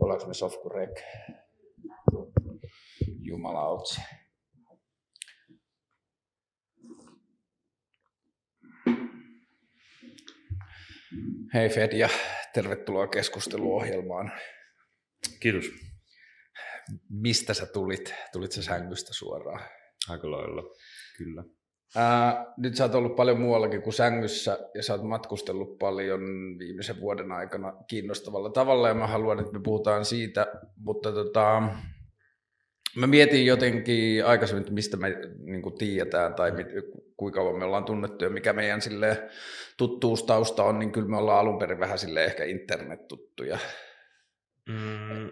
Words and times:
Ollaanko 0.00 0.26
me 0.26 0.34
sofkurek? 0.34 1.02
Jumala 3.20 3.68
otsi. 3.68 4.00
Hei 11.54 11.68
Fed 11.68 11.92
ja 11.92 12.08
tervetuloa 12.54 13.06
keskusteluohjelmaan. 13.06 14.32
Kiitos. 15.40 15.64
Mistä 17.10 17.54
sä 17.54 17.66
tulit? 17.66 18.14
Tulit 18.32 18.52
sä 18.52 18.62
sängystä 18.62 19.14
suoraan? 19.14 19.60
Aika 20.08 20.30
lailla, 20.30 20.62
kyllä. 21.16 21.44
Ää, 21.96 22.54
nyt 22.56 22.76
sä 22.76 22.84
oot 22.84 22.94
ollut 22.94 23.16
paljon 23.16 23.40
muuallakin 23.40 23.82
kuin 23.82 23.94
sängyssä 23.94 24.58
ja 24.74 24.82
sä 24.82 24.92
oot 24.92 25.02
matkustellut 25.02 25.78
paljon 25.78 26.20
viimeisen 26.58 27.00
vuoden 27.00 27.32
aikana 27.32 27.72
kiinnostavalla 27.86 28.50
tavalla 28.50 28.88
ja 28.88 28.94
mä 28.94 29.06
haluan, 29.06 29.40
että 29.40 29.52
me 29.52 29.60
puhutaan 29.60 30.04
siitä, 30.04 30.46
mutta 30.76 31.12
tota, 31.12 31.62
mä 32.96 33.06
mietin 33.06 33.46
jotenkin 33.46 34.24
aikaisemmin, 34.24 34.60
että 34.60 34.72
mistä 34.72 34.96
me 34.96 35.08
niin 35.38 35.78
tiedetään 35.78 36.34
tai 36.34 36.50
mit, 36.50 36.66
kuinka 37.16 37.40
kauan 37.40 37.58
me 37.58 37.64
ollaan 37.64 37.84
tunnettu 37.84 38.24
ja 38.24 38.30
mikä 38.30 38.52
meidän 38.52 38.80
sille 38.80 39.28
tuttuustausta 39.76 40.64
on, 40.64 40.78
niin 40.78 40.92
kyllä 40.92 41.08
me 41.08 41.16
ollaan 41.16 41.40
alun 41.40 41.58
perin 41.58 41.80
vähän 41.80 41.98
sille 41.98 42.24
ehkä 42.24 42.44
internet-tuttuja. 42.44 43.58
Mm, 44.68 45.30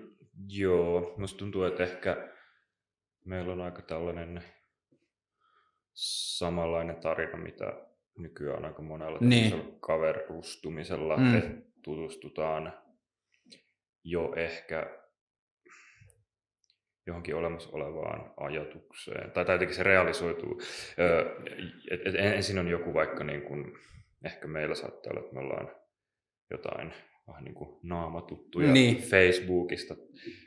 joo, 0.49 1.15
musta 1.19 1.39
tuntuu, 1.39 1.65
että 1.65 1.83
ehkä 1.83 2.17
meillä 3.25 3.53
on 3.53 3.61
aika 3.61 3.83
tällainen 3.83 4.43
samanlainen 5.95 6.97
tarina, 6.97 7.39
mitä 7.39 7.73
nykyään 8.19 8.65
aika 8.65 8.83
monella 8.83 9.19
niin. 9.21 9.79
kaverustumisella, 9.81 11.17
mm. 11.17 11.39
että 11.39 11.71
tutustutaan 11.83 12.73
jo 14.05 14.33
ehkä 14.37 15.05
johonkin 17.07 17.37
olemassa 17.37 17.71
olevaan 17.73 18.33
ajatukseen, 18.37 19.31
tai, 19.31 19.45
tai 19.45 19.55
jotenkin 19.55 19.77
se 19.77 19.83
realisoituu. 19.83 20.61
Et, 21.91 22.07
et 22.07 22.15
ensin 22.15 22.59
on 22.59 22.69
joku 22.69 22.95
vaikka, 22.95 23.25
niin 23.25 23.43
kuin, 23.43 23.79
ehkä 24.25 24.47
meillä 24.47 24.75
saattaa 24.75 25.11
olla, 25.11 25.21
että 25.21 25.35
me 25.35 25.41
ollaan 25.41 25.77
jotain 26.51 26.95
vähän 27.29 27.45
niin 27.45 27.55
kuin 27.55 27.81
naamatuttuja 27.83 28.73
niin. 28.73 28.97
Facebookista, 28.97 29.97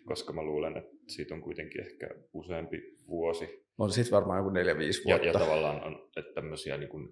koska 0.06 0.34
mä 0.34 0.44
luulen, 0.44 0.78
että 0.78 0.96
siitä 1.08 1.36
on 1.36 1.42
kuitenkin 1.42 1.82
ehkä 1.82 2.10
useampi 2.34 2.98
vuosi 3.08 3.68
on 3.78 3.92
sitten 3.92 4.12
varmaan 4.12 4.40
joku 4.40 4.50
neljä, 4.50 4.78
viisi 4.78 5.04
vuotta. 5.06 5.28
Ja, 5.28 5.34
ja 5.34 5.40
tavallaan 5.40 5.84
on 5.84 6.10
että 6.18 6.34
tämmöisiä 6.34 6.78
niin 6.78 6.90
kuin 6.90 7.10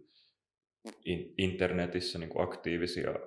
in, 1.06 1.34
internetissä 1.38 2.20
niin 2.20 2.30
kuin 2.30 2.44
aktiivisia 2.44 3.20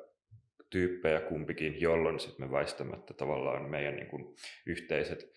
tyyppejä 0.70 1.20
kumpikin, 1.20 1.80
jolloin 1.80 2.20
sitten 2.20 2.46
me 2.46 2.52
väistämättä 2.52 3.14
tavallaan 3.14 3.70
meidän 3.70 3.96
niin 3.96 4.08
kuin 4.08 4.34
yhteiset, 4.66 5.32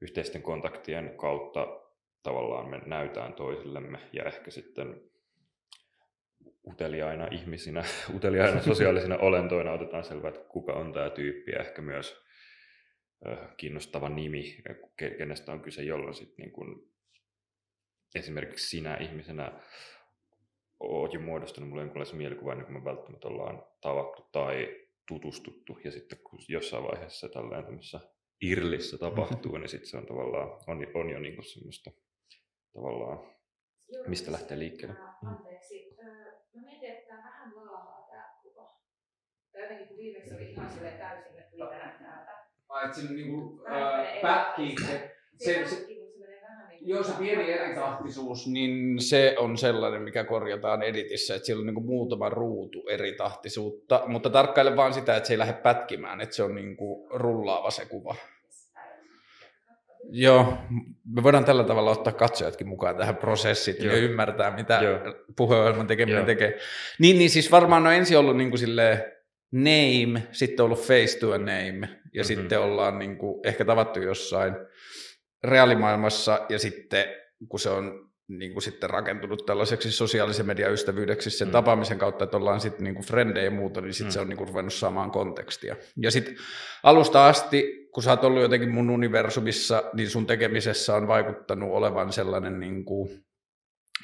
yhteisten 0.00 0.42
kontaktien 0.42 1.14
kautta 1.16 1.80
tavallaan 2.22 2.68
me 2.68 2.80
näytään 2.86 3.32
toisillemme 3.32 3.98
ja 4.12 4.24
ehkä 4.24 4.50
sitten 4.50 5.09
uteliaina 6.66 7.26
ihmisinä, 7.26 7.84
uteliaina 8.16 8.62
sosiaalisina 8.62 9.16
olentoina 9.28 9.72
otetaan 9.72 10.04
selvää, 10.04 10.28
että 10.28 10.48
kuka 10.48 10.72
on 10.72 10.92
tämä 10.92 11.10
tyyppi 11.10 11.50
ja 11.50 11.60
ehkä 11.60 11.82
myös 11.82 12.16
kiinnostava 13.56 14.08
nimi, 14.08 14.56
kenestä 15.18 15.52
on 15.52 15.60
kyse, 15.60 15.82
jolloin 15.82 16.14
sitten 16.14 16.36
niin 16.38 16.52
kuin 16.52 16.90
esimerkiksi 18.14 18.68
sinä 18.68 18.96
ihmisenä 18.96 19.52
oot 20.80 21.14
jo 21.14 21.20
muodostunut 21.20 21.68
mulle 21.68 21.82
jonkinlaisen 21.82 22.16
mielikuvan, 22.16 22.52
ennen 22.52 22.66
kuin 22.66 22.82
me 22.82 22.84
välttämättä 22.84 23.28
ollaan 23.28 23.62
tavattu 23.80 24.22
tai 24.32 24.86
tutustuttu. 25.08 25.78
Ja 25.84 25.90
sitten 25.90 26.18
kun 26.18 26.38
jossain 26.48 26.84
vaiheessa 26.84 27.28
tällainen 27.28 27.64
tämmöisessä 27.64 28.00
irlissä 28.40 28.98
tapahtuu, 28.98 29.56
niin 29.56 29.68
sitten 29.68 29.90
se 29.90 29.96
on 29.96 30.06
tavallaan, 30.06 30.48
on, 30.66 30.86
on 30.94 31.10
jo 31.10 31.18
niin 31.18 31.44
semmoista 31.44 31.90
tavallaan, 32.74 33.18
mistä 34.06 34.32
lähtee 34.32 34.58
liikkeelle. 34.58 34.96
Mm. 35.22 35.28
Anteeksi, 35.28 35.89
mä 36.54 36.62
mietin, 36.62 36.90
että 36.90 37.08
tämä 37.08 37.22
vähän 37.24 37.56
laahaa 37.56 38.06
tämä 38.10 38.34
kuva. 38.42 38.80
Tai 39.52 39.62
jotenkin 39.62 39.88
kun 39.88 39.96
viimeksi 39.96 40.34
oli 40.34 40.50
ihan 40.50 40.70
sille 40.70 40.90
täysin, 40.90 41.38
että 41.38 41.56
tänä 41.56 41.98
täältä. 42.02 42.30
Ai, 42.68 42.84
että 42.84 42.96
siinä 42.96 43.14
niinku 43.14 43.64
äh, 43.66 44.20
pätkii 44.22 44.74
se, 44.86 45.16
se, 45.38 45.66
se, 45.66 45.86
Joo, 46.82 47.02
se 47.02 47.12
pieni 47.18 47.52
eritahtisuus, 47.52 48.46
niin 48.46 49.00
se 49.02 49.34
on 49.38 49.58
sellainen, 49.58 50.02
mikä 50.02 50.24
korjataan 50.24 50.82
editissä, 50.82 51.34
että 51.34 51.46
siellä 51.46 51.60
on 51.60 51.66
niin 51.66 51.86
muutama 51.86 52.28
ruutu 52.28 52.88
eritahtisuutta, 52.88 54.02
mutta 54.06 54.30
tarkkaile 54.30 54.76
vaan 54.76 54.94
sitä, 54.94 55.16
että 55.16 55.26
se 55.26 55.34
ei 55.34 55.38
lähde 55.38 55.52
pätkimään, 55.52 56.20
että 56.20 56.36
se 56.36 56.42
on 56.42 56.54
niin 56.54 56.76
kuin 56.76 57.10
rullaava 57.10 57.70
se 57.70 57.86
kuva. 57.86 58.14
Joo, 60.08 60.58
me 61.14 61.22
voidaan 61.22 61.44
tällä 61.44 61.64
tavalla 61.64 61.90
ottaa 61.90 62.12
katsojatkin 62.12 62.68
mukaan 62.68 62.96
tähän 62.96 63.16
prosessiin 63.16 63.84
ja 63.84 63.96
ymmärtää, 63.96 64.56
mitä 64.56 64.80
Joo. 64.82 64.98
puheohjelman 65.36 65.86
tekeminen 65.86 66.18
Joo. 66.18 66.26
tekee. 66.26 66.58
Niin, 66.98 67.18
niin 67.18 67.30
siis 67.30 67.50
varmaan 67.50 67.86
on 67.86 67.92
ensin 67.92 68.18
ollut 68.18 68.36
niin 68.36 68.50
kuin 68.50 68.60
name, 69.52 70.22
sitten 70.32 70.64
ollut 70.64 70.86
face 70.86 71.18
to 71.18 71.32
a 71.32 71.38
name, 71.38 71.80
ja 71.80 71.86
mm-hmm. 71.86 72.24
sitten 72.24 72.60
ollaan 72.60 72.98
niin 72.98 73.18
kuin 73.18 73.40
ehkä 73.44 73.64
tavattu 73.64 74.00
jossain– 74.00 74.54
reaalimaailmassa 75.44 76.46
ja 76.48 76.58
sitten 76.58 77.04
kun 77.48 77.60
se 77.60 77.70
on 77.70 78.09
niin 78.38 78.52
kuin 78.52 78.62
sitten 78.62 78.90
rakentunut 78.90 79.46
tällaiseksi 79.46 79.92
sosiaalisen 79.92 80.46
median 80.46 80.72
ystävyydeksi 80.72 81.30
sen 81.30 81.48
mm. 81.48 81.52
tapaamisen 81.52 81.98
kautta, 81.98 82.24
että 82.24 82.36
ollaan 82.36 82.60
sitten 82.60 82.84
niin 82.84 82.94
kuin 82.94 83.06
frendejä 83.06 83.44
ja 83.44 83.50
muuta, 83.50 83.80
niin 83.80 83.94
sitten 83.94 84.10
mm. 84.10 84.12
se 84.12 84.20
on 84.20 84.28
niin 84.28 84.36
kuin 84.36 84.48
ruvennut 84.48 84.74
saamaan 84.74 85.10
kontekstia. 85.10 85.76
Ja 85.96 86.10
sitten 86.10 86.36
alusta 86.82 87.28
asti, 87.28 87.88
kun 87.94 88.02
sä 88.02 88.10
oot 88.10 88.24
ollut 88.24 88.42
jotenkin 88.42 88.74
mun 88.74 88.90
universumissa, 88.90 89.82
niin 89.92 90.10
sun 90.10 90.26
tekemisessä 90.26 90.94
on 90.94 91.08
vaikuttanut 91.08 91.72
olevan 91.72 92.12
sellainen 92.12 92.60
niin 92.60 92.84
kuin, 92.84 93.24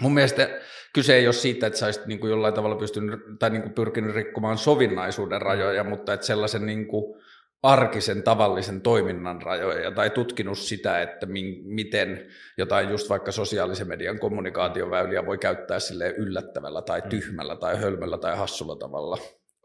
mun 0.00 0.14
mielestä 0.14 0.60
kyse 0.94 1.16
ei 1.16 1.26
ole 1.26 1.32
siitä, 1.32 1.66
että 1.66 1.78
sä 1.78 1.86
olisit 1.86 2.06
niin 2.06 2.20
kuin 2.20 2.30
jollain 2.30 2.54
tavalla 2.54 2.76
pystynyt 2.76 3.20
tai 3.38 3.50
niin 3.50 3.62
kuin 3.62 3.74
pyrkinyt 3.74 4.14
rikkomaan 4.14 4.58
sovinnaisuuden 4.58 5.42
rajoja, 5.42 5.84
mutta 5.84 6.12
että 6.12 6.26
sellaisen 6.26 6.66
niin 6.66 6.86
kuin, 6.86 7.22
arkisen 7.66 8.22
tavallisen 8.22 8.80
toiminnan 8.80 9.42
rajoja 9.42 9.90
tai 9.90 10.10
tutkinut 10.10 10.58
sitä, 10.58 11.02
että 11.02 11.26
min, 11.26 11.62
miten 11.64 12.26
jotain 12.58 12.88
just 12.88 13.10
vaikka 13.10 13.32
sosiaalisen 13.32 13.88
median 13.88 14.18
kommunikaatioväyliä 14.18 15.26
voi 15.26 15.38
käyttää 15.38 15.78
sille 15.78 16.14
yllättävällä 16.16 16.82
tai 16.82 17.00
mm. 17.00 17.08
tyhmällä 17.08 17.56
tai 17.56 17.76
hölmöllä 17.76 18.18
tai 18.18 18.36
hassulla 18.36 18.76
tavalla. 18.76 19.18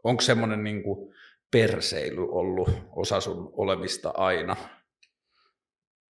Onko 0.04 0.20
semmoinen 0.20 0.64
niin 0.64 0.82
perseily 1.50 2.28
ollut 2.30 2.68
osa 2.96 3.20
sun 3.20 3.50
olemista 3.52 4.10
aina? 4.14 4.56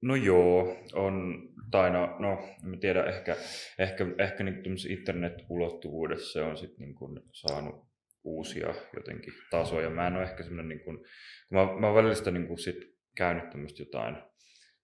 No 0.02 0.14
joo, 0.14 0.76
on, 0.94 1.42
tai 1.70 1.90
no, 1.90 2.16
no 2.18 2.38
en 2.64 2.80
tiedä, 2.80 3.04
ehkä, 3.04 3.36
ehkä, 3.78 4.06
ehkä 4.18 4.44
niin 4.44 4.62
internet-ulottuvuudessa 4.88 6.32
se 6.32 6.42
on 6.42 6.56
sitten 6.56 6.86
niin 6.86 7.22
saanut 7.32 7.91
uusia 8.24 8.74
jotenkin 8.96 9.34
tasoja. 9.50 9.90
Mä 9.90 10.06
en 10.06 10.16
ole 10.16 10.22
ehkä 10.22 10.42
semmoinen, 10.42 10.68
niin 10.68 10.84
kuin, 10.84 10.96
kun 10.96 11.06
mä, 11.50 11.80
mä 11.80 11.86
oon 11.86 11.96
välillä 11.96 12.30
niin 12.30 12.46
kuin 12.46 12.58
sit 12.58 12.76
käynyt 13.16 13.50
tämmöistä 13.50 13.82
jotain 13.82 14.16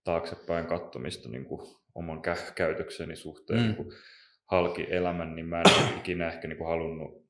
taaksepäin 0.04 0.66
kattomista 0.66 1.28
niin 1.28 1.44
kuin 1.44 1.60
oman 1.94 2.19
kä- 2.19 2.53
käytökseni 2.54 3.16
suhteen 3.16 3.60
mm. 3.60 3.66
niin 3.66 3.77
kuin 3.77 3.88
halki 4.50 4.87
elämän, 4.91 5.37
niin 5.37 5.47
mä 5.47 5.60
en 5.60 5.72
ole 5.72 5.98
ikinä 5.98 6.28
ehkä 6.28 6.48
niin 6.48 6.59
kuin 6.59 6.69
halunnut, 6.69 7.28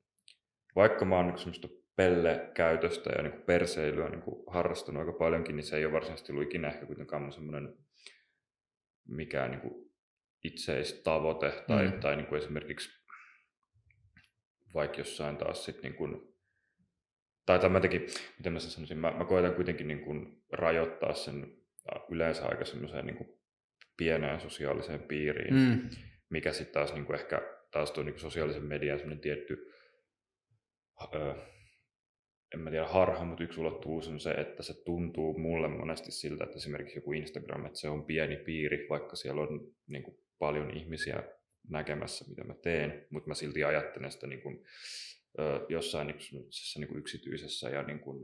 vaikka 0.75 1.05
mä 1.05 1.15
oon 1.15 1.27
niin 1.27 1.37
semmoista 1.37 1.67
pellekäytöstä 1.95 3.09
ja 3.09 3.23
niin 3.23 3.31
kuin 3.31 3.45
perseilyä 3.45 4.09
niin 4.09 4.21
kuin 4.21 4.43
harrastanut 4.53 4.99
aika 4.99 5.19
paljonkin, 5.19 5.55
niin 5.55 5.63
se 5.63 5.77
ei 5.77 5.85
ole 5.85 5.93
varsinaisesti 5.93 6.31
ollut 6.31 6.47
ikinä 6.47 6.67
ehkä 6.67 6.85
kuitenkaan 6.85 7.21
mun 7.21 7.33
semmoinen 7.33 7.77
mikään 9.07 9.51
niin 9.51 9.61
kuin 9.61 9.91
itseistavoite 10.43 11.63
tai, 11.67 11.87
mm. 11.87 11.99
tai 11.99 12.15
niin 12.15 12.27
kuin 12.27 12.41
esimerkiksi 12.41 12.98
vaikka 14.73 14.97
jossain 14.97 15.37
taas 15.37 15.65
sitten 15.65 15.83
niin 15.83 15.97
kuin, 15.97 16.35
tai, 17.45 17.59
tai 17.59 17.69
mä 17.69 17.79
tekin, 17.79 18.07
miten 18.37 18.53
mä 18.53 18.59
sen 18.59 18.71
sanoisin, 18.71 18.97
mä, 18.97 19.11
mä 19.11 19.25
koetan 19.25 19.55
kuitenkin 19.55 19.87
niin 19.87 20.01
kuin 20.01 20.43
rajoittaa 20.51 21.13
sen 21.13 21.57
yleensä 22.09 22.45
aika 22.45 22.65
semmoiseen 22.65 23.05
niin 23.05 23.17
kuin 23.17 23.29
pieneen 23.97 24.41
sosiaaliseen 24.41 25.03
piiriin, 25.03 25.53
mm. 25.53 25.89
mikä 26.29 26.53
sitten 26.53 26.73
taas 26.73 26.93
niin 26.93 27.05
kuin 27.05 27.19
ehkä 27.19 27.41
taas 27.71 27.91
tuo 27.91 28.03
niin 28.03 28.13
kuin 28.13 28.21
sosiaalisen 28.21 28.65
median 28.65 28.99
semmoinen 28.99 29.21
tietty, 29.21 29.73
öö, 31.15 31.33
en 32.53 32.59
mä 32.59 32.69
tiedä 32.69 32.87
harha, 32.87 33.25
mutta 33.25 33.43
yksi 33.43 33.59
ulottuvuus 33.59 34.07
on 34.07 34.19
se, 34.19 34.31
että 34.31 34.63
se 34.63 34.83
tuntuu 34.83 35.39
mulle 35.39 35.67
monesti 35.67 36.11
siltä, 36.11 36.43
että 36.43 36.57
esimerkiksi 36.57 36.97
joku 36.97 37.13
Instagram, 37.13 37.65
että 37.65 37.79
se 37.79 37.89
on 37.89 38.05
pieni 38.05 38.37
piiri, 38.37 38.87
vaikka 38.89 39.15
siellä 39.15 39.41
on 39.41 39.71
niin 39.87 40.03
kuin 40.03 40.17
paljon 40.39 40.77
ihmisiä 40.77 41.23
näkemässä, 41.67 42.25
mitä 42.29 42.43
mä 42.43 42.53
teen, 42.53 43.07
mutta 43.09 43.27
mä 43.27 43.33
silti 43.33 43.63
ajattelen 43.63 44.11
sitä 44.11 44.27
niin 44.27 44.41
kuin, 44.41 44.65
ö, 45.39 45.65
jossain 45.69 46.07
niin 46.07 46.87
kuin 46.87 46.99
yksityisessä 46.99 47.69
ja 47.69 47.83
niin 47.83 47.99
kuin, 47.99 48.21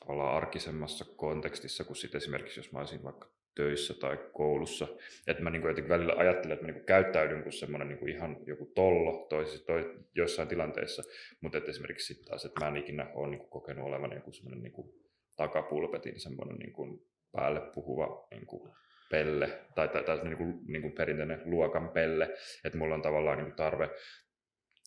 tavallaan 0.00 0.36
arkisemmassa 0.36 1.04
kontekstissa 1.16 1.84
kuin 1.84 1.96
sitten 1.96 2.18
esimerkiksi, 2.18 2.60
jos 2.60 2.72
mä 2.72 2.78
olisin 2.78 3.04
vaikka 3.04 3.32
töissä 3.54 3.94
tai 3.94 4.18
koulussa. 4.32 4.88
Että 5.26 5.42
mä 5.42 5.50
niin 5.50 5.62
kuin 5.62 5.70
jotenkin 5.70 5.88
välillä 5.88 6.14
ajattelen, 6.16 6.54
että 6.54 6.66
mä 6.66 6.72
niin 6.72 6.84
käyttäydyn 6.84 7.42
kuin 7.42 7.52
semmoinen 7.52 7.88
niin 7.88 7.98
kuin 7.98 8.12
ihan 8.12 8.36
joku 8.46 8.66
tollo 8.66 9.26
toisissa, 9.28 9.66
toi, 9.66 9.98
jossain 10.14 10.48
tilanteissa, 10.48 11.02
mutta 11.40 11.58
että 11.58 11.70
esimerkiksi 11.70 12.06
sitten 12.06 12.26
taas, 12.26 12.44
että 12.44 12.60
mä 12.60 12.68
en 12.68 12.76
ikinä 12.76 13.10
ole 13.14 13.30
niin 13.30 13.38
kuin 13.38 13.50
kokenut 13.50 13.86
olevan 13.86 14.12
joku 14.12 14.32
semmoinen 14.32 14.62
niin 14.62 14.72
kuin 14.72 14.92
takapulpetin 15.36 16.20
semmoinen 16.20 16.56
niin 16.56 16.72
kuin 16.72 17.06
päälle 17.32 17.60
puhuva 17.74 18.26
niin 18.30 18.46
kuin 18.46 18.72
pelle, 19.12 19.48
tai, 19.74 19.88
tai, 19.88 20.04
tai 20.04 20.24
niin 20.24 20.36
kuin, 20.36 20.60
niin 20.66 20.82
kuin 20.82 20.92
perinteinen 20.92 21.42
luokan 21.44 21.88
pelle, 21.88 22.30
että 22.64 22.78
mulla 22.78 22.94
on 22.94 23.02
tavallaan 23.02 23.38
niin 23.38 23.46
kuin 23.46 23.56
tarve 23.56 23.90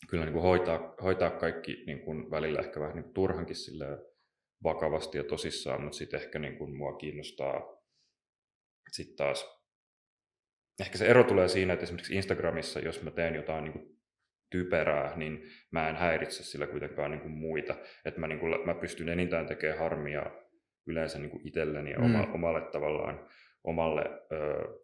kyllä 0.09 0.25
niin 0.25 0.33
kuin 0.33 0.43
hoitaa, 0.43 0.95
hoitaa 1.03 1.29
kaikki 1.29 1.83
niin 1.87 2.01
kuin 2.01 2.31
välillä 2.31 2.59
ehkä 2.59 2.79
vähän 2.79 2.95
niin 2.95 3.03
kuin 3.03 3.13
turhankin 3.13 3.55
vakavasti 4.63 5.17
ja 5.17 5.23
tosissaan, 5.23 5.81
mutta 5.81 5.97
sitten 5.97 6.21
ehkä 6.21 6.39
niin 6.39 6.57
kuin 6.57 6.77
mua 6.77 6.97
kiinnostaa 6.97 7.75
sitten 8.91 9.15
taas, 9.15 9.55
ehkä 10.81 10.97
se 10.97 11.05
ero 11.05 11.23
tulee 11.23 11.47
siinä, 11.47 11.73
että 11.73 11.83
esimerkiksi 11.83 12.15
Instagramissa, 12.15 12.79
jos 12.79 13.01
mä 13.03 13.11
teen 13.11 13.35
jotain 13.35 13.63
niin 13.63 13.73
kuin 13.73 13.95
typerää, 14.51 15.17
niin 15.17 15.43
mä 15.71 15.89
en 15.89 15.95
häiritse 15.95 16.43
sillä 16.43 16.67
kuitenkaan 16.67 17.11
niin 17.11 17.21
kuin 17.21 17.31
muita. 17.31 17.75
Että 18.05 18.19
mä, 18.19 18.27
niin 18.27 18.39
kuin, 18.39 18.65
mä 18.65 18.75
pystyn 18.75 19.09
enintään 19.09 19.45
tekemään 19.45 19.79
harmia 19.79 20.31
yleensä 20.87 21.19
niin 21.19 21.29
kuin 21.31 21.47
itselleni 21.47 21.91
ja 21.91 21.99
mm. 21.99 22.33
omalle 22.33 22.61
tavallaan 22.61 23.27
omalle, 23.65 24.03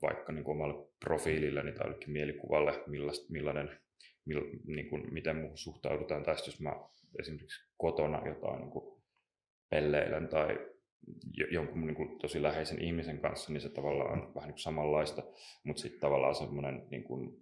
vaikka 0.01 0.31
niin 0.31 0.43
kuin 0.43 0.55
omalle 0.55 0.87
profiililleni 0.99 1.71
tai 1.71 1.95
mielikuvalle, 2.07 2.83
millaist, 2.87 3.29
millainen, 3.29 3.79
mill, 4.25 4.41
niin 4.67 4.89
kuin, 4.89 5.13
miten 5.13 5.35
muuhun 5.35 5.57
suhtaudutaan. 5.57 6.23
Tai 6.23 6.35
jos 6.35 6.61
mä 6.61 6.75
esimerkiksi 7.19 7.71
kotona 7.77 8.27
jotain 8.27 8.61
niin 8.61 8.71
kuin 8.71 9.01
pelleilen 9.69 10.27
tai 10.27 10.59
jonkun 11.51 11.87
niin 11.87 11.95
kuin, 11.95 12.19
tosi 12.19 12.41
läheisen 12.41 12.81
ihmisen 12.81 13.19
kanssa, 13.19 13.53
niin 13.53 13.61
se 13.61 13.69
tavallaan 13.69 14.11
on 14.11 14.35
vähän 14.35 14.47
niin 14.47 14.53
kuin 14.53 14.59
samanlaista, 14.59 15.23
mutta 15.63 15.81
sitten 15.81 15.99
tavallaan 15.99 16.35
semmoinen 16.35 16.87
niin 16.91 17.03
kuin, 17.03 17.37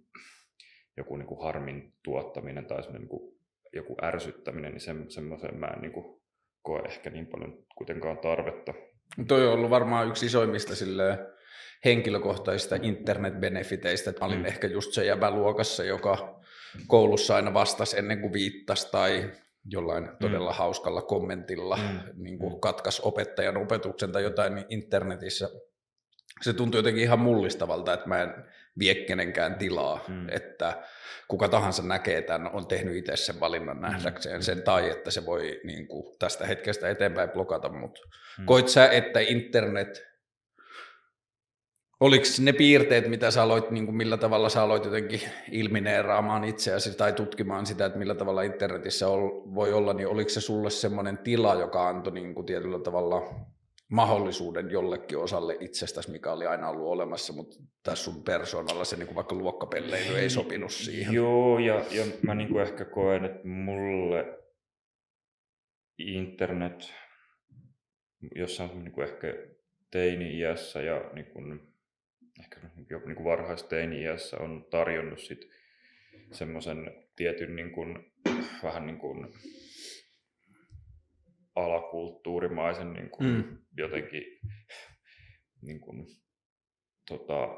joku 0.96 1.16
niin 1.16 1.26
kuin 1.26 1.42
harmin 1.42 1.94
tuottaminen 2.04 2.66
tai 2.66 2.82
semmoinen 2.82 3.08
niin 3.08 3.18
kuin, 3.18 3.40
joku 3.72 3.96
ärsyttäminen, 4.02 4.72
niin 4.72 4.80
se, 4.80 4.94
semmoisen 5.08 5.56
mä 5.56 5.66
en 5.66 5.82
niin 5.82 5.92
kuin, 5.92 6.20
koe 6.62 6.80
ehkä 6.80 7.10
niin 7.10 7.26
paljon 7.26 7.64
kuitenkaan 7.76 8.18
tarvetta. 8.18 8.74
Toi 9.28 9.46
on 9.46 9.52
ollut 9.52 9.70
varmaan 9.70 10.08
yksi 10.08 10.26
isoimmista 10.26 10.74
silleen, 10.76 11.18
henkilökohtaisista 11.84 12.76
internet-benefiteistä. 12.76 14.14
Mä 14.20 14.26
olin 14.26 14.38
mm. 14.38 14.44
ehkä 14.44 14.66
just 14.66 14.92
se 14.92 15.04
jäbä 15.04 15.30
luokassa, 15.30 15.84
joka 15.84 16.40
koulussa 16.86 17.36
aina 17.36 17.54
vastasi 17.54 17.98
ennen 17.98 18.20
kuin 18.20 18.32
viittasi 18.32 18.88
tai 18.90 19.30
jollain 19.64 20.04
mm. 20.04 20.16
todella 20.20 20.52
hauskalla 20.52 21.02
kommentilla 21.02 21.76
mm. 21.76 22.00
niin 22.22 22.38
kuin 22.38 22.52
mm. 22.52 22.60
katkas 22.60 23.00
opettajan 23.00 23.56
opetuksen 23.56 24.12
tai 24.12 24.22
jotain 24.22 24.64
internetissä. 24.68 25.50
Se 26.40 26.52
tuntui 26.52 26.78
jotenkin 26.78 27.02
ihan 27.02 27.18
mullistavalta, 27.18 27.92
että 27.92 28.08
mä 28.08 28.22
en 28.22 28.34
vie 28.78 28.94
kenenkään 28.94 29.54
tilaa, 29.54 30.04
mm. 30.08 30.28
että 30.28 30.82
kuka 31.28 31.48
tahansa 31.48 31.82
näkee 31.82 32.22
tämän, 32.22 32.52
on 32.52 32.66
tehnyt 32.66 32.96
itse 32.96 33.16
sen 33.16 33.40
valinnan 33.40 33.76
mm. 33.76 33.82
nähdäkseen 33.82 34.42
sen, 34.42 34.62
tai 34.62 34.90
että 34.90 35.10
se 35.10 35.26
voi 35.26 35.60
niin 35.64 35.88
kuin, 35.88 36.16
tästä 36.18 36.46
hetkestä 36.46 36.88
eteenpäin 36.88 37.30
blokata, 37.30 37.68
mutta 37.68 38.00
mm. 38.38 38.46
koit 38.46 38.68
sä, 38.68 38.88
että 38.88 39.20
internet 39.20 40.10
Oliko 42.00 42.24
ne 42.40 42.52
piirteet, 42.52 43.08
mitä 43.08 43.30
sä 43.30 43.42
aloit, 43.42 43.70
niin 43.70 43.86
kuin 43.86 43.96
millä 43.96 44.16
tavalla 44.16 44.48
sä 44.48 44.62
aloit 44.62 44.84
jotenkin 44.84 45.20
ilmineeraamaan 45.50 46.44
itseäsi 46.44 46.96
tai 46.96 47.12
tutkimaan 47.12 47.66
sitä, 47.66 47.86
että 47.86 47.98
millä 47.98 48.14
tavalla 48.14 48.42
internetissä 48.42 49.06
voi 49.54 49.72
olla, 49.72 49.92
niin 49.92 50.08
oliko 50.08 50.30
se 50.30 50.40
sulle 50.40 50.70
semmoinen 50.70 51.18
tila, 51.18 51.54
joka 51.54 51.88
antoi 51.88 52.12
niin 52.12 52.34
kuin 52.34 52.46
tietyllä 52.46 52.78
tavalla 52.78 53.22
mahdollisuuden 53.90 54.70
jollekin 54.70 55.18
osalle 55.18 55.56
itsestäsi, 55.60 56.10
mikä 56.10 56.32
oli 56.32 56.46
aina 56.46 56.68
ollut 56.68 56.88
olemassa, 56.88 57.32
mutta 57.32 57.56
tässä 57.82 58.04
sun 58.04 58.22
persoonalla 58.22 58.84
se 58.84 58.96
niin 58.96 59.06
kuin 59.06 59.16
vaikka 59.16 59.34
luokkapelleily 59.34 60.18
ei 60.18 60.30
sopinut 60.30 60.72
siihen. 60.72 61.14
Joo, 61.14 61.58
ja, 61.58 61.74
ja 61.90 62.04
mä 62.22 62.34
niin 62.34 62.48
kuin 62.48 62.62
ehkä 62.62 62.84
koen, 62.84 63.24
että 63.24 63.48
mulle 63.48 64.38
internet 65.98 66.92
jossain 68.34 68.84
niin 68.84 68.92
kuin 68.92 69.08
ehkä 69.08 69.26
teini-iässä 69.90 70.82
ja 70.82 71.10
niin 71.12 71.26
kuin 71.26 71.60
ehkä 72.40 72.60
niin 72.76 73.16
kuin 73.16 73.24
varhaisteini-iässä 73.24 74.36
on 74.36 74.66
tarjonnut 74.70 75.20
sit 75.20 75.48
semmoisen 76.32 76.92
tietyn 77.16 77.56
niin 77.56 77.72
kuin, 77.72 78.12
vähän 78.62 78.86
niin 78.86 78.98
kuin 78.98 79.28
alakulttuurimaisen 81.56 82.92
niin 82.92 83.10
kuin 83.10 83.30
mm. 83.30 83.58
jotenkin 83.76 84.22
niin 85.66 85.80
kuin, 85.80 86.06
tota, 87.08 87.48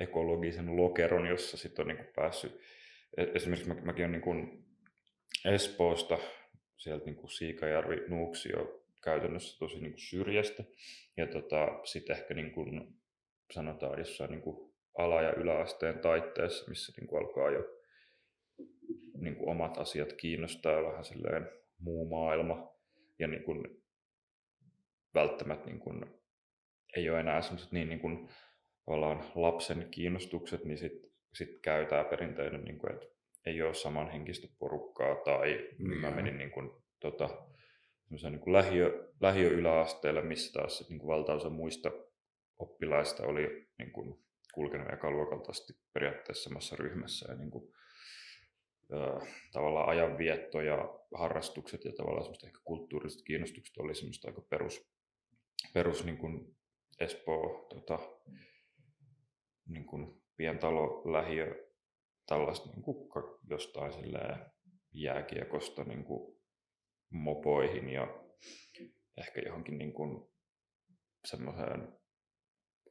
ekologisen 0.00 0.76
lokeron, 0.76 1.26
jossa 1.26 1.56
sitten 1.56 1.82
on 1.82 1.88
niin 1.88 1.96
kuin 1.96 2.14
päässyt, 2.16 2.60
e-, 3.16 3.30
esimerkiksi 3.34 3.68
mä, 3.68 3.74
mäkin 3.74 4.02
olen 4.04 4.12
niin 4.12 4.22
kuin 4.22 4.64
Espoosta, 5.44 6.18
sieltä 6.76 7.04
niin 7.04 7.16
kuin 7.16 7.30
Siikajärvi, 7.30 7.96
Nuuksio 8.08 8.84
käytännössä 9.04 9.58
tosi 9.58 9.80
niin 9.80 9.92
kuin 9.92 10.00
syrjästä. 10.00 10.64
Ja 11.16 11.26
tota, 11.26 11.80
sitten 11.84 12.16
ehkä 12.16 12.34
niin 12.34 12.52
kuin 12.52 12.94
sanotaan 13.50 13.98
jossain 13.98 14.30
niin 14.30 14.42
kuin 14.42 14.74
ala- 14.98 15.22
ja 15.22 15.32
yläasteen 15.34 15.98
taitteessa, 15.98 16.68
missä 16.68 16.92
niin 16.96 17.06
kuin 17.08 17.22
alkaa 17.22 17.50
jo 17.50 17.64
niin 19.20 19.36
kuin 19.36 19.48
omat 19.48 19.78
asiat 19.78 20.12
kiinnostaa 20.12 20.82
vähän 20.82 21.04
silleen 21.04 21.48
muu 21.78 22.08
maailma 22.08 22.73
ja 23.18 23.28
niin 23.28 23.44
kuin 23.44 23.84
välttämättä 25.14 25.66
niin 25.66 25.80
kuin 25.80 26.06
ei 26.96 27.10
ole 27.10 27.20
enää 27.20 27.42
semmoiset 27.42 27.72
niin, 27.72 27.88
niin 27.88 28.00
kuin 28.00 28.28
lapsen 29.34 29.88
kiinnostukset, 29.90 30.64
niin 30.64 30.78
sitten 30.78 31.10
sit 31.34 31.60
käy 31.62 31.86
tämä 31.86 32.04
perinteinen, 32.04 32.64
niin 32.64 32.78
kuin, 32.78 32.92
että 32.92 33.06
ei 33.46 33.62
ole 33.62 33.74
samanhenkistä 33.74 34.48
porukkaa 34.58 35.14
tai 35.14 35.68
mm. 35.78 35.96
mä 35.96 36.10
menin 36.10 36.38
niin 36.38 36.50
kuin, 36.50 36.70
tota, 37.00 37.28
niin 38.10 38.40
kuin 38.40 38.52
lähiö, 38.52 39.12
lähiö-yläasteelle, 39.20 40.22
missä 40.22 40.52
taas 40.52 40.78
sit, 40.78 40.88
niin 40.88 40.98
kuin 40.98 41.08
valtaosa 41.08 41.50
muista 41.50 41.90
oppilaista 42.58 43.26
oli 43.26 43.68
niin 43.78 43.92
kuin, 43.92 44.24
kulkenut 44.54 44.92
ekaluokalta 44.92 45.52
periaatteessa 45.92 46.48
samassa 46.48 46.76
ryhmässä 46.76 47.32
ja 47.32 47.38
niin 47.38 47.50
kuin, 47.50 47.74
tavallaan 49.52 49.88
ajanvietto 49.88 50.60
ja 50.60 50.98
harrastukset 51.14 51.84
ja 51.84 51.92
tavallaan 51.92 52.24
semmoista 52.24 52.46
ehkä 52.46 52.58
kulttuuriset 52.64 53.22
kiinnostukset 53.22 53.76
oli 53.76 53.94
semmoista 53.94 54.28
aika 54.28 54.40
perus, 54.40 54.90
perus 55.74 56.04
niin 56.04 56.18
kuin 56.18 56.56
Espoo, 57.00 57.66
tota, 57.74 57.98
niin 59.68 59.86
kuin 59.86 60.22
pientalo, 60.36 61.12
lähiö, 61.12 61.72
tällaista 62.26 62.70
niin 62.70 62.82
kuin 62.82 63.10
jostain 63.50 63.92
jääkiekosta 64.92 65.84
niin 65.84 66.04
kuin 66.04 66.40
mopoihin 67.10 67.88
ja 67.88 68.24
ehkä 69.16 69.40
johonkin 69.40 69.78
niin 69.78 69.92
kuin 69.92 70.28
semmoiseen 71.24 71.98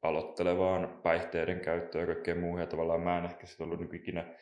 aloittelevaan 0.01 1.00
päihteiden 1.03 1.60
käyttöön 1.60 2.10
ja 2.10 2.13
kaikkeen 2.13 2.39
muuhun. 2.39 2.60
Ja 2.60 2.68
tavallaan 2.68 3.01
mä 3.01 3.18
en 3.18 3.25
ehkä 3.25 3.48
sit 3.48 3.62
ollut 3.62 3.79
niin 3.79 3.96
ikinä 3.96 4.36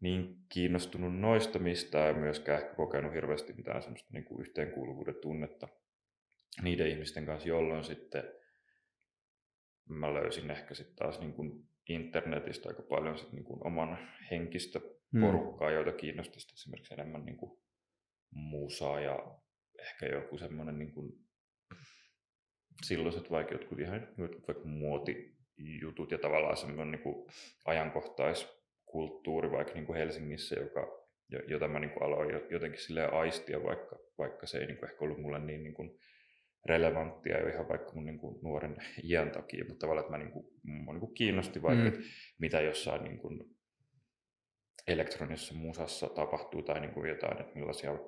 niin 0.00 0.36
kiinnostunut 0.48 1.20
noista 1.20 1.58
mistään 1.58 2.08
ja 2.08 2.20
myöskään 2.20 2.62
ehkä 2.62 2.74
kokenut 2.74 3.14
hirveästi 3.14 3.52
mitään 3.52 3.82
semmoista 3.82 4.10
niin 4.12 4.24
kuin 4.24 4.40
yhteenkuuluvuuden 4.40 5.14
tunnetta 5.22 5.68
niiden 6.62 6.88
ihmisten 6.88 7.26
kanssa, 7.26 7.48
jolloin 7.48 7.84
sitten 7.84 8.24
mä 9.88 10.14
löysin 10.14 10.50
ehkä 10.50 10.74
sitten 10.74 10.96
taas 10.96 11.20
niin 11.20 11.32
kuin 11.32 11.68
internetistä 11.88 12.68
aika 12.68 12.82
paljon 12.82 13.18
sit 13.18 13.32
niin 13.32 13.44
kuin 13.44 13.66
oman 13.66 13.98
henkistä 14.30 14.80
hmm. 15.12 15.20
porukkaa, 15.20 15.68
hmm. 15.68 15.74
joita 15.74 15.92
kiinnosti 15.92 16.38
esimerkiksi 16.54 16.94
enemmän 16.94 17.24
niin 17.24 17.36
kuin 17.36 17.60
musaa 18.30 19.00
ja 19.00 19.38
ehkä 19.78 20.06
joku 20.06 20.38
semmoinen 20.38 20.78
niin 20.78 20.92
kuin 20.92 21.12
silloiset 22.82 23.30
vaikka 23.30 23.54
jotkut 23.54 23.78
ihan 23.78 24.08
jotkut 24.18 24.48
vaikka 24.48 24.68
muotijutut 24.68 26.10
ja 26.10 26.18
tavallaan 26.18 26.56
semmoinen 26.56 26.90
niin 26.90 27.02
kuin 27.02 27.26
ajankohtaiskulttuuri 28.88 29.50
vaikka 29.50 29.74
niin 29.74 29.86
kuin 29.86 29.98
Helsingissä, 29.98 30.60
joka, 30.60 31.06
jota 31.48 31.68
mä 31.68 31.78
niin 31.78 31.90
kuin 31.90 32.02
aloin 32.02 32.30
jotenkin 32.50 32.80
silleen 32.80 33.12
aistia, 33.12 33.62
vaikka, 33.62 33.98
vaikka 34.18 34.46
se 34.46 34.58
ei 34.58 34.66
niin 34.66 34.78
kuin 34.78 34.90
ehkä 34.90 35.04
ollut 35.04 35.18
mulle 35.18 35.38
niin, 35.38 35.62
niin 35.62 35.74
kuin 35.74 35.98
relevanttia 36.66 37.40
jo 37.40 37.48
ihan 37.48 37.68
vaikka 37.68 37.92
mun 37.92 38.04
niin 38.04 38.18
kuin 38.18 38.38
nuoren 38.42 38.76
iän 39.10 39.30
takia, 39.30 39.64
mutta 39.64 39.78
tavallaan, 39.80 40.04
että 40.04 40.18
mä 40.18 40.24
niin 40.24 40.32
kuin, 40.32 40.46
mua 40.62 40.94
niin 40.94 41.00
kuin 41.00 41.14
kiinnosti 41.14 41.62
vaikka, 41.62 41.82
mm. 41.82 41.88
että 41.88 42.00
mitä 42.38 42.60
jossain 42.60 43.04
niin 43.04 43.18
kuin 43.18 43.44
elektronisessa 44.86 45.54
musassa 45.54 46.08
tapahtuu 46.08 46.62
tai 46.62 46.80
niin 46.80 46.94
kuin 46.94 47.08
jotain, 47.08 47.40
että 47.40 47.54
millaisia 47.54 47.98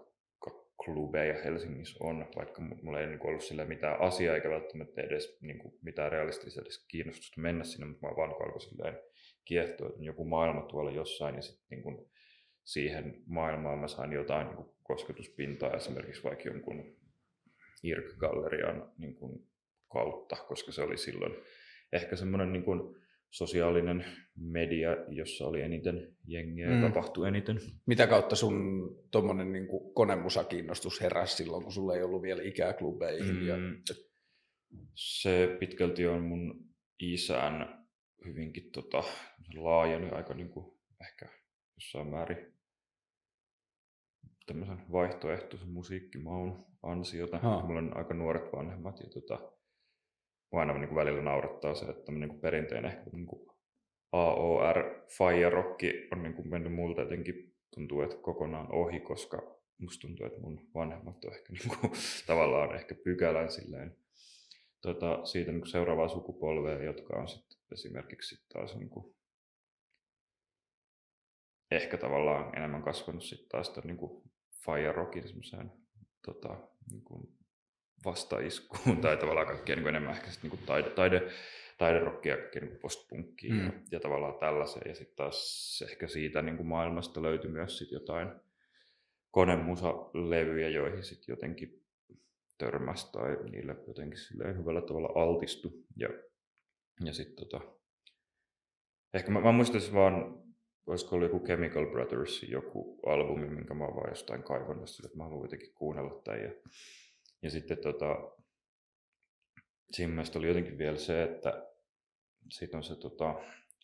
klubeja 0.84 1.42
Helsingissä 1.44 2.04
on, 2.04 2.26
vaikka 2.36 2.62
mulla 2.82 3.00
ei 3.00 3.06
niin 3.06 3.26
ollut 3.26 3.42
sillä 3.42 3.64
mitään 3.64 4.00
asiaa 4.00 4.34
eikä 4.34 4.50
välttämättä 4.50 5.00
edes 5.00 5.38
niin 5.40 5.58
kuin 5.58 5.74
mitään 5.82 6.12
realistista 6.12 6.60
edes 6.60 6.86
kiinnostusta 6.88 7.40
mennä 7.40 7.64
sinne, 7.64 7.86
mutta 7.86 8.06
mä 8.06 8.16
vaan 8.16 8.30
alkoi 8.30 8.60
silleen 8.60 8.98
kiehtoa, 9.44 9.88
että 9.88 10.02
joku 10.02 10.24
maailma 10.24 10.62
tuolla 10.62 10.90
jossain 10.90 11.34
ja 11.34 11.42
sitten 11.42 11.78
niin 11.78 12.10
siihen 12.64 13.22
maailmaan 13.26 13.78
mä 13.78 13.88
sain 13.88 14.12
jotain 14.12 14.46
niin 14.46 14.56
kuin 14.56 14.68
kosketuspintaa 14.82 15.76
esimerkiksi 15.76 16.24
vaikka 16.24 16.48
jonkun 16.48 16.96
IRC-gallerian 17.82 18.92
niin 18.98 19.14
kuin 19.14 19.46
kautta, 19.92 20.36
koska 20.36 20.72
se 20.72 20.82
oli 20.82 20.96
silloin 20.96 21.34
ehkä 21.92 22.16
semmoinen 22.16 22.52
niin 22.52 22.64
kuin 22.64 22.96
sosiaalinen 23.30 24.04
media, 24.36 24.90
jossa 25.08 25.46
oli 25.46 25.60
eniten 25.60 26.16
jengiä 26.26 26.68
ja 26.68 26.74
mm. 26.76 26.82
tapahtui 26.82 27.28
eniten. 27.28 27.60
Mitä 27.86 28.06
kautta 28.06 28.36
sun 28.36 28.88
tuommoinen 29.10 29.52
niin 29.52 29.68
konemusakiinnostus 29.94 31.00
heräsi 31.00 31.36
silloin, 31.36 31.62
kun 31.62 31.72
sulla 31.72 31.94
ei 31.94 32.02
ollut 32.02 32.22
vielä 32.22 32.42
ikää 32.42 32.72
klubeihin? 32.72 33.36
Mm. 33.36 33.46
Ja... 33.46 33.56
Se 34.94 35.56
pitkälti 35.60 36.06
on 36.06 36.22
mun 36.22 36.64
isän 37.00 37.86
hyvinkin 38.24 38.70
tota, 38.72 39.02
laajeni 39.54 40.10
aika 40.10 40.34
niin 40.34 40.50
kuin, 40.50 40.78
ehkä 41.00 41.28
jossain 41.76 42.08
määrin 42.08 42.54
tämmöisen 44.46 44.92
vaihtoehtoisen 44.92 45.68
musiikkimaun 45.68 46.66
ansiota. 46.82 47.38
Ha. 47.38 47.66
Mulla 47.66 47.78
on 47.78 47.96
aika 47.96 48.14
nuoret 48.14 48.52
vanhemmat 48.52 49.00
ja 49.00 49.10
tota, 49.10 49.52
aina 50.52 50.72
niin 50.72 50.88
kuin 50.88 50.96
välillä 50.96 51.22
naurattaa 51.22 51.74
se, 51.74 51.86
että 51.86 52.12
niin 52.12 52.40
perinteinen 52.40 52.90
ehkä 52.90 53.10
niin 53.12 53.26
kuin 53.26 53.50
AOR 54.12 54.76
Fire 55.18 55.50
Rock 55.50 55.80
on 56.12 56.22
niin 56.22 56.34
kuin 56.34 56.48
mennyt 56.48 56.72
multa 56.72 57.00
jotenkin 57.00 57.54
tuntuu, 57.74 58.02
että 58.02 58.16
kokonaan 58.16 58.72
ohi, 58.72 59.00
koska 59.00 59.60
musta 59.78 60.00
tuntuu, 60.00 60.26
että 60.26 60.40
mun 60.40 60.70
vanhemmat 60.74 61.24
on 61.24 61.32
ehkä 61.34 61.52
niin 61.52 61.68
kuin, 61.68 61.92
tavallaan 62.26 62.74
ehkä 62.74 62.94
pykälän 62.94 63.50
silleen, 63.50 63.96
tota, 64.80 65.24
siitä 65.24 65.52
niin 65.52 65.60
kuin 65.60 65.70
seuraavaa 65.70 66.08
sukupolvea, 66.08 66.82
jotka 66.82 67.16
on 67.16 67.28
sitten 67.28 67.58
esimerkiksi 67.72 68.36
sit 68.36 68.48
taas 68.48 68.76
niin 68.76 68.90
kuin, 68.90 69.14
ehkä 71.70 71.98
tavallaan 71.98 72.56
enemmän 72.56 72.82
kasvanut 72.82 73.24
sitten 73.24 73.48
taas 73.48 73.70
tämän 73.70 73.86
niin 73.86 73.96
kuin 73.96 74.30
Fire 74.64 74.92
Rockin 74.92 75.28
semmoiseen 75.28 75.72
tota, 76.26 76.68
niin 76.90 77.02
kuin 77.04 77.39
vastaiskuun 78.04 79.00
tai 79.00 79.16
tavallaan 79.16 79.46
kaikkea 79.46 79.76
niin 79.76 79.88
enemmän 79.88 80.14
ehkä 80.14 80.30
sit, 80.30 80.42
niin 80.42 80.50
kuin 80.50 80.62
taide, 80.66 80.90
taide, 80.90 81.30
taiderokkia, 81.78 82.36
kaikkea 82.36 82.62
niin 82.62 82.78
postpunkkiin 82.78 83.54
mm. 83.54 83.64
ja, 83.64 83.72
ja, 83.90 84.00
tavallaan 84.00 84.38
tällaiseen. 84.38 84.88
Ja 84.88 84.94
sitten 84.94 85.16
taas 85.16 85.84
ehkä 85.90 86.08
siitä 86.08 86.42
niin 86.42 86.56
kuin 86.56 86.66
maailmasta 86.66 87.22
löytyi 87.22 87.50
myös 87.50 87.78
sit 87.78 87.92
jotain 87.92 88.28
konemusalevyjä, 89.30 90.68
joihin 90.68 91.04
sitten 91.04 91.32
jotenkin 91.32 91.80
törmäsi 92.58 93.12
tai 93.12 93.36
niille 93.50 93.76
jotenkin 93.86 94.18
silleen 94.18 94.56
hyvällä 94.56 94.82
tavalla 94.82 95.22
altistui. 95.22 95.72
Ja, 95.96 96.08
ja 97.04 97.12
sitten 97.12 97.48
tota, 97.48 97.60
ehkä 99.14 99.30
mä, 99.30 99.40
mä 99.40 99.52
muistaisin 99.52 99.94
vaan 99.94 100.42
olisiko 100.86 101.16
ollut 101.16 101.32
joku 101.32 101.46
Chemical 101.46 101.86
Brothers, 101.86 102.42
joku 102.42 103.00
albumi, 103.06 103.48
minkä 103.48 103.74
mä 103.74 103.84
oon 103.84 103.96
vaan 103.96 104.10
jostain 104.10 104.42
kaivannut 104.42 104.88
sille, 104.88 105.06
että 105.06 105.18
mä 105.18 105.24
haluan 105.24 105.44
jotenkin 105.44 105.74
kuunnella 105.74 106.20
tämän. 106.24 106.42
Ja, 106.42 106.50
ja 107.42 107.50
sitten 107.50 107.78
tota, 107.78 108.30
siinä 109.92 110.12
mielestä 110.12 110.38
oli 110.38 110.48
jotenkin 110.48 110.78
vielä 110.78 110.96
se, 110.96 111.22
että 111.22 111.66
siitä 112.50 112.76
on 112.76 112.82
se 112.82 112.96
tota, 112.96 113.34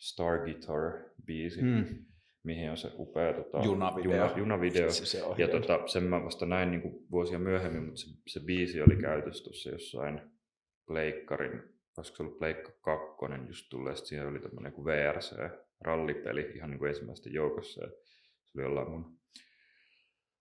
Star 0.00 0.38
Guitar-biisi, 0.38 1.62
mm. 1.62 2.04
mihin 2.42 2.70
on 2.70 2.76
se 2.76 2.90
upea 2.98 3.32
tota, 3.32 3.64
junavideo. 3.64 4.12
Juna, 4.12 4.32
junavideo. 4.36 4.90
Se, 4.92 5.06
se 5.06 5.22
ja 5.38 5.48
tota, 5.48 5.88
sen 5.88 6.02
mä 6.02 6.24
vasta 6.24 6.46
näin 6.46 6.70
niin 6.70 6.82
kuin 6.82 7.06
vuosia 7.10 7.38
myöhemmin, 7.38 7.84
mutta 7.84 8.00
se, 8.00 8.10
se 8.26 8.40
biisi 8.40 8.82
oli 8.82 8.96
käytössä 8.96 9.44
tuossa 9.44 9.70
jossain 9.70 10.20
pleikkarin, 10.86 11.62
olisiko 11.96 12.16
se 12.16 12.22
ollut 12.22 12.38
pleikka 12.38 12.72
kakkonen 12.80 13.46
just 13.46 13.66
tullut, 13.70 13.96
siinä 13.96 14.28
oli 14.28 14.40
tämmöinen 14.40 14.72
kuin 14.72 14.84
VRC, 14.84 15.36
rallipeli 15.80 16.52
ihan 16.54 16.70
niin 16.70 16.78
kuin 16.78 16.88
ensimmäisten 16.88 17.32
joukossa. 17.32 17.84
Ja 17.84 17.90
se 18.44 18.50
oli 18.54 18.64
jollain 18.64 18.90
mun 18.90 19.18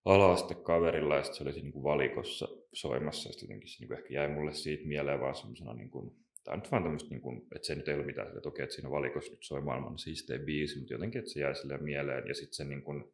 ala-astekaverilla 0.05 1.15
ja 1.15 1.23
se 1.23 1.43
oli 1.43 1.51
niin 1.51 1.71
kuin 1.71 1.83
valikossa 1.83 2.47
soimassa. 2.73 3.29
Ja 3.29 3.33
jotenkin 3.41 3.69
se 3.69 3.79
niin 3.79 3.87
kuin 3.87 3.97
ehkä 3.97 4.13
jäi 4.13 4.27
mulle 4.27 4.53
siitä 4.53 4.87
mieleen 4.87 5.19
vaan 5.19 5.35
semmoisena, 5.35 5.73
niin 5.73 5.89
kuin, 5.89 6.15
tämä 6.43 6.53
on 6.53 6.59
nyt 6.59 6.71
vaan 6.71 6.83
tämmöistä, 6.83 7.09
niin 7.09 7.21
kuin, 7.21 7.47
että 7.55 7.65
se 7.67 7.75
nyt 7.75 7.87
ei 7.87 7.95
ole 7.95 8.05
mitään, 8.05 8.27
että 8.27 8.49
okei, 8.49 8.63
että 8.63 8.75
siinä 8.75 8.91
valikossa 8.91 9.31
nyt 9.31 9.43
soi 9.43 9.61
maailman 9.61 9.97
siistein 9.97 10.45
biisi, 10.45 10.79
mutta 10.79 10.93
jotenkin, 10.93 11.19
että 11.19 11.31
se 11.31 11.39
jäi 11.39 11.55
sille 11.55 11.77
mieleen. 11.77 12.27
Ja 12.27 12.33
sitten 12.33 12.53
se 12.53 12.63
niin 12.63 12.83
kuin, 12.83 13.13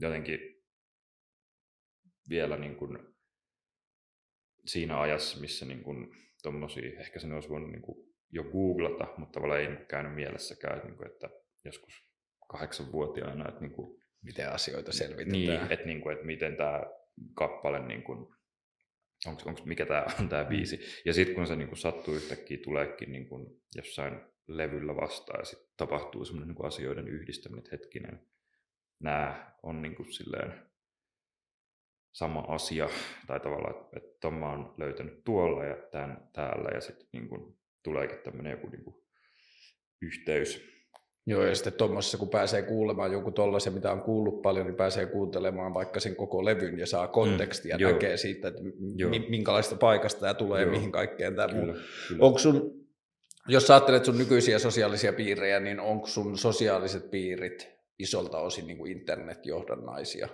jotenkin 0.00 0.40
vielä 2.28 2.56
niin 2.56 2.76
kuin, 2.76 2.98
siinä 4.66 5.00
ajassa, 5.00 5.40
missä 5.40 5.66
niin 5.66 5.82
kuin, 5.82 6.16
tommosia, 6.42 7.00
ehkä 7.00 7.18
sen 7.18 7.32
olisi 7.32 7.48
voinut 7.48 7.70
niin 7.70 7.82
kuin, 7.82 8.12
jo 8.30 8.44
googlata, 8.44 9.14
mutta 9.18 9.32
tavallaan 9.32 9.60
ei 9.60 9.68
niin 9.68 9.86
käynyt 9.86 10.14
mielessäkään, 10.14 10.76
että, 10.76 10.88
niin 10.88 10.96
kuin, 10.96 11.10
että 11.10 11.30
joskus 11.64 11.94
kahdeksanvuotiaana, 12.48 13.48
että 13.48 13.60
niin 13.60 13.72
kuin, 13.72 14.01
miten 14.22 14.52
asioita 14.52 14.92
selvitetään. 14.92 15.32
Niin, 15.32 15.72
että, 15.72 15.86
niin 15.86 16.00
kuin, 16.00 16.12
että 16.12 16.26
miten 16.26 16.56
tämä 16.56 16.82
kappale, 17.34 17.86
niin 17.86 18.02
kuin, 18.02 18.18
onko, 19.26 19.42
onko, 19.46 19.60
mikä 19.64 19.86
tämä 19.86 20.06
on 20.20 20.28
tämä 20.28 20.44
biisi. 20.44 20.80
Ja 21.04 21.14
sitten 21.14 21.34
kun 21.34 21.46
se 21.46 21.56
niin 21.56 21.68
kuin 21.68 21.78
sattuu 21.78 22.14
yhtäkkiä 22.14 22.58
tuleekin 22.64 23.12
niin 23.12 23.28
kuin 23.28 23.62
jossain 23.74 24.20
levyllä 24.48 24.96
vastaan 24.96 25.40
ja 25.40 25.44
sitten 25.44 25.68
tapahtuu 25.76 26.24
semmoinen 26.24 26.54
niin 26.54 26.66
asioiden 26.66 27.08
yhdistäminen, 27.08 27.58
että 27.58 27.76
hetkinen, 27.76 28.26
nämä 29.00 29.54
on 29.62 29.82
niin 29.82 29.94
kuin 29.94 30.12
silleen 30.12 30.72
sama 32.12 32.44
asia, 32.48 32.88
tai 33.26 33.40
tavallaan, 33.40 33.74
että, 33.96 34.12
Tomma 34.20 34.52
on 34.52 34.74
löytänyt 34.78 35.24
tuolla 35.24 35.64
ja 35.64 35.76
tämän 35.90 36.28
täällä, 36.32 36.70
ja 36.74 36.80
sitten 36.80 37.08
niin 37.12 37.28
kuin, 37.28 37.58
tuleekin 37.82 38.18
tämmöinen 38.18 38.50
joku 38.50 38.68
niin 38.68 38.84
kuin, 38.84 38.96
yhteys 40.02 40.72
Joo, 41.26 41.44
ja 41.44 41.54
sitten 41.54 41.72
tuommoisessa, 41.72 42.18
kun 42.18 42.28
pääsee 42.28 42.62
kuulemaan 42.62 43.12
joku 43.12 43.30
tollaisen, 43.30 43.72
mitä 43.72 43.92
on 43.92 44.02
kuullut 44.02 44.42
paljon, 44.42 44.66
niin 44.66 44.76
pääsee 44.76 45.06
kuuntelemaan 45.06 45.74
vaikka 45.74 46.00
sen 46.00 46.16
koko 46.16 46.44
levyn 46.44 46.78
ja 46.78 46.86
saa 46.86 47.08
kontekstia 47.08 47.78
mm, 47.78 47.84
näkee 47.84 48.16
siitä, 48.16 48.48
että 48.48 48.60
m- 48.62 49.30
minkälaista 49.30 49.76
paikasta 49.76 50.20
tämä 50.20 50.34
tulee 50.34 50.62
joo. 50.62 50.70
ja 50.70 50.78
mihin 50.78 50.92
kaikkeen 50.92 51.36
tämä 51.36 51.48
kyllä, 51.48 51.74
kyllä. 52.08 52.24
Onko 52.24 52.38
sun, 52.38 52.86
jos 53.48 53.66
sä 53.66 53.74
ajattelet 53.74 54.04
sun 54.04 54.18
nykyisiä 54.18 54.58
sosiaalisia 54.58 55.12
piirejä, 55.12 55.60
niin 55.60 55.80
onko 55.80 56.06
sun 56.06 56.38
sosiaaliset 56.38 57.10
piirit 57.10 57.68
isolta 57.98 58.38
osin 58.38 58.66
niin 58.66 58.78
kuin 58.78 58.92
internetjohdannaisia? 58.92 60.28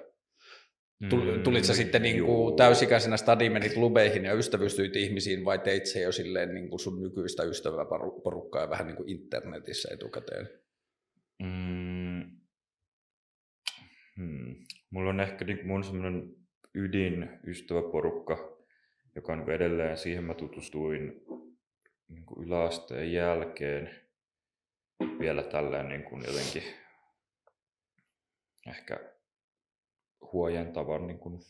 Tulit 1.44 1.64
sä 1.64 1.72
mm, 1.72 1.76
sitten 1.76 2.02
niin 2.02 2.24
kuin 2.24 2.56
täysikäisenä 2.56 3.16
stadimenit 3.16 3.74
klubeihin 3.74 4.24
ja 4.24 4.34
ystävystyit 4.34 4.96
ihmisiin 4.96 5.44
vai 5.44 5.58
teit 5.58 5.86
se 5.86 6.00
jo 6.00 6.12
silleen 6.12 6.54
niin 6.54 6.70
kuin 6.70 6.80
sun 6.80 7.02
nykyistä 7.02 7.42
ystäväporukkaa 7.42 8.62
ja 8.62 8.70
vähän 8.70 8.86
niin 8.86 8.96
kuin 8.96 9.08
internetissä 9.08 9.88
etukäteen? 9.92 10.48
Mm, 11.42 12.30
hmm. 14.16 14.54
Mulla 14.90 15.10
on 15.10 15.20
ehkä 15.20 15.44
niin 15.44 15.66
mun 15.66 15.84
semmoinen 15.84 16.36
ydinystäväporukka, 16.74 18.58
joka 19.14 19.32
on 19.32 19.38
niin 19.38 19.50
edelleen, 19.50 19.96
siihen 19.96 20.24
mä 20.24 20.34
tutustuin 20.34 21.24
niin 22.08 22.26
kuin 22.26 22.46
yläasteen 22.46 23.12
jälkeen. 23.12 24.08
Vielä 25.20 25.42
tällä 25.42 25.82
niin 25.82 26.04
kuin 26.04 26.24
jotenkin 26.26 26.62
ehkä 28.66 29.14
huojentavan 30.32 31.06
niin 31.06 31.18
kuin 31.18 31.40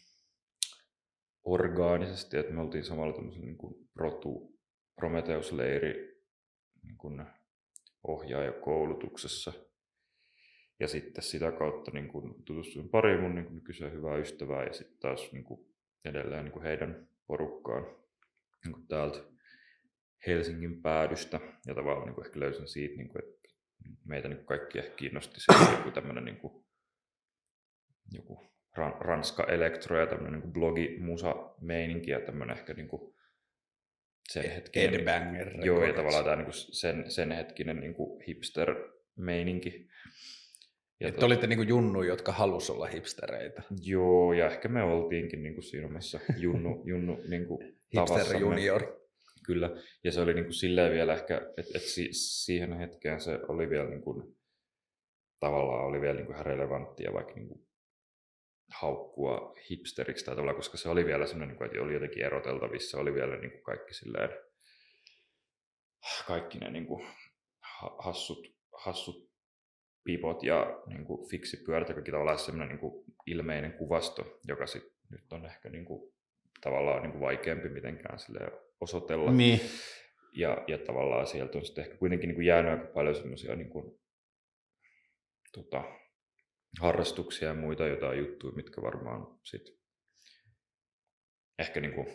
orgaanisesti, 1.45 2.37
että 2.37 2.52
me 2.52 2.61
oltiin 2.61 2.85
samalla 2.85 3.12
tämmöisellä 3.12 3.47
niin 3.47 3.59
kuin 3.59 3.88
protu 3.95 4.59
Prometheus-leiri 4.97 6.23
niin 6.83 6.99
kuin 6.99 7.26
ohjaajakoulutuksessa– 8.02 9.52
ja 10.80 10.88
sitten 10.88 11.25
sitä 11.25 11.52
kautta 11.52 11.90
niin 11.90 12.08
kuin 12.08 12.44
tutustuin 12.44 12.88
pariin 12.88 13.20
mun 13.20 13.35
niin 13.35 13.44
kuin 13.44 13.54
nykyiseen 13.54 13.92
hyvää 13.92 14.16
ystävää 14.16 14.64
ja 14.64 14.73
sitten 14.73 14.99
taas 14.99 15.32
niin 15.32 15.44
kuin 15.44 15.75
edelleen 16.04 16.44
niin 16.44 16.52
kuin 16.52 16.62
heidän 16.62 17.08
porukkaan 17.26 17.85
niin 18.64 18.73
kuin 18.73 18.87
täältä 18.87 19.18
Helsingin 20.26 20.82
päädystä. 20.82 21.40
Ja 21.66 21.75
tavallaan 21.75 22.06
niin 22.06 22.14
kuin 22.14 22.26
ehkä 22.26 22.40
löysin 22.40 22.68
siitä, 22.68 22.97
niin 22.97 23.08
kuin, 23.08 23.25
että 23.25 23.49
meitä 24.04 24.28
niin 24.28 24.37
kuin 24.37 24.47
kaikki 24.47 24.78
ehkä 24.78 24.97
kiinnosti 24.97 25.40
se 25.40 25.73
joku 25.76 25.90
tämmöinen 25.90 26.25
niin 26.25 26.37
kuin, 26.37 26.64
joku 28.12 28.49
Ranska 29.00 29.44
Elektro 29.44 30.00
ja 30.00 30.06
tämmöinen 30.06 30.32
niin 30.32 30.42
kuin 30.42 30.52
blogi, 30.52 30.97
musa 31.00 31.35
meininki 31.61 32.11
ja 32.11 32.20
tämmöinen 32.20 32.56
ehkä 32.56 32.75
niin 32.75 32.88
kuin 32.88 33.14
sen 34.32 34.50
hetkinen... 34.50 34.90
Headbanger. 34.90 35.66
Joo, 35.66 35.85
ja 35.85 35.92
tavallaan 35.92 36.25
tämä 36.25 36.37
niin 36.37 36.44
kuin 36.44 36.54
sen, 36.54 37.11
sen 37.11 37.32
hetkinen 37.32 37.80
niin 37.80 37.94
kuin 37.94 38.23
hipster 38.23 38.75
meininki. 39.16 39.88
Ja 41.00 41.09
että 41.09 41.26
olitte 41.26 41.47
niin 41.47 41.69
junnu, 41.69 42.02
jotka 42.02 42.33
halusi 42.33 42.73
olla 42.73 42.87
hipstereitä. 42.87 43.62
Joo, 43.83 44.33
ja 44.33 44.47
ehkä 44.47 44.69
me 44.69 44.83
oltiinkin 44.83 45.43
niin 45.43 45.55
kuin 45.55 45.64
siinä 45.64 45.87
omassa 45.87 46.21
junnu, 46.37 46.83
junnu 46.90 47.21
niin 47.28 47.47
kuin 47.47 47.78
Hipster 47.95 48.37
junior. 48.37 48.99
Kyllä, 49.47 49.71
ja 50.05 50.12
se 50.12 50.21
oli 50.21 50.35
niin 50.35 50.45
kuin 50.45 50.55
silleen 50.55 50.93
vielä 50.93 51.14
ehkä, 51.14 51.37
että, 51.37 51.78
että 51.78 51.88
siihen 52.12 52.73
hetkeen 52.73 53.21
se 53.21 53.40
oli 53.49 53.71
vielä 53.71 53.88
niin 53.88 54.02
kuin, 54.02 54.37
tavallaan 55.40 55.85
oli 55.85 56.00
vielä 56.00 56.14
niin 56.14 56.26
kuin 56.26 56.47
relevanttia 56.47 57.12
vaikka 57.12 57.35
niin 57.35 57.49
kuin 57.49 57.69
haukkua 58.75 59.55
hipsteriksi 59.71 60.25
tai 60.25 60.35
tavallaan, 60.35 60.57
koska 60.57 60.76
se 60.76 60.88
oli 60.88 61.07
vielä 61.07 61.26
semmoinen, 61.26 61.49
niin 61.49 61.59
kuin, 61.59 61.67
että 61.67 61.83
oli 61.83 61.95
jotenkin 61.95 62.25
eroteltavissa, 62.25 62.99
oli 62.99 63.14
vielä 63.14 63.37
niin 63.37 63.50
kuin 63.50 63.62
kaikki 63.62 63.95
silleen, 63.95 64.31
kaikki 66.26 66.59
ne 66.59 66.71
niin 66.71 66.87
kuin 66.87 67.07
hassut, 67.99 68.47
hassut 68.85 69.27
pipot 70.09 70.43
ja 70.43 70.83
niin 70.87 71.05
kuin 71.05 71.29
fiksipyörät 71.29 71.88
ja 71.88 71.95
kaikki 71.95 72.11
tavallaan 72.11 72.38
semmoinen 72.38 72.69
niin 72.69 72.79
kuin 72.79 73.05
ilmeinen 73.27 73.73
kuvasto, 73.73 74.41
joka 74.47 74.67
sit 74.67 74.83
nyt 75.11 75.33
on 75.33 75.47
ehkä 75.47 75.69
niin 75.69 75.85
kuin, 75.85 76.12
tavallaan 76.61 77.03
niin 77.03 77.12
kuin 77.12 77.21
vaikeampi 77.21 77.69
mitenkään 77.69 78.19
sille 78.19 78.41
osoitella. 78.81 79.33
Niin. 79.33 79.61
ja, 80.33 80.65
ja 80.69 80.79
tavallaan 80.79 81.27
sieltä 81.27 81.59
on 81.59 81.65
sitten 81.65 81.85
ehkä 81.85 81.97
kuitenkin 81.97 82.29
niin 82.29 82.35
kuin 82.35 82.47
jäänyt 82.47 82.73
aika 82.73 82.93
paljon 82.93 83.15
semmoisia 83.15 83.57
niin 83.57 83.71
kuin, 83.71 84.00
tota, 85.53 85.85
harrastuksia 86.81 87.49
ja 87.49 87.55
muita 87.55 87.87
jotain 87.87 88.19
juttuja, 88.19 88.57
mitkä 88.57 88.83
varmaan 88.83 89.38
sitten 89.45 89.75
ehkä 91.59 91.81
niin 91.81 91.95
kuin, 91.95 92.07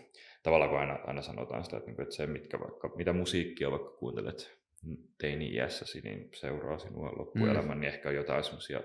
tavallaan 0.44 0.70
kun 0.70 0.80
aina, 0.80 0.94
aina 0.94 1.22
sanotaan 1.22 1.64
sitä, 1.64 1.78
että, 1.78 1.88
niin 1.88 1.96
kuin, 1.96 2.04
että 2.04 2.16
se, 2.16 2.28
mitkä 2.28 2.60
vaikka, 2.60 2.92
mitä 2.96 3.14
musiikkia 3.14 3.72
vaikka 3.72 3.90
kuuntelet 3.90 4.63
teini-iässäsi, 5.18 6.02
niin 6.02 6.30
seuraa 6.34 6.80
sinua 6.80 7.14
loppuelämän, 7.18 7.78
mm. 7.78 7.82
niin 7.82 7.94
ehkä 7.94 8.10
on 8.10 8.16
jotain 8.16 8.44
semmoisia 8.44 8.82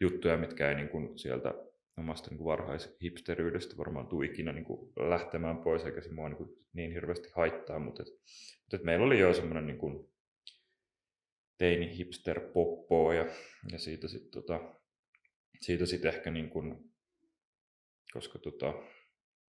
juttuja, 0.00 0.36
mitkä 0.36 0.68
ei 0.68 0.74
niin 0.74 0.88
kuin 0.88 1.18
sieltä 1.18 1.54
omasta 1.96 2.30
niin 2.30 2.44
varhaishipsteryydestä 2.44 3.76
varmaan 3.76 4.06
tule 4.06 4.26
ikinä 4.26 4.52
niin 4.52 4.64
kuin 4.64 4.92
lähtemään 4.96 5.58
pois, 5.58 5.84
eikä 5.84 6.00
se 6.00 6.12
mua 6.12 6.28
niin, 6.28 6.36
kuin 6.36 6.50
niin 6.72 6.92
hirveästi 6.92 7.28
haittaa, 7.34 7.78
mutta, 7.78 8.02
et, 8.02 8.08
mutta 8.62 8.76
et 8.76 8.82
meillä 8.82 9.06
oli 9.06 9.18
jo 9.18 9.34
semmoinen 9.34 9.66
niin 9.66 9.78
kuin 9.78 10.08
teini 11.58 11.96
hipster 11.96 12.40
poppo 12.40 13.12
ja, 13.12 13.26
ja 13.72 13.78
siitä 13.78 14.08
sitten 14.08 14.30
tota, 14.30 14.74
siitä 15.60 15.86
sit 15.86 16.04
ehkä 16.04 16.30
niin 16.30 16.50
kuin, 16.50 16.94
koska 18.12 18.38
tota, 18.38 18.74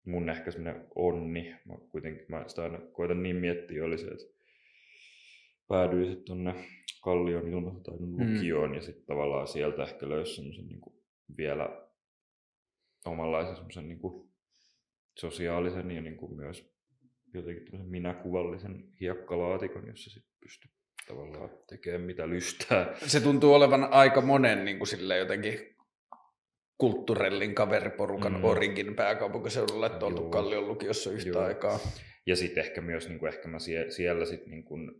mun 0.06 0.30
ehkä 0.30 0.52
semmoinen 0.52 0.88
onni, 0.96 1.56
mä 1.66 1.74
kuitenkin 1.92 2.26
mä 2.28 2.44
sitä 2.48 2.64
aina 2.64 2.80
koitan 2.92 3.24
niin 3.24 3.36
miettiä, 3.36 3.86
oli 3.86 3.98
se, 3.98 4.08
että 4.08 4.39
päädyin 5.70 6.06
sitten 6.06 6.26
tuonne 6.26 6.56
Kallion 7.04 7.48
ilmastotaidon 7.48 8.10
mm. 8.10 8.36
lukioon 8.36 8.76
ja 8.76 8.82
sitten 8.82 9.06
tavallaan 9.06 9.48
sieltä 9.48 9.84
ehkä 9.84 10.10
löysi 10.10 10.36
semmoisen 10.36 10.68
niin 10.68 10.82
vielä 11.38 11.90
omanlaisen 13.06 13.56
semmoisen 13.56 13.88
niin 13.88 14.00
kuin 14.00 14.30
sosiaalisen 15.20 15.92
ja 15.92 16.02
niin 16.02 16.18
kuin 16.18 16.36
myös 16.36 16.72
jotenkin 17.34 17.86
minäkuvallisen 17.86 18.84
hiekkalaatikon, 19.02 19.88
jossa 19.88 20.10
sitten 20.10 20.34
pystyy 20.40 20.72
tavallaan 21.08 21.50
tekemään 21.70 22.02
mitä 22.02 22.30
lystää. 22.30 22.94
Se 23.06 23.20
tuntuu 23.20 23.54
olevan 23.54 23.84
aika 23.84 24.22
monen 24.22 24.66
niin 24.66 24.78
kuin 24.78 24.88
sille 24.88 25.18
jotenkin 25.18 25.76
kulttuurellin 26.78 27.56
kaveriporukan 27.56 28.34
mm. 28.34 28.44
origin 28.44 28.96
pääkaupunkiseudulla, 28.96 29.86
että 29.86 30.06
oltu 30.06 30.30
Kallion 30.30 30.68
lukiossa 30.68 31.12
yhtä 31.12 31.30
Joo. 31.30 31.44
aikaa. 31.44 31.80
Ja 32.26 32.36
sitten 32.36 32.64
ehkä 32.64 32.82
myös, 32.82 33.10
niin 33.10 33.20
kuin 33.20 33.34
ehkä 33.34 33.48
mä 33.48 33.60
sie, 33.60 33.92
siellä 33.92 34.26
sitten 34.26 34.52
niin 34.52 34.64
kuin, 34.64 34.92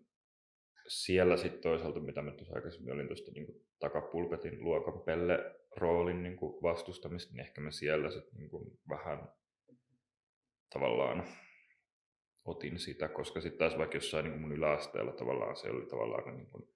siellä 0.90 1.38
sitten 1.38 1.62
toisaalta, 1.62 2.00
mitä 2.00 2.22
mä 2.22 2.32
tuossa 2.32 2.56
aikaisemmin 2.56 2.94
olin 2.94 3.08
tuosta 3.08 3.32
niin 3.32 3.48
takapulpetin 3.80 4.64
luokan 4.64 5.02
pelle 5.02 5.56
roolin 5.78 6.24
niin 6.24 6.38
vastustamista, 6.64 7.34
niin 7.34 7.46
ehkä 7.46 7.62
mä 7.62 7.72
siellä 7.72 8.12
sitten 8.12 8.40
niin 8.40 8.80
vähän 8.90 9.30
tavallaan 10.74 11.24
otin 12.46 12.80
sitä, 12.80 13.08
koska 13.08 13.42
sitten 13.42 13.60
taas 13.60 13.78
vaikka 13.78 13.98
jossain 13.98 14.26
niin 14.26 14.42
mun 14.42 14.52
yläasteella 14.52 15.12
tavallaan 15.12 15.56
se 15.56 15.70
oli 15.70 15.86
tavallaan 15.86 16.38
niin 16.38 16.50
kuin, 16.50 16.70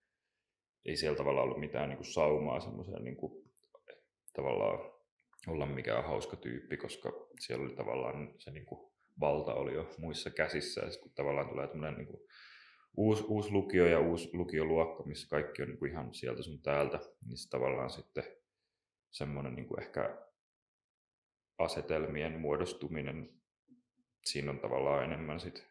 ei 0.86 0.98
siellä 0.98 1.18
tavallaan 1.18 1.44
ollut 1.44 1.60
mitään 1.60 1.90
niin 1.90 1.98
kuin 1.98 2.14
saumaa 2.14 2.60
semmoiseen 2.60 3.04
niin 3.04 3.18
kuin, 3.18 3.52
tavallaan 4.34 4.94
olla 5.48 5.66
mikään 5.66 6.04
hauska 6.04 6.36
tyyppi, 6.36 6.78
koska 6.78 7.28
siellä 7.40 7.66
oli 7.66 7.76
tavallaan 7.76 8.34
se 8.38 8.52
niin 8.52 8.66
kuin, 8.66 8.94
valta 9.20 9.54
oli 9.54 9.74
jo 9.74 9.90
muissa 9.98 10.30
käsissä. 10.30 10.82
Ja 10.82 10.92
sitten 10.92 11.10
kun 11.10 11.16
tavallaan 11.16 11.50
tulee 11.50 11.68
tämmöinen 11.68 11.98
niin 11.98 12.08
kuin, 12.08 12.22
uusi, 12.98 13.24
uusi 13.28 13.52
lukio 13.52 13.86
ja 13.86 14.00
uusi 14.00 14.30
lukioluokka, 14.34 15.04
missä 15.04 15.30
kaikki 15.30 15.62
on 15.62 15.68
niin 15.68 15.78
kuin 15.78 15.92
ihan 15.92 16.14
sieltä 16.14 16.44
sun 16.44 16.62
täältä, 16.62 17.00
niin 17.26 17.38
se 17.38 17.50
tavallaan 17.50 17.90
sitten 17.90 18.24
semmoinen 19.12 19.56
niin 19.56 19.68
kuin 19.68 19.82
ehkä 19.82 20.18
asetelmien 21.58 22.40
muodostuminen, 22.40 23.30
siinä 24.26 24.52
on 24.52 24.60
tavallaan 24.60 25.04
enemmän 25.04 25.40
sit 25.40 25.68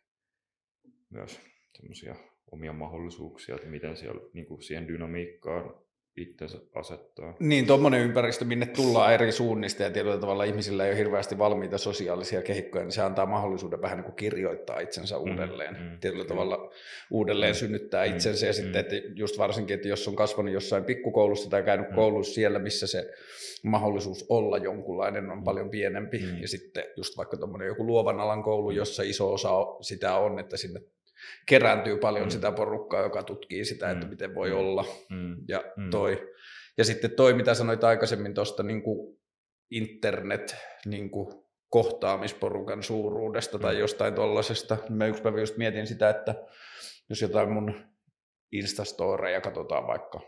myös 1.10 1.40
semmoisia 1.76 2.16
omia 2.52 2.72
mahdollisuuksia, 2.72 3.54
että 3.54 3.68
miten 3.68 3.96
siellä 3.96 4.20
niin 4.32 4.46
kuin 4.46 4.62
siihen 4.62 4.88
dynamiikkaan 4.88 5.74
itsensä 6.16 6.58
asettaa. 6.74 7.36
Niin, 7.40 7.66
tuommoinen 7.66 8.00
ympäristö, 8.00 8.44
minne 8.44 8.66
tullaan 8.66 9.14
eri 9.14 9.32
suunnista 9.32 9.82
ja 9.82 9.90
tietyllä 9.90 10.18
tavalla 10.18 10.44
ihmisillä 10.44 10.84
ei 10.84 10.90
ole 10.90 10.98
hirveästi 10.98 11.38
valmiita 11.38 11.78
sosiaalisia 11.78 12.42
kehikkoja, 12.42 12.84
niin 12.84 12.92
se 12.92 13.02
antaa 13.02 13.26
mahdollisuuden 13.26 13.82
vähän 13.82 13.98
niin 13.98 14.04
kuin 14.04 14.14
kirjoittaa 14.14 14.80
itsensä 14.80 15.14
mm, 15.14 15.20
uudelleen. 15.20 15.76
Mm, 15.80 15.98
tietyllä 16.00 16.24
mm, 16.24 16.28
tavalla 16.28 16.72
uudelleen 17.10 17.52
mm, 17.52 17.56
synnyttää 17.56 18.06
mm, 18.06 18.12
itsensä 18.12 18.46
ja 18.46 18.52
mm, 18.52 18.56
sitten, 18.56 18.80
että 18.80 18.94
just 19.14 19.38
varsinkin, 19.38 19.74
että 19.74 19.88
jos 19.88 20.08
on 20.08 20.16
kasvanut 20.16 20.52
jossain 20.52 20.84
pikkukoulussa 20.84 21.50
tai 21.50 21.62
käynyt 21.62 21.88
mm. 21.88 21.94
koulussa 21.94 22.34
siellä, 22.34 22.58
missä 22.58 22.86
se 22.86 23.10
mahdollisuus 23.62 24.26
olla 24.28 24.58
jonkunlainen 24.58 25.30
on 25.30 25.38
mm. 25.38 25.44
paljon 25.44 25.70
pienempi 25.70 26.18
mm. 26.18 26.42
ja 26.42 26.48
sitten 26.48 26.84
just 26.96 27.16
vaikka 27.16 27.36
tuommoinen 27.36 27.68
joku 27.68 27.86
luovan 27.86 28.20
alan 28.20 28.42
koulu, 28.42 28.70
mm. 28.70 28.76
jossa 28.76 29.02
iso 29.02 29.32
osa 29.32 29.50
sitä 29.80 30.16
on, 30.16 30.38
että 30.38 30.56
sinne 30.56 30.80
kerääntyy 31.46 31.96
paljon 31.96 32.26
mm. 32.26 32.30
sitä 32.30 32.52
porukkaa, 32.52 33.02
joka 33.02 33.22
tutkii 33.22 33.64
sitä, 33.64 33.90
että 33.90 34.06
mm. 34.06 34.10
miten 34.10 34.34
voi 34.34 34.50
mm. 34.50 34.56
olla. 34.56 34.84
Mm. 35.10 35.36
Ja, 35.48 35.64
mm. 35.76 35.90
toi. 35.90 36.32
ja 36.78 36.84
sitten 36.84 37.10
toi, 37.10 37.34
mitä 37.34 37.54
sanoit 37.54 37.84
aikaisemmin 37.84 38.34
tuosta 38.34 38.62
niin 38.62 38.82
internet 39.70 40.56
niin 40.86 41.10
kuin 41.10 41.42
kohtaamisporukan 41.68 42.82
suuruudesta 42.82 43.58
mm. 43.58 43.62
tai 43.62 43.78
jostain 43.78 44.14
tuollaisesta. 44.14 44.76
Mä 44.90 45.06
yksi 45.06 45.22
päivä 45.22 45.40
just 45.40 45.56
mietin 45.56 45.86
sitä, 45.86 46.10
että 46.10 46.34
jos 47.08 47.22
jotain 47.22 47.52
mun 47.52 47.74
Instastoreja 48.52 49.40
katsotaan 49.40 49.86
vaikka 49.86 50.20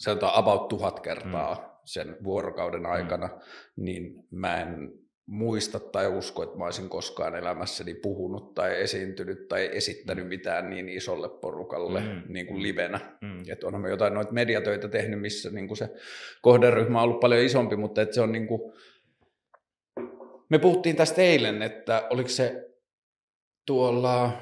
sanotaan 0.00 0.38
about 0.38 0.68
tuhat 0.68 1.00
kertaa 1.00 1.54
mm. 1.54 1.62
sen 1.84 2.16
vuorokauden 2.24 2.86
aikana, 2.86 3.26
mm. 3.26 3.40
niin 3.76 4.14
mä 4.30 4.60
en 4.60 5.03
muista 5.26 5.80
tai 5.80 6.08
usko, 6.08 6.42
että 6.42 6.58
mä 6.58 6.64
olisin 6.64 6.88
koskaan 6.88 7.36
elämässäni 7.36 7.94
puhunut 7.94 8.54
tai 8.54 8.80
esiintynyt 8.80 9.48
tai 9.48 9.70
esittänyt 9.72 10.28
mitään 10.28 10.70
niin 10.70 10.88
isolle 10.88 11.28
porukalle 11.28 12.00
mm. 12.00 12.22
niin 12.28 12.46
kuin 12.46 12.62
livenä. 12.62 13.00
Mm. 13.20 13.42
Että 13.48 13.66
onhan 13.66 13.82
me 13.82 13.90
jotain 13.90 14.14
noita 14.14 14.32
mediatöitä 14.32 14.88
tehnyt, 14.88 15.20
missä 15.20 15.50
niin 15.50 15.68
kuin 15.68 15.78
se 15.78 15.90
kohderyhmä 16.42 16.98
on 16.98 17.04
ollut 17.04 17.20
paljon 17.20 17.44
isompi, 17.44 17.76
mutta 17.76 18.02
että 18.02 18.14
se 18.14 18.20
on 18.20 18.32
niin 18.32 18.46
kuin... 18.46 18.72
Me 20.48 20.58
puhuttiin 20.58 20.96
tästä 20.96 21.22
eilen, 21.22 21.62
että 21.62 22.06
oliko 22.10 22.28
se 22.28 22.70
tuolla 23.66 24.32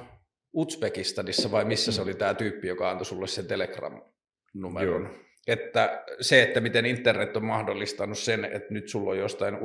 Uzbekistanissa 0.52 1.50
vai 1.50 1.64
missä 1.64 1.90
mm. 1.90 1.94
se 1.94 2.02
oli 2.02 2.14
tämä 2.14 2.34
tyyppi, 2.34 2.68
joka 2.68 2.90
antoi 2.90 3.06
sulle 3.06 3.26
sen 3.26 3.46
Telegram-numeron. 3.46 5.02
Joo 5.02 5.22
että 5.46 6.04
se, 6.20 6.42
että 6.42 6.60
miten 6.60 6.86
internet 6.86 7.36
on 7.36 7.44
mahdollistanut 7.44 8.18
sen, 8.18 8.44
että 8.44 8.74
nyt 8.74 8.88
sulla 8.88 9.10
on 9.10 9.18
jostain 9.18 9.58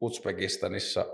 Uzbekistanissa 0.00 1.06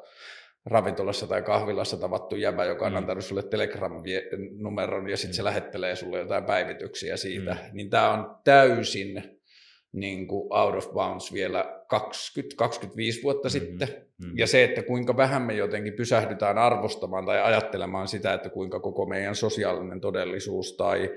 ravintolassa 0.66 1.26
tai 1.26 1.42
kahvilassa 1.42 1.96
tavattu 1.96 2.36
jäbä, 2.36 2.64
joka 2.64 2.86
on 2.86 2.92
mm. 2.92 2.96
antanut 2.96 3.24
sulle 3.24 3.42
Telegram-numeron 3.42 5.08
ja 5.08 5.16
sitten 5.16 5.34
se 5.34 5.42
mm. 5.42 5.44
lähettelee 5.44 5.96
sulle 5.96 6.18
jotain 6.18 6.44
päivityksiä 6.44 7.16
siitä, 7.16 7.52
mm. 7.52 7.58
niin 7.72 7.90
tämä 7.90 8.10
on 8.10 8.36
täysin 8.44 9.40
niin 9.92 10.26
kuin 10.26 10.52
out 10.52 10.74
of 10.74 10.92
bounds 10.92 11.32
vielä 11.32 11.82
20-25 13.18 13.22
vuotta 13.22 13.48
mm-hmm. 13.48 13.68
sitten. 13.68 13.88
Mm-hmm. 13.88 14.38
Ja 14.38 14.46
se, 14.46 14.64
että 14.64 14.82
kuinka 14.82 15.16
vähän 15.16 15.42
me 15.42 15.54
jotenkin 15.54 15.92
pysähdytään 15.92 16.58
arvostamaan 16.58 17.26
tai 17.26 17.40
ajattelemaan 17.42 18.08
sitä, 18.08 18.34
että 18.34 18.48
kuinka 18.48 18.80
koko 18.80 19.06
meidän 19.06 19.34
sosiaalinen 19.34 20.00
todellisuus 20.00 20.76
tai 20.76 21.10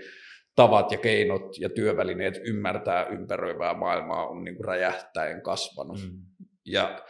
tavat 0.55 0.91
ja 0.91 0.97
keinot 0.97 1.59
ja 1.59 1.69
työvälineet 1.69 2.41
ymmärtää 2.43 3.05
ympäröivää 3.05 3.73
maailmaa 3.73 4.27
on 4.27 4.43
niin 4.43 4.55
kuin 4.55 4.65
räjähtäen 4.65 5.41
kasvanut. 5.41 5.99
Mm. 6.01 6.19
Ja 6.65 7.03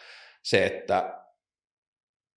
se, 0.43 0.65
että 0.65 1.23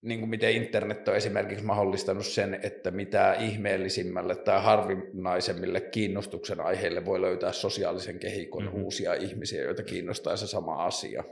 niin 0.03 0.21
kuin 0.21 0.31
miten 0.31 0.53
internet 0.53 1.09
on 1.09 1.16
esimerkiksi 1.16 1.64
mahdollistanut 1.64 2.27
sen, 2.27 2.61
että 2.62 2.90
mitä 2.90 3.35
ihmeellisimmälle 3.35 4.37
tai 4.37 4.62
harvinaisemmille 4.62 5.81
kiinnostuksen 5.81 6.61
aiheille 6.61 7.05
voi 7.05 7.21
löytää 7.21 7.53
sosiaalisen 7.53 8.19
kehikon 8.19 8.62
mm-hmm. 8.62 8.83
uusia 8.83 9.14
ihmisiä, 9.14 9.62
joita 9.62 9.83
kiinnostaa 9.83 10.37
se 10.37 10.47
sama 10.47 10.85
asia. 10.85 11.25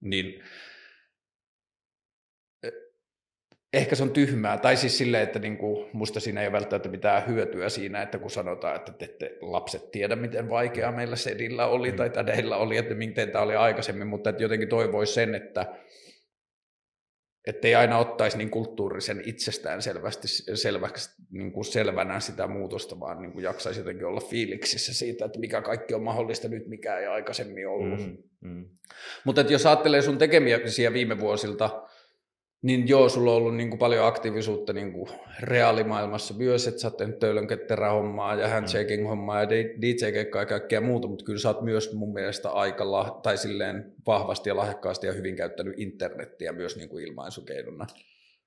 Niin 0.00 0.42
ehkä 3.72 3.96
se 3.96 4.02
on 4.02 4.10
tyhmää, 4.10 4.58
tai 4.58 4.76
siis 4.76 4.98
silleen, 4.98 5.22
että 5.22 5.38
niinku, 5.38 5.88
musta 5.92 6.20
siinä 6.20 6.40
ei 6.40 6.46
ole 6.46 6.52
välttämättä 6.52 6.88
mitään 6.88 7.26
hyötyä 7.26 7.68
siinä, 7.68 8.02
että 8.02 8.18
kun 8.18 8.30
sanotaan, 8.30 8.76
että 8.76 8.92
te 8.92 9.04
ette 9.04 9.38
lapset 9.40 9.90
tiedä, 9.90 10.16
miten 10.16 10.48
vaikeaa 10.48 10.92
meillä 10.92 11.16
sedillä 11.16 11.66
oli 11.66 11.90
mm. 11.90 11.96
tai 11.96 12.10
tädeillä 12.10 12.56
oli, 12.56 12.76
että 12.76 12.94
miten 12.94 13.30
tämä 13.30 13.44
oli 13.44 13.56
aikaisemmin, 13.56 14.06
mutta 14.06 14.30
että 14.30 14.42
jotenkin 14.42 14.68
toivoisi 14.68 15.12
sen, 15.12 15.34
että 15.34 15.66
ei 17.68 17.74
aina 17.74 17.98
ottaisi 17.98 18.38
niin 18.38 18.50
kulttuurisen 18.50 19.22
itsestään 19.24 19.82
selvästi, 19.82 20.28
selväksi, 20.54 21.22
niin 21.30 21.52
kuin 21.52 21.64
selvänä 21.64 22.20
sitä 22.20 22.46
muutosta, 22.46 23.00
vaan 23.00 23.22
niin 23.22 23.32
kuin 23.32 23.42
jaksaisi 23.42 23.80
jotenkin 23.80 24.06
olla 24.06 24.20
fiiliksissä 24.20 24.94
siitä, 24.94 25.24
että 25.24 25.38
mikä 25.38 25.62
kaikki 25.62 25.94
on 25.94 26.02
mahdollista 26.02 26.48
nyt, 26.48 26.66
mikä 26.66 26.98
ei 26.98 27.06
aikaisemmin 27.06 27.68
ollut. 27.68 28.00
Mm, 28.00 28.16
mm. 28.40 28.68
Mutta 29.24 29.40
jos 29.40 29.66
ajattelee 29.66 30.02
sun 30.02 30.18
tekemisiä 30.18 30.92
viime 30.92 31.20
vuosilta, 31.20 31.82
niin 32.62 32.88
joo, 32.88 33.08
sulla 33.08 33.30
on 33.30 33.36
ollut 33.36 33.56
niin 33.56 33.68
kuin 33.68 33.78
paljon 33.78 34.06
aktiivisuutta 34.06 34.72
niin 34.72 34.92
kuin 34.92 35.08
reaalimaailmassa 35.40 36.34
myös, 36.34 36.66
että 36.66 36.80
sä 36.80 36.88
oot 36.88 36.96
tehnyt 36.96 37.20
hommaa 37.90 38.34
ja 38.34 38.48
handshaking 38.48 39.08
hommaa 39.08 39.42
ja 39.42 39.48
DJ-kekkaa 39.50 40.42
ja 40.42 40.46
kaikkea 40.46 40.80
muuta, 40.80 41.08
mutta 41.08 41.24
kyllä 41.24 41.38
sä 41.38 41.48
oot 41.48 41.62
myös 41.62 41.94
mun 41.94 42.12
mielestä 42.12 42.50
aika 42.50 42.84
lah- 42.84 43.20
tai 43.22 43.36
silleen 43.38 43.92
vahvasti 44.06 44.48
ja 44.48 44.56
lahjakkaasti 44.56 45.06
ja 45.06 45.12
hyvin 45.12 45.36
käyttänyt 45.36 45.74
internettiä 45.76 46.52
myös 46.52 46.76
niin 46.76 46.88
kuin 46.88 47.04
ilmaisukeinona. 47.06 47.86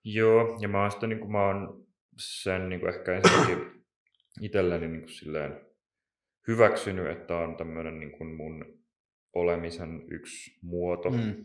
Joo, 0.04 0.58
ja 0.62 0.67
mä 0.67 0.82
oon, 0.82 0.91
sitä, 0.91 1.08
niin 1.08 1.19
kuin 1.19 1.32
mä 1.32 1.47
oon 1.47 1.86
sen 2.17 2.69
niin 2.69 2.80
kuin 2.80 2.93
ehkä 2.93 3.13
ensinnäkin 3.13 3.58
itselleni 4.41 4.88
niin 4.88 5.02
kuin 5.02 5.12
silleen 5.12 5.62
hyväksynyt, 6.47 7.12
että 7.12 7.38
on 7.38 7.58
tämmöinen 7.58 7.99
niin 7.99 8.12
kuin 8.12 8.36
mun 8.36 8.80
olemisen 9.34 10.06
yksi 10.12 10.60
muoto. 10.62 11.10
Mm. 11.10 11.43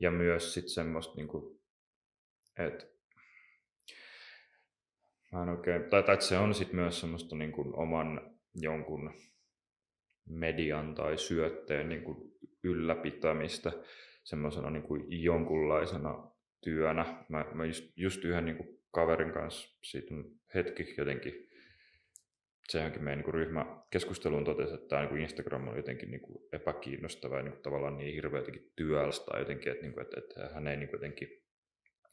Ja 0.00 0.10
myös 0.10 0.54
sitten 0.54 0.70
semmoista, 0.70 1.14
niin 1.16 1.28
kuin, 1.28 1.57
että 2.66 2.84
mä 5.32 5.42
en 5.42 5.48
oikein, 5.48 5.84
tai, 5.90 6.02
tai 6.02 6.22
se 6.22 6.38
on 6.38 6.54
sitten 6.54 6.76
myös 6.76 7.00
semmoista 7.00 7.36
niin 7.36 7.52
kuin 7.52 7.76
oman 7.76 8.36
jonkun 8.54 9.14
median 10.28 10.94
tai 10.94 11.18
syötteen 11.18 11.88
niin 11.88 12.02
kuin 12.02 12.32
ylläpitämistä 12.64 13.72
semmoisena 14.24 14.70
niin 14.70 14.82
kuin 14.82 15.22
jonkunlaisena 15.22 16.30
työnä. 16.64 17.24
Mä, 17.28 17.44
mä 17.54 17.64
just, 17.64 17.92
just 17.96 18.24
yhden 18.24 18.44
niin 18.44 18.56
kuin 18.56 18.78
kaverin 18.90 19.32
kanssa 19.32 19.78
siitä 19.82 20.14
hetki 20.54 20.94
jotenkin 20.98 21.48
se 22.68 22.78
johonkin 22.78 23.04
meidän 23.04 23.24
niin 23.24 23.34
ryhmäkeskusteluun 23.34 24.44
totesi, 24.44 24.74
että 24.74 24.88
tämä 24.88 25.04
niin 25.04 25.20
Instagram 25.20 25.68
on 25.68 25.76
jotenkin 25.76 26.10
niin 26.10 26.20
kuin 26.20 26.48
epäkiinnostava 26.52 27.36
ja 27.36 27.42
niin 27.42 27.62
tavallaan 27.62 27.96
niin 27.98 28.14
hirveä 28.14 28.40
jotenkin 28.40 28.72
työlästä 28.76 29.38
jotenkin, 29.38 29.72
että, 29.72 29.82
niin 29.82 29.92
kuin, 29.92 30.02
että, 30.02 30.20
että 30.20 30.54
hän 30.54 30.68
ei 30.68 30.76
niin 30.76 30.90
jotenkin 30.92 31.42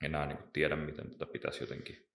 enää 0.04 0.26
niin 0.26 0.38
kuin 0.38 0.52
tiedä, 0.52 0.76
miten 0.76 1.12
tätä 1.12 1.26
pitäisi 1.26 1.64
jotenkin 1.64 2.08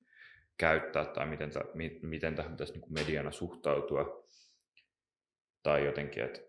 käyttää 0.59 1.05
tai 1.05 1.27
miten, 1.27 1.51
täh, 1.51 1.63
miten 2.03 2.35
tähän 2.35 2.53
pitäisi 2.53 2.73
niin 2.73 2.81
kuin 2.81 2.93
mediana 2.93 3.33
suhtautua. 3.33 4.29
Tai 5.63 5.85
jotenkin, 5.85 6.25
että, 6.25 6.41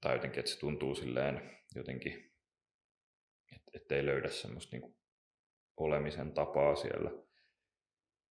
tai 0.00 0.16
jotenkin, 0.16 0.40
että 0.40 0.50
se 0.50 0.58
tuntuu 0.58 0.94
silleen 0.94 1.58
jotenkin, 1.74 2.32
että, 3.56 3.70
että 3.74 3.94
ei 3.94 4.06
löydä 4.06 4.28
semmoista 4.28 4.76
niin 4.76 4.82
kuin 4.82 4.96
olemisen 5.76 6.32
tapaa 6.32 6.76
siellä. 6.76 7.10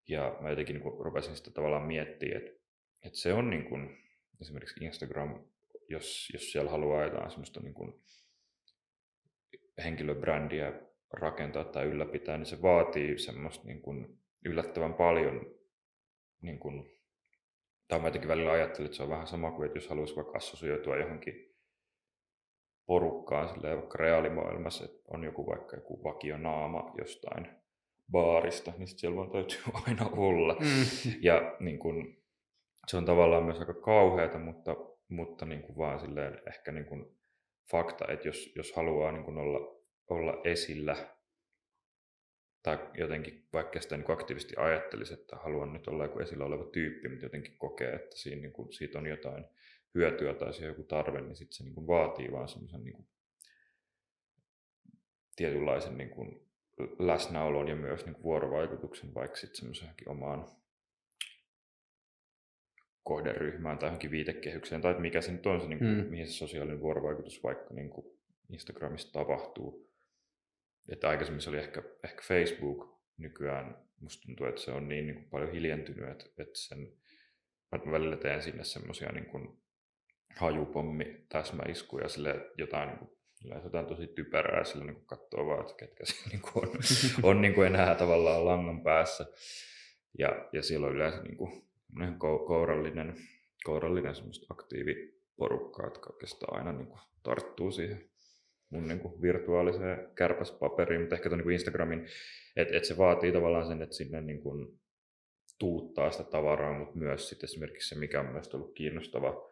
Ja 0.08 0.38
mä 0.42 0.50
jotenkin 0.50 0.76
niin 0.76 1.00
rupesin 1.00 1.36
sitä 1.36 1.52
tavallaan 1.52 1.88
miettimään, 1.88 2.44
että 2.44 2.58
että 3.06 3.20
se 3.20 3.34
on 3.34 3.50
niin 3.50 3.66
kuin, 3.66 3.98
esimerkiksi 4.42 4.86
Instagram, 4.86 5.46
jos, 5.90 6.30
jos 6.34 6.52
siellä 6.52 6.72
haluaa 6.72 7.04
jotain 7.04 7.32
semmoista 7.32 7.60
niin 7.60 7.74
kuin 7.74 8.04
henkilöbrändiä 9.84 10.74
rakentaa 11.14 11.64
tai 11.64 11.86
ylläpitää, 11.86 12.38
niin 12.38 12.46
se 12.46 12.62
vaatii 12.62 13.20
semmoista 13.20 13.68
niin 13.68 13.82
kuin 13.82 14.20
yllättävän 14.46 14.94
paljon, 14.94 15.46
niin 16.42 16.60
kuin, 16.60 16.92
tai 17.88 18.00
mä 18.00 18.08
jotenkin 18.08 18.30
välillä 18.30 18.52
ajattelin, 18.52 18.86
että 18.86 18.98
se 18.98 19.04
on 19.04 19.10
vähän 19.10 19.28
sama 19.28 19.52
kuin, 19.52 19.66
että 19.66 19.78
jos 19.78 19.90
haluaisi 19.90 20.16
vaikka 20.16 20.38
assosioitua 20.38 20.98
johonkin 20.98 21.56
porukkaan, 22.86 23.50
silleen 23.50 23.78
vaikka 23.78 23.98
reaalimaailmassa, 23.98 24.86
että 24.86 25.00
on 25.08 25.24
joku 25.24 25.48
vaikka 25.48 25.76
joku 25.76 26.04
vakionaama 26.04 26.94
jostain 26.98 27.48
baarista, 28.12 28.74
niin 28.78 28.88
sitten 28.88 29.00
siellä 29.00 29.18
vaan 29.18 29.32
täytyy 29.32 29.60
aina 29.88 30.10
olla. 30.12 30.54
Mm. 30.54 30.86
Ja 31.22 31.56
niin 31.60 31.80
kun, 31.80 32.18
se 32.88 32.98
on 32.98 33.06
tavallaan 33.06 33.44
myös 33.44 33.60
aika 33.60 33.74
kauheata, 33.74 34.40
mutta, 34.40 34.76
mutta 35.10 35.46
niin 35.46 35.62
kuin 35.62 35.78
vaan 35.78 36.00
silleen 36.00 36.42
ehkä 36.48 36.72
niin 36.72 36.86
kuin 36.86 37.18
fakta, 37.72 38.06
että 38.10 38.28
jos, 38.28 38.54
jos 38.56 38.74
haluaa 38.76 39.12
niin 39.12 39.24
kuin 39.24 39.38
olla, 39.38 39.77
olla 40.10 40.42
esillä 40.44 40.96
tai 42.64 42.80
jotenkin 42.98 43.48
vaikka 43.54 43.82
sitä 43.82 43.98
niin 43.98 44.12
aktiivisesti 44.12 44.56
ajattelisi, 44.58 45.14
että 45.14 45.36
haluan 45.36 45.74
nyt 45.74 45.88
olla 45.88 46.04
joku 46.04 46.20
esillä 46.20 46.46
oleva 46.46 46.66
tyyppi, 46.66 47.10
mutta 47.10 47.26
jotenkin 47.26 47.58
kokee, 47.58 47.94
että 47.94 48.18
siinä, 48.18 48.42
niin 48.42 48.54
kuin, 48.54 48.74
siitä 48.74 49.00
on 49.00 49.06
jotain 49.06 49.46
hyötyä 49.96 50.34
tai 50.34 50.54
siihen 50.54 50.70
joku 50.70 50.84
tarve, 50.84 51.22
niin 51.22 51.36
sitten 51.36 51.56
se 51.56 51.64
niin 51.64 51.76
kuin 51.76 51.88
vaatii 51.88 52.32
vaan 52.32 52.50
semmoisen 52.50 52.84
niin 52.84 52.94
kuin, 52.94 53.08
tietynlaisen 55.36 55.98
niin 55.98 56.10
kuin, 56.10 56.48
läsnäolon 57.00 57.68
ja 57.68 57.76
myös 57.76 58.06
niin 58.06 58.14
kuin 58.14 58.24
vuorovaikutuksen 58.24 59.14
vaikka 59.14 59.38
sitten 59.38 59.56
semmoisenkin 59.58 60.10
omaan 60.10 60.46
kohderyhmään 63.04 63.78
tai 63.78 63.88
johonkin 63.88 64.12
viitekehykseen, 64.12 64.82
tai 64.82 65.00
mikä 65.00 65.22
se 65.22 65.32
nyt 65.32 65.46
on 65.46 65.62
se, 65.62 65.68
niin 65.68 65.80
kuin, 65.80 65.98
mm. 65.98 66.06
mihin 66.06 66.28
se 66.28 66.34
sosiaalinen 66.34 66.82
vuorovaikutus 66.82 67.44
vaikka 67.44 67.74
niin 67.74 67.90
kuin 67.90 68.18
Instagramissa 68.50 69.14
tapahtuu. 69.14 69.88
Että 70.90 71.10
aikaisemmin 71.10 71.42
se 71.42 71.50
oli 71.50 71.58
ehkä, 71.58 71.84
ehkä 72.04 72.22
Facebook, 72.22 72.98
nykyään 73.18 73.88
musta 74.00 74.26
tuntuu, 74.26 74.46
että 74.48 74.62
se 74.62 74.72
on 74.72 74.88
niin, 74.90 75.08
niin 75.08 75.16
kuin 75.16 75.30
paljon 75.30 75.52
hiljentynyt, 75.52 76.10
että, 76.10 76.26
että 76.38 76.60
sen, 76.60 76.94
mä 77.72 77.92
välillä 77.92 78.18
teen 78.18 78.44
sinne 78.44 78.64
semmoisia 78.64 79.12
niin 79.12 79.26
kuin 79.26 79.58
hajupommi 80.36 81.26
täsmäiskuja, 81.30 82.10
sille 82.10 82.52
jotain 82.58 82.90
niin 82.90 83.00
kuin, 83.00 83.12
jotain 83.64 83.86
tosi 83.86 84.08
typerää, 84.08 84.64
sillä 84.64 84.86
niin 84.86 84.96
kuin 84.96 85.06
katsoo 85.06 85.46
vaan, 85.46 85.62
että 85.62 85.74
ketkä 85.78 86.06
se 86.06 86.16
niin 86.30 86.42
kuin 86.42 86.70
on, 86.70 86.80
on 87.24 87.42
niin 87.42 87.54
kuin 87.54 87.68
enää 87.68 87.96
tavallaan 87.96 88.46
langan 88.46 88.84
päässä. 88.84 89.26
Ja, 90.20 90.50
ja 90.54 90.64
silloin 90.64 90.96
yleensä 90.96 91.22
niin 91.24 91.38
kuin 91.38 91.64
kourallinen, 92.20 93.16
kourallinen 93.64 94.16
semmoista 94.16 94.46
aktiiviporukkaa, 94.50 95.86
jotka 95.86 96.10
oikeastaan 96.14 96.58
aina 96.58 96.72
niin 96.72 96.88
kuin 96.88 97.00
tarttuu 97.24 97.72
siihen 97.72 98.10
mun 98.70 98.88
niin 98.88 99.00
kuin 99.00 99.22
virtuaaliseen 99.22 100.12
kärpäspaperiin, 100.16 101.02
mutta 101.02 101.16
ehkä 101.16 101.30
tuon 101.30 101.40
niin 101.40 101.52
Instagramin, 101.52 102.06
että 102.56 102.78
et 102.78 102.86
se 102.86 102.98
vaatii 102.98 103.32
tavallaan 103.32 103.68
sen, 103.68 103.82
että 103.82 103.96
sinne 103.96 104.22
niin 104.22 104.42
kuin 104.42 104.80
tuuttaa 105.60 106.12
sitä 106.12 106.24
tavaraa, 106.24 106.80
mutta 106.80 106.98
myös 106.98 107.30
sitten 107.30 107.48
esimerkiksi 107.48 107.90
se, 107.90 107.96
mikä 107.96 108.20
on 108.20 108.32
myös 108.32 108.56
ollut 108.56 108.74
kiinnostava 108.74 109.50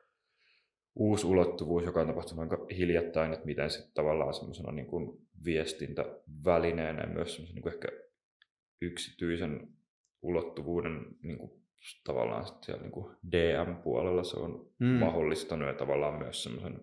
uusi 0.95 1.28
ulottuvuus, 1.28 1.84
joka 1.84 2.01
on 2.01 2.08
tapahtunut 2.08 2.51
aika 2.51 2.65
hiljattain, 2.78 3.34
että 3.34 3.45
miten 3.45 3.69
sitten 3.69 3.93
tavallaan 3.93 4.34
semmoisena 4.34 4.71
niin 4.71 4.88
kuin 4.88 5.28
viestintävälineenä 5.45 7.01
ja 7.01 7.08
myös 7.08 7.36
semmoisen 7.36 7.56
niin 7.56 7.63
kuin 7.63 7.73
ehkä 7.73 7.88
yksityisen 8.82 9.67
ulottuvuuden 10.21 11.06
niin 11.23 11.38
kuin 11.38 11.51
tavallaan 12.04 12.47
sit 12.47 12.63
siellä 12.63 12.84
niin 12.84 13.32
DM-puolella 13.32 14.23
se 14.23 14.38
on 14.39 14.69
mm. 14.80 14.86
mahdollistanut 14.88 15.67
ja 15.67 15.73
tavallaan 15.73 16.17
myös 16.17 16.43
semmoisen, 16.43 16.82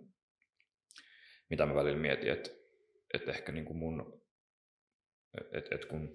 mitä 1.53 1.67
mä 1.67 1.75
välillä 1.75 1.99
mietin, 1.99 2.33
että, 2.33 2.51
että 3.15 3.31
ehkä 3.31 3.53
niin 3.53 3.65
kuin 3.65 3.77
mun, 3.77 4.23
että, 5.53 5.75
että 5.75 5.87
kun 5.87 6.13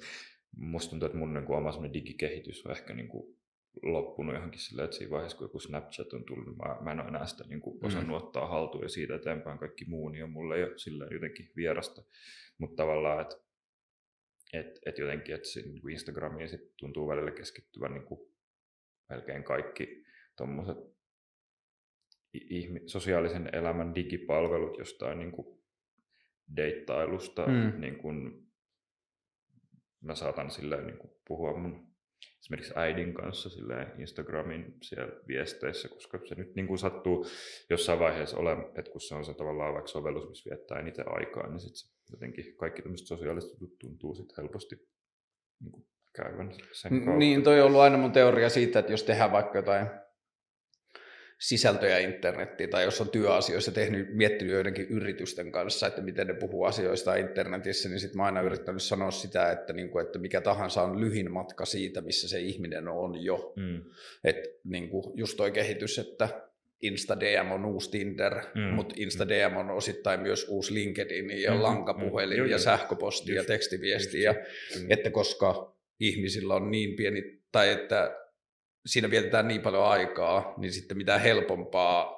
musta 0.58 0.90
tuntuu, 0.90 1.06
että 1.06 1.18
mun 1.18 1.34
niin 1.34 1.46
kuin 1.46 1.58
oma 1.58 1.94
digikehitys 1.94 2.66
on 2.66 2.72
ehkä 2.72 2.94
niin 2.94 3.08
kuin 3.08 3.38
loppunut 3.84 4.36
johonkin 4.36 4.60
sillä, 4.60 4.84
että 4.84 4.98
siinä 4.98 5.12
vaiheessa, 5.12 5.38
kun 5.38 5.46
joku 5.46 5.60
Snapchat 5.60 6.14
on 6.14 6.24
tullut, 6.26 6.46
niin 6.46 6.58
mä, 6.58 6.78
mä 6.82 6.92
en 6.92 7.00
ole 7.00 7.08
enää 7.08 7.26
sitä 7.26 7.44
niin 7.48 7.62
kuin 7.62 7.86
osannut 7.86 8.22
mm. 8.22 8.26
ottaa 8.26 8.48
haltuun 8.48 8.84
ja 8.84 8.90
siitä 8.90 9.16
eteenpäin 9.16 9.60
kaikki 9.60 9.86
muu, 9.86 10.10
niin 10.10 10.24
on 10.24 10.32
mulle 10.32 10.60
jo 10.60 10.78
sillä 10.78 11.08
jotenkin 11.12 11.52
vierasta. 11.56 12.04
Mutta 12.58 12.84
tavallaan, 12.84 13.22
että 13.22 13.36
et, 14.54 14.80
et 14.86 14.98
jotenkin, 14.98 15.36
että 15.36 15.48
se, 15.48 15.62
niin 15.62 15.90
Instagramiin 15.90 16.50
sit 16.50 16.78
tuntuu 16.78 17.08
välillä 17.08 17.32
keskittyvän 17.32 17.94
niin 17.94 18.06
kuin 18.06 18.34
melkein 19.10 19.44
kaikki 19.44 20.06
tuommoiset 20.38 20.97
sosiaalisen 22.86 23.50
elämän 23.54 23.96
digipalvelut 23.96 24.78
jostain 24.78 25.20
niin 25.20 25.32
kuin 25.32 25.64
deittailusta, 26.56 27.48
mm. 27.48 27.82
niin 27.82 27.98
kuin 27.98 28.48
mä 30.02 30.16
saatan 30.16 30.52
silleen 30.52 30.88
niin 30.88 30.98
kuin 30.98 31.12
puhua 31.28 31.58
mun 31.58 31.88
esimerkiksi 32.40 32.74
äidin 32.76 33.14
kanssa 33.14 33.50
silleen 33.50 34.02
Instagramin 34.02 34.78
siellä 34.82 35.14
viesteissä, 35.28 35.90
koska 35.90 36.20
se 36.26 36.36
nyt 36.36 36.56
niin 36.56 36.68
kuin 36.68 36.80
sattuu 36.80 37.26
jossain 37.70 38.00
vaiheessa 38.00 38.38
ole, 38.38 38.52
että 38.52 38.92
kun 38.92 39.02
se 39.02 39.16
on 39.16 39.26
se 39.26 39.34
tavallaan 39.34 39.74
vaikka 39.74 39.88
sovellus, 39.88 40.30
missä 40.30 40.50
viettää 40.50 40.80
eniten 40.80 41.06
aikaa, 41.08 41.48
niin 41.48 41.60
sitten 41.60 41.92
jotenkin 42.12 42.56
kaikki 42.58 42.82
tämmöiset 42.82 43.08
sosiaaliset 43.08 43.52
jutut 43.52 43.80
tuntuu 43.80 44.16
sitten 44.16 44.36
helposti 44.38 44.76
niin 45.60 45.72
kuin 45.72 45.88
käyvän 46.16 46.52
sen 46.72 46.92
kautta. 46.92 47.20
Niin, 47.20 47.44
toi 47.44 47.62
on 47.62 47.68
ollut 47.68 47.82
aina 47.82 47.98
mun 47.98 48.12
teoria 48.12 48.50
siitä, 48.50 48.80
että 48.80 48.94
jos 48.94 49.04
tehdään 49.04 49.32
vaikka 49.32 49.58
jotain 49.58 49.88
sisältöjä 51.40 52.00
internettiin, 52.00 52.70
tai 52.70 52.84
jos 52.84 53.02
on 53.02 53.10
työasioissa 53.10 53.72
tehnyt, 53.72 54.16
miettinyt 54.16 54.54
joidenkin 54.54 54.88
yritysten 54.90 55.52
kanssa, 55.52 55.88
että 55.88 56.02
miten 56.02 56.28
ne 56.28 56.34
puhuu 56.34 56.64
asioista 56.64 57.16
internetissä, 57.16 57.90
niin 57.90 58.00
sitten 58.00 58.18
mä 58.18 58.26
aina 58.26 58.42
yrittänyt 58.42 58.82
sanoa 58.82 59.12
sitä, 59.12 59.52
että, 59.52 59.74
niin 59.74 59.90
kuin, 59.90 60.06
että 60.06 60.20
mikä 60.20 60.42
tahansa 60.42 60.84
on 60.84 61.02
lyhin 61.02 61.32
matka 61.32 61.66
siitä, 61.66 62.02
missä 62.02 62.28
se 62.28 62.40
ihminen 62.40 62.88
on 62.88 63.24
jo. 63.24 63.54
Mm. 63.56 63.82
Että 64.24 64.50
niin 64.64 64.90
kuin 64.90 65.18
just 65.18 65.38
toi 65.38 65.52
kehitys, 65.52 66.00
että 66.00 66.30
InstaDM 66.82 67.52
on 67.52 67.66
uusi 67.66 67.92
Tinder, 67.92 68.36
mm. 68.56 68.62
mutta 68.62 68.96
InstaDM 68.98 69.58
on 69.58 69.70
osittain 69.70 70.20
myös 70.20 70.46
uusi 70.50 70.74
LinkedIn 70.74 71.42
ja 71.42 71.54
mm. 71.54 71.62
lankapuhelin 71.62 72.44
mm. 72.44 72.50
ja 72.50 72.60
sähköposti 72.60 73.32
just, 73.32 73.38
ja 73.38 73.54
tekstiviesti. 73.54 74.24
Just, 74.24 74.38
ja, 74.38 74.46
että 74.90 75.10
koska 75.10 75.76
ihmisillä 76.00 76.56
on 76.56 76.72
niin 76.72 76.96
pieni, 76.96 77.42
tai 77.52 77.70
että 77.70 78.27
siinä 78.88 79.10
vietetään 79.10 79.48
niin 79.48 79.62
paljon 79.62 79.86
aikaa, 79.86 80.54
niin 80.58 80.72
sitten 80.72 80.98
mitä 80.98 81.18
helpompaa, 81.18 82.18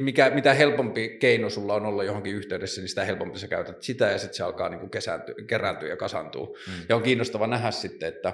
mikä, 0.00 0.30
mitä 0.30 0.54
helpompi 0.54 1.08
keino 1.08 1.50
sulla 1.50 1.74
on 1.74 1.86
olla 1.86 2.04
johonkin 2.04 2.34
yhteydessä, 2.34 2.80
niin 2.80 2.88
sitä 2.88 3.04
helpompi 3.04 3.38
sä 3.38 3.48
käytät 3.48 3.82
sitä 3.82 4.10
ja 4.10 4.18
sitten 4.18 4.36
se 4.36 4.42
alkaa 4.42 4.68
niin 4.68 4.80
kuin 4.80 4.90
kesääntyä, 4.90 5.34
kerääntyä 5.46 5.88
ja 5.88 5.96
kasantua. 5.96 6.46
Mm. 6.46 6.72
Ja 6.88 6.96
on 6.96 7.02
kiinnostava 7.02 7.46
nähdä 7.46 7.70
sitten, 7.70 8.08
että 8.08 8.32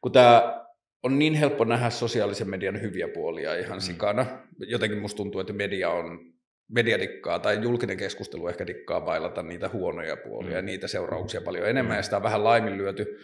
kun 0.00 0.12
tämä 0.12 0.64
on 1.02 1.18
niin 1.18 1.34
helppo 1.34 1.64
nähdä 1.64 1.90
sosiaalisen 1.90 2.50
median 2.50 2.80
hyviä 2.80 3.08
puolia 3.08 3.54
ihan 3.54 3.78
mm. 3.78 3.80
sikana. 3.80 4.26
Jotenkin 4.58 4.98
musta 4.98 5.16
tuntuu, 5.16 5.40
että 5.40 5.52
media 5.52 5.90
on 5.90 6.30
media 6.68 6.98
dikkaa 6.98 7.38
tai 7.38 7.62
julkinen 7.62 7.96
keskustelu 7.96 8.48
ehkä 8.48 8.66
dikkaa 8.66 9.06
vailata 9.06 9.42
niitä 9.42 9.68
huonoja 9.68 10.16
puolia 10.16 10.50
mm. 10.50 10.56
ja 10.56 10.62
niitä 10.62 10.88
seurauksia 10.88 11.40
paljon 11.40 11.68
enemmän 11.68 11.92
mm. 11.92 11.96
ja 11.96 12.02
sitä 12.02 12.16
on 12.16 12.22
vähän 12.22 12.44
laiminlyöty. 12.44 13.18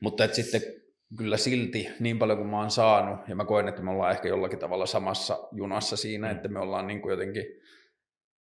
Mutta 0.00 0.24
että 0.24 0.36
sitten 0.36 0.62
kyllä 1.16 1.36
silti 1.36 1.88
niin 2.00 2.18
paljon 2.18 2.38
kuin 2.38 2.50
mä 2.50 2.60
oon 2.60 2.70
saanut, 2.70 3.28
ja 3.28 3.36
mä 3.36 3.44
koen, 3.44 3.68
että 3.68 3.82
me 3.82 3.90
ollaan 3.90 4.10
ehkä 4.10 4.28
jollakin 4.28 4.58
tavalla 4.58 4.86
samassa 4.86 5.48
junassa 5.52 5.96
siinä, 5.96 6.26
mm. 6.26 6.36
että 6.36 6.48
me 6.48 6.58
ollaan 6.58 6.86
niin 6.86 7.02
kuin 7.02 7.10
jotenkin, 7.10 7.44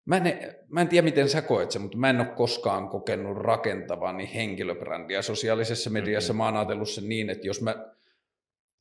mä 0.05 0.17
en, 0.17 0.55
mä 0.67 0.82
en 0.82 0.88
tiedä 0.88 1.05
miten 1.05 1.29
sä 1.29 1.41
koet 1.41 1.71
sen, 1.71 1.82
mutta 1.82 1.97
mä 1.97 2.10
en 2.10 2.19
ole 2.19 2.27
koskaan 2.27 2.89
kokenut 2.89 3.38
rakentavani 3.38 4.32
henkilöbrändiä 4.34 5.21
sosiaalisessa 5.21 5.89
mediassa. 5.89 6.34
Mm-hmm. 6.34 6.38
Mä 6.38 6.45
oon 6.45 6.58
ajatellut 6.58 6.89
sen 6.89 7.10
niin, 7.10 7.29
että 7.29 7.47
jos 7.47 7.62
mä 7.62 7.75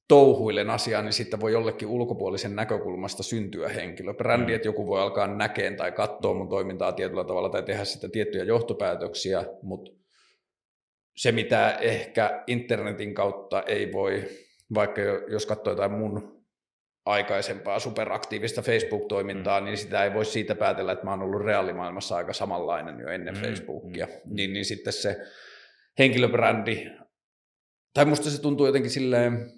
touhuilen 0.08 0.70
asiaa, 0.70 1.02
niin 1.02 1.12
sitten 1.12 1.40
voi 1.40 1.52
jollekin 1.52 1.88
ulkopuolisen 1.88 2.56
näkökulmasta 2.56 3.22
syntyä 3.22 3.68
henkilöbrändi, 3.68 4.52
mm. 4.52 4.56
että 4.56 4.68
joku 4.68 4.86
voi 4.86 5.00
alkaa 5.00 5.26
näkeen 5.26 5.76
tai 5.76 5.92
katsoa 5.92 6.34
mun 6.34 6.48
toimintaa 6.48 6.92
tietyllä 6.92 7.24
tavalla 7.24 7.48
tai 7.48 7.62
tehdä 7.62 7.84
sitä 7.84 8.08
tiettyjä 8.08 8.44
johtopäätöksiä, 8.44 9.44
mutta 9.62 9.90
se, 11.18 11.32
mitä 11.32 11.70
ehkä 11.70 12.42
internetin 12.46 13.14
kautta 13.14 13.62
ei 13.62 13.92
voi, 13.92 14.24
vaikka 14.74 15.00
jos 15.28 15.46
katsoo 15.46 15.72
jotain 15.72 15.92
mun 15.92 16.44
aikaisempaa 17.06 17.78
superaktiivista 17.78 18.62
Facebook-toimintaa, 18.62 19.60
mm. 19.60 19.64
niin 19.64 19.76
sitä 19.76 20.04
ei 20.04 20.14
voi 20.14 20.24
siitä 20.24 20.54
päätellä, 20.54 20.92
että 20.92 21.04
mä 21.04 21.10
oon 21.10 21.22
ollut 21.22 21.42
reaalimaailmassa 21.42 22.16
aika 22.16 22.32
samanlainen 22.32 23.00
jo 23.00 23.08
ennen 23.08 23.34
mm. 23.34 23.40
Facebookia. 23.40 24.06
Mm. 24.06 24.34
Niin, 24.34 24.52
niin 24.52 24.64
sitten 24.64 24.92
se 24.92 25.16
henkilöbrändi, 25.98 26.86
tai 27.94 28.04
musta 28.04 28.30
se 28.30 28.42
tuntuu 28.42 28.66
jotenkin 28.66 28.90
silleen, 28.90 29.52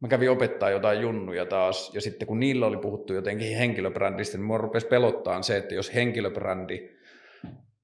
mä 0.00 0.08
kävin 0.08 0.30
opettaa 0.30 0.70
jotain 0.70 1.00
junnuja 1.00 1.46
taas, 1.46 1.94
ja 1.94 2.00
sitten 2.00 2.28
kun 2.28 2.40
niillä 2.40 2.66
oli 2.66 2.76
puhuttu 2.76 3.14
jotenkin 3.14 3.56
henkilöbrändistä, 3.56 4.38
niin 4.38 4.46
mua 4.46 4.58
rupesi 4.58 4.86
pelottaa 4.86 5.42
se, 5.42 5.56
että 5.56 5.74
jos 5.74 5.94
henkilöbrändi 5.94 6.99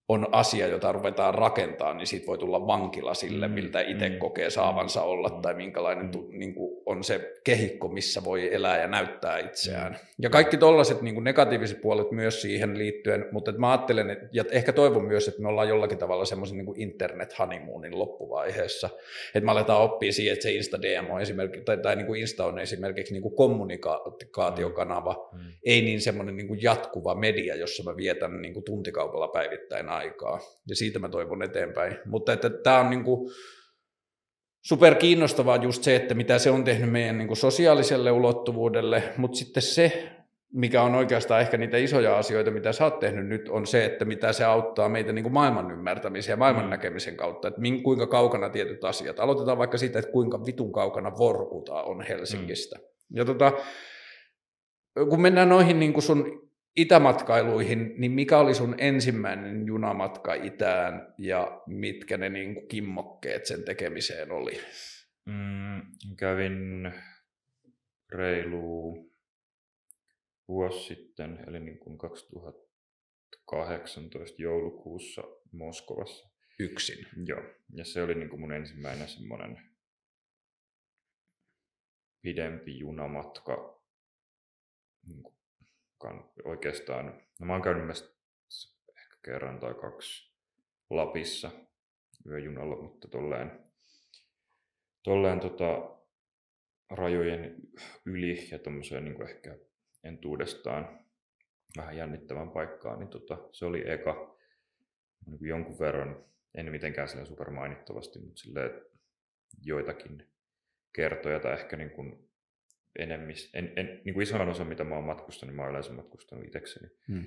on 0.09 0.29
asia, 0.33 0.67
jota 0.67 0.93
ruvetaan 0.93 1.35
rakentaa, 1.35 1.95
niin 1.95 2.07
siitä 2.07 2.27
voi 2.27 2.39
tulla 2.39 2.67
vankila 2.67 3.15
sille, 3.15 3.49
mm, 3.49 3.55
miltä 3.55 3.81
itse 3.81 4.09
mm, 4.09 4.19
kokee 4.19 4.51
saavansa 4.51 5.01
mm, 5.01 5.07
olla, 5.07 5.31
tai 5.31 5.55
minkälainen 5.55 6.11
niin 6.31 6.55
kuin 6.55 6.83
on 6.87 7.05
se 7.05 7.33
kehikko, 7.45 7.89
missä 7.89 8.25
voi 8.25 8.55
elää 8.55 8.81
ja 8.81 8.87
näyttää 8.87 9.39
itseään. 9.39 9.99
Ja 10.19 10.31
kaikki 10.31 10.57
tällaiset 10.57 11.03
niin 11.03 11.25
negatiiviset 11.25 11.81
puolet 11.81 12.11
myös 12.11 12.43
siihen 12.43 12.79
liittyen, 12.79 13.27
mutta 13.33 13.51
että 13.51 13.61
mä 13.61 13.71
ajattelen, 13.71 14.11
että, 14.11 14.29
ja 14.33 14.45
ehkä 14.51 14.73
toivon 14.73 15.05
myös, 15.05 15.29
että 15.29 15.43
me 15.43 15.49
ollaan 15.49 15.69
jollakin 15.69 15.99
tavalla 15.99 16.25
semmoisen 16.25 16.59
niin 16.59 16.81
internet-honeymoonin 16.81 17.99
loppuvaiheessa, 17.99 18.91
että 19.35 19.45
me 19.45 19.53
aletaan 19.53 19.83
oppia 19.83 20.13
siihen, 20.13 20.33
että 20.33 20.43
se 20.43 20.53
Insta-DM 20.53 21.11
on 21.11 21.21
esimerkiksi, 21.21 21.65
tai, 21.65 21.79
tai 21.79 21.97
niin 21.97 22.07
kuin 22.07 22.21
Insta 22.21 22.45
on 22.45 22.59
esimerkiksi 22.59 23.13
niin 23.13 23.23
kuin 23.23 23.37
kommunikaatiokanava, 23.37 25.31
mm. 25.33 25.39
ei 25.65 25.83
niin 25.83 26.01
semmoinen 26.01 26.37
niin 26.37 26.63
jatkuva 26.63 27.15
media, 27.15 27.57
jossa 27.57 27.83
mä 27.91 27.97
vietän 27.97 28.43
niin 28.43 28.55
kuin 28.55 28.65
tuntikaupalla 28.65 29.29
päivittäin 29.29 29.89
aikaa, 29.97 30.41
ja 30.69 30.77
siitä 30.77 30.99
mä 30.99 31.09
toivon 31.09 31.43
eteenpäin. 31.43 31.99
Mutta 32.05 32.33
että 32.33 32.51
tämä 32.51 32.81
on 32.81 32.91
niin 32.91 33.05
kuin, 33.05 33.31
super 34.67 34.95
kiinnostavaa 34.95 35.57
just 35.57 35.83
se, 35.83 35.97
että 35.97 36.15
mitä 36.15 36.39
se 36.39 36.51
on 36.51 36.65
tehnyt 36.65 36.93
meidän 36.93 37.19
niin 37.19 37.29
kuin 37.29 37.37
sosiaaliselle 37.37 38.11
ulottuvuudelle, 38.11 39.03
mutta 39.17 39.37
sitten 39.37 39.63
se, 39.63 40.13
mikä 40.53 40.83
on 40.83 40.95
oikeastaan 40.95 41.41
ehkä 41.41 41.57
niitä 41.57 41.77
isoja 41.77 42.19
asioita, 42.19 42.51
mitä 42.51 42.73
sä 42.73 42.85
oot 42.85 42.99
tehnyt 42.99 43.27
nyt, 43.27 43.49
on 43.49 43.67
se, 43.67 43.85
että 43.85 44.05
mitä 44.05 44.33
se 44.33 44.45
auttaa 44.45 44.89
meitä 44.89 45.13
niin 45.13 45.23
kuin 45.23 45.33
maailman 45.33 45.71
ymmärtämisen 45.71 46.33
ja 46.33 46.37
maailman 46.37 46.65
mm. 46.65 46.71
näkemisen 46.71 47.17
kautta, 47.17 47.49
että 47.49 47.61
kuinka 47.83 48.07
kaukana 48.07 48.51
tietyt 48.51 48.85
asiat. 48.85 49.21
Aloitetaan 49.21 49.59
vaikka 49.59 49.79
siitä, 49.79 49.99
että 49.99 50.13
kuinka 50.13 50.47
vitun 50.47 50.73
kaukana 50.73 51.19
Vorkuta 51.19 51.83
on 51.83 52.01
Helsingistä. 52.01 52.77
Mm. 52.79 53.17
Ja 53.17 53.25
tota, 53.25 53.53
kun 55.11 55.23
mennään 55.23 55.49
noihin 55.49 55.79
niin 55.79 55.93
kuin 55.93 56.03
sun 56.03 56.46
itämatkailuihin, 56.77 57.95
niin 57.99 58.13
mikä 58.13 58.39
oli 58.39 58.55
sun 58.55 58.75
ensimmäinen 58.79 59.67
junamatka 59.67 60.35
itään 60.35 61.15
ja 61.19 61.63
mitkä 61.67 62.17
ne 62.17 62.29
niin 62.29 62.55
kuin 62.55 62.69
kimmokkeet 62.69 63.47
sen 63.47 63.65
tekemiseen 63.65 64.33
oli? 64.33 64.61
Mm, 65.25 65.83
kävin 66.17 66.93
reilu 68.13 68.97
vuosi 70.49 70.95
sitten, 70.95 71.45
eli 71.49 71.61
niin 71.61 71.79
kuin 71.79 71.99
2018 71.99 74.43
joulukuussa 74.43 75.23
Moskovassa. 75.53 76.37
Yksin? 76.59 77.07
Joo, 77.27 77.43
ja 77.75 77.85
se 77.85 78.03
oli 78.03 78.15
niin 78.15 78.29
kuin 78.29 78.41
mun 78.41 78.53
ensimmäinen 78.53 79.09
semmoinen 79.09 79.59
pidempi 82.23 82.79
junamatka 82.79 83.83
niin 85.07 85.23
kuin 85.23 85.36
oikeastaan, 86.45 87.23
no 87.41 87.47
mä 87.47 87.53
oon 87.53 87.63
käynyt 87.63 87.87
myös 87.87 88.17
ehkä 88.89 89.17
kerran 89.23 89.61
tai 89.61 89.75
kaksi 89.75 90.37
Lapissa 90.91 91.51
yöjunalla, 92.27 92.83
mutta 92.83 93.09
tolleen, 93.09 93.61
tolleen 95.03 95.41
tota, 95.41 95.97
rajojen 96.91 97.57
yli 98.05 98.49
ja 98.51 98.59
tommoseen 98.59 99.05
niin 99.05 99.15
kuin 99.15 99.29
ehkä 99.29 99.59
entuudestaan 100.05 101.07
vähän 101.77 101.97
jännittävän 101.97 102.51
paikkaan, 102.51 102.99
niin 102.99 103.09
tota, 103.09 103.39
se 103.53 103.65
oli 103.65 103.91
eka 103.91 104.37
niin 105.27 105.39
kuin 105.39 105.49
jonkun 105.49 105.79
verran, 105.79 106.25
en 106.55 106.71
mitenkään 106.71 107.09
sillä 107.09 107.25
supermainittavasti, 107.25 108.19
mutta 108.19 108.41
silleen 108.41 108.71
joitakin 109.63 110.29
kertoja 110.93 111.41
tai 111.41 111.53
ehkä 111.53 111.77
niin 111.77 111.91
kuin 111.91 112.31
enemmis, 112.99 113.51
en, 113.55 113.73
en, 113.77 114.01
niin 114.05 114.15
kuin 114.15 114.23
isoin 114.23 114.49
osa, 114.49 114.65
mitä 114.65 114.85
mä 114.85 114.95
oon 114.95 115.05
matkustanut, 115.05 115.51
niin 115.51 115.57
mä 115.57 115.63
oon 115.63 115.71
yleensä 115.71 115.93
matkustanut 115.93 116.45
itsekseni. 116.45 116.89
Hmm. 117.09 117.25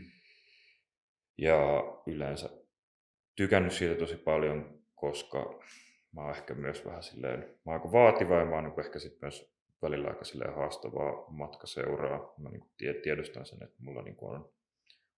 Ja 1.37 1.83
yleensä 2.07 2.49
tykännyt 3.35 3.73
siitä 3.73 3.95
tosi 3.95 4.17
paljon, 4.17 4.83
koska 4.95 5.63
mä 6.15 6.21
oon 6.21 6.35
ehkä 6.35 6.53
myös 6.53 6.85
vähän 6.85 7.03
silleen, 7.03 7.39
mä 7.39 7.71
oon 7.71 7.73
aika 7.73 7.91
vaativa 7.91 8.35
ja 8.35 8.45
mä 8.45 8.55
oon 8.55 8.63
niin 8.63 8.79
ehkä 8.79 8.99
sit 8.99 9.21
myös 9.21 9.53
välillä 9.81 10.07
aika 10.07 10.25
silleen 10.25 10.55
haastavaa 10.55 11.25
matkaseuraa. 11.29 12.33
Mä 12.37 12.49
niin 12.49 12.59
kuin 12.61 13.01
tiedostan 13.03 13.45
sen, 13.45 13.63
että 13.63 13.75
mulla 13.79 14.01
niin 14.01 14.15
kuin 14.15 14.31
on 14.35 14.53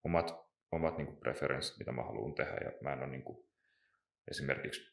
omat, 0.03 0.35
omat 0.71 0.97
niin 0.97 1.07
kuin 1.07 1.17
preferenssit, 1.17 1.79
mitä 1.79 1.91
mä 1.91 2.03
haluan 2.03 2.35
tehdä 2.35 2.57
ja 2.65 2.71
mä 2.81 2.93
en 2.93 2.99
ole 2.99 3.07
niin 3.07 3.23
kuin 3.23 3.45
esimerkiksi 4.31 4.90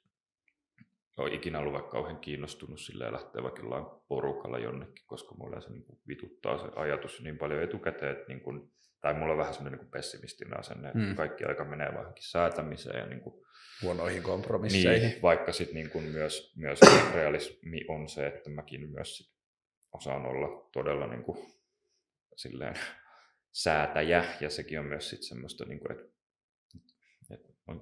ole 1.23 1.35
ikinä 1.35 1.59
ollut 1.59 1.73
vaikka 1.73 1.91
kauhean 1.91 2.19
kiinnostunut 2.19 2.81
sille 2.81 3.13
lähteä 3.13 3.43
vaikka 3.43 3.63
jollain 3.63 3.87
porukalla 4.09 4.59
jonnekin, 4.59 5.07
koska 5.07 5.35
mulla 5.35 5.61
se 5.61 5.71
niin 5.71 5.85
kuin 5.85 5.99
vituttaa 6.09 6.59
se 6.59 6.69
ajatus 6.77 7.23
niin 7.23 7.39
paljon 7.39 7.63
etukäteen, 7.63 8.13
että 8.13 8.29
niin 8.29 8.41
kuin, 8.41 8.73
tai 9.01 9.15
mulla 9.15 9.33
on 9.33 9.39
vähän 9.39 9.55
semmoinen 9.55 9.81
niin 9.81 9.91
pessimistinen 9.91 10.59
asenne, 10.59 10.89
että 10.89 10.99
hmm. 10.99 11.17
kaikki 11.17 11.45
aika 11.45 11.65
menee 11.65 11.95
vähänkin 11.95 12.31
säätämiseen. 12.31 12.99
Ja 12.99 13.07
niin 13.07 13.21
kuin, 13.21 13.35
Huonoihin 13.83 14.23
kompromisseihin. 14.23 15.09
Niin, 15.09 15.23
vaikka 15.23 15.53
sitten 15.53 15.75
niin 15.75 15.91
kuin 15.91 16.05
myös, 16.05 16.57
myös 16.57 16.81
realismi 17.15 17.85
on 17.89 18.09
se, 18.09 18.27
että 18.27 18.51
mäkin 18.51 18.91
myös 18.91 19.17
sit 19.17 19.35
osaan 19.93 20.27
olla 20.27 20.69
todella 20.73 21.07
niin 21.07 21.23
kuin, 21.23 21.39
silleen, 22.37 22.75
säätäjä, 23.53 24.25
ja 24.41 24.51
sekin 24.51 24.81
on 24.81 24.87
myös 24.87 25.11
sitten 25.11 25.29
semmoista, 25.29 25.65
niin 25.65 25.81
kuin, 25.81 25.93
että 25.93 26.18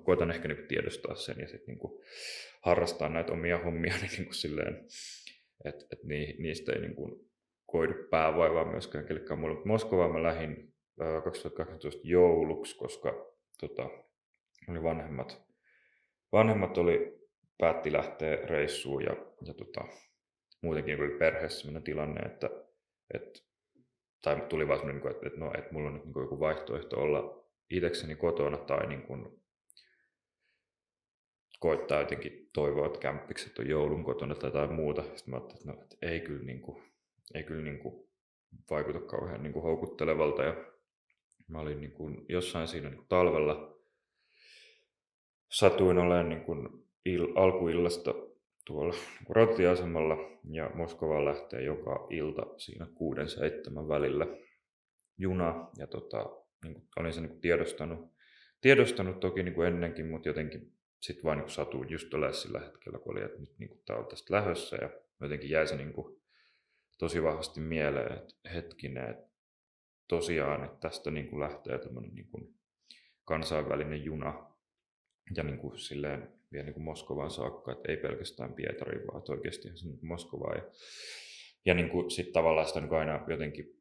koitan 0.05 0.31
ehkä 0.31 0.49
niin 0.49 0.69
tiedostaa 0.69 1.15
sen 1.15 1.37
ja 1.41 1.49
sitten 1.49 1.75
niin 1.75 2.01
harrastaa 2.63 3.09
näitä 3.09 3.33
omia 3.33 3.59
hommia 3.59 3.95
niin, 4.03 4.25
kuin 4.25 4.35
silleen, 4.35 4.87
että 5.65 5.85
et 5.93 6.05
niistä 6.39 6.73
ei 6.73 6.81
niin 6.81 6.95
kuin 6.95 7.31
koidu 7.67 7.95
päävaivaa 8.11 8.71
myöskään 8.71 9.07
kellekään 9.07 9.41
mulle. 9.41 9.65
Moskovaan 9.65 10.13
mä 10.13 10.23
lähdin 10.23 10.75
2018 11.25 12.01
jouluksi, 12.05 12.77
koska 12.77 13.33
tota, 13.61 13.91
oli 14.69 14.83
vanhemmat, 14.83 15.43
vanhemmat 16.33 16.79
oli, 16.79 17.17
päätti 17.59 17.93
lähteä 17.93 18.37
reissuun 18.37 19.03
ja, 19.03 19.17
ja 19.47 19.55
tota, 19.55 19.85
muutenkin 20.63 21.01
oli 21.01 21.19
perheessä 21.19 21.59
sellainen 21.59 21.83
tilanne, 21.83 22.21
että, 22.21 22.51
että 23.15 23.41
tai 24.23 24.41
tuli 24.49 24.69
vaan 24.69 24.79
sellainen, 24.79 25.07
että, 25.11 25.27
että, 25.27 25.41
no, 25.41 25.53
että 25.59 25.73
mulla 25.73 25.89
on 25.89 25.95
nyt 25.95 26.05
niin 26.05 26.23
joku 26.23 26.41
vaihtoehto 26.41 26.97
olla 26.97 27.45
itsekseni 27.71 28.17
kotona 28.17 28.59
tai 28.59 28.87
niin 28.87 29.03
kuin 29.03 29.43
koittaa 31.61 32.01
jotenkin 32.01 32.51
toivoa, 32.53 32.87
että 32.87 32.99
kämppikset 32.99 33.59
on 33.59 33.69
joulun 33.69 34.05
kotona 34.05 34.35
tai 34.35 34.49
jotain 34.49 34.73
muuta. 34.73 35.03
Sitten 35.03 35.31
mä 35.31 35.37
ajattelin, 35.37 35.61
että, 35.61 35.73
no, 35.73 35.83
että 35.83 35.97
ei 36.03 36.21
kyllä, 36.21 36.45
niin 36.45 36.61
kuin, 36.61 36.83
ei 37.35 37.43
kyllä 37.43 37.63
niin 37.63 37.79
kuin 37.79 38.09
vaikuta 38.71 39.01
kauhean 39.01 39.43
niin 39.43 39.53
kuin 39.53 39.63
houkuttelevalta. 39.63 40.43
Ja 40.43 40.55
mä 41.49 41.61
olin 41.61 41.81
niin 41.81 41.93
kuin 41.93 42.27
jossain 42.29 42.69
siinä 42.69 42.89
niin 42.89 42.99
kuin 42.99 43.09
talvella, 43.09 43.77
satuin 45.53 45.99
olemaan 45.99 46.29
niin 46.29 46.45
kuin 46.45 46.69
il, 47.05 47.29
alkuillasta 47.35 48.15
tuolla 48.67 48.93
niin 48.93 49.37
rautatieasemalla 49.37 50.17
ja 50.51 50.71
Moskovaan 50.75 51.25
lähtee 51.25 51.63
joka 51.63 52.07
ilta 52.11 52.43
siinä 52.57 52.87
kuuden 52.95 53.29
seitsemän 53.29 53.89
välillä 53.89 54.27
juna. 55.19 55.69
Ja 55.79 55.87
tota, 55.87 56.19
niin 56.65 56.75
kuin, 56.75 56.89
olin 56.97 57.13
sen 57.13 57.23
niin 57.23 57.31
kuin 57.31 57.41
tiedostanut, 57.41 58.13
tiedostanut 58.61 59.21
toki 59.21 59.43
niin 59.43 59.55
kuin 59.55 59.69
ennenkin, 59.69 60.07
mutta 60.07 60.29
jotenkin 60.29 60.76
sitten 61.01 61.25
vaan 61.25 61.39
niin 61.39 61.51
satuin 61.51 61.91
just 61.91 62.15
olemaan 62.15 62.35
sillä 62.35 62.61
hetkellä, 62.61 62.99
kun 62.99 63.13
oli, 63.13 63.25
että 63.25 63.41
nyt 63.41 63.59
niin 63.59 63.83
tämä 63.87 63.99
on 63.99 64.07
tästä 64.07 64.35
lähössä 64.35 64.77
ja 64.77 64.91
jotenkin 65.21 65.51
jäi 65.51 65.67
se 65.67 65.77
niin 65.77 65.93
kuin 65.93 66.23
tosi 66.99 67.23
vahvasti 67.23 67.61
mieleen, 67.61 68.13
että 68.13 68.35
hetkinen, 68.55 69.11
että 69.11 69.29
tosiaan, 70.09 70.65
että 70.65 70.77
tästä 70.81 71.11
niin 71.11 71.29
kuin 71.31 71.41
lähtee 71.41 71.79
tämmöinen 71.79 72.15
niin 72.15 72.29
kuin 72.29 72.55
kansainvälinen 73.25 74.05
juna 74.05 74.51
ja 75.37 75.43
niin 75.43 75.59
kuin 75.59 75.79
silleen 75.79 76.33
vielä 76.53 76.65
niin 76.65 76.75
kuin 76.75 76.85
Moskovaan 76.85 77.31
saakka, 77.31 77.73
että 77.73 77.93
ei 77.93 77.97
pelkästään 77.97 78.53
Pietariin, 78.53 79.07
vaan 79.07 79.23
oikeasti 79.29 79.69
ihan 79.69 79.79
niin 79.85 80.07
Moskovaan. 80.07 80.57
Ja, 80.57 80.65
ja 81.65 81.75
niin 81.75 81.91
kuin 81.91 82.11
sit 82.11 82.33
tavallaan 82.33 82.67
sitä 82.67 82.81
niin 82.81 82.95
aina 82.95 83.25
jotenkin 83.29 83.76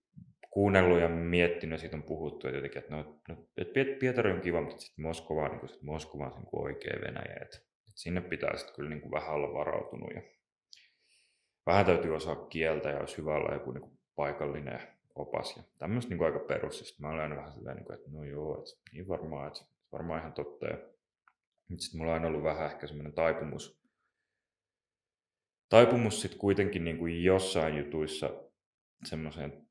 kuunnellut 0.56 1.00
ja 1.00 1.10
miettinyt 1.10 1.80
siitä 1.80 1.98
on 1.98 2.04
puhuttu, 2.04 2.48
että, 2.48 2.58
jotenkin, 2.58 2.80
että, 2.80 2.96
no, 2.96 3.22
no, 3.30 3.48
että 3.58 3.74
Pietari 4.00 4.32
on 4.32 4.42
kiva, 4.42 4.62
mutta 4.62 4.82
sitten 4.82 5.06
Moskova, 5.06 5.48
niin 5.48 5.60
kuin, 5.60 5.70
sit 5.70 5.82
Moskova 5.82 6.26
on 6.26 6.34
niin 6.36 6.46
kuin 6.46 6.64
oikea 6.64 7.02
Venäjä, 7.02 7.40
että, 7.42 7.58
että 7.58 8.02
sinne 8.02 8.22
pitää 8.22 8.58
sitten 8.58 8.76
kyllä 8.76 8.90
niin 8.90 9.02
kuin 9.02 9.12
vähän 9.12 9.36
olla 9.36 9.54
varautunut 9.54 10.10
ja 10.16 10.22
vähän 11.66 11.86
täytyy 11.86 12.16
osaa 12.16 12.36
kieltä 12.36 12.90
ja 12.90 13.00
olisi 13.00 13.18
hyvä 13.18 13.36
olla 13.36 13.54
joku 13.54 13.72
niin 13.72 13.82
kuin 13.82 14.00
paikallinen 14.16 14.80
opas 15.16 15.58
ja 15.58 15.64
tämmöistä 15.78 16.10
niin 16.10 16.18
kuin 16.18 16.26
aika 16.26 16.46
perus. 16.48 17.00
mä 17.00 17.10
olen 17.10 17.22
aina 17.22 17.36
vähän 17.36 17.54
sellainen, 17.54 17.76
niin 17.76 17.86
kuin, 17.86 17.98
että 17.98 18.12
no 18.12 18.24
joo, 18.24 18.60
että 18.60 18.92
niin 18.94 19.08
varmaan, 19.08 19.48
että 19.48 19.62
varmaan 19.92 20.20
ihan 20.20 20.34
totta. 20.34 20.66
Ja 20.66 20.78
sitten 21.78 22.00
mulla 22.00 22.12
on 22.12 22.14
aina 22.14 22.28
ollut 22.28 22.44
vähän 22.44 22.66
ehkä 22.66 22.88
semmoinen 22.88 23.14
taipumus, 23.14 23.82
taipumus 25.70 26.22
sitten 26.22 26.40
kuitenkin 26.40 26.84
niin 26.84 26.98
kuin 26.98 27.24
jossain 27.24 27.78
jutuissa 27.78 28.30
semmoiseen 29.04 29.65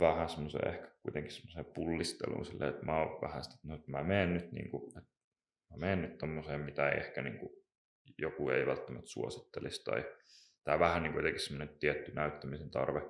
vähän 0.00 0.28
semmoiseen 0.28 0.74
ehkä 0.74 0.90
kuitenkin 1.02 1.32
semmoiseen 1.32 1.64
pullisteluun 1.64 2.46
silleen, 2.46 2.70
että 2.70 2.86
mä 2.86 2.98
oon 2.98 3.20
vähän 3.22 3.44
sitä, 3.44 3.54
että, 3.54 3.68
no, 3.68 3.74
että 3.74 3.90
mä 3.90 4.02
menen 4.02 4.34
nyt, 4.34 4.52
niin 4.52 4.70
kuin, 4.70 4.98
että 4.98 5.10
mä 5.70 5.76
menen 5.76 6.02
nyt 6.02 6.18
tommoseen, 6.18 6.60
mitä 6.60 6.88
ei 6.90 7.00
ehkä 7.00 7.22
niin 7.22 7.38
kuin, 7.38 7.52
joku 8.18 8.50
ei 8.50 8.66
välttämättä 8.66 9.10
suosittelisi 9.10 9.84
tai 9.84 10.04
tämä 10.64 10.78
vähän 10.78 11.02
niin 11.02 11.12
kuin 11.12 11.20
jotenkin 11.20 11.42
semmoinen 11.42 11.78
tietty 11.78 12.12
näyttämisen 12.12 12.70
tarve. 12.70 13.02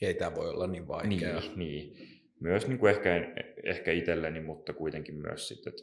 Ei 0.00 0.14
tämä 0.14 0.34
voi 0.34 0.50
olla 0.50 0.66
niin 0.66 0.88
vaikeaa. 0.88 1.40
Niin, 1.40 1.58
niin. 1.58 2.18
Myös 2.40 2.66
niin 2.68 2.78
kuin 2.78 2.90
ehkä, 2.90 3.10
ehkä 3.64 3.92
itselleni, 3.92 4.40
mutta 4.40 4.72
kuitenkin 4.72 5.14
myös 5.14 5.48
sitten, 5.48 5.70
että, 5.70 5.82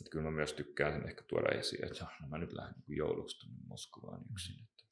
että 0.00 0.10
kyllä 0.10 0.24
mä 0.24 0.30
myös 0.30 0.52
tykkään 0.52 0.92
sen 0.92 1.08
ehkä 1.08 1.24
tuoda 1.28 1.58
esiin, 1.58 1.84
että 1.84 2.06
no, 2.20 2.28
mä 2.28 2.38
nyt 2.38 2.52
lähden 2.52 2.74
niin 2.86 2.96
jouluksi 2.96 3.40
tuonne 3.40 3.58
Moskovaan 3.66 4.24
yksin. 4.32 4.54
Että 4.62 4.84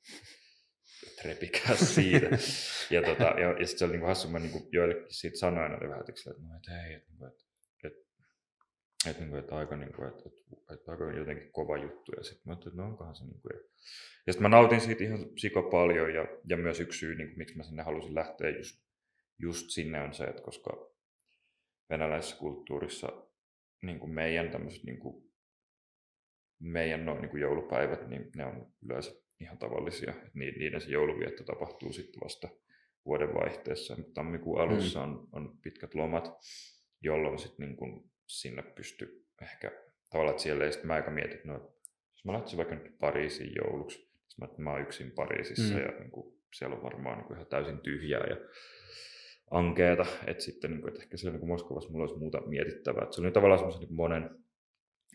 repikää 1.25 1.77
siitä. 1.97 2.29
ja, 2.91 3.03
tota, 3.03 3.25
ja, 3.25 3.61
ja 3.61 3.67
sitten 3.67 3.79
se 3.79 3.85
oli 3.85 3.93
niin 3.93 4.01
kuin 4.01 4.09
hassu, 4.09 4.29
mä 4.29 4.39
niin 4.39 4.53
kuin 4.53 4.69
joillekin 4.73 5.07
siitä 5.09 5.39
sanoin 5.39 5.73
että 5.73 5.89
vähän, 5.89 6.05
että, 6.09 6.31
no, 6.43 6.57
että 6.57 6.71
hei, 6.73 6.95
että, 6.95 7.13
että, 7.13 7.27
että, 7.27 7.45
että, 7.85 8.01
että, 9.11 9.25
että, 9.25 9.39
että 9.39 9.57
aika, 9.57 9.77
niin 9.77 9.93
kuin, 9.93 10.09
että, 10.09 10.23
että, 10.27 10.75
että 10.75 10.93
aika 10.93 11.13
jotenkin 11.13 11.53
kova 11.53 11.77
juttu. 11.77 12.13
Ja 12.17 12.25
sitten 12.25 12.43
mä 12.45 12.53
ajattelin, 12.53 12.73
että 12.73 12.83
no 12.83 12.89
onkohan 12.89 13.15
se 13.15 13.25
niin 13.25 13.41
kuin, 13.41 13.53
ja, 13.55 13.61
ja 14.27 14.33
sitten 14.33 14.43
mä 14.43 14.57
nautin 14.57 14.81
siitä 14.81 15.05
ihan 15.05 15.27
siko 15.37 15.63
paljon 15.63 16.15
ja, 16.15 16.27
ja 16.49 16.57
myös 16.57 16.81
yksi 16.81 16.99
syy, 16.99 17.15
niin 17.15 17.29
kuin, 17.29 17.39
miksi 17.39 17.57
mä 17.57 17.63
sinne 17.63 17.83
halusin 17.83 18.15
lähteä 18.15 18.51
just, 18.51 18.83
just 19.39 19.71
sinne 19.71 20.01
on 20.01 20.15
se, 20.15 20.25
että 20.25 20.43
koska 20.43 20.91
venäläisessä 21.91 22.37
kulttuurissa 22.37 23.09
niin 23.83 24.01
kuin 24.01 24.13
meidän 24.13 24.51
tämmöiset 24.51 24.85
niin 24.85 24.99
kuin, 24.99 25.29
meidän 26.61 27.05
no, 27.05 27.21
niin 27.21 27.31
kuin 27.31 27.41
joulupäivät, 27.41 28.09
niin 28.09 28.31
ne 28.37 28.45
on 28.45 28.73
yleensä 28.85 29.28
ihan 29.41 29.59
tavallisia. 29.59 30.15
Niiden 30.35 30.81
se 30.81 30.91
jouluvietto 30.91 31.45
tapahtuu 31.45 31.93
sitten 31.93 32.21
vasta 32.25 32.49
vuoden 33.05 33.35
vaihteessa. 33.35 33.97
Tammikuun 34.15 34.61
alussa 34.61 35.07
mm. 35.07 35.13
on, 35.13 35.29
on 35.33 35.59
pitkät 35.63 35.95
lomat, 35.95 36.39
jolloin 37.03 37.39
sitten 37.39 37.69
niin 37.69 37.77
kun 37.77 38.11
sinne 38.27 38.63
pystyy 38.63 39.27
ehkä 39.43 39.71
tavallaan, 40.11 40.31
että 40.31 40.43
siellä 40.43 40.65
ei 40.65 40.73
sitten 40.73 40.87
mä 40.87 40.95
aika 40.95 41.11
mietin, 41.11 41.35
että 41.35 41.49
no, 41.49 41.55
jos 42.13 42.25
mä 42.25 42.33
lähtisin 42.33 42.57
vaikka 42.57 42.75
nyt 42.75 42.99
Pariisiin 42.99 43.53
jouluksi, 43.57 44.11
mä, 44.39 44.45
että 44.45 44.63
mä 44.63 44.71
oon 44.71 44.81
yksin 44.81 45.11
Pariisissa 45.11 45.75
mm. 45.75 45.81
ja 45.81 45.91
niin 45.99 46.11
kun, 46.11 46.39
siellä 46.55 46.77
on 46.77 46.83
varmaan 46.83 47.19
niin 47.19 47.27
kuin 47.27 47.37
ihan 47.37 47.47
täysin 47.47 47.79
tyhjää 47.79 48.27
ja 48.31 48.37
ankeeta, 49.51 50.07
että 50.27 50.43
sitten 50.43 50.71
niin 50.71 50.81
kuin, 50.81 50.89
että 50.89 51.03
ehkä 51.03 51.17
siellä 51.17 51.39
niin 51.39 51.49
Moskovassa 51.49 51.91
mulla 51.91 52.05
olisi 52.05 52.19
muuta 52.19 52.41
mietittävää. 52.41 53.03
Että 53.03 53.17
se 53.17 53.21
oli 53.21 53.31
tavallaan 53.31 53.59
semmoisen 53.59 53.81
niin 53.81 53.95
monen, 53.95 54.31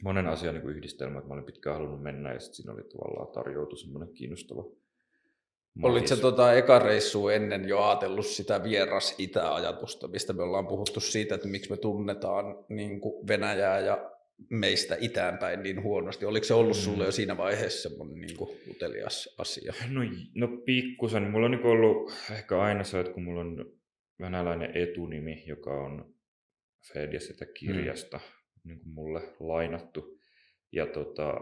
monen 0.02 0.28
asian 0.28 0.56
niin 0.56 0.70
yhdistelmä, 0.70 1.18
että 1.18 1.28
mä 1.28 1.34
olin 1.34 1.46
pitkään 1.46 1.76
halunnut 1.76 2.04
mennä 2.04 2.34
ja 2.34 2.40
sitten 2.40 2.56
siinä 2.56 2.74
oli 2.74 2.84
tavallaan 2.84 3.34
tarjoutu 3.34 3.76
semmoinen 3.76 4.14
kiinnostava 4.14 4.66
Olit 5.82 6.08
se 6.08 6.16
tota, 6.16 6.54
eka 6.54 6.80
reissu 6.80 7.28
ennen 7.28 7.68
jo 7.68 7.84
ajatellut 7.84 8.26
sitä 8.26 8.64
vieras 8.64 9.16
itä-ajatusta, 9.18 10.08
mistä 10.08 10.34
me 10.34 10.44
ollaan 10.44 10.68
puhuttu 10.68 11.00
siitä, 11.00 11.36
että 11.36 11.48
miksi 11.48 11.70
me 11.70 11.78
tunnetaan 11.78 12.66
niin 12.70 13.02
kuin 13.02 13.28
Venäjää 13.28 13.80
ja 13.80 14.12
meistä 14.50 14.98
itäänpäin 15.00 15.64
niin 15.64 15.84
huonosti. 15.84 16.26
Oliko 16.26 16.44
se 16.44 16.54
ollut 16.54 16.78
sulle 16.78 17.04
jo 17.04 17.10
mm. 17.10 17.14
siinä 17.14 17.38
vaiheessa 17.38 17.90
semmoinen 17.90 18.22
niin 18.22 18.38
kuin 18.38 18.50
utelias 18.72 19.36
asia? 19.38 19.74
No, 19.90 20.02
no 20.36 20.48
pikkusen. 20.66 21.32
Mulla 21.32 21.46
on 21.46 21.52
niin 21.52 21.66
ollut 21.66 22.14
ehkä 22.32 22.62
aina 22.62 22.84
se, 22.84 23.00
että 23.00 23.14
kun 23.14 23.24
mulla 23.24 23.42
on 23.42 23.66
venäläinen 24.20 24.78
etunimi, 24.78 25.44
joka 25.48 25.74
on 25.84 26.14
Fediasetä 26.94 27.46
kirjasta, 27.46 28.18
mm 28.18 28.43
niin 28.64 28.80
kuin 28.80 28.90
mulle 28.94 29.36
lainattu. 29.40 30.20
Ja 30.72 30.86
tota, 30.86 31.34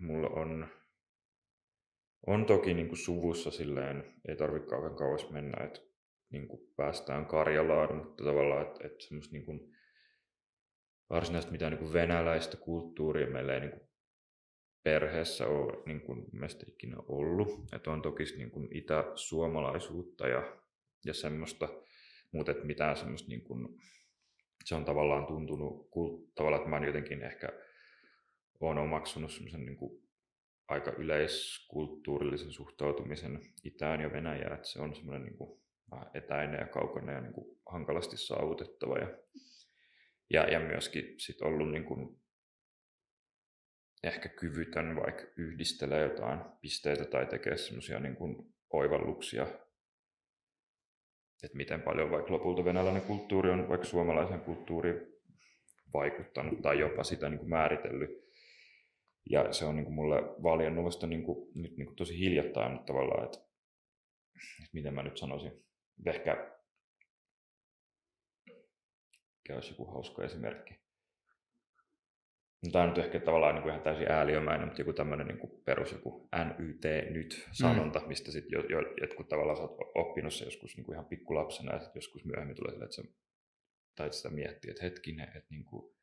mulla 0.00 0.28
on, 0.28 0.68
on 2.26 2.46
toki 2.46 2.74
niin 2.74 2.88
kuin 2.88 2.98
suvussa 2.98 3.50
silleen, 3.50 4.14
ei 4.28 4.36
tarvitse 4.36 4.68
kauan 4.68 4.96
kauas 4.96 5.30
mennä, 5.30 5.64
että 5.64 5.80
niin 6.30 6.48
kuin 6.48 6.60
päästään 6.76 7.26
Karjalaan, 7.26 7.96
mutta 7.96 8.24
tavallaan, 8.24 8.66
että, 8.66 8.86
että 8.86 9.04
semmoista 9.04 9.32
niin 9.32 9.44
kuin 9.44 9.76
varsinaista 11.10 11.52
mitään 11.52 11.72
niin 11.72 11.80
kuin 11.80 11.92
venäläistä 11.92 12.56
kulttuuria 12.56 13.26
meillä 13.26 13.54
ei 13.54 13.60
niin 13.60 13.70
kuin 13.70 13.88
perheessä 14.82 15.46
ole 15.46 15.82
niin 15.86 16.00
kuin 16.00 16.26
ikinä 16.68 16.96
ollut. 17.08 17.48
Että 17.72 17.90
on 17.90 18.02
toki 18.02 18.24
niin 18.36 18.50
kuin 18.50 18.68
itä-suomalaisuutta 18.76 20.28
ja, 20.28 20.56
ja 21.04 21.14
semmoista, 21.14 21.68
mutta 22.32 22.52
että 22.52 22.64
mitään 22.64 22.96
semmoista 22.96 23.28
niin 23.28 23.42
kuin 23.42 23.68
se 24.66 24.74
on 24.74 24.84
tavallaan 24.84 25.26
tuntunut, 25.26 25.90
tavallaan, 26.34 26.62
että 26.62 26.70
mä 26.70 26.86
jotenkin 26.86 27.22
ehkä 27.22 27.48
olen 28.60 28.78
omaksunut 28.78 29.32
semmoisen 29.32 29.66
niin 29.66 30.06
aika 30.68 30.90
yleiskulttuurillisen 30.90 32.52
suhtautumisen 32.52 33.40
Itään 33.64 34.00
ja 34.00 34.12
Venäjään, 34.12 34.54
että 34.54 34.68
se 34.68 34.80
on 34.80 34.94
semmoinen 34.94 35.22
niin 35.22 35.36
kuin 35.36 35.60
etäinen 36.14 36.60
ja 36.60 36.66
kaukainen 36.66 37.14
ja 37.14 37.20
niin 37.20 37.32
kuin 37.32 37.58
hankalasti 37.66 38.16
saavutettava. 38.16 38.98
Ja, 38.98 39.18
ja, 40.30 40.42
ja 40.52 40.60
myöskin 40.60 41.20
sit 41.20 41.42
ollut 41.42 41.70
niin 41.70 41.84
kuin 41.84 42.20
ehkä 44.02 44.28
kyvytön 44.28 44.96
vaikka 44.96 45.22
yhdistelee 45.36 46.02
jotain 46.02 46.40
pisteitä 46.60 47.04
tai 47.04 47.26
tekee 47.26 47.56
semmoisia 47.56 48.00
niin 48.00 48.16
oivalluksia 48.70 49.46
että 51.42 51.56
miten 51.56 51.82
paljon 51.82 52.10
vaikka 52.10 52.32
lopulta 52.32 52.64
venäläinen 52.64 53.02
kulttuuri 53.02 53.50
on 53.50 53.68
vaikka 53.68 53.86
suomalaisen 53.86 54.40
kulttuuriin 54.40 55.00
vaikuttanut 55.92 56.62
tai 56.62 56.78
jopa 56.78 57.04
sitä 57.04 57.28
niin 57.28 57.38
kuin 57.38 57.50
määritellyt. 57.50 58.10
Ja 59.30 59.52
se 59.52 59.64
on 59.64 59.76
niin 59.76 59.84
kuin 59.84 59.94
mulle 59.94 60.16
valjennut 60.42 60.84
vasta 60.84 61.06
niin 61.06 61.22
kuin, 61.22 61.48
nyt 61.54 61.76
niin 61.76 61.86
kuin 61.86 61.96
tosi 61.96 62.18
hiljattain, 62.18 62.72
mutta 62.72 62.86
tavallaan, 62.86 63.24
että, 63.24 63.38
että 64.62 64.70
miten 64.72 64.94
mä 64.94 65.02
nyt 65.02 65.16
sanoisin, 65.16 65.64
ehkä 66.06 66.56
mikä 69.46 69.54
olisi 69.54 69.72
joku 69.72 69.84
hauska 69.84 70.24
esimerkki. 70.24 70.74
No, 72.64 72.70
tämä 72.72 72.82
on 72.82 72.88
nyt 72.88 72.98
ehkä 72.98 73.20
tavallaan 73.20 73.54
niin 73.54 73.62
kuin 73.62 73.70
ihan 73.70 73.82
täysin 73.82 74.10
ääliömäinen, 74.10 74.68
mutta 74.68 74.80
joku 74.80 74.92
tämmöinen 74.92 75.26
niin 75.26 75.38
kuin 75.38 75.62
perus 75.64 75.92
joku 75.92 76.15
NYT 76.44 77.10
nyt 77.10 77.48
sanonta, 77.52 77.98
mm. 78.00 78.08
mistä 78.08 78.32
sitten 78.32 78.52
jo, 78.52 78.60
jo, 78.68 78.94
jotkut 79.00 79.28
tavallaan 79.28 79.58
olet 79.58 79.70
oppinut 79.94 80.34
se 80.34 80.44
joskus 80.44 80.76
niin 80.76 80.84
kuin 80.84 80.94
ihan 80.94 81.06
pikkulapsena 81.06 81.72
ja 81.72 81.80
sitten 81.80 81.98
joskus 82.00 82.24
myöhemmin 82.24 82.56
tulee 82.56 82.72
sille, 82.72 82.84
että 82.84 82.96
sä 82.96 83.02
tai 83.96 84.12
sitä 84.12 84.30
miettiä, 84.30 84.70
että 84.70 84.82
hetkinen, 84.82 85.28
että 85.28 85.46
niin 85.50 85.64
kuin, 85.64 85.94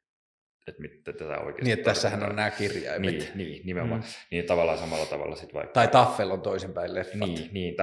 että 0.67 0.81
mit, 0.81 1.03
tätä 1.03 1.39
oikeasti... 1.39 1.63
Niin, 1.63 1.73
että 1.73 1.91
tässähän 1.91 2.23
on 2.23 2.35
nämä 2.35 2.51
kirjaimet. 2.51 3.11
Niin, 3.11 3.31
niin 3.35 3.65
nimenomaan. 3.65 4.01
Mm. 4.01 4.07
Niin 4.31 4.45
tavallaan 4.45 4.77
samalla 4.77 5.05
tavalla 5.05 5.35
sitten 5.35 5.53
vaikka... 5.53 5.73
Tai 5.73 5.87
Taffel 5.87 6.31
on 6.31 6.41
toisinpäin 6.41 6.95
leffat. 6.95 7.29
Niin, 7.29 7.53
niin 7.53 7.75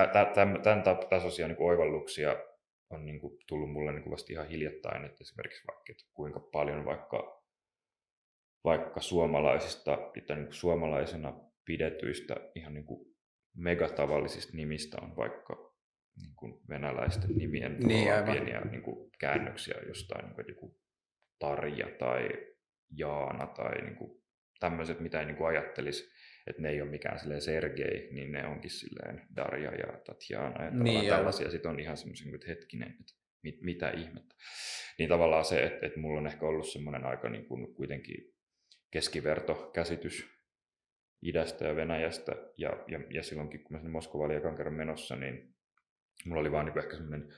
tämän 0.62 0.82
tasoisia 1.10 1.48
niin 1.48 1.56
oivalluksia 1.60 2.36
on 2.90 3.06
niin 3.06 3.20
kuin, 3.20 3.38
tullut 3.46 3.72
mulle 3.72 3.92
niin 3.92 4.02
kuin 4.02 4.10
vasta 4.10 4.32
ihan 4.32 4.48
hiljattain, 4.48 5.04
että 5.04 5.18
esimerkiksi 5.20 5.66
vaikka, 5.66 5.84
että 5.92 6.04
kuinka 6.14 6.40
paljon 6.40 6.84
vaikka 6.84 7.40
vaikka 8.64 9.00
suomalaisista 9.00 9.98
tai 10.26 10.36
niin 10.36 10.46
kuin 10.46 10.54
suomalaisena 10.54 11.49
pidetyistä 11.70 12.36
ihan 12.54 12.74
niin 12.74 12.84
kuin 12.84 13.14
megatavallisista 13.56 14.56
nimistä 14.56 14.96
on 15.02 15.16
vaikka 15.16 15.74
niin 16.16 16.34
kuin 16.36 16.60
venäläisten 16.68 17.30
nimien 17.36 17.80
niin, 17.80 18.08
pieniä 18.24 18.60
niin 18.60 18.82
kuin 18.82 19.10
käännöksiä 19.18 19.74
jostain, 19.88 20.24
niin 20.24 20.34
kuin 20.34 20.44
joku 20.48 20.80
Tarja 21.38 21.88
tai 21.98 22.28
Jaana 22.96 23.46
tai 23.46 23.82
niin 23.82 23.96
kuin 23.96 24.22
tämmöiset, 24.60 25.00
mitä 25.00 25.20
ei 25.20 25.26
niin 25.26 25.36
kuin 25.36 25.48
ajattelisi, 25.48 26.10
että 26.46 26.62
ne 26.62 26.68
ei 26.68 26.82
ole 26.82 26.90
mikään 26.90 27.18
silleen 27.18 27.40
Sergei, 27.40 28.08
niin 28.12 28.32
ne 28.32 28.46
onkin 28.46 28.70
silleen 28.70 29.26
Darja 29.36 29.70
ja 29.70 30.00
Tatjana 30.06 30.64
ja 30.64 30.70
niin, 30.70 31.06
tällaisia. 31.06 31.50
Sitten 31.50 31.70
on 31.70 31.80
ihan 31.80 31.96
semmoisia, 31.96 32.34
että 32.34 32.46
hetkinen, 32.48 32.96
että 33.00 33.12
mit, 33.42 33.62
mitä 33.62 33.90
ihmettä. 33.90 34.34
Niin 34.98 35.08
tavallaan 35.08 35.44
se, 35.44 35.62
että, 35.62 35.86
että 35.86 36.00
mulla 36.00 36.20
on 36.20 36.26
ehkä 36.26 36.46
ollut 36.46 36.68
semmoinen 36.68 37.04
aika 37.04 37.28
niin 37.28 37.46
kuin 37.46 37.74
kuitenkin 37.74 38.34
keskivertokäsitys 38.90 40.39
idästä 41.22 41.64
ja 41.64 41.76
Venäjästä. 41.76 42.32
Ja, 42.56 42.84
ja, 42.88 43.00
ja 43.10 43.22
silloinkin, 43.22 43.64
kun 43.64 43.72
mä 43.72 43.78
sinne 43.78 43.90
Moskovaan 43.90 44.30
ekan 44.30 44.56
kerran 44.56 44.74
menossa, 44.74 45.16
niin 45.16 45.54
mulla 46.24 46.40
oli 46.40 46.52
vaan 46.52 46.66
niin 46.66 46.78
ehkä 46.78 46.96
semmoinen 46.96 47.34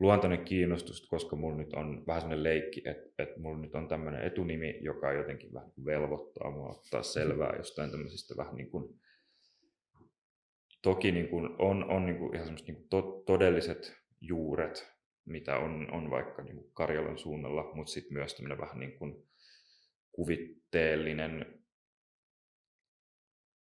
luontainen 0.00 0.44
kiinnostus, 0.44 1.08
koska 1.08 1.36
mulla 1.36 1.56
nyt 1.56 1.72
on 1.72 2.06
vähän 2.06 2.22
sellainen 2.22 2.42
leikki, 2.42 2.82
että, 2.84 3.22
että 3.22 3.40
mulla 3.40 3.58
nyt 3.58 3.74
on 3.74 3.88
tämmöinen 3.88 4.22
etunimi, 4.22 4.78
joka 4.80 5.12
jotenkin 5.12 5.52
vähän 5.52 5.72
velvoittaa 5.84 6.50
mua 6.50 6.68
ottaa 6.68 7.02
selvää 7.02 7.56
jostain 7.56 7.90
tämmöisistä 7.90 8.34
vähän 8.36 8.54
niin 8.56 8.70
kuin, 8.70 9.00
toki 10.82 11.12
niin 11.12 11.28
kuin 11.28 11.48
on, 11.58 11.90
on 11.90 12.06
niin 12.06 12.18
kuin 12.18 12.34
ihan 12.34 12.46
semmoiset 12.46 12.68
niin 12.68 12.76
kuin 12.76 12.88
to, 12.88 13.22
todelliset 13.26 13.96
juuret, 14.20 14.92
mitä 15.24 15.56
on, 15.56 15.88
on 15.92 16.10
vaikka 16.10 16.42
niin 16.42 16.56
kuin 16.56 16.70
Karjalan 16.74 17.18
suunnalla, 17.18 17.70
mutta 17.74 17.92
sitten 17.92 18.12
myös 18.12 18.34
tämmöinen 18.34 18.60
vähän 18.60 18.78
niin 18.78 18.98
kuin 18.98 19.28
kuvitteellinen, 20.12 21.61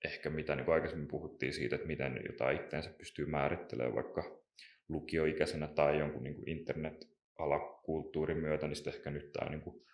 ehkä 0.06 0.30
mitä 0.30 0.56
niin 0.56 0.70
aikaisemmin 0.70 1.08
puhuttiin 1.08 1.54
siitä, 1.54 1.76
että 1.76 1.88
miten 1.88 2.20
jotain 2.32 2.62
itseensä 2.62 2.90
pystyy 2.98 3.26
määrittelemään 3.26 3.96
vaikka 3.96 4.42
lukioikäisenä 4.90 5.68
tai 5.68 6.00
jonkun 6.00 6.24
niin 6.24 6.36
kuin 6.36 6.50
internet-alakulttuurin 6.50 8.38
myötä, 8.38 8.68
niin 8.68 8.76
sitten 8.76 8.94
ehkä 8.94 9.12
nyt 9.12 9.32
tämä 9.32 9.50
niin 9.50 9.62
kuin 9.62 9.86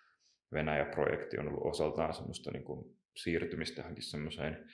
Venäjä-projekti 0.52 1.38
on 1.38 1.48
ollut 1.48 1.66
osaltaan 1.66 2.14
semmoista 2.14 2.50
niin 2.50 2.64
kuin 2.64 2.96
siirtymistä 3.16 3.80
johonkin 3.80 4.04
semmoiseen 4.04 4.68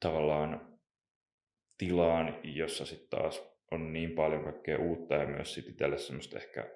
tavallaan 0.00 0.78
tilaan, 1.78 2.40
jossa 2.42 2.86
sitten 2.86 3.08
taas 3.08 3.42
on 3.70 3.92
niin 3.92 4.12
paljon 4.12 4.44
kaikkea 4.44 4.78
uutta 4.78 5.14
ja 5.14 5.26
myös 5.26 5.54
sitten 5.54 5.72
itselle 5.72 5.98
semmoista 5.98 6.38
ehkä 6.38 6.70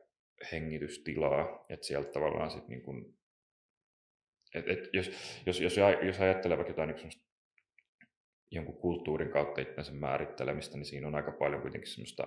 hengitystilaa, 0.52 1.64
että 1.68 1.86
sieltä 1.86 2.12
tavallaan 2.12 2.50
sitten 2.50 2.70
niin 2.70 2.82
kuin, 2.82 3.17
et, 4.54 4.68
et 4.68 4.88
jos, 4.92 5.10
jos, 5.46 5.60
jos, 5.60 5.76
jos 6.02 6.20
ajattelee 6.20 6.56
vaikka 6.56 6.70
jotain 6.70 6.88
niin 6.88 7.10
jonkun 8.50 8.80
kulttuurin 8.80 9.30
kautta 9.30 9.60
itsensä 9.60 9.92
määrittelemistä, 9.92 10.76
niin 10.76 10.86
siinä 10.86 11.08
on 11.08 11.14
aika 11.14 11.32
paljon 11.32 11.62
kuitenkin 11.62 11.90
semmoista 11.90 12.26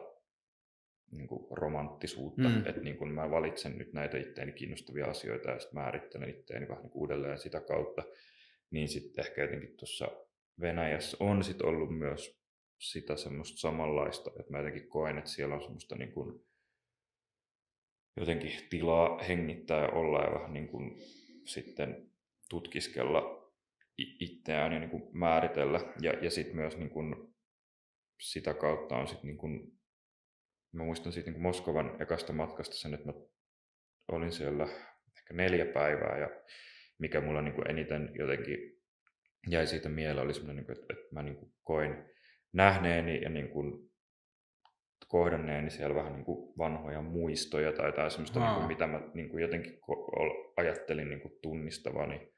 niin 1.12 1.28
kuin 1.28 1.58
romanttisuutta, 1.58 2.50
mm. 2.50 2.66
että 2.66 2.82
niin 2.82 2.98
kuin 2.98 3.14
mä 3.14 3.30
valitsen 3.30 3.78
nyt 3.78 3.94
näitä 3.94 4.18
itteeni 4.18 4.52
kiinnostavia 4.52 5.06
asioita 5.06 5.52
ja 5.52 5.60
sitten 5.60 5.80
määrittelen 5.80 6.30
itteeni 6.30 6.68
vähän 6.68 6.84
niin 6.84 6.92
uudelleen 6.94 7.40
sitä 7.40 7.62
kautta, 7.62 8.04
niin 8.72 8.88
sitten 8.88 9.26
ehkä 9.26 9.42
jotenkin 9.42 9.78
tuossa 9.78 10.08
Venäjässä 10.62 11.18
on 11.20 11.44
sitten 11.44 11.68
ollut 11.68 11.98
myös 11.98 12.42
sitä 12.80 13.16
semmoista 13.16 13.58
samanlaista, 13.58 14.32
että 14.40 14.52
mä 14.52 14.58
jotenkin 14.58 14.90
koen, 14.90 15.18
että 15.18 15.30
siellä 15.30 15.56
on 15.56 15.62
semmoista 15.62 15.96
niin 15.96 16.12
kuin 16.12 16.46
jotenkin 18.18 18.52
tilaa 18.70 19.24
hengittää 19.24 19.82
ja 19.82 19.90
olla 19.90 20.22
ja 20.22 20.34
vähän 20.34 20.54
niin 20.54 20.68
kuin 20.68 21.02
sitten 21.46 22.11
tutkiskella 22.52 23.52
itseään 23.98 24.74
ja 24.74 24.80
niin 24.80 24.90
kuin 24.90 25.18
määritellä. 25.18 25.80
Ja, 26.02 26.12
ja 26.12 26.32
sitten 26.32 26.56
myös 26.56 26.78
niin 26.78 26.90
kuin 26.90 27.16
sitä 28.20 28.54
kautta 28.54 28.96
on 28.96 29.08
sitten 29.08 29.28
niin 29.28 29.38
kuin, 29.38 29.80
mä 30.72 30.84
muistan 30.84 31.12
siitä 31.12 31.28
niin 31.28 31.34
kuin 31.34 31.44
Moskovan 31.44 32.02
ekasta 32.02 32.34
matkasta 32.34 32.76
sen, 32.76 32.94
että 32.94 33.08
mä 33.08 33.14
olin 34.12 34.32
siellä 34.32 34.64
ehkä 35.18 35.34
neljä 35.34 35.66
päivää 35.66 36.18
ja 36.18 36.30
mikä 37.00 37.22
mulla 37.22 37.42
niin 37.42 37.56
kuin 37.56 37.70
eniten 37.70 38.12
jotenkin 38.20 38.58
jäi 39.50 39.68
siitä 39.68 39.90
mieleen 39.90 40.26
oli 40.26 40.34
semmoinen, 40.34 40.64
niin 40.64 40.72
että, 40.72 40.94
että 40.94 41.14
mä 41.16 41.24
niin 41.24 41.36
kuin 41.36 41.54
koin 41.64 41.96
nähneeni 42.54 43.22
ja 43.22 43.30
niin 43.30 43.50
kuin 43.50 43.91
kohdanneeni 45.12 45.70
siellä 45.70 45.96
vähän 45.96 46.14
niin 46.14 46.26
kuin 46.26 46.54
vanhoja 46.58 47.02
muistoja 47.02 47.74
tai 47.74 47.86
jotain 47.86 48.12
semmoista, 48.12 48.40
niin 48.40 48.56
kuin, 48.56 48.68
mitä 48.68 48.88
mä 48.88 49.02
niin 49.14 49.30
kuin 49.30 49.42
jotenkin 49.42 49.80
ajattelin 50.58 51.10
niin 51.10 51.22
kuin 51.22 51.34
tunnistavani 51.42 52.34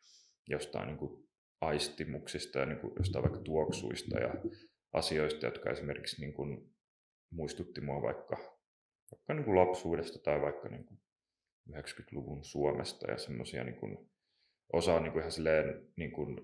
jostain 0.50 0.88
niin 0.88 0.98
kuin 0.98 1.30
aistimuksista 1.62 2.60
ja 2.60 2.66
niin 2.66 2.80
kuin 2.80 2.94
jostain 2.98 3.24
vaikka 3.24 3.40
tuoksuista 3.40 4.20
ja 4.20 4.34
asioista, 4.94 5.46
jotka 5.46 5.70
esimerkiksi 5.70 6.22
niin 6.22 6.34
kuin 6.34 6.74
muistutti 7.32 7.82
mua 7.82 8.02
vaikka, 8.02 8.38
vaikka 9.12 9.34
niin 9.34 9.46
kuin 9.46 9.56
lapsuudesta 9.56 10.20
tai 10.20 10.42
vaikka 10.42 10.70
niin 10.70 10.86
kuin 10.86 11.00
90-luvun 11.70 12.44
Suomesta 12.44 13.12
ja 13.12 13.18
semmoisia 13.18 13.64
niin 13.64 13.80
kuin, 13.80 13.98
osa 14.74 15.00
niin 15.00 15.12
kuin 15.12 15.20
ihan 15.20 15.32
silleen, 15.32 15.88
niin 15.98 16.12
kuin, 16.12 16.38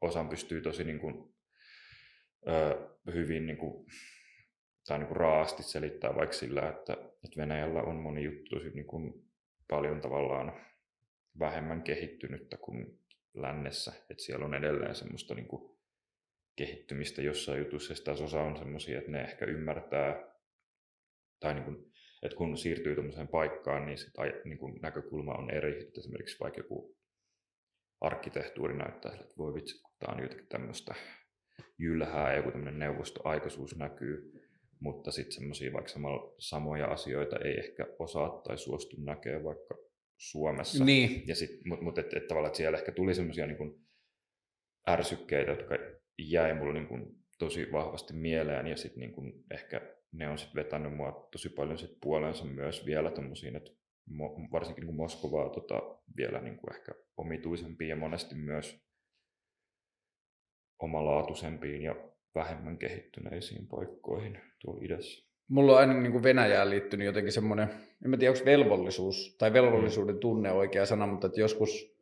osan 0.00 0.28
pystyy 0.28 0.60
tosi 0.60 0.84
niin 0.84 1.00
kuin, 1.00 1.34
ö, 2.48 2.88
hyvin 3.14 3.46
niin 3.46 3.58
kuin, 3.58 3.86
tai 4.86 4.98
niin 4.98 5.08
kuin 5.08 5.16
raasti 5.16 5.62
selittää 5.62 6.14
vaikka 6.14 6.36
sillä, 6.36 6.68
että, 6.68 6.92
että 6.92 7.36
Venäjällä 7.36 7.82
on 7.82 7.96
moni 7.96 8.24
juttu 8.24 8.56
niin 8.74 8.86
kuin, 8.86 9.26
paljon 9.68 10.00
tavallaan 10.00 10.52
vähemmän 11.38 11.82
kehittynyttä 11.82 12.56
kuin 12.56 13.00
lännessä, 13.34 13.92
että 14.10 14.22
siellä 14.22 14.44
on 14.44 14.54
edelleen 14.54 14.94
semmoista 14.94 15.34
niin 15.34 15.48
kuin 15.48 15.78
kehittymistä 16.56 17.22
jossain 17.22 17.58
jutussa, 17.58 17.92
ja 17.92 17.96
taas 18.04 18.20
osa 18.20 18.40
on 18.40 18.56
semmoisia, 18.56 18.98
että 18.98 19.10
ne 19.10 19.20
ehkä 19.22 19.44
ymmärtää, 19.44 20.34
tai 21.40 21.54
niin 21.54 21.64
kuin, 21.64 21.92
että 22.22 22.36
kun 22.36 22.58
siirtyy 22.58 22.94
tuommoiseen 22.94 23.28
paikkaan, 23.28 23.86
niin 23.86 23.98
sit 23.98 24.14
niin 24.44 24.58
kuin 24.58 24.78
näkökulma 24.82 25.34
on 25.34 25.50
eri, 25.50 25.80
että 25.82 26.00
esimerkiksi 26.00 26.40
vaikka 26.40 26.60
joku 26.60 26.96
arkkitehtuuri 28.00 28.76
näyttää, 28.76 29.12
että 29.12 29.34
voi 29.38 29.54
vitsi, 29.54 29.82
kun 29.82 29.94
tämä 29.98 30.14
on 30.14 30.22
jotenkin 30.22 30.48
tämmöistä 30.48 30.94
jylhää, 31.78 32.36
joku 32.36 32.50
tämmöinen 32.50 32.78
neuvostoaikaisuus 32.78 33.76
näkyy, 33.76 34.45
mutta 34.80 35.10
sitten 35.10 35.32
semmoisia 35.32 35.72
vaikka 35.72 35.92
samoja 36.38 36.86
asioita 36.86 37.36
ei 37.44 37.58
ehkä 37.58 37.86
osaa 37.98 38.40
tai 38.44 38.58
suostu 38.58 38.96
näkemään 38.98 39.44
vaikka 39.44 39.74
Suomessa. 40.16 40.84
Niin. 40.84 41.22
Ja 41.26 41.36
sit, 41.36 41.50
mutta 41.64 41.84
mut 41.84 41.98
et, 41.98 42.14
et 42.14 42.26
tavallaan, 42.26 42.48
että 42.48 42.56
siellä 42.56 42.78
ehkä 42.78 42.92
tuli 42.92 43.14
semmoisia 43.14 43.46
niin 43.46 43.86
ärsykkeitä, 44.88 45.50
jotka 45.50 45.74
jäi 46.18 46.54
mulle 46.54 46.74
niin 46.74 46.88
kuin 46.88 47.16
tosi 47.38 47.72
vahvasti 47.72 48.14
mieleen 48.14 48.66
ja 48.66 48.76
sitten 48.76 49.00
niin 49.00 49.44
ehkä 49.50 49.80
ne 50.12 50.28
on 50.28 50.38
sitten 50.38 50.64
vetänyt 50.64 50.96
mua 50.96 51.28
tosi 51.32 51.48
paljon 51.48 51.78
sit 51.78 51.98
puolensa 52.00 52.44
myös 52.44 52.86
vielä 52.86 53.10
tommosiin, 53.10 53.56
että 53.56 53.70
mo, 54.06 54.48
varsinkin 54.52 54.82
niin 54.82 54.86
kuin 54.86 54.96
Moskovaa 54.96 55.48
tota, 55.48 55.82
vielä 56.16 56.40
niin 56.40 56.56
kuin 56.56 56.74
ehkä 56.74 56.92
omituisempiin 57.16 57.88
ja 57.88 57.96
monesti 57.96 58.34
myös 58.34 58.86
omalaatuisempiin 60.78 61.82
ja 61.82 61.94
vähemmän 62.36 62.78
kehittyneisiin 62.78 63.66
paikkoihin 63.66 64.38
tuolla 64.58 64.80
idässä 64.84 65.26
mulla 65.48 65.72
on 65.72 65.78
aina 65.78 65.94
niin 65.94 66.12
kuin 66.12 66.22
Venäjään 66.22 66.70
liittynyt 66.70 67.06
jotenkin 67.06 67.32
semmoinen, 67.32 67.68
en 68.04 68.10
mä 68.10 68.16
tiedä 68.16 68.32
onko 68.32 68.44
velvollisuus 68.44 69.36
tai 69.38 69.52
velvollisuuden 69.52 70.18
tunne 70.18 70.52
oikea 70.52 70.86
sana, 70.86 71.06
mutta 71.06 71.26
että 71.26 71.40
joskus 71.40 71.96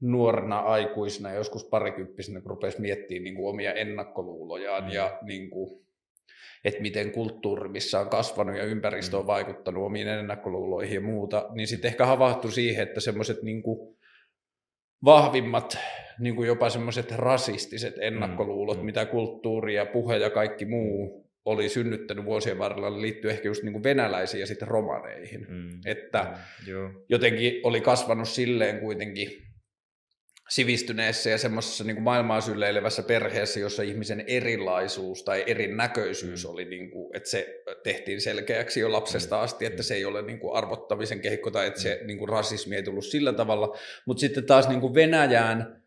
nuorena 0.00 0.58
aikuisena, 0.58 1.32
joskus 1.32 1.64
parikymppisenä, 1.64 2.40
kun 2.40 2.50
rupesi 2.50 2.80
miettimään 2.80 3.24
niin 3.24 3.34
kuin 3.34 3.48
omia 3.48 3.72
ennakkoluulojaan 3.72 4.84
mm. 4.84 4.90
ja 4.90 5.18
niin 5.22 5.50
kuin, 5.50 5.82
että 6.64 6.80
miten 6.80 7.12
kulttuuri, 7.12 7.68
missä 7.68 8.00
on 8.00 8.08
kasvanut 8.08 8.56
ja 8.56 8.64
ympäristö 8.64 9.16
on 9.16 9.24
mm. 9.24 9.26
vaikuttanut 9.26 9.84
omiin 9.84 10.08
ennakkoluuloihin 10.08 10.94
ja 10.94 11.00
muuta, 11.00 11.48
niin 11.50 11.66
sitten 11.66 11.88
ehkä 11.88 12.06
havahtui 12.06 12.52
siihen, 12.52 12.82
että 12.82 13.00
semmoiset 13.00 13.42
niin 13.42 13.62
vahvimmat, 15.04 15.78
niin 16.18 16.36
kuin 16.36 16.46
jopa 16.46 16.70
semmoiset 16.70 17.12
rasistiset 17.12 17.94
ennakkoluulot, 18.00 18.78
mm. 18.78 18.84
mitä 18.84 19.04
kulttuuri 19.04 19.74
ja 19.74 19.86
puhe 19.86 20.16
ja 20.16 20.30
kaikki 20.30 20.64
muu 20.64 21.22
oli 21.44 21.68
synnyttänyt 21.68 22.24
vuosien 22.24 22.58
varrella 22.58 23.00
liittyy 23.00 23.30
ehkä 23.30 23.48
just 23.48 23.62
niin 23.62 23.72
kuin 23.72 23.82
venäläisiin 23.82 24.40
ja 24.40 24.46
sitten 24.46 24.68
romaneihin. 24.68 25.46
Mm. 25.48 25.80
Että 25.84 26.22
mm. 26.22 26.70
Joo. 26.72 26.90
jotenkin 27.08 27.60
oli 27.62 27.80
kasvanut 27.80 28.28
silleen 28.28 28.80
kuitenkin 28.80 29.42
sivistyneessä 30.54 31.30
ja 31.30 31.38
semmoisessa 31.38 31.84
niin 31.84 32.02
maailmaa 32.02 32.40
sylleilevässä 32.40 33.02
perheessä, 33.02 33.60
jossa 33.60 33.82
ihmisen 33.82 34.24
erilaisuus 34.26 35.22
tai 35.22 35.44
erinäköisyys 35.46 36.44
mm. 36.44 36.50
oli, 36.50 36.64
niin 36.64 36.90
kuin, 36.90 37.16
että 37.16 37.28
se 37.28 37.62
tehtiin 37.82 38.20
selkeäksi 38.20 38.80
jo 38.80 38.92
lapsesta 38.92 39.36
mm. 39.36 39.42
asti, 39.42 39.66
että 39.66 39.82
se 39.82 39.94
ei 39.94 40.04
ole 40.04 40.22
niin 40.22 40.38
kuin 40.38 40.56
arvottamisen 40.56 41.20
kehikko 41.20 41.50
tai 41.50 41.66
että 41.66 41.80
se 41.80 41.98
mm. 42.00 42.06
niin 42.06 42.18
kuin 42.18 42.28
rasismi 42.28 42.76
ei 42.76 42.82
tullut 42.82 43.04
sillä 43.04 43.32
tavalla. 43.32 43.76
Mutta 44.06 44.20
sitten 44.20 44.46
taas 44.46 44.68
niin 44.68 44.80
kuin 44.80 44.94
Venäjään 44.94 45.82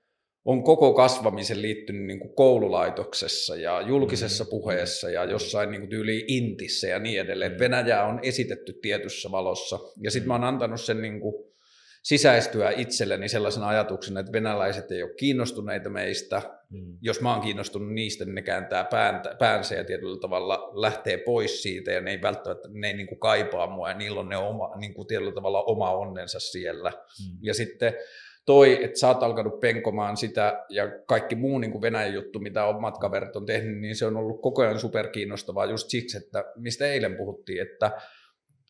on 0.45 0.63
koko 0.63 0.93
kasvamisen 0.93 1.61
liittynyt 1.61 2.05
niin 2.05 2.19
kuin 2.19 2.35
koululaitoksessa 2.35 3.55
ja 3.55 3.81
julkisessa 3.81 4.43
mm. 4.43 4.49
puheessa 4.49 5.09
ja 5.09 5.25
jossain 5.25 5.71
niin 5.71 5.81
kuin 5.81 5.89
tyyliin 5.89 6.25
intissä 6.27 6.87
ja 6.87 6.99
niin 6.99 7.21
edelleen. 7.21 7.51
Mm. 7.51 7.59
Venäjää 7.59 8.05
on 8.05 8.19
esitetty 8.23 8.73
tietyssä 8.81 9.31
valossa. 9.31 9.79
Ja 10.01 10.11
sitten 10.11 10.27
mä 10.27 10.33
oon 10.33 10.43
antanut 10.43 10.81
sen 10.81 11.01
niin 11.01 11.19
kuin 11.19 11.54
sisäistyä 12.05 12.71
itselleni 12.71 13.29
sellaisen 13.29 13.63
ajatuksen, 13.63 14.17
että 14.17 14.31
venäläiset 14.31 14.91
ei 14.91 15.03
ole 15.03 15.13
kiinnostuneita 15.13 15.89
meistä. 15.89 16.41
Mm. 16.69 16.97
Jos 17.01 17.21
mä 17.21 17.33
oon 17.33 17.41
kiinnostunut 17.41 17.93
niistä, 17.93 18.25
niin 18.25 18.35
ne 18.35 18.41
kääntää 18.41 18.83
pääntä, 18.83 19.35
päänsä 19.39 19.75
ja 19.75 19.83
tietyllä 19.83 20.19
tavalla 20.19 20.69
lähtee 20.73 21.17
pois 21.17 21.63
siitä 21.63 21.91
ja 21.91 22.01
ne 22.01 22.11
ei 22.11 22.21
välttämättä 22.21 22.69
ne 22.71 22.87
ei 22.87 22.93
niin 22.93 23.07
kuin 23.07 23.19
kaipaa 23.19 23.67
mua 23.67 23.89
ja 23.89 23.97
niillä 23.97 24.19
on 24.19 24.29
ne 24.29 24.37
oma, 24.37 24.75
niin 24.75 24.93
kuin 24.93 25.07
tietyllä 25.07 25.31
tavalla 25.31 25.63
oma 25.63 25.91
onnensa 25.91 26.39
siellä. 26.39 26.89
Mm. 26.89 27.37
Ja 27.41 27.53
sitten 27.53 27.93
toi, 28.45 28.83
että 28.83 28.99
sä 28.99 29.07
oot 29.07 29.23
alkanut 29.23 29.59
penkomaan 29.59 30.17
sitä 30.17 30.65
ja 30.69 30.89
kaikki 31.05 31.35
muu 31.35 31.59
niin 31.59 31.71
kuin 31.71 31.81
Venäjän 31.81 32.13
juttu, 32.13 32.39
mitä 32.39 32.65
omat 32.65 32.97
kaverit 32.97 33.35
on 33.35 33.45
tehnyt, 33.45 33.77
niin 33.77 33.95
se 33.95 34.05
on 34.05 34.17
ollut 34.17 34.41
koko 34.41 34.61
ajan 34.61 34.79
superkiinnostavaa 34.79 35.65
just 35.65 35.89
siksi, 35.89 36.17
että 36.17 36.45
mistä 36.55 36.87
eilen 36.87 37.15
puhuttiin, 37.15 37.61
että 37.61 37.91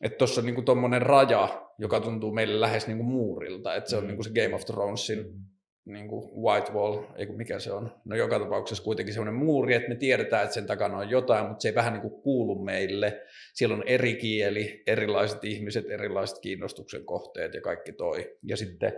että 0.02 0.18
tuossa 0.18 0.42
on 0.42 0.46
niin 0.48 0.66
tuommoinen 0.66 1.02
raja, 1.02 1.68
joka 1.80 2.00
tuntuu 2.00 2.32
meille 2.32 2.62
lähes 2.62 2.88
niin 2.88 2.98
kuin 2.98 3.08
muurilta, 3.08 3.76
että 3.76 3.90
se 3.90 3.98
on 3.98 4.04
mm. 4.04 4.08
niin 4.08 4.16
kuin 4.16 4.26
se 4.26 4.32
Game 4.42 4.56
of 4.56 4.66
Thronesin 4.66 5.20
mm. 5.20 5.94
niin 5.94 6.08
kuin 6.08 6.42
white 6.42 6.72
wall, 6.72 7.04
ei 7.16 7.26
mikä 7.26 7.60
se 7.60 7.72
on, 7.72 7.92
no 8.06 8.16
joka 8.16 8.40
tapauksessa 8.40 8.84
kuitenkin 8.84 9.14
semmoinen 9.14 9.46
muuri, 9.46 9.74
että 9.74 9.90
me 9.90 9.96
tiedetään, 9.96 10.44
että 10.44 10.54
sen 10.54 10.66
takana 10.66 10.98
on 10.98 11.10
jotain, 11.10 11.48
mutta 11.48 11.62
se 11.62 11.70
ei 11.70 11.76
vähän 11.76 11.94
niin 11.94 12.02
kuin 12.02 12.22
kuulu 12.22 12.64
meille. 12.64 13.22
Siellä 13.54 13.76
on 13.76 13.84
eri 13.86 14.16
kieli, 14.16 14.84
erilaiset 14.88 15.44
ihmiset, 15.44 15.86
erilaiset 15.90 16.40
kiinnostuksen 16.40 17.06
kohteet 17.06 17.54
ja 17.54 17.62
kaikki 17.62 17.92
toi. 17.92 18.38
Ja 18.44 18.58
sitten 18.58 18.94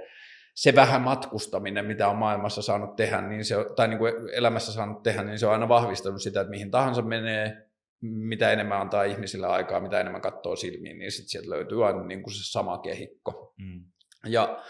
se 0.57 0.75
vähän 0.75 1.01
matkustaminen, 1.01 1.85
mitä 1.85 2.07
on 2.07 2.15
maailmassa 2.15 2.61
saanut 2.61 2.95
tehdä, 2.95 3.21
niin 3.21 3.45
se, 3.45 3.55
tai 3.75 3.87
niin 3.87 3.97
kuin 3.97 4.13
elämässä 4.33 4.71
saanut 4.71 5.03
tehdä, 5.03 5.23
niin 5.23 5.39
se 5.39 5.45
on 5.45 5.53
aina 5.53 5.69
vahvistanut 5.69 6.21
sitä, 6.21 6.41
että 6.41 6.51
mihin 6.51 6.71
tahansa 6.71 7.01
menee, 7.01 7.66
mitä 8.01 8.51
enemmän 8.51 8.81
antaa 8.81 9.03
ihmisille 9.03 9.47
aikaa, 9.47 9.79
mitä 9.79 9.99
enemmän 9.99 10.21
katsoo 10.21 10.55
silmiin, 10.55 10.99
niin 10.99 11.11
sitten 11.11 11.29
sieltä 11.29 11.49
löytyy 11.49 11.87
aina 11.87 12.03
niin 12.03 12.23
kuin 12.23 12.33
se 12.33 12.51
sama 12.51 12.77
kehikko. 12.77 13.53
Mm. 13.57 13.85
Ja 14.25 14.63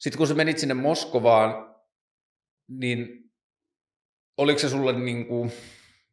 sitten 0.00 0.18
kun 0.18 0.26
sä 0.26 0.34
menit 0.34 0.58
sinne 0.58 0.74
Moskovaan, 0.74 1.74
niin 2.68 3.30
oliko 4.36 4.58
se 4.58 4.68
sulle 4.68 4.92
niin 4.92 5.26
kuin, 5.26 5.52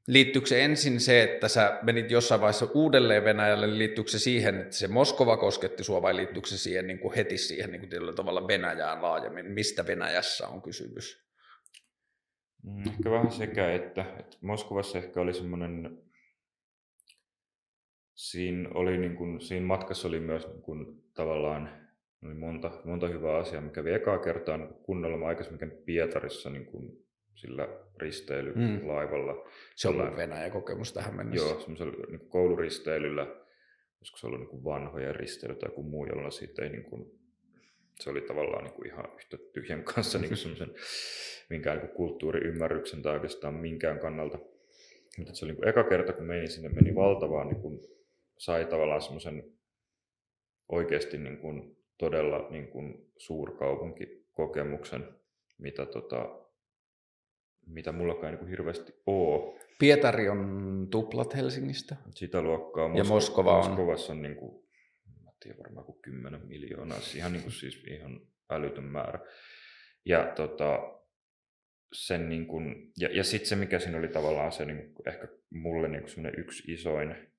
liittyykö 0.07 0.47
se 0.47 0.65
ensin 0.65 0.99
se, 0.99 1.23
että 1.23 1.47
sä 1.47 1.79
menit 1.83 2.11
jossain 2.11 2.41
vaiheessa 2.41 2.67
uudelleen 2.73 3.23
Venäjälle, 3.23 3.67
niin 3.67 3.77
liittyykö 3.77 4.11
se 4.11 4.19
siihen, 4.19 4.61
että 4.61 4.75
se 4.75 4.87
Moskova 4.87 5.37
kosketti 5.37 5.83
sua 5.83 6.01
vai 6.01 6.15
liittyykö 6.15 6.49
se 6.49 6.57
siihen 6.57 6.87
niin 6.87 6.99
kuin 6.99 7.15
heti 7.15 7.37
siihen 7.37 7.71
niin 7.71 7.79
kuin 7.79 7.89
tietyllä 7.89 8.13
tavalla 8.13 8.47
Venäjään 8.47 9.01
laajemmin? 9.01 9.51
Mistä 9.51 9.87
Venäjässä 9.87 10.47
on 10.47 10.61
kysymys? 10.61 11.31
Mm, 12.63 12.87
ehkä 12.87 13.11
vähän 13.11 13.31
sekä, 13.31 13.73
että, 13.73 14.05
että 14.19 14.37
Moskovassa 14.41 14.97
ehkä 14.97 15.21
oli 15.21 15.33
semmoinen, 15.33 16.01
siinä, 18.21 18.69
oli 18.73 18.97
niin 18.97 19.15
kuin, 19.15 19.41
siinä 19.41 19.65
matkassa 19.65 20.07
oli 20.07 20.19
myös 20.19 20.47
niin 20.47 20.61
kuin, 20.61 21.03
tavallaan 21.13 21.69
oli 22.25 22.33
monta, 22.33 22.71
monta 22.85 23.07
hyvää 23.07 23.37
asiaa. 23.37 23.61
mikä 23.61 23.73
kävi 23.73 23.93
ekaa 23.93 24.19
kertaa 24.19 24.57
niin 24.57 24.73
kunnolla. 24.83 25.17
Mä 25.17 25.25
aikaisemmin 25.25 25.71
Pietarissa 25.85 26.49
niin 26.49 26.65
kuin 26.65 27.05
sillä 27.35 27.67
risteilylaivalla. 27.97 29.33
Mm. 29.33 29.51
Se 29.75 29.87
on 29.87 30.01
ollut 30.01 30.17
Venäjän 30.17 30.51
kokemus 30.51 30.93
tähän 30.93 31.15
mennessä. 31.15 31.47
Joo, 31.47 31.59
semmoisella 31.59 31.93
niin 32.09 32.29
kouluristeilyllä, 32.29 33.27
koska 33.99 34.17
se 34.17 34.27
oli 34.27 34.37
niin 34.37 34.49
kuin 34.49 34.63
vanhoja 34.63 35.13
risteily 35.13 35.55
tai 35.55 35.69
joku 35.69 35.83
muu, 35.83 36.05
jolla 36.05 36.31
siitä 36.31 36.63
ei 36.63 36.69
niin 36.69 36.83
kuin, 36.83 37.11
se 37.99 38.09
oli 38.09 38.21
tavallaan 38.21 38.63
niin 38.63 38.73
kuin 38.73 38.87
ihan 38.87 39.05
yhtä 39.15 39.37
tyhjän 39.53 39.83
kanssa 39.83 40.19
niin 40.19 40.29
kuin 40.29 40.37
semmoisen 40.37 40.73
minkään 41.49 41.77
niin 41.77 41.87
kuin 41.87 41.97
kulttuuriymmärryksen 41.97 43.01
tai 43.01 43.13
oikeastaan 43.13 43.53
minkään 43.53 43.99
kannalta. 43.99 44.39
Mutta 45.17 45.33
se 45.33 45.45
oli 45.45 45.51
niin 45.51 45.57
kuin 45.57 45.69
eka 45.69 45.83
kerta, 45.83 46.13
kun 46.13 46.25
menin 46.25 46.49
sinne, 46.49 46.69
meni 46.69 46.95
valtavaa, 46.95 47.45
niin 47.45 47.61
kuin, 47.61 47.79
sai 48.41 48.65
tavallaan 48.65 49.01
semmoisen 49.01 49.43
oikeasti 50.69 51.17
niin 51.17 51.37
kuin, 51.37 51.77
todella 51.97 52.49
niin 52.49 52.67
kuin 52.67 53.11
suurkaupunkikokemuksen, 53.17 55.07
mitä 55.57 55.85
tota, 55.85 56.39
mitä 57.65 57.91
mullakaan 57.91 58.33
niin 58.33 58.47
hirveästi 58.47 58.93
ole. 59.05 59.59
Pietari 59.79 60.29
on 60.29 60.87
tuplat 60.91 61.35
Helsingistä. 61.35 61.95
Sitä 62.15 62.41
luokkaa. 62.41 62.87
Moskova, 62.87 63.03
ja 63.03 63.13
Moskova 63.13 63.57
on... 63.57 63.69
Moskovassa 63.69 64.13
on 64.13 64.21
niin 64.21 64.35
kuin, 64.35 64.69
mä 65.23 65.31
tiedän 65.39 65.59
varmaan 65.59 65.85
kuin 65.85 66.01
10 66.01 66.47
miljoonaa, 66.47 66.99
siis 66.99 67.15
ihan, 67.15 67.33
niin 67.33 67.43
kuin, 67.43 67.53
siis 67.53 67.83
ihan 67.87 68.21
älytön 68.49 68.83
määrä. 68.83 69.19
Ja 70.05 70.33
tota, 70.35 70.79
sen 71.93 72.29
niin 72.29 72.47
kuin, 72.47 72.91
ja, 72.97 73.09
ja 73.17 73.23
sitten 73.23 73.49
se, 73.49 73.55
mikä 73.55 73.79
siinä 73.79 73.97
oli 73.97 74.07
tavallaan 74.07 74.51
se 74.51 74.65
niin 74.65 74.93
kuin, 74.93 75.09
ehkä 75.09 75.27
mulle 75.49 75.87
niin 75.87 76.03
kuin 76.03 76.31
yksi 76.37 76.71
isoin 76.71 77.30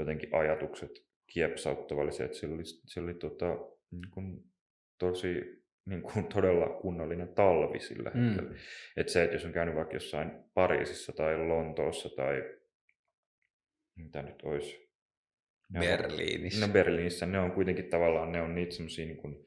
jotenkin 0.00 0.34
ajatukset 0.34 0.90
kiepsauttava 1.26 2.00
oli 2.00 2.12
se, 2.12 2.24
että 2.24 2.36
se 2.36 2.46
oli, 2.46 2.64
se 2.64 3.00
oli 3.00 3.14
tota, 3.14 3.46
niin 3.90 4.10
kuin, 4.10 4.44
tosi 4.98 5.60
niin 5.86 6.02
kuin 6.02 6.26
todella 6.34 6.68
kunnollinen 6.68 7.34
talvi 7.34 7.80
sillä 7.80 8.10
mm. 8.14 8.20
hetkellä. 8.20 8.54
Että 8.96 9.12
se, 9.12 9.24
että 9.24 9.36
jos 9.36 9.44
on 9.44 9.52
käynyt 9.52 9.74
vaikka 9.74 9.94
jossain 9.94 10.30
Pariisissa 10.54 11.12
tai 11.12 11.46
Lontoossa 11.46 12.08
tai 12.16 12.42
mitä 13.96 14.22
nyt 14.22 14.42
olisi. 14.42 14.90
Berliinissä. 15.78 16.66
No 16.66 16.72
Berliinissä, 16.72 17.26
ne 17.26 17.38
on 17.38 17.52
kuitenkin 17.52 17.90
tavallaan, 17.90 18.32
ne 18.32 18.42
on 18.42 18.54
niitä 18.54 18.74
semmoisia 18.74 19.06
niin 19.06 19.16
kuin 19.16 19.44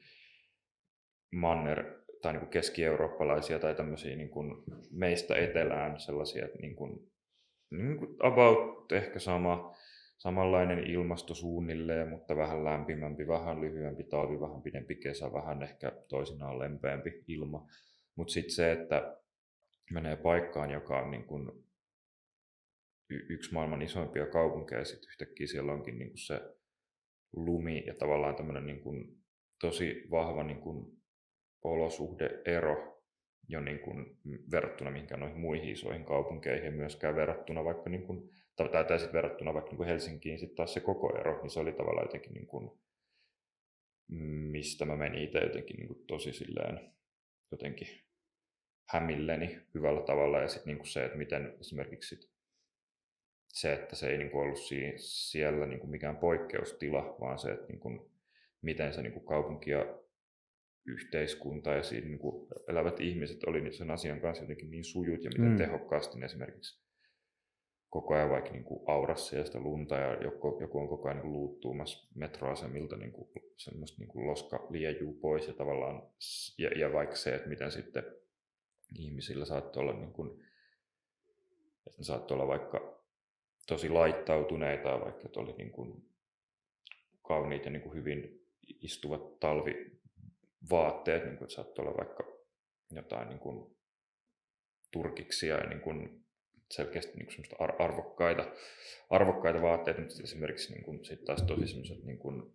manner 1.32 1.84
tai 2.22 2.32
niin 2.32 2.40
kuin 2.40 2.50
keski-eurooppalaisia 2.50 3.58
tai 3.58 3.74
tämmöisiä 3.74 4.16
niin 4.16 4.30
kuin 4.30 4.64
meistä 4.90 5.36
etelään 5.36 6.00
sellaisia, 6.00 6.44
että 6.44 6.58
niin 6.58 6.76
kuin, 6.76 7.12
niin 7.70 7.98
kuin 7.98 8.16
about 8.20 8.92
ehkä 8.92 9.18
sama 9.18 9.76
samanlainen 10.24 10.90
ilmasto 10.90 11.34
suunnilleen, 11.34 12.08
mutta 12.08 12.36
vähän 12.36 12.64
lämpimämpi, 12.64 13.26
vähän 13.26 13.60
lyhyempi 13.60 14.04
talvi, 14.04 14.40
vähän 14.40 14.62
pidempi 14.62 14.94
kesä, 14.96 15.32
vähän 15.32 15.62
ehkä 15.62 15.92
toisinaan 16.08 16.58
lempeämpi 16.58 17.24
ilma. 17.28 17.66
Mutta 18.16 18.32
sitten 18.32 18.54
se, 18.54 18.72
että 18.72 19.16
menee 19.90 20.16
paikkaan, 20.16 20.70
joka 20.70 20.98
on 20.98 21.10
niin 21.10 21.24
kun 21.24 21.64
yksi 23.10 23.54
maailman 23.54 23.82
isoimpia 23.82 24.26
kaupunkeja, 24.26 24.78
ja 24.78 24.84
sitten 24.84 25.08
yhtäkkiä 25.08 25.46
siellä 25.46 25.72
onkin 25.72 25.98
niin 25.98 26.18
se 26.18 26.40
lumi 27.36 27.84
ja 27.86 27.94
tavallaan 27.94 28.36
tämmöinen 28.36 28.66
niin 28.66 28.80
kun 28.80 29.18
tosi 29.60 30.06
vahva 30.10 30.42
niin 30.42 30.60
kun 30.60 30.96
olosuhdeero 31.64 32.93
jo 33.48 33.60
niin 33.60 33.78
kun 33.78 34.16
verrattuna 34.50 34.90
mihinkään 34.90 35.20
noihin 35.20 35.38
muihin 35.38 35.68
isoihin 35.68 36.04
kaupunkeihin, 36.04 36.74
myöskään 36.74 37.16
verrattuna 37.16 37.64
vaikka 37.64 37.90
niin 37.90 38.06
kun 38.06 38.30
tai, 38.56 38.84
tai 38.84 38.98
sitten 38.98 39.12
verrattuna 39.12 39.54
vaikka 39.54 39.70
niin 39.70 39.76
kuin 39.76 39.88
Helsinkiin 39.88 40.38
sitten 40.38 40.56
taas 40.56 40.74
se 40.74 40.80
koko 40.80 41.18
ero, 41.18 41.42
niin 41.42 41.50
se 41.50 41.60
oli 41.60 41.72
tavallaan 41.72 42.04
jotenkin 42.04 42.34
niin 42.34 42.46
kuin, 42.46 42.70
mistä 44.50 44.84
mä 44.84 44.96
menin 44.96 45.22
itse 45.22 45.38
jotenkin 45.38 45.76
niin 45.76 45.88
kuin 45.88 46.06
tosi 46.06 46.32
silleen 46.32 46.94
jotenkin 47.50 47.88
hämilleni 48.88 49.58
hyvällä 49.74 50.02
tavalla. 50.02 50.40
Ja 50.40 50.48
sitten 50.48 50.76
niin 50.76 50.86
se, 50.86 51.04
että 51.04 51.18
miten 51.18 51.56
esimerkiksi 51.60 52.16
sit 52.16 52.30
se, 53.48 53.72
että 53.72 53.96
se 53.96 54.10
ei 54.10 54.18
niin 54.18 54.30
kuin 54.30 54.42
ollut 54.42 54.58
siellä 54.96 55.66
niin 55.66 55.80
kuin 55.80 55.90
mikään 55.90 56.16
poikkeustila, 56.16 57.16
vaan 57.20 57.38
se, 57.38 57.52
että 57.52 57.66
niin 57.66 57.80
kuin, 57.80 58.10
miten 58.62 58.94
se 58.94 59.02
niin 59.02 59.12
kuin 59.12 59.26
kaupunki 59.26 59.70
ja 59.70 60.03
yhteiskunta 60.86 61.70
ja 61.70 61.82
siinä 61.82 62.08
niin 62.08 62.18
kuin 62.18 62.48
elävät 62.68 63.00
ihmiset 63.00 63.44
oli 63.44 63.72
sen 63.72 63.90
asian 63.90 64.20
kanssa 64.20 64.44
jotenkin 64.44 64.70
niin 64.70 64.84
sujut 64.84 65.24
ja 65.24 65.30
miten 65.30 65.50
mm. 65.50 65.56
tehokkaasti 65.56 66.18
ne 66.18 66.26
esimerkiksi 66.26 66.84
koko 67.94 68.14
ajan 68.14 68.30
vaikka 68.30 68.50
niin 68.50 68.64
kuin 68.64 68.84
aurassa 68.86 69.36
ja 69.36 69.44
sitä 69.44 69.60
lunta 69.60 69.94
ja 69.94 70.22
joku, 70.22 70.58
joku 70.60 70.78
on 70.78 70.88
koko 70.88 71.08
ajan 71.08 71.22
niin 71.22 71.32
luuttuumassa 71.32 72.08
metroasemilta 72.14 72.96
niin 72.96 73.12
kuin, 73.12 73.28
semmoista 73.56 73.98
niin 73.98 74.08
kuin 74.08 74.26
loska 74.26 74.66
liejuu 74.70 75.14
pois 75.14 75.46
ja 75.48 75.54
tavallaan, 75.54 76.02
ja, 76.58 76.68
ja 76.68 76.92
vaikka 76.92 77.16
se, 77.16 77.34
että 77.34 77.48
miten 77.48 77.72
sitten 77.72 78.04
ihmisillä 78.98 79.44
saattoi 79.44 79.80
olla 79.80 79.92
niin 79.92 80.12
kuin, 80.12 80.30
että 81.86 81.98
ne 81.98 82.04
saattoi 82.04 82.34
olla 82.34 82.46
vaikka 82.46 83.04
tosi 83.66 83.88
laittautuneita, 83.88 85.00
vaikka 85.00 85.22
että 85.26 85.40
oli 85.40 85.52
niin 85.52 85.72
kuin 85.72 86.04
kauniit 87.22 87.64
ja 87.64 87.70
niin 87.70 87.82
kuin 87.82 87.94
hyvin 87.94 88.46
istuvat 88.82 89.38
talvivaatteet, 90.68 91.24
niin 91.24 91.36
kuin, 91.36 91.46
että 91.46 91.54
saattoi 91.54 91.84
olla 91.86 91.96
vaikka 91.96 92.24
jotain 92.90 93.28
niin 93.28 93.38
kuin 93.38 93.76
turkiksia 94.92 95.56
ja 95.56 95.68
niin 95.68 95.80
kuin 95.80 96.24
selkeästi 96.70 97.12
niin 97.16 97.26
kuin 97.26 97.46
ar- 97.58 97.82
arvokkaita, 97.82 98.52
arvokkaita 99.10 99.62
vaatteita, 99.62 100.00
mutta 100.00 100.22
esimerkiksi 100.22 100.72
niin 100.72 100.84
kuin, 100.84 101.04
sit 101.04 101.24
taas 101.24 101.42
tosi 101.42 101.66
semmoiset 101.66 102.04
niin 102.04 102.18
kuin, 102.18 102.52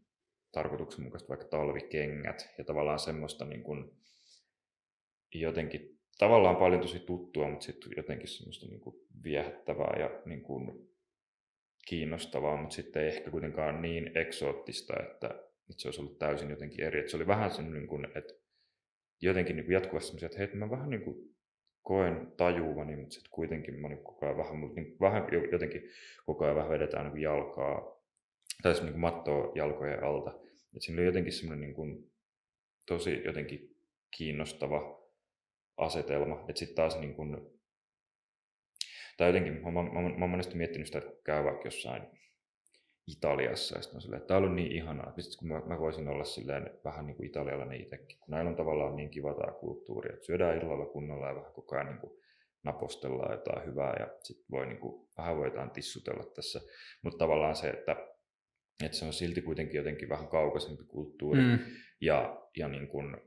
tarkoituksenmukaiset 0.52 1.30
vaikka 1.30 1.48
talvikengät 1.48 2.50
ja 2.58 2.64
tavallaan 2.64 3.00
semmoista 3.00 3.46
niin 3.46 3.64
kuin, 3.64 3.92
jotenkin 5.34 6.00
tavallaan 6.18 6.56
paljon 6.56 6.82
tosi 6.82 7.00
tuttua, 7.00 7.50
mutta 7.50 7.66
sitten 7.66 7.92
jotenkin 7.98 8.28
semmoista 8.28 8.66
niin 8.66 8.80
kuin, 8.82 8.96
viehättävää 9.24 10.00
ja 10.00 10.22
niin 10.26 10.42
kuin, 10.42 10.90
kiinnostavaa, 11.88 12.58
mutta 12.58 12.76
sitten 12.76 13.04
ei 13.04 13.08
ehkä 13.08 13.32
kuitenkaan 13.32 13.82
niin 13.82 14.18
eksoottista, 14.18 14.94
että, 15.04 15.49
että 15.70 15.82
se 15.82 15.88
olisi 15.88 16.02
ollut 16.02 16.20
täysin 16.20 16.50
jotenkin 16.50 16.86
eri. 16.86 17.00
Että 17.00 17.12
se 17.12 17.18
oli 17.18 17.28
vähän 17.28 17.52
semmoinen, 17.52 17.82
niin 17.82 17.90
kuin, 17.90 18.06
että 18.16 18.34
jotenkin 19.22 19.56
niin 19.56 19.66
kuin 19.66 19.74
jatkuvasti 19.74 20.08
semmoisia, 20.08 20.26
että 20.26 20.38
hei, 20.38 20.48
mä 20.54 20.70
vähän 20.70 20.90
niin 20.90 21.02
kuin 21.02 21.36
koen 21.82 22.34
tajuvani, 22.38 22.96
mutta 22.96 23.14
sitten 23.14 23.32
kuitenkin 23.32 23.74
mä 23.80 23.88
niin 23.88 24.04
koko 24.04 24.26
ajan 24.26 24.38
vähän, 24.38 24.76
niin 24.76 24.98
vähän 25.00 25.28
jotenkin 25.52 25.84
koko 26.26 26.46
ajan 26.46 26.56
vähän 26.56 26.70
vedetään 26.70 27.12
niin 27.12 27.22
jalkaa, 27.22 28.02
tai 28.64 28.76
siis 28.76 28.86
niin 28.86 29.00
mattoa 29.00 29.52
jalkojen 29.56 30.04
alta. 30.04 30.40
Et 30.76 30.82
siinä 30.82 31.00
oli 31.00 31.06
jotenkin 31.06 31.34
semmoinen 31.34 31.62
niin 31.62 31.76
kuin, 31.76 32.12
tosi 32.86 33.22
jotenkin 33.26 33.76
kiinnostava 34.18 35.10
asetelma. 35.78 36.46
Että 36.50 36.60
sitten 36.60 36.76
taas 36.76 37.00
niin 37.00 37.16
kuin, 37.16 37.38
tai 39.18 39.30
jotenkin, 39.30 39.54
mä, 39.54 39.72
mä, 39.72 39.84
mä, 39.84 40.02
mä 40.02 40.24
oon 40.24 40.30
monesti 40.30 40.56
miettinyt 40.56 40.88
sitä, 40.88 41.00
että 41.00 41.12
käy 41.24 41.44
vaikka 41.44 41.68
jossain 41.68 42.04
Italiassa. 43.18 43.78
Ja 43.78 43.82
sitten 43.82 43.98
on 43.98 44.02
silleen, 44.02 44.22
että 44.22 44.28
täällä 44.28 44.48
on 44.48 44.56
niin 44.56 44.72
ihanaa. 44.72 45.10
että 45.10 45.38
kun 45.40 45.48
mä, 45.48 45.62
mä 45.66 45.80
voisin 45.80 46.08
olla 46.08 46.24
silleen 46.24 46.72
vähän 46.84 47.06
niin 47.06 47.16
kuin 47.16 47.28
italialainen 47.28 47.82
itsekin, 47.82 48.20
kun 48.20 48.32
näillä 48.32 48.50
on 48.50 48.56
tavallaan 48.56 48.96
niin 48.96 49.10
kiva 49.10 49.34
tämä 49.34 49.54
kulttuuri, 49.54 50.14
että 50.14 50.26
syödään 50.26 50.58
illalla 50.58 50.86
kunnolla 50.86 51.28
ja 51.28 51.36
vähän 51.36 51.54
koko 51.54 51.76
ajan 51.76 51.88
niin 51.88 52.00
kuin 52.00 52.20
napostellaan 52.64 53.32
jotain 53.32 53.66
hyvää 53.66 53.96
ja 54.00 54.08
sitten 54.24 54.46
voi 54.52 54.66
niin 54.66 54.80
kuin, 54.80 55.08
vähän 55.18 55.38
voidaan 55.38 55.72
tissutella 55.72 56.24
tässä. 56.24 56.62
Mutta 57.04 57.18
tavallaan 57.18 57.56
se, 57.56 57.70
että, 57.70 57.92
että 58.84 58.98
se 58.98 59.06
on 59.06 59.14
silti 59.14 59.42
kuitenkin 59.42 59.78
jotenkin 59.78 60.10
vähän 60.10 60.28
kaukaisempi 60.28 60.84
kulttuuri 60.84 61.42
mm. 61.42 61.60
ja, 62.02 62.48
ja 62.58 62.68
niin 62.68 62.88
kuin, 62.88 63.18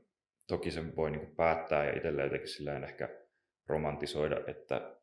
toki 0.47 0.71
sen 0.71 0.95
voi 0.95 1.11
niin 1.11 1.25
kuin 1.25 1.35
päättää 1.35 1.85
ja 1.85 1.97
itselleen 1.97 2.25
jotenkin 2.25 2.47
silleen 2.47 2.83
ehkä 2.83 3.09
romantisoida, 3.67 4.37
että, 4.47 4.95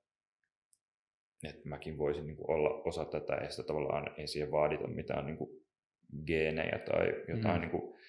että 1.45 1.69
mäkin 1.69 1.99
voisin 1.99 2.27
niin 2.27 2.37
kuin 2.37 2.51
olla 2.51 2.71
osa 2.71 3.05
tätä 3.05 3.35
ja 3.35 3.51
sitä 3.51 3.63
tavallaan 3.63 4.11
ei 4.17 4.27
siihen 4.27 4.53
vaadita 4.53 4.87
mitään 4.87 5.27
niin 5.27 5.37
kuin 5.37 5.51
geenejä 6.27 6.79
tai 6.79 7.25
jotain 7.29 7.55
mm. 7.55 7.61
niin 7.61 7.71
kuin, 7.71 8.01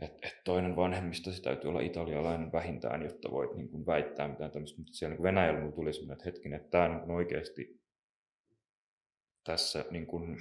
että 0.00 0.28
et 0.28 0.44
toinen 0.44 0.76
vanhemmista 0.76 1.30
täytyy 1.42 1.70
olla 1.70 1.80
italialainen 1.80 2.52
vähintään, 2.52 3.02
jotta 3.02 3.30
voit 3.30 3.54
niin 3.56 3.68
kuin 3.68 3.86
väittää 3.86 4.28
mitään 4.28 4.50
tämmöistä. 4.50 4.78
Mutta 4.78 4.92
siellä 4.92 5.14
niin 5.14 5.22
Venäjällä 5.22 5.72
tuli 5.72 5.92
semmoinen, 5.92 6.12
että 6.12 6.24
hetkinen, 6.24 6.60
että 6.60 6.70
tämä 6.70 6.88
niin 6.88 7.10
oikeasti 7.10 7.80
tässä 9.44 9.84
niin 9.90 10.06
kuin, 10.06 10.38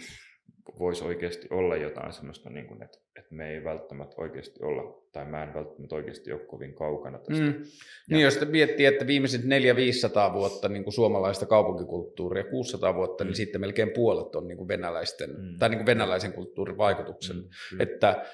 voisi 0.80 1.04
oikeasti 1.04 1.48
olla 1.52 1.76
jotain 1.76 2.14
semmoista, 2.14 2.50
niin 2.50 2.68
kuin, 2.68 2.84
että, 2.84 2.98
että 3.20 3.36
me 3.36 3.50
ei 3.50 3.64
välttämättä 3.64 4.16
oikeasti 4.18 4.64
olla, 4.64 5.02
tai 5.12 5.26
mä 5.26 5.44
en 5.44 5.54
välttämättä 5.54 5.96
oikeasti 5.96 6.32
ole 6.32 6.40
kovin 6.40 6.74
kaukana 6.74 7.18
tästä. 7.18 7.44
Mm. 7.44 7.64
Niin, 8.10 8.22
jos 8.22 8.40
miettii, 8.50 8.86
että 8.86 9.08
viimeiset 9.08 9.42
400-500 9.42 10.34
vuotta 10.34 10.70
niin 10.70 10.84
kuin 10.84 10.94
suomalaista 10.94 11.46
kaupunkikulttuuria, 11.46 12.44
600 12.44 12.96
vuotta, 12.96 13.24
niin 13.24 13.28
mm. 13.28 13.30
niin 13.30 13.36
sitten 13.36 13.62
melkein 13.62 13.92
puolet 13.92 14.36
on 14.36 14.48
niin 14.48 14.58
kuin 14.58 14.68
venäläisten, 14.68 15.30
mm. 15.30 15.58
tai 15.60 15.70
niin 15.70 15.80
kuin 15.80 15.86
venäläisen 15.86 16.34
kulttuurin 16.34 16.78
vaikutuksen. 16.78 17.36
Mm. 17.38 17.82
Että 17.82 18.26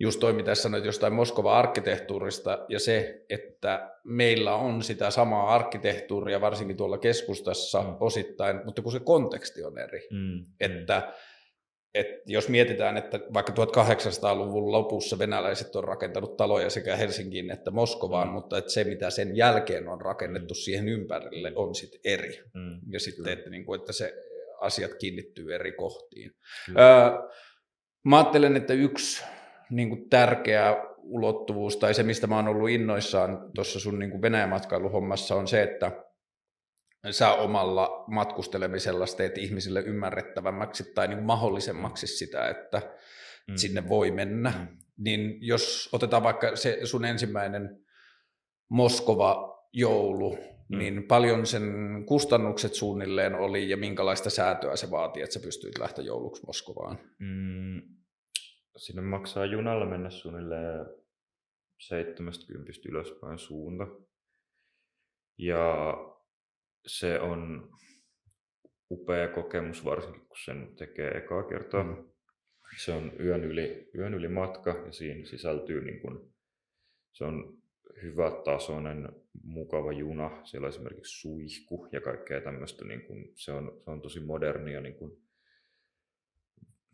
just 0.00 0.20
toi, 0.20 0.32
mitä 0.32 0.54
sanoit 0.54 0.84
jostain 0.84 1.12
Moskova 1.12 1.58
arkkitehtuurista 1.58 2.66
ja 2.68 2.78
se, 2.78 3.24
että 3.28 3.90
meillä 4.04 4.54
on 4.54 4.82
sitä 4.82 5.10
samaa 5.10 5.54
arkkitehtuuria 5.54 6.40
varsinkin 6.40 6.76
tuolla 6.76 6.98
keskustassa 6.98 7.82
mm. 7.82 7.96
osittain, 8.00 8.60
mutta 8.64 8.82
kun 8.82 8.92
se 8.92 9.00
konteksti 9.00 9.64
on 9.64 9.78
eri. 9.78 10.08
Mm. 10.10 10.44
Että 10.60 11.12
et 11.94 12.06
jos 12.26 12.48
mietitään, 12.48 12.96
että 12.96 13.20
vaikka 13.34 13.52
1800-luvun 13.52 14.72
lopussa 14.72 15.18
venäläiset 15.18 15.76
on 15.76 15.84
rakentanut 15.84 16.36
taloja 16.36 16.70
sekä 16.70 16.96
Helsinkiin 16.96 17.50
että 17.50 17.70
Moskovaan, 17.70 18.28
mm. 18.28 18.32
mutta 18.32 18.58
että 18.58 18.72
se 18.72 18.84
mitä 18.84 19.10
sen 19.10 19.36
jälkeen 19.36 19.88
on 19.88 20.00
rakennettu 20.00 20.54
mm. 20.54 20.58
siihen 20.58 20.88
ympärille 20.88 21.52
on 21.56 21.74
sitten 21.74 22.00
eri. 22.04 22.40
Mm. 22.54 22.80
Ja 22.92 23.00
sitten, 23.00 23.32
että, 23.32 23.50
niin 23.50 23.64
kuin, 23.64 23.80
että 23.80 23.92
se 23.92 24.14
asiat 24.60 24.94
kiinnittyy 24.94 25.54
eri 25.54 25.72
kohtiin. 25.72 26.30
Öö, 26.68 27.28
mä 28.04 28.18
ajattelen, 28.18 28.56
että 28.56 28.72
yksi 28.72 29.24
niin 29.70 29.88
kuin 29.88 30.08
tärkeä 30.10 30.76
ulottuvuus 30.98 31.76
tai 31.76 31.94
se, 31.94 32.02
mistä 32.02 32.26
mä 32.26 32.36
oon 32.36 32.48
ollut 32.48 32.70
innoissaan 32.70 33.50
tuossa 33.54 33.80
sun 33.80 33.98
niin 33.98 34.10
kuin 34.10 34.22
Venäjä-matkailuhommassa 34.22 35.34
on 35.34 35.48
se, 35.48 35.62
että 35.62 36.04
sä 37.10 37.32
omalla 37.32 38.04
matkustelemisella 38.06 39.04
teet 39.16 39.38
ihmisille 39.38 39.80
ymmärrettävämmäksi 39.80 40.92
tai 40.94 41.08
niin 41.08 41.18
kuin 41.18 41.26
mahdollisemmaksi 41.26 42.06
sitä, 42.06 42.48
että 42.48 42.82
mm. 43.48 43.56
sinne 43.56 43.88
voi 43.88 44.10
mennä. 44.10 44.50
Mm. 44.50 44.68
Niin 44.98 45.38
jos 45.40 45.88
otetaan 45.92 46.22
vaikka 46.22 46.56
se 46.56 46.78
sun 46.84 47.04
ensimmäinen 47.04 47.84
Moskova-joulu, 48.68 50.38
mm. 50.68 50.78
niin 50.78 51.02
paljon 51.02 51.46
sen 51.46 51.62
kustannukset 52.06 52.74
suunnilleen 52.74 53.34
oli 53.34 53.70
ja 53.70 53.76
minkälaista 53.76 54.30
säätöä 54.30 54.76
se 54.76 54.90
vaati, 54.90 55.22
että 55.22 55.34
sä 55.34 55.40
pystyit 55.40 55.78
lähteä 55.78 56.04
jouluksi 56.04 56.46
Moskovaan? 56.46 56.98
Mm. 57.18 57.82
Sinne 58.76 59.02
maksaa 59.02 59.44
junalla 59.44 59.86
mennä 59.86 60.10
suunnilleen 60.10 60.86
70 61.78 62.72
ylöspäin 62.88 63.38
suunta. 63.38 63.86
Ja 65.38 65.94
se 66.86 67.20
on 67.20 67.70
upea 68.90 69.28
kokemus, 69.28 69.84
varsinkin 69.84 70.26
kun 70.26 70.36
sen 70.44 70.76
tekee 70.76 71.08
ekaa 71.08 71.42
kertaa. 71.42 71.84
Mm. 71.84 72.12
Se 72.76 72.92
on 72.92 73.12
yön 73.20 73.44
yli, 73.44 73.90
yön 73.94 74.14
yli 74.14 74.28
matka 74.28 74.70
ja 74.86 74.92
siinä 74.92 75.26
sisältyy, 75.26 75.84
niin 75.84 76.00
kun, 76.00 76.32
se 77.12 77.24
on 77.24 77.62
hyvä 78.02 78.30
tasoinen, 78.44 79.08
mukava 79.42 79.92
juna. 79.92 80.44
Siellä 80.44 80.66
on 80.66 80.68
esimerkiksi 80.68 81.20
suihku 81.20 81.88
ja 81.92 82.00
kaikkea 82.00 82.40
tämmöistä. 82.40 82.84
Niin 82.84 83.02
kun, 83.02 83.32
se, 83.34 83.52
on, 83.52 83.80
se 83.84 83.90
on 83.90 84.02
tosi 84.02 84.20
modernia, 84.20 84.80
niin 84.80 84.94
kun, 84.94 85.22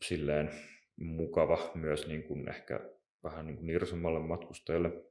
silleen 0.02 0.50
mukava 0.96 1.70
myös 1.74 2.06
niin 2.06 2.22
kun 2.22 2.48
ehkä 2.48 2.80
vähän 3.24 3.46
niin 3.46 3.56
kuin 3.56 3.66
nirsommalle 3.66 4.20
matkustajalle. 4.20 5.04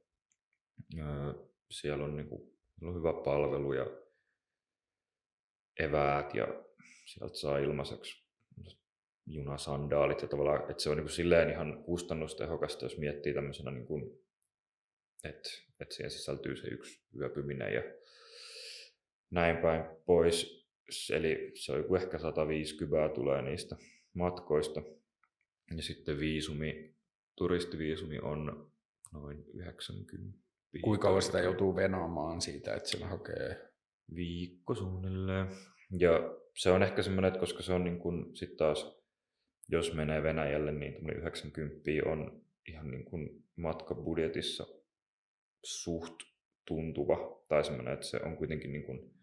Siellä 1.70 2.04
on, 2.04 2.16
niin 2.16 2.28
siellä 2.28 2.90
on 2.90 2.94
hyvä 2.94 3.12
palvelu 3.24 3.72
ja 3.72 3.86
eväät 5.78 6.34
ja 6.34 6.46
sieltä 7.06 7.36
saa 7.36 7.58
ilmaiseksi 7.58 8.28
junasandaalit 9.26 10.22
ja 10.22 10.28
tavallaan, 10.28 10.70
että 10.70 10.82
se 10.82 10.90
on 10.90 10.96
niin 10.96 11.08
silleen 11.08 11.50
ihan 11.50 11.84
kustannustehokasta, 11.84 12.84
jos 12.84 12.98
miettii 12.98 13.34
tämmöisenä, 13.34 13.70
niin 13.70 13.86
kuin, 13.86 14.02
että, 15.24 15.50
että 15.80 15.94
siihen 15.94 16.10
sisältyy 16.10 16.56
se 16.56 16.68
yksi 16.68 17.00
yöpyminen 17.20 17.74
ja 17.74 17.82
näin 19.30 19.56
päin 19.56 19.84
pois. 20.06 20.68
Eli 21.12 21.52
se 21.54 21.72
on 21.72 21.78
joku 21.78 21.94
ehkä 21.94 22.18
150 22.18 23.14
tulee 23.14 23.42
niistä 23.42 23.76
matkoista. 24.14 24.82
Ja 25.76 25.82
sitten 25.82 26.18
viisumi, 26.18 26.94
turistiviisumi 27.36 28.18
on 28.18 28.72
noin 29.12 29.44
90. 29.54 30.38
Kuinka 30.82 31.02
kauan 31.08 31.22
sitä 31.22 31.40
joutuu 31.40 31.76
venaamaan 31.76 32.40
siitä, 32.40 32.74
että 32.74 32.88
sen 32.88 33.08
hakee 33.08 33.67
viikko 34.14 34.74
suunnilleen. 34.74 35.46
Ja 35.98 36.10
se 36.54 36.70
on 36.70 36.82
ehkä 36.82 37.02
semmoinen, 37.02 37.28
että 37.28 37.40
koska 37.40 37.62
se 37.62 37.72
on 37.72 37.84
niin 37.84 37.98
kuin, 37.98 38.36
sit 38.36 38.56
taas, 38.56 38.98
jos 39.68 39.94
menee 39.94 40.22
Venäjälle, 40.22 40.72
niin 40.72 41.10
90 41.10 41.80
on 42.06 42.42
ihan 42.68 42.90
niin 42.90 43.04
kuin 43.04 43.44
matkabudjetissa 43.56 44.66
suht 45.64 46.14
tuntuva. 46.66 47.44
Tai 47.48 47.64
semmoinen, 47.64 47.94
että 47.94 48.06
se 48.06 48.20
on 48.24 48.36
kuitenkin 48.36 48.72
niin 48.72 48.84
kuin, 48.84 49.14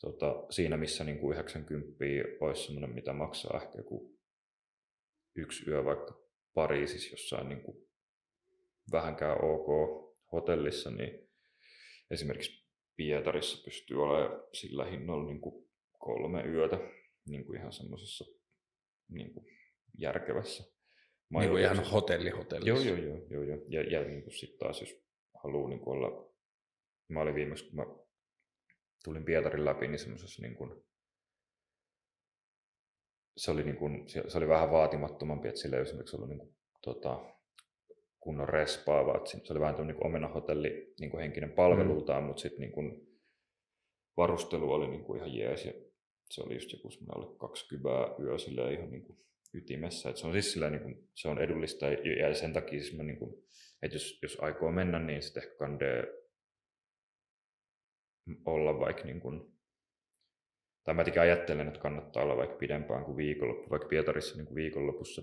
tota, 0.00 0.46
siinä, 0.50 0.76
missä 0.76 1.04
niin 1.04 1.18
kuin 1.18 1.34
90 1.34 1.94
olisi 2.40 2.64
semmoinen, 2.64 2.94
mitä 2.94 3.12
maksaa 3.12 3.60
ehkä 3.62 3.78
joku 3.78 4.18
yksi 5.36 5.70
yö 5.70 5.84
vaikka 5.84 6.28
Pariisissa 6.54 7.10
jossain 7.10 7.48
niin 7.48 7.62
kuin 7.62 7.88
vähänkään 8.92 9.44
ok 9.44 9.68
hotellissa, 10.32 10.90
niin 10.90 11.28
esimerkiksi 12.10 12.67
Pietarissa 12.98 13.64
pystyy 13.64 14.02
olemaan 14.02 14.42
sillä 14.52 14.84
hinnalla 14.84 15.24
niin 15.24 15.40
kuin 15.40 15.68
kolme 15.98 16.42
yötä 16.42 16.78
niin 17.28 17.44
kuin 17.44 17.58
ihan 17.58 17.72
semmoisessa 17.72 18.24
niin 19.08 19.34
kuin 19.34 19.46
järkevässä 19.98 20.64
Niin 21.30 21.50
kuin 21.50 21.62
ihan 21.62 21.84
hotelli 21.84 22.30
hotellissa. 22.30 22.88
Joo, 22.88 22.96
joo, 22.96 23.06
joo. 23.06 23.26
joo, 23.30 23.42
joo. 23.42 23.58
Ja, 23.68 23.82
ja 23.82 24.04
niin 24.04 24.22
kuin 24.22 24.34
sitten 24.34 24.58
taas, 24.58 24.80
jos 24.80 25.04
haluaa 25.42 25.68
niin 25.68 25.80
kuin 25.80 25.96
olla, 25.96 26.34
mä 27.08 27.20
olin 27.20 27.34
viimeksi, 27.34 27.64
kun 27.64 27.76
mä 27.76 27.86
tulin 29.04 29.24
Pietarin 29.24 29.64
läpi, 29.64 29.88
niin 29.88 29.98
semmoisessa 29.98 30.42
niin 30.42 30.56
kuin, 30.56 30.84
se 33.36 33.50
oli, 33.50 33.64
niin 33.64 33.76
kuin, 33.76 34.08
se 34.08 34.38
oli 34.38 34.48
vähän 34.48 34.70
vaatimattomampi, 34.70 35.48
että 35.48 35.60
sillä 35.60 35.76
ei 35.76 35.82
esimerkiksi 35.82 36.16
ollut 36.16 36.28
niin 36.28 36.38
kuin, 36.38 36.56
tota, 36.82 37.37
kunnon 38.20 38.48
respaava. 38.48 39.16
Että 39.16 39.30
se 39.30 39.52
oli 39.52 39.60
vähän 39.60 39.74
tämmöinen 39.74 39.96
niin 39.96 40.06
omenahotelli 40.06 40.94
niin 41.00 41.10
kuin 41.10 41.20
henkinen 41.20 41.52
palvelultaan, 41.52 42.22
mm. 42.22 42.26
mutta 42.26 42.40
sitten 42.40 42.60
niin 42.60 42.72
kuin 42.72 43.08
varustelu 44.16 44.72
oli 44.72 44.88
niin 44.88 45.04
kuin 45.04 45.18
ihan 45.18 45.34
jees 45.34 45.64
ja 45.64 45.72
se 46.30 46.42
oli 46.42 46.54
just 46.54 46.72
joku 46.72 46.90
semmoinen 46.90 47.16
alle 47.16 47.36
20 47.38 48.22
yö 48.22 48.70
ihan 48.72 48.90
niin 48.90 49.02
kuin 49.02 49.18
ytimessä. 49.54 50.08
Että 50.08 50.20
se 50.20 50.26
on 50.26 50.32
siis 50.32 50.52
sillä, 50.52 50.70
niin 50.70 50.82
kuin, 50.82 51.08
se 51.14 51.28
on 51.28 51.38
edullista 51.38 51.86
ja 51.86 52.34
sen 52.34 52.52
takia 52.52 52.80
siis 52.80 52.96
mä, 52.96 53.02
niin 53.02 53.18
kuin, 53.18 53.34
että 53.82 53.94
jos, 53.94 54.18
jos 54.22 54.40
aikoo 54.40 54.72
mennä, 54.72 54.98
niin 54.98 55.22
sitten 55.22 55.42
ehkä 55.42 55.56
kandee 55.56 56.04
olla 58.44 58.80
vaikka 58.80 59.04
niin 59.04 59.20
kuin, 59.20 59.58
tai 60.84 60.94
mä 60.94 61.04
ajattelen, 61.20 61.68
että 61.68 61.80
kannattaa 61.80 62.22
olla 62.22 62.36
vaikka 62.36 62.56
pidempään 62.56 63.04
kuin 63.04 63.16
viikonloppu, 63.16 63.70
vaikka 63.70 63.88
Pietarissa 63.88 64.36
niin 64.36 64.46
kuin 64.46 64.54
viikonlopussa 64.54 65.22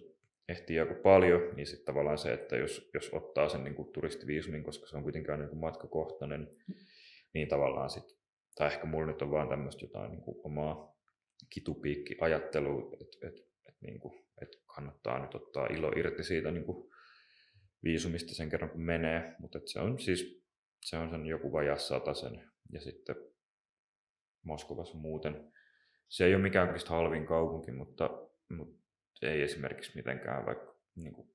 ehtii 0.49 0.75
joku 0.75 0.93
paljon, 1.03 1.55
niin 1.55 1.67
sitten 1.67 1.85
tavallaan 1.85 2.17
se, 2.17 2.33
että 2.33 2.55
jos, 2.55 2.89
jos 2.93 3.09
ottaa 3.13 3.49
sen 3.49 3.63
niin 3.63 3.91
turistiviisumin, 3.93 4.63
koska 4.63 4.87
se 4.87 4.97
on 4.97 5.03
kuitenkin 5.03 5.31
aina 5.31 5.45
niin 5.45 5.57
matkakohtainen, 5.57 6.47
niin 7.33 7.47
tavallaan 7.47 7.89
sitten, 7.89 8.17
tai 8.55 8.67
ehkä 8.67 8.85
mulla 8.85 9.07
nyt 9.07 9.21
on 9.21 9.31
vaan 9.31 9.49
tämmöistä 9.49 9.85
jotain 9.85 10.11
niin 10.11 10.21
kuin 10.21 10.37
omaa 10.43 10.95
kitupiikki-ajattelua, 11.49 12.97
että 13.01 13.27
et, 13.27 13.35
et, 13.69 13.75
niin 13.81 13.99
et 14.41 14.49
kannattaa 14.75 15.19
nyt 15.19 15.35
ottaa 15.35 15.67
ilo 15.67 15.91
irti 15.95 16.23
siitä 16.23 16.51
niin 16.51 16.65
kuin 16.65 16.89
viisumista 17.83 18.35
sen 18.35 18.49
kerran 18.49 18.69
kun 18.69 18.81
menee, 18.81 19.35
mutta 19.39 19.59
se 19.65 19.79
on 19.79 19.99
siis 19.99 20.45
se 20.85 20.97
on 20.97 21.09
sen 21.09 21.25
joku 21.25 21.51
vajassa 21.51 22.13
sen 22.13 22.51
ja 22.71 22.81
sitten 22.81 23.15
Moskovassa 24.43 24.97
muuten. 24.97 25.53
Se 26.09 26.25
ei 26.25 26.35
ole 26.35 26.41
mikään 26.43 26.75
halvin 26.87 27.25
kaupunki, 27.25 27.71
mutta, 27.71 28.09
mutta 28.49 28.84
ei 29.22 29.41
esimerkiksi 29.41 29.91
mitenkään 29.95 30.45
vaikka 30.45 30.76
niin 30.95 31.13
kuin 31.13 31.30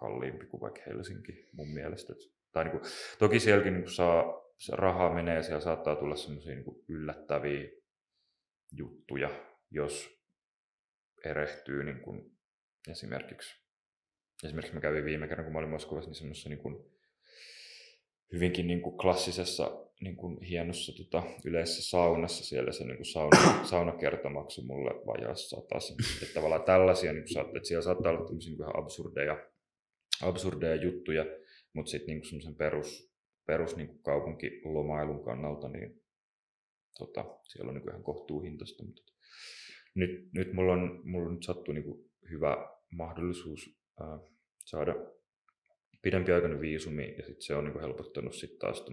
kalliimpi 0.00 0.46
kuin 0.46 0.60
vaikka 0.60 0.80
Helsinki 0.86 1.48
mun 1.52 1.74
mielestä. 1.74 2.14
Tai 2.52 2.64
niin 2.64 2.80
kuin, 2.80 2.92
toki 3.18 3.40
sielläkin 3.40 3.72
niin 3.72 3.82
kuin 3.82 3.94
saa, 3.94 4.24
rahaa 4.72 5.14
menee, 5.14 5.42
siellä 5.42 5.60
saattaa 5.60 5.96
tulla 5.96 6.16
semmoisia 6.16 6.54
niin 6.54 6.84
yllättäviä 6.88 7.68
juttuja, 8.72 9.30
jos 9.70 10.20
erehtyy 11.24 11.84
niin 11.84 12.00
kuin 12.00 12.36
esimerkiksi. 12.90 13.66
Esimerkiksi 14.44 14.74
mä 14.74 14.80
kävin 14.80 15.04
viime 15.04 15.28
kerran, 15.28 15.44
kun 15.44 15.52
mä 15.52 15.58
olin 15.58 15.70
Moskovassa, 15.70 16.10
niin 16.10 16.16
semmoisessa 16.16 16.48
niin 16.48 16.58
kuin, 16.58 16.96
hyvinkin 18.32 18.66
niin 18.66 18.82
kuin 18.82 18.98
klassisessa 18.98 19.85
niin 20.00 20.16
kuin 20.16 20.42
hienossa 20.42 20.92
tota, 21.04 21.22
yleisessä 21.44 21.90
saunassa 21.90 22.44
siellä 22.44 22.72
se 22.72 22.84
niin 22.84 22.96
kuin 22.96 23.06
sauna, 23.06 23.64
saunakerta 23.70 24.30
maksoi 24.30 24.64
mulle 24.64 24.90
vajaassa 25.06 25.56
satas. 25.56 25.90
Että 26.22 26.34
tavallaan 26.34 26.62
tällaisia, 26.62 27.12
niin 27.12 27.24
kuin, 27.34 27.56
että 27.56 27.68
siellä 27.68 27.82
saattaa 27.82 28.12
olla 28.12 28.26
tämmöisiä 28.26 28.50
niin 28.50 28.60
ihan 28.60 28.78
absurdeja, 28.78 29.48
absurdeja 30.22 30.74
juttuja, 30.74 31.24
mutta 31.72 31.90
sitten 31.90 32.14
niin 32.14 32.24
semmoisen 32.24 32.54
perus, 32.54 33.12
perus 33.46 33.76
niin 33.76 33.88
kuin 33.88 34.02
kaupunkilomailun 34.02 35.24
kannalta, 35.24 35.68
niin 35.68 36.02
tota, 36.98 37.24
siellä 37.42 37.68
on 37.68 37.74
niin 37.74 37.82
kuin 37.82 37.90
ihan 37.92 38.04
kohtuuhintaista. 38.04 38.84
Mutta 38.84 39.02
nyt, 39.94 40.32
nyt 40.32 40.52
mulla 40.52 40.72
on, 40.72 41.00
mulla 41.04 41.28
on 41.28 41.34
nyt 41.34 41.44
sattu 41.44 41.72
niin 41.72 41.84
kuin 41.84 42.10
hyvä 42.30 42.56
mahdollisuus 42.92 43.80
ää, 44.00 44.18
saada 44.64 44.94
pidempiaikainen 46.06 46.60
viisumi 46.60 47.14
ja 47.18 47.26
sit 47.26 47.42
se 47.42 47.54
on 47.54 47.64
niin 47.64 47.80
helpottanut 47.80 48.34
sit 48.34 48.58
taas 48.58 48.84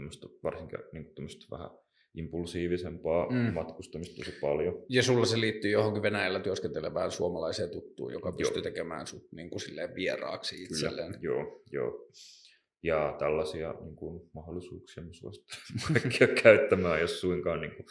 varsinkin 0.44 0.80
niin 0.92 1.14
vähän 1.52 1.70
impulsiivisempaa 2.16 3.30
mm. 3.30 3.54
matkustamista 3.54 4.16
tosi 4.16 4.38
paljon. 4.42 4.86
Ja 4.90 5.04
sulla 5.04 5.26
se 5.26 5.40
liittyy 5.40 5.72
johonkin 5.72 6.04
Venäjällä 6.04 6.40
työskentelevään 6.40 7.12
suomalaiseen 7.12 7.70
tuttuun, 7.70 8.14
joka 8.14 8.32
pystyy 8.32 8.58
joo. 8.58 8.64
tekemään 8.64 9.08
sut 9.08 9.28
niin 9.32 9.50
kuin 9.50 9.60
silleen 9.60 9.96
vieraaksi 9.96 10.64
itselleen. 10.64 11.08
Kyllä, 11.08 11.20
joo, 11.22 11.62
joo. 11.72 12.10
Ja 12.84 13.16
tällaisia 13.20 13.76
niin 13.84 13.96
kuin, 13.96 14.30
mahdollisuuksia 14.34 15.04
mä 15.04 15.14
suosittelen 15.14 16.36
käyttämään, 16.44 17.02
jos 17.02 17.22
suinkaan, 17.22 17.62
niin 17.62 17.76
kuin, 17.76 17.86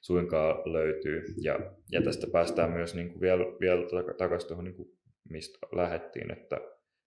suinkaan 0.00 0.72
löytyy. 0.72 1.24
Ja, 1.42 1.74
ja 1.90 2.02
tästä 2.02 2.26
päästään 2.32 2.70
myös 2.70 2.94
niin 2.94 3.08
kuin 3.08 3.20
vielä, 3.20 3.44
vielä 3.60 4.14
takaisin 4.18 4.48
tuohon, 4.48 4.64
niin 4.64 4.76
kuin, 4.76 4.88
mistä 5.28 5.58
lähettiin, 5.72 6.32
että 6.32 6.60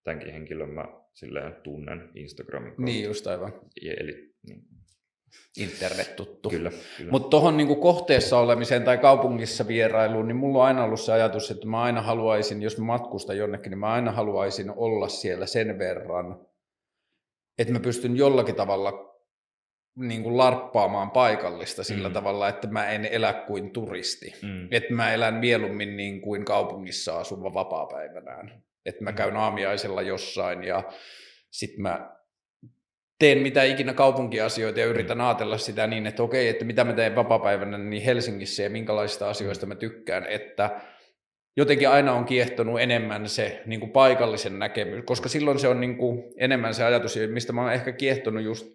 tämänkin 0.06 0.34
henkilön 0.34 0.70
mä 0.70 0.86
silleen 1.14 1.56
tunnen 1.64 2.10
Instagramin 2.16 2.70
kautta. 2.70 2.84
Niin 2.84 3.06
just 3.06 3.28
aivan. 3.28 3.54
Eli 3.82 4.34
niin, 4.48 4.62
internet 5.58 6.16
tuttu. 6.16 6.50
Kyllä, 6.50 6.72
kyllä. 6.98 7.12
Mutta 7.12 7.30
tuohon 7.30 7.58
niinku 7.58 7.76
kohteessa 7.76 8.40
olemiseen 8.40 8.84
tai 8.84 8.98
kaupungissa 8.98 9.68
vierailuun, 9.68 10.28
niin 10.28 10.36
mulla 10.36 10.60
on 10.60 10.66
aina 10.66 10.84
ollut 10.84 11.02
se 11.02 11.14
ajatus, 11.14 11.52
että 11.52 11.68
mä 11.68 11.82
aina 11.82 12.02
haluaisin, 12.02 12.62
jos 12.62 12.78
mä 12.78 12.86
matkustan 12.86 13.38
jonnekin, 13.38 13.70
niin 13.70 13.80
mä 13.80 13.94
aina 13.94 14.12
haluaisin 14.12 14.72
olla 14.76 15.08
siellä 15.08 15.46
sen 15.46 15.80
verran, 15.80 16.46
että 17.58 17.74
mä 17.74 17.80
pystyn 17.80 18.18
jollakin 18.18 18.56
tavalla 18.56 19.16
niin 19.96 20.24
kuin 20.24 20.38
larppaamaan 20.38 21.12
paikallista 21.12 21.84
sillä 21.84 22.08
mm. 22.08 22.14
tavalla, 22.14 22.50
että 22.50 22.68
mä 22.68 22.90
en 22.90 23.06
elä 23.06 23.34
kuin 23.34 23.72
turisti. 23.72 24.34
Mm. 24.42 24.68
Että 24.72 24.94
mä 24.94 25.14
elän 25.14 25.34
mieluummin 25.34 25.98
niin 25.98 26.22
kuin 26.22 26.46
kaupungissa 26.46 27.20
asuva 27.20 27.54
vapaa-päivänään. 27.54 28.64
Että 28.86 29.04
mä 29.04 29.12
mm. 29.12 29.16
käyn 29.16 29.38
aamiaisella 29.38 30.02
jossain 30.02 30.64
ja 30.64 30.84
sitten 31.52 31.82
mä 31.82 32.16
teen 33.20 33.38
mitä 33.38 33.64
ikinä 33.64 33.94
kaupunkiasioita 33.94 34.80
ja 34.80 34.86
yritän 34.86 35.22
ajatella 35.22 35.58
sitä 35.58 35.88
niin, 35.88 36.08
että 36.08 36.24
okei, 36.24 36.48
että 36.48 36.66
mitä 36.66 36.84
mä 36.84 36.94
teen 36.94 37.16
vapaa-päivänä 37.16 37.78
niin 37.78 38.04
Helsingissä 38.04 38.64
ja 38.64 38.70
minkälaisista 38.70 39.30
asioista 39.30 39.66
mä 39.66 39.76
tykkään, 39.76 40.26
että 40.30 40.82
jotenkin 41.56 41.90
aina 41.90 42.14
on 42.14 42.26
kiehtonut 42.26 42.82
enemmän 42.82 43.30
se 43.30 43.62
niin 43.66 43.80
kuin 43.80 43.92
paikallisen 43.92 44.60
näkemys, 44.60 45.04
koska 45.06 45.30
silloin 45.30 45.60
se 45.60 45.68
on 45.68 45.80
niin 45.80 45.98
kuin 45.98 46.24
enemmän 46.38 46.74
se 46.74 46.84
ajatus, 46.84 47.20
mistä 47.32 47.54
mä 47.54 47.62
oon 47.62 47.74
ehkä 47.74 47.92
kiehtonut 47.92 48.44
just, 48.44 48.68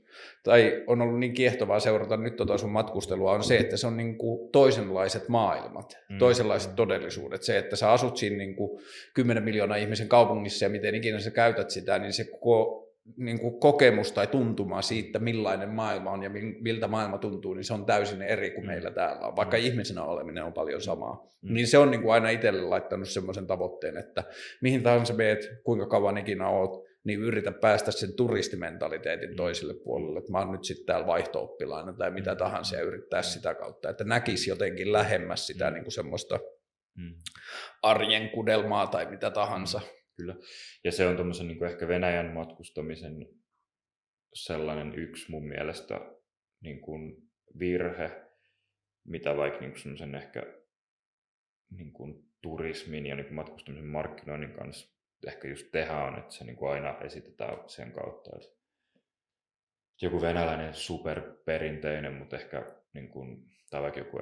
tai 0.43 0.85
on 0.87 1.03
ollut 1.03 1.19
niin 1.19 1.33
kiehtovaa 1.33 1.81
seurata 1.81 2.17
nyt 2.17 2.37
tota 2.37 2.59
sun 2.59 2.71
matkustelua, 2.71 3.33
on 3.33 3.45
se, 3.45 3.57
että 3.57 3.77
se 3.77 3.87
on 3.87 3.97
niin 3.97 4.19
kuin 4.19 4.51
toisenlaiset 4.51 5.29
maailmat, 5.29 5.99
mm. 6.09 6.19
toisenlaiset 6.19 6.77
todellisuudet. 6.77 7.43
Se, 7.43 7.59
että 7.59 7.77
sä 7.77 7.93
asut 7.93 8.17
siinä 8.17 8.37
niin 8.37 8.57
kuin 8.57 8.81
10 9.15 9.43
miljoonaa 9.43 9.77
ihmisen 9.77 10.09
kaupungissa 10.09 10.65
ja 10.65 10.69
miten 10.69 10.95
ikinä 10.95 11.21
sä 11.21 11.31
käytät 11.31 11.71
sitä, 11.71 11.99
niin 11.99 12.13
se 12.13 12.25
koko 12.25 12.90
niin 13.17 13.41
kuin 13.41 13.61
kokemus 13.61 14.13
tai 14.13 14.27
tuntuma 14.27 14.83
siitä, 14.83 15.19
millainen 15.19 15.69
maailma 15.69 16.11
on 16.11 16.23
ja 16.23 16.31
miltä 16.61 16.89
maailma 16.89 17.19
tuntuu, 17.19 17.55
niin 17.55 17.65
se 17.65 17.75
on 17.75 17.87
täysin 17.87 18.23
eri 18.23 18.51
kuin 18.51 18.65
mm. 18.65 18.67
meillä 18.67 18.91
täällä 18.91 19.27
on, 19.27 19.37
vaikka 19.37 19.57
mm. 19.57 19.63
ihmisenä 19.63 20.05
oleminen 20.05 20.45
on 20.45 20.53
paljon 20.53 20.81
samaa. 20.81 21.29
Mm. 21.43 21.55
Niin 21.55 21.67
se 21.67 21.79
on 21.79 21.91
niin 21.91 22.03
kuin 22.03 22.13
aina 22.13 22.31
itselle 22.31 22.63
laittanut 22.63 23.09
semmoisen 23.09 23.47
tavoitteen, 23.47 23.97
että 23.97 24.25
mihin 24.61 24.83
tahansa 24.83 25.15
meet, 25.15 25.49
kuinka 25.65 25.87
kauan 25.87 26.19
ikinä 26.19 26.49
oot, 26.49 26.91
niin 27.05 27.21
yritä 27.21 27.53
päästä 27.53 27.91
sen 27.91 28.17
turistimentaliteetin 28.17 29.31
mm. 29.31 29.37
toiselle 29.37 29.75
puolelle, 29.75 30.19
että 30.19 30.33
mä 30.33 30.39
oon 30.39 30.53
nyt 30.53 30.65
sitten 30.65 30.87
täällä 30.87 31.07
vaihto 31.07 31.57
tai 31.99 32.11
mitä 32.11 32.31
mm. 32.33 32.39
tahansa 32.39 32.77
ja 32.77 32.83
yrittää 32.83 33.23
sitä 33.23 33.55
kautta, 33.55 33.91
että 33.91 34.05
näkisi 34.05 34.51
jotenkin 34.51 34.93
lähemmäs 34.93 35.47
sitä 35.47 35.71
niin 35.71 35.85
kuin 35.85 35.93
semmoista 35.93 36.39
arjen 37.83 38.31
kudelmaa 38.31 38.87
tai 38.87 39.07
mitä 39.07 39.31
tahansa. 39.31 39.81
Kyllä. 40.21 40.37
Ja 40.85 40.93
se 40.93 41.07
on 41.07 41.17
tuommoisen 41.17 41.49
niin 41.49 41.65
ehkä 41.65 41.89
Venäjän 41.89 42.33
matkustamisen 42.33 43.27
sellainen 44.35 44.95
yksi 44.95 45.31
mun 45.31 45.49
mielestä 45.49 46.01
niin 46.61 46.81
kuin 46.81 47.31
virhe, 47.59 48.11
mitä 49.05 49.37
vaikka 49.37 49.61
niin 49.61 49.73
kuin 49.73 50.15
ehkä 50.15 50.43
niin 51.71 51.93
kuin 51.93 52.25
turismin 52.43 53.07
ja 53.07 53.15
niin 53.15 53.27
kuin 53.27 53.35
matkustamisen 53.35 53.87
markkinoinnin 53.87 54.53
kanssa 54.53 55.01
ehkä 55.27 55.49
just 55.49 55.67
tehdään, 55.73 56.19
että 56.19 56.35
se 56.35 56.45
niin 56.45 56.57
kuin 56.57 56.73
aina 56.73 56.99
esitetään 56.99 57.69
sen 57.69 57.93
kautta, 57.93 58.31
että 58.37 58.61
joku 60.03 60.21
venäläinen 60.21 60.75
superperinteinen, 60.75 62.15
mutta 62.15 62.37
ehkä 62.37 62.67
niin 62.93 63.09
kuin, 63.09 63.45
tai 63.71 63.83
vaikka 63.83 64.01
joku 64.01 64.19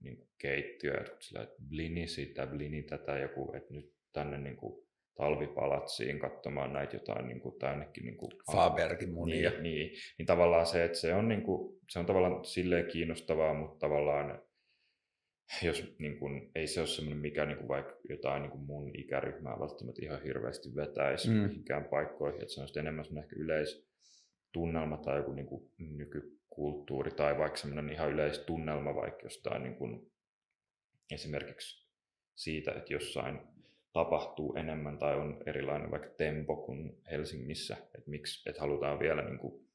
niin 0.00 0.16
kuin 0.16 0.28
keittiö, 0.38 0.94
että 1.00 1.16
sillä, 1.20 1.42
että 1.42 1.56
blini 1.68 2.08
sitä, 2.08 2.46
blini 2.46 2.82
tätä, 2.82 3.18
joku, 3.18 3.52
että 3.56 3.74
nyt 3.74 3.94
tänne 4.12 4.38
niin 4.38 4.56
kuin 4.56 4.85
talvipalatsiin 5.16 6.18
katsomaan 6.18 6.72
näitä 6.72 6.96
jotain 6.96 7.28
niin 7.28 7.40
kuin, 7.40 7.58
tai 7.58 7.70
ainakin 7.70 8.04
niin 8.04 8.16
kuin, 8.16 8.32
Fabergin 8.52 9.12
munia. 9.12 9.50
Niin, 9.50 9.62
niin, 9.62 9.92
niin, 10.18 10.26
tavallaan 10.26 10.66
se, 10.66 10.84
että 10.84 10.98
se 10.98 11.14
on, 11.14 11.28
niin 11.28 11.42
kuin, 11.42 11.80
se 11.90 11.98
on 11.98 12.06
tavallaan 12.06 12.44
silleen 12.44 12.86
kiinnostavaa, 12.86 13.54
mutta 13.54 13.78
tavallaan 13.78 14.42
jos 15.62 15.94
niin 15.98 16.18
kuin, 16.18 16.50
ei 16.54 16.66
se 16.66 16.80
ole 16.80 16.86
semmoinen, 16.86 17.18
mikä 17.18 17.46
niin 17.46 17.58
kuin, 17.58 17.68
vaikka 17.68 17.96
jotain 18.08 18.42
niin 18.42 18.50
kuin 18.50 18.62
mun 18.62 18.90
ikäryhmää 18.94 19.60
välttämättä 19.60 20.02
ihan 20.04 20.22
hirveästi 20.22 20.74
vetäisi 20.76 21.28
mm. 21.28 21.34
mihinkään 21.34 21.84
paikkoihin, 21.84 22.42
että 22.42 22.54
se 22.54 22.60
on 22.60 22.68
enemmän 22.78 23.04
semmoinen 23.04 23.24
ehkä 23.24 23.42
yleistunnelma 23.42 24.96
tai 24.96 25.16
joku 25.16 25.32
niin 25.32 25.46
kuin, 25.46 25.70
nykykulttuuri 25.78 27.10
tai 27.10 27.38
vaikka 27.38 27.58
semmoinen 27.58 27.94
ihan 27.94 28.10
yleistunnelma 28.10 28.94
vaikka 28.94 29.20
jostain 29.22 29.62
niin 29.62 29.76
kuin, 29.76 30.12
esimerkiksi 31.10 31.86
siitä, 32.34 32.72
että 32.72 32.92
jossain 32.92 33.55
tapahtuu 33.96 34.54
enemmän 34.54 34.98
tai 34.98 35.16
on 35.16 35.42
erilainen 35.46 35.90
vaikka 35.90 36.08
tempo 36.08 36.56
kuin 36.56 37.02
Helsingissä, 37.10 37.76
että 37.94 38.10
miksi, 38.10 38.48
että 38.48 38.60
halutaan 38.60 38.98
vielä 38.98 39.22
niin 39.22 39.38
kuin, 39.38 39.68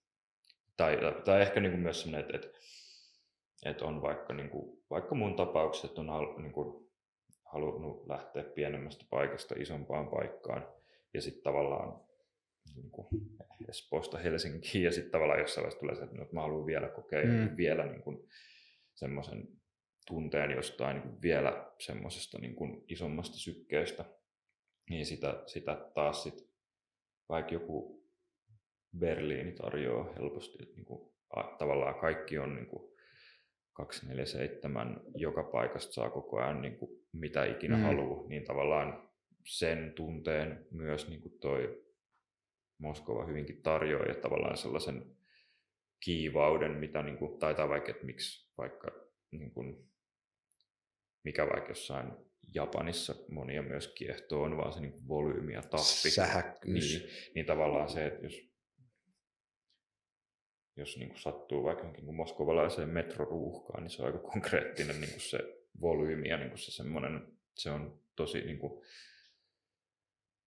tai, 0.78 0.97
tai 1.26 1.41
ehkä 1.41 1.59
niin 1.59 1.72
kuin 1.72 1.82
myös 1.82 2.01
sellainen, 2.01 2.36
että, 2.36 2.47
että, 2.47 2.59
että 3.65 3.86
on 3.86 4.01
vaikka, 4.01 4.34
niin 4.34 4.49
kuin, 4.49 4.84
vaikka 4.89 5.15
mun 5.15 5.36
tapaukset 5.36 5.97
on 5.97 6.07
niin 6.38 6.51
kuin, 6.51 6.91
halunnut 7.45 8.07
lähteä 8.07 8.43
pienemmästä 8.43 9.05
paikasta 9.09 9.55
isompaan 9.57 10.07
paikkaan 10.07 10.67
ja 11.13 11.22
sitten 11.22 11.43
tavallaan 11.43 12.01
niin 12.76 12.91
kuin 12.91 13.07
Espoosta 13.69 14.17
Helsinkiin 14.17 14.84
ja 14.84 14.91
sitten 14.91 15.11
tavallaan 15.11 15.39
jossain 15.39 15.63
vaiheessa 15.63 15.80
tulee 15.80 15.95
se, 15.95 16.03
että, 16.03 16.15
no, 16.15 16.24
että 16.24 16.36
mä 16.36 16.41
haluan 16.41 16.65
vielä 16.65 16.88
kokea 16.88 17.26
mm. 17.26 17.57
vielä 17.57 17.86
niin 17.86 18.01
kuin, 18.01 18.28
semmoisen 18.93 19.47
tunteen 20.12 20.51
jostain 20.51 20.97
niin 20.97 21.22
vielä 21.22 21.72
semmoisesta 21.80 22.38
niin 22.39 22.55
kuin 22.55 22.84
isommasta 22.88 23.38
sykkeestä, 23.38 24.05
niin 24.89 25.05
sitä, 25.05 25.43
sitä 25.45 25.89
taas 25.93 26.24
sit, 26.24 26.49
vaikka 27.30 27.53
joku 27.53 28.03
Berliini 28.97 29.51
tarjoaa 29.51 30.14
helposti, 30.14 30.64
että 30.64 30.76
niin 30.76 30.86
kuin, 30.86 31.12
tavallaan 31.57 31.95
kaikki 31.95 32.38
on 32.38 32.55
niin 32.55 32.68
kuin 32.68 32.91
247, 33.74 35.01
joka 35.16 35.43
paikasta 35.43 35.93
saa 35.93 36.09
koko 36.09 36.38
ajan 36.38 36.62
niin 36.62 36.78
kuin, 36.78 36.91
mitä 37.14 37.45
ikinä 37.45 37.78
mm. 37.78 37.84
haluaa, 37.84 38.28
niin 38.28 38.43
tavallaan 38.43 39.09
sen 39.45 39.93
tunteen 39.95 40.68
myös 40.72 41.09
niin 41.09 41.22
kuin 41.22 41.39
toi 41.39 41.84
Moskova 42.78 43.26
hyvinkin 43.26 43.62
tarjoaa 43.62 44.05
ja 44.05 44.16
tavallaan 44.16 44.57
sellaisen 44.57 45.05
kiivauden, 45.99 46.72
mitä 46.72 47.01
niin 47.01 47.18
kuin, 47.18 47.39
taitaa 47.39 47.70
vaikka, 47.70 47.91
että 47.91 48.05
miksi 48.05 48.51
vaikka 48.57 48.91
niin 49.32 49.51
kuin, 49.51 49.90
mikä 51.24 51.47
vaikka 51.47 51.72
jossain 51.72 52.11
Japanissa 52.53 53.15
monia 53.30 53.61
myös 53.61 53.88
kiehtoo, 53.88 54.43
on 54.43 54.57
vaan 54.57 54.74
se 54.74 54.80
niin 54.80 55.07
volyymi 55.07 55.53
ja 55.53 55.61
tappi. 55.61 56.09
Sähäkkyys. 56.09 56.93
Niin, 56.93 57.09
niin 57.36 57.45
tavallaan 57.45 57.89
se, 57.89 58.07
että 58.07 58.26
jos, 58.26 58.51
jos 60.76 60.97
niin 60.97 61.09
kuin 61.09 61.19
sattuu 61.19 61.63
vaikka 61.63 61.91
niin 61.91 62.15
moskovalaiseen 62.15 62.89
metroruuhkaan, 62.89 63.84
niin 63.84 63.91
se 63.91 64.01
on 64.01 64.05
aika 64.05 64.19
konkreettinen 64.19 65.01
niin 65.01 65.11
kuin 65.11 65.22
se 65.22 65.39
volyymi 65.82 66.30
ja 66.30 66.38
niin 66.38 66.49
kuin 66.49 66.59
se 66.59 66.72
semmoinen, 66.72 67.28
se 67.57 67.69
on 67.69 67.99
tosi 68.15 68.41
niin 68.41 68.59
kuin 68.59 68.84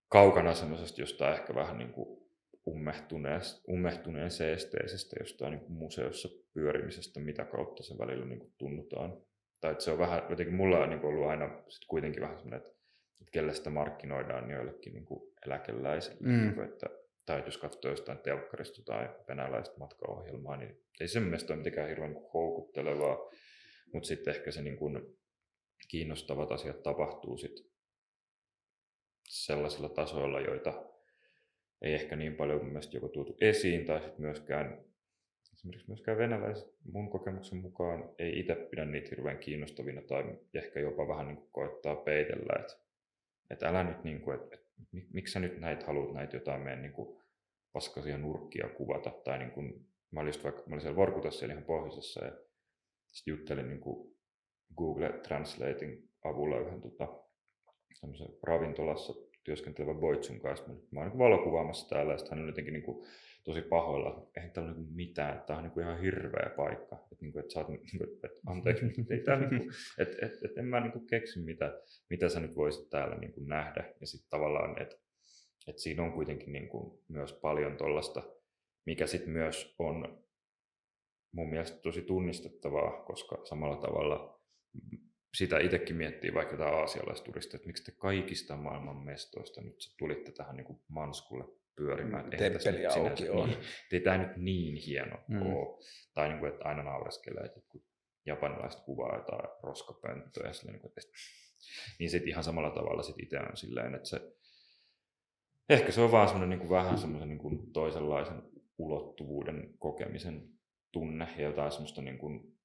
kaukana 0.08 0.54
semmoisesta 0.54 1.00
jostain 1.00 1.34
ehkä 1.34 1.54
vähän 1.54 1.78
niin 1.78 1.92
kuin 1.92 2.24
ummehtuneen, 2.66 3.40
ummehtuneen 3.68 4.30
seesteisestä 4.30 5.16
jostain 5.20 5.50
niin 5.50 5.60
kuin 5.60 5.72
museossa 5.72 6.28
pyörimisestä, 6.52 7.20
mitä 7.20 7.44
kautta 7.44 7.82
se 7.82 7.98
välillä 7.98 8.26
niin 8.26 8.38
kuin 8.38 8.54
tunnutaan 8.58 9.22
tai 9.64 9.72
että 9.72 9.84
se 9.84 9.90
on 9.90 9.98
vähän, 9.98 10.22
jotenkin 10.30 10.54
mulla 10.54 10.78
on 10.78 10.90
niin 10.90 11.04
ollut 11.04 11.28
aina 11.28 11.62
sit 11.68 11.84
kuitenkin 11.88 12.22
vähän 12.22 12.38
semmoinen, 12.38 12.60
että, 12.66 12.78
että 13.20 13.30
kelle 13.30 13.54
sitä 13.54 13.70
markkinoidaan 13.70 14.48
niin 14.48 14.54
joillekin 14.54 14.92
niin 14.92 15.04
kuin 15.04 15.32
eläkeläisille, 15.46 16.16
mm. 16.20 16.40
niin 16.40 16.54
kuin, 16.54 16.68
että, 16.68 16.86
tai 17.26 17.42
jos 17.44 17.58
katsoo 17.58 17.90
jostain 17.90 18.18
telkkarista 18.18 18.82
tai 18.84 19.08
venäläistä 19.28 19.78
matkaohjelmaa, 19.78 20.56
niin 20.56 20.80
ei 21.00 21.08
se 21.08 21.20
mielestä 21.20 21.52
ole 21.52 21.58
mitenkään 21.58 21.88
hirveän 21.88 22.16
houkuttelevaa, 22.34 23.18
mutta 23.92 24.06
sitten 24.06 24.34
ehkä 24.34 24.50
se 24.50 24.62
niin 24.62 24.76
kuin 24.76 25.18
kiinnostavat 25.88 26.52
asiat 26.52 26.82
tapahtuu 26.82 27.36
sit 27.36 27.70
sellaisilla 29.28 29.88
tasoilla, 29.88 30.40
joita 30.40 30.90
ei 31.82 31.94
ehkä 31.94 32.16
niin 32.16 32.36
paljon 32.36 32.58
mun 32.58 32.72
mielestä 32.72 32.96
joko 32.96 33.08
tuotu 33.08 33.36
esiin 33.40 33.84
tai 33.86 34.00
sitten 34.00 34.20
myöskään 34.20 34.84
esimerkiksi 35.64 35.90
myöskään 35.90 36.18
venäläiset 36.18 36.74
mun 36.92 37.10
kokemuksen 37.10 37.58
mukaan 37.58 38.10
ei 38.18 38.38
itse 38.38 38.54
pidä 38.54 38.84
niitä 38.84 39.08
hirveän 39.10 39.38
kiinnostavina 39.38 40.02
tai 40.02 40.38
ehkä 40.54 40.80
jopa 40.80 41.08
vähän 41.08 41.26
niin 41.26 41.36
kuin 41.36 41.70
peitellä, 42.04 42.60
että, 42.60 42.74
että 43.50 43.68
älä 43.68 43.84
nyt, 43.84 44.04
niin 44.04 44.20
kuin, 44.20 44.40
että, 44.40 44.56
että 44.56 45.08
miksi 45.12 45.32
sä 45.32 45.40
nyt 45.40 45.60
näitä 45.60 45.86
haluat 45.86 46.14
näitä 46.14 46.36
jotain 46.36 46.60
meidän 46.60 46.82
niin 46.82 46.92
kuin 46.92 47.22
paskasia 47.72 48.18
nurkkia 48.18 48.68
kuvata 48.68 49.10
tai 49.10 49.38
niin 49.38 49.50
kuin, 49.50 49.86
mä 50.10 50.20
olin, 50.20 50.32
vaikka, 50.44 50.62
mä 50.66 50.74
olin 50.74 50.80
siellä 50.80 50.96
Vorkutassa 50.96 51.38
siellä 51.38 51.52
ihan 51.52 51.64
pohjoisessa 51.64 52.24
ja 52.24 52.32
sitten 53.12 53.32
juttelin 53.32 53.68
niin 53.68 53.80
kuin 53.80 54.16
Google 54.76 55.12
Translating 55.12 56.08
avulla 56.24 56.58
yhden 56.58 56.80
tota, 56.80 57.08
ravintolassa 58.42 59.12
työskentelevä 59.44 59.94
Boitsun 59.94 60.40
kanssa. 60.40 60.68
Mä 60.90 61.00
oon 61.00 61.08
niin 61.08 61.18
valokuvaamassa 61.18 61.88
täällä 61.88 62.12
ja 62.12 62.18
hän 62.30 62.40
on 62.40 62.46
jotenkin 62.46 62.74
niin 62.74 62.84
kuin, 62.84 63.06
tosi 63.44 63.62
pahoilla. 63.62 64.30
Eihän 64.36 64.52
täällä 64.52 64.72
ole 64.72 64.80
niin 64.80 64.94
mitään, 64.94 65.42
tämä 65.46 65.56
on 65.56 65.62
niin 65.62 65.72
kuin 65.72 65.86
ihan 65.86 66.00
hirveä 66.00 66.50
paikka. 66.56 66.96
Että, 66.96 67.16
niin 67.20 67.32
kuin, 67.32 67.40
että 67.40 67.52
sä 67.52 67.60
oot, 67.60 67.68
niin 67.68 67.98
kuin, 67.98 68.08
että 68.14 68.28
anteeksi, 68.46 68.86
ei 69.10 69.20
täällä, 69.20 69.48
niin 69.48 69.62
kuin, 69.62 69.72
että, 69.98 70.26
että, 70.26 70.38
että 70.44 70.60
en 70.60 70.66
mä 70.66 70.90
kuin 70.92 71.06
keksi, 71.06 71.40
mitä, 71.40 71.82
mitä 72.10 72.28
sä 72.28 72.40
nyt 72.40 72.56
voisit 72.56 72.90
täällä 72.90 73.16
niin 73.16 73.32
kuin 73.32 73.48
nähdä. 73.48 73.94
Ja 74.00 74.06
sitten 74.06 74.30
tavallaan, 74.30 74.82
että, 74.82 74.96
että 75.66 75.82
siinä 75.82 76.02
on 76.02 76.12
kuitenkin 76.12 76.52
niin 76.52 76.68
kuin 76.68 76.98
myös 77.08 77.32
paljon 77.32 77.76
tuollaista, 77.76 78.22
mikä 78.86 79.06
sitten 79.06 79.30
myös 79.30 79.74
on 79.78 80.24
mun 81.32 81.50
mielestä 81.50 81.78
tosi 81.78 82.02
tunnistettavaa, 82.02 83.04
koska 83.04 83.44
samalla 83.44 83.76
tavalla 83.76 84.40
sitä 85.34 85.58
itsekin 85.58 85.96
miettii 85.96 86.34
vaikka 86.34 86.56
tämä 86.56 86.70
aasialaisturisti, 86.70 87.56
että 87.56 87.66
miksi 87.66 87.84
te 87.84 87.92
kaikista 87.92 88.56
maailman 88.56 88.96
mestoista 88.96 89.60
nyt 89.60 89.76
tulitte 89.98 90.32
tähän 90.32 90.56
niin 90.56 90.66
kuin 90.66 90.80
Manskulle 90.88 91.44
pyörimään. 91.76 92.30
Temppeli 92.30 92.86
auki 92.86 93.28
on. 93.28 93.48
Niin, 93.48 93.58
ei 93.92 94.00
tämä 94.00 94.18
nyt 94.18 94.36
niin 94.36 94.76
hieno 94.76 95.18
mm. 95.28 95.42
ole. 95.42 95.78
Tai 96.14 96.28
niin 96.28 96.38
kuin, 96.38 96.52
että 96.52 96.68
aina 96.68 96.82
naureskelee, 96.82 97.44
että 97.44 97.60
kun 97.68 97.84
japanilaiset 98.26 98.80
kuvaa 98.80 99.16
jotain 99.16 99.48
roskapönttöä. 99.62 100.52
Silleen, 100.52 100.78
niin, 100.78 100.86
että, 100.86 101.00
niin 101.98 102.10
sitten 102.10 102.28
ihan 102.28 102.44
samalla 102.44 102.70
tavalla 102.70 103.02
sit 103.02 103.18
itse 103.18 103.38
on 103.38 103.56
silleen, 103.56 103.94
että 103.94 104.08
se, 104.08 104.20
ehkä 105.68 105.92
se 105.92 106.00
on 106.00 106.12
vaan 106.12 106.28
semmoinen 106.28 106.50
niin 106.50 106.68
kuin 106.68 106.78
vähän 106.78 106.98
semmoisen 106.98 107.28
niin 107.28 107.38
kuin 107.38 107.72
toisenlaisen 107.72 108.42
ulottuvuuden 108.78 109.74
kokemisen 109.78 110.48
tunne 110.92 111.28
ja 111.36 111.44
jotain 111.44 111.72
semmoista 111.72 112.02
niin 112.02 112.18
kuin 112.18 112.58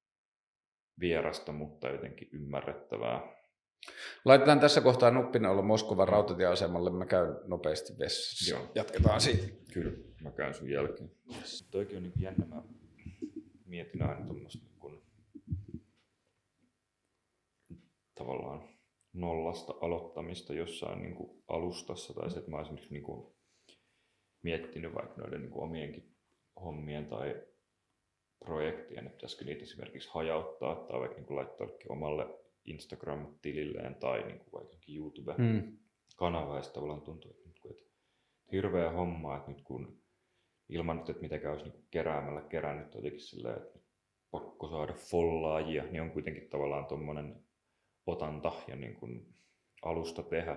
vierasta, 1.00 1.52
mutta 1.52 1.88
jotenkin 1.88 2.28
ymmärrettävää. 2.32 3.39
Laitetaan 4.24 4.60
tässä 4.60 4.80
kohtaa 4.80 5.12
olla 5.50 5.62
Moskovan 5.62 6.08
rautatieasemalle. 6.08 6.90
Mä 6.90 7.06
käyn 7.06 7.36
nopeasti 7.46 7.98
vessassa. 7.98 8.54
Joo. 8.54 8.72
Jatketaan 8.74 9.20
siitä. 9.20 9.46
Kyllä, 9.72 9.92
mä 10.22 10.30
käyn 10.30 10.54
sun 10.54 10.70
jälkeen. 10.70 11.10
Toikin 11.70 11.96
on 11.96 12.02
niin 12.02 12.12
jännä. 12.20 12.46
Mä 12.46 12.62
mietin 13.64 14.02
aina 14.02 14.26
tuommoista 14.26 14.66
kun, 14.78 15.02
tavallaan 18.14 18.68
nollasta 19.12 19.74
aloittamista 19.80 20.54
jossain 20.54 21.02
niin 21.02 21.14
kuin 21.14 21.42
alustassa. 21.48 22.14
Tai 22.14 22.30
se, 22.30 22.38
että 22.38 22.50
mä 22.50 22.56
olisin 22.56 22.80
niin 22.90 23.02
kuin 23.02 23.34
miettinyt 24.42 24.94
vaikka 24.94 25.20
noiden 25.20 25.40
niin 25.40 25.50
kuin 25.50 25.64
omienkin 25.64 26.16
hommien 26.64 27.06
tai 27.06 27.42
projektien, 28.44 29.06
että 29.06 29.16
pitäisikö 29.16 29.44
niitä 29.44 29.62
esimerkiksi 29.62 30.10
hajauttaa 30.12 30.74
tai 30.74 31.00
vaikka 31.00 31.16
niin 31.16 31.26
kuin 31.26 31.36
laittaa 31.36 31.66
omalle 31.88 32.39
Instagram-tililleen 32.64 33.94
tai 33.94 34.22
niin 34.22 34.38
kuin 34.38 34.52
vaikka 34.52 34.76
YouTube-kanava, 34.88 36.52
mm. 36.52 36.56
ja 36.56 36.62
tavallaan 36.62 37.02
tuntuu, 37.02 37.30
että, 37.30 37.48
nyt, 37.48 37.58
että 37.70 37.90
hirveä 38.52 38.90
homma, 38.90 39.36
että 39.36 39.50
nyt 39.50 39.62
kun 39.62 40.00
ilman 40.68 40.96
nyt, 40.96 41.08
että 41.08 41.22
mitenkään 41.22 41.54
olisi 41.54 41.68
niin 41.68 41.84
keräämällä 41.90 42.40
kerännyt 42.40 42.94
jotenkin 42.94 43.20
silleen, 43.20 43.56
että 43.56 43.78
pakko 44.30 44.68
saada 44.68 44.92
follaajia, 44.92 45.84
niin 45.84 46.02
on 46.02 46.10
kuitenkin 46.10 46.48
tavallaan 46.48 46.86
tuommoinen 46.86 47.36
otanta 48.06 48.52
ja 48.68 48.76
niin 48.76 48.94
kuin 48.94 49.34
alusta 49.82 50.22
tehdä, 50.22 50.56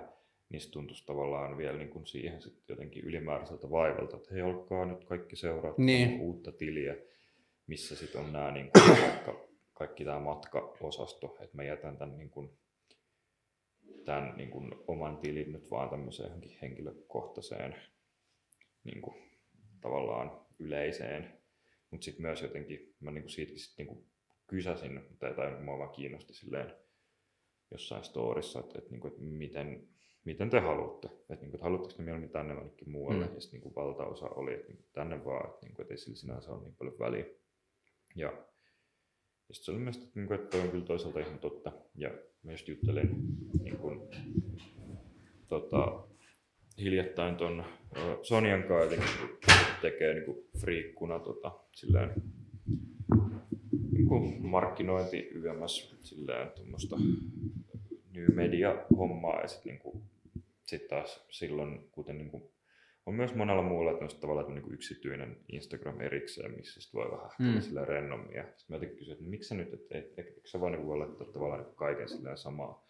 niin 0.49 0.62
se 0.62 0.72
tuntuisi 0.72 1.06
tavallaan 1.06 1.58
vielä 1.58 1.78
niin 1.78 1.89
kuin 1.89 2.08
siihen 2.08 2.41
sitten 2.41 2.64
jotenkin 2.70 3.04
ylimääräiseltä 3.04 3.70
vaivalta, 3.70 4.18
että 4.18 4.34
hei, 4.34 4.41
olkaa 4.41 4.86
nyt 4.86 5.06
kaikki 5.06 5.36
seuraa 5.36 5.74
niin. 5.78 6.22
uutta 6.22 6.51
tiliä, 6.51 6.95
missä 7.68 7.95
sitten 7.95 8.22
on 8.22 8.34
nämä 8.34 8.51
niin 8.51 8.70
kuin, 8.72 8.97
vaikka 9.01 9.53
kaikki 9.88 10.05
tämä 10.05 10.19
matkaosasto, 10.19 11.38
että 11.39 11.57
mä 11.57 11.63
jätän 11.63 11.97
tämän, 11.97 12.17
niin 12.17 12.29
kuin, 12.29 12.57
tämän 14.05 14.38
niin 14.38 14.49
kuin, 14.51 14.71
oman 14.88 15.17
tilin 15.17 15.51
nyt 15.51 15.71
vaan 15.71 15.89
tämmöiseen 15.89 16.43
henkilökohtaiseen 16.61 17.75
niin 18.84 19.01
kuin, 19.01 19.15
tavallaan 19.81 20.45
yleiseen, 20.59 21.39
mutta 21.91 22.05
sitten 22.05 22.21
myös 22.21 22.41
jotenkin 22.41 22.95
mä 22.99 23.11
niin 23.11 23.23
kuin 23.23 23.31
siitäkin 23.31 23.59
sit, 23.59 23.77
niin 23.77 23.88
kuin, 23.88 24.05
kysäsin, 24.47 25.01
tai, 25.19 25.34
tai 25.34 25.61
mua 25.61 25.77
vaan 25.77 25.95
kiinnosti 25.95 26.34
silleen 26.34 26.73
jossain 27.71 28.03
storissa, 28.03 28.59
että, 28.59 28.79
että, 28.79 28.91
niin 28.91 29.01
kuin, 29.01 29.11
että 29.11 29.23
miten, 29.23 29.88
miten 30.25 30.49
te 30.49 30.59
haluatte. 30.59 31.07
Että, 31.07 31.34
niin 31.34 31.39
kuin, 31.39 31.55
että 31.55 31.63
haluatteko 31.63 31.97
te 31.97 32.03
mieluummin 32.03 32.29
tänne 32.31 32.55
vai 32.55 32.69
muualle. 32.86 33.25
Mm. 33.27 33.36
Ja 33.36 33.41
sitten 33.41 33.61
niin 33.61 33.75
valtaosa 33.75 34.29
oli, 34.29 34.53
että 34.53 34.67
niin 34.67 34.77
kuin, 34.77 34.89
tänne 34.93 35.25
vaan, 35.25 35.49
että, 35.49 35.65
niin 35.65 35.75
kuin, 35.75 35.84
että 35.84 35.93
ei 35.93 35.97
sillä 35.97 36.15
sinänsä 36.15 36.51
ole 36.51 36.63
niin 36.63 36.75
paljon 36.75 36.99
väliä. 36.99 37.25
Ja 38.15 38.53
ja 39.50 39.56
sitten 39.56 39.66
se 39.66 39.72
oli 39.72 39.80
mielestäni, 39.80 40.08
että, 40.08 40.20
niin 40.20 40.34
että 40.34 40.50
toi 40.50 40.62
on 40.62 40.70
kyllä 40.72 40.86
toisaalta 40.86 41.20
ihan 41.20 41.39
totta. 41.39 41.72
Ja 41.96 42.12
just 42.52 42.68
juttelin 42.68 43.10
niin 43.64 43.78
kuin, 43.78 44.02
tota, 45.48 46.04
hiljattain 46.78 47.36
ton 47.36 47.64
Sonjan 48.22 48.64
kanssa, 48.64 48.98
kun 49.20 49.38
tekee 49.82 50.14
niin 50.14 50.26
kuin 50.26 50.38
friikkuna 50.60 51.20
tota, 51.20 51.52
silleen, 51.72 52.12
niin 53.91 54.08
kuin 54.08 54.46
markkinointi 54.46 55.18
YMS 55.18 55.96
silleen 56.02 56.52
tuommoista 56.56 56.96
new 58.14 58.34
media 58.34 58.86
hommaa 58.98 59.41
ja 59.41 59.48
sitten 59.48 59.80
niin 59.84 60.04
sit 60.66 60.88
taas 60.88 61.26
silloin, 61.30 61.89
kuten 61.91 62.18
niin 62.18 62.30
kuin 62.30 62.44
on 63.06 63.14
myös 63.14 63.36
monella 63.36 63.62
muulla 63.62 63.91
että 63.91 64.20
tavallaan 64.20 64.54
niin 64.54 64.64
kuin 64.64 64.74
yksityinen 64.74 65.38
Instagram 65.51 66.01
erikseen, 66.01 66.56
missä 66.56 66.82
sit 66.82 66.93
voi 66.93 67.12
vähän 67.12 67.30
mm. 67.39 67.62
sillä 67.62 67.86
rennommin. 67.86 68.36
Ja 68.36 68.43
sitten 68.43 68.66
mä 68.68 68.76
jotenkin 68.76 68.97
kysyin, 68.97 69.14
että 69.14 69.30
miksi 69.30 69.49
sä 69.49 69.56
nyt, 69.56 69.74
että 69.74 69.97
et, 69.97 70.06
et, 70.18 70.28
et 70.28 70.45
sä 70.45 70.62
vaan 70.62 70.72
niin 70.72 70.88
voi 70.88 70.97
laittaa 70.97 71.28
tavallaan 71.28 71.64
niin 71.64 71.76
kaiken 71.76 72.10
sillä 72.10 72.36
samaa. 72.36 72.88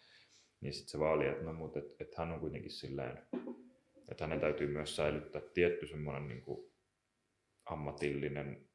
Niin 0.60 0.72
sitten 0.72 0.90
se 0.90 0.98
vaan 0.98 1.12
oli, 1.12 1.26
että 1.26 1.44
no 1.44 1.52
mutta 1.52 1.78
et, 1.78 1.96
et 2.00 2.14
hän 2.14 2.32
on 2.32 2.40
kuitenkin 2.40 2.70
silleen, 2.70 3.18
että 4.10 4.24
hänen 4.24 4.40
täytyy 4.40 4.66
myös 4.66 4.96
säilyttää 4.96 5.42
tietty 5.54 5.86
semmoinen 5.86 6.28
niin 6.28 6.42
kuin 6.42 6.72
ammatillinen, 7.64 8.68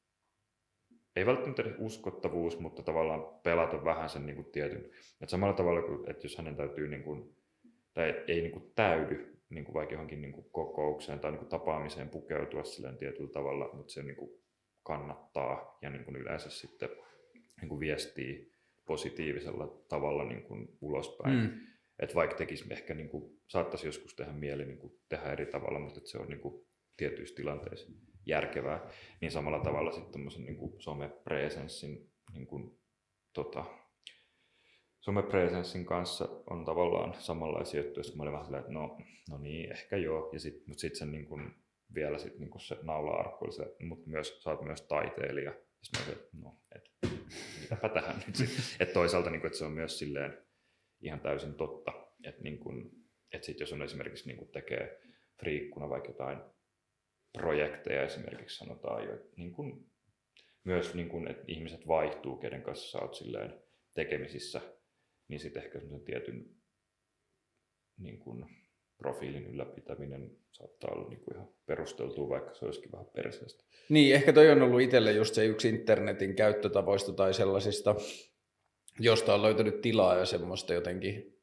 ei 1.15 1.25
välttämättä 1.25 1.61
edes 1.61 1.75
uskottavuus, 1.79 2.59
mutta 2.59 2.83
tavallaan 2.83 3.41
pelata 3.43 3.83
vähän 3.83 4.09
sen 4.09 4.25
niin 4.25 4.35
kuin 4.35 4.51
tietyn. 4.51 4.85
Että 5.21 5.31
samalla 5.31 5.53
tavalla 5.53 5.81
kuin, 5.81 6.09
että 6.09 6.25
jos 6.25 6.37
hänen 6.37 6.55
täytyy 6.55 6.87
niin 6.87 7.03
kuin, 7.03 7.35
tai 7.93 8.23
ei 8.27 8.41
niin 8.41 8.51
kuin 8.51 8.71
täydy 8.75 9.38
niin 9.49 9.65
kuin 9.65 9.73
vaikka 9.73 9.93
johonkin 9.93 10.21
niin 10.21 10.33
kuin 10.33 10.49
kokoukseen 10.51 11.19
tai 11.19 11.31
niin 11.31 11.39
kuin 11.39 11.49
tapaamiseen 11.49 12.09
pukeutua 12.09 12.63
silleen 12.63 12.97
tietyllä 12.97 13.31
tavalla, 13.31 13.69
mutta 13.73 13.93
se 13.93 14.03
niin 14.03 14.15
kuin 14.15 14.31
kannattaa 14.83 15.77
ja 15.81 15.89
niin 15.89 16.05
kuin 16.05 16.15
yleensä 16.15 16.49
sitten 16.49 16.89
niin 17.61 17.69
kuin 17.69 17.79
viestii 17.79 18.53
positiivisella 18.85 19.67
tavalla 19.89 20.23
niin 20.23 20.43
kuin 20.43 20.77
ulospäin. 20.81 21.35
Mm. 21.35 21.49
Että 21.99 22.15
vaikka 22.15 22.35
tekisi 22.35 22.73
ehkä, 22.73 22.93
niin 22.93 23.09
kuin, 23.09 23.39
saattaisi 23.47 23.87
joskus 23.87 24.15
tehdä 24.15 24.33
mieli 24.33 24.65
niin 24.65 24.77
kuin 24.77 24.99
tehdä 25.09 25.31
eri 25.31 25.45
tavalla, 25.45 25.79
mutta 25.79 25.97
että 25.97 26.09
se 26.09 26.17
on 26.17 26.27
niin 26.27 26.39
kuin 26.39 26.67
tietyissä 26.97 27.35
tilanteissa 27.35 27.91
järkevää, 28.25 28.89
niin 29.21 29.31
samalla 29.31 29.59
tavalla 29.59 29.91
sitten 29.91 30.25
niin 30.37 30.57
kuin 30.57 30.81
somepresenssin 30.81 32.11
niin 32.33 32.47
kuin, 32.47 32.79
tota, 33.33 33.65
somepresenssin 34.99 35.85
kanssa 35.85 36.29
on 36.49 36.65
tavallaan 36.65 37.13
samanlaisia 37.13 37.81
juttuja, 37.81 38.03
että 38.05 38.17
mä 38.17 38.23
olin 38.23 38.33
vähän 38.33 38.45
silleen, 38.45 38.61
että 38.61 38.73
no, 38.73 38.97
no 39.29 39.37
niin, 39.37 39.71
ehkä 39.71 39.97
joo, 39.97 40.29
ja 40.33 40.39
sit, 40.39 40.67
mutta 40.67 40.81
sitten 40.81 40.99
se 40.99 41.05
niin 41.05 41.25
kun, 41.25 41.55
vielä 41.95 42.17
sit, 42.17 42.39
niin 42.39 42.49
kun 42.49 42.61
se 42.61 42.77
naula-arkku 42.81 43.45
oli 43.45 43.53
se, 43.53 43.75
mutta 43.79 44.09
myös, 44.09 44.43
sä 44.43 44.49
oot 44.49 44.61
myös 44.61 44.81
taiteilija. 44.81 45.53
Sitten 45.81 46.01
mä 46.01 46.07
olin, 46.07 46.19
että 46.19 46.37
no, 46.37 46.59
et, 46.75 47.11
mitäpä 47.61 47.89
tähän 47.89 48.23
nyt 48.27 48.35
sitten. 48.35 48.63
Että 48.79 48.93
toisaalta 48.93 49.29
niin 49.29 49.41
kun, 49.41 49.47
että 49.47 49.59
se 49.59 49.65
on 49.65 49.71
myös 49.71 49.99
silleen 49.99 50.37
ihan 51.01 51.19
täysin 51.19 51.53
totta, 51.53 51.91
että 52.23 52.41
niin 52.41 52.59
kun, 52.59 52.91
että 53.33 53.45
sit 53.45 53.59
jos 53.59 53.73
on 53.73 53.81
esimerkiksi 53.81 54.27
niin 54.27 54.37
kun 54.37 54.47
tekee 54.47 55.01
friikkuna 55.39 55.89
vaikka 55.89 56.09
jotain 56.09 56.39
projekteja 57.33 58.03
esimerkiksi 58.03 58.57
sanotaan 58.57 59.03
jo, 59.03 59.13
että 59.13 59.33
niin 59.37 59.51
kun, 59.51 59.85
myös 60.63 60.95
niin 60.95 61.09
kun, 61.09 61.27
että 61.27 61.43
ihmiset 61.47 61.87
vaihtuu, 61.87 62.37
kenen 62.37 62.61
kanssa 62.61 62.91
sä 62.91 63.05
oot 63.05 63.15
silleen 63.15 63.63
tekemisissä, 63.93 64.61
niin 65.29 65.39
sitten 65.39 65.63
ehkä 65.63 65.79
semmoisen 65.79 66.05
tietyn 66.05 66.45
niin 67.97 68.19
kuin, 68.19 68.45
profiilin 68.97 69.47
ylläpitäminen 69.47 70.37
saattaa 70.51 70.91
olla 70.91 71.09
niin 71.09 71.19
kuin 71.19 71.35
ihan 71.35 71.49
perusteltua, 71.65 72.29
vaikka 72.29 72.53
se 72.53 72.65
olisikin 72.65 72.91
vähän 72.91 73.05
perseestä. 73.15 73.63
Niin, 73.89 74.15
ehkä 74.15 74.33
toi 74.33 74.51
on 74.51 74.61
ollut 74.61 74.81
itselle 74.81 75.11
just 75.11 75.35
se 75.35 75.45
yksi 75.45 75.69
internetin 75.69 76.35
käyttötavoista 76.35 77.13
tai 77.13 77.33
sellaisista, 77.33 77.95
josta 78.99 79.33
on 79.33 79.41
löytänyt 79.41 79.81
tilaa 79.81 80.15
ja 80.15 80.25
semmoista 80.25 80.73
jotenkin 80.73 81.38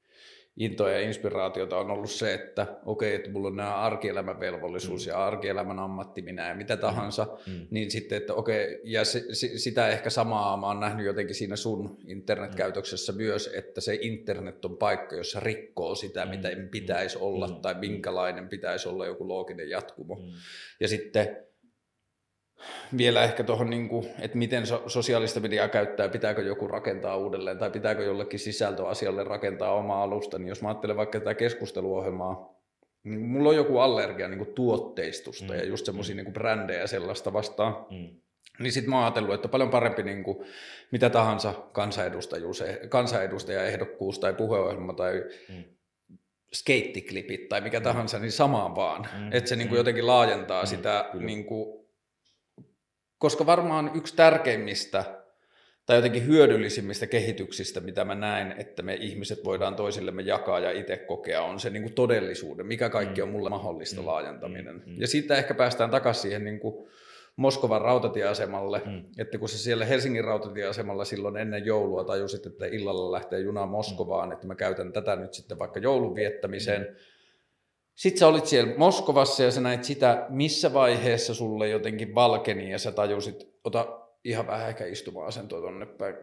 intoa 0.56 0.90
ja 0.90 1.00
inspiraatiota 1.00 1.78
on 1.78 1.90
ollut 1.90 2.10
se, 2.10 2.34
että 2.34 2.66
okei, 2.84 3.08
okay, 3.08 3.16
että 3.16 3.30
mulla 3.30 3.48
on 3.48 3.56
nämä 3.56 3.74
arkielämän 3.74 4.40
velvollisuus 4.40 5.06
mm. 5.06 5.10
ja 5.10 5.26
arkielämän 5.26 5.78
ammatti 5.78 6.22
minä 6.22 6.48
ja 6.48 6.54
mitä 6.54 6.74
mm. 6.74 6.80
tahansa, 6.80 7.26
mm. 7.46 7.66
niin 7.70 7.90
sitten, 7.90 8.18
että 8.18 8.34
okei, 8.34 8.64
okay, 8.64 8.80
ja 8.84 9.04
se, 9.04 9.34
se, 9.34 9.58
sitä 9.58 9.88
ehkä 9.88 10.10
samaa 10.10 10.56
mä 10.56 10.66
oon 10.66 10.80
nähnyt 10.80 11.06
jotenkin 11.06 11.34
siinä 11.34 11.56
sun 11.56 11.98
internetkäytöksessä 12.06 13.12
mm. 13.12 13.16
myös, 13.16 13.50
että 13.54 13.80
se 13.80 13.98
internet 14.00 14.64
on 14.64 14.76
paikka, 14.76 15.16
jossa 15.16 15.40
rikkoo 15.40 15.94
sitä, 15.94 16.24
mm. 16.24 16.30
mitä 16.30 16.48
pitäisi 16.70 17.18
olla 17.20 17.48
mm. 17.48 17.56
tai 17.56 17.74
minkälainen 17.74 18.48
pitäisi 18.48 18.88
olla 18.88 19.06
joku 19.06 19.28
looginen 19.28 19.70
jatkumo. 19.70 20.14
Mm. 20.14 20.32
Ja 20.80 20.88
sitten 20.88 21.46
vielä 22.96 23.24
ehkä 23.24 23.44
tuohon, 23.44 23.70
niin 23.70 23.88
kuin, 23.88 24.06
että 24.20 24.38
miten 24.38 24.66
so- 24.66 24.82
sosiaalista 24.86 25.40
mediaa 25.40 25.68
käyttää, 25.68 26.08
pitääkö 26.08 26.42
joku 26.42 26.68
rakentaa 26.68 27.16
uudelleen 27.16 27.58
tai 27.58 27.70
pitääkö 27.70 28.04
jollekin 28.04 28.38
sisältöasialle 28.38 29.24
rakentaa 29.24 29.74
oma 29.74 30.02
alusta, 30.02 30.38
niin 30.38 30.48
jos 30.48 30.62
mä 30.62 30.68
ajattelen 30.68 30.96
vaikka 30.96 31.18
tätä 31.18 31.34
keskusteluohjelmaa, 31.34 32.56
niin 33.04 33.20
mulla 33.20 33.48
on 33.48 33.56
joku 33.56 33.78
allergia 33.78 34.28
niin 34.28 34.38
kuin 34.38 34.54
tuotteistusta 34.54 35.52
mm. 35.52 35.58
ja 35.58 35.64
just 35.64 35.86
semmoisia 35.86 36.16
mm. 36.16 36.22
niin 36.22 36.32
brändejä 36.32 36.86
sellaista 36.86 37.32
vastaan, 37.32 37.86
mm. 37.90 38.08
niin 38.58 38.72
sitten 38.72 38.90
mä 38.90 38.96
oon 38.96 39.04
ajatellut, 39.04 39.34
että 39.34 39.48
paljon 39.48 39.70
parempi 39.70 40.02
niin 40.02 40.24
kuin, 40.24 40.46
mitä 40.90 41.10
tahansa 41.10 41.52
kansanedustajuus, 41.72 42.64
kansanedustajaehdokkuus 42.88 44.18
tai 44.18 44.34
puheohjelma 44.34 44.92
tai 44.92 45.24
mm 45.48 45.64
skeittiklipit 46.52 47.48
tai 47.48 47.60
mikä 47.60 47.80
tahansa, 47.80 48.18
niin 48.18 48.32
samaan 48.32 48.74
vaan. 48.74 49.08
Mm, 49.18 49.32
että 49.32 49.48
se 49.48 49.56
niin 49.56 49.68
kuin 49.68 49.76
mm, 49.76 49.80
jotenkin 49.80 50.06
laajentaa 50.06 50.62
mm, 50.62 50.66
sitä 50.66 51.10
niin 51.14 51.44
kuin, 51.44 51.85
koska 53.26 53.46
varmaan 53.46 53.90
yksi 53.94 54.16
tärkeimmistä 54.16 55.04
tai 55.86 55.96
jotenkin 55.96 56.26
hyödyllisimmistä 56.26 57.06
kehityksistä, 57.06 57.80
mitä 57.80 58.04
mä 58.04 58.14
näen, 58.14 58.54
että 58.58 58.82
me 58.82 58.94
ihmiset 58.94 59.44
voidaan 59.44 59.76
toisillemme 59.76 60.22
jakaa 60.22 60.60
ja 60.60 60.70
itse 60.70 60.96
kokea, 60.96 61.42
on 61.42 61.60
se 61.60 61.70
niin 61.70 61.82
kuin 61.82 61.94
todellisuuden, 61.94 62.66
mikä 62.66 62.88
kaikki 62.88 63.22
on 63.22 63.28
mm. 63.28 63.32
mulle 63.32 63.50
mahdollista 63.50 64.00
mm. 64.00 64.06
laajentaminen. 64.06 64.82
Mm. 64.86 65.00
Ja 65.00 65.06
siitä 65.06 65.36
ehkä 65.36 65.54
päästään 65.54 65.90
takaisin 65.90 66.22
siihen 66.22 66.44
niin 66.44 66.60
kuin 66.60 66.88
Moskovan 67.36 67.80
rautatieasemalle, 67.80 68.82
mm. 68.86 69.04
että 69.18 69.38
kun 69.38 69.48
se 69.48 69.58
siellä 69.58 69.84
Helsingin 69.84 70.24
rautatieasemalla 70.24 71.04
silloin 71.04 71.36
ennen 71.36 71.66
joulua 71.66 72.04
tajusit, 72.04 72.46
että 72.46 72.66
illalla 72.66 73.12
lähtee 73.12 73.40
juna 73.40 73.66
Moskovaan, 73.66 74.32
että 74.32 74.46
mä 74.46 74.54
käytän 74.54 74.92
tätä 74.92 75.16
nyt 75.16 75.34
sitten 75.34 75.58
vaikka 75.58 75.80
joulun 75.80 76.14
viettämiseen, 76.14 76.82
mm 76.82 76.96
sitten 77.96 78.18
sä 78.18 78.26
olit 78.26 78.46
siellä 78.46 78.74
Moskovassa 78.76 79.42
ja 79.42 79.50
sä 79.50 79.60
näit 79.60 79.84
sitä, 79.84 80.26
missä 80.28 80.74
vaiheessa 80.74 81.34
sulle 81.34 81.68
jotenkin 81.68 82.14
valkeni 82.14 82.70
ja 82.70 82.78
sä 82.78 82.92
tajusit, 82.92 83.48
ota 83.64 84.00
ihan 84.24 84.46
vähän 84.46 84.68
ehkä 84.68 84.86
istuma-asentoa 84.86 85.60
tonne 85.60 85.86
päin. 85.86 86.14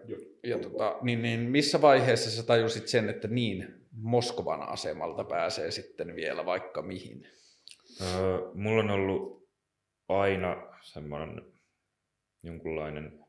Ja 0.43 0.59
tota, 0.59 0.97
niin, 1.01 1.21
niin 1.21 1.39
missä 1.39 1.81
vaiheessa 1.81 2.31
sä 2.31 2.43
tajusit 2.43 2.87
sen, 2.87 3.09
että 3.09 3.27
niin, 3.27 3.85
Moskovan 3.91 4.61
asemalta 4.61 5.23
pääsee 5.23 5.71
sitten 5.71 6.15
vielä 6.15 6.45
vaikka 6.45 6.81
mihin? 6.81 7.27
Öö, 8.01 8.39
mulla 8.53 8.83
on 8.83 8.89
ollut 8.89 9.49
aina 10.09 10.67
semmoinen 10.81 11.41
jonkunlainen 12.43 13.25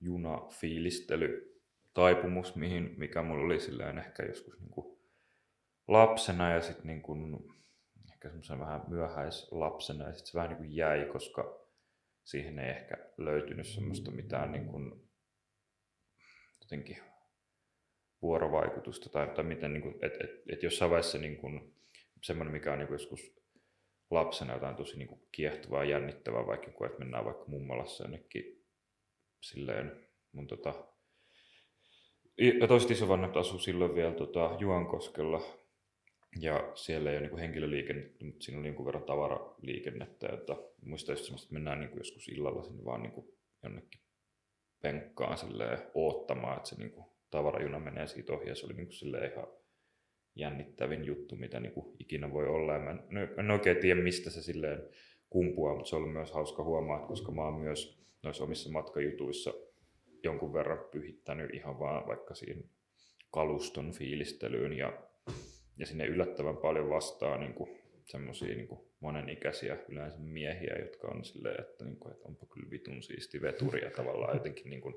junafiilistely 0.00 1.60
taipumus, 1.94 2.56
mihin, 2.56 2.94
mikä 2.96 3.22
mulla 3.22 3.44
oli 3.44 3.60
silleen 3.60 3.98
ehkä 3.98 4.22
joskus 4.22 4.60
niin 4.60 4.70
kuin 4.70 4.93
lapsena 5.88 6.50
ja 6.50 6.60
sitten 6.60 6.86
niin 6.86 7.02
kun, 7.02 7.54
ehkä 8.12 8.28
semmoisen 8.28 8.58
vähän 8.58 8.80
myöhäislapsena. 8.88 10.04
Ja 10.04 10.12
sitten 10.12 10.26
se 10.26 10.34
vähän 10.34 10.50
niin 10.50 10.58
kuin 10.58 10.76
jäi, 10.76 11.04
koska 11.12 11.66
siihen 12.24 12.58
ei 12.58 12.70
ehkä 12.70 12.96
löytynyt 13.18 13.66
semmoista 13.66 14.10
mitään 14.10 14.52
niin 14.52 14.66
kuin, 14.66 15.10
jotenkin 16.60 16.98
vuorovaikutusta 18.22 19.10
tai, 19.10 19.26
tai 19.26 19.44
miten, 19.44 19.72
niin 19.72 19.82
kuin, 19.82 19.94
et, 20.02 20.12
et, 20.14 20.30
et 20.52 20.62
jossain 20.62 20.90
vaiheessa 20.90 21.18
niin 21.18 21.36
kuin, 21.36 21.74
semmoinen, 22.22 22.52
mikä 22.52 22.72
on 22.72 22.78
niin 22.78 22.88
kuin 22.88 22.94
joskus 22.94 23.34
lapsena 24.10 24.54
jotain 24.54 24.76
tosi 24.76 24.98
niin 24.98 25.08
kuin 25.08 25.20
kiehtovaa, 25.32 25.84
jännittävää, 25.84 26.46
vaikka 26.46 26.70
kun, 26.70 26.86
että 26.86 26.98
mennään 26.98 27.24
vaikka 27.24 27.44
mummalassa 27.46 28.04
jonnekin 28.04 28.64
silleen 29.40 30.08
mun 30.32 30.46
tota, 30.46 30.74
ja 32.60 32.68
toiset 32.68 32.90
isovanhemmat 32.90 33.36
asui 33.36 33.60
silloin 33.60 33.94
vielä 33.94 34.14
tota, 34.14 34.56
Juankoskella 34.58 35.63
ja 36.40 36.72
siellä 36.74 37.10
ei 37.10 37.18
ole 37.18 37.26
niin 37.26 37.38
henkilöliikennettä, 37.38 38.24
mutta 38.24 38.44
siinä 38.44 38.60
oli 38.60 38.68
jonkun 38.68 38.86
verran 38.86 39.04
tavaraliikennettä. 39.04 40.28
Että 40.32 40.56
muistan 40.84 41.12
just 41.12 41.30
että 41.30 41.54
mennään 41.54 41.80
niin 41.80 41.90
kuin 41.90 42.00
joskus 42.00 42.28
illalla 42.28 42.62
sinne 42.62 42.84
vaan 42.84 43.02
niin 43.02 43.12
kuin 43.12 43.26
jonnekin 43.62 44.00
penkkaan 44.82 45.38
oottamaan, 45.94 46.56
että 46.56 46.68
se 46.68 46.76
niin 46.78 46.90
kuin 46.90 47.06
tavarajuna 47.30 47.78
menee 47.78 48.06
siitä 48.06 48.32
ohi. 48.32 48.48
Ja 48.48 48.54
se 48.54 48.66
oli 48.66 48.74
niin 48.74 48.86
kuin 48.86 49.32
ihan 49.32 49.46
jännittävin 50.34 51.04
juttu, 51.04 51.36
mitä 51.36 51.60
niin 51.60 51.72
kuin 51.72 51.96
ikinä 51.98 52.32
voi 52.32 52.46
olla. 52.46 52.72
Ja 52.72 52.78
mä 52.78 52.90
en, 52.90 53.00
en 53.38 53.50
oikein 53.50 53.76
tiedä, 53.76 54.02
mistä 54.02 54.30
se 54.30 54.42
silleen 54.42 54.88
kumpuaa, 55.30 55.74
mutta 55.74 55.88
se 55.88 55.96
oli 55.96 56.08
myös 56.08 56.32
hauska 56.32 56.64
huomaa, 56.64 57.06
koska 57.06 57.32
mä 57.32 57.42
oon 57.42 57.60
myös 57.60 58.04
noissa 58.22 58.44
omissa 58.44 58.70
matkajutuissa 58.70 59.54
jonkun 60.24 60.52
verran 60.52 60.84
pyhittänyt 60.90 61.54
ihan 61.54 61.78
vaan 61.78 62.06
vaikka 62.06 62.34
siihen 62.34 62.64
kaluston 63.30 63.92
fiilistelyyn 63.92 64.72
ja 64.72 65.02
ja 65.78 65.86
sinne 65.86 66.06
yllättävän 66.06 66.56
paljon 66.56 66.90
vastaa 66.90 67.38
niin 67.38 67.54
semmoisia 68.04 68.56
niin 68.56 68.68
monenikäisiä 69.00 69.78
yleensä 69.88 70.18
miehiä, 70.18 70.78
jotka 70.78 71.08
on 71.08 71.24
silleen, 71.24 71.60
että, 71.60 71.84
niin 71.84 71.96
kuin, 71.96 72.12
että 72.12 72.28
onpa 72.28 72.46
kyllä 72.46 72.70
vitun 72.70 73.02
siisti 73.02 73.42
veturi 73.42 73.84
ja 73.84 73.90
tavallaan 73.90 74.36
jotenkin 74.36 74.70
niin 74.70 74.80
kuin, 74.80 74.94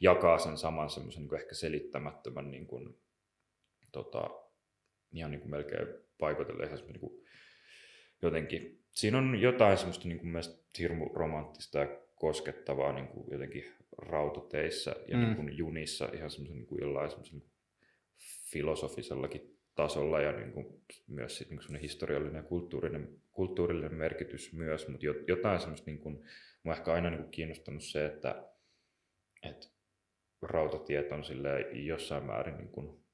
jakaa 0.00 0.38
sen 0.38 0.58
saman 0.58 0.90
semmoisen 0.90 1.22
niin 1.22 1.34
ehkä 1.34 1.54
selittämättömän 1.54 2.50
niin 2.50 2.66
kuin, 2.66 2.98
tota, 3.92 4.30
ihan 5.12 5.30
niin 5.30 5.40
kuin 5.40 5.50
melkein 5.50 5.86
paikoitellen 6.18 6.66
ihan 6.66 6.78
niin 6.86 7.00
kuin, 7.00 7.24
jotenkin, 8.22 8.84
siinä 8.92 9.18
on 9.18 9.40
jotain 9.40 9.78
semmoista 9.78 10.08
niin 10.08 10.18
kuin 10.18 10.32
hirmu 10.78 11.08
romanttista 11.08 11.78
ja 11.78 12.00
koskettavaa 12.14 12.92
niin 12.92 13.08
kuin 13.08 13.26
jotenkin 13.32 13.64
rautateissa 13.98 14.96
ja 15.08 15.16
mm. 15.16 15.24
niin 15.24 15.36
kuin 15.36 15.56
junissa 15.56 16.08
ihan 16.12 16.30
semmoisen 16.30 16.56
niin 16.56 16.66
kuin 16.66 16.80
jollain 16.80 17.10
semmoisen 17.10 17.38
niin 17.38 17.50
filosofisellakin 18.52 19.53
tasolla 19.74 20.20
ja 20.20 20.32
niin 20.32 20.52
kuin 20.52 20.82
myös 21.06 21.38
sit 21.38 21.50
niin 21.50 21.80
historiallinen 21.80 22.36
ja 22.36 22.48
kulttuurinen, 22.48 23.20
kulttuurillinen 23.32 23.94
merkitys 23.94 24.52
myös, 24.52 24.88
mutta 24.88 25.06
jotain 25.28 25.60
semmoista, 25.60 25.90
niin 25.90 26.00
kuin, 26.00 26.24
mua 26.62 26.74
ehkä 26.74 26.92
aina 26.92 27.10
niin 27.10 27.20
kuin 27.20 27.30
kiinnostanut 27.30 27.82
se, 27.82 28.06
että, 28.06 28.44
että 29.42 29.66
rautatiet 30.42 31.12
on 31.12 31.22
jossain 31.72 32.24
määrin 32.24 32.56
niin 32.56 32.68
kuin 32.68 33.04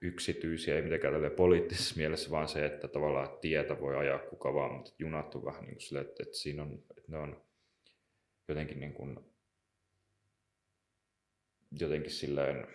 yksityisiä, 0.00 0.74
ei 0.76 0.82
mitenkään 0.82 1.30
poliittisessa 1.36 1.96
mielessä, 1.96 2.30
vaan 2.30 2.48
se, 2.48 2.66
että 2.66 2.88
tavallaan 2.88 3.38
tietä 3.40 3.80
voi 3.80 3.96
ajaa 3.96 4.18
kuka 4.18 4.54
vaan, 4.54 4.72
mutta 4.72 4.92
junat 4.98 5.34
on 5.34 5.44
vähän 5.44 5.62
niin 5.62 5.74
kuin 5.74 5.82
sille, 5.82 6.00
että, 6.00 6.22
että 6.22 6.36
siinä 6.36 6.62
on, 6.62 6.82
että 6.96 7.12
ne 7.12 7.18
on 7.18 7.42
jotenkin 8.48 8.80
niin 8.80 8.94
kuin, 8.94 9.18
jotenkin 11.80 12.10
silleen 12.10 12.66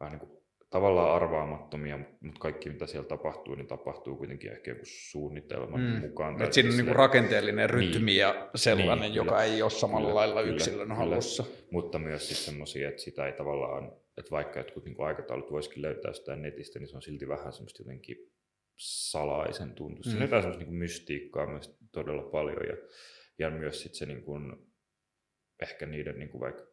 vähän 0.00 0.18
niin 0.18 0.28
kuin 0.28 0.37
tavallaan 0.70 1.14
arvaamattomia, 1.14 1.98
mutta 2.20 2.40
kaikki 2.40 2.70
mitä 2.70 2.86
siellä 2.86 3.08
tapahtuu, 3.08 3.54
niin 3.54 3.66
tapahtuu 3.66 4.16
kuitenkin 4.16 4.52
ehkä 4.52 4.70
joku 4.70 4.82
suunnitelman 4.84 5.80
mm. 5.80 6.00
mukaan. 6.00 6.42
Et 6.42 6.52
siinä 6.52 6.70
on 6.70 6.76
niin 6.76 6.96
rakenteellinen 6.96 7.70
rytmi 7.70 8.06
niin, 8.06 8.18
ja 8.18 8.50
sellainen, 8.54 9.00
niin, 9.00 9.14
joka 9.14 9.30
kyllä, 9.30 9.44
ei 9.44 9.62
ole 9.62 9.70
samalla 9.70 10.00
kyllä, 10.00 10.14
lailla 10.14 10.42
kyllä, 10.42 10.54
yksilön 10.54 10.80
kyllä, 10.80 10.94
hallussa. 10.94 11.44
Mutta 11.70 11.98
myös 11.98 12.28
siis 12.28 12.44
semmoisia, 12.44 12.88
että 12.88 13.02
sitä 13.02 13.26
ei 13.26 13.32
tavallaan, 13.32 13.92
että 14.16 14.30
vaikka 14.30 14.60
jotkut 14.60 14.84
niin 14.84 14.96
aikataulut 14.98 15.52
voisikin 15.52 15.82
löytää 15.82 16.12
sitä 16.12 16.36
netistä, 16.36 16.78
niin 16.78 16.88
se 16.88 16.96
on 16.96 17.02
silti 17.02 17.28
vähän 17.28 17.52
semmoista 17.52 17.82
jotenkin 17.82 18.16
salaisen 18.76 19.74
tuntuista. 19.74 20.08
Mm. 20.08 20.10
Siinä 20.10 20.24
on 20.24 20.28
jotain 20.28 20.42
semmoista 20.42 20.64
niin 20.64 20.78
mystiikkaa 20.78 21.46
myös 21.46 21.78
todella 21.92 22.22
paljon 22.22 22.66
ja, 22.66 22.76
ja 23.38 23.50
myös 23.50 23.82
sitten 23.82 23.98
se 23.98 24.06
niin 24.06 24.22
kuin, 24.22 24.56
ehkä 25.62 25.86
niiden 25.86 26.18
niin 26.18 26.28
kuin 26.28 26.40
vaikka 26.40 26.67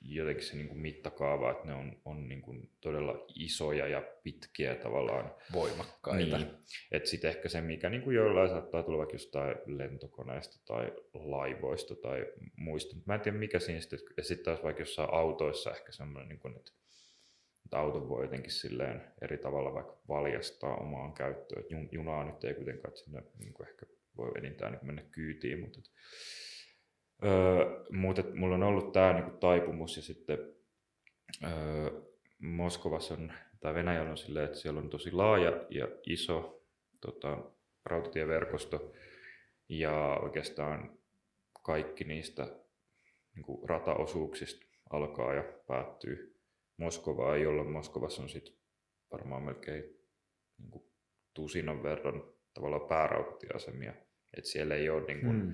jotenkin 0.00 0.44
se 0.44 0.56
niin 0.56 0.68
kuin 0.68 0.78
mittakaava, 0.78 1.50
että 1.50 1.66
ne 1.66 1.74
on, 1.74 2.00
on 2.04 2.28
niin 2.28 2.42
kuin 2.42 2.70
todella 2.80 3.26
isoja 3.34 3.88
ja 3.88 4.02
pitkiä 4.22 4.74
tavallaan. 4.74 5.34
Voimakkaita. 5.52 6.38
Niin. 6.38 6.50
Että 6.92 7.08
sitten 7.08 7.30
ehkä 7.30 7.48
se, 7.48 7.60
mikä 7.60 7.90
niin 7.90 8.02
kuin 8.02 8.16
jollain 8.16 8.48
saattaa 8.48 8.82
tulla 8.82 8.98
vaikka 8.98 9.14
jostain 9.14 9.56
lentokoneesta 9.66 10.64
tai 10.66 10.92
laivoista 11.14 11.94
tai 11.94 12.26
muista. 12.56 12.96
Mä 13.06 13.14
en 13.14 13.20
tiedä 13.20 13.38
mikä 13.38 13.58
siinä 13.58 13.80
sitten, 13.80 13.98
ja 14.16 14.24
sitten 14.24 14.44
taas 14.44 14.62
vaikka 14.62 14.82
jossain 14.82 15.12
autoissa 15.12 15.70
ehkä 15.70 15.92
semmoinen, 15.92 16.28
niin 16.28 16.38
kuin, 16.38 16.56
että, 16.56 16.72
että 17.64 17.78
auto 17.78 18.08
voi 18.08 18.24
jotenkin 18.24 18.52
silleen 18.52 19.02
eri 19.22 19.38
tavalla 19.38 19.74
vaikka 19.74 19.98
valjastaa 20.08 20.76
omaan 20.76 21.12
käyttöön. 21.12 21.64
Junaa 21.92 22.24
nyt 22.24 22.44
ei 22.44 22.54
kuitenkaan, 22.54 22.88
että 22.88 23.00
sinne 23.00 23.22
niin 23.38 23.54
kuin 23.54 23.68
ehkä 23.68 23.86
voi 24.16 24.32
enintään 24.38 24.72
niin 24.72 24.86
mennä 24.86 25.02
kyytiin, 25.02 25.60
mutta 25.60 25.78
että, 25.78 25.90
Öö, 27.24 27.84
mutta 27.90 28.22
mulla 28.34 28.54
on 28.54 28.62
ollut 28.62 28.92
tämä 28.92 29.12
niinku 29.12 29.30
taipumus 29.30 29.96
ja 29.96 30.02
sitten 30.02 30.38
öö, 31.44 32.00
Moskovassa 32.38 33.14
on 33.14 33.32
tai 33.60 33.74
Venäjällä 33.74 34.10
on 34.10 34.16
silleen, 34.16 34.44
että 34.44 34.58
siellä 34.58 34.80
on 34.80 34.90
tosi 34.90 35.12
laaja 35.12 35.66
ja 35.70 35.88
iso 36.06 36.62
tota, 37.00 37.38
rautatieverkosto, 37.84 38.92
ja 39.68 40.18
oikeastaan 40.22 40.98
kaikki 41.62 42.04
niistä 42.04 42.46
niin 43.34 43.42
kuin 43.42 43.68
rataosuuksista 43.68 44.66
alkaa 44.90 45.34
ja 45.34 45.44
päättyy 45.66 46.40
Moskovaan, 46.76 47.42
jolloin 47.42 47.70
Moskovassa 47.70 48.22
on 48.22 48.28
sitten 48.28 48.54
varmaan 49.12 49.42
melkein 49.42 49.84
niin 50.58 50.70
kuin 50.70 50.84
tusinan 51.34 51.82
verran 51.82 52.22
tavallaan 52.54 52.88
päärautatieasemia. 52.88 53.94
Että 54.36 54.50
siellä 54.50 54.74
ei 54.74 54.90
ole 54.90 55.04
niin 55.06 55.20
kuin 55.20 55.42
hmm. 55.42 55.52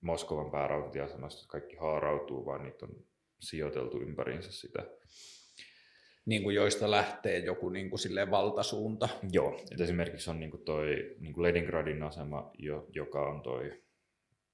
Moskovan 0.00 0.50
päärautatieasemasta 0.50 1.48
kaikki 1.48 1.76
haarautuu, 1.76 2.46
vaan 2.46 2.62
niitä 2.62 2.86
on 2.86 3.04
sijoiteltu 3.40 4.00
ympäriinsä 4.00 4.52
sitä. 4.52 4.86
Niin 6.26 6.42
kuin 6.42 6.56
joista 6.56 6.90
lähtee 6.90 7.38
joku 7.38 7.68
niin 7.68 7.90
kuin 7.90 8.30
valtasuunta. 8.30 9.08
Joo, 9.32 9.60
että 9.70 9.84
esimerkiksi 9.84 10.30
on 10.30 10.40
niin 10.40 10.50
kuin 10.50 10.64
toi 10.64 11.16
niin 11.18 11.34
kuin 11.34 11.42
Leningradin 11.42 12.02
asema, 12.02 12.50
jo, 12.58 12.86
joka 12.92 13.28
on 13.28 13.42
toi 13.42 13.82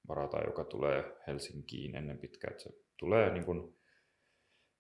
varata, 0.09 0.41
joka 0.47 0.65
tulee 0.65 1.05
Helsinkiin 1.27 1.97
ennen 1.97 2.19
pitkään. 2.19 2.53
Että 2.53 2.63
se 2.63 2.71
tulee 2.99 3.33
niin 3.33 3.45
kuin, 3.45 3.77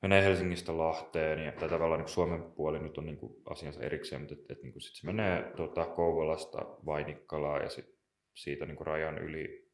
menee 0.03 0.25
Helsingistä 0.25 0.79
Lahteen 0.79 1.45
ja 1.45 1.53
tai 1.53 1.69
tavallaan 1.69 2.01
niin 2.01 2.09
Suomen 2.09 2.43
puoli 2.43 2.79
nyt 2.79 2.99
on 2.99 3.07
niin 3.07 3.19
kuin 3.19 3.43
asiansa 3.45 3.81
erikseen, 3.81 4.23
mutta 4.23 4.35
et, 4.35 4.51
et, 4.51 4.63
niin 4.63 4.73
kuin 4.73 4.83
sit 4.83 4.95
se 4.95 5.07
menee 5.07 5.53
tota, 5.57 5.85
Kouvolasta 5.85 6.59
Vainikkalaan 6.87 7.63
ja 7.63 7.69
sit 7.69 7.99
siitä 8.35 8.67
niin 8.67 8.77
kuin 8.77 8.87
rajan 8.87 9.19
yli 9.19 9.66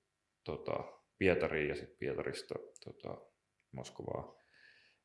tota, 0.44 0.84
Pietariin 1.18 1.68
ja 1.68 1.74
sitten 1.74 1.96
Pietarista 1.98 2.54
tota, 2.84 3.20
Moskovaa. 3.72 4.42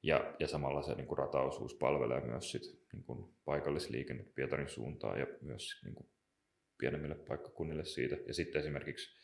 Ja, 0.03 0.35
ja 0.39 0.47
samalla 0.47 0.81
se 0.81 0.95
niin 0.95 1.07
kuin 1.07 1.17
rataosuus 1.17 1.73
palvelee 1.75 2.21
myös 2.21 2.51
sit, 2.51 2.61
niin 2.93 3.03
kuin 3.03 3.35
paikallisliikennettä 3.45 4.33
Pietarin 4.35 4.69
suuntaan 4.69 5.19
ja 5.19 5.27
myös 5.41 5.69
sit, 5.69 5.83
niin 5.83 5.95
kuin 5.95 6.09
pienemmille 6.77 7.15
paikkakunnille 7.15 7.85
siitä. 7.85 8.15
Ja 8.27 8.33
sitten 8.33 8.59
esimerkiksi 8.59 9.17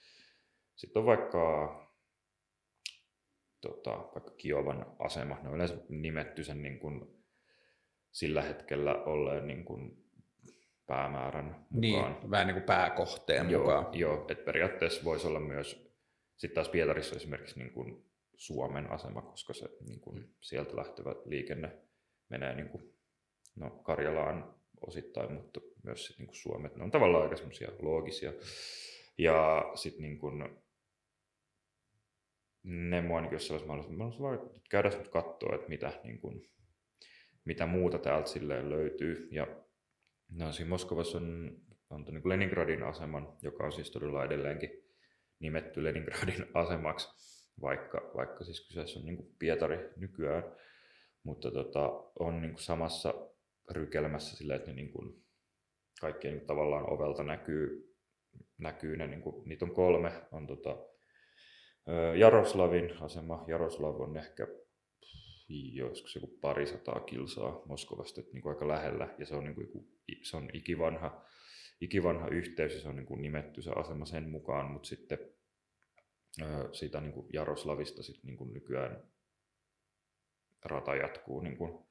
sitten 0.76 1.00
on 1.00 1.06
vaikka, 1.06 1.76
tota, 3.62 3.92
vaikka 3.92 4.32
Kiovan 4.38 4.96
asema. 5.00 5.40
Ne 5.44 5.50
on 5.50 5.56
yleensä 5.56 5.78
nimetty 5.90 6.44
sen 6.44 6.62
niin 6.62 6.80
kuin, 6.80 7.24
sillä 8.12 8.42
hetkellä 8.42 9.04
olleen 9.04 9.48
niin 9.48 9.66
kuin, 9.66 10.04
päämäärän 10.88 11.66
mukaan. 11.70 12.12
Niin, 12.22 12.32
vähän 12.32 12.48
niin 12.48 12.56
kuin 12.56 12.66
pääkohteen 12.66 13.50
joo, 13.50 13.62
mukaan. 13.62 14.00
Joo, 14.00 14.26
että 14.30 14.46
periaatteessa 14.46 15.04
voisi 15.04 15.28
olla 15.28 15.40
myös, 15.40 15.93
sitten 16.38 16.56
taas 16.56 16.70
Pietarissa 16.70 17.16
esimerkiksi 17.16 17.60
niin 17.60 17.74
kuin 17.74 18.06
Suomen 18.36 18.92
asema, 18.92 19.22
koska 19.22 19.54
se 19.54 19.70
niin 19.88 20.00
kuin, 20.00 20.20
mm. 20.20 20.28
sieltä 20.42 20.76
lähtevä 20.76 21.16
liikenne 21.26 21.78
menee 22.30 22.56
niin 22.56 22.70
kuin, 22.70 22.94
no, 23.56 23.70
Karjalaan 23.70 24.56
osittain, 24.88 25.34
mutta 25.34 25.62
myös 25.84 26.06
sit, 26.06 26.18
niin 26.18 26.28
kuin 26.28 26.36
Suomet. 26.36 26.76
Ne 26.76 26.84
on 26.84 26.92
tavallaan 26.92 27.24
aika 27.24 27.36
semmoisia 27.36 27.72
loogisia. 27.82 28.34
Ja 29.18 29.72
sitten 29.76 30.02
niin 30.02 30.20
kuin, 30.20 30.44
ne 32.64 33.02
mua 33.02 33.22
niin 33.22 33.34
jos 33.34 33.52
olisi 33.52 33.66
mahdollista, 33.66 34.24
mä 34.24 34.52
käydä 34.70 34.90
nyt 34.90 35.08
katsoa, 35.08 35.56
että 35.56 35.70
mitä, 35.70 36.02
niin 36.04 36.20
kuin, 36.20 36.50
mitä 37.46 37.66
muuta 37.66 37.98
täältä 37.98 38.30
silleen 38.30 38.70
löytyy. 38.70 39.28
Ja 39.32 39.48
no, 40.30 40.52
siinä 40.52 40.70
Moskovassa 40.70 41.18
on, 41.18 41.58
on 41.90 42.06
niin 42.12 42.30
Leningradin 42.30 42.84
aseman, 42.84 43.38
joka 43.42 43.64
on 43.64 43.72
siis 43.72 43.92
todella 43.92 44.26
edelleenkin 44.26 44.83
nimetty 45.44 45.84
Leningradin 45.84 46.46
asemaksi, 46.64 47.08
vaikka, 47.62 48.12
vaikka 48.16 48.44
siis 48.44 48.68
kyseessä 48.68 49.00
on 49.00 49.06
niin 49.06 49.36
Pietari 49.40 49.90
nykyään. 49.98 50.44
Mutta 51.24 51.52
tota, 51.52 51.90
on 52.20 52.42
niin 52.42 52.58
samassa 52.58 53.14
rykelmässä 53.72 54.38
silleen, 54.38 54.60
että 54.60 54.72
ne 54.72 54.76
niin 54.76 54.92
kuin, 54.92 55.24
kaikkien 56.02 56.34
niin 56.34 56.48
tavallaan 56.48 56.90
ovelta 56.90 57.24
näkyy, 57.24 57.96
näkyy 58.58 58.98
ne, 58.98 59.08
niin 59.08 59.22
kuin, 59.22 59.50
niitä 59.50 59.66
on 59.66 59.74
kolme, 59.74 60.12
on 60.32 60.48
tota, 60.48 60.78
Jaroslavin 62.18 63.02
asema. 63.02 63.46
Jaroslav 63.48 64.02
on 64.02 64.18
ehkä 64.18 64.48
joskus 65.74 66.16
joku 66.16 66.28
parisataa 66.42 67.00
kilsaa 67.00 67.62
Moskovasta, 67.66 68.22
että 68.22 68.34
niin 68.34 68.42
kuin 68.42 68.54
aika 68.54 68.68
lähellä, 68.68 69.16
ja 69.18 69.26
se 69.26 69.36
on, 69.36 69.44
niin 69.44 69.56
kuin, 69.56 69.88
se 70.22 70.38
on 70.38 70.50
ikivanha, 70.54 71.26
ikivanha 71.82 72.28
yhteys, 72.28 72.74
ja 72.74 72.82
se 72.82 72.88
on 72.88 72.96
niin 72.96 73.06
kuin 73.06 73.22
nimetty 73.22 73.62
se 73.62 73.72
asema 73.76 74.06
sen 74.06 74.30
mukaan, 74.30 74.72
mutta 74.72 74.88
sitten 74.88 75.33
siitä 76.72 77.02
niin 77.02 77.14
kuin 77.14 77.28
Jaroslavista 77.34 78.04
sit 78.04 78.24
niin 78.24 78.38
kuin 78.38 78.54
nykyään 78.54 79.04
rata 80.66 80.96
jatkuu 80.96 81.42
niin 81.42 81.58
kuin 81.58 81.86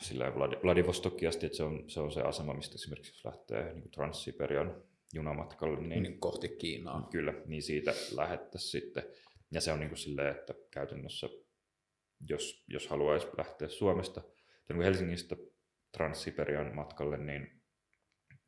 sillä 0.00 0.34
Vladivostokia 0.64 1.28
asti, 1.28 1.46
että 1.46 1.56
se 1.56 1.62
on, 1.62 1.90
se 1.90 2.00
on 2.00 2.12
se 2.12 2.20
asema, 2.20 2.54
mistä 2.54 2.74
esimerkiksi 2.74 3.12
jos 3.12 3.24
lähtee 3.24 3.72
niin 3.72 3.82
kuin 3.82 3.92
Transsiberian 3.92 4.82
junamatkalle. 5.14 5.80
Niin, 5.80 6.02
niin 6.02 6.20
kohti 6.20 6.48
Kiinaa. 6.48 7.08
Kyllä, 7.10 7.34
niin 7.46 7.62
siitä 7.62 7.94
lähettäisiin 8.14 8.82
sitten. 8.82 9.02
Ja 9.52 9.60
se 9.60 9.72
on 9.72 9.80
niin 9.80 9.88
kuin 9.88 9.98
silleen, 9.98 10.36
että 10.36 10.54
käytännössä, 10.70 11.28
jos, 12.28 12.64
jos 12.68 12.88
haluaisi 12.88 13.26
lähteä 13.38 13.68
Suomesta 13.68 14.20
tai 14.20 14.76
niin 14.76 14.82
Helsingistä 14.82 15.36
Transsiberian 15.96 16.74
matkalle, 16.74 17.18
niin 17.18 17.62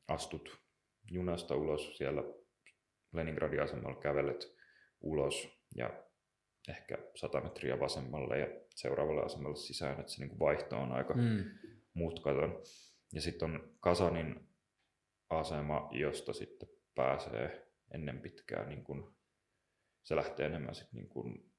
astut 0.09 0.61
junasta 1.11 1.57
ulos 1.57 1.97
siellä 1.97 2.23
Leningradin 3.13 3.63
asemalla 3.63 4.01
kävelet 4.01 4.55
ulos 5.05 5.49
ja 5.75 6.05
ehkä 6.69 6.99
100 7.15 7.41
metriä 7.41 7.81
vasemmalle 7.81 8.39
ja 8.39 8.47
seuraavalle 8.75 9.23
asemalle 9.23 9.57
sisään, 9.57 10.01
että 10.01 10.13
se 10.13 10.21
niin 10.21 10.29
kuin 10.29 10.39
vaihto 10.39 10.77
on 10.77 10.93
aika 10.93 11.15
mm. 11.15 11.45
mutkaton. 11.95 12.63
Ja 13.13 13.21
sitten 13.21 13.51
on 13.51 13.77
Kasanin 13.81 14.49
asema, 15.31 15.89
josta 15.93 16.33
sitten 16.33 16.69
pääsee 16.95 17.73
ennen 17.95 18.21
pitkää, 18.21 18.69
niin 18.69 18.85
kun, 18.85 19.17
se 20.05 20.17
lähtee 20.17 20.47
enemmän 20.47 20.75
sitten 20.75 20.97
niin 20.97 21.09
kun, 21.09 21.53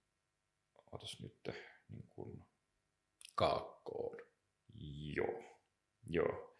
otas 0.92 1.22
nyt, 1.22 1.58
niin 1.90 2.08
kun, 2.10 2.46
kaakkoon. 3.36 4.18
Joo, 5.16 5.44
joo. 6.10 6.55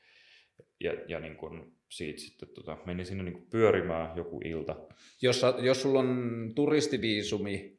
Ja, 0.84 0.94
ja 1.08 1.20
niin 1.20 1.36
kun 1.36 1.76
siitä 1.90 2.20
sitten 2.20 2.50
tota, 2.50 2.78
meni 2.86 3.06
sinne 3.06 3.24
niin 3.24 3.48
pyörimään 3.50 4.18
joku 4.18 4.42
ilta. 4.46 4.76
Jos, 5.22 5.42
jos 5.62 5.82
sulla 5.82 6.00
on 6.00 6.52
turistiviisumi, 6.56 7.76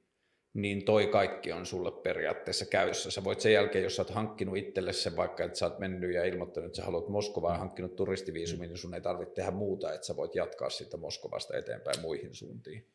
niin 0.54 0.84
toi 0.84 1.06
kaikki 1.06 1.52
on 1.52 1.66
sulle 1.66 1.92
periaatteessa 2.02 2.66
käyssä. 2.66 3.10
Sä 3.10 3.24
voit 3.24 3.40
sen 3.40 3.52
jälkeen, 3.52 3.84
jos 3.84 3.96
sä 3.96 4.02
oot 4.02 4.10
hankkinut 4.10 4.56
itselle 4.56 4.92
sen 4.92 5.16
vaikka, 5.16 5.44
että 5.44 5.58
sä 5.58 5.66
oot 5.66 5.78
mennyt 5.78 6.14
ja 6.14 6.24
ilmoittanut, 6.24 6.66
että 6.66 6.76
sä 6.76 6.84
haluat 6.84 7.08
Moskovaan 7.08 7.54
ja 7.54 7.58
hankkinut 7.58 7.96
turistiviisumin, 7.96 8.68
niin 8.68 8.78
sun 8.78 8.94
ei 8.94 9.00
tarvitse 9.00 9.34
tehdä 9.34 9.50
muuta, 9.50 9.94
että 9.94 10.06
sä 10.06 10.16
voit 10.16 10.34
jatkaa 10.34 10.70
siitä 10.70 10.96
Moskovasta 10.96 11.56
eteenpäin 11.56 12.00
muihin 12.00 12.34
suuntiin. 12.34 12.86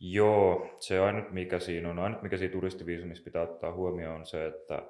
Joo, 0.00 0.76
se 0.80 0.98
ainut 0.98 1.32
mikä 1.32 1.58
siinä 1.58 1.90
on, 1.90 1.98
ainut 1.98 2.22
mikä 2.22 2.36
siinä 2.36 2.52
turistiviisumissa 2.52 3.24
pitää 3.24 3.42
ottaa 3.42 3.72
huomioon 3.72 4.16
on 4.16 4.26
se, 4.26 4.46
että 4.46 4.82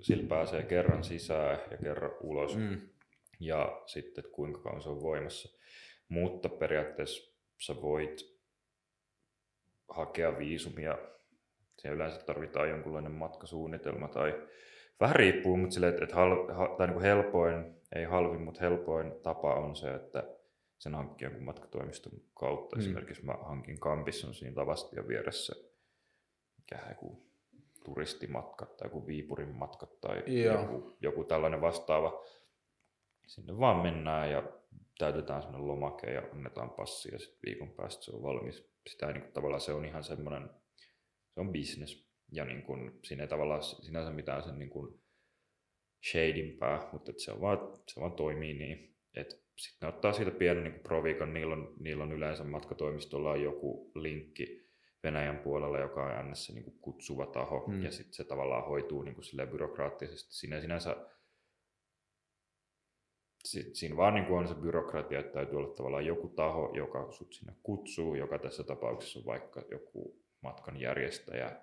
sillä 0.00 0.28
pääsee 0.28 0.62
kerran 0.62 1.04
sisään 1.04 1.58
ja 1.70 1.76
kerran 1.76 2.10
ulos 2.20 2.56
mm. 2.56 2.80
Ja 3.46 3.82
sitten 3.86 4.24
että 4.24 4.34
kuinka 4.34 4.60
kauan 4.60 4.82
se 4.82 4.88
on 4.88 5.02
voimassa. 5.02 5.60
Mutta 6.08 6.48
periaatteessa 6.48 7.34
sä 7.60 7.82
voit 7.82 8.34
hakea 9.88 10.38
viisumia 10.38 10.98
se 11.78 11.88
yleensä 11.88 12.18
tarvitaan 12.26 12.68
jonkunlainen 12.68 13.12
matkasuunnitelma 13.12 14.08
tai 14.08 14.48
vähän 15.00 15.16
riippuu, 15.16 15.56
mutta 15.56 15.74
sille, 15.74 15.88
että, 15.88 16.04
että 16.04 16.16
hal, 16.16 16.52
ha, 16.52 16.74
tai 16.78 16.86
niin 16.86 16.94
kuin 16.94 17.04
helpoin, 17.04 17.74
ei 17.94 18.04
halvin, 18.04 18.40
mutta 18.40 18.60
helpoin 18.60 19.12
tapa 19.22 19.54
on 19.54 19.76
se, 19.76 19.94
että 19.94 20.24
sen 20.78 20.94
hankkii 20.94 21.26
jonkun 21.26 21.44
matkatoimiston 21.44 22.12
kautta. 22.34 22.76
Mm. 22.76 22.80
Esimerkiksi 22.80 23.24
mä 23.24 23.32
hankin 23.32 23.80
Kampissa 23.80 24.32
siinä 24.32 24.54
Tavastian 24.54 25.08
vieressä, 25.08 25.54
mikä 26.56 26.88
joku 26.88 27.26
turistimatka 27.84 28.66
tai 28.66 28.86
joku 28.86 29.06
Viipurin 29.06 29.54
matka 29.54 29.86
tai 29.86 30.22
joku, 30.44 30.96
joku 31.00 31.24
tällainen 31.24 31.60
vastaava. 31.60 32.24
Sinne 33.26 33.58
vaan 33.58 33.82
mennään 33.82 34.30
ja 34.30 34.42
täytetään 34.98 35.42
sellainen 35.42 35.68
lomake 35.68 36.12
ja 36.12 36.22
annetaan 36.32 36.70
passi 36.70 37.08
ja 37.12 37.18
sitten 37.18 37.40
viikon 37.46 37.70
päästä 37.70 38.04
se 38.04 38.10
on 38.16 38.22
valmis. 38.22 38.70
Sitä 38.90 39.06
niin 39.06 39.22
kuin, 39.22 39.32
tavallaan 39.32 39.60
se 39.60 39.72
on 39.72 39.84
ihan 39.84 40.04
semmoinen 40.04 40.50
se 41.34 41.40
on 41.40 41.52
business. 41.52 42.08
Ja 42.32 42.44
niin 42.44 42.62
kun, 42.62 42.98
siinä 43.04 43.22
ei 43.22 43.28
tavallaan 43.28 43.62
sinänsä 43.62 44.10
mitään 44.10 44.42
sen 44.42 44.58
niin 44.58 44.70
kun 44.70 45.00
shadimpää, 46.10 46.88
mutta 46.92 47.12
se, 47.16 47.32
on 47.32 47.40
vaan, 47.40 47.58
se 47.88 48.00
vaan 48.00 48.12
toimii 48.12 48.54
niin. 48.54 48.96
Että 49.14 49.36
sitten 49.58 49.88
ne 49.88 49.94
ottaa 49.94 50.12
siitä 50.12 50.30
pienen 50.30 50.64
niin 50.64 50.80
provikan, 50.80 51.34
niillä 51.34 51.54
on, 51.54 51.74
niillä 51.80 52.02
on 52.02 52.12
yleensä 52.12 52.44
matkatoimistolla 52.44 53.36
joku 53.36 53.92
linkki 53.94 54.64
Venäjän 55.02 55.38
puolella, 55.38 55.78
joka 55.78 56.04
on 56.04 56.30
ns. 56.30 56.52
Niin 56.54 56.64
kuin 56.64 56.78
kutsuva 56.80 57.26
taho, 57.26 57.66
hmm. 57.66 57.82
ja 57.82 57.90
sitten 57.90 58.14
se 58.14 58.24
tavallaan 58.24 58.64
hoituu 58.64 59.02
niin 59.02 59.14
kuin 59.14 59.50
byrokraattisesti. 59.50 60.34
Siinä 60.34 60.60
sinänsä 60.60 60.96
siinä 63.44 63.96
vaan 63.96 64.14
niin 64.14 64.26
kuin 64.26 64.38
on 64.38 64.48
se 64.48 64.54
byrokratia, 64.54 65.20
että 65.20 65.32
täytyy 65.32 65.58
olla 65.58 65.74
tavallaan 65.74 66.06
joku 66.06 66.28
taho, 66.28 66.72
joka 66.74 67.12
sut 67.12 67.32
sinne 67.32 67.52
kutsuu, 67.62 68.14
joka 68.14 68.38
tässä 68.38 68.64
tapauksessa 68.64 69.18
on 69.18 69.26
vaikka 69.26 69.62
joku 69.70 70.24
matkan 70.42 70.80
järjestäjä 70.80 71.60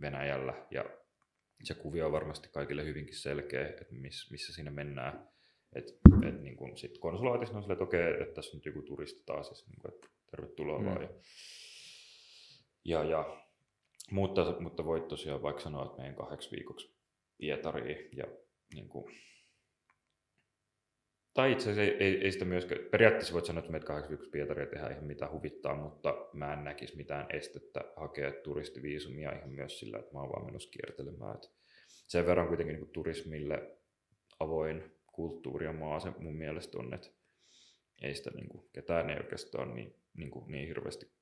Venäjällä 0.00 0.66
ja 0.70 0.84
se 1.62 1.74
kuvio 1.74 2.06
on 2.06 2.12
varmasti 2.12 2.48
kaikille 2.48 2.84
hyvinkin 2.84 3.16
selkeä, 3.16 3.68
että 3.68 3.84
miss, 3.90 4.30
missä 4.30 4.52
siinä 4.52 4.70
mennään. 4.70 5.28
Et, 5.76 5.84
et 6.28 6.42
niin 6.42 6.56
kun 6.56 6.76
sit 6.78 6.98
konsulaatissa 6.98 7.56
on 7.56 7.62
silleen, 7.62 7.74
että 7.74 7.84
okei, 7.84 8.22
että 8.22 8.34
tässä 8.34 8.50
on 8.50 8.56
nyt 8.56 8.66
joku 8.66 8.82
turisti 8.82 9.22
taas, 9.26 9.48
ja 9.48 9.54
niin 9.68 9.80
kun, 9.80 9.94
että 9.94 10.08
tervetuloa 10.30 10.78
mm. 10.78 10.84
vaan. 10.84 11.02
Ja, 11.02 11.08
ja, 12.84 13.04
ja 13.04 13.44
mutta, 14.10 14.56
mutta 14.60 14.84
voit 14.84 15.08
tosiaan 15.08 15.42
vaikka 15.42 15.62
sanoa, 15.62 15.86
että 15.86 15.98
meidän 15.98 16.16
kahdeksi 16.16 16.50
viikoksi 16.50 16.94
Pietariin 17.38 18.08
ja 18.16 18.24
niin 18.74 18.88
kuin, 18.88 19.14
tai 21.34 21.52
itse 21.52 21.70
asiassa 21.70 21.82
ei, 21.82 21.96
ei, 22.04 22.24
ei 22.24 22.32
sitä 22.32 22.44
myöskään, 22.44 22.80
periaatteessa 22.90 23.34
voit 23.34 23.44
sanoa, 23.44 23.58
että 23.58 23.72
meitä 23.72 23.86
kahdeksi 23.86 24.08
viikoksi 24.08 24.30
Pietaria 24.30 24.66
tehdään 24.66 24.92
ihan 24.92 25.04
mitä 25.04 25.28
huvittaa, 25.32 25.74
mutta 25.74 26.28
mä 26.32 26.52
en 26.52 26.64
näkisi 26.64 26.96
mitään 26.96 27.26
estettä 27.30 27.80
hakea 27.96 28.32
turistiviisumia 28.32 29.32
ihan 29.32 29.50
myös 29.50 29.80
sillä, 29.80 29.98
että 29.98 30.12
mä 30.12 30.20
oon 30.20 30.28
vaan 30.28 30.46
menossa 30.46 30.70
kiertelemään. 30.70 31.34
Et 31.34 31.50
sen 31.86 32.26
verran 32.26 32.48
kuitenkin 32.48 32.76
niin 32.76 32.90
turismille 32.92 33.78
avoin 34.40 34.92
kulttuuri 35.06 35.66
ja 35.66 35.72
maa 35.72 36.00
se 36.00 36.12
mun 36.18 36.36
mielestä 36.36 36.78
on, 36.78 36.94
että 36.94 37.08
ei 38.02 38.14
sitä 38.14 38.30
niin 38.30 38.48
kuin, 38.48 38.68
ketään 38.72 39.10
ei 39.10 39.16
oikeastaan 39.16 39.74
niin, 39.74 39.94
niin, 40.16 40.30
kuin, 40.30 40.52
niin 40.52 40.68
hirveästi 40.68 41.12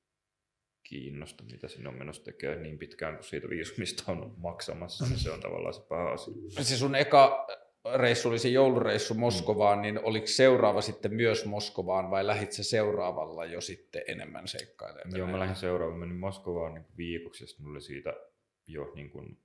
kiinnosta, 0.83 1.43
mitä 1.51 1.67
sinne 1.67 1.89
on 1.89 1.97
menossa 1.97 2.23
tekemään 2.23 2.63
niin 2.63 2.77
pitkään, 2.77 3.15
kun 3.15 3.23
siitä 3.23 3.49
viisumista 3.49 4.11
on 4.11 4.33
maksamassa, 4.37 5.05
niin 5.05 5.19
se 5.19 5.31
on 5.31 5.39
tavallaan 5.39 5.73
se 5.73 5.81
pääasia. 5.89 6.33
Se 6.49 6.77
sun 6.77 6.95
eka 6.95 7.47
reissu 7.95 8.29
oli 8.29 8.39
se 8.39 8.49
joulureissu 8.49 9.13
Moskovaan, 9.13 9.77
mm. 9.77 9.81
niin 9.81 9.99
oliko 10.03 10.27
seuraava 10.27 10.81
sitten 10.81 11.13
myös 11.13 11.45
Moskovaan 11.45 12.11
vai 12.11 12.27
lähit 12.27 12.51
se 12.51 12.63
seuraavalla 12.63 13.45
jo 13.45 13.61
sitten 13.61 14.01
enemmän 14.07 14.47
seikkailemaan? 14.47 15.17
Joo, 15.17 15.27
mä 15.27 15.39
lähdin 15.39 15.55
seuraavaan, 15.55 15.99
menin 15.99 16.15
Moskovaan 16.15 16.73
niin 16.73 16.85
viikoksi 16.97 17.43
ja 17.43 17.47
sitten 17.47 17.65
mulla 17.65 17.75
oli 17.75 17.81
siitä 17.81 18.13
jo 18.67 18.91
niin 18.95 19.09
kuin, 19.09 19.37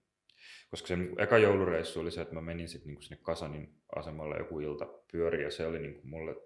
koska 0.70 0.89
se 0.89 0.97
niin 0.97 1.20
eka 1.20 1.39
joulureissu 1.39 2.01
oli 2.01 2.10
se, 2.10 2.23
että 2.23 2.35
mä 2.35 2.40
menin 2.40 2.69
sitten 2.69 2.93
niin 2.93 3.02
sinne 3.02 3.19
Kasanin 3.23 3.74
asemalle 3.97 4.39
joku 4.39 4.60
ilta 4.60 4.86
pyöri 5.12 5.43
ja 5.43 5.51
se 5.51 5.66
oli 5.66 5.78
niin 5.78 5.94
kuin 5.94 6.09
mulle 6.09 6.36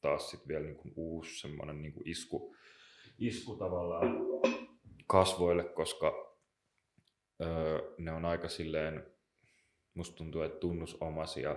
taas 0.00 0.30
sitten 0.30 0.48
vielä 0.48 0.64
niin 0.64 0.76
kuin 0.76 0.92
uusi 0.96 1.40
semmoinen 1.40 1.82
niin 1.82 1.92
kuin 1.92 2.08
isku, 2.08 2.56
isku 3.18 3.56
tavallaan 3.56 4.16
kasvoille, 5.06 5.64
koska 5.64 6.36
öö, 7.42 7.94
ne 7.98 8.12
on 8.12 8.24
aika 8.24 8.48
silleen, 8.48 9.06
musta 9.94 10.16
tuntuu, 10.16 10.42
että 10.42 10.58
tunnusomaisia 10.58 11.56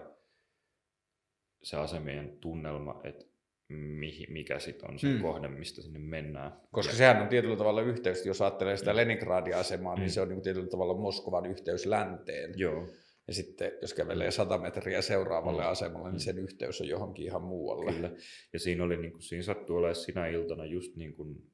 se 1.63 1.77
asemien 1.77 2.37
tunnelma, 2.41 3.01
että 3.03 3.25
mihi, 3.69 4.27
mikä 4.29 4.59
sitten 4.59 4.91
on 4.91 4.99
se 4.99 5.07
hmm. 5.07 5.21
kohde, 5.21 5.47
mistä 5.47 5.81
sinne 5.81 5.99
mennään. 5.99 6.51
Koska 6.71 6.91
ja... 6.91 6.97
sehän 6.97 7.21
on 7.21 7.27
tietyllä 7.27 7.55
tavalla 7.55 7.81
yhteys, 7.81 8.25
jos 8.25 8.41
ajattelee 8.41 8.77
sitä 8.77 8.91
hmm. 8.91 8.97
Leningradin 8.97 9.55
asemaa, 9.55 9.95
niin 9.95 10.01
hmm. 10.01 10.09
se 10.09 10.21
on 10.21 10.29
niin 10.29 10.41
tietyllä 10.41 10.67
tavalla 10.67 10.93
Moskovan 10.93 11.45
yhteys 11.45 11.85
länteen. 11.85 12.53
Joo. 12.55 12.87
Ja 13.27 13.33
sitten 13.33 13.71
jos 13.81 13.93
kävelee 13.93 14.31
100 14.31 14.57
metriä 14.57 15.01
seuraavalle 15.01 15.61
mm. 15.61 15.69
asemalle, 15.69 16.11
niin 16.11 16.19
sen 16.19 16.39
yhteys 16.39 16.81
on 16.81 16.87
johonkin 16.87 17.25
ihan 17.25 17.41
muualle. 17.41 17.93
Kyllä. 17.93 18.11
Ja 18.53 18.59
siinä, 18.59 18.83
oli, 18.83 18.97
niin 18.97 19.11
kuin, 19.11 19.21
siinä 19.21 19.43
sattui 19.43 19.77
olemaan 19.77 19.95
sinä 19.95 20.27
iltana 20.27 20.65
just 20.65 20.95
niin 20.95 21.13
kuin 21.13 21.51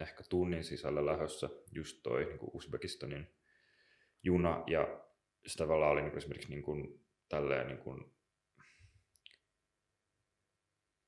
ehkä 0.00 0.24
tunnin 0.28 0.64
sisällä 0.64 1.06
lähössä 1.06 1.48
just 1.72 2.00
toi 2.02 2.24
niin 2.24 2.38
kuin 2.38 2.50
Uzbekistanin 2.54 3.26
juna 4.22 4.64
ja 4.66 5.00
sitä 5.46 5.64
tavallaan 5.64 5.92
oli 5.92 6.00
niin 6.00 6.10
kuin 6.10 6.18
esimerkiksi 6.18 6.50
niin 6.50 6.62
kuin, 6.62 7.00
tälleen 7.28 7.66
niin 7.66 7.78
kuin, 7.78 8.04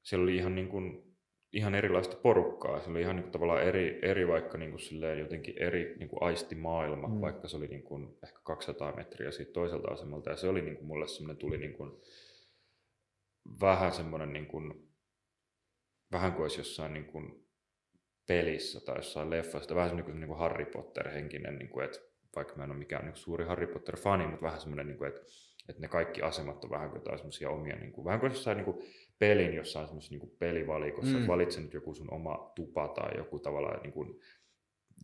siellä 0.02 0.22
oli 0.22 0.36
ihan, 0.36 0.54
niin 0.54 0.68
kuin, 0.68 1.16
ihan 1.52 1.74
erilaista 1.74 2.16
porukkaa. 2.16 2.80
Se 2.80 2.90
oli 2.90 3.00
ihan 3.00 3.16
niin 3.16 3.22
kuin, 3.22 3.32
tavallaan 3.32 3.62
eri, 3.62 3.98
eri 4.02 4.28
vaikka 4.28 4.58
niin 4.58 4.70
kuin, 4.70 4.80
silleen, 4.80 5.18
jotenkin 5.18 5.58
eri 5.58 5.96
niin 5.98 6.08
kuin 6.08 6.22
aistimaailma, 6.22 7.08
mm. 7.08 7.20
vaikka 7.20 7.48
se 7.48 7.56
oli 7.56 7.66
niin 7.66 7.82
kuin, 7.82 8.18
ehkä 8.24 8.38
200 8.44 8.96
metriä 8.96 9.30
siitä 9.30 9.52
toiselta 9.52 9.88
asemalta. 9.88 10.30
Ja 10.30 10.36
se 10.36 10.48
oli 10.48 10.62
niin 10.62 10.76
kuin, 10.76 10.86
mulle 10.86 11.08
semmoinen, 11.08 11.36
tuli 11.36 11.58
niin 11.58 11.72
kuin, 11.72 11.90
vähän 13.60 13.92
semmoinen, 13.92 14.32
niin 14.32 14.46
kuin, 14.46 14.92
vähän 16.12 16.32
kuin 16.32 16.42
olisi 16.42 16.60
jossain 16.60 16.92
niin 16.92 17.06
kuin, 17.06 17.42
pelissä 18.28 18.80
tai 18.80 18.98
jossain 18.98 19.30
leffassa, 19.30 19.74
vähän 19.74 19.90
semmoinen 19.90 20.20
niin 20.20 20.28
kuin 20.28 20.38
Harry 20.38 20.64
Potter-henkinen, 20.64 21.58
niin 21.58 21.68
kuin, 21.68 21.84
että 21.84 22.11
vaikka 22.36 22.56
mä 22.56 22.64
en 22.64 22.70
ole 22.70 22.78
mikään 22.78 23.04
niin 23.04 23.16
suuri 23.16 23.44
Harry 23.44 23.66
Potter-fani, 23.66 24.26
mutta 24.26 24.42
vähän 24.42 24.60
semmoinen, 24.60 24.86
niin 24.86 24.98
kuin, 24.98 25.08
että, 25.08 25.20
että 25.68 25.82
ne 25.82 25.88
kaikki 25.88 26.22
asemat 26.22 26.64
on 26.64 26.70
vähän 26.70 26.90
kuin 26.90 26.98
jotain 26.98 27.18
semmoisia 27.18 27.50
omia, 27.50 27.76
niin 27.76 27.92
kuin, 27.92 28.04
vähän 28.04 28.20
kuin 28.20 28.30
jossain 28.30 28.56
niin 28.56 28.64
kuin 28.64 28.78
pelin 29.18 29.54
jossain 29.54 29.86
semmoisessa 29.86 30.14
niin 30.14 30.36
pelivalikossa, 30.38 31.12
mm. 31.12 31.16
että 31.16 31.28
valitse 31.28 31.60
nyt 31.60 31.74
joku 31.74 31.94
sun 31.94 32.12
oma 32.12 32.52
tupa 32.56 32.88
tai 32.88 33.16
joku 33.16 33.38
tavallaan 33.38 33.82
niin 33.82 33.92
kuin, 33.92 34.20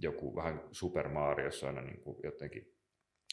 joku 0.03 0.37
vähän 0.37 0.61
Super 0.73 1.09
Mariossa 1.09 1.67
aina 1.67 1.83
niin 1.83 2.01
kuin 2.01 2.17
jotenkin 2.25 2.79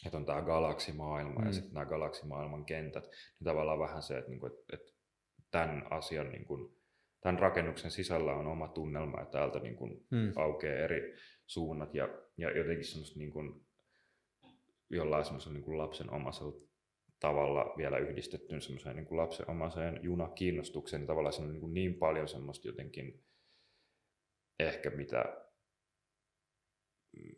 että 0.06 0.18
on 0.18 0.26
tämä 0.26 0.42
galaksimaailma 0.42 1.40
mm. 1.40 1.48
ja 1.48 1.54
sitten 1.54 1.74
nämä 1.74 1.86
galaksimaailman 1.86 2.66
kentät, 2.66 3.04
niin 3.04 3.46
tavallaan 3.46 3.80
vähän 3.80 4.04
se, 4.04 4.18
että, 4.18 4.30
niin 4.30 4.40
kuin, 4.40 4.52
että, 4.52 4.64
että 4.74 4.92
tämän 5.52 5.88
asian 5.90 6.30
niin 6.30 6.46
kuin, 6.46 6.76
tämän 7.22 7.40
rakennuksen 7.40 7.92
sisällä 7.92 8.36
on 8.36 8.48
oma 8.48 8.68
tunnelma 8.68 9.20
ja 9.20 9.26
täältä 9.26 9.60
niin 9.60 9.76
kuin 9.76 10.06
hmm. 10.12 10.34
aukeaa 10.36 10.84
eri 10.84 11.16
suunnat 11.46 11.96
ja, 11.96 12.10
ja 12.38 12.58
jotenkin 12.58 12.86
semmoista 12.86 13.20
niin 13.20 13.32
kuin, 13.32 13.66
jollain 14.90 15.26
semmoisella 15.26 15.54
niin 15.54 15.64
kuin 15.64 15.78
lapsen 15.78 16.14
omaisella 16.14 16.54
tavalla 17.20 17.74
vielä 17.78 17.98
yhdistettyyn 17.98 18.62
semmoiseen 18.62 18.96
niin 18.96 19.18
lapsen 19.18 19.50
omaiseen 19.50 20.00
junakiinnostukseen, 20.04 21.00
niin 21.00 21.08
tavallaan 21.08 21.34
siinä 21.34 21.48
on 21.48 21.54
niin, 21.54 21.74
niin 21.74 21.96
paljon 21.96 22.28
semmoista 22.28 22.68
jotenkin 22.68 23.24
ehkä 24.60 24.90
mitä 24.90 25.46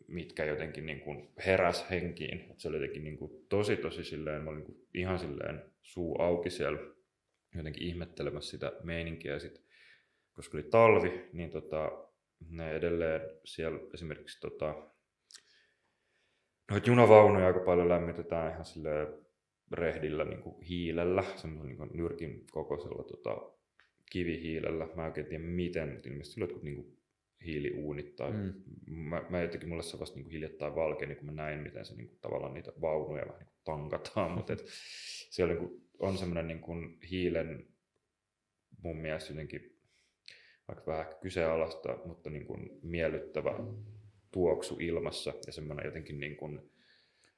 mitkä 0.08 0.44
jotenkin 0.44 0.86
niin 0.86 1.00
kuin 1.00 1.32
heräs 1.46 1.90
henkiin. 1.90 2.50
Et 2.50 2.60
se 2.60 2.68
oli 2.68 2.76
jotenkin 2.76 3.04
niin 3.04 3.18
kuin 3.18 3.46
tosi 3.48 3.76
tosi 3.76 4.04
silleen, 4.04 4.42
mä 4.42 4.50
olin 4.50 4.58
niin 4.58 4.74
kuin 4.74 4.88
ihan 4.94 5.18
silleen 5.18 5.62
suu 5.82 6.22
auki 6.22 6.50
siellä 6.50 6.78
jotenkin 7.54 7.82
ihmettelemässä 7.82 8.50
sitä 8.50 8.72
meininkiä. 8.82 9.38
Sit 9.38 9.62
koska 10.32 10.56
oli 10.58 10.64
talvi, 10.64 11.28
niin 11.32 11.50
tota, 11.50 12.08
ne 12.50 12.70
edelleen 12.70 13.20
siellä 13.44 13.80
esimerkiksi 13.94 14.40
tota, 14.40 14.90
noita 16.70 16.90
junavaunuja 16.90 17.46
aika 17.46 17.60
paljon 17.60 17.88
lämmitetään 17.88 18.52
ihan 18.52 18.64
sille 18.64 18.90
rehdillä 19.72 20.24
niin 20.24 20.42
kuin 20.42 20.62
hiilellä, 20.62 21.24
semmoisella 21.36 21.84
niin 21.86 21.96
nyrkin 21.96 22.46
kokoisella 22.50 23.04
tota, 23.04 23.52
kivihiilellä. 24.10 24.88
Mä 24.94 25.02
en 25.02 25.08
oikein 25.08 25.26
tiedä 25.26 25.44
miten, 25.44 25.92
mutta 25.92 26.08
ilmeisesti 26.08 26.40
jotkut 26.40 26.62
niin 26.62 26.76
kuin 26.76 26.98
hiiliuunit 27.44 28.16
tai 28.16 28.32
mm. 28.32 28.54
mä, 28.86 29.22
mä 29.30 29.40
jotenkin 29.40 29.68
mulle 29.68 29.82
se 29.82 30.00
vasta 30.00 30.16
niin 30.16 30.24
kuin 30.24 30.32
hiljattain 30.32 30.74
valkeni, 30.74 31.14
kun 31.14 31.26
mä 31.26 31.32
näin, 31.32 31.60
miten 31.60 31.84
se 31.84 31.96
niin 31.96 32.08
kuin, 32.08 32.18
tavallaan 32.20 32.54
niitä 32.54 32.72
vaunuja 32.80 33.26
vähän 33.26 33.38
niin 33.38 33.46
kuin 33.46 33.64
tankataan, 33.64 34.30
mutta 34.30 34.52
et, 34.52 34.64
siellä 35.30 35.54
niin 35.54 35.68
kuin, 35.68 35.82
on 35.98 36.18
semmoinen 36.18 36.46
niin 36.48 36.60
kuin 36.60 36.98
hiilen 37.10 37.66
mun 38.82 38.96
mielestä 38.96 39.32
jotenkin 39.32 39.78
vaikka 40.68 40.86
vähän 40.86 41.06
kyseenalaista, 41.20 41.98
mutta 42.04 42.30
niin 42.30 42.46
kuin 42.46 42.70
miellyttävä 42.82 43.54
tuoksu 44.38 44.76
ilmassa 44.80 45.32
ja 45.46 45.52
semmoinen 45.52 45.86
jotenkin 45.86 46.20
niin 46.20 46.36
kuin, 46.36 46.70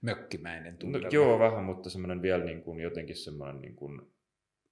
mökkimäinen 0.01 0.79
tunne. 0.79 0.99
No, 0.99 1.09
joo, 1.13 1.39
vähän, 1.39 1.65
mutta 1.65 1.91
semmoinen 1.91 2.23
vielä 2.23 2.45
niin 2.45 2.63
kuin, 2.63 2.81
jotenkin 2.81 3.17
semmoinen 3.17 3.61
niin 3.61 3.77
kuin, 3.77 4.01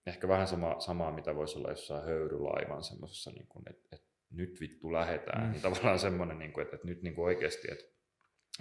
ehkä 0.07 0.29
vähän 0.29 0.49
sama, 0.49 0.81
samaa, 0.81 1.13
mitä 1.13 1.35
voisi 1.35 1.59
olla 1.59 1.71
jossain 1.71 2.05
höyrylaivan 2.05 2.83
semmoisessa, 2.83 3.31
niin 3.31 3.47
kuin, 3.47 3.65
että, 3.71 3.89
että 3.93 4.09
nyt 4.31 4.61
vittu 4.61 4.93
lähetään, 4.93 5.47
mm. 5.47 5.53
niin 5.53 5.63
tavallaan 5.63 5.99
semmoinen, 5.99 6.39
niin 6.39 6.53
kuin, 6.53 6.63
että, 6.63 6.77
että 6.77 6.89
nyt 6.89 7.03
niin 7.03 7.15
kuin 7.15 7.25
oikeasti, 7.25 7.69
että, 7.73 7.85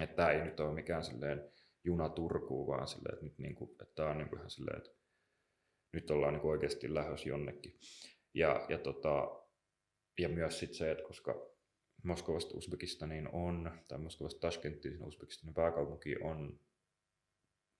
että 0.00 0.16
tämä 0.16 0.30
ei 0.30 0.44
nyt 0.44 0.60
ole 0.60 0.74
mikään 0.74 1.04
silleen 1.04 1.50
juna 1.84 2.08
Turkuun, 2.08 2.66
vaan 2.66 2.88
silleen, 2.88 3.14
että 3.14 3.24
nyt 3.24 3.38
niin 3.38 3.54
kuin, 3.54 3.70
että 3.70 3.94
tämä 3.94 4.10
on 4.10 4.18
niin 4.18 4.28
kuin 4.28 4.38
ihan 4.38 4.50
silleen, 4.50 4.78
että 4.78 4.90
nyt 5.92 6.10
ollaan 6.10 6.32
niin 6.32 6.40
kuin 6.40 6.52
oikeasti 6.52 6.94
lähös 6.94 7.26
jonnekin. 7.26 7.78
Ja, 8.34 8.66
ja 8.68 8.78
tota, 8.78 9.42
ja 10.18 10.28
myös 10.28 10.58
sit 10.58 10.74
se, 10.74 10.90
että 10.90 11.04
koska 11.04 11.57
Moskovasta 12.02 12.56
Uzbekistaniin 12.56 13.28
on, 13.32 13.70
tai 13.88 13.98
Moskovasta 13.98 14.40
Tashkenttiin 14.40 15.04
Uzbekistanin 15.04 15.54
pääkaupunki 15.54 16.16
on 16.22 16.60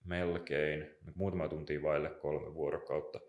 melkein 0.03 0.89
muutama 1.15 1.47
tunti 1.47 1.81
vaille 1.81 2.09
kolme 2.09 2.53
vuorokautta, 2.53 3.19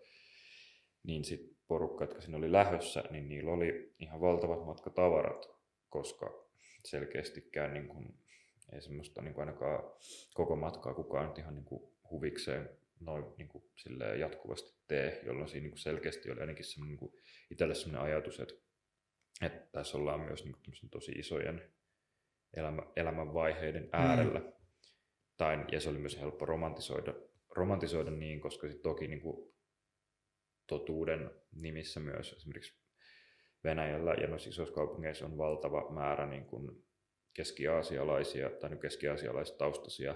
niin 1.03 1.25
sitten 1.25 1.57
porukka, 1.67 2.03
jotka 2.03 2.21
siinä 2.21 2.37
oli 2.37 2.51
lähössä, 2.51 3.03
niin 3.09 3.29
niillä 3.29 3.51
oli 3.51 3.95
ihan 3.99 4.21
valtavat 4.21 4.65
matkatavarat, 4.65 5.49
koska 5.89 6.47
selkeästikään 6.85 7.73
niin 7.73 7.87
kun, 7.87 8.19
ei 8.73 8.81
semmoista 8.81 9.21
niin 9.21 9.39
ainakaan 9.39 9.83
koko 10.33 10.55
matkaa 10.55 10.93
kukaan 10.93 11.27
nyt 11.27 11.37
ihan 11.37 11.55
niin 11.55 11.65
kuin 11.65 11.91
huvikseen 12.11 12.69
noin 12.99 13.25
niin 13.37 13.47
kuin, 13.47 13.63
jatkuvasti 14.19 14.73
tee, 14.87 15.21
jolloin 15.25 15.49
siinä 15.49 15.63
niin 15.63 15.71
kuin 15.71 15.79
selkeästi 15.79 16.31
oli 16.31 16.41
ainakin 16.41 16.65
semmoinen 16.65 16.97
niin 17.01 17.21
itselle 17.51 17.75
semmoinen 17.75 18.11
ajatus, 18.11 18.39
että 18.39 18.53
että 19.41 19.67
tässä 19.71 19.97
ollaan 19.97 20.19
myös 20.19 20.43
niin 20.43 20.55
kuin, 20.65 20.89
tosi 20.89 21.11
isojen 21.11 21.71
elämä, 22.53 22.83
elämänvaiheiden 22.95 23.89
äärellä. 23.91 24.39
Mm. 24.39 24.51
Tai, 25.37 25.65
ja 25.71 25.79
se 25.81 25.89
oli 25.89 25.97
myös 25.97 26.19
helppo 26.19 26.45
romantisoida, 26.45 27.13
romantisoida 27.49 28.11
niin, 28.11 28.41
koska 28.41 28.67
sit 28.67 28.81
toki 28.81 29.07
niin 29.07 29.21
kuin, 29.21 29.53
totuuden 30.67 31.31
nimissä 31.51 31.99
myös 31.99 32.33
esimerkiksi 32.33 32.81
Venäjällä 33.63 34.13
ja 34.13 34.27
noissa 34.27 34.49
isoissa 34.49 34.75
kaupungeissa 34.75 35.25
on 35.25 35.37
valtava 35.37 35.91
määrä 35.91 36.25
niin 36.25 36.45
kuin 36.45 36.85
keski-aasialaisia 37.33 38.49
tai 38.49 38.69
niin 38.69 38.79
keski-aasialaistaustaisia, 38.79 40.15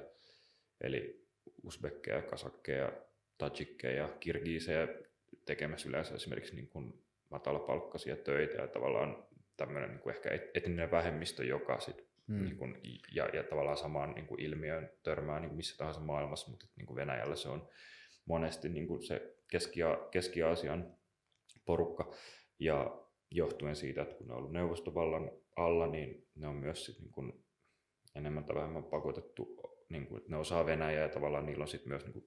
eli 0.82 1.28
usbekkeja, 1.64 2.22
kasakkeja, 2.22 2.92
tajikkeja, 3.38 4.08
kirgiisejä, 4.20 4.88
tekemässä 5.46 5.90
yleensä 5.90 6.16
esimerkiksi 6.16 6.56
niin 6.56 6.68
kuin 6.68 7.05
matalapalkkaisia 7.30 8.16
töitä 8.16 8.62
ja 8.62 8.68
tavallaan 8.68 9.28
tämmöinen 9.58 9.90
niin 9.90 10.00
kuin 10.00 10.16
ehkä 10.16 10.30
etninen 10.54 10.92
vähemmistö, 10.92 11.46
joka 11.46 11.80
sit, 11.80 12.08
hmm. 12.28 12.44
niin 12.44 12.58
kuin, 12.58 12.78
ja, 13.16 13.26
ja 13.34 13.44
tavallaan 13.44 13.78
samaan 13.78 14.12
niin 14.12 14.28
kuin 14.28 14.42
ilmiöön 14.42 14.90
törmää 15.04 15.40
niin 15.40 15.50
kuin 15.50 15.58
missä 15.58 15.78
tahansa 15.78 16.00
maailmassa, 16.00 16.52
mutta 16.52 16.66
niin 16.76 16.86
kuin 16.86 16.96
Venäjällä 16.96 17.36
se 17.36 17.50
on 17.50 17.70
monesti 18.26 18.70
niin 18.70 18.88
kuin 18.88 19.04
se 19.04 19.36
Keski- 19.52 19.80
Keski-Aasian 20.12 20.96
porukka. 21.66 22.14
Ja 22.60 23.06
johtuen 23.32 23.76
siitä, 23.76 24.02
että 24.02 24.16
kun 24.16 24.28
ne 24.28 24.34
on 24.34 24.40
ollut 24.40 24.52
neuvostovallan 24.52 25.32
alla, 25.56 25.88
niin 25.88 26.28
ne 26.36 26.48
on 26.48 26.56
myös 26.56 26.86
sit 26.86 27.00
niin 27.00 27.12
kuin 27.12 27.46
enemmän 28.16 28.46
tai 28.46 28.56
vähemmän 28.56 28.84
pakotettu, 28.84 29.56
niin 29.90 30.08
kuin, 30.08 30.18
että 30.18 30.32
ne 30.32 30.38
osaa 30.38 30.66
Venäjää 30.66 31.02
ja 31.02 31.10
tavallaan 31.10 31.46
niillä 31.46 31.62
on 31.62 31.68
sit 31.68 31.86
myös 31.86 32.04
niin 32.04 32.14
kuin, 32.14 32.26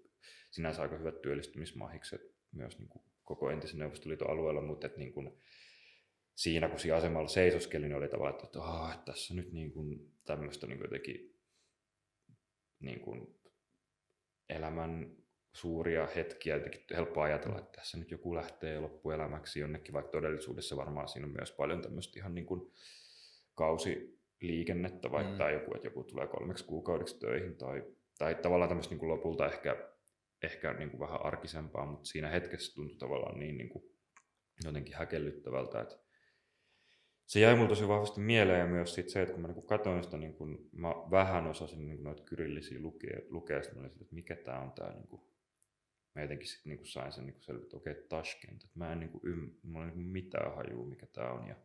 sinänsä 0.51 0.83
aika 0.83 0.99
hyvät 0.99 1.23
työllistymismahikset 1.23 2.21
myös 2.53 2.79
niin 2.79 2.89
kuin 2.89 3.05
koko 3.29 3.51
entisen 3.51 3.79
Neuvostoliiton 3.79 4.31
alueella, 4.31 4.61
mutta 4.61 4.87
että 4.87 4.99
niin 4.99 5.13
kuin, 5.13 5.33
siinä 6.35 6.69
kun 6.69 6.79
siinä 6.79 6.97
asemalla 6.97 7.29
seisoskeli, 7.29 7.87
niin 7.87 7.97
oli 7.97 8.09
tavallaan, 8.09 8.45
että, 8.45 8.59
oh, 8.59 8.93
että 8.93 9.13
tässä 9.13 9.35
nyt 9.35 9.53
niin 9.53 9.73
kuin 9.73 10.13
tämmöistä 10.25 10.67
niin 10.67 10.79
kuin 10.79 10.87
jotenkin 10.87 11.39
niin 12.81 13.01
kuin 13.01 13.41
elämän 14.49 15.17
suuria 15.53 16.07
hetkiä, 16.07 16.55
jotenkin 16.55 16.85
helppo 16.91 17.21
ajatella, 17.21 17.59
että 17.59 17.73
tässä 17.73 17.99
nyt 17.99 18.11
joku 18.11 18.35
lähtee 18.35 18.81
loppuelämäksi 18.81 19.61
jonnekin, 19.61 19.93
vaikka 19.93 20.13
todellisuudessa 20.13 20.77
varmaan 20.77 21.09
siinä 21.09 21.27
on 21.27 21.33
myös 21.33 21.53
paljon 21.53 21.83
tämmöistä 21.83 22.19
ihan 22.19 22.35
niin 22.35 22.47
kuin 22.47 22.73
kausiliikennettä, 23.55 25.11
vaikka 25.11 25.33
mm. 25.33 25.39
tai 25.39 25.53
joku, 25.53 25.75
että 25.75 25.87
joku 25.87 26.05
tulee 26.05 26.27
kolmeksi 26.27 26.65
kuukaudeksi 26.65 27.19
töihin, 27.19 27.57
tai, 27.57 27.85
tai 28.19 28.35
tavallaan 28.35 28.69
tämmöistä 28.69 28.93
niin 28.93 29.01
kuin 29.01 29.11
lopulta 29.11 29.47
ehkä, 29.47 29.98
ehkä 30.43 30.73
niin 30.73 30.91
kuin 30.91 31.01
vähän 31.01 31.27
arkisempaa, 31.27 31.87
mutta 31.87 32.05
siinä 32.09 32.29
hetkessä 32.29 32.75
tuntui 32.75 32.99
tavallaan 32.99 33.39
niin, 33.39 33.59
niin 33.59 33.69
kuin 33.69 33.85
jotenkin 34.65 34.95
häkellyttävältä, 34.95 35.81
että 35.81 35.97
se 37.27 37.41
jäi 37.41 37.55
mulle 37.55 37.69
tosi 37.69 37.89
vahvasti 37.89 38.21
mieleen 38.21 38.61
ja 38.61 38.67
myös 38.67 38.95
sit 38.95 39.09
se, 39.09 39.23
että 39.23 39.33
kun 39.33 39.43
mä 39.43 39.49
niin 39.49 39.67
katsoin 39.67 40.05
sitä, 40.05 40.17
niin 40.17 40.35
kun 40.35 40.69
mä 40.73 40.89
vähän 40.89 41.47
osasin 41.47 41.89
niin 41.89 42.03
noita 42.03 42.23
kyrillisiä 42.23 42.81
lukea, 42.81 43.21
lukea 43.29 43.63
sitten 43.63 43.85
että 43.85 44.05
mikä 44.11 44.37
tämä 44.37 44.61
on 44.61 44.73
tämä 44.73 44.91
niin 44.93 45.09
mä 46.15 46.23
jotenkin 46.23 46.49
sitten 46.49 46.71
niin 46.71 46.87
sain 46.87 47.13
sen 47.13 47.27
niin 47.27 47.41
selvitä, 47.41 47.65
että 47.65 47.77
okei, 47.77 47.93
okay, 47.93 48.05
Tashkent, 48.09 48.65
että 48.65 48.79
mä 48.79 48.93
en 48.93 49.01
niin 49.01 49.11
kuin 49.11 49.27
ym, 49.27 49.51
mulla 49.63 49.87
ei 49.87 49.95
niin 49.97 50.09
mitään 50.09 50.55
hajua, 50.55 50.87
mikä 50.87 51.07
tämä 51.07 51.33
on. 51.33 51.49
Ja 51.49 51.57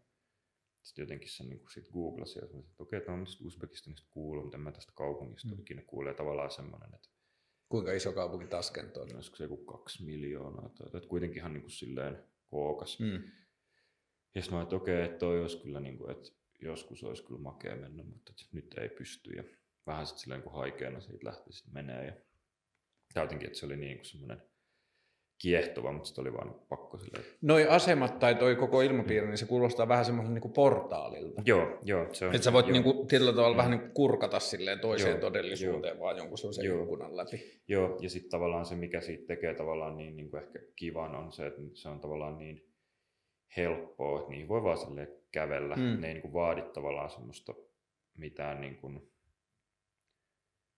sitten 0.82 1.04
jotenkin 1.04 1.30
sen 1.30 1.50
niin 1.50 1.62
sit 1.74 1.90
googlasin 1.90 2.42
ja 2.42 2.48
sanoin, 2.48 2.66
että 2.66 2.84
okei, 2.84 2.98
okay, 2.98 3.06
tämä 3.06 3.18
on 3.18 3.26
Uzbekistanista 3.46 4.08
kuullut, 4.12 4.44
mutta 4.44 4.58
en 4.58 4.62
mä 4.62 4.72
tästä 4.72 4.92
kaupungista 4.96 5.56
mm. 5.56 5.62
ikinä 5.62 5.82
kuule. 5.82 6.14
tavallaan 6.14 6.52
semmoinen, 6.52 6.96
että 6.96 7.10
Kuinka 7.74 7.94
iso 7.94 8.14
kaupunki 8.14 8.48
Tashkent 8.48 8.98
on? 8.98 9.16
Olisiko 9.16 9.36
se 9.38 9.44
joku 9.44 9.58
kaksi 9.58 10.06
miljoonaa, 10.06 10.70
tai, 10.70 10.88
että 10.94 11.10
kuitenkin 11.10 11.38
ihan 11.38 11.54
niin 11.54 11.62
kuin 11.62 11.72
silleen 11.72 12.24
kookas. 12.48 13.00
Mm. 13.00 13.24
Ja 14.36 14.42
sitten 14.42 14.58
mä 14.58 14.64
että 14.64 14.76
okei, 14.76 14.96
okay, 14.96 15.06
että 15.06 15.18
toi 15.18 15.42
olisi 15.42 15.58
kyllä, 15.58 15.80
niin 15.80 15.98
kuin, 15.98 16.12
että 16.12 16.30
joskus 16.62 17.04
olisi 17.04 17.24
kyllä 17.24 17.42
makea 17.42 17.76
mennä, 17.76 18.04
mutta 18.04 18.34
nyt 18.52 18.74
ei 18.78 18.90
pysty. 18.90 19.32
Ja 19.32 19.44
vähän 19.88 20.08
sitten 20.08 20.22
silleen 20.22 20.44
kun 20.44 20.54
haikeena 20.54 21.02
siitä 21.02 21.28
lähti 21.28 21.54
sitten 21.54 21.74
menee. 21.74 22.06
Ja 23.16 23.22
jotenkin, 23.22 23.48
että 23.48 23.60
se 23.60 23.66
oli 23.66 23.78
niin 23.78 23.98
kuin 23.98 24.06
semmoinen 24.06 24.42
kiehtova, 25.44 25.92
mutta 25.92 26.08
sitten 26.08 26.22
oli 26.22 26.34
vaan 26.34 26.56
pakko 26.70 26.98
silleen. 26.98 27.26
Noi 27.42 27.68
asemat 27.68 28.20
tai 28.20 28.36
toi 28.36 28.56
koko 28.56 28.82
ilmapiiri, 28.82 29.28
niin 29.28 29.38
se 29.38 29.46
kuulostaa 29.46 29.88
vähän 29.88 30.06
semmoisen 30.06 30.34
niin 30.34 30.54
portaalilta. 30.54 31.42
Joo, 31.46 31.80
joo. 31.82 32.14
Se 32.14 32.26
on, 32.26 32.36
että 32.36 32.46
sä 32.46 32.54
voit 32.54 32.66
joo. 32.66 32.74
niin 32.74 32.84
kuin, 32.84 33.08
tietyllä 33.08 33.34
tavalla 33.34 33.54
mm. 33.54 33.58
vähän 33.58 33.72
niin 33.72 33.82
kuin 33.82 33.94
kurkata 33.94 34.40
silleen 34.40 34.80
toiseen 34.80 35.12
joo, 35.12 35.20
todellisuuteen 35.20 35.96
joo. 35.96 36.04
vaan 36.04 36.18
jonkun 36.18 36.38
sellaisen 36.38 36.66
joo. 36.66 36.84
ikkunan 36.84 37.18
läpi. 37.18 37.62
Joo, 37.68 37.98
ja 38.02 38.10
sitten 38.10 38.32
tavallaan 38.32 38.66
se, 38.66 38.76
mikä 38.76 39.02
siitä 39.02 39.28
tekee 39.28 39.54
tavallaan 39.54 39.98
niin, 39.98 40.16
niin 40.16 40.30
kuin 40.30 40.44
ehkä 40.44 40.60
kivan, 40.76 41.16
on 41.16 41.32
se, 41.32 41.48
että 41.48 41.62
se 41.74 41.90
on 41.90 42.00
tavallaan 42.00 42.38
niin 42.38 42.66
helppoa, 43.58 44.20
että 44.20 44.32
niihin 44.32 44.48
voi 44.48 44.64
vaan 44.64 44.78
silleen 44.78 45.08
kävellä. 45.32 45.76
Mm. 45.76 46.02
Ne 46.02 46.08
ei 46.08 46.14
niin 46.14 46.22
kuin 46.22 46.34
vaadi 46.34 46.62
tavallaan 46.62 47.10
semmoista 47.10 47.54
mitään 48.18 48.62
niin 48.62 48.76
kuin, 48.76 48.94
ne 48.94 49.02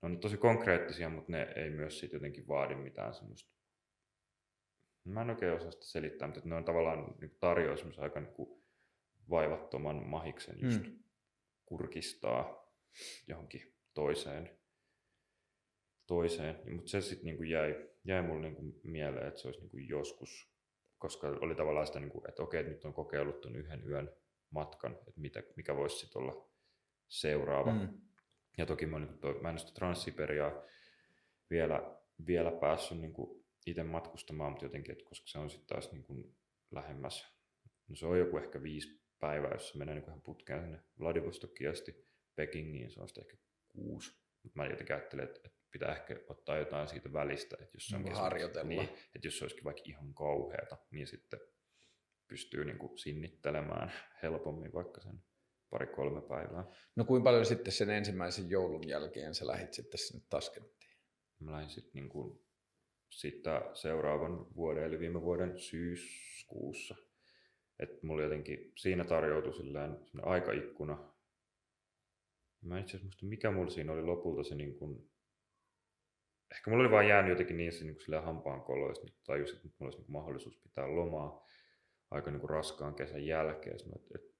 on 0.02 0.20
tosi 0.20 0.38
konkreettisia, 0.38 1.10
mutta 1.10 1.32
ne 1.32 1.48
ei 1.56 1.70
myös 1.70 2.00
sit 2.00 2.14
jotenkin 2.14 2.48
vaadi 2.48 2.76
mitään 2.76 3.14
semmoista. 3.14 3.56
Mä 5.06 5.22
en 5.22 5.30
oikein 5.30 5.53
osaa 5.53 5.72
sitä 5.72 5.86
selittää, 5.86 6.27
mutta 6.27 6.41
ne 6.44 6.56
on 6.56 6.65
tavallaan 6.65 7.15
niin 7.22 7.38
tarjoaa 7.40 7.77
semmoisen 7.77 8.03
aika 8.03 8.19
niin 8.19 8.64
vaivattoman 9.30 10.06
mahiksen 10.06 10.57
just 10.61 10.84
mm. 10.84 10.99
kurkistaa 11.65 12.72
johonkin 13.27 13.73
toiseen. 13.94 14.60
toiseen. 16.07 16.76
Mutta 16.76 16.90
se 16.90 17.02
sitten 17.02 17.26
niin 17.26 17.49
jäi, 17.49 17.90
jäi 18.03 18.22
mulle 18.22 18.49
niin 18.49 18.80
mieleen, 18.84 19.27
että 19.27 19.40
se 19.40 19.48
olisi 19.48 19.61
niin 19.61 19.90
joskus, 19.90 20.49
koska 20.98 21.27
oli 21.27 21.56
tavallaan 21.56 21.88
sitä, 21.88 21.99
niin 21.99 22.11
kuin, 22.11 22.30
että 22.30 22.44
okei, 22.44 22.60
että 22.60 22.72
nyt 22.72 22.86
on 22.86 22.94
kokeillut 22.94 23.41
tuon 23.41 23.56
yhden 23.56 23.90
yön 23.90 24.11
matkan, 24.49 24.91
että 25.07 25.22
mitä, 25.22 25.44
mikä 25.56 25.76
voisi 25.76 25.99
sitten 25.99 26.22
olla 26.22 26.49
seuraava. 27.07 27.73
Mm. 27.73 28.02
Ja 28.57 28.65
toki 28.65 28.86
mä, 28.86 28.99
niin 28.99 29.18
toi, 29.18 29.41
mä 29.41 29.49
en 29.49 29.60
sitä 29.60 29.72
Transsiberiaa 29.73 30.64
vielä, 31.49 31.98
vielä 32.27 32.52
päässyt 32.52 32.98
niin 32.98 33.14
itse 33.66 33.84
matkustamaan, 33.84 34.52
mutta 34.52 34.66
jotenkin, 34.66 34.92
että 34.92 35.06
koska 35.06 35.28
se 35.28 35.38
on 35.38 35.50
sitten 35.50 35.68
taas 35.68 35.92
niin 35.92 36.04
kuin 36.04 36.36
lähemmäs, 36.72 37.26
no 37.88 37.96
se 37.96 38.06
on 38.06 38.20
joku 38.20 38.38
ehkä 38.38 38.64
viisi 38.64 39.06
päivää, 39.20 39.52
jos 39.52 39.70
se 39.70 39.78
menee 39.78 39.96
niin 39.96 40.06
ihan 40.08 40.22
putkeen 40.22 40.62
sinne 40.62 40.84
Vladivostokiin 41.00 41.70
asti 41.70 42.08
Pekingiin, 42.36 42.92
se 42.92 43.02
on 43.02 43.08
sitten 43.08 43.24
ehkä 43.24 43.38
kuusi. 43.68 44.26
Mutta 44.44 44.60
mä 44.60 44.66
jotenkin 44.66 44.96
ajattelen, 44.96 45.26
että, 45.26 45.42
että 45.46 45.60
pitää 45.72 45.96
ehkä 45.96 46.20
ottaa 46.30 46.58
jotain 46.58 46.88
siitä 46.88 47.14
välistä, 47.14 47.58
että 47.60 47.76
jos 47.76 47.88
se 47.88 47.96
on 47.96 48.04
niin 48.04 48.16
harjoitella. 48.16 48.68
Niin, 48.68 48.90
että 49.16 49.28
jos 49.28 49.38
se 49.38 49.44
olisikin 49.44 49.64
vaikka 49.64 49.82
ihan 49.86 50.14
kauheata, 50.14 50.78
niin 50.92 51.08
sitten 51.08 51.40
pystyy 52.28 52.66
niin 52.66 52.78
kuin 52.78 52.98
sinnittelemään 52.98 53.92
helpommin 54.24 54.74
vaikka 54.74 55.02
sen 55.02 55.24
pari-kolme 55.70 56.22
päivää. 56.22 56.66
No 56.96 57.06
kuinka 57.06 57.24
paljon 57.24 57.46
sitten 57.46 57.74
sen 57.74 57.90
ensimmäisen 57.90 58.50
joulun 58.50 58.88
jälkeen 58.88 59.36
sä 59.36 59.48
lähit 59.48 59.74
sitten 59.74 59.98
sinne 59.98 60.26
Taskenttiin? 60.30 60.98
Mä 61.40 61.52
lähdin 61.52 61.70
sitten 61.70 61.92
niin 61.94 62.10
kuin, 62.10 62.45
sitten 63.10 63.61
seuraavan 63.73 64.56
vuoden, 64.56 64.84
eli 64.84 64.99
viime 64.99 65.22
vuoden 65.22 65.60
syyskuussa. 65.60 66.95
Että 67.80 67.98
mulla 68.02 68.23
jotenkin 68.23 68.72
siinä 68.77 69.03
tarjoutui 69.03 69.53
silleen 69.53 69.98
aikaikkuna. 70.22 71.14
Mä 72.61 72.80
itse 72.80 72.90
asiassa 72.90 73.06
muista, 73.06 73.26
mikä 73.26 73.52
mulla 73.52 73.69
siinä 73.69 73.91
oli 73.91 74.02
lopulta 74.02 74.44
se 74.44 74.56
niin 74.56 74.80
kuin, 74.80 75.10
ehkä 76.52 76.69
mulla 76.69 76.84
oli 76.84 76.91
vaan 76.91 77.07
jäänyt 77.07 77.30
jotenkin 77.30 77.57
niin, 77.57 77.72
niin 77.82 77.95
kuin 78.06 78.23
hampaan 78.23 78.61
koloista, 78.61 79.07
että 79.07 79.22
tajusin, 79.26 79.56
että 79.56 79.68
mulla 79.68 79.90
olisi 79.90 79.98
niin 79.98 80.11
mahdollisuus 80.11 80.57
pitää 80.57 80.95
lomaa 80.95 81.45
aika 82.11 82.32
niin 82.32 82.49
raskaan 82.49 82.95
kesän 82.95 83.26
jälkeen. 83.26 83.80
Sitten 83.80 84.02
että 84.15 84.36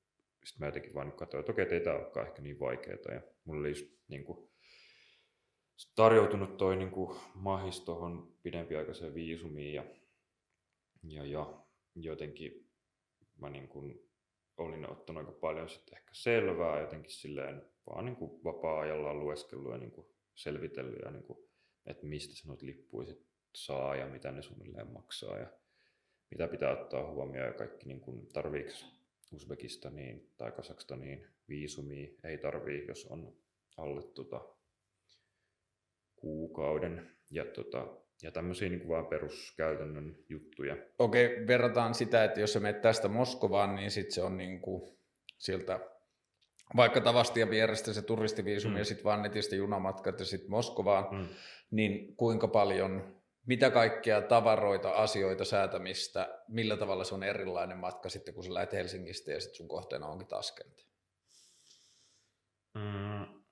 sitten 0.46 0.60
mä 0.60 0.68
jotenkin 0.68 0.94
vaan 0.94 1.12
katsoin, 1.12 1.40
että 1.40 1.52
okei, 1.52 1.68
ei 1.72 1.80
tämä 1.80 1.96
olekaan 1.96 2.28
ehkä 2.28 2.42
niin 2.42 2.60
vaikeaa. 2.60 3.14
Ja 3.14 3.22
mulla 3.46 3.60
oli 3.60 3.70
just 3.70 3.86
niin 4.08 4.26
kuin, 4.26 4.50
tarjoutunut 5.96 6.58
toi 6.58 6.76
niin 6.76 6.92
kuin, 6.92 7.20
mahis 7.36 7.80
tuohon 7.82 8.34
pidempiaikaiseen 8.44 9.14
viisumiin 9.14 9.74
ja, 9.74 9.86
ja, 11.04 11.26
ja 11.26 11.64
jotenkin 11.96 12.70
mä 13.38 13.50
niin 13.50 13.68
kuin, 13.68 14.10
olin 14.58 14.90
ottanut 14.92 15.26
aika 15.26 15.40
paljon 15.40 15.70
sitten 15.70 15.98
ehkä 15.98 16.12
selvää 16.14 16.82
jotenkin 16.82 17.12
silleen 17.12 17.62
vaan 17.90 18.06
niin 18.06 18.16
kuin 18.16 18.44
vapaa-ajalla 18.44 19.14
lueskellut 19.14 19.72
ja 19.72 19.78
niin 19.78 19.92
kuin 19.92 20.08
selvitellyt 20.36 21.00
ja 21.06 21.12
niin 21.12 21.24
kuin, 21.24 21.40
että 21.86 22.06
mistä 22.06 22.54
lippuja 22.62 23.08
sit 23.08 23.26
saa 23.56 23.96
ja 23.96 24.08
mitä 24.08 24.32
ne 24.32 24.42
suunnilleen 24.42 24.92
maksaa 24.92 25.38
ja 25.38 25.48
mitä 26.32 26.48
pitää 26.48 26.72
ottaa 26.72 27.12
huomioon 27.12 27.48
ja 27.48 27.54
kaikki 27.54 27.88
niin 27.88 28.02
kuin, 28.02 28.28
tarviiko 28.28 28.72
Uzbekistaniin 29.34 30.32
tai 30.38 30.52
Kasakstaniin 30.52 31.28
viisumia. 31.50 32.10
Ei 32.24 32.38
tarvii, 32.38 32.88
jos 32.88 33.06
on 33.06 33.36
alle 33.78 34.04
tota, 34.04 34.55
kuukauden. 36.16 37.12
Ja, 37.32 37.46
tota, 37.46 37.88
ja 38.24 38.32
tämmöisiä 38.32 38.70
niin 38.70 38.88
vaan 38.88 39.08
peruskäytännön 39.08 40.16
juttuja. 40.30 40.78
Okei, 41.00 41.48
verrataan 41.48 41.94
sitä, 41.94 42.24
että 42.24 42.40
jos 42.40 42.54
sä 42.54 42.60
menet 42.60 42.82
tästä 42.82 43.08
Moskovaan, 43.08 43.76
niin 43.76 43.92
sitten 43.92 44.14
se 44.14 44.22
on 44.22 44.38
niin 44.38 44.62
kuin 44.62 44.98
sieltä 45.38 45.80
vaikka 46.76 47.02
Tavastia 47.02 47.50
vierestä 47.50 47.94
se 47.94 48.02
turistiviisumi 48.02 48.74
mm. 48.74 48.78
ja 48.78 48.86
sitten 48.86 49.04
vaan 49.04 49.22
netistä 49.22 49.56
junamatkat 49.56 50.20
ja 50.20 50.26
sitten 50.26 50.52
Moskovaan, 50.52 51.08
mm. 51.12 51.28
niin 51.72 52.16
kuinka 52.16 52.48
paljon 52.48 53.16
mitä 53.46 53.72
kaikkia 53.72 54.22
tavaroita, 54.22 54.92
asioita, 54.92 55.46
säätämistä, 55.46 56.44
millä 56.48 56.78
tavalla 56.78 57.04
se 57.04 57.16
on 57.16 57.24
erilainen 57.24 57.78
matka 57.78 58.10
sitten, 58.10 58.34
kun 58.34 58.44
sä 58.44 58.54
lähdet 58.54 58.74
Helsingistä 58.74 59.32
ja 59.32 59.42
sitten 59.42 59.56
sun 59.56 59.68
kohteena 59.68 60.08
onkin 60.08 60.28
Taskent? 60.28 60.86
Mm, 62.74 63.44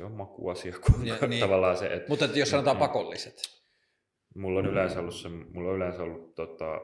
se 0.00 0.06
on 0.06 0.12
makuasia, 0.12 0.74
kun 0.86 1.06
ja, 1.06 1.16
niin. 1.28 1.40
tavallaan 1.40 1.76
se, 1.76 1.86
että... 1.86 2.08
Mutta 2.08 2.24
että 2.24 2.38
jos 2.38 2.50
sanotaan 2.50 2.76
mm, 2.76 2.80
pakolliset. 2.80 3.34
Mulla 4.34 4.58
on 4.58 4.66
yleensä 4.66 5.00
ollut, 5.00 5.14
se, 5.14 5.28
mulla 5.28 5.70
on 5.70 5.76
yleensä 5.76 6.02
ollut 6.02 6.34
tota, 6.34 6.80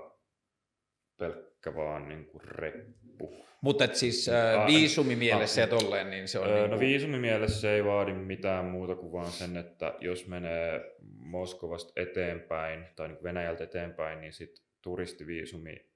pelkkä 1.19 1.75
vaan 1.75 2.09
niin 2.09 2.27
kuin 2.27 2.45
reppu. 2.45 3.47
Mutta 3.61 3.87
siis 3.87 4.29
äh, 4.29 4.67
viisumimielessä 4.67 5.61
ja 5.61 5.67
tolleen, 5.67 6.11
niin 6.11 6.29
se 6.29 6.39
on... 6.39 6.47
Öö, 6.47 6.55
niin 6.55 6.61
kuin... 6.63 6.71
No 6.71 6.81
viisumimielessä 6.81 7.75
ei 7.75 7.85
vaadi 7.85 8.15
mitään 8.15 8.65
muuta 8.65 8.97
kuin 8.97 9.13
vaan 9.13 9.33
sen, 9.33 9.57
että 9.57 9.95
jos 10.01 10.29
menee 10.29 10.81
Moskovasta 11.19 11.93
eteenpäin 11.97 12.87
tai 12.97 13.09
niin 13.09 13.23
Venäjältä 13.23 13.65
eteenpäin, 13.65 14.21
niin 14.21 14.33
sitten 14.33 14.65
turistiviisumi 14.83 15.91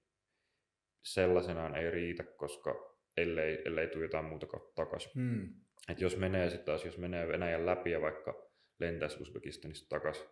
sellaisenaan 1.02 1.76
ei 1.76 1.90
riitä, 1.90 2.22
koska 2.22 2.96
ellei, 3.16 3.62
ellei 3.64 3.88
tule 3.88 4.04
jotain 4.04 4.24
muuta 4.24 4.46
kautta 4.46 4.72
takaisin. 4.74 5.12
Hmm. 5.14 5.54
Et 5.90 6.00
jos 6.00 6.16
menee 6.16 6.50
sitten 6.50 6.66
taas, 6.66 6.84
jos 6.84 6.98
menee 6.98 7.28
Venäjän 7.28 7.66
läpi 7.66 7.90
ja 7.90 8.00
vaikka 8.00 8.50
lentäisi 8.78 9.22
Uzbekistanista 9.22 9.88
takaisin, 9.88 10.26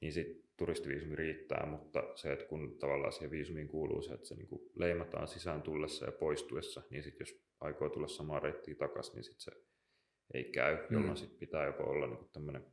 niin 0.00 0.12
sitten 0.12 0.50
turistiviisumi 0.56 1.16
riittää, 1.16 1.66
mutta 1.66 2.02
se, 2.14 2.32
että 2.32 2.44
kun 2.44 2.78
tavallaan 2.78 3.12
siihen 3.12 3.30
viisumiin 3.30 3.68
kuuluu 3.68 4.02
se, 4.02 4.14
että 4.14 4.26
se 4.26 4.34
niinku 4.34 4.70
leimataan 4.74 5.28
sisään 5.28 5.62
tullessa 5.62 6.06
ja 6.06 6.12
poistuessa, 6.12 6.82
niin 6.90 7.02
sitten 7.02 7.26
jos 7.26 7.40
aikoo 7.60 7.90
tulla 7.90 8.08
samaa 8.08 8.40
reittiä 8.40 8.74
takaisin, 8.74 9.14
niin 9.14 9.24
sitten 9.24 9.40
se 9.40 9.52
ei 10.34 10.44
käy, 10.44 10.76
mm. 10.76 10.86
jolloin 10.90 11.16
sit 11.16 11.38
pitää 11.38 11.66
joko 11.66 11.82
olla 11.82 12.06
niinku 12.06 12.28
tämmöinen 12.32 12.66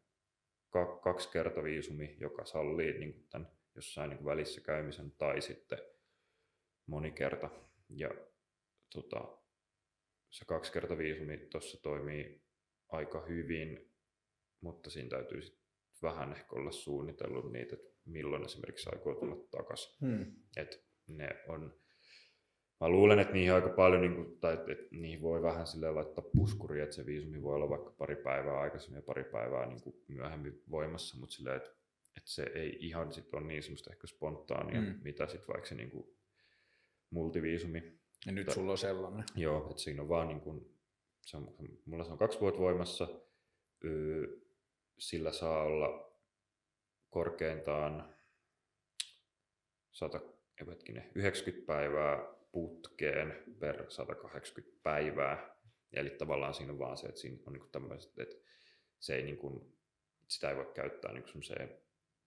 kaksi 1.04 1.32
kerta 1.32 1.64
viisumi, 1.64 2.18
joka 2.20 2.46
sallii 2.46 3.00
niinku 3.00 3.20
tämän 3.30 3.52
jossain 3.76 4.10
niinku 4.10 4.26
välissä 4.26 4.62
käymisen, 4.62 5.12
tai 5.12 5.42
sitten 5.42 5.80
monikerta. 6.88 7.50
Ja 7.90 8.10
tota, 8.94 9.38
se 10.36 10.46
kaksi 10.46 10.72
kerta 10.72 10.98
viisumi 10.98 11.38
tuossa 11.38 11.82
toimii 11.82 12.42
aika 12.90 13.26
hyvin, 13.26 13.92
mutta 14.62 14.90
siinä 14.90 15.10
täytyy 15.10 15.42
sit 15.42 15.60
vähän 16.02 16.32
ehkä 16.32 16.56
olla 16.56 16.72
suunnitellut 16.72 17.52
niitä, 17.52 17.76
että 17.76 17.90
milloin 18.06 18.46
esimerkiksi 18.46 18.90
aikoo 18.92 19.16
tulla 19.16 19.48
takaisin. 19.52 19.96
Hmm. 20.02 20.36
Et 20.58 20.86
ne 21.08 21.30
on, 21.48 21.80
mä 22.82 22.90
luulen, 22.90 23.20
että 23.20 23.34
niihin 23.34 23.54
aika 23.54 23.70
paljon, 23.70 24.02
niin 24.02 24.16
kuin, 24.16 24.40
tai 24.40 24.54
että, 24.54 24.72
että 24.72 24.86
niihin 24.92 25.22
voi 25.22 25.42
vähän 25.42 25.68
sille 25.68 25.92
laittaa 25.92 26.30
puskuri, 26.36 26.82
että 26.82 26.96
se 26.96 27.06
viisumi 27.06 27.44
voi 27.44 27.56
olla 27.56 27.70
vaikka 27.70 27.92
pari 27.98 28.16
päivää 28.16 28.60
aikaisemmin 28.60 28.98
ja 28.98 29.02
pari 29.06 29.24
päivää 29.24 29.66
niin 29.66 29.82
kuin 29.82 29.96
myöhemmin 30.08 30.64
voimassa, 30.70 31.20
mutta 31.20 31.36
sille, 31.36 31.56
että, 31.56 31.70
että 32.18 32.30
se 32.30 32.44
ei 32.56 32.78
ihan 32.80 33.14
sit 33.14 33.34
ole 33.34 33.48
niin 33.48 33.64
semmoista 33.64 33.94
ehkä 33.94 34.08
spontaania, 34.08 34.82
hmm. 34.82 35.00
mitä 35.04 35.28
sitten 35.28 35.48
vaikka 35.48 35.70
se 35.70 35.76
niin 35.76 35.92
kuin 35.92 36.18
multiviisumi. 37.10 38.05
Ja 38.26 38.32
nyt 38.32 38.52
sulla 38.52 38.72
on 38.72 38.78
sellainen. 38.78 39.24
Joo, 39.36 39.70
että 39.70 39.82
siinä 39.82 40.02
on 40.02 40.10
vaan 40.10 40.28
niin 40.28 40.42
kuin, 40.42 40.76
se 41.22 41.38
on, 41.38 41.56
mulla 41.86 42.04
se 42.04 42.12
on 42.12 42.18
kaksi 42.18 42.40
vuotta 42.40 42.62
voimassa, 42.62 43.08
öö, 43.86 44.40
sillä 44.98 45.32
saa 45.32 45.64
olla 45.64 46.12
korkeintaan 47.10 48.16
100, 49.92 50.22
hetkinen, 50.68 51.12
90 51.16 51.68
päivää 51.68 52.36
putkeen 52.52 53.44
per 53.60 53.92
180 53.92 54.80
päivää. 54.84 55.56
Eli 55.94 56.10
tavallaan 56.10 56.54
siinä 56.54 56.74
on 56.74 56.80
vaan 56.80 56.98
se, 56.98 57.08
että 57.08 57.22
siinä 57.22 57.38
on 57.48 57.54
niin 57.54 57.70
tämmöiset, 57.72 58.20
että 58.20 58.36
se 59.00 59.16
ei 59.16 59.24
niin 59.24 59.38
kuin, 59.38 59.78
sitä 60.28 60.50
ei 60.50 60.56
voi 60.56 60.72
käyttää 60.74 61.14
niin 61.14 61.28
semmoiseen 61.28 61.78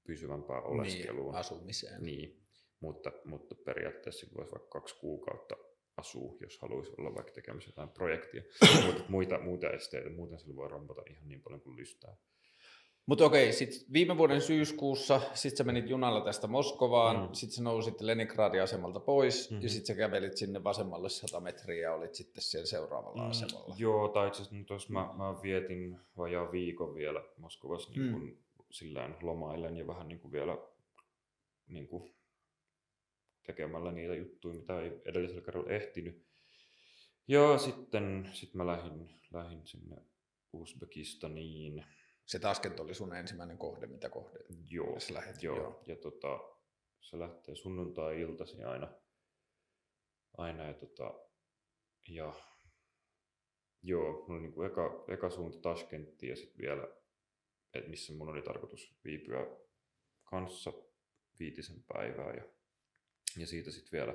pysyvämpään 0.06 0.62
niin, 0.62 0.72
oleskeluun. 0.72 1.32
Niin, 1.32 1.40
asumiseen. 1.40 2.02
Niin, 2.02 2.42
mutta, 2.80 3.12
mutta 3.24 3.54
periaatteessa 3.54 4.26
voisi 4.36 4.52
vaikka 4.52 4.68
kaksi 4.68 4.96
kuukautta 4.96 5.56
asuu, 5.98 6.38
jos 6.40 6.58
haluaisi 6.62 6.92
olla 6.98 7.14
vaikka 7.14 7.32
tekemässä 7.32 7.68
jotain 7.68 7.88
projektia. 7.88 8.42
mutta 8.86 9.04
muita, 9.08 9.38
muita 9.38 9.70
esteitä, 9.70 10.10
muuten 10.10 10.38
sillä 10.38 10.56
voi 10.56 10.68
rampata 10.68 11.02
ihan 11.10 11.28
niin 11.28 11.42
paljon 11.42 11.60
kuin 11.60 11.76
lystää. 11.76 12.16
Mutta 13.08 13.24
okei, 13.24 13.52
sitten 13.52 13.92
viime 13.92 14.18
vuoden 14.18 14.40
syyskuussa, 14.40 15.20
sit 15.34 15.56
sä 15.56 15.64
menit 15.64 15.90
junalla 15.90 16.20
tästä 16.20 16.46
Moskovaan, 16.46 17.16
mm. 17.16 17.28
sitten 17.32 17.56
sä 17.56 17.62
nousit 17.62 18.00
Leningradin 18.00 18.62
asemalta 18.62 19.00
pois, 19.00 19.50
mm-hmm. 19.50 19.62
ja 19.62 19.68
sitten 19.68 19.86
sä 19.86 19.94
kävelit 19.94 20.36
sinne 20.36 20.64
vasemmalle 20.64 21.08
100 21.08 21.40
metriä 21.40 21.82
ja 21.82 21.94
olit 21.94 22.14
sitten 22.14 22.42
siellä 22.42 22.66
seuraavalla 22.66 23.22
mm. 23.22 23.30
asemalla. 23.30 23.74
Joo, 23.78 24.08
tai 24.08 24.28
itse 24.28 24.42
asiassa 24.42 24.92
mä, 24.92 25.14
mä 25.16 25.42
vietin 25.42 25.98
vajaa 26.16 26.52
viikon 26.52 26.94
vielä 26.94 27.24
Moskovassa 27.36 27.92
niin 27.92 28.12
kun, 28.12 28.22
mm. 28.22 28.36
sillään 28.70 29.16
lomailen 29.22 29.76
ja 29.76 29.86
vähän 29.86 30.08
niin 30.08 30.20
kuin 30.20 30.32
vielä 30.32 30.58
niin 31.68 31.88
kuin 31.88 32.14
tekemällä 33.48 33.92
niitä 33.92 34.14
juttuja, 34.14 34.54
mitä 34.54 34.80
ei 34.80 35.02
edellisellä 35.04 35.42
kerralla 35.42 35.70
ehtinyt. 35.70 36.26
Ja 37.28 37.58
sitten 37.58 38.30
sit 38.32 38.54
mä 38.54 38.66
lähdin, 38.66 39.20
lähdin 39.32 39.66
sinne 39.66 39.96
Uzbekistaniin 40.52 41.84
se 42.28 42.38
Taskent 42.38 42.80
oli 42.80 42.94
sun 42.94 43.14
ensimmäinen 43.14 43.58
kohde, 43.58 43.86
mitä 43.86 44.08
kohde 44.08 44.38
joo, 44.70 44.98
lähet, 45.12 45.42
joo. 45.42 45.56
joo. 45.56 45.82
ja 45.86 45.96
tota, 45.96 46.40
se 47.00 47.18
lähtee 47.18 47.54
sunnuntai-iltaisin 47.54 48.66
aina, 48.66 48.88
aina 50.36 50.64
ja, 50.64 50.74
tota, 50.74 51.14
ja 52.08 52.32
joo, 53.82 54.12
mulla 54.12 54.40
oli 54.40 54.40
niin 54.40 54.66
eka, 54.66 55.04
eka 55.08 55.30
suunta 55.30 55.58
Taskentti 55.60 56.28
ja 56.28 56.36
sitten 56.36 56.58
vielä, 56.58 56.88
että 57.74 57.90
missä 57.90 58.12
mun 58.12 58.28
oli 58.28 58.42
tarkoitus 58.42 59.00
viipyä 59.04 59.46
kanssa 60.24 60.72
viitisen 61.38 61.84
päivää 61.92 62.32
ja, 62.34 62.44
ja 63.40 63.46
siitä 63.46 63.70
sitten 63.70 63.98
vielä 63.98 64.14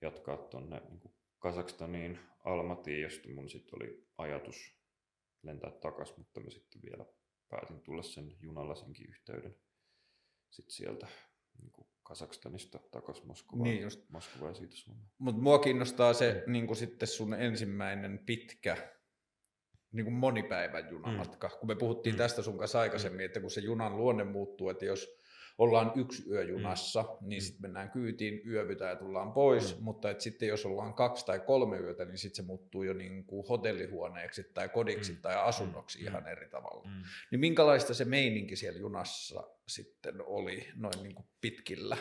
jatkaa 0.00 0.36
tuonne 0.36 0.80
niin 0.80 1.14
Kazakstaniin 1.38 2.18
Almatiin, 2.44 3.02
josta 3.02 3.28
mun 3.34 3.48
sitten 3.48 3.74
oli 3.74 4.06
ajatus 4.18 4.76
lentää 5.42 5.70
takaisin, 5.70 6.14
mutta 6.18 6.40
mä 6.40 6.50
sitten 6.50 6.82
vielä 6.82 7.06
päätin 7.48 7.80
tulla 7.80 8.02
sen 8.02 8.36
junalla 8.40 8.74
senkin 8.74 9.08
yhteyden 9.08 9.56
sitten 10.50 10.74
sieltä 10.74 11.06
niin 11.58 11.70
kuin 11.70 11.88
Kasakstanista 12.02 12.78
takaisin 12.90 13.26
Moskovaan, 13.26 13.64
niin 13.64 13.82
just. 13.82 14.10
Moskovaan 14.10 14.50
ja 14.50 14.54
siitä 14.54 14.76
Suomeen. 14.76 15.08
Mutta 15.18 15.42
mua 15.42 15.58
kiinnostaa 15.58 16.12
se 16.12 16.44
niin 16.46 16.66
kuin 16.66 16.76
sitten 16.76 17.08
sun 17.08 17.34
ensimmäinen 17.34 18.18
pitkä 18.26 18.76
niin 19.92 20.04
kuin 20.04 20.14
monipäivän 20.14 20.90
junamatka. 20.90 21.48
Mm. 21.48 21.58
Kun 21.58 21.68
me 21.68 21.74
puhuttiin 21.74 22.14
mm. 22.14 22.18
tästä 22.18 22.42
sun 22.42 22.58
kanssa 22.58 22.80
aikaisemmin, 22.80 23.20
mm. 23.20 23.26
että 23.26 23.40
kun 23.40 23.50
se 23.50 23.60
junan 23.60 23.96
luonne 23.96 24.24
muuttuu, 24.24 24.68
että 24.68 24.84
jos 24.84 25.18
ollaan 25.58 25.92
yksi 25.94 26.30
yö 26.30 26.42
junassa, 26.44 27.02
mm. 27.02 27.28
niin 27.28 27.42
sitten 27.42 27.62
mennään 27.62 27.90
kyytiin, 27.90 28.42
yövytään 28.46 28.90
ja 28.90 28.96
tullaan 28.96 29.32
pois, 29.32 29.78
mm. 29.78 29.84
mutta 29.84 30.10
et 30.10 30.20
sitten 30.20 30.48
jos 30.48 30.66
ollaan 30.66 30.94
kaksi 30.94 31.26
tai 31.26 31.40
kolme 31.40 31.78
yötä, 31.78 32.04
niin 32.04 32.18
sitten 32.18 32.36
se 32.36 32.42
muuttuu 32.42 32.82
jo 32.82 32.92
niin 32.92 33.24
kuin 33.24 33.46
hotellihuoneeksi 33.48 34.44
tai 34.54 34.68
kodiksi 34.68 35.12
mm. 35.12 35.18
tai 35.18 35.34
asunnoksi 35.36 35.98
mm. 35.98 36.06
ihan 36.06 36.28
eri 36.28 36.48
tavalla. 36.48 36.88
Mm. 36.88 37.02
Niin 37.30 37.40
minkälaista 37.40 37.94
se 37.94 38.04
meininki 38.04 38.56
siellä 38.56 38.78
junassa 38.78 39.50
sitten 39.68 40.14
oli 40.26 40.68
noin 40.74 41.02
niin 41.02 41.14
kuin 41.14 41.26
pitkillä 41.40 41.96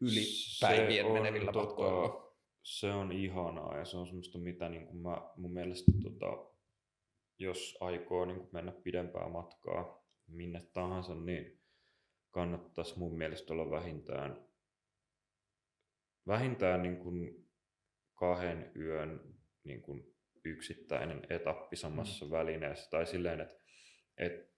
yli 0.00 0.24
päivien 0.60 1.12
menevillä 1.12 1.52
tota, 1.52 1.66
matkoilla? 1.66 2.26
Se 2.62 2.90
on 2.92 3.12
ihanaa 3.12 3.78
ja 3.78 3.84
se 3.84 3.96
on 3.96 4.06
semmoista, 4.06 4.38
mitä 4.38 4.68
niin 4.68 4.86
kuin 4.86 5.02
mä, 5.02 5.30
mun 5.36 5.52
mielestä 5.52 5.92
tota, 6.02 6.50
jos 7.38 7.78
aikoo 7.80 8.24
niin 8.24 8.38
kuin 8.38 8.48
mennä 8.52 8.72
pidempää 8.72 9.28
matkaa 9.28 10.06
minne 10.26 10.66
tahansa, 10.72 11.14
niin 11.14 11.55
kannattaisi 12.36 12.98
mun 12.98 13.18
mielestä 13.18 13.52
olla 13.52 13.70
vähintään, 13.70 14.48
vähintään 16.26 16.82
niin 16.82 16.96
kuin 16.96 17.48
kahden 18.14 18.72
yön 18.76 19.20
niin 19.64 19.82
kuin 19.82 20.16
yksittäinen 20.44 21.26
etappi 21.30 21.76
samassa 21.76 22.24
mm. 22.24 22.30
välineessä. 22.30 22.90
Tai 22.90 23.06
silleen, 23.06 23.40
että 23.40 23.60
et, 24.18 24.56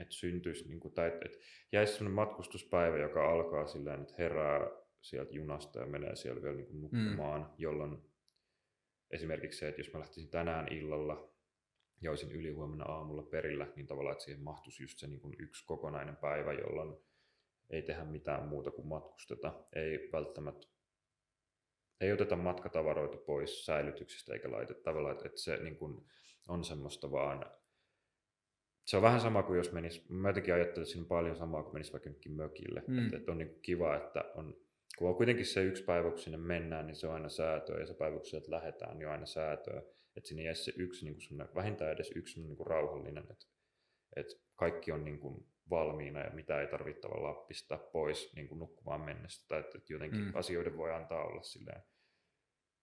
et 0.00 0.12
syntyisi, 0.12 0.68
niin 0.68 0.80
kuin, 0.80 0.94
tai 0.94 1.08
että 1.08 1.20
et 1.24 1.38
jäisi 1.72 1.92
sellainen 1.92 2.14
matkustuspäivä, 2.14 2.98
joka 2.98 3.30
alkaa 3.30 3.66
silleen, 3.66 4.00
että 4.00 4.14
herää 4.18 4.60
sieltä 5.00 5.34
junasta 5.34 5.80
ja 5.80 5.86
menee 5.86 6.16
siellä 6.16 6.42
vielä 6.42 6.56
niin 6.56 6.66
kuin 6.66 6.80
nukkumaan, 6.80 7.40
mm. 7.40 7.54
jolloin 7.58 7.98
esimerkiksi 9.10 9.58
se, 9.58 9.68
että 9.68 9.80
jos 9.80 9.92
mä 9.92 10.00
lähtisin 10.00 10.30
tänään 10.30 10.72
illalla 10.72 11.31
ja 12.02 12.10
olisin 12.10 12.32
ylihuomenna 12.32 12.84
aamulla 12.84 13.22
perillä, 13.22 13.66
niin 13.76 13.86
tavallaan, 13.86 14.12
että 14.12 14.24
siihen 14.24 14.42
mahtuisi 14.42 14.82
just 14.82 14.98
se 14.98 15.06
niin 15.06 15.20
kuin 15.20 15.36
yksi 15.38 15.66
kokonainen 15.66 16.16
päivä, 16.16 16.52
jolloin 16.52 16.96
ei 17.70 17.82
tehdä 17.82 18.04
mitään 18.04 18.48
muuta 18.48 18.70
kuin 18.70 18.88
matkusteta. 18.88 19.64
Ei 19.72 20.08
välttämättä 20.12 20.66
ei 22.02 22.12
oteta 22.12 22.36
matkatavaroita 22.36 23.16
pois 23.16 23.66
säilytyksistä 23.66 24.32
eikä 24.32 24.52
laiteta 24.52 24.82
tavallaan, 24.82 25.16
että, 25.26 25.40
se 25.40 25.56
niin 25.56 25.76
kuin 25.76 26.06
on 26.48 26.64
semmoista 26.64 27.10
vaan, 27.10 27.46
se 28.84 28.96
on 28.96 29.02
vähän 29.02 29.20
sama 29.20 29.42
kuin 29.42 29.56
jos 29.56 29.72
menis, 29.72 30.08
mä 30.08 30.28
jotenkin 30.28 30.54
ajattelin, 30.54 30.82
että 30.82 30.92
siinä 30.92 31.02
on 31.02 31.08
paljon 31.08 31.36
samaa 31.36 31.62
kuin 31.62 31.74
menisi 31.74 31.92
vaikka 31.92 32.10
mökille, 32.28 32.82
mm. 32.86 33.04
että, 33.04 33.16
että 33.16 33.32
on 33.32 33.38
niin 33.38 33.48
kuin 33.48 33.62
kiva, 33.62 33.96
että 33.96 34.24
on, 34.34 34.56
kun 34.98 35.08
on 35.08 35.14
kuitenkin 35.14 35.46
se 35.46 35.64
yksi 35.64 35.84
päivä, 35.84 36.10
kun 36.10 36.18
sinne 36.18 36.38
mennään, 36.38 36.86
niin 36.86 36.96
se 36.96 37.06
on 37.06 37.14
aina 37.14 37.28
säätöä 37.28 37.80
ja 37.80 37.86
se 37.86 37.94
päivä, 37.94 38.16
kun 38.16 38.26
sieltä 38.26 38.50
lähdetään, 38.50 38.98
niin 38.98 39.06
on 39.06 39.12
aina 39.12 39.26
säätöä 39.26 39.82
että 40.16 40.28
siinä 40.28 40.42
jäisi 40.42 40.64
se 40.64 40.72
yksi 40.76 41.04
niin 41.04 41.14
kuin 41.14 41.54
vähintään 41.54 41.92
edes 41.92 42.12
yksi 42.14 42.40
niin 42.40 42.56
kuin 42.56 42.66
rauhallinen, 42.66 43.26
että, 43.30 43.46
että 44.16 44.34
kaikki 44.56 44.92
on 44.92 45.04
niin 45.04 45.18
kuin 45.18 45.46
valmiina 45.70 46.20
ja 46.20 46.30
mitä 46.30 46.60
ei 46.60 46.66
tarvitse 46.66 47.00
tavallaan 47.00 47.46
pistää 47.46 47.78
pois 47.78 48.32
niin 48.34 48.48
kuin 48.48 48.58
nukkumaan 48.58 49.00
mennessä, 49.00 49.48
tai 49.48 49.60
että, 49.60 49.78
että 49.78 49.92
jotenkin 49.92 50.20
mm. 50.20 50.32
asioiden 50.34 50.76
voi 50.76 50.94
antaa 50.94 51.24
olla 51.24 51.42
silleen 51.42 51.82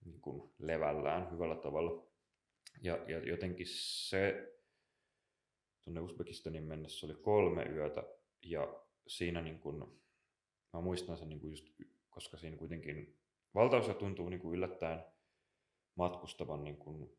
niin 0.06 0.22
kuin 0.22 0.54
levällään 0.60 1.32
hyvällä 1.32 1.56
tavalla. 1.56 2.08
Ja, 2.82 2.96
ja 3.08 3.20
jotenkin 3.20 3.68
se 3.70 4.54
tuonne 5.84 6.02
Uzbekistanin 6.02 6.64
mennessä 6.64 7.06
oli 7.06 7.16
kolme 7.16 7.64
yötä 7.64 8.04
ja 8.42 8.84
siinä 9.08 9.42
niin 9.42 9.60
kuin, 9.60 9.78
mä 10.74 10.82
muistan 10.82 11.18
sen 11.18 11.30
niin 11.30 11.40
kuin 11.40 11.52
just, 11.52 11.68
koska 12.10 12.38
siinä 12.38 12.58
kuitenkin 12.58 13.20
valtaosa 13.56 13.94
tuntuu 13.94 14.30
niin 14.30 14.40
kuin 14.40 14.56
yllättäen 14.56 15.06
matkustavan 15.96 16.64
niin 16.64 16.78
kuin 16.78 17.19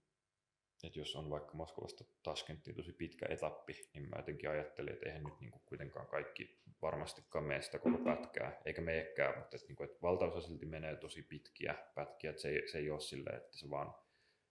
että 0.87 0.99
jos 0.99 1.17
on 1.17 1.31
vaikka 1.31 1.55
Moskovasta 1.55 2.05
Taskenttiin 2.23 2.77
tosi 2.77 2.93
pitkä 2.93 3.27
etappi, 3.29 3.89
niin 3.95 4.09
mä 4.09 4.17
jotenkin 4.17 4.51
ajattelin, 4.51 4.93
että 4.93 5.07
eihän 5.09 5.25
nyt 5.25 5.41
niin 5.41 5.51
kuin 5.51 5.63
kuitenkaan 5.67 6.07
kaikki 6.07 6.61
varmastikaan 6.83 7.45
mene 7.45 7.63
sitä 7.63 7.79
koko 7.79 7.99
pätkää, 7.99 8.63
eikä 8.65 8.81
meekään, 8.81 9.39
mutta 9.39 9.57
että, 9.57 9.69
niin 9.69 9.77
kuin, 9.77 9.91
että 9.91 10.03
valtaosa 10.03 10.41
silti 10.41 10.67
menee 10.67 10.97
tosi 10.97 11.23
pitkiä 11.23 11.75
pätkiä, 11.95 12.31
että 12.31 12.43
se 12.43 12.49
ei, 12.49 12.69
se 12.69 12.79
ei 12.79 12.91
ole 12.91 13.01
silleen, 13.01 13.37
että 13.37 13.59
se 13.59 13.71
vaan 13.71 13.95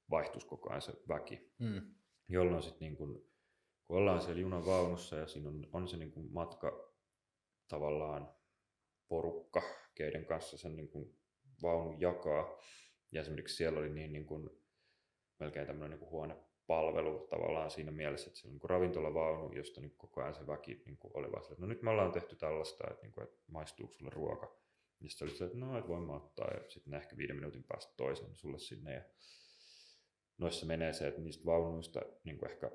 vaihtuisi 0.10 0.48
koko 0.48 0.70
ajan 0.70 0.82
se 0.82 0.94
väki, 1.08 1.52
mm. 1.60 1.82
jolloin 2.30 2.64
sitten 2.64 2.80
niin 2.80 2.98
kuin, 2.98 3.30
kun 3.88 3.98
ollaan 3.98 4.22
siellä 4.22 4.42
junan 4.42 4.66
vaunussa 4.66 5.16
ja 5.16 5.28
siinä 5.28 5.50
on, 5.50 5.68
on 5.74 5.88
se 5.88 5.98
niin 5.98 6.12
kuin 6.12 6.34
matka 6.34 6.94
tavallaan 7.68 8.34
porukka, 9.08 9.62
keiden 9.96 10.26
kanssa 10.26 10.58
sen 10.58 10.76
niin 10.76 10.90
kuin 10.90 11.20
vaunun 11.62 12.02
jakaa, 12.02 12.58
ja 13.12 13.22
esimerkiksi 13.22 13.56
siellä 13.56 13.80
oli 13.80 13.90
niin, 13.90 14.14
niin 14.14 14.26
kuin, 14.26 14.50
melkein 15.40 15.68
tämmöinen 15.68 16.00
niin 16.00 16.10
huonepalvelu 16.10 17.28
tavallaan 17.30 17.72
siinä 17.72 17.92
mielessä, 17.92 18.30
että 18.30 18.40
se 18.40 18.48
on 18.48 18.54
niin 18.54 18.70
ravintolavaunu, 18.70 19.54
josta 19.54 19.82
niin 19.82 19.94
koko 19.98 20.22
ajan 20.22 20.36
se 20.36 20.48
väki 20.48 20.82
niin 20.86 20.98
kuin 20.98 21.12
oli 21.14 21.32
vaan 21.32 21.44
että 21.44 21.56
no 21.62 21.68
nyt 21.68 21.82
me 21.82 21.90
ollaan 21.90 22.12
tehty 22.12 22.36
tällaista, 22.36 22.84
että, 22.92 23.04
niin 23.04 23.12
kuin, 23.12 23.24
että 23.24 23.38
maistuuko 23.48 23.94
sulle 23.94 24.12
ruoka. 24.14 24.60
Ja 25.02 25.10
sitten 25.10 25.28
oli 25.28 25.36
se, 25.36 25.46
että 25.46 25.58
no, 25.58 25.78
että 25.78 25.90
voin 25.90 26.04
mä 26.04 26.16
ottaa, 26.16 26.48
ja 26.54 26.70
sitten 26.70 26.94
ehkä 26.94 27.18
viiden 27.18 27.36
minuutin 27.36 27.64
päästä 27.64 27.94
toisen 27.98 28.36
sulle 28.36 28.60
sinne. 28.60 28.94
Ja 28.94 29.02
noissa 30.38 30.66
menee 30.66 30.94
se, 30.94 31.08
että 31.08 31.22
niistä 31.22 31.46
vaunuista 31.46 32.02
niin 32.24 32.38
kuin 32.38 32.52
ehkä 32.52 32.72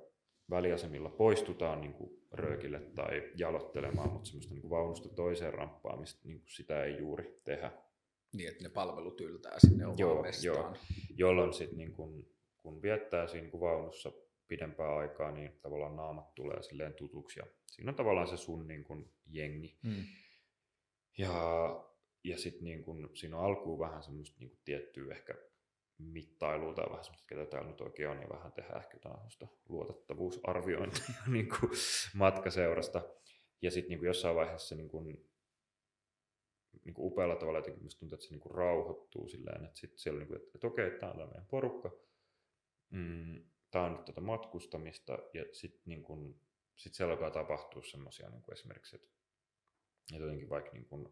väliasemilla 0.51 1.11
poistutaan 1.11 1.81
niin 1.81 1.95
kuin 1.95 2.11
röökille 2.33 2.81
tai 2.81 3.33
jalottelemaan, 3.37 4.13
mutta 4.13 4.27
semmoista 4.27 4.55
niin 4.55 4.63
kuin 4.63 4.71
vaunusta 4.71 5.09
toiseen 5.09 5.55
ramppaamista, 5.55 6.29
niin 6.29 6.41
kuin 6.41 6.51
sitä 6.51 6.85
ei 6.85 6.99
juuri 6.99 7.41
tehdä. 7.45 7.73
Niin, 8.33 8.49
että 8.49 8.63
ne 8.63 8.69
palvelut 8.69 9.21
yltää 9.21 9.59
sinne 9.59 9.87
omaan 9.87 9.99
joo, 9.99 10.23
mestaan. 10.23 10.57
Joo, 10.57 10.75
jolloin 11.17 11.53
sitten 11.53 11.79
niin 11.79 11.93
kun, 11.93 12.27
kun 12.65 12.83
viettää 12.83 13.27
siinä 13.27 13.51
kun 13.51 13.61
vaunussa 13.61 14.13
pidempää 14.49 14.97
aikaa, 14.97 15.31
niin 15.31 15.59
tavallaan 15.63 15.97
naamat 15.97 16.35
tulee 16.35 16.63
silleen 16.63 16.95
tutuksi 16.95 17.41
ja 17.41 17.47
siinä 17.67 17.91
on 17.91 17.97
tavallaan 17.97 18.29
se 18.29 18.37
sun 18.37 18.67
niin 18.67 18.85
kun, 18.85 19.11
jengi. 19.27 19.79
Hmm. 19.83 20.05
Ja, 21.19 21.35
ja 22.25 22.39
sitten 22.39 22.65
niin 22.65 22.85
kun, 22.85 23.11
siinä 23.15 23.39
on 23.39 23.45
alkuun 23.45 23.79
vähän 23.79 24.03
semmoista 24.03 24.37
niin 24.41 24.59
tiettyä 24.65 25.15
ehkä 25.15 25.35
mittailua 25.99 26.75
tai 26.75 26.85
vähän 26.91 27.05
semmoista, 27.05 27.27
ketä 27.29 27.47
täällä 27.47 27.71
nyt 27.71 27.81
oikein 27.81 28.09
on, 28.09 28.21
ja 28.21 28.29
vähän 28.29 28.53
tehdään 28.53 28.83
ehkä 28.83 28.99
semmoista 29.03 29.47
luotettavuusarviointia 29.69 31.15
niin 31.33 31.49
kuin 31.49 31.71
matkaseurasta. 32.15 33.03
Ja 33.63 33.71
sitten 33.71 33.91
niin 33.99 34.07
jossain 34.07 34.37
vaiheessa 34.37 34.75
niin 34.75 34.89
kuin, 34.89 35.05
niin 36.85 36.95
kuin 36.95 37.07
upealla 37.07 37.37
tavalla 37.37 37.59
jotenkin 37.59 37.83
musta 37.83 38.01
tuntuu, 38.01 38.17
että 38.17 38.27
se 38.27 38.31
niin 38.31 38.41
kuin 38.41 38.55
rauhoittuu 38.55 39.29
silleen, 39.29 39.65
että 39.65 39.81
sitten 39.81 39.99
siellä 39.99 40.17
on 40.17 40.21
niin 40.21 40.29
kuin, 40.29 40.37
että, 40.37 40.51
että 40.55 40.67
okei, 40.67 40.91
tämä 40.91 41.13
on 41.13 41.19
tämä 41.19 41.31
meidän 41.31 41.47
porukka, 41.47 41.91
mm, 42.91 43.45
tämä 43.71 43.85
on 43.85 43.93
nyt 43.93 44.05
tätä 44.05 44.21
matkustamista, 44.21 45.19
ja 45.35 45.45
sitten 45.53 45.83
niin 45.87 46.03
kuin, 46.03 46.41
sit 46.77 46.95
siellä 46.95 47.13
alkaa 47.13 47.31
tapahtua 47.31 47.83
semmoisia 47.83 48.31
niin 48.31 48.53
esimerkiksi, 48.53 48.97
että, 48.97 49.09
että 50.13 50.25
jotenkin 50.25 50.51
vaikka 50.51 50.71
niin 50.73 50.87
kuin 50.87 51.09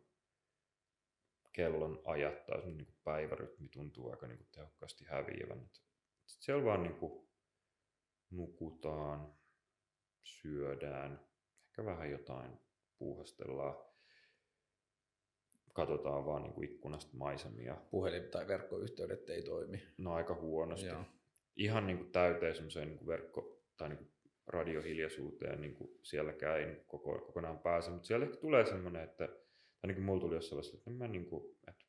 kellon 1.53 2.03
ajat 2.05 2.47
tai 2.47 2.61
niin 2.61 2.86
kuin 2.86 2.97
päivärytmi 3.05 3.69
tuntuu 3.69 4.11
aika 4.11 4.27
niin 4.27 4.39
kuin 4.39 4.49
tehokkaasti 4.53 5.05
häviävän. 5.05 5.70
Sitten 6.27 6.44
siellä 6.44 6.65
vaan 6.65 6.82
niin 6.82 6.97
kuin 6.97 7.28
nukutaan, 8.31 9.35
syödään, 10.23 11.28
ehkä 11.69 11.85
vähän 11.85 12.11
jotain 12.11 12.59
puuhastellaan 12.99 13.93
katsotaan 15.73 16.27
vaan 16.27 16.43
niin 16.43 16.53
kuin 16.53 16.70
ikkunasta 16.70 17.16
maisemia. 17.16 17.77
Puhelin- 17.90 18.31
tai 18.31 18.49
verkkoyhteydet 18.49 19.31
ei 19.31 19.43
toimi. 19.43 19.82
No 19.99 20.15
aika 20.15 20.35
huonosti. 20.35 20.86
Joo. 20.86 21.05
Ihan 21.57 21.87
niin 21.87 21.99
kuin 21.99 22.12
täyteen 22.12 22.55
semmoiseen 22.55 22.89
niin 22.89 22.99
kuin 22.99 23.09
verkko- 23.09 23.62
tai 23.77 23.89
niin 23.89 23.99
kuin 23.99 24.12
radiohiljaisuuteen 24.47 25.61
niin 25.61 25.74
kuin 25.74 25.91
sielläkään 26.03 26.61
ei 26.61 26.66
niin 26.66 26.85
koko, 26.87 27.19
kokonaan 27.19 27.59
pääse, 27.59 27.91
mutta 27.91 28.07
siellä 28.07 28.27
ehkä 28.27 28.37
tulee 28.37 28.66
semmoinen, 28.66 29.05
että 29.05 29.27
tai 29.27 29.89
niin 29.89 29.95
kuin 29.95 30.05
mulla 30.05 30.20
tuli 30.20 30.35
jossain 30.35 30.57
vaiheessa, 30.57 30.77
että 30.77 30.91
mä 30.91 31.09
niin 31.09 31.27
kuin, 31.27 31.57
että 31.69 31.85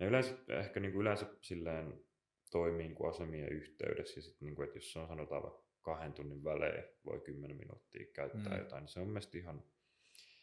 ne 0.00 0.06
yleensä, 0.06 0.34
ehkä 0.48 0.80
niin 0.80 0.92
kuin 0.92 1.02
yleensä 1.02 1.26
silleen 1.40 2.04
toimii 2.50 2.86
niin 2.86 2.94
kuin 2.94 3.10
asemien 3.10 3.52
yhteydessä 3.52 4.18
ja 4.18 4.22
sitten 4.22 4.46
niin 4.46 4.54
kuin, 4.54 4.66
että 4.66 4.78
jos 4.78 4.92
se 4.92 4.98
on 4.98 5.08
sanotaan 5.08 5.42
vaikka 5.42 5.62
kahden 5.80 6.12
tunnin 6.12 6.44
välein 6.44 6.84
voi 7.06 7.20
kymmenen 7.20 7.56
minuuttia 7.56 8.12
käyttää 8.14 8.52
mm. 8.52 8.58
jotain, 8.58 8.82
niin 8.82 8.88
se 8.88 9.00
on 9.00 9.06
mielestäni 9.08 9.42
ihan 9.42 9.62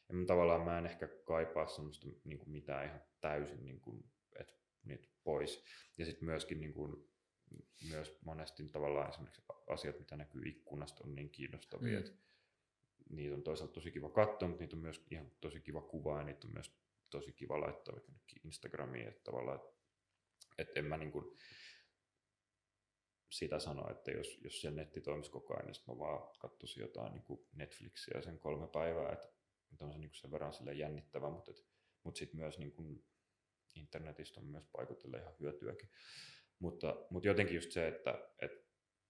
ja 0.09 0.25
tavallaan 0.27 0.65
mä 0.65 0.77
en 0.77 0.85
ehkä 0.85 1.07
kaipaa 1.07 1.67
semmoista 1.67 2.07
niin 2.23 2.39
kuin 2.39 2.49
mitään 2.49 2.85
ihan 2.85 3.01
täysin 3.21 3.65
niin 3.65 3.81
kuin, 3.81 4.03
et, 4.39 4.59
niitä 4.83 5.07
pois. 5.23 5.65
Ja 5.97 6.05
sitten 6.05 6.25
myöskin 6.25 6.59
niin 6.59 6.73
kuin, 6.73 7.09
myös 7.89 8.17
monesti 8.25 8.67
tavallaan 8.67 9.09
esimerkiksi 9.09 9.41
asiat, 9.67 9.99
mitä 9.99 10.17
näkyy 10.17 10.41
ikkunasta, 10.45 11.03
on 11.03 11.15
niin 11.15 11.29
kiinnostavia, 11.29 11.99
mm. 11.99 12.05
että 12.05 12.11
niitä 13.09 13.35
on 13.35 13.43
toisaalta 13.43 13.73
tosi 13.73 13.91
kiva 13.91 14.09
katsoa, 14.09 14.47
mutta 14.49 14.63
niitä 14.63 14.75
on 14.75 14.81
myös 14.81 15.05
ihan 15.11 15.31
tosi 15.41 15.61
kiva 15.61 15.81
kuvaa 15.81 16.17
ja 16.17 16.23
niitä 16.23 16.47
on 16.47 16.53
myös 16.53 16.71
tosi 17.09 17.31
kiva 17.31 17.61
laittaa 17.61 17.95
vaikka 17.95 18.11
Instagramiin, 18.43 19.07
että 19.07 19.23
tavallaan, 19.23 19.59
että 20.57 20.79
en 20.79 20.85
mä 20.85 20.97
niin 20.97 21.11
kuin 21.11 21.37
sitä 23.29 23.59
sanoa, 23.59 23.91
että 23.91 24.11
jos, 24.11 24.39
jos 24.43 24.61
se 24.61 24.71
netti 24.71 25.01
toimisi 25.01 25.31
koko 25.31 25.53
ajan, 25.53 25.65
niin 25.65 25.75
mä 25.87 25.97
vaan 25.97 26.37
katsoisin 26.39 26.81
jotain 26.81 27.13
niin 27.13 27.23
kuin 27.23 27.47
Netflixiä 27.53 28.21
sen 28.21 28.39
kolme 28.39 28.67
päivää, 28.67 29.13
että 29.13 29.85
on 29.85 29.93
se 29.93 29.99
niin 29.99 30.11
sen 30.13 30.31
verran 30.31 30.53
sille 30.53 30.73
jännittävä, 30.73 31.29
mutta, 31.29 31.51
et, 31.51 31.65
mutta 32.03 32.19
sitten 32.19 32.39
myös 32.39 32.59
niin 32.59 32.71
kuin 32.71 33.05
internetistä 33.75 34.39
on 34.39 34.45
myös 34.45 34.65
paikotelle 34.71 35.17
ihan 35.17 35.33
hyötyäkin. 35.39 35.89
Mutta, 36.59 36.95
mutta 37.09 37.27
jotenkin 37.27 37.55
just 37.55 37.71
se, 37.71 37.87
että, 37.87 38.29
että 38.41 38.69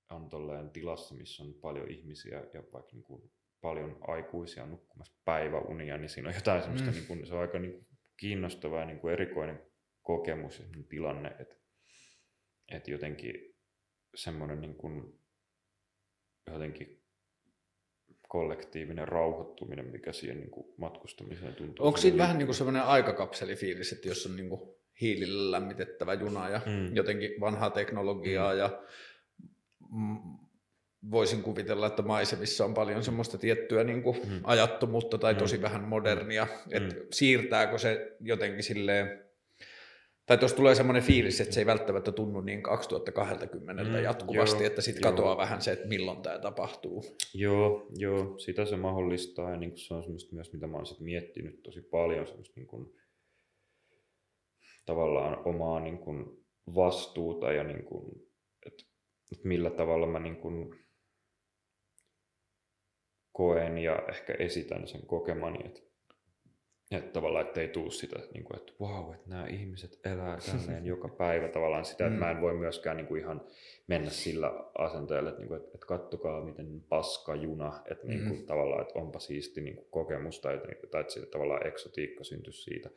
on 0.10 0.30
tolleen 0.30 0.70
tilassa, 0.70 1.16
missä 1.16 1.44
on 1.44 1.54
paljon 1.54 1.92
ihmisiä 1.92 2.44
ja 2.54 2.64
vaikka 2.74 2.92
niin 2.92 3.04
kuin 3.04 3.32
paljon 3.62 3.98
aikuisia 4.02 4.66
nukkumassa 4.66 5.14
päiväunia, 5.26 5.98
niin 5.98 6.10
siinä 6.10 6.30
on 6.30 6.36
jotain 6.36 6.62
semmoista, 6.62 6.92
mm. 6.92 6.96
niin 6.96 7.08
kuin, 7.08 7.28
se 7.28 7.34
on 7.34 7.42
aika 7.42 7.60
niin 7.60 7.74
kuin 7.74 7.88
kiinnostava 8.18 8.80
ja 8.80 8.86
niin 8.86 9.00
kuin 9.00 9.14
erikoinen 9.14 9.62
kokemus 10.02 10.60
ja 10.60 10.66
tilanne, 10.90 11.36
että, 11.40 11.56
että 12.72 12.92
jotenkin 12.92 13.56
semmoinen 14.16 14.62
niin 14.62 14.76
kuin, 14.76 15.20
jotenkin 16.52 17.00
kollektiivinen 18.28 19.08
rauhoittuminen, 19.08 19.86
mikä 19.86 20.14
siihen 20.14 20.40
niin 20.40 20.52
kuin 20.52 20.74
matkustamiseen 20.78 21.56
tuntuu. 21.56 21.86
Onko 21.86 21.98
siinä 21.98 22.18
vähän 22.18 22.38
niin 22.38 22.48
kuin 22.48 22.56
sellainen 22.56 22.84
aikakapselifiilis, 22.84 23.94
että 23.94 24.08
jos 24.08 24.26
on 24.26 24.36
niin 24.36 24.50
kuin 24.50 24.76
hiilillä 25.02 25.52
lämmitettävä 25.52 26.14
juna 26.14 26.50
ja 26.50 26.62
mm. 26.66 26.96
jotenkin 26.96 27.32
vanhaa 27.42 27.70
teknologiaa 27.70 28.54
mm. 28.54 28.60
ja 28.60 28.84
voisin 31.12 31.42
kuvitella, 31.42 31.88
että 31.88 32.02
maisemissa 32.02 32.66
on 32.66 32.74
paljon 32.74 33.04
semmoista 33.04 33.38
tiettyä 33.38 33.84
niin 33.84 34.04
kuin 34.04 34.18
mm. 34.30 34.40
ajattomuutta 34.44 35.18
tai 35.18 35.36
tosi 35.36 35.58
mm. 35.58 35.64
vähän 35.64 35.84
modernia, 35.84 36.48
että 36.72 36.96
mm. 36.96 37.02
siirtääkö 37.12 37.78
se 37.78 38.18
jotenkin 38.20 38.64
silleen 38.64 39.30
tai 40.30 40.38
tuossa 40.38 40.58
tulee 40.58 40.76
semmoinen 40.76 41.04
fiilis, 41.04 41.42
että 41.42 41.54
se 41.54 41.60
ei 41.62 41.66
välttämättä 41.66 42.12
tunnu 42.12 42.42
niin 42.42 42.64
2020 42.64 43.84
mm, 43.84 44.04
jatkuvasti, 44.04 44.64
joo, 44.64 44.68
että 44.68 44.82
sitten 44.82 45.04
katoaa 45.04 45.38
vähän 45.38 45.62
se, 45.62 45.72
että 45.72 45.88
milloin 45.88 46.22
tämä 46.22 46.40
tapahtuu. 46.40 47.06
Joo, 47.34 47.88
joo, 47.98 48.38
sitä 48.38 48.66
se 48.66 48.78
mahdollistaa 48.78 49.52
ja 49.52 49.58
niin 49.58 49.78
se 49.78 49.94
on 49.94 50.04
semmoista 50.04 50.36
myös, 50.36 50.54
mitä 50.54 50.68
mä 50.68 50.78
oon 50.78 50.86
sit 50.86 51.00
miettinyt 51.00 51.64
tosi 51.64 51.82
paljon, 51.82 52.28
semmoista 52.28 52.54
niin 52.56 52.68
kuin, 52.68 52.94
tavallaan 54.90 55.48
omaa 55.48 55.80
niin 55.80 55.98
kuin 55.98 56.26
vastuuta 56.76 57.52
ja 57.52 57.64
niin 57.64 57.84
kuin, 57.84 58.06
että, 58.66 58.84
että 59.32 59.48
millä 59.48 59.70
tavalla 59.70 60.08
mä 60.08 60.20
niin 60.20 60.36
kuin 60.36 60.76
koen 63.32 63.78
ja 63.78 64.04
ehkä 64.10 64.34
esitän 64.40 64.88
sen 64.88 65.06
kokemani, 65.06 65.60
että 65.66 65.90
että 66.92 67.12
tavallaan, 67.12 67.46
että 67.46 67.62
ei 67.62 67.68
tule 67.68 67.92
sitä, 67.92 68.20
niin 68.34 68.44
kuin, 68.44 68.58
että 68.58 68.74
vau, 68.80 69.14
että 69.14 69.30
nämä 69.30 69.48
ihmiset 69.48 70.00
elää 70.06 70.38
tälleen 70.46 70.86
joka 70.96 71.10
päivä 71.10 71.48
tavallaan 71.48 71.86
sitä, 71.86 72.06
että 72.06 72.16
mm. 72.16 72.20
mä 72.20 72.32
en 72.32 72.42
voi 72.42 72.54
myöskään 72.54 72.98
niin 72.98 73.08
kuin 73.08 73.22
ihan 73.22 73.42
mennä 73.88 74.10
sillä 74.10 74.52
asenteella, 74.78 75.30
että, 75.30 75.42
niin 75.42 75.48
kuin, 75.48 75.58
että, 75.58 75.72
että 75.74 75.88
kattokaa 75.88 76.46
miten 76.46 76.82
paska 76.90 77.36
juna, 77.36 77.82
että 77.92 78.08
niin 78.08 78.28
kuin, 78.28 78.40
mm. 78.40 78.46
tavallaan, 78.46 78.82
että 78.82 79.00
onpa 79.00 79.20
siisti 79.20 79.62
niin 79.62 79.76
kuin 79.76 79.88
kokemus 79.92 80.40
tai, 80.40 80.62
tai 80.92 81.02
että 81.02 81.32
tavallaan 81.32 81.68
eksotiikka 81.68 82.24
syntyisi 82.24 82.62
siitä, 82.64 82.90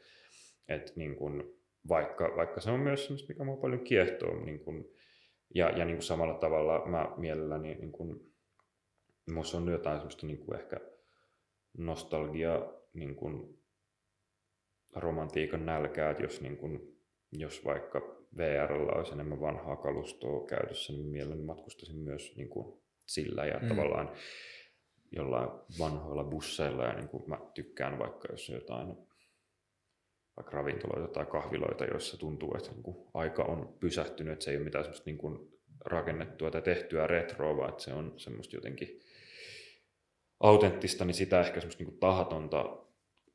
että 0.68 0.92
niin 0.96 1.16
kuin, 1.16 1.61
vaikka, 1.88 2.32
vaikka 2.36 2.60
se 2.60 2.70
on 2.70 2.80
myös 2.80 3.04
semmoista, 3.04 3.28
mikä 3.28 3.44
mua 3.44 3.56
paljon 3.56 3.84
kiehtoo, 3.84 4.44
niin 4.44 4.60
kuin, 4.60 4.84
ja, 5.54 5.70
ja 5.70 5.84
niin 5.84 5.96
kuin 5.96 6.02
samalla 6.02 6.34
tavalla 6.34 6.86
mä 6.86 7.14
mielelläni, 7.16 7.74
niin 7.74 7.92
kuin, 7.92 8.20
musta 9.30 9.56
on 9.56 9.68
jotain 9.68 9.98
semmoista 9.98 10.26
niin 10.26 10.38
kuin 10.38 10.60
ehkä 10.60 10.76
nostalgia 11.78 12.72
niin 12.94 13.16
kuin, 13.16 13.62
romantiikan 14.96 15.66
nälkää, 15.66 16.10
että 16.10 16.22
jos, 16.22 16.40
niin 16.40 16.56
kun, 16.56 16.96
jos 17.32 17.64
vaikka 17.64 18.00
VRllä 18.36 18.92
olisi 18.92 19.12
enemmän 19.12 19.40
vanhaa 19.40 19.76
kalustoa 19.76 20.46
käytössä, 20.46 20.92
niin 20.92 21.06
mielelläni 21.06 21.42
matkustaisin 21.42 21.98
myös 21.98 22.36
niin 22.36 22.48
kun, 22.48 22.82
sillä 23.06 23.46
ja 23.46 23.58
mm. 23.58 23.68
tavallaan 23.68 24.12
jollain 25.12 25.48
vanhoilla 25.78 26.24
busseilla 26.24 26.84
ja 26.84 26.92
niin 26.92 27.08
kuin 27.08 27.24
mä 27.26 27.38
tykkään 27.54 27.98
vaikka 27.98 28.28
jos 28.30 28.48
jotain 28.48 28.96
vaikka 30.36 30.56
ravintoloita 30.56 31.08
tai 31.08 31.26
kahviloita, 31.26 31.84
joissa 31.84 32.16
tuntuu, 32.16 32.54
että 32.56 32.70
niin 32.70 32.82
kuin 32.82 32.96
aika 33.14 33.44
on 33.44 33.76
pysähtynyt, 33.80 34.32
että 34.32 34.44
se 34.44 34.50
ei 34.50 34.56
ole 34.56 34.64
mitään 34.64 34.84
semmoista 34.84 35.10
niin 35.10 35.18
kuin 35.18 35.52
rakennettua 35.84 36.50
tai 36.50 36.62
tehtyä 36.62 37.06
retroa, 37.06 37.56
vaan 37.56 37.70
että 37.70 37.82
se 37.82 37.92
on 37.92 38.14
semmoista 38.16 38.56
jotenkin 38.56 39.00
autenttista, 40.40 41.04
niin 41.04 41.14
sitä 41.14 41.40
ehkä 41.40 41.60
semmoista 41.60 41.84
niin 41.84 41.98
tahatonta 41.98 42.78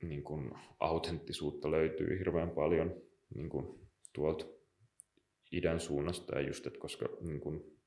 niin 0.01 0.23
kuin 0.23 0.51
autenttisuutta 0.79 1.71
löytyy 1.71 2.19
hirveän 2.19 2.49
paljon 2.49 3.01
niin 3.35 3.49
kuin 3.49 3.89
tuolta 4.13 4.45
idän 5.51 5.79
suunnasta 5.79 6.35
ja 6.35 6.47
just, 6.47 6.67
että 6.67 6.79
koska 6.79 7.09
niin 7.21 7.39
kuin, 7.39 7.77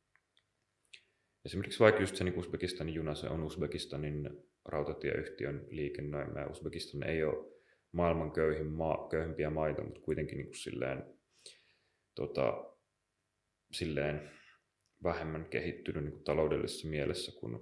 esimerkiksi 1.45 1.81
vaikka 1.81 2.01
just 2.01 2.17
se 2.17 2.25
niin 2.25 2.39
Uzbekistanin 2.39 2.95
juna, 2.95 3.15
se 3.15 3.27
on 3.27 3.43
Uzbekistanin 3.43 4.31
rautatieyhtiön 4.65 5.67
liikennöimä 5.71 6.41
ja 6.41 6.47
Uzbekistan 6.47 7.03
ei 7.03 7.25
ole 7.25 7.50
maailman 7.93 8.33
köyhin 8.33 8.67
maa, 8.67 9.09
köyhimpiä 9.09 9.51
maita, 9.51 9.83
mutta 9.83 10.01
kuitenkin 10.01 10.37
niin 10.37 10.47
kuin 10.47 10.59
silleen, 10.59 11.05
tota, 12.15 12.75
silleen 13.73 14.31
vähemmän 15.03 15.45
kehittynyt 15.45 16.05
niin 16.05 16.13
kuin 16.13 16.25
taloudellisessa 16.25 16.89
mielessä 16.89 17.41
kuin 17.41 17.61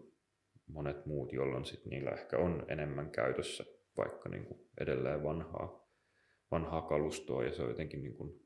monet 0.66 1.06
muut, 1.06 1.32
jolloin 1.32 1.64
sit 1.64 1.86
niillä 1.86 2.10
ehkä 2.10 2.38
on 2.38 2.66
enemmän 2.68 3.10
käytössä 3.10 3.64
vaikka 3.96 4.28
niin 4.28 4.44
kuin 4.44 4.68
edelleen 4.80 5.22
vanhaa, 5.22 5.88
vanhaa 6.50 6.82
kalustoa. 6.82 7.44
Ja 7.44 7.52
se 7.52 7.62
on 7.62 7.68
jotenkin 7.68 8.02
niin 8.02 8.16
kuin, 8.16 8.40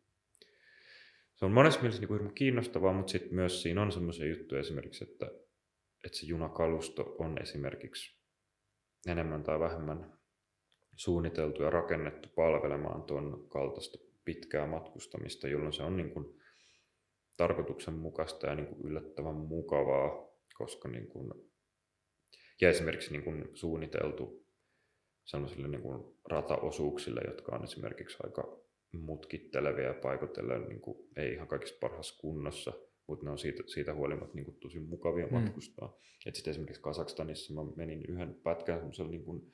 se 1.34 1.44
on 1.44 1.52
monessa 1.52 1.80
mielessä 1.80 2.00
niin 2.00 2.08
kuin 2.08 2.34
kiinnostavaa, 2.34 2.92
mutta 2.92 3.12
sitten 3.12 3.34
myös 3.34 3.62
siinä 3.62 3.82
on 3.82 3.92
semmoisia 3.92 4.26
juttuja 4.26 4.60
esimerkiksi, 4.60 5.04
että, 5.04 5.26
että 6.04 6.18
se 6.18 6.26
junakalusto 6.26 7.16
on 7.18 7.42
esimerkiksi 7.42 8.22
enemmän 9.06 9.42
tai 9.42 9.60
vähemmän 9.60 10.21
suunniteltu 10.96 11.62
ja 11.62 11.70
rakennettu 11.70 12.28
palvelemaan 12.34 13.02
tuon 13.02 13.48
kaltaista 13.48 13.98
pitkää 14.24 14.66
matkustamista, 14.66 15.48
jolloin 15.48 15.72
se 15.72 15.82
on 15.82 15.96
niin 15.96 16.10
kuin 16.10 16.40
tarkoituksenmukaista 17.36 18.46
ja 18.46 18.54
niin 18.54 18.66
kuin 18.66 18.80
yllättävän 18.86 19.34
mukavaa, 19.34 20.28
koska 20.58 20.88
niin 20.88 21.06
kuin, 21.06 21.32
ja 22.60 22.70
esimerkiksi 22.70 23.12
niin 23.12 23.24
kuin 23.24 23.48
suunniteltu 23.54 24.46
sellaisille 25.24 25.68
niin 25.68 25.82
kuin 25.82 26.18
rataosuuksille, 26.30 27.20
jotka 27.26 27.56
on 27.56 27.64
esimerkiksi 27.64 28.16
aika 28.22 28.62
mutkittelevia 28.92 29.86
ja 29.86 29.94
paikotellen 29.94 30.68
niin 30.68 30.80
kuin, 30.80 31.08
ei 31.16 31.32
ihan 31.32 31.48
kaikista 31.48 31.78
parhaassa 31.80 32.20
kunnossa, 32.20 32.72
mutta 33.06 33.24
ne 33.24 33.30
on 33.30 33.38
siitä, 33.38 33.62
siitä 33.66 33.94
huolimatta 33.94 34.34
niin 34.34 34.44
kuin, 34.44 34.56
tosi 34.60 34.80
mukavia 34.80 35.26
mm. 35.26 35.34
matkustaa. 35.34 35.96
Et 36.26 36.34
sitten 36.34 36.50
esimerkiksi 36.50 36.82
Kasakstanissa 36.82 37.54
mä 37.54 37.60
menin 37.76 38.04
yhden 38.08 38.34
pätkän 38.34 38.78
semmoisella 38.78 39.10
niin 39.10 39.24
kuin, 39.24 39.52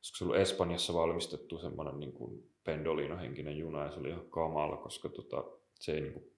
se 0.00 0.24
ollut 0.24 0.36
Espanjassa 0.36 0.94
valmistettu 0.94 1.58
semmoinen 1.58 2.00
niin 2.00 2.12
kuin 2.12 2.50
Pendolino-henkinen 2.64 3.58
juna 3.58 3.84
ja 3.84 3.90
se 3.90 4.00
oli 4.00 4.08
ihan 4.08 4.30
kamala, 4.30 4.76
koska 4.76 5.08
tota, 5.08 5.44
se 5.74 5.92
ei, 5.92 6.00
niin 6.00 6.12
kuin, 6.12 6.32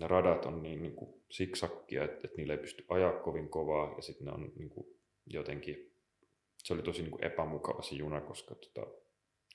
ne 0.00 0.08
radat 0.08 0.44
on 0.44 0.62
niin, 0.62 0.82
niin 0.82 0.96
kuin 0.96 1.22
siksakkia, 1.30 2.04
että, 2.04 2.20
että 2.24 2.36
niillä 2.36 2.54
ei 2.54 2.58
pysty 2.58 2.84
ajaa 2.88 3.12
kovin 3.12 3.48
kovaa 3.48 3.94
ja 3.96 4.02
sitten 4.02 4.26
ne 4.26 4.32
on 4.32 4.52
niin 4.56 4.70
kuin, 4.70 4.86
jotenkin, 5.26 5.92
se 6.58 6.74
oli 6.74 6.82
tosi 6.82 7.02
niin 7.02 7.10
kuin 7.10 7.24
epämukava 7.24 7.82
se 7.82 7.94
juna, 7.94 8.20
koska 8.20 8.54
tota, 8.54 8.86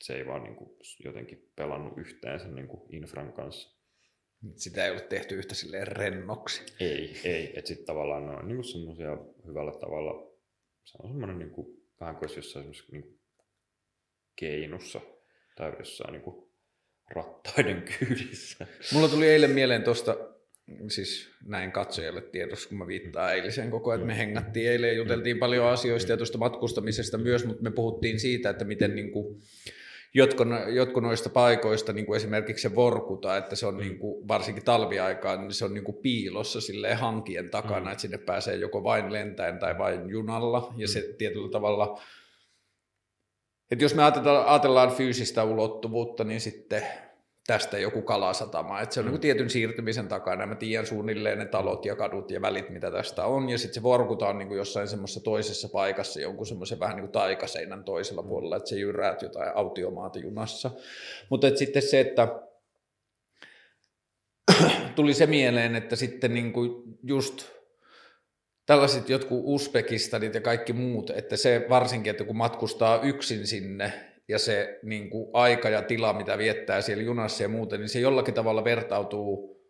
se 0.02 0.16
ei 0.16 0.28
vaan 0.28 0.44
niin 0.44 0.56
kuin, 0.56 0.70
jotenkin 1.06 1.52
pelannut 1.56 1.98
yhteen 1.98 2.40
sen 2.40 2.56
niin 2.56 2.68
kuin 2.68 2.96
infran 2.96 3.34
kanssa. 3.34 3.82
Sitä 4.56 4.86
ei 4.86 4.92
ole 4.92 5.02
tehty 5.02 5.36
yhtä 5.36 5.56
silleen 5.56 5.88
rennoksi. 5.88 6.64
Ei, 6.80 7.22
ei. 7.24 7.54
Että 7.56 7.68
sitten 7.68 7.86
tavallaan 7.86 8.28
ne 8.28 8.38
on 8.38 8.48
niin 8.48 8.64
semmoisia 8.64 9.18
hyvällä 9.46 9.72
tavalla, 9.72 10.32
se 10.84 10.98
on 11.04 11.10
semmoinen 11.10 11.40
niin 11.40 11.52
kuin, 11.52 11.82
vähän 12.00 12.16
kuin 12.16 12.30
jossain 12.36 12.72
niin 12.92 13.04
kuin 13.04 13.20
keinussa 14.36 15.02
tai 15.56 15.74
jossain 15.80 16.12
niin 16.12 16.22
kuin 16.22 16.52
rattaiden 17.16 17.84
kyydissä. 17.99 18.68
Mulla 18.94 19.08
tuli 19.08 19.30
eilen 19.30 19.52
mieleen 19.52 19.84
tuosta, 19.84 20.18
siis 20.88 21.30
näin 21.45 21.72
katsojalle 21.72 22.22
tiedossa, 22.22 22.70
kun 22.70 22.78
mä 22.78 22.88
viittaan 22.88 23.36
eiliseen 23.36 23.72
koko 23.72 23.90
ajan, 23.90 23.99
että 23.99 24.08
me 24.08 24.18
hengattiin 24.18 24.72
eilen 24.72 24.88
ja 24.88 24.94
juteltiin 24.94 25.40
paljon 25.40 25.68
asioista 25.68 26.12
ja 26.12 26.18
tuosta 26.18 26.38
matkustamisesta 26.38 27.18
myös, 27.18 27.45
mutta 27.45 27.64
me 27.64 27.72
puhuttiin 27.72 28.20
siitä, 28.20 28.49
että 28.49 28.66
miten 28.66 28.95
niin 28.95 29.12
kuin, 29.12 29.41
jotkut, 30.14 30.48
jotkut 30.74 31.03
noista 31.03 31.30
paikoista, 31.30 31.94
niin 31.94 32.06
kuin 32.06 32.18
esimerkiksi 32.18 32.62
se 32.62 32.76
Vorkuta, 32.76 33.38
että 33.38 33.56
se 33.56 33.66
on 33.66 33.78
niin 33.78 33.99
kuin, 33.99 34.28
varsinkin 34.28 34.66
talviaikaan, 34.66 35.41
niin 35.41 35.53
se 35.53 35.66
on 35.66 35.74
niin 35.74 35.84
kuin 35.84 35.98
piilossa 35.98 36.62
silleen 36.62 36.98
hankien 36.98 37.49
takana, 37.49 37.86
mm. 37.86 37.91
että 37.91 38.02
sinne 38.02 38.18
pääsee 38.18 38.56
joko 38.56 38.84
vain 38.84 39.14
lentäen 39.14 39.60
tai 39.60 39.78
vain 39.78 40.10
junalla, 40.10 40.74
ja 40.78 40.88
se 40.88 41.16
tietyllä 41.18 41.52
tavalla 41.52 42.02
että 43.72 43.85
jos 43.85 43.95
me 43.95 44.03
ajatellaan, 44.03 44.45
ajatellaan 44.45 44.91
fyysistä 44.91 45.43
ulottuvuutta, 45.43 46.23
niin 46.23 46.41
sitten 46.41 46.88
tästä 47.48 47.77
joku 47.77 48.02
kalasatama. 48.02 48.81
Että 48.81 48.93
se 48.93 48.99
on 48.99 49.06
mm. 49.06 49.11
niin 49.11 49.22
tietyn 49.22 49.49
siirtymisen 49.49 50.07
takana. 50.07 50.45
Mä 50.45 50.56
tiedän 50.56 50.85
suunnilleen 50.85 51.39
ne 51.39 51.45
talot 51.45 51.85
ja 51.85 51.95
kadut 51.95 52.31
ja 52.31 52.41
välit, 52.41 52.69
mitä 52.69 52.91
tästä 52.91 53.26
on. 53.26 53.49
Ja 53.49 53.57
sitten 53.57 53.73
se 53.73 53.84
Vorkuta 53.84 54.27
on 54.27 54.38
niin 54.38 54.48
kuin 54.48 54.57
jossain 54.57 54.88
semmoisessa 54.88 55.23
toisessa 55.23 55.69
paikassa, 55.69 56.22
jonkun 56.22 56.45
semmoisen 56.45 56.80
vähän 56.80 56.95
niin 56.95 57.03
kuin 57.03 57.11
taikaseinän 57.11 57.84
toisella 57.84 58.23
puolella, 58.23 58.56
että 58.57 58.69
se 58.69 58.76
jyräät 58.76 59.22
jotain 59.22 59.52
autiomaata 59.56 60.19
junassa. 60.19 60.72
Mutta 61.30 61.56
sitten 61.56 61.81
se, 61.81 61.99
että 61.99 62.27
tuli 64.95 65.14
se 65.14 65.26
mieleen, 65.26 65.76
että 65.76 65.95
sitten 65.95 66.34
niin 66.34 66.53
kuin 66.53 66.84
just 67.03 67.61
tällaiset 68.66 69.10
jotkut 69.10 69.42
Uzbekistanit 69.44 70.34
ja 70.34 70.42
kaikki 70.42 70.74
muut, 70.74 71.10
että 71.10 71.38
se 71.38 71.66
varsinkin, 71.70 72.12
että 72.12 72.24
kun 72.24 72.38
matkustaa 72.38 73.02
yksin 73.02 73.48
sinne 73.48 73.94
ja 74.28 74.40
se 74.40 74.80
niin 74.84 75.10
kuin 75.10 75.30
aika 75.34 75.70
ja 75.70 75.82
tila, 75.82 76.14
mitä 76.14 76.38
viettää 76.38 76.82
siellä 76.82 77.04
junassa 77.04 77.44
ja 77.44 77.50
muuten, 77.50 77.80
niin 77.80 77.90
se 77.90 78.00
jollakin 78.00 78.34
tavalla 78.34 78.64
vertautuu 78.64 79.61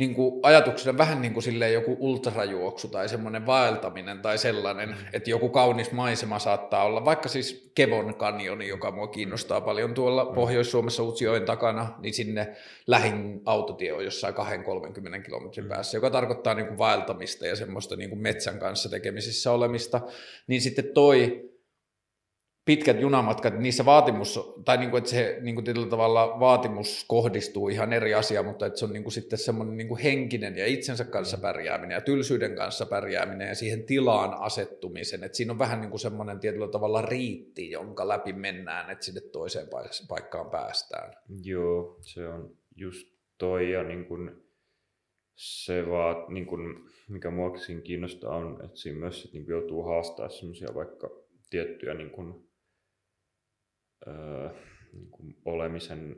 niin 0.00 0.14
kuin 0.14 0.40
ajatuksena 0.42 0.98
vähän 0.98 1.22
niin 1.22 1.32
kuin 1.32 1.42
silleen 1.42 1.72
joku 1.72 1.96
ultrajuoksu 1.98 2.88
tai 2.88 3.08
semmoinen 3.08 3.46
vaeltaminen 3.46 4.18
tai 4.18 4.38
sellainen, 4.38 4.96
että 5.12 5.30
joku 5.30 5.48
kaunis 5.48 5.92
maisema 5.92 6.38
saattaa 6.38 6.84
olla, 6.84 7.04
vaikka 7.04 7.28
siis 7.28 7.70
Kevon 7.74 8.14
kanioni, 8.14 8.68
joka 8.68 8.90
mua 8.90 9.06
kiinnostaa 9.06 9.60
paljon 9.60 9.94
tuolla 9.94 10.24
mm. 10.24 10.34
Pohjois-Suomessa 10.34 11.02
Utsjoen 11.02 11.44
takana, 11.44 11.94
niin 11.98 12.14
sinne 12.14 12.56
lähin 12.86 13.42
autotie 13.44 13.92
on 13.92 14.04
jossain 14.04 14.34
2-30 14.34 15.22
kilometrin 15.22 15.64
mm. 15.64 15.68
päässä, 15.68 15.96
joka 15.96 16.10
tarkoittaa 16.10 16.54
niin 16.54 16.66
kuin 16.66 16.78
vaeltamista 16.78 17.46
ja 17.46 17.56
semmoista 17.56 17.96
niin 17.96 18.10
kuin 18.10 18.22
metsän 18.22 18.58
kanssa 18.58 18.88
tekemisissä 18.88 19.52
olemista, 19.52 20.00
niin 20.46 20.60
sitten 20.60 20.84
toi 20.94 21.49
pitkät 22.64 23.00
junamatkat, 23.00 23.58
niissä 23.58 23.84
vaatimus, 23.84 24.40
tai 24.64 24.76
niin 24.76 24.90
kuin, 24.90 24.98
että 24.98 25.10
se 25.10 25.38
niin 25.40 25.54
kuin 25.54 25.64
tietyllä 25.64 25.86
tavalla 25.86 26.40
vaatimus 26.40 27.04
kohdistuu 27.08 27.68
ihan 27.68 27.92
eri 27.92 28.14
asia, 28.14 28.42
mutta 28.42 28.66
että 28.66 28.78
se 28.78 28.84
on 28.84 28.92
niin 28.92 29.02
kuin 29.02 29.12
sitten 29.12 29.38
semmoinen 29.38 29.76
niin 29.76 29.88
kuin 29.88 30.00
henkinen 30.00 30.56
ja 30.56 30.66
itsensä 30.66 31.04
kanssa 31.04 31.38
pärjääminen 31.38 31.94
ja 31.94 32.00
tylsyyden 32.00 32.56
kanssa 32.56 32.86
pärjääminen 32.86 33.48
ja 33.48 33.54
siihen 33.54 33.84
tilaan 33.84 34.34
asettumisen, 34.34 35.24
että 35.24 35.36
siinä 35.36 35.52
on 35.52 35.58
vähän 35.58 35.80
niin 35.80 35.90
kuin 35.90 36.00
semmoinen 36.00 36.40
tietyllä 36.40 36.68
tavalla 36.68 37.02
riitti, 37.02 37.70
jonka 37.70 38.08
läpi 38.08 38.32
mennään, 38.32 38.90
että 38.90 39.04
sinne 39.04 39.20
toiseen 39.20 39.66
paikkaan 40.08 40.50
päästään. 40.50 41.14
Joo, 41.42 41.98
se 42.00 42.28
on 42.28 42.56
just 42.76 43.08
toi 43.38 43.72
ja 43.72 43.82
niin 43.82 44.04
kuin 44.04 44.30
se 45.34 45.90
vaan, 45.90 46.34
niin 46.34 46.46
kuin, 46.46 46.60
mikä 47.08 47.30
mua 47.30 47.52
kiinnostaa 47.84 48.36
on, 48.36 48.64
että 48.64 48.76
siinä 48.76 48.98
myös 48.98 49.24
että 49.24 49.36
niin 49.38 49.48
joutuu 49.48 49.82
haastaa 49.82 50.28
semmoisia 50.28 50.68
vaikka 50.74 51.10
tiettyjä 51.50 51.94
niin 51.94 52.10
kuin, 52.10 52.49
niin 54.92 55.10
kuin 55.10 55.36
olemisen 55.44 56.16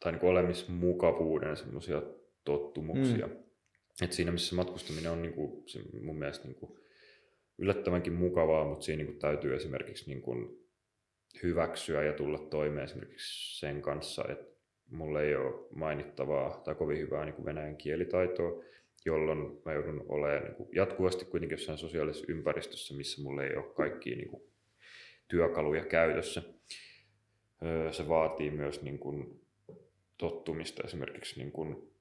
tai 0.00 0.12
niin 0.12 0.20
kuin 0.20 0.30
olemismukavuuden 0.30 1.56
semmoisia 1.56 2.02
tottumuksia. 2.44 3.26
Mm. 3.26 3.36
Et 4.02 4.12
siinä 4.12 4.32
missä 4.32 4.56
matkustaminen 4.56 5.12
on 5.12 5.22
niin 5.22 5.34
kuin, 5.34 5.68
se 5.68 5.80
mun 6.02 6.18
mielestä 6.18 6.48
niin 6.48 6.56
kuin 6.56 6.78
yllättävänkin 7.58 8.12
mukavaa, 8.12 8.64
mutta 8.64 8.84
siinä 8.84 8.96
niin 8.96 9.06
kuin 9.06 9.18
täytyy 9.18 9.56
esimerkiksi 9.56 10.10
niin 10.10 10.22
kuin 10.22 10.62
hyväksyä 11.42 12.02
ja 12.02 12.12
tulla 12.12 12.38
toimeen 12.38 12.84
esimerkiksi 12.84 13.58
sen 13.58 13.82
kanssa, 13.82 14.24
että 14.28 14.52
mulla 14.90 15.22
ei 15.22 15.36
ole 15.36 15.66
mainittavaa 15.74 16.60
tai 16.64 16.74
kovin 16.74 16.98
hyvää 16.98 17.24
niin 17.24 17.34
kuin 17.34 17.46
venäjän 17.46 17.76
kielitaitoa, 17.76 18.64
jolloin 19.04 19.60
mä 19.64 19.72
joudun 19.72 20.04
olemaan 20.08 20.44
niin 20.44 20.54
kuin 20.54 20.68
jatkuvasti 20.74 21.24
kuitenkin 21.24 21.58
jossain 21.58 21.78
sosiaalisessa 21.78 22.32
ympäristössä, 22.32 22.94
missä 22.94 23.22
mulla 23.22 23.44
ei 23.44 23.56
ole 23.56 23.74
kaikkia 23.74 24.16
niin 24.16 24.28
kuin 24.28 24.51
työkaluja 25.28 25.84
käytössä. 25.84 26.42
Se 27.90 28.08
vaatii 28.08 28.50
myös 28.50 28.82
niin 28.82 28.98
kuin 28.98 29.40
tottumista 30.18 30.82
esimerkiksi 30.84 31.38
niin 31.38 31.52
kuin 31.52 31.92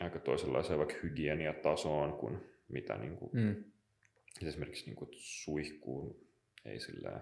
aika 0.00 0.18
toisenlaiseen 0.18 0.78
vaikka 0.78 0.94
hygieniatasoon 1.02 2.12
kuin 2.12 2.38
mitä 2.68 2.98
niin 2.98 3.16
kuin, 3.16 3.30
mm. 3.32 3.64
esimerkiksi 4.46 4.86
niin 4.86 4.96
kuin 4.96 5.08
suihkuun 5.12 6.28
ei 6.64 6.80
sillä 6.80 7.20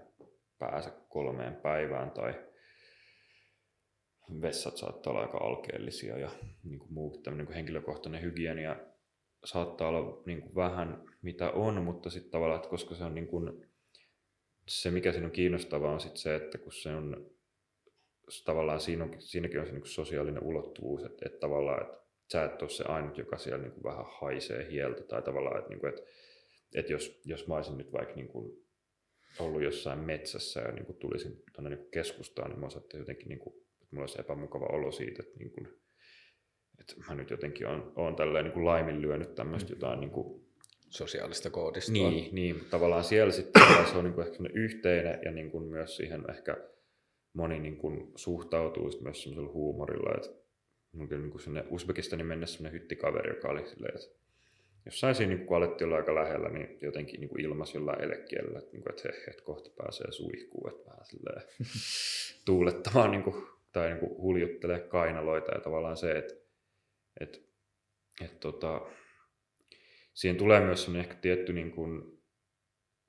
pääse 0.59 0.91
kolmeen 1.09 1.57
päivään 1.57 2.11
tai 2.11 2.35
vessat 4.43 4.77
saattaa 4.77 5.11
olla 5.11 5.23
aika 5.23 5.39
alkeellisia 5.39 6.19
ja 6.19 6.31
niin 6.65 6.79
kuin 6.79 6.93
muu 6.93 7.23
niin 7.31 7.47
kuin 7.47 7.57
henkilökohtainen 7.57 8.23
hygienia 8.23 8.77
saattaa 9.45 9.89
olla 9.89 10.23
niin 10.27 10.41
kuin 10.41 10.55
vähän 10.55 11.05
mitä 11.23 11.51
on, 11.51 11.83
mutta 11.83 12.11
sitten 12.11 12.31
tavallaan, 12.31 12.57
että 12.57 12.71
koska 12.71 12.95
se 12.95 13.05
on 13.05 13.15
niin 13.15 13.27
kuin 13.27 13.66
se, 14.69 14.91
mikä 14.91 15.13
siinä 15.13 15.27
on 15.27 15.33
kiinnostavaa, 15.33 15.93
on 15.93 16.01
sit 16.01 16.17
se, 16.17 16.35
että 16.35 16.59
kun 16.59 16.73
se 16.73 16.89
on 16.89 17.31
tavallaan 18.45 18.81
siinä 18.81 19.05
on, 19.05 19.15
siinäkin 19.19 19.61
on 19.61 19.67
se 19.67 19.73
niin 19.73 19.87
sosiaalinen 19.87 20.43
ulottuvuus, 20.43 21.05
että, 21.05 21.27
että 21.27 21.39
tavallaan, 21.39 21.83
että 21.83 21.99
sä 22.33 22.45
et 22.45 22.63
ole 22.63 22.71
se 22.71 22.85
ainut, 22.85 23.19
joka 23.19 23.39
siellä 23.39 23.63
niin 23.63 23.73
kuin 23.73 23.85
vähän 23.85 24.05
haisee 24.21 24.71
hieltä, 24.71 25.03
tai 25.03 25.23
tavallaan, 25.23 25.59
että, 25.59 25.71
niin 25.71 25.81
kuin, 25.81 25.89
että, 25.89 26.03
että 26.75 26.93
jos, 26.93 27.21
jos 27.25 27.47
mä 27.47 27.55
olisin 27.55 27.79
nyt 27.79 27.93
vaikka 27.93 28.15
niin 28.15 28.29
kuin 28.29 28.67
ollut 29.39 29.63
jossain 29.63 29.99
metsässä 29.99 30.61
ja 30.61 30.73
niin 30.73 30.87
kuin 30.87 30.99
tulisin 30.99 31.43
tuonne 31.55 31.77
niin 31.77 31.91
keskustaan, 31.91 32.51
niin 32.51 32.61
mä 32.61 32.67
osattiin 32.67 32.99
jotenkin, 32.99 33.29
niin 33.29 33.39
kuin, 33.39 33.55
että 33.57 33.87
mulla 33.91 34.03
olisi 34.03 34.21
epämukava 34.21 34.67
olo 34.67 34.93
siitä, 34.93 35.23
että, 35.23 35.39
niin 35.39 35.51
kuin, 35.51 35.69
että 36.81 36.95
mä 37.09 37.15
nyt 37.15 37.31
jotenkin 37.31 37.67
on, 37.67 37.93
on 37.97 38.17
tälleen 38.17 38.45
niin 38.45 38.53
kuin 38.53 38.65
laiminlyönyt 38.65 39.35
tämmöistä 39.35 39.71
mm. 39.73 39.77
jotain 39.77 40.01
niin 40.01 40.11
kuin, 40.11 40.46
sosiaalista 40.91 41.51
koodistoa. 41.51 42.11
Niin, 42.11 42.35
niin 42.35 42.65
tavallaan 42.71 43.05
siellä 43.05 43.33
sitten 43.33 43.63
se 43.91 43.99
on 43.99 44.05
niin 44.05 44.15
kuin 44.15 44.27
ehkä 44.27 44.39
yhteinen 44.55 45.19
ja 45.25 45.31
niin 45.31 45.51
kuin 45.51 45.65
myös 45.65 45.97
siihen 45.97 46.25
ehkä 46.31 46.57
moni 47.33 47.59
niin 47.59 47.77
kuin 47.77 48.13
suhtautuu 48.17 48.91
myös 49.01 49.23
semmoisella 49.23 49.53
huumorilla, 49.53 50.15
että 50.17 50.47
mun 50.93 51.09
kyllä 51.09 51.27
niin 51.27 51.41
sinne 51.41 51.65
Uzbekistanin 51.71 52.27
mennessä 52.27 52.57
semmoinen 52.57 52.81
hyttikaveri, 52.81 53.35
joka 53.35 53.49
oli 53.49 53.67
silleen, 53.67 53.95
että 53.95 54.17
jossain 54.87 55.15
siinä 55.15 55.35
niin 55.35 55.47
kun 55.47 55.57
alettiin 55.57 55.87
olla 55.87 55.97
aika 55.97 56.15
lähellä, 56.15 56.49
niin 56.49 56.79
jotenkin 56.83 57.21
niin 57.21 57.41
ilmasi 57.41 57.77
jollain 57.77 58.03
elekielellä, 58.03 58.59
että, 58.59 58.73
niin 58.73 58.83
kuin, 58.83 58.91
että, 58.91 59.09
he, 59.09 59.31
että 59.31 59.45
kohta 59.45 59.71
pääsee 59.77 60.13
suihkuun, 60.13 60.71
että 60.71 60.91
vähän 60.91 61.07
silleen 61.07 61.43
tuulettamaan 62.47 63.11
niin 63.11 63.23
kuin, 63.23 63.47
tai 63.73 63.89
niin 63.89 64.01
kuin 64.01 64.17
huljuttelee 64.19 64.81
kainaloita 64.81 65.53
ja 65.55 65.61
tavallaan 65.61 65.97
se, 65.97 66.13
että, 66.13 66.35
että, 67.21 67.39
että 68.21 68.39
tota, 68.41 68.81
siihen 70.17 70.37
tulee 70.37 70.61
myös 70.61 70.85
semmoinen 70.85 71.11
ehkä 71.11 71.21
tietty 71.21 71.53
niin 71.53 71.71
kuin, 71.71 72.23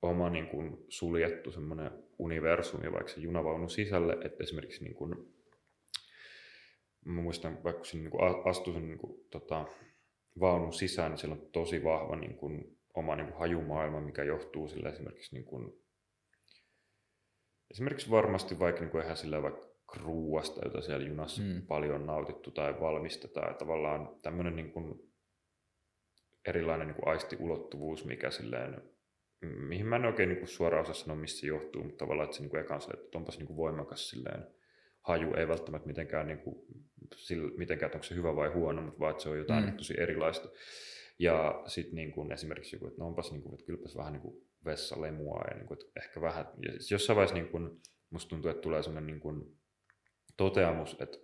oma 0.02 0.30
niin 0.30 0.46
kuin, 0.46 0.84
suljettu 0.88 1.52
semmoinen 1.52 1.90
universumi 2.18 2.92
vaikka 2.92 3.12
se 3.12 3.20
junavaunu 3.20 3.68
sisälle, 3.68 4.12
että 4.24 4.42
esimerkiksi 4.42 4.84
niin 4.84 4.94
kuin, 4.94 5.34
mä 7.04 7.22
muistan, 7.22 7.64
vaikka 7.64 7.84
sinne 7.84 8.02
niin 8.02 8.10
kuin 8.10 8.48
astui 8.50 8.74
sen 8.74 8.88
niin 8.88 8.98
kuin, 8.98 9.28
tota, 9.30 9.66
vaunun 10.40 10.72
sisään, 10.72 11.10
niin 11.10 11.18
siellä 11.18 11.36
on 11.36 11.50
tosi 11.52 11.84
vahva 11.84 12.16
niin 12.16 12.36
kuin, 12.36 12.78
oma 12.94 13.16
niin 13.16 13.26
kuin, 13.26 13.38
hajumaailma, 13.38 14.00
mikä 14.00 14.24
johtuu 14.24 14.68
sille 14.68 14.88
esimerkiksi 14.88 15.34
niin 15.34 15.44
kuin, 15.44 15.72
esimerkiksi 17.70 18.10
varmasti 18.10 18.58
vaikka 18.58 18.80
niin 18.80 18.90
kuin 18.90 19.04
ihan 19.04 19.16
sillä 19.16 19.42
vaikka 19.42 19.68
ruuasta, 19.96 20.60
jota 20.64 20.80
siellä 20.80 21.06
junassa 21.06 21.42
mm. 21.42 21.66
paljon 21.66 22.06
nautittu 22.06 22.50
tai 22.50 22.80
valmistetaan. 22.80 23.54
Tavallaan 23.54 24.16
tämmöinen 24.22 24.56
niin 24.56 24.72
kuin 24.72 25.08
erilainen 26.48 26.86
niin 26.86 26.96
kuin 26.96 27.08
aistiulottuvuus, 27.08 28.04
mikä 28.04 28.30
silleen, 28.30 28.82
mihin 29.40 29.86
mä 29.86 29.96
en 29.96 30.04
oikein 30.04 30.28
niin 30.28 30.48
suoraan 30.48 30.82
osaa 30.82 30.94
sanoa, 30.94 31.16
mistä 31.16 31.40
se 31.40 31.46
johtuu, 31.46 31.82
mutta 31.84 32.04
tavallaan, 32.04 32.24
että 32.24 32.36
se 32.36 32.42
niin 32.42 32.56
ekan 32.56 32.80
se, 32.80 32.90
että 32.90 33.18
onpas 33.18 33.38
niin 33.38 33.56
voimakas 33.56 34.10
silleen, 34.10 34.46
haju 35.02 35.34
ei 35.34 35.48
välttämättä 35.48 35.86
mitenkään, 35.86 36.26
niin 36.26 36.38
kuin, 36.38 36.56
sillä, 37.16 37.50
mitenkään, 37.56 37.86
että 37.86 37.96
onko 37.96 38.04
se 38.04 38.14
hyvä 38.14 38.36
vai 38.36 38.48
huono, 38.48 38.82
mutta 38.82 39.00
vaan, 39.00 39.10
että 39.10 39.22
se 39.22 39.28
on 39.28 39.38
jotain 39.38 39.64
mm. 39.64 39.76
tosi 39.76 39.94
erilaista. 40.00 40.48
Ja 41.18 41.62
sitten 41.66 41.94
niin 41.94 42.12
kuin 42.12 42.32
esimerkiksi 42.32 42.76
joku, 42.76 42.86
että 42.86 42.98
no 42.98 43.06
onpas 43.06 43.32
niin 43.32 43.42
kuin, 43.42 43.54
että 43.54 43.66
kylpäs 43.66 43.96
vähän 43.96 44.12
niin 44.12 44.22
kuin 44.22 44.48
vessalemua 44.64 45.44
ja 45.50 45.56
niin 45.56 45.66
kuin, 45.66 45.78
että 45.78 46.00
ehkä 46.00 46.20
vähän, 46.20 46.46
ja 46.66 46.72
siis 46.72 46.90
jossain 46.90 47.16
vaiheessa 47.16 47.34
niin 47.34 47.48
kuin, 47.48 47.80
musta 48.10 48.28
tuntuu, 48.28 48.50
että 48.50 48.60
tulee 48.60 48.82
sellainen 48.82 49.06
niin 49.06 49.20
kuin 49.20 49.58
toteamus, 50.36 50.96
että 51.00 51.18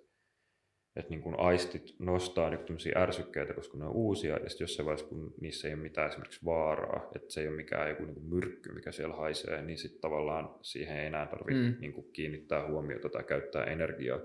että 0.97 1.11
niin 1.11 1.23
kuin 1.23 1.39
aistit 1.39 1.95
nostaa 1.99 2.51
niin 2.51 2.97
ärsykkeitä, 2.97 3.55
koska 3.55 3.79
ne 3.79 3.85
on 3.85 3.93
uusia, 3.93 4.37
ja 4.37 4.49
sitten 4.49 4.65
jossain 4.65 4.87
vaiheessa, 4.87 5.09
kun 5.09 5.35
niissä 5.41 5.69
ei 5.69 5.75
ole 5.75 5.83
mitään 5.83 6.09
esimerkiksi 6.09 6.45
vaaraa, 6.45 7.11
että 7.15 7.33
se 7.33 7.41
ei 7.41 7.49
ole 7.49 7.57
mikään 7.57 7.89
joku 7.91 8.05
niin 8.05 8.15
kuin 8.15 8.27
myrkky, 8.27 8.73
mikä 8.73 8.93
siellä 8.93 9.16
haisee, 9.16 9.62
niin 9.62 9.79
sitten 9.79 10.01
tavallaan 10.01 10.55
siihen 10.62 10.97
ei 10.99 11.07
enää 11.07 11.27
tarvitse 11.27 11.62
mm. 11.62 11.77
niin 11.81 11.93
kuin 11.93 12.12
kiinnittää 12.12 12.69
huomiota 12.69 13.09
tai 13.09 13.25
käyttää 13.25 13.65
energiaa, 13.65 14.21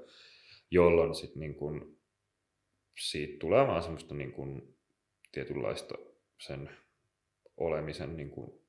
jolloin 0.71 1.15
sitten 1.15 1.39
niin 1.39 1.55
kuin, 1.55 1.97
siitä 2.99 3.39
tulee 3.39 3.67
vaan 3.67 3.83
semmoista 3.83 4.15
niin 4.15 4.31
kuin, 4.31 4.75
tietynlaista 5.31 5.95
sen 6.41 6.69
olemisen 7.57 8.17
niin 8.17 8.29
kuin, 8.29 8.59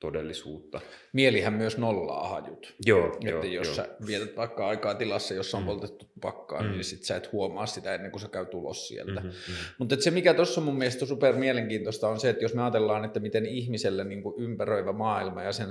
todellisuutta. 0.00 0.80
Mielihän 1.12 1.52
myös 1.52 1.78
nollaa 1.78 2.28
hajut. 2.28 2.74
Joo, 2.86 3.06
että 3.06 3.28
joo, 3.28 3.42
jos 3.42 3.66
joo. 3.66 3.74
sä 3.74 3.88
vietät 4.06 4.36
vaikka 4.36 4.68
aikaa 4.68 4.94
tilassa, 4.94 5.34
jossa 5.34 5.56
on 5.56 5.62
mm. 5.62 5.66
poltettu 5.66 6.10
pakkaa, 6.20 6.62
mm. 6.62 6.70
niin 6.70 6.84
sit 6.84 7.04
sä 7.04 7.16
et 7.16 7.32
huomaa 7.32 7.66
sitä 7.66 7.94
ennen 7.94 8.10
kuin 8.10 8.20
sä 8.20 8.28
käy 8.28 8.46
tulos 8.46 8.88
sieltä. 8.88 9.12
Mm-hmm, 9.12 9.28
mm-hmm. 9.28 9.54
Mutta 9.78 9.96
se 10.00 10.10
mikä 10.10 10.34
tuossa 10.34 10.60
on 10.60 10.64
mun 10.64 10.78
mielestä 10.78 11.06
super 11.06 11.36
mielenkiintoista 11.36 12.08
on 12.08 12.20
se, 12.20 12.30
että 12.30 12.44
jos 12.44 12.54
me 12.54 12.62
ajatellaan, 12.62 13.04
että 13.04 13.20
miten 13.20 13.46
ihmiselle 13.46 14.04
niin 14.04 14.22
kuin 14.22 14.34
ympäröivä 14.38 14.92
maailma 14.92 15.42
ja 15.42 15.52
sen 15.52 15.68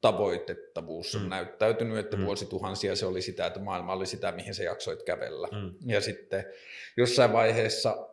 tavoitettavuus 0.00 1.14
on 1.14 1.22
mm. 1.22 1.28
näyttäytynyt, 1.28 1.98
että 1.98 2.16
mm. 2.16 2.24
vuosituhansia 2.24 2.96
se 2.96 3.06
oli 3.06 3.22
sitä, 3.22 3.46
että 3.46 3.60
maailma 3.60 3.92
oli 3.92 4.06
sitä, 4.06 4.32
mihin 4.32 4.54
sä 4.54 4.62
jaksoit 4.62 5.02
kävellä. 5.02 5.48
Mm. 5.52 5.74
Ja 5.86 6.00
sitten 6.00 6.44
jossain 6.96 7.32
vaiheessa 7.32 8.08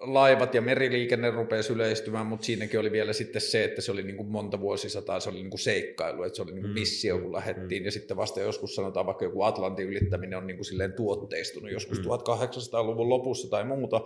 laivat 0.00 0.54
ja 0.54 0.62
meriliikenne 0.62 1.30
rupesi 1.30 1.72
yleistymään, 1.72 2.26
mutta 2.26 2.46
siinäkin 2.46 2.80
oli 2.80 2.92
vielä 2.92 3.12
sitten 3.12 3.42
se, 3.42 3.64
että 3.64 3.80
se 3.80 3.92
oli 3.92 4.02
niin 4.02 4.16
kuin 4.16 4.28
monta 4.28 4.60
vuosisataa, 4.60 5.20
se 5.20 5.28
oli 5.28 5.38
niin 5.38 5.50
kuin 5.50 5.60
seikkailu, 5.60 6.22
että 6.22 6.36
se 6.36 6.42
oli 6.42 6.52
niin 6.52 6.62
kuin 6.62 6.70
mm, 6.70 6.74
missio, 6.74 7.18
kun 7.18 7.26
mm, 7.26 7.32
lähdettiin, 7.32 7.82
mm. 7.82 7.84
ja 7.84 7.90
sitten 7.92 8.16
vasta 8.16 8.40
joskus 8.40 8.74
sanotaan 8.74 9.06
vaikka 9.06 9.24
joku 9.24 9.42
Atlantin 9.42 9.86
ylittäminen 9.86 10.38
on 10.38 10.46
niin 10.46 10.56
kuin 10.56 10.64
silleen 10.64 10.92
tuotteistunut 10.92 11.70
joskus 11.70 12.00
1800-luvun 12.00 13.08
lopussa 13.08 13.50
tai 13.50 13.64
muuta, 13.64 14.00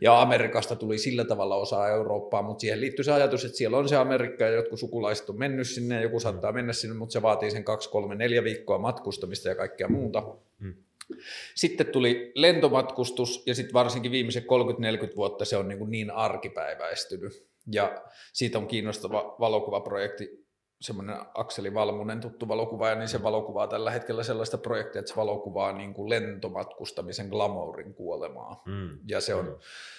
ja 0.00 0.20
Amerikasta 0.20 0.76
tuli 0.76 0.98
sillä 0.98 1.24
tavalla 1.24 1.56
osa 1.56 1.88
Eurooppaa, 1.88 2.42
mutta 2.42 2.60
siihen 2.60 2.80
liittyy 2.80 3.04
se 3.04 3.12
ajatus, 3.12 3.44
että 3.44 3.58
siellä 3.58 3.76
on 3.76 3.88
se 3.88 3.96
Amerikka, 3.96 4.44
ja 4.44 4.50
jotkut 4.50 4.80
sukulaiset 4.80 5.30
on 5.30 5.38
mennyt 5.38 5.68
sinne, 5.68 5.94
ja 5.94 6.02
joku 6.02 6.20
saattaa 6.20 6.52
mennä 6.52 6.72
sinne, 6.72 6.96
mutta 6.96 7.12
se 7.12 7.22
vaatii 7.22 7.50
sen 7.50 7.64
kaksi, 7.64 7.90
kolme, 7.90 8.14
neljä 8.14 8.44
viikkoa 8.44 8.78
matkustamista 8.78 9.48
ja 9.48 9.54
kaikkea 9.54 9.88
muuta. 9.88 10.22
Sitten 11.54 11.86
tuli 11.86 12.32
lentomatkustus 12.34 13.42
ja 13.46 13.54
sitten 13.54 13.74
varsinkin 13.74 14.12
viimeiset 14.12 14.44
30-40 14.44 15.16
vuotta 15.16 15.44
se 15.44 15.56
on 15.56 15.68
niin, 15.68 15.78
kuin 15.78 15.90
niin 15.90 16.10
arkipäiväistynyt. 16.10 17.46
Ja 17.72 18.02
siitä 18.32 18.58
on 18.58 18.66
kiinnostava 18.66 19.36
valokuvaprojekti, 19.40 20.40
semmoinen 20.80 21.16
Akseli 21.34 21.74
Valmunen 21.74 22.20
tuttu 22.20 22.48
valokuvaaja, 22.48 22.94
niin 22.94 23.08
se 23.08 23.22
valokuvaa 23.22 23.68
tällä 23.68 23.90
hetkellä 23.90 24.22
sellaista 24.22 24.58
projektia, 24.58 24.98
että 24.98 25.08
se 25.08 25.16
valokuvaa 25.16 25.72
niin 25.72 25.94
kuin 25.94 26.10
lentomatkustamisen 26.10 27.28
glamourin 27.28 27.94
kuolemaa. 27.94 28.62
Mm. 28.66 28.98
Ja 29.08 29.20
se 29.20 29.34
on 29.34 29.44
mm. 29.44 29.54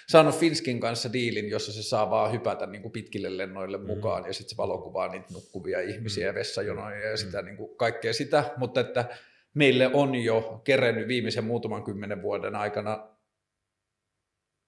saanut 0.09 0.35
Finskin 0.35 0.79
kanssa 0.79 1.13
diilin, 1.13 1.49
jossa 1.49 1.73
se 1.73 1.83
saa 1.83 2.09
vaan 2.09 2.31
hypätä 2.31 2.65
niin 2.65 2.81
kuin 2.81 2.91
pitkille 2.91 3.37
lennoille 3.37 3.77
mm. 3.77 3.85
mukaan 3.85 4.25
ja 4.25 4.33
sitten 4.33 4.49
se 4.49 4.57
valokuvaa 4.57 5.07
niitä 5.07 5.27
nukkuvia 5.33 5.81
ihmisiä 5.81 6.23
mm. 6.23 6.27
ja 6.27 6.33
vessajonoja 6.33 7.09
ja 7.09 7.17
sitä, 7.17 7.41
mm. 7.41 7.45
niin 7.45 7.57
kuin 7.57 7.75
kaikkea 7.77 8.13
sitä, 8.13 8.43
mutta 8.57 8.81
että 8.81 9.05
meille 9.53 9.89
on 9.93 10.15
jo 10.15 10.61
kerennyt 10.63 11.07
viimeisen 11.07 11.43
muutaman 11.43 11.83
kymmenen 11.83 12.21
vuoden 12.21 12.55
aikana 12.55 13.07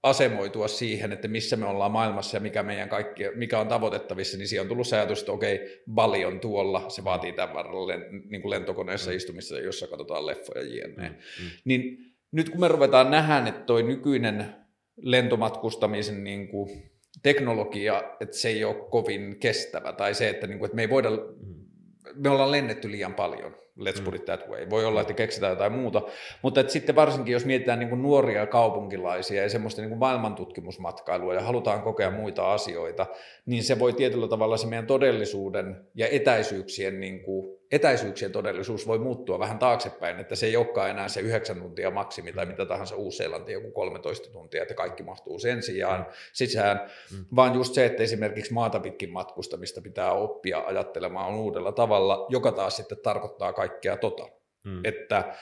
asemoitua 0.04 0.68
siihen, 0.68 1.12
että 1.12 1.28
missä 1.28 1.56
me 1.56 1.66
ollaan 1.66 1.92
maailmassa 1.92 2.38
ja 2.38 2.42
mikä, 2.42 2.64
meidän 2.64 2.90
kaikki, 2.90 3.24
mikä 3.36 3.60
on 3.60 3.68
tavoitettavissa, 3.68 4.38
niin 4.38 4.48
siihen 4.48 4.62
on 4.62 4.68
tullut 4.68 4.88
se 4.88 4.96
ajatus, 4.96 5.20
että 5.20 5.32
okei, 5.32 5.84
Bali 5.92 6.26
on 6.26 6.40
tuolla, 6.40 6.90
se 6.90 7.04
vaatii 7.04 7.34
tämän 7.34 7.56
varrella 7.56 7.94
niin 8.30 8.42
kuin 8.42 8.50
lentokoneessa 8.50 9.12
mm. 9.12 9.18
istumista, 9.18 9.60
jossa 9.60 9.88
katsotaan 9.88 10.26
leffoja 10.26 10.62
jne. 10.62 11.10
Mm. 11.10 11.16
Mm. 11.44 11.50
Niin 11.66 11.98
nyt 12.32 12.50
kun 12.50 12.60
me 12.60 12.68
ruvetaan 12.68 13.12
nähdä, 13.12 13.50
että 13.50 13.66
toi 13.66 13.84
nykyinen 13.84 14.56
lentomatkustamisen 15.02 16.24
niin 16.24 16.48
kuin 16.48 16.92
teknologia, 17.24 18.04
että 18.20 18.38
se 18.38 18.50
ei 18.50 18.64
ole 18.64 18.90
kovin 18.90 19.40
kestävä, 19.40 19.94
tai 19.94 20.14
se, 20.14 20.30
että, 20.30 20.48
niin 20.48 20.60
kuin, 20.60 20.66
että 20.66 20.76
me 20.76 20.82
ei 20.82 20.90
voida, 20.90 21.10
mm. 21.10 21.66
Me 22.16 22.30
ollaan 22.30 22.52
lennetty 22.52 22.92
liian 22.92 23.14
paljon, 23.14 23.56
let's 23.80 24.02
put 24.02 24.16
it 24.16 24.26
that 24.26 24.50
way. 24.50 24.70
Voi 24.70 24.86
olla, 24.86 25.02
että 25.02 25.14
keksitään 25.14 25.50
jotain 25.50 25.72
muuta, 25.72 26.02
mutta 26.42 26.60
että 26.60 26.74
sitten 26.74 26.96
varsinkin 26.96 27.34
jos 27.34 27.46
mietitään 27.46 27.80
niin 27.80 27.90
kuin 27.90 28.02
nuoria 28.02 28.48
kaupunkilaisia 28.48 29.44
ja 29.44 29.50
semmoista 29.50 29.82
niin 29.82 29.90
kuin 29.90 30.00
maailmantutkimusmatkailua 30.00 31.34
ja 31.34 31.42
halutaan 31.42 31.82
kokea 31.82 32.12
muita 32.12 32.54
asioita, 32.54 33.06
niin 33.46 33.64
se 33.64 33.80
voi 33.80 33.94
tietyllä 33.94 34.28
tavalla 34.28 34.58
se 34.58 34.68
meidän 34.68 34.88
todellisuuden 34.88 35.88
ja 35.96 36.08
etäisyyksien 36.08 37.00
niin 37.00 37.24
kuin 37.24 37.58
etäisyyksien 37.74 38.32
todellisuus 38.32 38.88
voi 38.88 39.00
muuttua 39.00 39.40
vähän 39.40 39.60
taaksepäin, 39.60 40.20
että 40.20 40.36
se 40.36 40.46
ei 40.46 40.58
olekaan 40.58 40.90
enää 40.90 41.08
se 41.08 41.20
yhdeksän 41.20 41.62
tuntia 41.62 41.92
maksimi 41.92 42.34
tai 42.34 42.46
mitä 42.46 42.66
tahansa 42.66 42.96
Uusi-Seelanti 42.96 43.52
joku 43.52 43.72
13 43.72 44.32
tuntia, 44.32 44.62
että 44.62 44.74
kaikki 44.74 45.04
mahtuu 45.04 45.40
sen 45.40 45.64
sijaan 45.64 46.08
sisään, 46.34 46.82
mm. 47.12 47.26
vaan 47.36 47.54
just 47.54 47.74
se, 47.74 47.86
että 47.86 48.04
esimerkiksi 48.04 48.54
maata 48.54 48.80
pitkin 48.80 49.12
matkustamista 49.12 49.82
pitää 49.82 50.12
oppia 50.12 50.64
ajattelemaan 50.66 51.36
uudella 51.36 51.72
tavalla, 51.72 52.26
joka 52.30 52.52
taas 52.52 52.78
sitten 52.78 52.98
tarkoittaa 53.04 53.54
kaikkea 53.54 53.98
tota. 53.98 54.28
Mm. 54.64 54.82
Että 54.84 55.34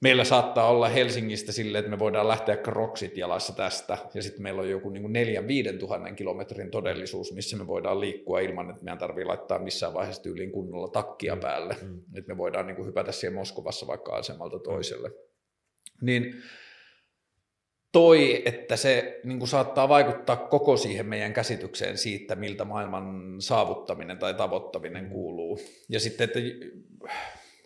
meillä 0.00 0.24
saattaa 0.24 0.70
olla 0.70 0.88
Helsingistä 0.88 1.52
sille, 1.52 1.78
että 1.78 1.90
me 1.90 1.98
voidaan 1.98 2.28
lähteä 2.28 2.56
kroksit 2.56 3.16
jalassa 3.16 3.52
tästä, 3.52 3.98
ja 4.14 4.22
sitten 4.22 4.42
meillä 4.42 4.62
on 4.62 4.70
joku 4.70 4.90
niin 4.90 5.12
neljän 5.12 5.48
viiden 5.48 5.78
tuhannen 5.78 6.16
kilometrin 6.16 6.70
todellisuus, 6.70 7.32
missä 7.32 7.56
me 7.56 7.66
voidaan 7.66 8.00
liikkua 8.00 8.40
ilman, 8.40 8.70
että 8.70 8.84
meidän 8.84 8.98
tarvii 8.98 9.24
laittaa 9.24 9.58
missään 9.58 9.94
vaiheessa 9.94 10.22
tyyliin 10.22 10.52
kunnolla 10.52 10.88
takkia 10.88 11.34
mm. 11.34 11.40
päälle, 11.40 11.76
mm. 11.82 12.00
että 12.14 12.32
me 12.32 12.38
voidaan 12.38 12.66
niin 12.66 12.76
kuin 12.76 12.86
hypätä 12.86 13.12
siihen 13.12 13.34
Moskovassa 13.34 13.86
vaikka 13.86 14.12
asemalta 14.12 14.58
toiselle. 14.58 15.08
Mm. 15.08 16.06
Niin 16.06 16.34
toi, 17.92 18.42
että 18.44 18.76
se 18.76 19.20
niin 19.24 19.38
kuin 19.38 19.48
saattaa 19.48 19.88
vaikuttaa 19.88 20.36
koko 20.36 20.76
siihen 20.76 21.06
meidän 21.06 21.32
käsitykseen 21.32 21.98
siitä, 21.98 22.36
miltä 22.36 22.64
maailman 22.64 23.36
saavuttaminen 23.38 24.18
tai 24.18 24.34
tavoittaminen 24.34 25.10
kuuluu. 25.10 25.60
Ja 25.88 26.00
sitten, 26.00 26.24
että 26.24 26.38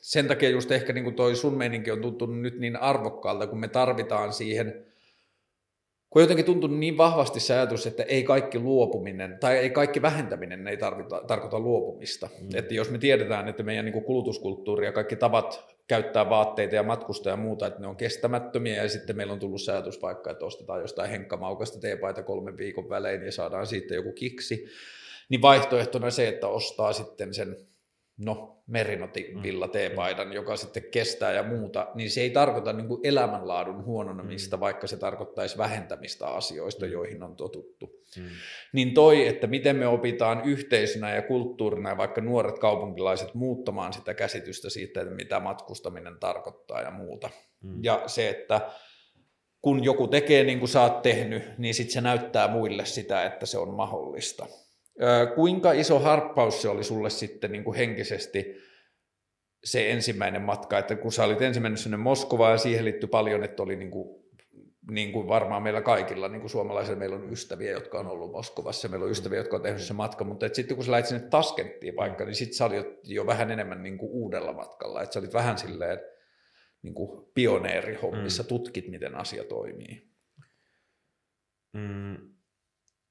sen 0.03 0.29
takia 0.29 0.49
just 0.49 0.71
ehkä 0.71 0.93
niin 0.93 1.05
kuin 1.05 1.17
toi 1.17 1.37
sun 1.37 1.55
meininki 1.55 1.91
on 1.91 2.01
tuntunut 2.01 2.41
nyt 2.41 2.59
niin 2.59 2.77
arvokkaalta, 2.77 3.47
kun 3.47 3.61
me 3.61 3.69
tarvitaan 3.69 4.33
siihen, 4.33 4.87
kun 6.11 6.23
jotenkin 6.23 6.45
tuntunut 6.45 6.79
niin 6.79 6.97
vahvasti 6.97 7.41
se 7.41 7.55
ajatus, 7.55 7.87
että 7.87 8.03
ei 8.03 8.23
kaikki 8.23 8.59
luopuminen 8.59 9.39
tai 9.41 9.59
ei 9.59 9.71
kaikki 9.71 10.03
vähentäminen 10.03 10.69
ei 10.69 10.77
tarvita, 10.77 11.23
tarkoita 11.27 11.61
luopumista. 11.61 12.29
Mm. 12.41 12.49
Että 12.55 12.75
jos 12.75 12.91
me 12.91 12.99
tiedetään, 12.99 13.49
että 13.49 13.63
meidän 13.63 13.85
niin 13.85 13.93
kuin 13.93 14.05
kulutuskulttuuri 14.05 14.87
ja 14.87 14.93
kaikki 14.93 15.17
tavat 15.17 15.65
käyttää 15.89 16.31
vaatteita 16.31 16.75
ja 16.75 16.83
matkusta 16.83 17.29
ja 17.29 17.37
muuta, 17.37 17.67
että 17.67 17.81
ne 17.81 17.87
on 17.87 17.97
kestämättömiä 17.97 18.83
ja 18.83 18.89
sitten 18.89 19.17
meillä 19.17 19.33
on 19.33 19.39
tullut 19.39 19.61
se 19.61 19.73
ajatus 19.73 20.03
vaikka, 20.03 20.31
että 20.31 20.45
ostetaan 20.45 20.81
jostain 20.81 21.11
henkkamaukasta 21.11 21.81
teepaita 21.81 22.23
kolmen 22.23 22.57
viikon 22.57 22.89
välein 22.89 23.23
ja 23.23 23.33
saadaan 23.33 23.67
siitä 23.67 23.95
joku 23.95 24.13
kiksi, 24.13 24.67
niin 25.29 25.43
vaihtoehtona 25.43 26.11
se, 26.11 26.29
että 26.29 26.49
ostaa 26.49 26.93
sitten 26.93 27.35
sen 27.35 27.57
no, 28.25 28.63
merinoti-villa 28.67 29.67
mm. 29.67 29.73
teepaidan, 29.73 30.27
mm. 30.27 30.33
joka 30.33 30.57
sitten 30.57 30.83
kestää 30.91 31.33
ja 31.33 31.43
muuta, 31.43 31.89
niin 31.95 32.11
se 32.11 32.21
ei 32.21 32.31
tarkoita 32.31 32.73
niin 32.73 32.89
kuin 32.89 33.01
elämänlaadun 33.05 33.85
huononemista, 33.85 34.57
mm. 34.57 34.61
vaikka 34.61 34.87
se 34.87 34.97
tarkoittaisi 34.97 35.59
vähentämistä 35.59 36.27
asioista, 36.27 36.87
mm. 36.87 36.93
joihin 36.93 37.23
on 37.23 37.37
totuttu. 37.37 37.87
Mm. 38.19 38.25
Niin 38.73 38.95
toi, 38.95 39.29
että 39.29 39.47
miten 39.47 39.77
me 39.77 39.87
opitaan 39.87 40.43
yhteisönä 40.45 41.15
ja 41.15 41.23
kulttuurina 41.23 41.91
ja 41.91 41.97
vaikka 41.97 42.21
nuoret 42.21 42.59
kaupunkilaiset 42.59 43.35
muuttamaan 43.35 43.93
sitä 43.93 44.15
käsitystä 44.15 44.71
siitä, 44.71 45.01
että 45.01 45.15
mitä 45.15 45.41
matkustaminen 45.41 46.17
tarkoittaa 46.21 46.81
ja 46.81 46.91
muuta. 46.91 47.31
Mm. 47.63 47.85
Ja 47.85 48.03
se, 48.07 48.29
että 48.29 48.61
kun 49.63 49.85
joku 49.85 50.09
tekee 50.09 50.45
niin 50.45 50.59
kuin 50.59 50.69
sä 50.69 50.83
oot 50.83 51.03
tehnyt, 51.03 51.59
niin 51.59 51.75
sitten 51.75 51.93
se 51.93 52.01
näyttää 52.01 52.49
muille 52.49 52.85
sitä, 52.85 53.25
että 53.25 53.47
se 53.47 53.59
on 53.59 53.75
mahdollista. 53.75 54.47
Kuinka 55.35 55.73
iso 55.73 55.99
harppaus 55.99 56.63
se 56.63 56.69
oli 56.69 56.85
sulle 56.85 57.11
sitten 57.11 57.53
niin 57.53 57.65
kuin 57.65 57.77
henkisesti 57.77 58.57
se 59.65 59.91
ensimmäinen 59.91 60.43
matka, 60.43 60.79
että 60.79 60.97
kun 60.97 61.13
sä 61.13 61.25
olit 61.25 61.43
ensimmäinen 61.43 61.79
sinne 61.79 61.97
Moskovaan 61.97 62.53
ja 62.53 62.59
siihen 62.59 62.85
liittyi 62.85 63.09
paljon, 63.09 63.45
että 63.45 63.63
oli 63.63 63.77
niin 63.77 63.91
kuin, 63.91 64.23
niin 64.91 65.13
kuin 65.13 65.29
varmaan 65.29 65.63
meillä 65.63 65.81
kaikilla, 65.81 66.29
niin 66.29 66.41
kuin 66.41 66.51
suomalaisilla, 66.51 66.99
meillä 66.99 67.17
on 67.17 67.33
ystäviä, 67.33 67.71
jotka 67.71 67.99
on 67.99 68.07
ollut 68.07 68.33
Moskovassa, 68.33 68.89
meillä 68.89 69.05
on 69.05 69.11
ystäviä, 69.11 69.39
jotka 69.39 69.57
on 69.57 69.63
tehnyt 69.63 69.83
se 69.83 69.93
matka, 69.93 70.25
mutta 70.25 70.49
sitten 70.53 70.77
kun 70.77 70.85
sä 70.85 70.93
lähit 70.93 71.07
sinne 71.07 71.29
Taskenttiin 71.29 71.97
vaikka, 71.97 72.25
niin 72.25 72.35
sitten 72.35 72.57
sä 72.57 72.65
olit 72.65 72.87
jo 73.05 73.27
vähän 73.27 73.51
enemmän 73.51 73.83
niin 73.83 73.99
kuin 73.99 74.11
uudella 74.11 74.53
matkalla, 74.53 75.03
että 75.03 75.13
sä 75.13 75.21
olit 75.21 75.35
vähän 75.35 75.59
silleen 75.59 76.01
niin 76.83 76.95
kuin 76.95 77.27
pioneerihommissa, 77.35 78.43
mm. 78.43 78.47
tutkit 78.47 78.89
miten 78.89 79.15
asia 79.15 79.45
toimii. 79.45 80.09
Mm. 81.73 82.32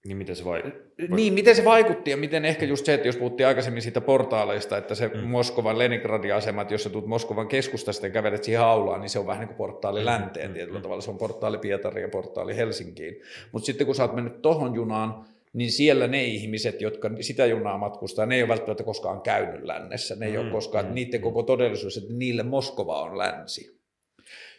Niin 0.05 0.17
miten 0.17 0.35
se 0.35 0.45
vai... 0.45 0.63
Niin, 1.09 1.33
miten 1.33 1.55
se 1.55 1.65
vaikutti 1.65 2.11
ja 2.11 2.17
miten 2.17 2.45
ehkä 2.45 2.65
just 2.65 2.85
se, 2.85 2.93
että 2.93 3.07
jos 3.07 3.17
puhuttiin 3.17 3.47
aikaisemmin 3.47 3.81
siitä 3.81 4.01
portaaleista, 4.01 4.77
että 4.77 4.95
se 4.95 5.07
mm. 5.07 5.19
Moskovan 5.19 5.77
Leningradin 5.77 6.35
asema, 6.35 6.61
että 6.61 6.73
jos 6.73 6.83
sä 6.83 6.89
tulet 6.89 7.07
Moskovan 7.07 7.47
keskustasta 7.47 8.05
ja 8.05 8.09
kävelet 8.09 8.43
siihen 8.43 8.61
aulaan, 8.61 9.01
niin 9.01 9.09
se 9.09 9.19
on 9.19 9.27
vähän 9.27 9.39
niin 9.39 9.47
kuin 9.47 9.57
portaali 9.57 9.99
mm. 9.99 10.05
länteen 10.05 10.49
mm. 10.49 10.53
tietyllä 10.53 10.79
mm. 10.79 10.83
tavalla. 10.83 11.01
Se 11.01 11.11
on 11.11 11.17
portaali 11.17 11.57
Pietariin 11.57 12.01
ja 12.01 12.09
portaali 12.09 12.55
Helsinkiin. 12.55 13.21
Mutta 13.51 13.65
sitten 13.65 13.85
kun 13.85 13.95
sä 13.95 14.03
oot 14.03 14.15
mennyt 14.15 14.41
tohon 14.41 14.75
junaan, 14.75 15.25
niin 15.53 15.71
siellä 15.71 16.07
ne 16.07 16.23
ihmiset, 16.23 16.81
jotka 16.81 17.09
sitä 17.19 17.45
junaa 17.45 17.77
matkustaa, 17.77 18.25
ne 18.25 18.35
ei 18.35 18.41
ole 18.41 18.49
välttämättä 18.49 18.83
koskaan 18.83 19.21
käynyt 19.21 19.63
lännessä. 19.63 20.15
Ne 20.15 20.25
ei 20.25 20.33
mm. 20.33 20.39
ole 20.39 20.51
koskaan, 20.51 20.85
mm. 20.85 20.93
niiden 20.93 21.21
koko 21.21 21.43
todellisuus, 21.43 21.97
että 21.97 22.13
niille 22.13 22.43
Moskova 22.43 23.01
on 23.01 23.17
länsi 23.17 23.80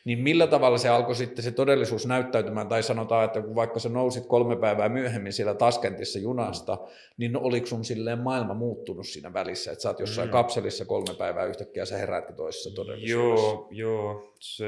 niin 0.04 0.18
millä 0.18 0.46
tavalla 0.46 0.78
se 0.78 0.88
alkoi 0.88 1.14
sitten 1.14 1.44
se 1.44 1.50
todellisuus 1.50 2.06
näyttäytymään, 2.06 2.68
tai 2.68 2.82
sanotaan, 2.82 3.24
että 3.24 3.42
kun 3.42 3.54
vaikka 3.54 3.78
sä 3.78 3.88
nousit 3.88 4.26
kolme 4.26 4.56
päivää 4.56 4.88
myöhemmin 4.88 5.32
siellä 5.32 5.54
Taskentissa 5.54 6.18
junasta, 6.18 6.78
niin 7.16 7.36
oliko 7.36 7.66
sun 7.66 7.84
silleen 7.84 8.18
maailma 8.18 8.54
muuttunut 8.54 9.06
siinä 9.06 9.32
välissä, 9.32 9.72
että 9.72 9.82
sä 9.82 9.88
oot 9.88 10.00
jossain 10.00 10.28
mm. 10.28 10.32
kapselissa 10.32 10.84
kolme 10.84 11.14
päivää 11.18 11.44
yhtäkkiä 11.44 11.84
sä 11.84 11.96
heräätkö 11.96 12.32
toisessa 12.32 12.74
todellisuudessa? 12.74 13.46
Joo, 13.46 13.68
joo. 13.70 14.34
Se, 14.40 14.66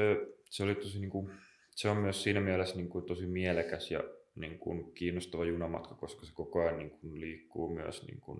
se 0.49 0.63
oli 0.63 0.75
tosi 0.75 0.99
niin 0.99 1.11
kuin, 1.11 1.31
se 1.75 1.89
on 1.89 1.97
myös 1.97 2.23
siinä 2.23 2.41
mielessä 2.41 2.75
niin 2.75 2.89
kuin 2.89 3.05
tosi 3.05 3.25
mielekäs 3.25 3.91
ja 3.91 4.03
niin 4.35 4.59
kuin 4.59 4.91
kiinnostava 4.91 5.45
junamatka, 5.45 5.95
koska 5.95 6.25
se 6.25 6.31
koko 6.33 6.59
ajan 6.59 6.77
niin 6.77 6.89
kuin 6.89 7.21
liikkuu 7.21 7.69
myös 7.69 8.07
niin 8.07 8.21
kuin 8.21 8.39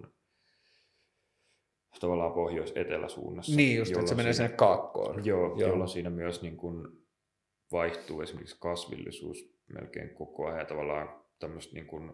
tavallaan 2.00 2.34
pohjois-etelä-suunnassa. 2.34 3.56
Niin 3.56 3.78
just, 3.78 3.92
että 3.92 4.08
se 4.08 4.16
menee 4.16 4.34
sinne 4.34 4.50
kaakkoon. 4.50 5.26
Joo, 5.26 5.48
joo. 5.48 5.70
jolloin 5.70 5.90
siinä 5.90 6.10
myös 6.10 6.42
niin 6.42 6.58
kuin 6.58 6.88
vaihtuu 7.72 8.22
esimerkiksi 8.22 8.58
kasvillisuus 8.60 9.56
melkein 9.74 10.10
koko 10.10 10.48
ajan. 10.48 10.66
Tavallaan 10.66 11.22
tämmöistä 11.40 11.74
niin 11.74 11.88
kuin 11.88 12.12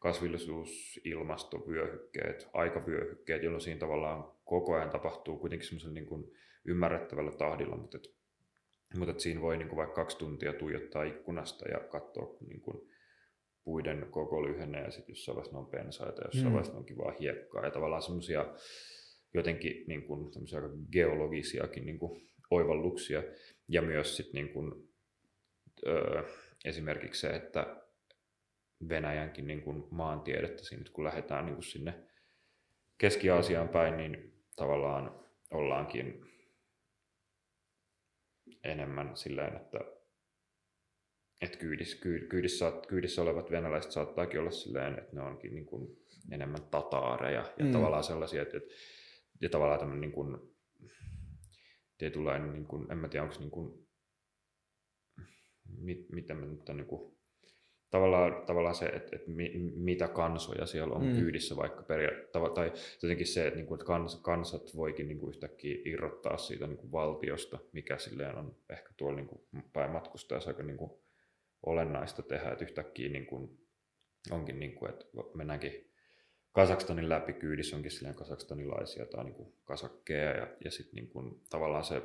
kasvillisuus, 0.00 1.00
ilmastovyöhykkeet, 1.04 2.48
aikavyöhykkeet, 2.52 3.42
jolloin 3.42 3.60
siinä 3.60 3.80
tavallaan 3.80 4.32
koko 4.44 4.74
ajan 4.74 4.90
tapahtuu 4.90 5.38
kuitenkin 5.38 5.68
semmoisen 5.68 5.94
niin 5.94 6.06
kuin 6.06 6.32
ymmärrettävällä 6.64 7.32
tahdilla, 7.32 7.76
mutta, 7.76 7.96
et, 7.96 8.14
mutta 8.98 9.12
et 9.12 9.20
siinä 9.20 9.40
voi 9.40 9.56
niin 9.56 9.68
kuin 9.68 9.76
vaikka 9.76 9.94
kaksi 9.94 10.18
tuntia 10.18 10.52
tuijottaa 10.52 11.02
ikkunasta 11.02 11.68
ja 11.68 11.80
katsoa 11.80 12.36
niin 12.48 12.60
kuin 12.60 12.88
puiden 13.64 14.06
koko 14.10 14.46
lyhenne 14.46 14.80
ja 14.80 14.90
sitten 14.90 15.12
jossain 15.12 15.36
vaiheessa 15.36 15.56
ne 15.56 15.58
on 15.58 15.70
pensaita 15.70 16.20
ja 16.20 16.26
jossain 16.26 16.46
mm. 16.46 16.52
vaiheessa 16.52 16.72
ne 16.72 16.78
on 16.78 16.84
kivaa 16.84 17.14
hiekkaa 17.20 17.64
ja 17.64 17.70
tavallaan 17.70 18.02
semmoisia 18.02 18.54
jotenkin 19.34 19.84
niin 19.86 20.02
kuin, 20.06 20.30
aika 20.54 20.68
geologisiakin 20.92 21.86
niin 21.86 21.98
kuin 21.98 22.30
oivalluksia. 22.50 23.22
Ja 23.68 23.82
myös 23.82 24.16
sit, 24.16 24.32
niin 24.32 24.48
kuin, 24.48 24.88
öö, 25.86 26.22
esimerkiksi 26.64 27.20
se, 27.20 27.28
että 27.28 27.82
Venäjänkin 28.88 29.46
niin 29.46 29.62
kuin 29.62 29.84
maantiedettä, 29.90 30.64
siinä, 30.64 30.84
kun 30.92 31.04
lähdetään 31.04 31.46
niin 31.46 31.54
kuin 31.54 31.64
sinne 31.64 31.94
Keski-Aasiaan 32.98 33.68
päin, 33.68 33.96
niin 33.96 34.42
tavallaan 34.56 35.20
ollaankin 35.50 36.24
enemmän 38.64 39.16
silleen, 39.16 39.56
että, 39.56 39.78
että 41.40 41.58
kyydissä, 41.58 41.98
kyydissä, 42.28 42.72
kyydissä 42.88 43.22
olevat 43.22 43.50
venäläiset 43.50 43.92
saattaakin 43.92 44.40
olla 44.40 44.50
silleen, 44.50 44.98
että 44.98 45.16
ne 45.16 45.22
onkin 45.22 45.54
niin 45.54 45.66
kuin 45.66 45.96
enemmän 46.30 46.62
tataareja 46.70 47.54
ja 47.58 47.64
mm. 47.64 47.72
tavallaan 47.72 48.04
sellaisia, 48.04 48.42
että, 48.42 48.56
että 48.56 48.74
ja 49.40 49.48
tavallaan 49.48 49.80
tämmöinen 49.80 50.00
niin 50.00 50.12
kuin, 50.12 50.38
tietynlainen, 51.98 52.52
niin 52.52 52.66
kuin, 52.66 52.92
en 52.92 52.98
mä 52.98 53.08
tiedä 53.08 53.24
onko 53.24 53.36
niin 53.38 53.50
kuin, 53.50 53.86
mit, 55.78 56.10
miten 56.12 56.36
mä 56.36 56.46
nyt 56.46 56.68
on 56.68 56.76
niin 56.76 56.86
kuin, 56.86 57.16
tavallaan, 57.90 58.46
tavallaan 58.46 58.74
se, 58.74 58.86
että, 58.86 59.16
että 59.16 59.30
mi, 59.30 59.52
mitä 59.76 60.08
kansoja 60.08 60.66
siellä 60.66 60.94
on 60.94 61.06
mm. 61.06 61.14
kyydissä 61.14 61.56
vaikka 61.56 61.82
peria- 61.82 62.50
tai 62.54 62.72
jotenkin 63.02 63.26
se, 63.26 63.46
että, 63.46 63.56
niin 63.56 63.66
kuin, 63.66 63.76
että 63.76 63.86
kans, 63.86 64.20
kansat 64.22 64.76
voikin 64.76 65.08
niin 65.08 65.18
kuin 65.18 65.34
yhtäkkiä 65.34 65.78
irrottaa 65.84 66.36
siitä 66.36 66.66
niin 66.66 66.78
kuin 66.78 66.92
valtiosta, 66.92 67.58
mikä 67.72 67.98
silleen 67.98 68.38
on 68.38 68.56
ehkä 68.70 68.90
tuolla 68.96 69.16
niin 69.16 69.28
kuin, 69.28 69.42
päin 69.72 69.90
matkustajassa 69.90 70.50
aika 70.50 70.62
niin 70.62 70.76
kuin, 70.76 70.90
olennaista 71.66 72.22
tehdä, 72.22 72.50
että 72.50 72.64
yhtäkkiä 72.64 73.08
niin 73.08 73.26
kuin, 73.26 73.58
onkin 74.30 74.58
niin 74.60 74.74
kuin, 74.74 74.90
että 74.90 75.04
mennäänkin 75.34 75.85
Kasakstanin 76.56 77.08
läpi 77.08 77.32
kyydissä 77.32 77.76
onkin 77.76 77.90
silleen 77.90 78.14
kasakstanilaisia 78.14 79.06
tai 79.06 79.24
niin 79.24 79.34
kuin 79.34 79.54
kasakkeja 79.64 80.30
ja, 80.30 80.48
ja 80.64 80.70
sitten 80.70 80.94
niin 80.94 81.08
kuin, 81.08 81.40
tavallaan 81.50 81.84
se 81.84 82.02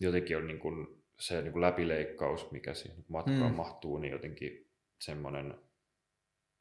jotenkin 0.00 0.36
on 0.36 0.46
niin 0.46 0.58
kuin, 0.58 1.02
se 1.18 1.42
niin 1.42 1.52
kuin 1.52 1.60
läpileikkaus, 1.60 2.50
mikä 2.50 2.74
siihen 2.74 3.04
matkaan 3.08 3.50
mm. 3.50 3.56
mahtuu, 3.56 3.98
niin 3.98 4.12
jotenkin 4.12 4.70
semmoinen 5.00 5.54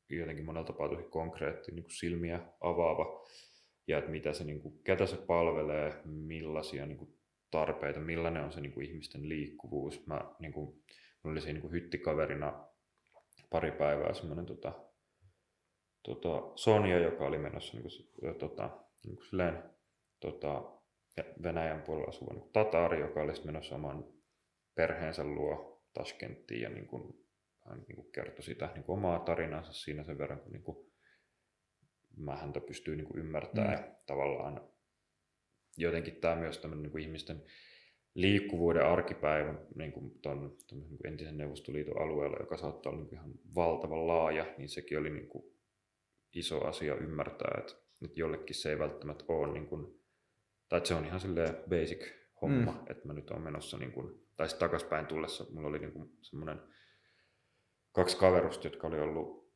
jotenkin 0.10 0.46
monella 0.46 0.68
tapaa 0.68 0.90
tosi 0.90 1.04
konkreettinen 1.04 1.76
niin 1.76 1.84
kuin 1.84 1.96
silmiä 1.96 2.40
avaava 2.62 3.28
ja 3.88 3.98
että 3.98 4.12
mitä 4.12 4.34
se, 4.34 4.44
niin 4.44 4.62
kuin, 4.62 4.84
ketä 4.84 5.06
se 5.06 5.18
palvelee, 5.18 6.02
millaisia 6.06 6.86
niin 6.86 6.98
kuin, 6.98 7.20
tarpeita, 7.52 8.00
millainen 8.00 8.44
on 8.44 8.52
se 8.52 8.62
niin 8.62 8.74
kuin, 8.74 8.86
ihmisten 8.86 9.30
liikkuvuus. 9.30 10.08
Mä 10.08 10.22
niin 10.40 10.54
kuin, 10.54 10.84
oli 11.24 11.42
siinä 11.42 11.54
niin 11.54 11.62
kuin, 11.62 11.72
hyttikaverina 11.72 12.66
pari 13.50 13.72
päivää 13.72 14.14
semmoinen 14.14 14.46
tota, 14.46 14.89
tota, 16.04 16.52
Sonja, 16.56 17.00
joka 17.00 17.26
oli 17.26 17.38
menossa 17.38 17.78
niin 17.78 17.84
kuin, 18.22 18.36
tota, 18.36 18.70
niin 19.04 19.16
kuin 19.16 19.26
silleen, 19.26 19.64
tota, 20.20 20.80
Venäjän 21.44 21.82
puolella 21.82 22.10
asuva 22.10 22.34
niin 22.34 22.52
Tatari, 22.54 23.00
joka 23.00 23.22
olisi 23.22 23.46
menossa 23.46 23.76
oman 23.76 24.06
perheensä 24.76 25.24
luo 25.24 25.84
Tashkenttiin 25.94 26.62
ja 26.62 26.70
niin 26.70 26.88
kuin, 26.88 27.14
hän 27.70 27.84
niin 27.88 27.96
kuin 27.96 28.12
kertoi 28.12 28.44
sitä 28.44 28.70
niin 28.74 28.84
kuin 28.84 28.98
omaa 28.98 29.20
tarinansa 29.20 29.74
siinä 29.74 30.04
sen 30.04 30.18
verran, 30.18 30.40
kun 30.40 30.52
niin 30.52 30.64
kuin, 30.64 30.92
mä 32.18 32.36
häntä 32.36 32.62
pystyy 32.62 32.96
niin 32.96 33.08
kuin 33.08 33.20
ymmärtämään 33.20 33.80
mm. 33.80 33.96
tavallaan 34.06 34.70
jotenkin 35.78 36.16
tämä 36.16 36.36
myös 36.36 36.58
tämmöinen 36.58 36.84
niin 36.84 36.92
kuin 36.92 37.04
ihmisten 37.04 37.44
liikkuvuuden 38.14 38.86
arkipäivä 38.86 39.56
niin 39.76 39.92
kuin 39.92 40.20
ton, 40.22 40.58
ton, 40.68 40.80
niin 40.80 40.98
kuin 40.98 41.08
entisen 41.08 41.38
Neuvostoliiton 41.38 42.02
alueella, 42.02 42.38
joka 42.40 42.58
saattaa 42.58 42.90
olla 42.90 43.02
niin 43.02 43.10
kuin 43.10 43.20
ihan 43.20 43.34
valtavan 43.56 44.08
laaja, 44.08 44.46
niin 44.58 44.70
sekin 44.70 45.00
oli 45.00 45.10
niin 45.10 45.28
kuin 45.28 45.59
iso 46.34 46.68
asia 46.68 46.96
ymmärtää, 46.96 47.56
että, 47.60 47.74
että 48.06 48.20
jollekin 48.20 48.56
se 48.56 48.70
ei 48.70 48.80
välttämättä 48.80 49.24
ole, 49.28 49.54
niin 49.54 49.68
kuin, 49.68 50.00
tai 50.70 50.78
että 50.78 50.88
se 50.88 50.94
on 50.94 51.06
ihan 51.06 51.20
silleen 51.20 51.56
basic 51.70 52.06
homma, 52.42 52.72
mm. 52.72 52.92
että 52.92 53.08
mä 53.08 53.14
nyt 53.14 53.32
olen 53.32 53.44
menossa, 53.44 53.78
niin 53.78 53.92
kuin, 53.92 54.28
tai 54.36 54.50
sitten 54.50 54.70
takaspäin 54.70 55.06
tullessa, 55.06 55.46
mulla 55.52 55.68
oli 55.68 55.80
niin 55.80 55.94
kuin 55.94 56.10
semmoinen 56.22 56.62
kaksi 57.92 58.18
kaverusta, 58.18 58.68
jotka 58.68 58.88
oli 58.88 59.00
ollut 59.00 59.54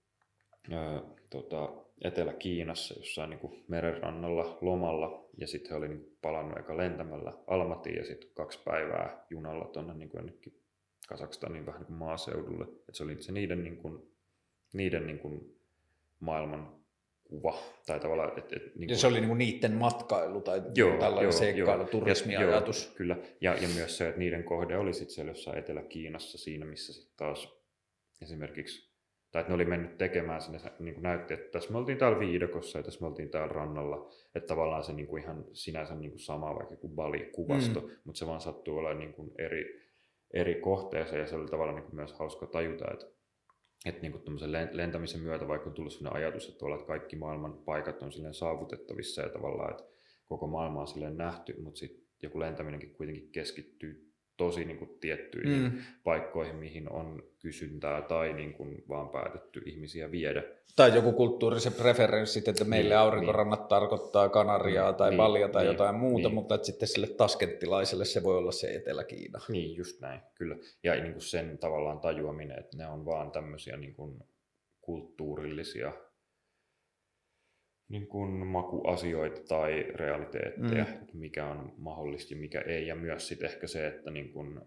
ää, 0.72 1.02
tota, 1.30 1.84
Etelä-Kiinassa 2.04 3.00
jossain 3.00 3.30
niin 3.30 3.40
kuin 3.40 3.66
merenrannalla 3.68 4.58
lomalla 4.62 5.30
ja 5.38 5.48
sitten 5.48 5.72
he 5.72 5.78
oli 5.78 5.88
niin 5.88 6.18
palannut 6.22 6.58
eka 6.58 6.78
lentämällä 6.78 7.34
Almatiin 7.48 7.96
ja 7.96 8.06
sitten 8.06 8.30
kaksi 8.34 8.60
päivää 8.66 9.26
junalla 9.30 9.66
tuonne 9.66 9.94
niin 9.94 10.10
jonnekin 10.14 10.64
Kasakstanin 11.08 11.66
vähän 11.66 11.82
niin 11.82 11.88
kuin 11.88 11.98
maaseudulle. 11.98 12.66
Et 12.90 12.96
se 12.96 13.04
oli 13.04 13.22
se 13.22 13.32
niiden, 13.32 13.64
niin 13.64 13.78
kuin, 13.78 14.12
niiden 14.74 15.08
niin 15.08 15.20
kuin 15.20 15.60
maailman 16.24 16.84
kuva. 17.24 17.58
Tai 17.86 18.00
tavallaan, 18.00 18.40
et, 18.40 18.54
et, 18.54 18.76
niin 18.76 18.88
kuin... 18.88 18.98
se 18.98 19.08
oli 19.08 19.20
niin 19.20 19.28
kuin 19.28 19.38
niiden 19.38 19.74
matkailu 19.74 20.42
tai 20.42 20.62
joo, 20.76 20.98
tällainen 20.98 21.24
joo, 21.24 21.32
seikkailu, 21.32 21.86
turismiajatus. 21.86 22.86
Joo, 22.86 22.96
kyllä, 22.96 23.18
ja, 23.42 23.54
ja 23.54 23.68
myös 23.76 23.98
se, 23.98 24.08
että 24.08 24.20
niiden 24.20 24.44
kohde 24.44 24.78
oli 24.78 24.94
sitten 24.94 25.16
siellä 25.16 25.32
jossain 25.32 25.58
Etelä-Kiinassa 25.58 26.38
siinä, 26.38 26.66
missä 26.66 26.94
sitten 26.94 27.14
taas 27.18 27.64
esimerkiksi 28.22 28.94
tai 29.34 29.42
että 29.42 29.52
ne 29.52 29.56
oli 29.56 29.66
mennyt 29.66 29.98
tekemään 29.98 30.42
sinne, 30.42 30.60
niin 30.80 30.94
kuin 30.94 31.04
näytti, 31.04 31.34
että 31.34 31.52
tässä 31.52 31.72
me 31.72 31.78
oltiin 31.78 31.98
täällä 31.98 32.20
viidakossa 32.20 32.80
ja 32.80 32.84
tässä 32.84 33.02
me 33.02 33.08
oltiin 33.08 33.30
täällä 33.30 33.54
rannalla, 33.54 34.10
että 34.36 34.48
tavallaan 34.48 34.84
se 34.84 34.94
niin 34.94 35.08
kuin 35.08 35.24
ihan 35.24 35.46
sinänsä 35.54 35.96
niin 35.96 36.12
kuin 36.12 36.20
sama 36.20 36.56
vaikka 36.56 36.76
kuin 36.76 36.96
Bali-kuvasto, 36.96 37.80
mm. 37.80 37.90
mutta 38.04 38.20
se 38.20 38.28
vaan 38.28 38.42
sattuu 38.42 38.78
olemaan 38.78 39.00
niin 39.00 39.14
kuin 39.14 39.32
eri, 39.38 39.82
eri 40.34 40.56
kohteeseen 40.56 41.20
ja 41.20 41.28
se 41.28 41.36
oli 41.36 41.46
tavallaan 41.46 41.76
niin 41.76 41.86
kuin 41.86 41.96
myös 41.96 42.14
hauska 42.14 42.46
tajuta, 42.46 42.86
että, 42.94 43.06
että 43.86 44.02
niin 44.02 44.12
kuin 44.12 44.40
lentämisen 44.72 45.22
myötä 45.22 45.48
vaikka 45.48 45.70
on 45.70 45.76
tullut 45.76 45.94
sellainen 45.94 46.24
ajatus, 46.24 46.50
että, 46.50 46.66
että 46.76 46.88
kaikki 46.88 47.16
maailman 47.16 47.58
paikat 47.58 48.04
on 48.04 48.12
silleen 48.12 48.34
saavutettavissa 48.34 49.22
ja 49.22 49.30
tavallaan, 49.30 49.72
että 49.72 49.84
koko 50.26 50.48
maailma 50.48 50.82
on 50.82 50.88
silleen 50.88 51.18
nähty, 51.18 51.62
mutta 51.62 51.80
sitten 51.80 52.04
joku 52.24 52.40
lentäminenkin 52.40 52.94
kuitenkin 52.94 53.32
keskittyy 53.32 54.13
tosi 54.38 54.66
niin 54.66 54.78
kuin 54.78 54.98
tiettyihin 55.02 55.64
mm. 55.64 55.82
paikkoihin, 56.04 56.56
mihin 56.56 56.92
on 56.92 57.24
kysyntää 57.40 58.02
tai 58.02 58.34
niin 58.34 58.54
kuin 58.54 58.84
vaan 58.90 59.10
päätetty 59.10 59.62
ihmisiä 59.66 60.12
viedä. 60.12 60.44
Tai 60.76 60.96
joku 60.96 61.12
kulttuuriset 61.12 61.78
preferenssit, 61.78 62.48
että 62.48 62.64
meille 62.64 62.90
niin, 62.90 63.00
aurinkorannat 63.00 63.60
niin. 63.60 63.70
tarkoittaa 63.70 64.30
Kanariaa 64.30 64.90
niin, 64.90 64.98
tai 64.98 65.10
niin, 65.10 65.18
Balia 65.18 65.50
tai 65.50 65.64
niin, 65.64 65.72
jotain 65.72 65.96
muuta, 65.96 66.28
niin. 66.28 66.36
mutta 66.36 66.56
että 66.56 66.66
sitten 66.66 66.88
sille 66.88 67.08
taskenttilaiselle 67.08 68.06
se 68.06 68.24
voi 68.24 68.38
olla 68.38 68.52
se 68.52 68.76
Etelä-Kiina. 68.76 69.40
Niin, 69.50 69.78
just 69.78 70.02
näin, 70.02 70.22
kyllä. 70.36 70.56
Ja 70.84 70.96
niin 70.96 71.14
kuin 71.14 71.22
sen 71.22 71.58
tavallaan 71.58 72.00
tajuaminen, 72.00 72.60
että 72.60 72.78
ne 72.78 72.88
on 72.88 73.06
vaan 73.06 73.32
tämmöisiä 73.32 73.78
niin 73.78 73.96
kuin 73.96 74.20
kulttuurillisia 74.82 75.94
niin 77.94 78.08
kuin 78.08 78.48
makuasioita 78.48 79.42
tai 79.48 79.84
realiteetteja, 79.96 80.84
mm. 80.84 81.20
mikä 81.20 81.48
on 81.48 81.74
mahdollista 81.78 82.34
ja 82.34 82.40
mikä 82.40 82.62
ei. 82.62 82.88
Ja 82.88 82.96
myös 82.96 83.28
sitten 83.28 83.50
ehkä 83.50 83.68
se, 83.68 83.88
että, 83.88 84.12
niin 84.12 84.34
kuin, 84.34 84.58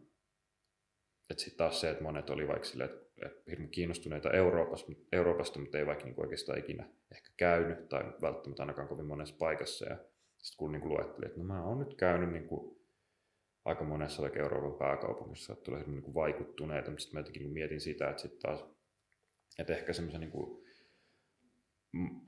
että 1.30 1.42
sitten 1.42 1.58
taas 1.58 1.80
se, 1.80 1.90
että 1.90 2.02
monet 2.02 2.30
oli 2.30 2.48
vaikka 2.48 2.64
sille, 2.64 2.84
että, 2.84 3.28
että 3.46 3.66
kiinnostuneita 3.70 4.30
Euroopasta, 4.30 4.92
Euroopasta, 5.12 5.58
mutta 5.58 5.78
ei 5.78 5.86
vaikka 5.86 6.04
niin 6.04 6.14
kuin 6.14 6.24
oikeastaan 6.24 6.58
ikinä 6.58 6.88
ehkä 7.14 7.30
käynyt 7.36 7.88
tai 7.88 8.04
välttämättä 8.22 8.62
ainakaan 8.62 8.88
kovin 8.88 9.06
monessa 9.06 9.36
paikassa. 9.38 9.86
Ja 9.88 9.96
sitten 10.38 10.58
kun 10.58 10.72
niin 10.72 10.82
kuin 10.82 10.92
luettelin, 10.92 11.26
että 11.26 11.40
no 11.40 11.44
mä 11.44 11.64
oon 11.64 11.78
nyt 11.78 11.94
käynyt 11.94 12.32
niin 12.32 12.48
kuin 12.48 12.76
aika 13.64 13.84
monessa 13.84 14.22
vaikka 14.22 14.40
Euroopan 14.40 14.78
pääkaupungissa, 14.78 15.52
että 15.52 15.64
tulee 15.64 15.82
niin 15.86 16.02
kuin 16.02 16.14
vaikuttuneita, 16.14 16.90
mutta 16.90 17.02
sitten 17.02 17.16
mä 17.16 17.20
jotenkin 17.20 17.50
mietin 17.50 17.80
sitä, 17.80 18.10
että 18.10 18.22
sitten 18.22 18.40
taas, 18.40 18.64
että 19.58 19.72
ehkä 19.72 19.92
semmoisen 19.92 20.20
niin 20.20 20.30
kuin 20.30 20.65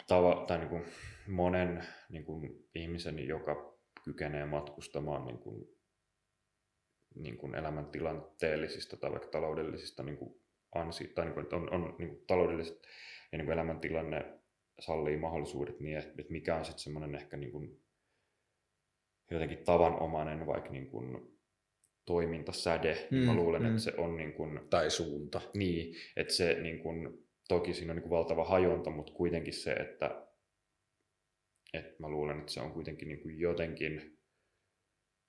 tava, 0.07 0.45
tai 0.49 0.59
niin 0.59 0.69
kuin 0.69 0.85
monen 1.29 1.85
niin 2.09 2.25
kuin 2.25 2.69
ihmisen, 2.75 3.27
joka 3.27 3.79
kykenee 4.05 4.45
matkustamaan 4.47 5.25
niin 5.25 5.39
kuin, 5.39 5.69
niin 7.15 7.37
kuin 7.37 7.55
elämäntilanteellisista 7.55 8.97
tai 8.97 9.11
vaikka 9.11 9.29
taloudellisista 9.29 10.03
niin 10.03 10.17
kuin 10.17 10.41
ansi, 10.75 11.09
tai 11.09 11.25
niin 11.25 11.35
kuin, 11.35 11.55
on, 11.55 11.73
on 11.73 11.95
niin 11.99 12.09
kuin 12.09 12.27
taloudelliset 12.27 12.83
ja 13.33 13.39
niin 13.39 13.47
kuin 13.47 13.53
elämäntilanne 13.53 14.39
sallii 14.81 15.17
mahdollisuudet, 15.17 15.81
niin 15.81 15.99
että, 15.99 16.15
että 16.19 16.33
mikä 16.33 16.57
on 16.57 16.65
sitten 16.65 16.83
semmoinen 16.83 17.15
ehkä 17.15 17.37
niin 17.37 17.53
kuin, 17.53 17.83
jotenkin 19.31 19.65
tavanomainen 19.65 20.47
vaikka 20.47 20.71
niin 20.71 20.91
kuin 20.91 21.39
toimintasäde, 22.07 23.09
mm, 23.11 23.19
mä 23.19 23.35
luulen, 23.35 23.63
mm. 23.63 23.69
että 23.69 23.81
se 23.81 23.95
on 23.99 24.17
niin 24.17 24.33
kuin, 24.33 24.61
tai 24.71 24.91
suunta. 24.91 25.41
Niin, 25.55 25.95
että 26.17 26.35
se 26.35 26.55
niin 26.61 26.79
kuin, 26.79 27.28
toki 27.49 27.75
siinä 27.75 27.93
on 27.93 27.97
niin 27.97 28.09
kuin 28.09 28.19
valtava 28.19 28.45
hajonta, 28.45 28.91
mutta 28.91 29.13
kuitenkin 29.13 29.53
se, 29.53 29.73
että, 29.73 30.27
että 31.75 31.95
mä 31.99 32.09
luulen, 32.09 32.39
että 32.39 32.53
se 32.53 32.61
on 32.61 32.73
kuitenkin 32.73 33.09
niin 33.09 33.23
kuin 33.23 33.39
jotenkin, 33.39 34.19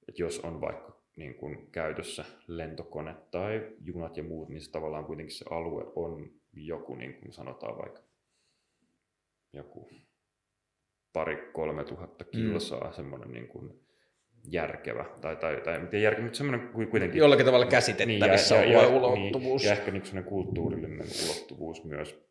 että 0.08 0.22
jos 0.22 0.40
on 0.40 0.62
vaikka 0.62 1.00
niin 1.16 1.36
kuin 1.36 1.72
käytössä 1.72 2.26
lentokone 2.48 3.16
tai 3.32 3.76
junat 3.86 4.18
ja 4.18 4.24
muut, 4.24 4.50
niin 4.50 4.62
se 4.62 4.72
tavallaan 4.72 5.06
kuitenkin 5.06 5.36
se 5.36 5.46
alue 5.50 5.84
on 5.96 6.32
joku, 6.54 6.96
niin 6.96 7.14
kuin 7.14 7.34
sanotaan 7.34 7.78
vaikka 7.78 8.02
joku 9.54 9.90
pari 11.14 11.52
kolme 11.54 11.84
tuhatta 11.84 12.26
kilsaa, 12.26 12.88
mm. 12.88 12.94
semmoinen 12.94 13.32
niin 13.32 13.48
kuin 13.48 13.89
järkevä, 14.52 15.06
tai, 15.22 15.36
tai, 15.36 15.62
tai 15.62 15.80
miten 15.80 16.02
järkevä, 16.02 16.24
mutta 16.24 16.38
semmoinen 16.38 16.70
kuitenkin... 16.70 17.20
Jollakin 17.20 17.46
tavalla 17.46 17.66
käsitettävissä 17.66 18.62
niin, 18.62 18.72
ja, 18.72 18.82
ja, 18.82 18.88
ulottuvuus. 18.88 19.62
Niin, 19.62 19.70
ja 19.70 19.78
ehkä 19.78 19.92
niin 19.92 20.06
semmoinen 20.06 20.30
kulttuurillinen 20.30 21.08
ulottuvuus 21.26 21.84
myös. 21.84 22.30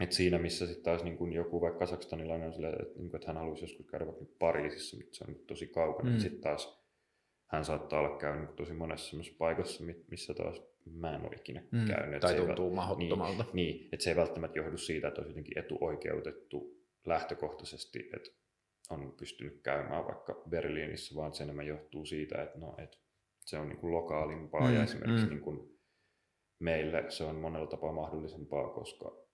Et 0.00 0.12
siinä, 0.12 0.38
missä 0.38 0.66
sitten 0.66 0.84
taas 0.84 1.04
niin 1.04 1.16
kun 1.16 1.32
joku 1.32 1.60
vaikka 1.60 1.78
kasakstanilainen 1.78 2.46
on 2.46 2.54
sillä, 2.54 2.68
että, 2.68 2.98
niin 2.98 3.10
kun, 3.10 3.16
että 3.16 3.26
hän 3.26 3.36
haluaisi 3.36 3.64
joskus 3.64 3.86
käydä 3.86 4.06
vaikka 4.06 4.24
Pariisissa, 4.38 4.96
mutta 4.96 5.16
se 5.16 5.24
on 5.28 5.34
tosi 5.46 5.66
kaukana, 5.66 6.10
mm. 6.10 6.18
sitten 6.18 6.40
taas 6.40 6.78
hän 7.46 7.64
saattaa 7.64 8.00
olla 8.00 8.18
käynyt 8.18 8.56
tosi 8.56 8.72
monessa 8.72 9.16
paikassa, 9.38 9.84
missä 10.10 10.34
taas 10.34 10.62
mä 10.92 11.14
en 11.14 11.20
ole 11.20 11.36
ikinä 11.36 11.62
mm. 11.70 11.86
käynyt. 11.86 12.20
Tai 12.20 12.34
tuntuu 12.34 12.74
mahdottomalta. 12.74 13.44
Niin, 13.52 13.76
niin, 13.76 13.88
että 13.92 14.04
se 14.04 14.10
ei 14.10 14.16
välttämättä 14.16 14.58
johdu 14.58 14.78
siitä, 14.78 15.08
että 15.08 15.20
olisi 15.20 15.30
jotenkin 15.30 15.58
etuoikeutettu 15.58 16.78
lähtökohtaisesti, 17.06 18.10
että 18.16 18.30
on 18.90 19.14
pystynyt 19.18 19.60
käymään 19.62 20.04
vaikka 20.04 20.42
Berliinissä, 20.48 21.14
vaan 21.14 21.34
se 21.34 21.44
enemmän 21.44 21.66
johtuu 21.66 22.04
siitä, 22.04 22.42
että, 22.42 22.58
no, 22.58 22.74
että 22.78 22.96
se 23.44 23.58
on 23.58 23.68
niin 23.68 23.78
kuin 23.78 23.92
lokaalimpaa 23.92 24.68
mm, 24.68 24.74
ja 24.74 24.82
esimerkiksi 24.82 25.24
mm. 25.24 25.30
niin 25.30 25.40
kuin 25.40 25.78
meille 26.58 27.10
se 27.10 27.24
on 27.24 27.36
monella 27.36 27.66
tapaa 27.66 27.92
mahdollisempaa, 27.92 28.68
koska 28.68 29.26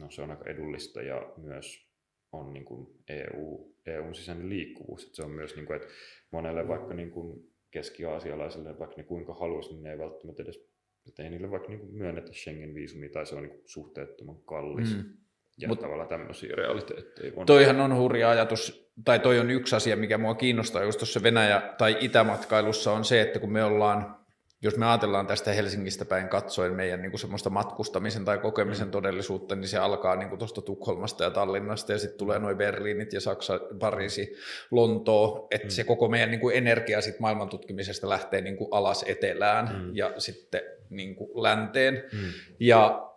no, 0.00 0.10
se 0.10 0.22
on 0.22 0.30
aika 0.30 0.50
edullista 0.50 1.02
ja 1.02 1.32
myös 1.36 1.94
on 2.32 2.52
niin 2.52 2.64
kuin 2.64 2.86
EU, 3.08 3.74
EUn 3.86 4.14
sisäinen 4.14 4.48
liikkuvuus. 4.48 5.04
Että 5.04 5.16
se 5.16 5.22
on 5.22 5.30
myös, 5.30 5.56
niin 5.56 5.66
kuin, 5.66 5.76
että 5.76 5.88
monelle 6.30 6.68
vaikka 6.68 6.94
niin 6.94 7.10
kuin 7.10 7.54
keski-aasialaisille, 7.70 8.78
vaikka 8.78 8.96
ne 8.96 9.02
kuinka 9.02 9.34
haluaisi, 9.34 9.70
niin 9.70 9.82
ne 9.82 9.92
ei 9.92 9.98
välttämättä 9.98 10.42
edes, 10.42 10.70
että 11.06 11.22
ei 11.22 11.30
niille 11.30 11.50
vaikka 11.50 11.68
niin 11.68 11.80
kuin 11.80 11.94
myönnetä 11.94 12.32
Schengen-viisumia 12.32 13.10
tai 13.12 13.26
se 13.26 13.34
on 13.34 13.42
niin 13.42 13.50
kuin 13.50 13.68
suhteettoman 13.68 14.42
kallis. 14.42 14.96
Mm. 14.96 15.23
Ja 15.58 15.68
Mut, 15.68 15.80
tavallaan 15.80 16.08
tämmöisiä 16.08 16.54
realiteetteja 16.56 17.32
on. 17.36 17.46
Toihan 17.46 17.80
on 17.80 17.96
hurja 17.96 18.30
ajatus, 18.30 18.90
tai 19.04 19.18
toi 19.18 19.38
on 19.38 19.50
yksi 19.50 19.76
asia, 19.76 19.96
mikä 19.96 20.18
mua 20.18 20.34
kiinnostaa 20.34 20.82
just 20.82 20.98
tuossa 20.98 21.22
Venäjä- 21.22 21.74
tai 21.78 21.96
Itämatkailussa 22.00 22.92
on 22.92 23.04
se, 23.04 23.20
että 23.20 23.38
kun 23.38 23.52
me 23.52 23.64
ollaan, 23.64 24.16
jos 24.62 24.76
me 24.76 24.86
ajatellaan 24.86 25.26
tästä 25.26 25.52
Helsingistä 25.52 26.04
päin 26.04 26.28
katsoen 26.28 26.72
meidän 26.72 27.02
niin 27.02 27.10
kuin 27.10 27.20
semmoista 27.20 27.50
matkustamisen 27.50 28.24
tai 28.24 28.38
kokemisen 28.38 28.86
mm. 28.88 28.90
todellisuutta, 28.90 29.56
niin 29.56 29.68
se 29.68 29.78
alkaa 29.78 30.16
niin 30.16 30.38
tuosta 30.38 30.62
Tukholmasta 30.62 31.24
ja 31.24 31.30
Tallinnasta 31.30 31.92
ja 31.92 31.98
sitten 31.98 32.18
tulee 32.18 32.38
noin 32.38 32.56
Berliinit 32.56 33.12
ja 33.12 33.20
Saksa, 33.20 33.60
Pariisi, 33.78 34.36
Lontoo, 34.70 35.48
että 35.50 35.66
mm. 35.66 35.70
se 35.70 35.84
koko 35.84 36.08
meidän 36.08 36.30
niin 36.30 36.40
kuin 36.40 36.56
energia 36.56 37.00
sit 37.00 37.20
maailman 37.20 37.48
tutkimisesta 37.48 38.08
lähtee 38.08 38.40
niin 38.40 38.56
kuin 38.56 38.68
alas 38.70 39.04
etelään 39.08 39.68
mm. 39.74 39.96
ja 39.96 40.12
sitten 40.18 40.60
niin 40.90 41.16
kuin 41.16 41.42
länteen. 41.42 42.04
Mm. 42.12 42.18
Ja 42.60 43.10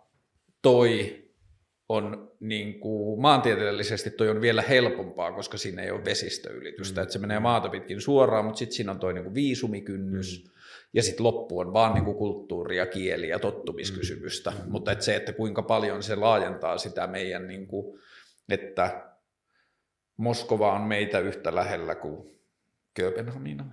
toi 0.62 1.27
on 1.88 2.32
niin 2.40 2.80
kuin, 2.80 3.20
maantieteellisesti 3.20 4.10
toi 4.10 4.28
on 4.28 4.40
vielä 4.40 4.62
helpompaa, 4.62 5.32
koska 5.32 5.58
siinä 5.58 5.82
ei 5.82 5.90
ole 5.90 6.04
vesistöylitystä, 6.04 7.00
mm. 7.00 7.02
että 7.02 7.12
se 7.12 7.18
menee 7.18 7.40
maata 7.40 7.68
pitkin 7.68 8.00
suoraan, 8.00 8.44
mutta 8.44 8.58
sitten 8.58 8.76
siinä 8.76 8.92
on 8.92 8.98
toi 8.98 9.14
niin 9.14 9.24
kuin 9.24 9.34
viisumikynnys, 9.34 10.44
mm. 10.44 10.50
ja 10.92 11.02
sitten 11.02 11.26
loppu 11.26 11.58
on 11.58 11.72
vaan 11.72 11.94
niin 11.94 12.04
kuin 12.04 12.16
kulttuuri 12.16 12.76
ja 12.76 12.86
kieli 12.86 13.28
ja 13.28 13.38
tottumiskysymystä, 13.38 14.50
mm. 14.50 14.70
mutta 14.70 14.92
et 14.92 15.02
se, 15.02 15.16
että 15.16 15.32
kuinka 15.32 15.62
paljon 15.62 16.02
se 16.02 16.16
laajentaa 16.16 16.78
sitä 16.78 17.06
meidän, 17.06 17.46
niin 17.46 17.66
kuin, 17.66 18.00
että 18.48 19.08
Moskova 20.16 20.72
on 20.72 20.80
meitä 20.80 21.18
yhtä 21.18 21.54
lähellä 21.54 21.94
kuin 21.94 22.38
Kööpenhamina. 22.94 23.64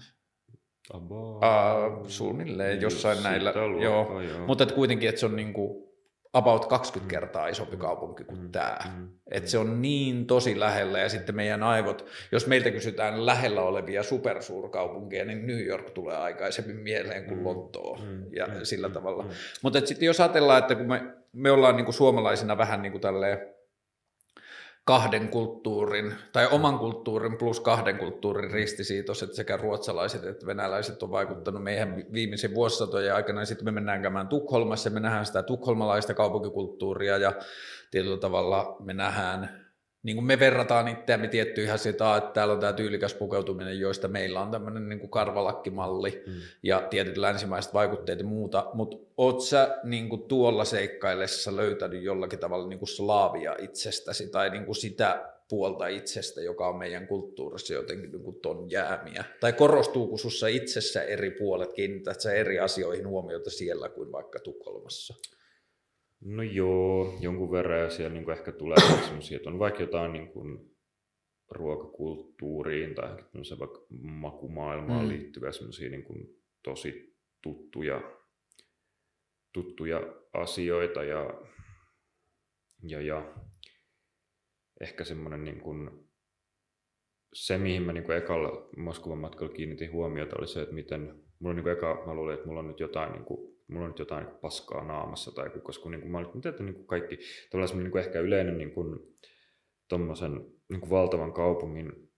Uh, 0.94 2.08
suunnilleen 2.08 2.82
jossain 2.82 3.24
näillä, 3.24 3.54
joo. 3.82 4.22
joo. 4.22 4.48
mutta 4.48 4.66
kuitenkin, 4.66 5.10
että 5.10 5.20
se 5.20 5.26
on 5.26 5.36
niin 5.36 5.54
kuin, 5.54 5.85
about 6.36 6.66
20 6.66 7.12
kertaa 7.12 7.48
isompi 7.48 7.78
kaupunki 7.78 8.24
kuin 8.24 8.42
mm, 8.42 8.52
tämä. 8.52 8.78
Mm, 8.98 9.10
että 9.32 9.50
se 9.50 9.58
on 9.58 9.82
niin 9.82 10.28
tosi 10.28 10.60
lähellä 10.60 11.00
ja 11.00 11.10
sitten 11.10 11.36
meidän 11.36 11.64
aivot, 11.64 12.06
jos 12.32 12.48
meiltä 12.48 12.72
kysytään 12.72 13.26
lähellä 13.26 13.62
olevia 13.62 14.04
supersuurkaupunkeja, 14.04 15.26
niin 15.26 15.48
New 15.48 15.66
York 15.66 15.90
tulee 15.90 16.18
aikaisemmin 16.18 16.76
mieleen 16.76 17.26
kuin 17.26 17.44
Lontoo 17.44 18.00
ja 18.32 18.66
sillä 18.66 18.90
tavalla. 18.90 19.26
Mutta 19.62 19.80
sitten 19.80 20.06
jos 20.06 20.20
ajatellaan, 20.20 20.60
että 20.60 20.76
kun 20.76 20.88
me, 20.88 21.04
me 21.34 21.52
ollaan 21.52 21.76
niinku 21.76 21.92
suomalaisina 21.92 22.58
vähän 22.58 22.82
niin 22.82 22.92
kuin 22.92 23.02
tälleen 23.02 23.55
kahden 24.86 25.30
kulttuurin, 25.30 26.16
tai 26.34 26.48
oman 26.52 26.80
kulttuurin 26.80 27.38
plus 27.38 27.60
kahden 27.60 27.98
kulttuurin 27.98 28.52
ristisiitos, 28.52 29.24
että 29.24 29.36
sekä 29.36 29.58
ruotsalaiset 29.58 30.24
että 30.24 30.46
venäläiset 30.46 31.04
on 31.04 31.12
vaikuttanut 31.12 31.64
meidän 31.64 32.04
viimeisen 32.14 32.56
vuosisatojen 32.56 33.16
aikana, 33.16 33.42
ja 33.42 33.46
sitten 33.46 33.66
me 33.66 33.72
mennään 33.72 34.02
käymään 34.02 34.28
Tukholmassa, 34.28 34.90
me 34.90 35.00
nähdään 35.00 35.26
sitä 35.26 35.44
tukholmalaista 35.44 36.14
kaupunkikulttuuria, 36.14 37.18
ja 37.18 37.34
tietyllä 37.92 38.18
tavalla 38.18 38.76
me 38.80 38.94
nähdään 38.94 39.65
niin 40.06 40.16
kuin 40.16 40.26
me 40.26 40.40
verrataan 40.40 40.88
itseämme 40.88 41.28
tiettyihin 41.28 41.74
asioita, 41.74 42.18
että 42.18 42.30
täällä 42.34 42.54
on 42.54 42.60
tämä 42.60 42.74
tyylikäs 42.74 43.14
pukeutuminen, 43.14 43.80
joista 43.80 44.08
meillä 44.08 44.42
on 44.42 44.52
tämmöinen 44.52 44.90
niin 44.90 45.00
kuin 45.00 45.10
karvalakkimalli 45.10 46.24
mm. 46.28 46.34
ja 46.64 46.82
tietyt 46.90 47.18
länsimaiset 47.18 47.74
vaikutteet 47.74 48.20
ja 48.20 48.26
muuta, 48.26 48.70
mutta 48.74 48.98
oot 49.18 49.42
sä 49.42 49.80
niin 49.84 50.10
kuin 50.10 50.22
tuolla 50.22 50.66
seikkaillessa 50.66 51.56
löytänyt 51.56 52.04
jollakin 52.04 52.40
tavalla 52.40 52.68
niin 52.68 52.80
kuin 52.80 52.90
slaavia 52.90 53.56
itsestäsi 53.60 54.28
tai 54.28 54.50
niin 54.50 54.66
kuin 54.66 54.76
sitä 54.76 55.30
puolta 55.50 55.88
itsestä, 55.88 56.42
joka 56.42 56.68
on 56.68 56.76
meidän 56.76 57.08
kulttuurissa 57.08 57.74
jotenkin 57.74 58.12
niin 58.12 58.24
kuin 58.24 58.40
ton 58.42 58.72
jäämiä? 58.72 59.24
Tai 59.40 59.54
korostuuko 59.54 60.18
sussa 60.18 60.48
itsessä 60.48 61.04
eri 61.04 61.32
puolet, 61.32 61.74
kiinnität 61.74 62.22
sä 62.22 62.34
eri 62.34 62.60
asioihin 62.60 63.08
huomiota 63.08 63.50
siellä 63.50 63.90
kuin 63.90 64.12
vaikka 64.12 64.40
Tukholmassa? 64.40 65.14
No 66.26 66.44
joo, 66.44 67.18
jonkun 67.22 67.52
verran 67.52 67.80
ja 67.80 67.90
siellä 67.90 68.14
niin 68.14 68.26
kuin 68.26 68.38
ehkä 68.38 68.52
tulee 68.52 68.78
sellaisia, 69.06 69.38
että 69.38 69.50
on 69.50 69.60
vaikka 69.60 69.82
jotain 69.82 70.14
niin 70.14 70.32
kuin 70.32 70.76
ruokakulttuuriin 71.52 72.96
tai 72.96 73.18
vaikka 73.60 73.86
makumaailmaan 74.02 75.06
mm. 75.06 75.10
liittyviä 75.10 75.52
sellaisia 75.52 75.90
niin 75.90 76.04
kuin 76.04 76.28
tosi 76.64 77.18
tuttuja, 77.44 78.02
tuttuja 79.54 80.00
asioita 80.34 81.04
ja, 81.04 81.42
ja, 82.84 83.02
ja 83.02 83.34
ehkä 84.82 85.04
semmoinen 85.04 85.44
niin 85.44 85.62
kuin, 85.62 85.90
se, 87.34 87.58
mihin 87.58 87.84
mä 87.84 87.94
niin 87.94 88.04
kuin 88.04 88.18
ekalla 88.18 88.70
Moskovan 88.78 89.18
matkalla 89.18 89.54
kiinnitin 89.54 89.92
huomiota, 89.92 90.36
oli 90.40 90.48
se, 90.48 90.62
että 90.62 90.76
miten, 90.76 91.02
mulla 91.40 91.50
on 91.50 91.56
niin 91.56 91.64
kuin 91.64 91.74
eka, 91.74 92.04
mä 92.06 92.14
luulin, 92.14 92.34
että 92.34 92.48
mulla 92.48 92.60
on 92.60 92.68
nyt 92.68 92.80
jotain, 92.80 93.12
niin 93.12 93.26
kuin, 93.26 93.55
mulla 93.68 93.86
on 93.86 93.92
nyt 93.92 94.00
jotain 94.00 94.26
niin 94.26 94.38
paskaa 94.38 94.84
naamassa, 94.84 95.32
tai 95.32 95.50
koska 95.50 95.90
niin 95.90 96.02
kuin, 96.02 96.12
mä 96.12 96.18
olin, 96.18 96.48
että 96.48 96.64
niin 96.64 96.76
kuin 96.76 96.88
kaikki, 96.88 97.18
tavallaan 97.50 97.68
semmoinen 97.68 97.84
niin 97.84 97.92
kuin 97.92 98.04
ehkä 98.04 98.20
yleinen 98.20 98.58
niin 98.58 98.72
kuin, 98.72 99.00
tommosen 99.90 100.32
niin 100.70 100.80
kuin 100.80 100.90
valtavan 100.90 101.34
kaupungin, 101.34 102.12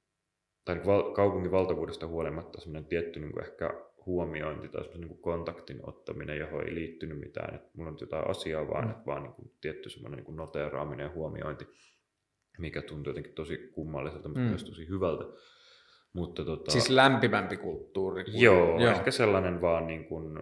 tai 0.66 0.76
niin 0.76 0.84
kuin 0.84 0.96
val, 0.96 1.14
kaupungin 1.14 1.52
valtavuudesta 1.52 2.08
huolimatta 2.08 2.62
semmoinen 2.62 2.90
tietty 2.90 3.20
niin 3.20 3.32
kuin 3.32 3.46
ehkä 3.46 3.88
huomiointi 4.06 4.70
tai 4.70 4.84
semmoisen 4.84 5.10
niin 5.10 5.22
kontaktin 5.22 5.90
ottaminen, 5.90 6.38
johon 6.38 6.64
ei 6.64 6.76
liittynyt 6.76 7.20
mitään, 7.20 7.56
että 7.56 7.70
mulla 7.74 7.88
on 7.88 7.94
nyt 7.94 8.02
jotain 8.02 8.30
asiaa, 8.30 8.68
vaan, 8.68 8.84
mm. 8.84 8.92
että 8.92 9.06
vaan 9.06 9.24
niin 9.24 9.34
kuin, 9.34 9.52
tietty 9.62 9.90
semmoinen 9.90 10.18
niin 10.18 10.26
kuin 10.26 10.36
noteeraaminen 10.36 11.04
ja 11.04 11.12
huomiointi 11.14 11.68
mikä 12.58 12.82
tuntuu 12.82 13.10
jotenkin 13.10 13.34
tosi 13.34 13.58
kummalliselta, 13.58 14.30
mutta 14.30 14.42
mm. 14.42 14.50
myös 14.50 14.64
tosi 14.64 14.88
hyvältä. 14.88 15.24
Mutta 16.14 16.46
tota, 16.46 16.72
siis 16.72 16.90
lämpimämpi 16.90 17.58
kulttuuri. 17.58 18.24
Kuin, 18.24 18.42
joo, 18.42 18.80
joo, 18.80 18.92
ehkä 18.92 19.12
sellainen 19.12 19.62
vaan 19.62 19.88
niin 19.88 20.06
kuin 20.06 20.40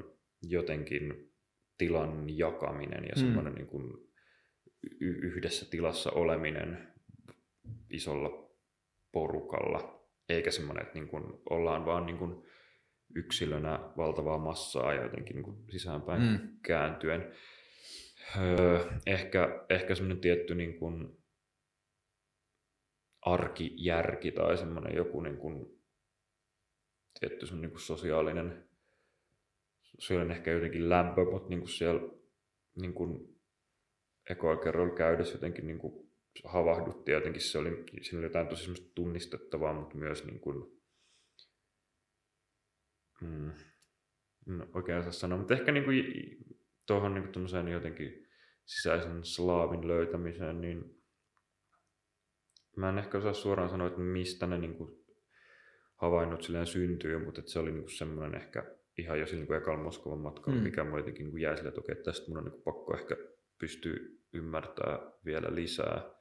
jotenkin 0.49 1.33
tilan 1.77 2.37
jakaminen 2.37 3.03
ja 3.03 3.13
mm. 3.15 3.19
semmoinen 3.19 3.55
niin 3.55 3.67
kuin 3.67 3.93
yhdessä 5.01 5.69
tilassa 5.69 6.11
oleminen 6.11 6.93
isolla 7.89 8.55
porukalla, 9.11 10.05
eikä 10.29 10.51
semmoinen, 10.51 10.83
että 10.83 10.99
niin 10.99 11.07
kuin 11.07 11.23
ollaan 11.49 11.85
vaan 11.85 12.05
niin 12.05 12.17
kuin 12.17 12.45
yksilönä 13.15 13.79
valtavaa 13.97 14.37
massaa 14.37 14.93
ja 14.93 15.03
jotenkin 15.03 15.35
niin 15.35 15.43
kuin 15.43 15.71
sisäänpäin 15.71 16.21
mm. 16.21 16.39
kääntyen. 16.61 17.33
Öö, 18.37 18.79
ehkä, 19.05 19.65
ehkä 19.69 19.95
semmoinen 19.95 20.21
tietty 20.21 20.55
niin 20.55 20.79
kuin 20.79 21.17
arkijärki 23.21 24.31
tai 24.31 24.57
semmoinen 24.57 24.95
joku 24.95 25.21
niin 25.21 25.37
kuin, 25.37 25.81
tietty 27.19 27.45
semmoinen 27.45 27.61
niin 27.61 27.71
kuin 27.71 27.81
sosiaalinen, 27.81 28.69
sosiaalinen 29.99 30.37
ehkä 30.37 30.51
jotenkin 30.51 30.89
lämpö, 30.89 31.25
mutta 31.31 31.49
niin 31.49 31.59
kuin 31.59 31.69
siellä 31.69 32.01
niin 32.75 32.93
kuin 32.93 33.39
ekoa 34.29 34.57
kerralla 34.57 34.95
käydessä 34.95 35.35
jotenkin 35.35 35.67
niin 35.67 35.79
kuin 35.79 36.09
havahdutti 36.43 37.11
ja 37.11 37.17
jotenkin 37.17 37.41
se 37.41 37.57
oli, 37.57 37.83
siinä 38.01 38.19
oli 38.19 38.25
jotain 38.25 38.47
tosi 38.47 38.91
tunnistettavaa, 38.95 39.73
mutta 39.73 39.97
myös 39.97 40.25
niin 40.25 40.39
kuin, 40.39 40.81
hmm, 43.19 43.51
no, 44.45 44.67
oikein 44.73 45.03
saa 45.03 45.11
sanoa, 45.11 45.37
mutta 45.37 45.53
ehkä 45.53 45.71
niin 45.71 45.85
kuin, 45.85 46.03
tuohon 46.85 47.13
niin 47.13 47.31
kuin 47.33 47.71
jotenkin 47.71 48.27
sisäisen 48.65 49.25
slaavin 49.25 49.87
löytämiseen, 49.87 50.61
niin 50.61 51.03
mä 52.75 52.89
en 52.89 52.97
ehkä 52.97 53.17
osaa 53.17 53.33
suoraan 53.33 53.69
sanoa, 53.69 53.87
että 53.87 53.99
mistä 53.99 54.47
ne 54.47 54.57
niin 54.57 54.75
kuin 54.75 55.05
havainnot 55.95 56.43
silleen 56.43 56.67
syntyy, 56.67 57.25
mutta 57.25 57.39
että 57.39 57.51
se 57.51 57.59
oli 57.59 57.71
niin 57.71 57.89
semmoinen 57.89 58.41
ehkä 58.41 58.74
ihan 58.97 59.19
jo 59.19 59.27
silloin 59.27 59.49
niin 59.49 59.61
ekalla 59.61 59.83
Moskovan 59.83 60.19
matkalla, 60.19 60.57
mm. 60.59 60.63
mikä 60.63 60.83
mulle 60.83 60.99
jotenkin 60.99 61.25
niin 61.25 61.41
jäi 61.41 61.57
sille, 61.57 61.69
että 61.69 61.81
okei, 61.81 61.95
tästä 61.95 62.27
mun 62.27 62.37
on 62.37 62.45
niin 62.45 62.61
pakko 62.61 62.93
ehkä 62.93 63.15
pystyä 63.59 63.99
ymmärtää 64.33 64.99
vielä 65.25 65.55
lisää. 65.55 66.15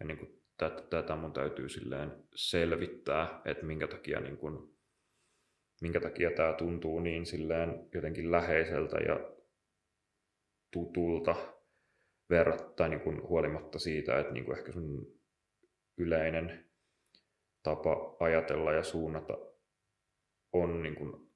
Ja 0.00 0.06
niin 0.06 0.18
kuin 0.18 0.42
tätä, 0.56 0.82
tätä 0.90 1.16
mun 1.16 1.32
täytyy 1.32 1.68
silleen 1.68 2.24
selvittää, 2.34 3.42
että 3.44 3.66
minkä 3.66 3.86
takia, 3.86 4.20
niin 4.20 4.36
kuin, 4.36 4.76
minkä 5.82 6.00
takia 6.00 6.30
tämä 6.30 6.52
tuntuu 6.52 7.00
niin 7.00 7.26
silleen 7.26 7.88
jotenkin 7.94 8.30
läheiseltä 8.30 8.96
ja 8.96 9.30
tutulta 10.72 11.36
verrattain 12.30 12.90
niin 12.90 13.00
kuin 13.00 13.22
huolimatta 13.22 13.78
siitä, 13.78 14.18
että 14.18 14.32
niin 14.32 14.44
kuin 14.44 14.58
ehkä 14.58 14.72
sun 14.72 15.20
yleinen 15.98 16.70
tapa 17.62 18.16
ajatella 18.20 18.72
ja 18.72 18.82
suunnata 18.82 19.38
on, 20.52 20.82
niin 20.82 20.94
kuin, 20.94 21.29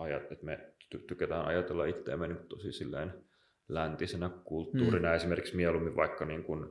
ajat, 0.00 0.32
että 0.32 0.44
me 0.44 0.58
tykätään 1.06 1.44
ajatella 1.44 1.84
itseämme 1.84 2.28
niin 2.28 2.48
tosi 2.48 2.72
silleen 2.72 3.12
läntisenä 3.68 4.30
kulttuurina. 4.44 5.08
Hmm. 5.08 5.16
Esimerkiksi 5.16 5.56
mieluummin 5.56 5.96
vaikka, 5.96 6.24
niin 6.24 6.44
kuin, 6.44 6.66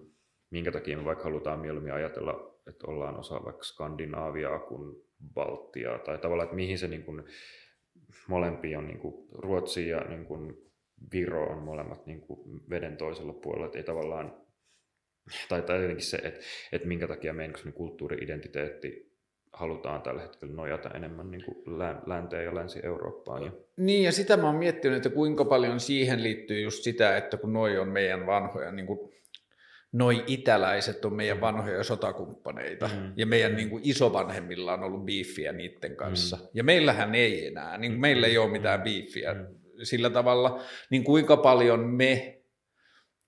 minkä 0.49 0.71
takia 0.71 0.97
me 0.97 1.05
vaikka 1.05 1.23
halutaan 1.23 1.59
mieluummin 1.59 1.93
ajatella, 1.93 2.61
että 2.67 2.87
ollaan 2.87 3.19
osa 3.19 3.45
vaikka 3.45 3.63
Skandinaaviaa 3.63 4.59
kuin 4.59 4.95
Baltiaa, 5.33 5.99
tai 5.99 6.17
tavallaan, 6.17 6.45
että 6.45 6.55
mihin 6.55 6.77
se 6.77 6.87
niin 6.87 7.03
kuin, 7.03 7.23
molempia 8.27 8.79
on, 8.79 8.87
niin 8.87 8.99
kuin, 8.99 9.27
Ruotsi 9.31 9.89
ja 9.89 9.99
niin 9.99 10.25
kuin, 10.25 10.69
Viro 11.13 11.43
on 11.43 11.63
molemmat 11.63 12.05
niin 12.05 12.21
kuin, 12.21 12.61
veden 12.69 12.97
toisella 12.97 13.33
puolella, 13.33 13.65
että 13.65 13.77
ei 13.77 13.83
tavallaan 13.83 14.41
tai, 15.49 15.61
tai 15.61 15.81
jotenkin 15.81 16.05
se, 16.05 16.17
että, 16.17 16.39
että 16.71 16.87
minkä 16.87 17.07
takia 17.07 17.33
meidän 17.33 17.73
kulttuuri-identiteetti 17.73 19.08
halutaan 19.59 20.01
tällä 20.01 20.21
hetkellä 20.21 20.53
nojata 20.53 20.89
enemmän 20.89 21.31
niin 21.31 21.43
kuin 21.45 21.79
länteen 22.05 22.45
ja 22.45 22.55
länsi-Eurooppaan. 22.55 23.43
Ja... 23.43 23.51
Niin, 23.77 24.03
ja 24.03 24.11
sitä 24.11 24.37
mä 24.37 24.47
oon 24.47 24.55
miettinyt, 24.55 24.97
että 24.97 25.09
kuinka 25.09 25.45
paljon 25.45 25.79
siihen 25.79 26.23
liittyy 26.23 26.61
just 26.61 26.83
sitä, 26.83 27.17
että 27.17 27.37
kun 27.37 27.53
noi 27.53 27.77
on 27.77 27.87
meidän 27.87 28.25
vanhoja, 28.25 28.71
niin 28.71 28.87
kuin 28.87 28.99
noi 29.91 30.23
itäläiset 30.27 31.05
on 31.05 31.13
meidän 31.13 31.41
vanhoja 31.41 31.83
sotakumppaneita, 31.83 32.87
mm. 32.87 33.13
ja 33.15 33.25
meidän 33.25 33.55
niin 33.55 33.69
kuin 33.69 33.81
isovanhemmilla 33.85 34.73
on 34.73 34.83
ollut 34.83 35.05
biiffiä 35.05 35.51
niiden 35.51 35.95
kanssa. 35.95 36.37
Mm. 36.37 36.43
Ja 36.53 36.63
meillähän 36.63 37.15
ei 37.15 37.47
enää, 37.47 37.77
niin 37.77 37.91
kuin 37.91 38.01
meillä 38.01 38.27
ei 38.27 38.37
ole 38.37 38.51
mitään 38.51 38.81
biiffiä 38.81 39.33
mm. 39.33 39.45
sillä 39.83 40.09
tavalla, 40.09 40.63
niin 40.89 41.03
kuinka 41.03 41.37
paljon 41.37 41.79
me 41.79 42.41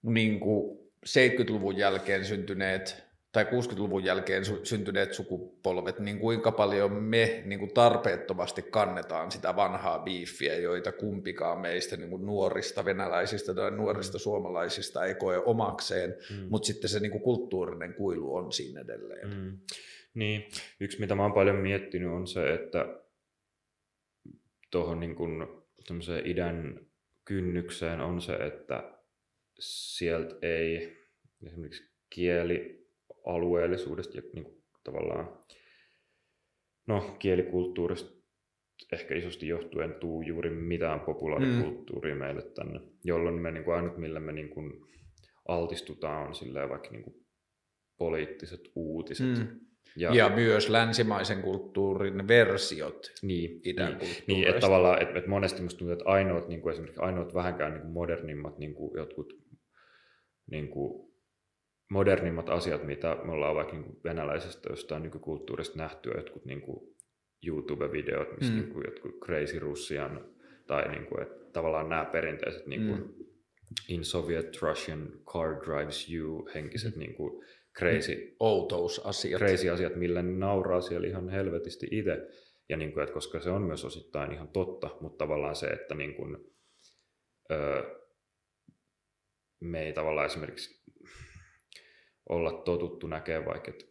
niin 0.02 0.40
kuin 0.40 0.80
70-luvun 1.08 1.78
jälkeen 1.78 2.26
syntyneet 2.26 3.11
tai 3.32 3.44
60-luvun 3.44 4.04
jälkeen 4.04 4.44
syntyneet 4.64 5.14
sukupolvet, 5.14 6.00
niin 6.00 6.20
kuinka 6.20 6.52
paljon 6.52 6.94
me 6.94 7.44
niin 7.46 7.60
kuin 7.60 7.74
tarpeettomasti 7.74 8.62
kannetaan 8.62 9.32
sitä 9.32 9.56
vanhaa 9.56 10.00
biiffiä, 10.00 10.56
joita 10.56 10.92
kumpikaan 10.92 11.60
meistä 11.60 11.98
niin 11.98 12.10
kuin 12.10 12.26
nuorista 12.26 12.86
venäläisistä 12.86 13.54
tai 13.54 13.72
nuorista 13.72 14.18
mm. 14.18 14.22
suomalaisista 14.22 15.06
ei 15.06 15.16
koe 15.16 15.38
omakseen, 15.38 16.16
mm. 16.30 16.48
mutta 16.50 16.66
sitten 16.66 16.90
se 16.90 17.00
niin 17.00 17.12
kuin 17.12 17.24
kulttuurinen 17.24 17.94
kuilu 17.94 18.36
on 18.36 18.52
siinä 18.52 18.82
edelleen. 18.82 19.30
Mm. 19.30 19.58
Niin, 20.14 20.50
yksi 20.80 21.00
mitä 21.00 21.16
mä 21.16 21.24
oon 21.24 21.34
paljon 21.34 21.56
miettinyt 21.56 22.12
on 22.12 22.28
se, 22.28 22.54
että 22.54 22.86
tuohon 24.72 25.00
niin 25.00 25.16
kuin, 25.16 25.48
idän 26.26 26.80
kynnykseen 27.26 28.02
on 28.02 28.22
se, 28.22 28.34
että 28.34 28.94
sieltä 29.60 30.36
ei 30.42 30.98
esimerkiksi 31.46 31.92
kielialueellisuudesta 33.24 34.18
ja 34.18 34.24
niin 34.34 34.44
kuin 34.44 34.64
tavallaan 34.84 35.38
no, 36.88 37.16
kielikulttuurista 37.20 38.22
ehkä 38.92 39.16
isosti 39.16 39.48
johtuen 39.48 39.94
tuu 39.94 40.22
juuri 40.22 40.50
mitään 40.50 41.00
populaarikulttuuria 41.00 42.16
mm. 42.16 42.20
meille 42.20 42.42
tänne, 42.42 42.80
jolloin 43.04 43.42
me 43.42 43.52
niin 43.52 43.64
kuin 43.64 43.76
ainut 43.76 43.98
millä 43.98 44.20
me 44.20 44.32
niin 44.32 44.50
kuin 44.50 44.74
altistutaan 45.48 46.28
on 46.28 46.36
silleen 46.36 46.70
vaikka 46.70 46.90
niin 46.90 47.04
kuin 47.04 47.16
poliittiset 47.98 48.72
uutiset. 48.76 49.38
Mm. 49.38 49.60
Ja, 49.96 50.16
ja 50.16 50.30
myös 50.30 50.70
länsimaisen 50.70 51.42
kulttuurin 51.42 52.28
versiot 52.28 53.12
niin, 53.22 53.62
idän 53.66 53.98
niin, 53.98 54.16
niin 54.28 54.48
että 54.48 54.60
tavallaan, 54.60 55.02
että, 55.02 55.18
että 55.18 55.30
monesti 55.30 55.62
musta 55.62 55.78
tuntuu, 55.80 55.94
että 55.94 56.10
ainoat, 56.10 56.48
niin 56.48 56.62
kuin 56.62 56.72
esimerkiksi 56.72 57.02
ainoat 57.02 57.34
vähänkään 57.34 57.72
niin 57.72 57.82
kuin 57.82 57.94
modernimmat 57.94 58.58
niin 58.58 58.74
kuin 58.74 58.98
jotkut 58.98 59.34
niin 60.52 60.70
kuin 60.70 61.11
modernimmat 61.92 62.50
asiat, 62.50 62.84
mitä 62.84 63.18
me 63.24 63.32
ollaan 63.32 63.56
vaikka 63.56 63.74
niin 63.74 64.00
venäläisestä 64.04 64.70
jostain 64.70 65.04
nykykulttuurista 65.04 65.78
nähty, 65.78 66.12
jotkut 66.16 66.46
niin 66.46 66.62
kuin 66.62 66.96
YouTube-videot, 67.48 68.38
missä 68.38 68.54
mm. 68.54 68.60
niin 68.60 68.74
kuin 68.74 68.86
jotkut 68.86 69.20
Crazy 69.26 69.60
Russian, 69.60 70.26
tai 70.68 70.92
niin 70.92 71.06
kuin, 71.06 71.22
että 71.22 71.52
tavallaan 71.54 71.90
nämä 71.90 72.06
perinteiset 72.06 72.68
niin 72.68 72.88
kuin 72.88 73.02
mm. 73.02 73.14
In 73.88 74.06
Soviet 74.06 74.62
Russian 74.62 75.12
Car 75.26 75.56
Drives 75.66 76.14
You 76.14 76.50
henkiset 76.54 76.96
mm. 76.96 77.00
niin 77.00 77.14
kuin 77.14 77.46
crazy, 77.80 78.36
Outousasiat. 78.40 79.40
crazy 79.40 79.70
asiat, 79.70 79.96
millä 79.96 80.22
ne 80.22 80.32
nauraa 80.32 80.82
siellä 80.82 81.08
ihan 81.08 81.30
helvetisti 81.30 81.88
itse. 81.92 82.28
Ja 82.70 82.78
niin 82.78 82.94
kuin, 82.94 83.04
että 83.04 83.14
koska 83.14 83.40
se 83.40 83.50
on 83.50 83.62
myös 83.62 83.86
osittain 83.86 84.34
ihan 84.34 84.48
totta, 84.48 84.98
mutta 85.02 85.18
tavallaan 85.18 85.56
se, 85.56 85.68
että 85.68 85.96
niin 85.96 86.16
kuin, 86.16 86.38
öö, 87.52 88.02
me 89.60 89.84
ei 89.84 89.94
tavallaan 89.94 90.26
esimerkiksi 90.26 90.82
olla 92.32 92.52
totuttu 92.52 93.08
näkemään 93.08 93.46
vaikka, 93.46 93.72
että 93.72 93.86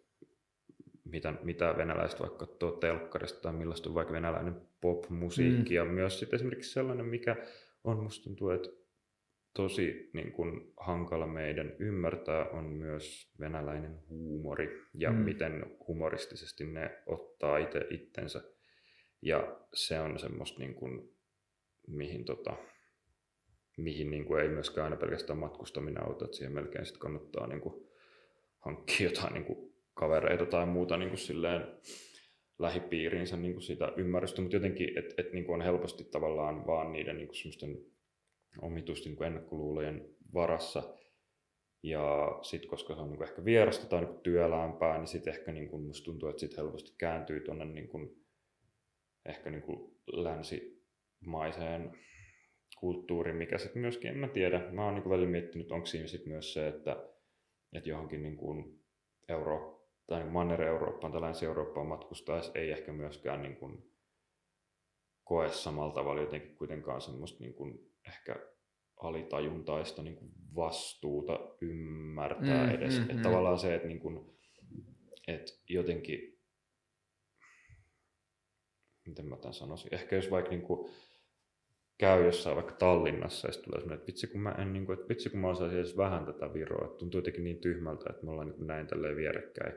mitä, 1.05 1.35
mitä 1.43 1.75
venäläiset 1.77 2.21
vaikka 2.21 2.47
katsoo 2.47 2.73
telkkarista 2.73 3.41
tai 3.41 3.53
millaista 3.53 3.89
on 3.89 3.95
vaikka 3.95 4.13
venäläinen 4.13 4.61
pop-musiikki 4.81 5.71
mm. 5.71 5.77
ja 5.77 5.85
myös 5.85 6.19
sitten 6.19 6.37
esimerkiksi 6.37 6.73
sellainen, 6.73 7.07
mikä 7.07 7.37
on 7.85 8.03
musta 8.03 8.25
tuntuu, 8.25 8.51
että 8.51 8.69
tosi 9.55 10.11
niin 10.13 10.33
kuin, 10.33 10.73
hankala 10.77 11.27
meidän 11.27 11.77
ymmärtää 11.79 12.49
on 12.49 12.65
myös 12.65 13.33
venäläinen 13.41 13.99
huumori 14.09 14.83
ja 14.95 15.11
mm. 15.11 15.19
miten 15.19 15.77
humoristisesti 15.89 16.65
ne 16.65 17.03
ottaa 17.07 17.59
itse 17.59 17.87
itsensä. 17.91 18.43
Ja 19.23 19.61
se 19.75 20.01
on 20.01 20.19
semmoista, 20.19 20.59
niin 20.59 20.75
kuin, 20.75 21.15
mihin, 21.87 22.25
tota, 22.25 22.57
mihin 23.77 24.11
niin 24.11 24.25
kuin, 24.25 24.43
ei 24.43 24.49
myöskään 24.49 24.85
aina 24.85 24.97
pelkästään 24.97 25.39
matkustaminen 25.39 26.05
auta, 26.05 26.25
että 26.25 26.37
siihen 26.37 26.55
melkein 26.55 26.87
sit 26.87 26.97
kannattaa 26.99 27.47
niin 27.47 27.61
kuin, 27.61 27.90
hankkia 28.61 29.11
jotain 29.11 29.35
niin 29.35 29.45
kuin, 29.45 29.73
kavereita 29.95 30.47
tai 30.47 30.67
muuta 30.67 30.97
niin 30.97 31.09
kuin, 31.09 31.19
silleen, 31.19 31.67
lähipiiriinsä 32.59 33.37
niin 33.37 33.53
kuin 33.53 33.63
sitä 33.63 33.93
ymmärrystä, 33.97 34.43
mutta 34.43 34.57
jotenkin, 34.57 34.99
että 34.99 35.15
et, 35.19 35.33
niin 35.33 35.51
on 35.51 35.63
helposti 35.63 36.05
tavallaan 36.05 36.67
vaan 36.67 36.93
niiden 36.93 37.17
niin 37.17 37.29
kuin 37.29 37.91
omituisten 38.63 39.13
niin 39.13 39.23
ennakkoluulojen 39.23 40.15
varassa. 40.35 40.95
Ja 41.83 42.39
sitten 42.43 42.71
koska 42.71 42.95
se 42.95 43.01
on 43.01 43.11
niin 43.11 43.23
ehkä 43.23 43.45
vierasta 43.45 43.87
tai 43.87 44.01
niin 44.01 44.21
työlämpää, 44.21 44.99
niin 44.99 45.07
sitten 45.07 45.35
ehkä 45.35 45.53
niin 45.53 45.69
kuin 45.69 45.83
musta 45.83 46.05
tuntuu, 46.05 46.29
että 46.29 46.41
sit 46.41 46.57
helposti 46.57 46.95
kääntyy 46.99 47.41
tuonne 47.41 47.65
niin 47.65 47.89
kuin, 47.89 48.27
ehkä 49.27 49.51
niin 49.51 49.63
kuin 49.63 49.97
länsimaiseen 50.13 51.93
kulttuuriin, 52.79 53.37
mikä 53.37 53.59
sitten 53.59 53.83
myöskin, 53.83 54.11
en 54.11 54.17
mä 54.17 54.29
tiedä, 54.29 54.73
mä 54.73 54.85
oon 54.85 54.95
niin 54.95 55.11
välillä 55.11 55.31
miettinyt, 55.31 55.73
onko 55.73 55.87
siinä 55.87 56.07
sitten 56.07 56.33
myös 56.33 56.53
se, 56.53 56.69
että, 56.69 57.09
että 57.73 57.89
johonkin 57.89 58.23
niin 58.23 58.37
kuin 58.37 58.85
Euro, 59.29 59.87
tai 60.07 60.21
niin 60.23 60.33
Manner-Eurooppaan 60.33 61.13
tai 61.13 61.21
Länsi-Eurooppaan 61.21 61.87
matkustaisi 61.87 62.51
ei 62.55 62.71
ehkä 62.71 62.93
myöskään 62.93 63.43
niin 63.43 63.57
kuin 63.57 63.91
koe 65.25 65.49
samalla 65.49 65.95
tavalla 65.95 66.21
jotenkin 66.21 66.57
kuitenkaan 66.57 67.01
semmoista 67.01 67.45
niin 67.45 67.55
kuin 67.55 67.91
ehkä 68.09 68.37
alitajuntaista 68.97 70.03
niin 70.03 70.17
kuin 70.17 70.33
vastuuta 70.55 71.39
ymmärtää 71.61 72.67
mm, 72.67 72.71
edes. 72.71 72.97
Mm, 72.97 73.03
että 73.03 73.15
mm. 73.15 73.23
tavallaan 73.23 73.59
se, 73.59 73.75
että, 73.75 73.89
niin 73.89 74.01
kuin, 74.01 74.39
että 75.29 75.53
jotenkin, 75.69 76.41
miten 79.07 79.27
mä 79.27 79.37
tämän 79.37 79.55
sanoisin, 79.55 79.95
ehkä 79.95 80.17
jos 80.17 80.31
vaikka 80.31 80.51
niin 80.51 80.63
kuin 80.63 80.91
käy 82.01 82.25
jossain 82.25 82.57
vaikka 82.57 82.73
Tallinnassa 82.73 83.49
ja 83.49 83.53
tulee 83.53 83.81
semmoinen, 83.81 83.95
että 83.95 84.07
vitsi 84.07 84.27
kun 84.27 84.41
mä, 84.41 84.55
en, 84.59 84.73
niin 84.73 84.87
kuin, 84.87 84.99
että 84.99 85.09
vitsi 85.09 85.31
kun 85.31 85.41
mä 85.41 85.49
osaisin 85.49 85.79
edes 85.79 85.97
vähän 85.97 86.27
tätä 86.27 86.55
viroa, 86.55 86.87
että 86.87 86.99
tuntuu 86.99 87.19
jotenkin 87.19 87.45
niin 87.45 87.59
tyhmältä, 87.59 88.11
että 88.11 88.25
me 88.25 88.31
ollaan 88.31 88.49
niin 88.49 88.67
näin 88.67 88.87
tälleen 88.87 89.17
vierekkäin. 89.17 89.73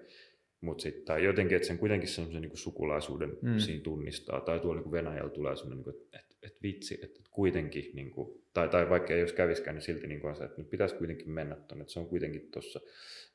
Mutta 0.62 0.82
sitten 0.82 1.24
jotenkin, 1.24 1.56
että 1.56 1.68
sen 1.68 1.78
kuitenkin 1.78 2.10
semmoisen 2.10 2.41
niin 2.41 2.58
sukulaisuuden 2.58 3.38
mm. 3.41 3.60
siinä 3.60 3.84
tunnistaa. 3.84 4.41
Tai 4.41 4.60
tuolla 4.60 4.82
niin 4.82 4.91
Venäjällä 4.91 5.30
tulee 5.30 5.56
semmoinen, 5.56 5.86
niin 5.86 5.95
että, 5.95 6.20
että, 6.20 6.36
että 6.44 6.60
vitsi, 6.64 7.00
että 7.04 7.20
kuitenkin, 7.32 7.91
niin 7.94 8.12
kuin, 8.12 8.41
tai, 8.54 8.70
tai 8.70 8.90
vaikka 8.90 9.14
ei 9.14 9.20
jos 9.20 9.34
käviskään, 9.34 9.76
niin 9.76 9.84
silti 9.84 10.08
niin 10.08 10.22
kuin 10.22 10.36
se, 10.36 10.44
että 10.44 10.62
nyt 10.62 10.70
pitäisi 10.70 10.95
kuitenkin 10.95 11.30
mennä 11.30 11.56
tuonne, 11.56 11.82
että 11.82 11.94
se 11.94 12.00
on 12.00 12.08
kuitenkin 12.08 12.52
tuossa. 12.52 12.80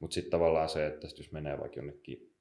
Mutta 0.00 0.14
sitten 0.14 0.30
tavallaan 0.30 0.68
se, 0.68 0.86
että 0.86 1.06
jos 1.18 1.32
menee 1.32 1.58
vaikka 1.58 1.78
jonnekin 1.78 2.32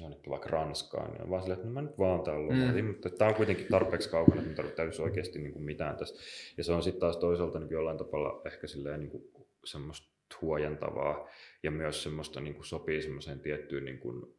jonnekin 0.00 0.30
vaikka 0.30 0.48
Ranskaan, 0.48 1.10
niin 1.10 1.22
on 1.22 1.30
vaan 1.30 1.42
silleen, 1.42 1.58
että 1.58 1.68
no 1.68 1.74
mä 1.74 1.82
nyt 1.82 1.98
vaan 1.98 2.22
täällä 2.22 2.72
mm. 2.72 2.86
mutta 2.86 3.10
tämä 3.10 3.28
on 3.28 3.34
kuitenkin 3.34 3.66
tarpeeksi 3.66 4.10
kaukana, 4.10 4.42
että 4.42 4.62
me 4.62 4.68
täytyisi 4.68 5.02
oikeasti 5.02 5.38
niin 5.38 5.52
kuin 5.52 5.64
mitään 5.64 5.96
tästä. 5.96 6.18
Ja 6.56 6.64
se 6.64 6.72
on 6.72 6.82
sitten 6.82 7.00
taas 7.00 7.16
toisaalta 7.16 7.58
niin 7.58 7.70
jollain 7.70 7.98
tavalla 7.98 8.42
ehkä 8.46 8.66
silleen 8.66 9.00
niin 9.00 9.10
kuin 9.10 9.24
semmoista 9.64 10.08
huojentavaa 10.42 11.28
ja 11.62 11.70
myös 11.70 12.02
semmoista 12.02 12.40
niin 12.40 12.54
kuin 12.54 12.64
sopii 12.64 13.02
semmoiseen 13.02 13.40
tiettyyn 13.40 13.84
niin 13.84 13.98
kuin 13.98 14.34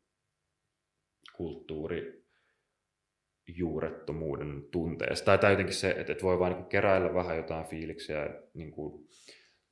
kulttuuri 1.37 2.25
juurettomuuden 3.47 4.67
tunteesta. 4.71 5.25
Tai, 5.25 5.37
tai 5.37 5.51
jotenkin 5.51 5.75
se, 5.75 5.89
että, 5.89 6.11
että 6.11 6.23
voi 6.23 6.39
vain 6.39 6.53
niin 6.53 6.65
keräillä 6.65 7.13
vähän 7.13 7.37
jotain 7.37 7.65
fiiliksiä, 7.65 8.29
niin 8.53 8.71
kuin 8.71 9.07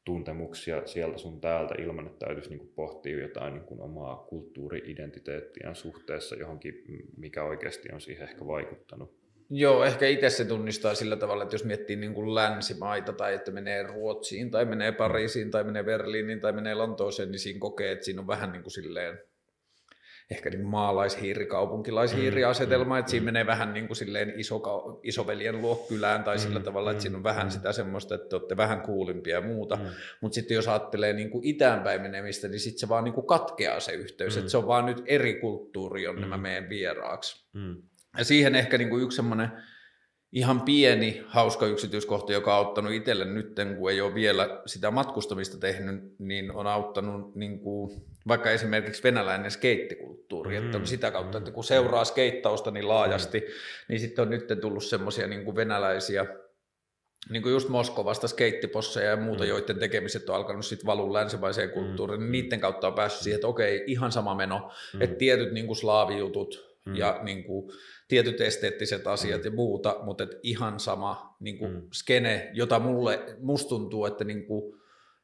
tuntemuksia 0.08 0.88
sieltä 0.88 1.18
sun 1.18 1.42
täältä 1.42 1.76
ilman, 1.80 2.08
että 2.08 2.26
täytyisi 2.26 2.50
niin 2.50 2.72
pohtia 2.76 3.20
jotain 3.22 3.54
niin 3.54 3.82
omaa 3.82 4.26
kulttuuri-identiteettiään 4.30 5.76
suhteessa 5.76 6.36
johonkin, 6.36 6.84
mikä 7.18 7.44
oikeasti 7.44 7.90
on 7.94 8.02
siihen 8.02 8.28
ehkä 8.30 8.48
vaikuttanut. 8.48 9.14
Joo, 9.50 9.84
ehkä 9.84 10.08
itse 10.08 10.30
se 10.30 10.46
tunnistaa 10.46 10.96
sillä 10.96 11.16
tavalla, 11.16 11.44
että 11.44 11.56
jos 11.56 11.64
miettii 11.64 11.96
niin 11.96 12.14
kuin 12.14 12.36
länsimaita 12.36 13.14
tai 13.14 13.34
että 13.34 13.52
menee 13.52 13.84
Ruotsiin 13.84 14.52
tai 14.52 14.66
menee 14.66 14.92
Pariisiin 14.92 15.52
tai 15.52 15.64
menee 15.64 15.84
Berliiniin 15.84 16.40
tai 16.40 16.54
menee 16.54 16.76
Lontooseen, 16.76 17.32
niin 17.32 17.40
siinä 17.40 17.60
kokee, 17.60 17.92
että 17.92 18.06
siinä 18.06 18.22
on 18.22 18.28
vähän 18.28 18.52
niin 18.52 18.64
kuin 18.64 18.74
silleen 18.74 19.20
ehkä 20.32 20.49
niin 20.49 20.66
maalaishiiri, 20.66 21.45
kaupunkilaishiiriasetelma, 21.45 22.95
mm, 22.95 22.99
että 22.99 23.12
siinä 23.12 23.24
mm. 23.24 23.26
menee 23.26 23.45
vähän 23.45 23.74
niin 23.74 23.88
kuin 23.88 23.98
silleen 23.98 24.40
iso, 24.40 24.62
isoveljen 25.04 25.62
luokkylään 25.62 26.24
tai 26.24 26.40
sillä 26.40 26.60
mm, 26.60 26.66
tavalla, 26.66 26.91
että 26.91 26.99
mm, 26.99 27.02
siinä 27.02 27.18
on 27.18 27.24
vähän 27.24 27.48
mm. 27.48 27.52
sitä 27.52 27.72
semmoista, 27.72 28.16
että 28.16 28.30
te 28.30 28.36
olette 28.36 28.58
vähän 28.58 28.82
kuulimpia 28.82 29.36
ja 29.36 29.41
muuta, 29.41 29.76
mm. 29.76 29.86
mutta 30.22 30.36
sitten 30.36 30.56
jos 30.56 30.68
ajattelee 30.68 31.14
niin 31.14 31.30
kuin 31.30 31.45
itäänpäin 31.45 32.02
menemistä, 32.02 32.48
niin 32.48 32.60
sitten 32.60 32.80
se 32.80 32.90
vaan 32.90 33.04
niin 33.04 33.14
kuin 33.14 33.28
katkeaa 33.28 33.80
se 33.80 33.91
yhteys, 33.91 34.36
mm. 34.36 34.40
että 34.40 34.52
se 34.52 34.58
on 34.58 34.68
vaan 34.68 34.86
nyt 34.86 35.04
eri 35.06 35.40
kulttuuri, 35.40 36.04
jonne 36.04 36.22
mm. 36.22 36.30
mä 36.30 36.38
menen 36.38 36.70
vieraaksi. 36.70 37.48
Mm. 37.54 37.76
Ja 38.18 38.24
siihen 38.24 38.56
ehkä 38.56 38.78
niin 38.78 38.90
kuin 38.90 39.04
yksi 39.04 39.16
semmoinen 39.16 39.52
ihan 40.32 40.62
pieni, 40.62 41.24
hauska 41.28 41.66
yksityiskohta, 41.66 42.34
joka 42.34 42.58
on 42.58 42.66
auttanut 42.66 42.94
itselle 42.94 43.26
nyt, 43.26 43.56
kun 43.78 43.91
ei 43.91 44.02
ole 44.02 44.16
vielä 44.16 44.62
sitä 44.66 44.91
matkustamista 44.91 45.58
tehnyt, 45.58 46.16
niin 46.20 46.52
on 46.52 46.68
auttanut 46.68 47.36
niin 47.36 47.60
kuin, 47.60 48.02
vaikka 48.28 48.52
esimerkiksi 48.52 49.04
venäläinen 49.04 49.52
skeittikulttuuri, 49.52 50.60
mm, 50.60 50.66
että 50.66 50.80
sitä 50.84 51.12
kautta, 51.12 51.38
että 51.38 51.52
kun 51.52 51.64
seuraa 51.64 52.06
skeittausta 52.06 52.72
niin 52.72 52.88
laajasti, 52.88 53.40
mm. 53.40 53.45
niin 53.88 53.99
sitten 53.99 54.22
on 54.22 54.30
nyt 54.30 54.48
tullut 54.62 54.84
semmoisia 54.84 55.28
niin 55.28 55.56
venäläisiä 55.56 56.26
niin 57.30 57.44
kuin 57.44 57.52
just 57.52 57.70
Moskovasta 57.70 58.28
skeittiposseja 58.28 59.10
ja 59.10 59.18
muuta, 59.18 59.44
mm. 59.44 59.49
joiden 59.49 59.80
tekemiset 59.80 60.30
on 60.30 60.36
alkanut 60.36 60.66
sitten 60.66 60.86
valua 60.86 61.14
länsimaiseen 61.14 61.70
kulttuuriin, 61.70 62.20
niin 62.20 62.28
mm. 62.28 62.32
niin 62.32 62.44
niiden 62.44 62.60
kautta 62.60 62.88
on 62.88 62.94
päässyt 62.94 63.24
siihen, 63.24 63.38
että 63.38 63.48
okei, 63.48 63.84
ihan 63.88 64.12
sama 64.12 64.36
meno, 64.36 64.72
mm. 64.94 65.02
että 65.02 65.16
tietyt 65.16 65.52
niin 65.52 65.68
kuin 65.68 65.78
slaavijutut 65.78 66.80
mm. 66.86 66.95
ja 66.95 67.20
niin 67.24 67.44
kuin, 67.44 67.72
tietyt 68.08 68.42
esteettiset 68.42 69.08
asiat 69.08 69.42
mm. 69.42 69.46
ja 69.46 69.52
muuta, 69.52 69.96
mutta 70.04 70.24
et 70.24 70.40
ihan 70.44 70.80
sama 70.80 71.36
niin 71.40 71.58
kuin 71.58 71.72
mm. 71.72 71.82
skene, 71.94 72.50
jota 72.54 72.80
mulle, 72.80 73.36
musta 73.40 73.70
tuntuu, 73.70 74.06
että 74.06 74.24
niin 74.24 74.46
kuin, 74.46 74.78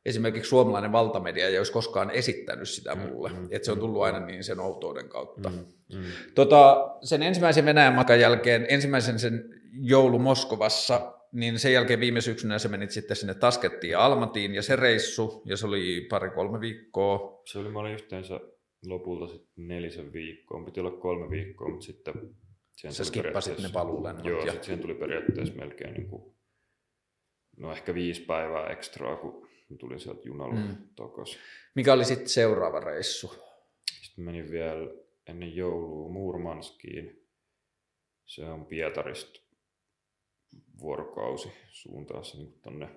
esimerkiksi 0.05 0.49
suomalainen 0.49 0.91
valtamedia 0.91 1.47
ei 1.47 1.57
olisi 1.57 1.71
koskaan 1.71 2.11
esittänyt 2.11 2.69
sitä 2.69 2.95
mm, 2.95 3.01
mulle, 3.01 3.29
mm, 3.29 3.47
että 3.51 3.65
se 3.65 3.71
on 3.71 3.79
tullut 3.79 4.03
aina 4.03 4.19
niin 4.19 4.43
sen 4.43 4.59
outouden 4.59 5.09
kautta. 5.09 5.49
Mm, 5.49 5.65
mm. 5.93 6.03
Tota, 6.35 6.91
sen 7.03 7.23
ensimmäisen 7.23 7.65
Venäjän 7.65 7.93
matkan 7.93 8.19
jälkeen, 8.19 8.65
ensimmäisen 8.69 9.19
sen 9.19 9.49
joulu 9.81 10.19
Moskovassa, 10.19 11.13
niin 11.31 11.59
sen 11.59 11.73
jälkeen 11.73 11.99
viime 11.99 12.21
syksynä 12.21 12.59
se 12.59 12.67
menit 12.67 12.91
sitten 12.91 13.17
sinne 13.17 13.33
Taskettiin 13.33 13.91
ja 13.91 14.05
Almatiin 14.05 14.55
ja 14.55 14.61
se 14.61 14.75
reissu, 14.75 15.41
ja 15.45 15.57
se 15.57 15.67
oli 15.67 16.07
pari-kolme 16.09 16.59
viikkoa. 16.59 17.41
Se 17.45 17.59
oli, 17.59 17.69
mä 17.69 17.79
olin 17.79 17.93
yhteensä 17.93 18.39
lopulta 18.85 19.27
sitten 19.27 19.67
nelisen 19.67 20.13
viikkoa, 20.13 20.65
piti 20.65 20.79
olla 20.79 20.91
kolme 20.91 21.29
viikkoa, 21.29 21.69
mutta 21.69 21.85
sitten 21.85 22.13
Siihen 22.75 22.93
Sä 22.93 23.03
skippasit 23.03 23.59
ne 23.59 23.69
paluulennot. 23.73 24.25
Joo, 24.25 24.39
ja... 24.39 24.45
sitten 24.45 24.63
siihen 24.63 24.81
tuli 24.81 24.95
periaatteessa 24.95 25.55
melkein 25.55 25.93
niin 25.93 26.09
kuin, 26.09 26.35
no 27.57 27.71
ehkä 27.71 27.93
viisi 27.93 28.21
päivää 28.21 28.67
ekstraa, 28.67 29.15
kun 29.15 29.49
tulin 29.79 29.99
sieltä 29.99 30.21
junalla 30.25 30.55
mm. 30.55 30.77
takaisin. 30.95 31.41
Mikä 31.75 31.93
oli 31.93 32.05
sitten 32.05 32.29
seuraava 32.29 32.79
reissu? 32.79 33.27
Sitten 34.01 34.25
menin 34.25 34.51
vielä 34.51 35.03
ennen 35.27 35.55
joulua 35.55 36.09
Murmanskiin. 36.09 37.29
Se 38.25 38.45
on 38.45 38.65
Pietarista 38.65 39.39
vuorokausi 40.79 41.49
suuntaassa 41.69 42.37
niin 42.37 42.59
tuonne 42.61 42.89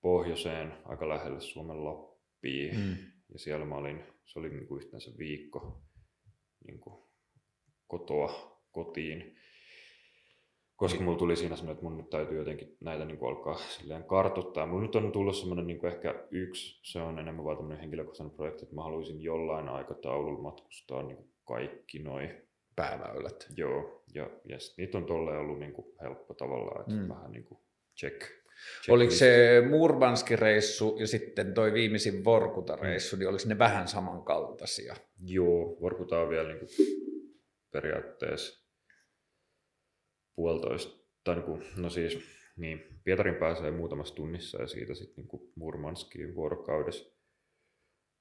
pohjoiseen, 0.00 0.72
aika 0.84 1.08
lähelle 1.08 1.40
Suomen 1.40 1.84
Lappiin. 1.84 2.76
Mm. 2.76 2.96
Ja 3.32 3.38
siellä 3.38 3.66
mä 3.66 3.74
olin, 3.74 4.04
se 4.24 4.38
oli 4.38 4.48
niin 4.48 4.66
kuin 4.66 4.82
yhteensä 4.82 5.10
viikko 5.18 5.82
niin 6.66 6.80
kuin 6.80 7.03
kotoa 7.86 8.60
kotiin. 8.72 9.36
Koska 10.76 11.02
mulla 11.02 11.18
tuli 11.18 11.36
siinä 11.36 11.56
semmoinen, 11.56 11.74
että 11.74 11.84
mun 11.84 11.96
nyt 11.96 12.10
täytyy 12.10 12.38
jotenkin 12.38 12.76
näitä 12.80 13.04
niin 13.04 13.18
kuin 13.18 13.28
alkaa 13.28 13.56
silleen 13.56 14.04
kartoittaa. 14.04 14.66
Mulla 14.66 14.82
nyt 14.82 14.96
on 14.96 15.12
tullut 15.12 15.36
semmoinen 15.36 15.66
niin 15.66 15.78
kuin 15.78 15.92
ehkä 15.92 16.14
yksi, 16.30 16.80
se 16.92 17.00
on 17.00 17.18
enemmän 17.18 17.44
vaan 17.44 17.56
tämmöinen 17.56 17.80
henkilökohtainen 17.80 18.36
projekti, 18.36 18.62
että 18.62 18.74
mä 18.74 18.82
haluaisin 18.82 19.22
jollain 19.22 19.68
aikataululla 19.68 20.42
matkustaa 20.42 21.02
niin 21.02 21.16
kuin 21.16 21.30
kaikki 21.44 21.98
noi 21.98 22.30
pääväylät. 22.76 23.46
Joo, 23.56 24.04
ja, 24.14 24.30
ja 24.44 24.60
sit 24.60 24.78
niitä 24.78 24.98
on 24.98 25.06
tolleen 25.06 25.38
ollut 25.38 25.58
niin 25.58 25.72
kuin 25.72 25.86
helppo 26.02 26.34
tavallaan, 26.34 26.80
että 26.80 27.02
mm. 27.02 27.08
vähän 27.08 27.32
niin 27.32 27.44
kuin 27.44 27.60
check. 28.00 28.22
Oliko 28.88 29.12
se 29.12 29.62
Murmanski-reissu 29.70 30.96
ja 31.00 31.06
sitten 31.06 31.54
toi 31.54 31.72
viimeisin 31.72 32.24
Vorkuta-reissu, 32.24 33.16
niin 33.16 33.28
oliko 33.28 33.44
ne 33.46 33.58
vähän 33.58 33.88
samankaltaisia? 33.88 34.94
Joo, 35.24 35.76
Vorkuta 35.80 36.20
on 36.20 36.28
vielä 36.28 36.48
niin 36.48 36.58
kuin 36.58 36.68
periaatteessa 37.74 38.64
puolitoista, 40.36 41.04
tai 41.24 41.34
niin 41.34 41.44
kuin, 41.44 41.62
no 41.76 41.90
siis, 41.90 42.18
niin, 42.56 43.00
Pietarin 43.04 43.34
pääsee 43.34 43.70
muutamassa 43.70 44.14
tunnissa 44.14 44.62
ja 44.62 44.66
siitä 44.66 44.94
sitten 44.94 45.24
niin 45.24 45.52
Murmanskiin 45.56 46.34
vuorokaudessa. 46.34 47.14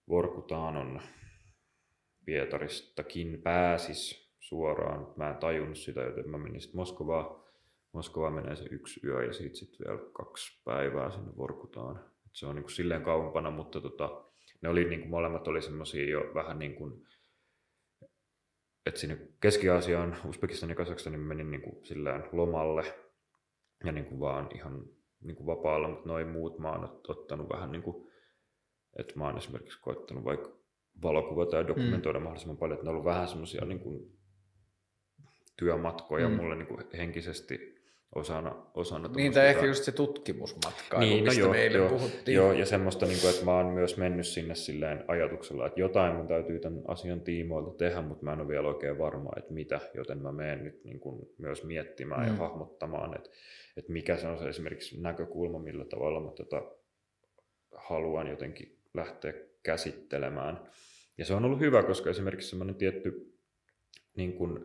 Vorkutaan 0.10 0.78
on 0.78 1.02
Pietaristakin 2.26 3.42
pääsis 3.42 4.34
suoraan. 4.40 5.14
Mä 5.18 5.30
en 5.30 5.38
tajunnut 5.38 5.78
sitä, 5.78 6.02
joten 6.02 6.30
mä 6.30 6.38
menin 6.38 6.62
sitten 6.62 6.78
Moskovaan. 6.78 7.44
Moskovaan 7.92 8.34
menee 8.34 8.56
se 8.56 8.66
yksi 8.72 9.00
yö 9.04 9.26
ja 9.26 9.34
siitä 9.34 9.56
sitten 9.56 9.88
vielä 9.88 10.10
kaksi 10.14 10.62
päivää 10.66 11.12
sinne 11.12 11.38
Vorkutaan. 11.38 11.96
Et 11.98 12.36
se 12.36 12.46
on 12.46 12.56
niin 12.56 12.64
kuin 12.64 12.72
silleen 12.72 13.04
kauempana, 13.04 13.52
mutta 13.52 13.82
tota, 13.82 14.24
ne 14.62 14.70
oli 14.70 14.86
niin 14.86 15.00
kuin 15.00 15.10
molemmat 15.10 15.48
oli 15.48 15.62
semmoisia 15.62 16.10
jo 16.10 16.32
vähän 16.34 16.60
niin 16.60 16.76
kuin, 16.76 17.08
että 18.86 19.00
sinne 19.00 19.18
Keski-Aasiaan, 19.42 20.18
Uzbekistan 20.28 20.70
ja 20.70 20.76
Kazakstanin 20.76 21.20
menin 21.20 21.52
niin 21.52 21.62
kuin 21.62 21.86
silleen 21.86 22.24
lomalle 22.32 22.84
ja 23.86 23.92
niin 23.92 24.06
kuin 24.06 24.20
vaan 24.20 24.50
ihan 24.56 24.86
niin 25.22 25.36
kuin 25.36 25.48
vapaalla, 25.48 25.88
mutta 25.88 26.10
noin 26.10 26.28
muut 26.28 26.60
mä 26.60 26.72
oon 26.72 27.02
ottanut 27.08 27.50
vähän 27.50 27.72
niin 27.72 27.84
kuin, 27.84 28.12
että 29.00 29.14
mä 29.16 29.26
oon 29.26 29.38
esimerkiksi 29.38 29.82
koittanut 29.82 30.24
vaikka 30.24 30.50
valokuvata 31.04 31.56
ja 31.56 31.68
dokumentoida 31.68 32.20
mm. 32.20 32.24
mahdollisimman 32.24 32.58
paljon, 32.58 32.76
että 32.76 32.84
ne 32.84 32.90
on 32.90 32.96
ollut 32.96 33.06
vähän 33.06 33.28
semmoisia 33.28 33.66
niin 33.66 33.80
kuin, 33.80 34.20
työmatkoja 35.58 36.30
mm. 36.30 36.36
mulle 36.36 36.56
niin 36.56 36.68
kuin 36.68 36.86
henkisesti 36.98 37.73
osana, 38.16 38.56
osana 38.74 39.10
Niin, 39.16 39.34
tai 39.34 39.48
ehkä 39.48 39.66
just 39.66 39.84
se 39.84 39.92
tutkimusmatka, 39.92 41.00
niin, 41.00 41.18
no 41.18 41.26
mistä 41.26 41.42
joo, 41.42 41.52
meille 41.52 41.78
joo, 41.78 41.90
puhuttiin. 41.90 42.36
Joo, 42.36 42.54
ja 42.54 42.66
semmoista, 42.66 43.06
niin 43.06 43.22
kuin, 43.22 43.30
että 43.30 43.46
mä 43.46 43.56
oon 43.56 43.66
myös 43.66 43.98
mennyt 43.98 44.28
sinne 44.28 44.56
silleen 44.56 45.06
ajatuksella, 45.08 45.68
että 45.68 45.80
jotain 45.80 46.16
mun 46.16 46.28
täytyy 46.28 46.60
tämän 46.60 46.82
asian 46.88 47.22
tiimoilta 47.22 47.78
tehdä, 47.78 48.02
mutta 48.02 48.26
mä 48.26 48.34
en 48.34 48.40
ole 48.40 48.48
vielä 48.48 48.68
oikein 48.68 49.00
varma, 49.00 49.30
että 49.38 49.54
mitä, 49.54 49.80
joten 49.94 50.18
mä 50.18 50.32
menen 50.32 50.64
nyt 50.64 50.84
niin 50.84 51.00
kuin 51.00 51.30
myös 51.38 51.64
miettimään 51.64 52.22
mm. 52.22 52.28
ja 52.28 52.34
hahmottamaan, 52.34 53.16
että, 53.16 53.30
että 53.78 53.92
mikä 53.92 54.18
se 54.18 54.28
on 54.28 54.38
se 54.38 54.50
esimerkiksi 54.50 55.02
näkökulma, 55.02 55.60
millä 55.60 55.86
tavalla 55.86 56.20
mä 56.20 56.32
tota 56.32 56.64
haluan 57.76 58.28
jotenkin 58.28 58.80
lähteä 58.94 59.34
käsittelemään. 59.64 60.60
Ja 61.18 61.26
se 61.26 61.34
on 61.34 61.46
ollut 61.46 61.60
hyvä, 61.60 61.84
koska 61.84 62.10
esimerkiksi 62.10 62.50
semmoinen 62.50 62.76
tietty 62.76 63.38
niin 64.16 64.34
kuin, 64.34 64.60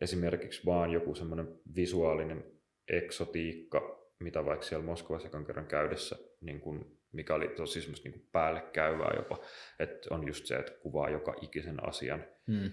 esimerkiksi 0.00 0.66
vaan 0.66 0.90
joku 0.90 1.14
semmoinen 1.14 1.48
visuaalinen 1.76 2.59
eksotiikka, 2.90 4.10
mitä 4.18 4.44
vaikka 4.44 4.66
siellä 4.66 4.84
Moskovassa 4.84 5.28
ekan 5.28 5.46
kerran 5.46 5.66
käydessä, 5.66 6.16
niin 6.40 6.60
kun, 6.60 6.98
mikä 7.12 7.34
oli 7.34 7.48
tosi 7.48 7.80
semmoista 7.80 8.08
niin 8.08 8.28
päälle 8.32 8.60
käyvää 8.72 9.12
jopa, 9.16 9.40
että 9.78 10.14
on 10.14 10.26
just 10.26 10.46
se, 10.46 10.56
että 10.56 10.72
kuvaa 10.72 11.10
joka 11.10 11.34
ikisen 11.40 11.88
asian, 11.88 12.24
hmm. 12.46 12.70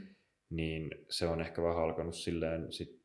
niin 0.50 0.90
se 1.10 1.28
on 1.28 1.42
ehkä 1.42 1.62
vähän 1.62 1.84
alkanut 1.84 2.16
silleen 2.16 2.72
sit, 2.72 3.02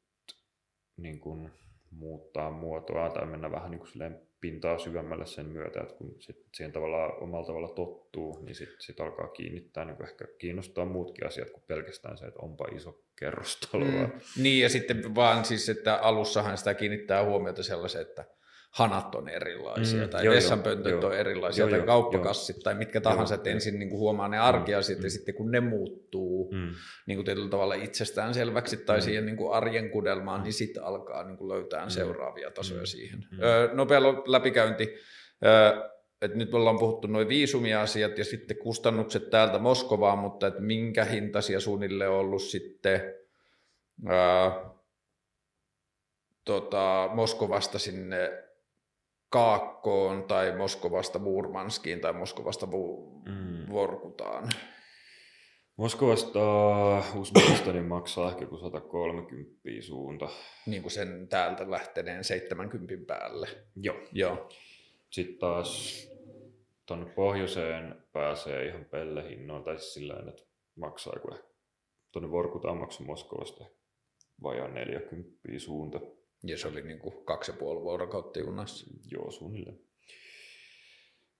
niin 0.96 1.20
kun, 1.20 1.50
muuttaa 1.92 2.50
muotoa 2.50 3.10
tai 3.10 3.26
mennä 3.26 3.50
vähän 3.50 3.70
niin 3.70 3.78
kuin 3.78 3.88
silleen 3.88 4.20
pintaa 4.40 4.78
syvemmälle 4.78 5.26
sen 5.26 5.46
myötä, 5.46 5.80
että 5.80 5.94
kun 5.94 6.16
sit 6.18 6.36
siihen 6.54 6.72
tavallaan 6.72 7.22
omalla 7.22 7.46
tavalla 7.46 7.68
tottuu, 7.68 8.44
niin 8.44 8.54
sitten 8.54 8.80
sit 8.80 9.00
alkaa 9.00 9.28
kiinnittää, 9.28 9.84
niin 9.84 10.02
ehkä 10.02 10.24
kiinnostaa 10.38 10.84
muutkin 10.84 11.26
asiat 11.26 11.50
kuin 11.50 11.64
pelkästään 11.66 12.18
se, 12.18 12.26
että 12.26 12.40
onpa 12.42 12.64
iso 12.76 13.02
kerrostalo. 13.18 13.84
Mm. 13.84 14.10
Niin 14.36 14.62
ja 14.62 14.68
sitten 14.68 15.14
vaan 15.14 15.44
siis, 15.44 15.68
että 15.68 15.96
alussahan 15.96 16.58
sitä 16.58 16.74
kiinnittää 16.74 17.24
huomiota 17.24 17.62
sellaisen, 17.62 18.02
että 18.02 18.24
hanat 18.72 19.14
on 19.14 19.28
erilaisia, 19.28 20.04
mm, 20.04 20.10
tai 20.10 20.28
vessanpöntöt 20.28 21.04
on 21.04 21.16
erilaisia, 21.16 21.62
joo, 21.62 21.70
tai 21.70 21.86
kauppakassit, 21.86 22.56
joo, 22.56 22.62
tai 22.62 22.74
mitkä 22.74 23.00
tahansa, 23.00 23.34
joo, 23.34 23.40
että 23.40 23.50
ensin 23.50 23.78
niin 23.78 23.88
kuin 23.88 23.98
huomaa 23.98 24.28
ne 24.28 24.38
arkiasiat, 24.38 24.98
mm, 24.98 25.04
ja 25.04 25.10
sitten 25.10 25.34
kun 25.34 25.50
ne 25.50 25.60
muuttuu 25.60 26.52
mm. 26.52 26.70
niin 27.06 27.16
kuin 27.16 27.24
tietyllä 27.24 27.50
tavalla 27.50 27.74
itsestään 27.74 28.34
selväksi, 28.34 28.76
tai 28.76 28.98
mm. 28.98 29.02
siihen 29.02 29.26
niin 29.26 29.36
kuin 29.36 29.52
arjen 29.52 29.90
kudelmaan, 29.90 30.42
niin 30.42 30.52
sitten 30.52 30.84
alkaa 30.84 31.24
niin 31.24 31.36
kuin 31.36 31.48
löytää 31.48 31.84
mm. 31.84 31.90
seuraavia 31.90 32.50
tasoja 32.50 32.80
mm. 32.80 32.86
siihen. 32.86 33.26
Mm. 33.30 33.42
Öö, 33.42 33.74
nopea 33.74 34.02
läpikäynti. 34.26 34.94
Öö, 35.44 35.92
että 36.22 36.38
nyt 36.38 36.54
ollaan 36.54 36.78
puhuttu 36.78 37.08
noin 37.08 37.28
viisumiasiat 37.28 38.18
ja 38.18 38.24
sitten 38.24 38.56
kustannukset 38.56 39.30
täältä 39.30 39.58
Moskovaan, 39.58 40.18
mutta 40.18 40.46
että 40.46 40.60
minkä 40.60 41.04
hintaisia 41.04 41.60
suunnilleen 41.60 42.10
on 42.10 42.16
ollut 42.16 42.42
sitten 42.42 43.00
ää, 44.06 44.70
tota, 46.44 47.10
Moskovasta 47.14 47.78
sinne 47.78 48.42
Kaakkoon 49.32 50.24
tai 50.24 50.56
Moskovasta 50.56 51.18
Murmanskiin 51.18 52.00
tai 52.00 52.12
Moskovasta 52.12 52.70
Vu- 52.70 53.22
mm. 53.26 53.72
Vorkutaan? 53.72 54.48
Moskovasta 55.76 56.40
Uzbekistanin 57.16 57.84
maksaa 57.84 58.30
ehkä 58.30 58.46
kuin 58.46 58.60
130 58.60 59.60
suunta. 59.80 60.28
Niin 60.66 60.82
kuin 60.82 60.92
sen 60.92 61.28
täältä 61.28 61.70
lähteneen 61.70 62.24
70 62.24 62.94
päälle. 63.06 63.48
Joo. 63.76 63.96
Joo. 64.12 64.48
Sitten 65.10 65.38
taas 65.38 66.02
tuonne 66.86 67.06
pohjoiseen 67.06 67.96
pääsee 68.12 68.66
ihan 68.66 68.84
pellehinnoin, 68.84 69.64
tai 69.64 69.78
siis 69.78 69.94
sillä 69.94 70.14
että 70.28 70.42
maksaa, 70.76 71.18
kun 71.22 71.38
tuonne 72.12 72.30
Vorkutaan 72.30 72.76
maksu 72.76 73.04
Moskovasta 73.04 73.64
vajaan 74.42 74.74
40 74.74 75.32
suunta. 75.58 76.00
Ja 76.44 76.58
se 76.58 76.68
oli 76.68 76.82
niin 76.82 76.98
kuin 76.98 77.24
kaksi 77.24 77.50
ja 77.50 77.56
puoli 77.56 77.80
vuorokautta 77.80 78.38
junassa. 78.38 78.86
Joo, 79.10 79.30
suunnilleen. 79.30 79.80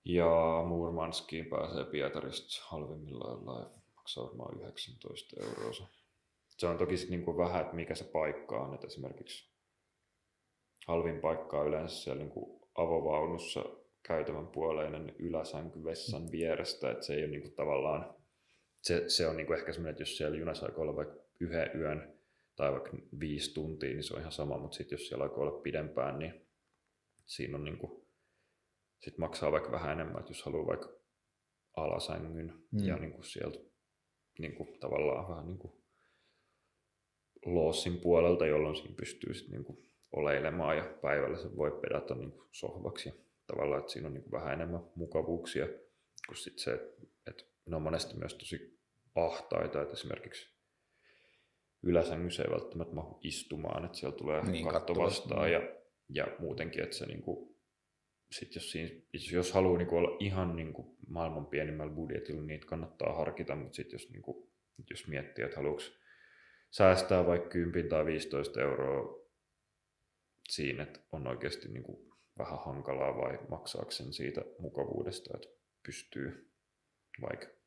Ja 0.05 0.63
Murmanskiin 0.67 1.47
pääsee 1.47 1.85
Pietarista 1.85 2.63
halvimmillaan 2.65 3.47
ja 3.47 3.71
maksaa 3.97 4.25
varmaan 4.25 4.59
19 4.61 5.37
euroa. 5.41 5.73
Se 6.49 6.67
on 6.67 6.79
toki 6.79 6.95
niin 7.09 7.27
vähän, 7.27 7.63
että 7.63 7.75
mikä 7.75 7.95
se 7.95 8.05
paikka 8.05 8.61
on. 8.61 8.75
Että 8.75 8.87
esimerkiksi 8.87 9.53
halvin 10.87 11.21
paikka 11.21 11.61
on 11.61 11.69
yleensä 11.69 11.97
siellä 11.97 12.23
niin 12.23 12.33
kuin 12.33 12.61
avovaunussa 12.75 13.65
käytävän 14.03 14.47
puoleinen 14.47 15.15
yläsänky 15.19 15.85
vessan 15.85 16.33
vierestä. 16.33 16.91
Että 16.91 17.07
se 17.07 17.15
ei 17.15 17.23
ole 17.23 17.31
niin 17.31 17.43
kuin 17.43 17.55
tavallaan, 17.55 18.15
se, 18.83 19.05
se 19.09 19.27
on 19.29 19.37
niin 19.37 19.47
kuin 19.47 19.59
ehkä 19.59 19.73
semmoinen, 19.73 19.91
että 19.91 20.03
jos 20.03 20.17
siellä 20.17 20.39
junassa 20.39 20.67
aikoo 20.67 20.83
olla 20.83 20.97
vaikka 20.97 21.17
yhden 21.41 21.71
yön, 21.75 22.19
tai 22.63 22.73
vaikka 22.73 22.91
viisi 23.21 23.55
tuntia, 23.55 23.91
niin 23.91 24.05
se 24.05 24.15
on 24.15 24.21
ihan 24.21 24.33
sama, 24.33 24.59
mutta 24.59 24.77
sitten 24.77 24.97
jos 24.97 25.09
siellä 25.09 25.25
alkoi 25.25 25.43
olla 25.43 25.61
pidempään, 25.61 26.19
niin 26.19 26.47
siinä 27.27 27.57
on 27.59 27.65
niin 27.65 27.79
kuin, 27.79 28.07
sit 28.99 29.19
maksaa 29.19 29.53
vaikka 29.53 29.73
vähän 29.73 29.93
enemmän, 29.93 30.21
että 30.21 30.31
jos 30.31 30.43
haluaa 30.43 30.67
vaikka 30.67 30.89
alasängyn 31.77 32.55
mm. 32.71 32.87
ja 32.87 32.97
niin 32.97 33.13
kuin 33.13 33.25
sieltä 33.25 33.59
niin 34.39 34.55
kuin 34.55 34.81
tavallaan 34.81 35.29
vähän 35.29 35.47
niin 35.47 35.59
kuin 35.59 35.73
loossin 37.47 38.01
puolelta, 38.01 38.47
jolloin 38.47 38.77
siinä 38.77 38.95
pystyy 38.97 39.35
sitten 39.35 39.53
niin 39.53 39.65
kuin 39.65 39.79
oleilemaan 40.13 40.77
ja 40.77 40.99
päivällä 41.03 41.39
se 41.39 41.57
voi 41.57 41.71
pedata 41.71 42.15
niin 42.15 42.33
kuin 42.33 42.49
sohvaksi 42.53 43.09
ja 43.09 43.15
tavallaan, 43.47 43.81
että 43.81 43.93
siinä 43.93 44.09
on 44.09 44.15
niin 44.15 44.23
kuin 44.23 44.33
vähän 44.33 44.53
enemmän 44.53 44.81
mukavuuksia 44.95 45.67
kuin 46.27 46.37
sit 46.37 46.59
se, 46.59 46.73
että, 46.73 47.03
että 47.27 47.45
ne 47.67 47.77
on 47.77 47.83
monesti 47.83 48.19
myös 48.19 48.35
tosi 48.35 48.81
ahtaita, 49.15 49.83
että 49.83 49.93
esimerkiksi 49.93 50.53
yläsängyssä 51.83 52.43
ei 52.43 52.51
välttämättä 52.51 52.95
mahu 52.95 53.19
istumaan, 53.23 53.85
että 53.85 53.99
siellä 53.99 54.17
tulee 54.17 54.43
niin, 54.43 54.69
katto 54.69 54.95
vastaan 54.95 55.43
niin. 55.43 55.53
ja, 55.53 55.61
ja 56.09 56.27
muutenkin, 56.39 56.83
että 56.83 56.97
se 56.97 57.07
niin 57.07 57.23
kuin, 57.23 57.57
sit 58.33 58.55
jos, 58.55 58.71
siinä, 58.71 58.91
jos 59.33 59.53
haluaa 59.53 59.79
niin 59.79 59.89
kuin 59.89 59.99
olla 59.99 60.17
ihan 60.21 60.57
niin 60.57 60.73
kuin 60.73 60.97
maailman 61.09 61.47
pienimmällä 61.47 61.95
budjetilla, 61.95 62.41
niin 62.41 62.47
niitä 62.47 62.67
kannattaa 62.67 63.13
harkita, 63.13 63.57
mutta 63.57 63.77
sitten 63.77 63.95
jos, 63.95 64.11
niin 64.11 64.23
kuin, 64.23 64.53
jos 64.91 65.07
miettii, 65.07 65.45
että 65.45 65.57
haluatko 65.57 65.83
säästää 66.71 67.27
vaikka 67.27 67.49
10 67.49 67.91
tai 67.91 68.07
15 68.07 68.61
euroa 68.61 69.23
siinä, 70.49 70.83
että 70.83 71.01
on 71.13 71.27
oikeasti 71.27 71.69
niin 71.69 71.83
kuin 71.83 72.13
vähän 72.39 72.59
hankalaa 72.65 73.17
vai 73.17 73.39
maksaako 73.49 73.91
sen 73.91 74.13
siitä 74.13 74.41
mukavuudesta, 74.59 75.31
että 75.35 75.49
pystyy 75.87 76.53
vaikka 77.23 77.62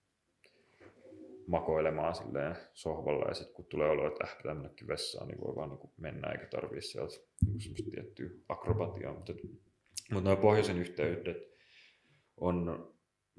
makoilemaan 1.48 2.16
silleen 2.16 2.56
sohvalla 2.74 3.28
ja 3.28 3.34
sitten 3.34 3.56
kun 3.56 3.66
tulee 3.66 3.90
olo, 3.90 4.08
että 4.08 4.24
äh, 4.24 4.38
pitää 4.38 4.54
mennäkin 4.54 4.88
vessaan, 4.88 5.28
niin 5.28 5.42
voi 5.42 5.56
vaan 5.56 5.70
niin 5.70 5.92
mennä 5.98 6.32
eikä 6.32 6.48
tarvii 6.48 6.82
sieltä 6.82 7.16
niin 7.46 7.62
semmoista 7.62 7.92
tiettyä 7.92 8.30
akrobatiaa. 8.50 9.14
Mutta, 9.14 9.34
mutta 10.12 10.30
nuo 10.30 10.36
pohjoisen 10.36 10.78
yhteydet 10.78 11.38
on 12.38 12.94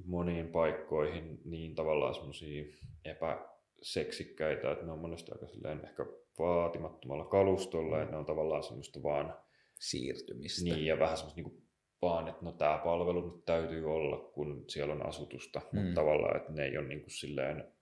moniin 0.04 0.48
paikkoihin 0.48 1.40
niin 1.44 1.74
tavallaan 1.74 2.14
semmoisia 2.14 2.64
epäseksikkäitä, 3.04 4.72
että 4.72 4.86
ne 4.86 4.92
on 4.92 4.98
monesti 4.98 5.32
aika 5.32 5.46
silleen 5.46 5.84
ehkä 5.84 6.06
vaatimattomalla 6.38 7.24
kalustolla, 7.24 8.02
että 8.02 8.12
ne 8.12 8.18
on 8.18 8.26
tavallaan 8.26 8.62
semmoista 8.62 9.02
vaan 9.02 9.34
siirtymistä. 9.74 10.64
Niin, 10.64 10.86
ja 10.86 10.98
vähän 10.98 11.16
semmoista 11.16 11.40
niin 11.40 11.66
vaan, 12.02 12.28
että 12.28 12.44
no 12.44 12.52
tämä 12.52 12.80
palvelu 12.84 13.30
nyt 13.30 13.44
täytyy 13.44 13.94
olla, 13.94 14.16
kun 14.16 14.64
siellä 14.68 14.94
on 14.94 15.06
asutusta, 15.06 15.60
mm. 15.72 15.78
mutta 15.78 16.00
tavallaan, 16.00 16.36
että 16.36 16.52
ne 16.52 16.64
ei 16.64 16.78
ole 16.78 16.88
niin 16.88 17.00
kuin 17.00 17.10
silleen 17.10 17.72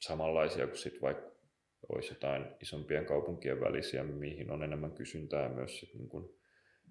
samanlaisia 0.00 0.66
kuin 0.66 0.78
sitten 0.78 1.02
vaikka 1.02 1.28
olisi 1.88 2.12
jotain 2.12 2.46
isompien 2.62 3.06
kaupunkien 3.06 3.60
välisiä, 3.60 4.04
mihin 4.04 4.50
on 4.50 4.62
enemmän 4.62 4.92
kysyntää 4.92 5.48
myös 5.48 5.80
sit 5.80 5.94
niin 5.94 6.08
kuin 6.08 6.28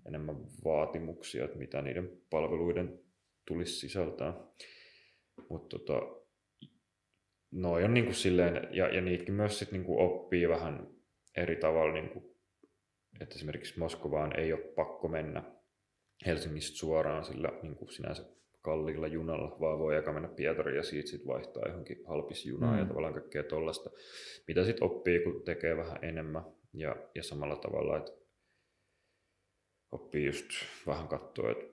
enemmän 0.07 0.35
vaatimuksia, 0.65 1.45
että 1.45 1.57
mitä 1.57 1.81
niiden 1.81 2.21
palveluiden 2.29 2.99
tulisi 3.47 3.79
sisältää. 3.79 4.34
Mutta 5.49 5.79
tota, 5.79 6.01
noi 7.51 7.84
on 7.84 7.93
niinku 7.93 8.13
silleen, 8.13 8.75
ja, 8.75 8.88
ja 8.88 9.01
niitäkin 9.01 9.34
myös 9.34 9.59
sit 9.59 9.71
niinku 9.71 9.99
oppii 9.99 10.49
vähän 10.49 10.88
eri 11.38 11.55
tavalla, 11.55 11.93
niinku, 11.93 12.38
että 13.21 13.35
esimerkiksi 13.35 13.79
Moskovaan 13.79 14.39
ei 14.39 14.53
ole 14.53 14.73
pakko 14.75 15.07
mennä 15.07 15.43
Helsingistä 16.25 16.77
suoraan 16.77 17.25
sillä 17.25 17.49
niinku 17.61 17.88
sinänsä 17.88 18.23
kalliilla 18.68 19.07
junalla, 19.07 19.57
vaan 19.60 19.80
voi 19.80 19.95
aika 19.95 20.14
mennä 20.14 20.27
Pietariin 20.27 20.77
ja 20.77 20.84
siitä 20.84 21.10
sitten 21.10 21.27
vaihtaa 21.27 21.68
johonkin 21.68 22.03
halpisjunaan 22.07 22.73
mm. 22.73 22.80
ja 22.80 22.85
tavallaan 22.85 23.14
kaikkea 23.14 23.44
tollasta, 23.44 23.89
mitä 24.48 24.65
sitten 24.65 24.84
oppii, 24.84 25.19
kun 25.19 25.41
tekee 25.45 25.77
vähän 25.77 25.98
enemmän 26.02 26.44
ja, 26.73 26.95
ja 27.15 27.23
samalla 27.23 27.56
tavalla, 27.56 27.98
että 27.98 28.11
oppii 29.91 30.26
just 30.26 30.49
vähän 30.88 31.07
katsoa, 31.07 31.52
että 31.52 31.65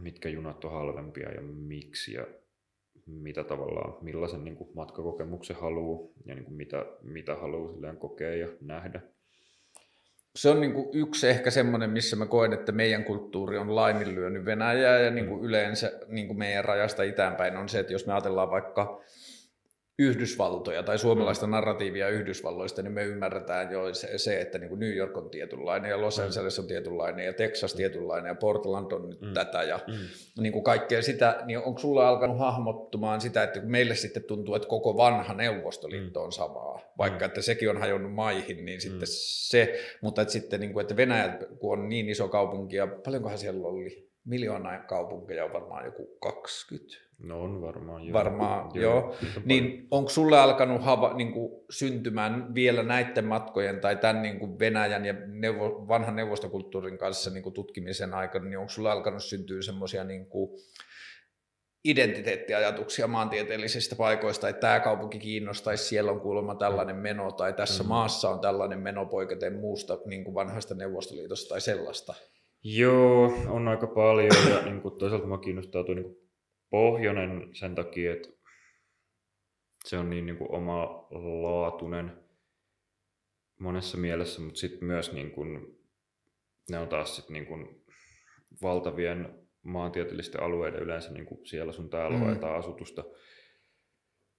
mitkä 0.00 0.28
junat 0.28 0.64
on 0.64 0.72
halvempia 0.72 1.32
ja 1.32 1.42
miksi 1.42 2.12
ja 2.12 2.26
mitä 3.06 3.44
tavallaan, 3.44 4.04
millaisen 4.04 4.44
niin 4.44 4.56
kuin 4.56 4.70
matkakokemuksen 4.74 5.56
haluaa 5.56 6.12
ja 6.24 6.34
niin 6.34 6.44
kuin 6.44 6.56
mitä, 6.56 6.86
mitä 7.02 7.36
haluaa 7.36 7.94
kokea 7.94 8.36
ja 8.36 8.48
nähdä. 8.60 9.00
Se 10.36 10.50
on 10.50 10.60
niin 10.60 10.72
kuin 10.72 10.88
yksi 10.92 11.28
ehkä 11.28 11.50
semmoinen, 11.50 11.90
missä 11.90 12.16
mä 12.16 12.26
koen, 12.26 12.52
että 12.52 12.72
meidän 12.72 13.04
kulttuuri 13.04 13.58
on 13.58 13.74
laiminlyönyt 13.74 14.44
Venäjää 14.44 14.98
ja 14.98 15.10
niin 15.10 15.26
kuin 15.26 15.40
mm. 15.40 15.46
yleensä 15.46 15.92
niin 16.08 16.26
kuin 16.26 16.38
meidän 16.38 16.64
rajasta 16.64 17.02
itäänpäin 17.02 17.56
on 17.56 17.68
se, 17.68 17.78
että 17.78 17.92
jos 17.92 18.06
me 18.06 18.12
ajatellaan 18.12 18.50
vaikka 18.50 19.00
Yhdysvaltoja 19.98 20.82
tai 20.82 20.98
suomalaista 20.98 21.46
mm. 21.46 21.50
narratiivia 21.50 22.08
Yhdysvalloista, 22.08 22.82
niin 22.82 22.92
me 22.92 23.04
ymmärretään 23.04 23.72
jo 23.72 23.94
se, 23.94 24.18
se 24.18 24.40
että 24.40 24.58
niin 24.58 24.68
kuin 24.68 24.80
New 24.80 24.94
York 24.94 25.16
on 25.16 25.30
tietynlainen 25.30 25.90
ja 25.90 26.00
Los 26.00 26.18
mm. 26.18 26.24
Angeles 26.24 26.58
on 26.58 26.66
tietynlainen 26.66 27.26
ja 27.26 27.32
Texas 27.32 27.74
mm. 27.74 27.76
tietynlainen 27.76 28.30
ja 28.30 28.34
Portland 28.34 28.92
on 28.92 29.08
nyt 29.08 29.20
mm. 29.20 29.32
tätä 29.34 29.62
ja 29.62 29.80
mm. 29.86 30.42
niin 30.42 30.52
kuin 30.52 30.64
kaikkea 30.64 31.02
sitä, 31.02 31.42
niin 31.44 31.58
onko 31.58 31.80
sulla 31.80 32.08
alkanut 32.08 32.38
hahmottumaan 32.38 33.20
sitä, 33.20 33.42
että 33.42 33.60
kun 33.60 33.70
meille 33.70 33.94
sitten 33.94 34.24
tuntuu, 34.24 34.54
että 34.54 34.68
koko 34.68 34.96
vanha 34.96 35.34
Neuvostoliitto 35.34 36.24
on 36.24 36.32
samaa, 36.32 36.80
vaikka 36.98 37.24
että 37.24 37.42
sekin 37.42 37.70
on 37.70 37.76
hajonnut 37.76 38.14
maihin, 38.14 38.64
niin 38.64 38.80
sitten 38.80 39.08
se, 39.10 39.80
mutta 40.00 40.22
että 40.22 40.32
sitten 40.32 40.60
niin 40.60 40.72
kuin, 40.72 40.82
että 40.82 40.96
Venäjä, 40.96 41.38
kun 41.58 41.78
on 41.78 41.88
niin 41.88 42.08
iso 42.08 42.28
kaupunki 42.28 42.76
ja 42.76 42.86
paljonkohan 42.86 43.38
siellä 43.38 43.68
oli, 43.68 44.10
miljoona 44.24 44.78
kaupunkeja 44.78 45.44
on 45.44 45.52
varmaan 45.52 45.84
joku 45.84 46.06
20 46.20 47.05
No 47.18 47.42
on 47.42 47.60
varmaan. 47.60 48.04
Joo. 48.04 48.12
Varmaan, 48.12 48.70
joo. 48.74 48.94
joo. 48.94 49.14
Niin 49.44 49.88
onko 49.90 50.10
sulle 50.10 50.38
alkanut 50.38 50.82
hava, 50.82 51.14
niin 51.14 51.32
kuin, 51.32 51.52
syntymään 51.70 52.54
vielä 52.54 52.82
näiden 52.82 53.24
matkojen 53.24 53.80
tai 53.80 53.96
tämän 53.96 54.22
niin 54.22 54.38
kuin 54.38 54.58
Venäjän 54.58 55.04
ja 55.04 55.14
neuvo, 55.26 55.88
vanhan 55.88 56.16
neuvostokulttuurin 56.16 56.98
kanssa 56.98 57.30
niin 57.30 57.42
kuin 57.42 57.52
tutkimisen 57.52 58.14
aikana, 58.14 58.44
niin 58.44 58.58
onko 58.58 58.70
sulle 58.70 58.90
alkanut 58.90 59.24
syntyä 59.24 59.62
semmoisia 59.62 60.04
niin 60.04 60.26
kuin, 60.26 60.50
identiteettiajatuksia 61.84 63.06
maantieteellisistä 63.06 63.96
paikoista, 63.96 64.48
että 64.48 64.60
tämä 64.60 64.80
kaupunki 64.80 65.18
kiinnostaisi, 65.18 65.84
siellä 65.84 66.10
on 66.10 66.20
kuulemma 66.20 66.54
tällainen 66.54 66.96
meno, 66.96 67.32
tai 67.32 67.52
tässä 67.52 67.82
mm. 67.82 67.88
maassa 67.88 68.30
on 68.30 68.40
tällainen 68.40 68.78
meno 68.78 69.06
poiketen 69.06 69.52
muusta 69.60 69.98
niin 70.06 70.24
kuin 70.24 70.34
vanhasta 70.34 70.74
Neuvostoliitosta 70.74 71.48
tai 71.48 71.60
sellaista? 71.60 72.14
Joo, 72.64 73.32
on 73.48 73.68
aika 73.68 73.86
paljon, 73.86 74.36
ja 74.50 74.62
niin 74.62 74.80
kuin 74.80 74.98
toisaalta 74.98 75.26
minua 75.26 75.38
kiinnostaa 75.38 75.84
tuo 75.84 75.94
niin 75.94 76.25
pohjoinen 76.70 77.48
sen 77.52 77.74
takia, 77.74 78.12
että 78.12 78.28
se 79.84 79.98
on 79.98 80.10
niin, 80.10 80.26
niin 80.26 80.38
kuin 80.38 80.50
oma 80.50 81.06
laatunen 81.42 82.12
monessa 83.58 83.98
mielessä, 83.98 84.40
mutta 84.40 84.60
sitten 84.60 84.84
myös 84.84 85.12
niin 85.12 85.30
kuin, 85.30 85.78
ne 86.70 86.78
on 86.78 86.88
taas 86.88 87.16
sit 87.16 87.28
niin 87.28 87.46
kuin 87.46 87.84
valtavien 88.62 89.46
maantieteellisten 89.62 90.42
alueiden 90.42 90.82
yleensä 90.82 91.12
niin 91.12 91.26
kuin 91.26 91.46
siellä 91.46 91.72
sun 91.72 91.90
täällä 91.90 92.18
mm. 92.18 92.40
tai 92.40 92.54
asutusta. 92.58 93.02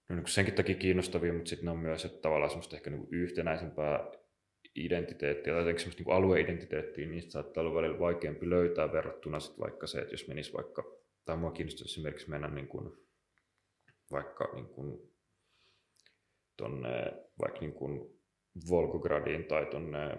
Ne 0.09 0.15
on 0.15 0.17
niin 0.17 0.27
senkin 0.27 0.53
takia 0.53 0.75
kiinnostavia, 0.75 1.33
mutta 1.33 1.49
sitten 1.49 1.65
ne 1.65 1.71
on 1.71 1.79
myös 1.79 2.05
että 2.05 2.21
tavallaan 2.21 2.49
semmoista 2.49 2.75
ehkä 2.75 2.89
niin 2.89 2.99
kuin 2.99 3.13
yhtenäisempää 3.13 4.11
identiteettiä 4.75 5.53
tai 5.53 5.61
jotenkin 5.61 5.79
semmoista 5.79 6.03
niin 6.03 6.13
alueidentiteettiä, 6.13 7.05
niin 7.05 7.11
niistä 7.11 7.31
saattaa 7.31 7.61
olla 7.61 7.75
välillä 7.75 7.99
vaikeampi 7.99 8.49
löytää 8.49 8.91
verrattuna 8.91 9.39
sitten 9.39 9.63
vaikka 9.63 9.87
se, 9.87 9.99
että 9.99 10.13
jos 10.13 10.27
menisi 10.27 10.53
vaikka 10.53 10.83
tai 11.27 11.37
mua 11.37 11.51
kiinnostaisi 11.51 11.93
esimerkiksi 11.93 12.29
mennä 12.29 12.47
niin 12.47 12.67
kuin, 12.67 12.91
vaikka 14.11 14.49
niin 14.53 14.67
kuin, 14.67 15.11
tonne, 16.57 17.13
vaikka 17.41 17.59
niin 17.59 17.73
kuin 17.73 18.19
Volgogradiin 18.69 19.45
tai 19.45 19.65
tuonne 19.65 20.17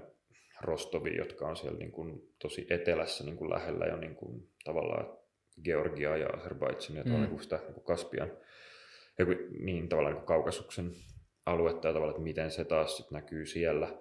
Rostoviin, 0.60 1.16
jotka 1.16 1.48
on 1.48 1.56
siellä 1.56 1.78
niin 1.78 1.93
kuin 1.93 2.20
tosi 2.43 2.66
etelässä 2.70 3.24
niin 3.24 3.36
kuin 3.36 3.51
lähellä 3.51 3.86
jo 3.86 3.97
niin 3.97 4.14
kuin, 4.14 4.48
tavallaan 4.64 5.18
Georgia 5.64 6.16
ja 6.16 6.28
Azerbaidžan 6.28 6.97
ja 6.97 7.05
mm. 7.05 7.39
sitä 7.40 7.56
niin 7.56 7.74
kuin 7.74 7.85
Kaspian, 7.85 8.32
niin 9.60 9.89
tavallaan 9.89 10.14
niin 10.14 10.20
kuin 10.20 10.28
kaukasuksen 10.28 10.90
aluetta 11.47 11.89
ja 11.89 11.94
tavallaan, 11.94 12.16
että 12.16 12.24
miten 12.24 12.51
se 12.51 12.64
taas 12.64 12.97
sit 12.97 13.10
näkyy 13.10 13.47
siellä, 13.47 13.98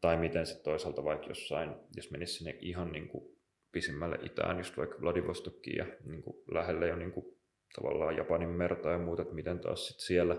tai 0.00 0.16
miten 0.16 0.46
se 0.46 0.62
toisaalta 0.62 1.04
vaikka 1.04 1.26
jossain, 1.26 1.74
jos 1.96 2.10
menisi 2.10 2.34
sinne 2.34 2.58
ihan 2.60 2.92
niin 2.92 3.08
kuin 3.08 3.35
pisimmälle 3.76 4.18
itään, 4.22 4.58
just 4.58 4.76
vaikka 4.76 5.00
Vladivostokkiin 5.00 5.76
ja 5.76 5.86
niin 6.04 6.22
kuin 6.22 6.36
lähelle 6.50 6.88
jo 6.88 6.96
niin 6.96 7.12
kuin, 7.12 7.26
tavallaan 7.74 8.16
Japanin 8.16 8.48
merta 8.48 8.90
ja 8.90 8.98
muuta, 8.98 9.22
että 9.22 9.34
miten 9.34 9.60
taas 9.60 9.88
sit 9.88 10.00
siellä, 10.00 10.36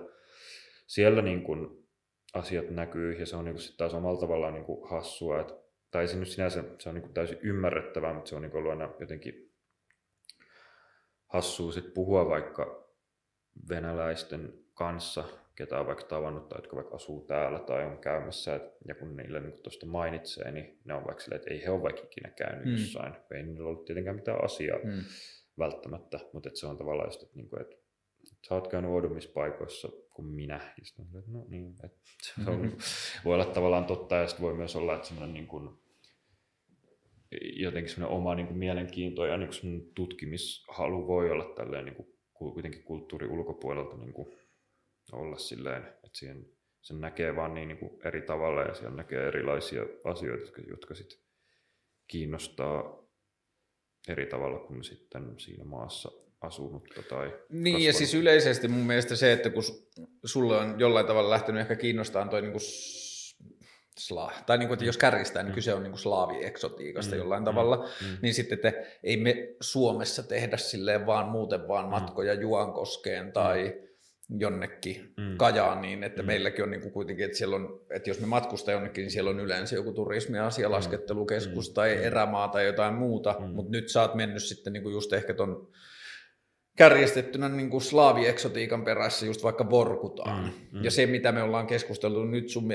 siellä 0.88 1.22
niin 1.22 1.44
kuin 1.44 1.88
asiat 2.34 2.70
näkyy. 2.70 3.14
Ja 3.14 3.26
se 3.26 3.36
on 3.36 3.46
niin 3.46 3.56
kuin 3.56 3.62
sit 3.62 3.78
taas 3.78 3.94
omalla 3.94 4.20
tavallaan 4.20 4.54
niin 4.54 4.66
kuin 4.66 4.90
hassua, 4.90 5.42
että, 5.42 5.54
tai 5.92 6.08
se 6.08 6.18
nyt 6.18 6.28
sinänsä 6.28 6.64
se 6.80 6.90
on 6.90 6.96
niin 6.96 7.04
kuin 7.04 7.14
täysin 7.14 7.40
ymmärrettävää, 7.42 8.14
mutta 8.14 8.30
se 8.30 8.36
on 8.36 8.42
niin 8.42 8.52
kuin 8.52 8.60
ollut 8.60 8.72
aina 8.72 8.94
jotenkin 9.00 9.54
hassua 11.28 11.72
sit 11.72 11.94
puhua 11.94 12.30
vaikka 12.30 12.90
venäläisten 13.70 14.54
kanssa 14.74 15.24
ketä 15.58 15.80
on 15.80 15.88
vaikka 15.88 16.04
tavannut 16.04 16.50
tai 16.50 16.58
jotka 16.58 16.76
vaikka 16.76 16.96
asuu 16.96 17.22
täällä 17.22 17.60
tai 17.60 17.86
on 17.86 17.98
käymässä, 17.98 18.56
et, 18.56 18.64
ja 18.88 18.96
kun 18.96 19.18
niille 19.18 19.40
niin 19.40 19.64
tuosta 19.64 19.86
mainitsee, 19.86 20.52
niin 20.52 20.80
ne 20.86 20.94
on 20.94 21.06
vaikka 21.06 21.24
silleen, 21.24 21.40
että 21.42 21.54
ei 21.54 21.64
he 21.64 21.70
ole 21.70 21.82
vaikka 21.82 22.02
ikinä 22.04 22.30
käynyt 22.30 22.66
mm. 22.66 22.72
jossain. 22.72 23.14
Ei 23.32 23.44
niillä 23.44 23.70
ollut 23.70 23.86
tietenkään 23.86 24.16
mitään 24.16 24.44
asiaa 24.44 24.80
mm. 24.84 25.04
välttämättä, 25.60 26.20
mutta 26.34 26.50
se 26.54 26.68
on 26.68 26.78
tavallaan 26.78 27.08
just, 27.08 27.24
että, 27.24 27.36
niin 27.36 27.50
kuin, 27.50 27.62
että 27.62 27.76
sä 28.48 28.56
oot 28.56 28.68
käynyt 28.68 28.92
oudommissa 28.92 29.32
paikoissa 29.34 29.90
kuin 30.14 30.28
minä. 30.28 30.74
Ja 30.78 30.86
sitten 30.86 31.06
että 31.20 31.32
no 31.32 31.46
niin, 31.48 31.76
että 31.84 31.90
se 32.22 32.34
on, 32.38 32.46
mm-hmm. 32.46 32.62
Niinku, 32.62 32.78
voi 33.26 33.34
olla 33.34 33.46
tavallaan 33.46 33.86
totta 33.86 34.16
ja 34.16 34.28
sitten 34.28 34.46
voi 34.46 34.54
myös 34.54 34.76
olla, 34.76 34.96
että 34.96 35.08
semmoinen 35.08 35.34
niin 35.34 35.48
kuin, 35.48 35.70
jotenkin 37.54 37.94
semmoinen 37.94 38.18
oma 38.18 38.36
niin 38.36 38.48
kuin 38.48 38.58
mielenkiinto 38.58 39.26
ja 39.26 39.38
niin 39.38 39.50
kuin 39.62 39.92
tutkimishalu 39.96 41.08
voi 41.08 41.32
olla 41.32 41.54
tälleen 41.56 41.86
niin 41.86 41.96
kuin, 41.96 42.08
kuitenkin 42.34 42.84
kulttuuri 42.84 43.28
ulkopuolelta 43.28 43.98
niin 43.98 44.14
kuin, 44.14 44.38
olla 45.12 45.38
silleen, 45.38 45.84
että 45.84 46.10
siihen, 46.14 46.46
sen 46.82 47.02
näkee 47.02 47.36
vaan 47.36 47.54
niin, 47.54 47.68
niin 47.68 47.78
kuin 47.78 48.00
eri 48.04 48.22
tavalla 48.22 48.62
ja 48.62 48.74
siellä 48.74 48.96
näkee 48.96 49.28
erilaisia 49.28 49.82
asioita, 50.04 50.44
jotka, 50.44 50.62
jotka 50.62 50.96
sit 50.96 51.20
kiinnostaa 52.08 53.08
eri 54.08 54.26
tavalla 54.26 54.60
kuin 54.60 54.84
sitten 54.84 55.34
siinä 55.38 55.64
maassa 55.64 56.12
asunutta 56.42 57.04
tai 57.10 57.26
Niin 57.50 57.64
kasvanut. 57.64 57.86
ja 57.86 57.94
siis 57.94 58.14
yleisesti 58.14 58.68
mun 58.68 58.86
mielestä 58.88 59.16
se, 59.16 59.34
että 59.34 59.50
kun 59.50 59.64
sulle 60.26 60.58
on 60.58 60.80
jollain 60.80 61.06
tavalla 61.06 61.30
lähtenyt 61.30 61.62
ehkä 61.62 61.76
kiinnostamaan 61.76 62.30
toi 62.30 62.42
niinku 62.42 62.60
sla, 64.00 64.32
tai 64.46 64.58
niin 64.58 64.68
kuin, 64.68 64.76
että 64.76 64.86
jos 64.86 64.98
kärjistää, 64.98 65.44
niin 65.44 65.52
mm. 65.52 65.56
kyse 65.56 65.74
on 65.74 65.84
niin 65.84 65.98
slaavieksotiikasta 65.98 67.16
mm. 67.16 67.20
jollain 67.20 67.44
mm. 67.44 67.46
tavalla, 67.46 67.78
mm. 67.78 68.18
niin 68.22 68.34
sitten 68.34 68.56
että 68.56 68.74
ei 69.04 69.18
me 69.18 69.56
Suomessa 69.62 70.24
tehdä 70.24 70.58
silleen 70.58 71.06
vaan 71.06 71.28
muuten 71.28 71.68
vaan 71.68 71.86
mm. 71.86 71.90
matkoja 71.90 72.34
Juankoskeen 72.34 73.32
tai 73.32 73.76
mm 73.82 73.87
jonnekin 74.30 75.14
mm. 75.18 75.38
Kajaaniin, 75.38 76.04
että 76.04 76.22
mm. 76.22 76.28
meilläkin 76.28 76.64
on 76.64 76.72
niin 76.72 76.82
kuin 76.82 76.92
kuitenkin, 76.92 77.26
että, 77.26 77.38
siellä 77.38 77.56
on, 77.56 77.82
että 77.90 78.10
jos 78.10 78.20
me 78.20 78.28
matkustaa 78.28 78.74
jonnekin, 78.74 79.02
niin 79.02 79.12
siellä 79.12 79.30
on 79.30 79.40
yleensä 79.40 79.76
joku 79.76 79.92
turismi- 79.92 80.40
asialaskettelukeskus 80.40 81.70
mm. 81.70 81.74
tai 81.74 81.96
mm. 81.96 82.04
erämaa 82.04 82.48
tai 82.48 82.66
jotain 82.66 82.94
muuta, 82.94 83.36
mm. 83.40 83.46
mutta 83.46 83.72
nyt 83.72 83.90
sä 83.90 84.02
oot 84.02 84.16
mennyt 84.16 84.44
sitten 84.44 84.74
niin 84.74 84.84
kuin 84.84 84.94
just 84.94 85.14
ehkä 85.14 85.34
ton 85.34 85.68
kärjestettynä 86.78 87.50
niin 87.50 87.70
kuin 87.70 87.82
slaavieksotiikan 87.82 88.84
perässä 88.84 89.26
just 89.26 89.44
vaikka 89.44 89.70
Vorkutaan. 89.70 90.44
Mm, 90.44 90.80
mm. 90.80 90.84
Ja 90.84 90.92
se, 90.92 91.06
mitä 91.06 91.32
me 91.32 91.44
ollaan 91.44 91.68
keskusteltu 91.68 92.26
nyt 92.26 92.50
sun 92.50 92.70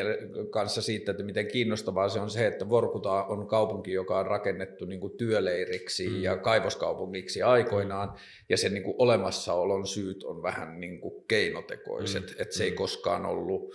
kanssa 0.51 0.83
siitä, 0.83 1.11
että 1.11 1.23
miten 1.23 1.47
kiinnostavaa 1.47 2.09
se 2.09 2.21
on 2.21 2.31
se, 2.31 2.47
että 2.47 2.69
Vorkuta 2.69 3.25
on 3.25 3.47
kaupunki, 3.47 3.93
joka 3.93 4.19
on 4.19 4.27
rakennettu 4.27 4.85
niin 4.85 5.01
kuin 5.01 5.17
työleiriksi 5.17 6.09
mm. 6.09 6.23
ja 6.23 6.37
kaivoskaupungiksi 6.37 7.43
aikoinaan, 7.43 8.09
mm. 8.09 8.15
ja 8.49 8.57
sen 8.57 8.75
niin 8.75 8.85
kuin 8.85 8.97
olemassaolon 8.99 9.87
syyt 9.87 10.25
on 10.25 10.43
vähän 10.43 10.81
niin 10.81 11.01
kuin 11.01 11.25
keinotekoiset, 11.29 12.27
mm. 12.27 12.37
että 12.39 12.57
se 12.57 12.65
ei 12.65 12.71
mm. 12.71 12.77
koskaan 12.77 13.27
ollut 13.27 13.75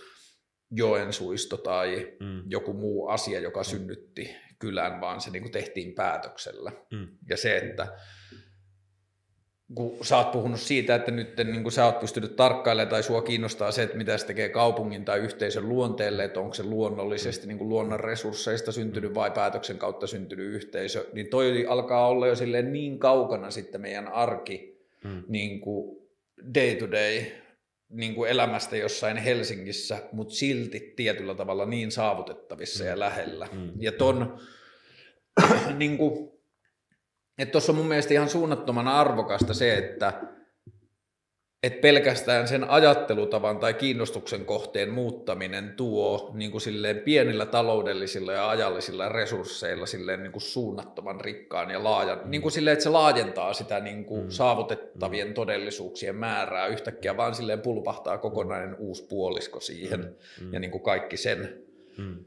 Joensuisto 0.70 1.56
tai 1.56 2.16
mm. 2.20 2.42
joku 2.46 2.72
muu 2.72 3.08
asia, 3.08 3.40
joka 3.40 3.60
mm. 3.60 3.64
synnytti 3.64 4.36
kylän, 4.58 5.00
vaan 5.00 5.20
se 5.20 5.30
niin 5.30 5.42
kuin 5.42 5.52
tehtiin 5.52 5.94
päätöksellä. 5.94 6.72
Mm. 6.92 7.08
Ja 7.28 7.36
se, 7.36 7.56
että 7.56 7.98
kun 9.74 9.96
sä 10.02 10.16
oot 10.16 10.32
puhunut 10.32 10.60
siitä, 10.60 10.94
että 10.94 11.10
nyt 11.10 11.36
niin 11.36 11.62
kun 11.62 11.72
sä 11.72 11.84
oot 11.84 12.00
pystynyt 12.00 12.36
tarkkailemaan 12.36 12.90
tai 12.90 13.02
sua 13.02 13.22
kiinnostaa 13.22 13.72
se, 13.72 13.82
että 13.82 13.96
mitä 13.96 14.18
se 14.18 14.26
tekee 14.26 14.48
kaupungin 14.48 15.04
tai 15.04 15.18
yhteisön 15.18 15.68
luonteelle, 15.68 16.24
että 16.24 16.40
onko 16.40 16.54
se 16.54 16.62
luonnollisesti 16.62 17.46
niin 17.46 17.58
kuin 17.58 17.68
luonnon 17.68 18.00
resursseista 18.00 18.72
syntynyt 18.72 19.14
vai 19.14 19.30
päätöksen 19.30 19.78
kautta 19.78 20.06
syntynyt 20.06 20.46
yhteisö, 20.46 21.06
niin 21.12 21.26
toi 21.26 21.66
alkaa 21.68 22.08
olla 22.08 22.26
jo 22.26 22.36
silleen 22.36 22.72
niin 22.72 22.98
kaukana 22.98 23.50
sitten 23.50 23.80
meidän 23.80 24.08
arki 24.08 24.78
mm. 25.04 25.22
niin 25.28 25.60
kuin 25.60 25.98
day 26.54 26.74
to 26.74 26.90
day 26.90 27.24
niin 27.88 28.14
kuin 28.14 28.30
elämästä 28.30 28.76
jossain 28.76 29.16
Helsingissä, 29.16 30.02
mutta 30.12 30.34
silti 30.34 30.92
tietyllä 30.96 31.34
tavalla 31.34 31.66
niin 31.66 31.90
saavutettavissa 31.90 32.84
mm. 32.84 32.90
ja 32.90 32.98
lähellä. 32.98 33.48
Mm. 33.52 33.70
Ja 33.78 33.92
ton, 33.92 34.38
niin 35.78 35.98
kuin, 35.98 36.37
että 37.38 37.52
tuossa 37.52 37.72
on 37.72 37.76
mun 37.76 37.86
mielestä 37.86 38.14
ihan 38.14 38.28
suunnattoman 38.28 38.88
arvokasta 38.88 39.54
se, 39.54 39.74
että 39.74 40.12
et 41.62 41.80
pelkästään 41.80 42.48
sen 42.48 42.70
ajattelutavan 42.70 43.58
tai 43.58 43.74
kiinnostuksen 43.74 44.44
kohteen 44.44 44.90
muuttaminen 44.90 45.74
tuo 45.76 46.30
niin 46.34 46.50
kuin 46.50 46.60
silleen 46.60 46.98
pienillä 46.98 47.46
taloudellisilla 47.46 48.32
ja 48.32 48.50
ajallisilla 48.50 49.08
resursseilla 49.08 49.86
silleen 49.86 50.22
niin 50.22 50.32
kuin 50.32 50.42
suunnattoman 50.42 51.20
rikkaan 51.20 51.70
ja 51.70 51.84
laajan, 51.84 52.20
mm. 52.24 52.30
niin 52.30 52.42
kuin 52.42 52.52
silleen, 52.52 52.72
että 52.72 52.82
se 52.82 52.88
laajentaa 52.88 53.52
sitä 53.52 53.80
niin 53.80 54.04
kuin 54.04 54.24
mm. 54.24 54.30
saavutettavien 54.30 55.28
mm. 55.28 55.34
todellisuuksien 55.34 56.16
määrää 56.16 56.66
yhtäkkiä, 56.66 57.16
vaan 57.16 57.34
silleen 57.34 57.60
pulpahtaa 57.60 58.18
kokonainen 58.18 58.76
uusi 58.78 59.06
puolisko 59.08 59.60
siihen 59.60 60.00
mm. 60.00 60.46
Mm. 60.46 60.54
ja 60.54 60.60
niin 60.60 60.70
kuin 60.70 60.82
kaikki 60.82 61.16
sen 61.16 61.62
mm. 61.96 62.24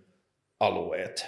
alueet. 0.59 1.25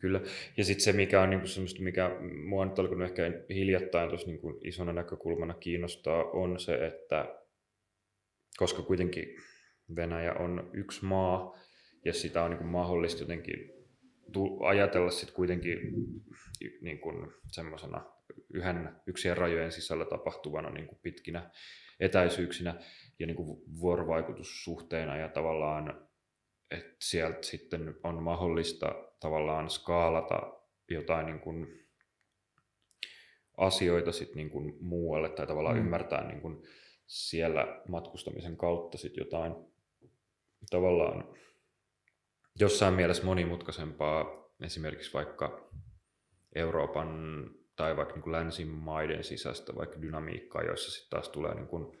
Kyllä. 0.00 0.20
Ja 0.56 0.64
sitten 0.64 0.84
se, 0.84 0.92
mikä 0.92 1.22
on 1.22 1.30
niin 1.30 1.40
kuin 1.40 1.48
semmoista, 1.48 1.82
mikä 1.82 2.10
mua 2.44 2.64
nyt 2.64 2.78
alkanut 2.78 3.04
ehkä 3.04 3.22
hiljattain 3.48 4.08
tuossa 4.08 4.26
niin 4.26 4.40
kuin 4.40 4.56
isona 4.64 4.92
näkökulmana 4.92 5.54
kiinnostaa, 5.54 6.24
on 6.24 6.60
se, 6.60 6.86
että 6.86 7.40
koska 8.56 8.82
kuitenkin 8.82 9.36
Venäjä 9.96 10.34
on 10.34 10.70
yksi 10.72 11.04
maa, 11.04 11.58
ja 12.04 12.12
sitä 12.12 12.42
on 12.42 12.50
niin 12.50 12.58
kuin 12.58 12.70
mahdollista 12.70 13.22
jotenkin 13.22 13.70
ajatella 14.60 15.10
sitten 15.10 15.34
kuitenkin 15.34 15.78
niin 16.80 17.00
kuin 17.00 17.32
semmoisena 17.52 18.04
yhden 18.54 18.96
yksien 19.06 19.36
rajojen 19.36 19.72
sisällä 19.72 20.04
tapahtuvana 20.04 20.70
niin 20.70 20.86
kuin 20.86 20.98
pitkinä 21.02 21.50
etäisyyksinä 22.00 22.74
ja 23.18 23.26
niin 23.26 23.36
kuin 23.36 23.62
vuorovaikutussuhteena 23.80 25.16
ja 25.16 25.28
tavallaan 25.28 26.08
että 26.70 26.96
sieltä 27.00 27.38
sitten 27.42 27.94
on 28.04 28.22
mahdollista 28.22 29.09
tavallaan 29.20 29.70
skaalata 29.70 30.52
jotain 30.90 31.26
niin 31.26 31.40
kuin 31.40 31.86
asioita 33.56 34.12
sit 34.12 34.34
niin 34.34 34.50
kuin 34.50 34.76
muualle 34.80 35.28
tai 35.28 35.46
tavallaan 35.46 35.76
mm. 35.76 35.82
ymmärtää 35.82 36.26
niin 36.28 36.40
kuin 36.40 36.62
siellä 37.06 37.82
matkustamisen 37.88 38.56
kautta 38.56 38.98
sit 38.98 39.16
jotain 39.16 39.54
tavallaan 40.70 41.34
jossain 42.60 42.94
mielessä 42.94 43.24
monimutkaisempaa 43.24 44.50
esimerkiksi 44.60 45.12
vaikka 45.12 45.70
Euroopan 46.54 47.10
tai 47.76 47.96
vaikka 47.96 48.14
niin 48.14 48.22
kuin 48.22 48.32
länsimaiden 48.32 49.24
sisäistä 49.24 49.74
vaikka 49.74 50.02
dynamiikkaa, 50.02 50.62
joissa 50.62 50.90
sitten 50.90 51.10
taas 51.10 51.28
tulee 51.28 51.54
niin 51.54 51.68
kuin 51.68 51.98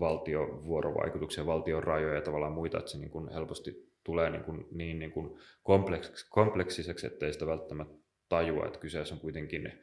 valtiovuorovaikutuksia, 0.00 1.46
valtion 1.46 1.84
rajoja 1.84 2.14
ja 2.14 2.20
tavallaan 2.20 2.52
muita, 2.52 2.78
että 2.78 2.90
se 2.90 2.98
niin 2.98 3.10
kuin 3.10 3.28
helposti 3.28 3.89
tulee 4.04 4.30
niin, 4.30 4.44
kuin, 4.44 4.66
niin, 4.70 4.98
niin 4.98 5.12
kuin 5.12 5.38
kompleks, 5.62 6.24
kompleksiseksi, 6.28 7.06
ettei 7.06 7.32
sitä 7.32 7.46
välttämättä 7.46 7.94
tajua, 8.28 8.66
että 8.66 8.78
kyseessä 8.78 9.14
on 9.14 9.20
kuitenkin 9.20 9.82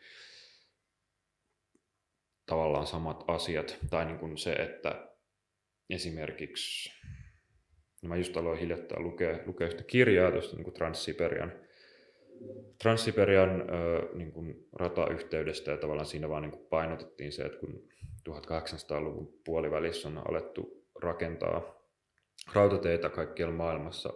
tavallaan 2.46 2.88
samat 2.88 3.24
asiat. 3.28 3.78
Tai 3.90 4.06
niin 4.06 4.20
kuin 4.20 4.38
se, 4.38 4.54
että 4.54 5.10
esimerkiksi, 5.90 6.92
no 8.02 8.10
mä 8.10 8.16
just 8.16 8.38
aloin 8.38 8.60
hiljattain 8.60 9.04
lukea, 9.04 9.40
lukea 9.46 9.68
yhtä 9.68 9.84
kirjaa 9.84 10.32
tuosta 10.32 10.56
niin 10.56 10.74
Transsiberian 12.82 13.62
äh, 13.62 13.68
niin 14.14 14.32
kuin 14.32 14.68
ratayhteydestä 14.74 15.72
ja 15.72 15.78
tavallaan 15.78 16.06
siinä 16.06 16.30
vaan 16.30 16.44
niin 16.44 16.52
kuin 16.52 16.68
painotettiin 16.70 17.32
se, 17.32 17.44
että 17.44 17.60
kun 17.60 17.88
1800-luvun 18.30 19.40
puolivälissä 19.46 20.08
on 20.08 20.22
alettu 20.30 20.88
rakentaa 21.02 21.77
rautateitä 22.54 23.10
kaikkialla 23.10 23.56
maailmassa 23.56 24.14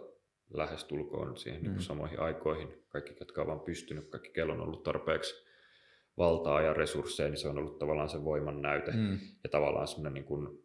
lähestulkoon 0.54 1.36
siihen 1.36 1.60
mm. 1.60 1.64
niin 1.64 1.74
kuin 1.74 1.84
samoihin 1.84 2.20
aikoihin. 2.20 2.84
Kaikki, 2.88 3.16
jotka 3.20 3.42
ovat 3.42 3.48
vaan 3.48 3.60
pystynyt, 3.60 4.08
kaikki 4.08 4.30
kello 4.30 4.52
on 4.52 4.60
ollut 4.60 4.82
tarpeeksi 4.82 5.46
valtaa 6.16 6.62
ja 6.62 6.72
resursseja, 6.72 7.28
niin 7.28 7.38
se 7.38 7.48
on 7.48 7.58
ollut 7.58 7.78
tavallaan 7.78 8.08
se 8.08 8.24
voiman 8.24 8.62
näyte. 8.62 8.92
Mm. 8.92 9.18
Ja 9.44 9.50
tavallaan 9.50 9.88
semmoinen 9.88 10.14
niin 10.14 10.24
kuin, 10.24 10.62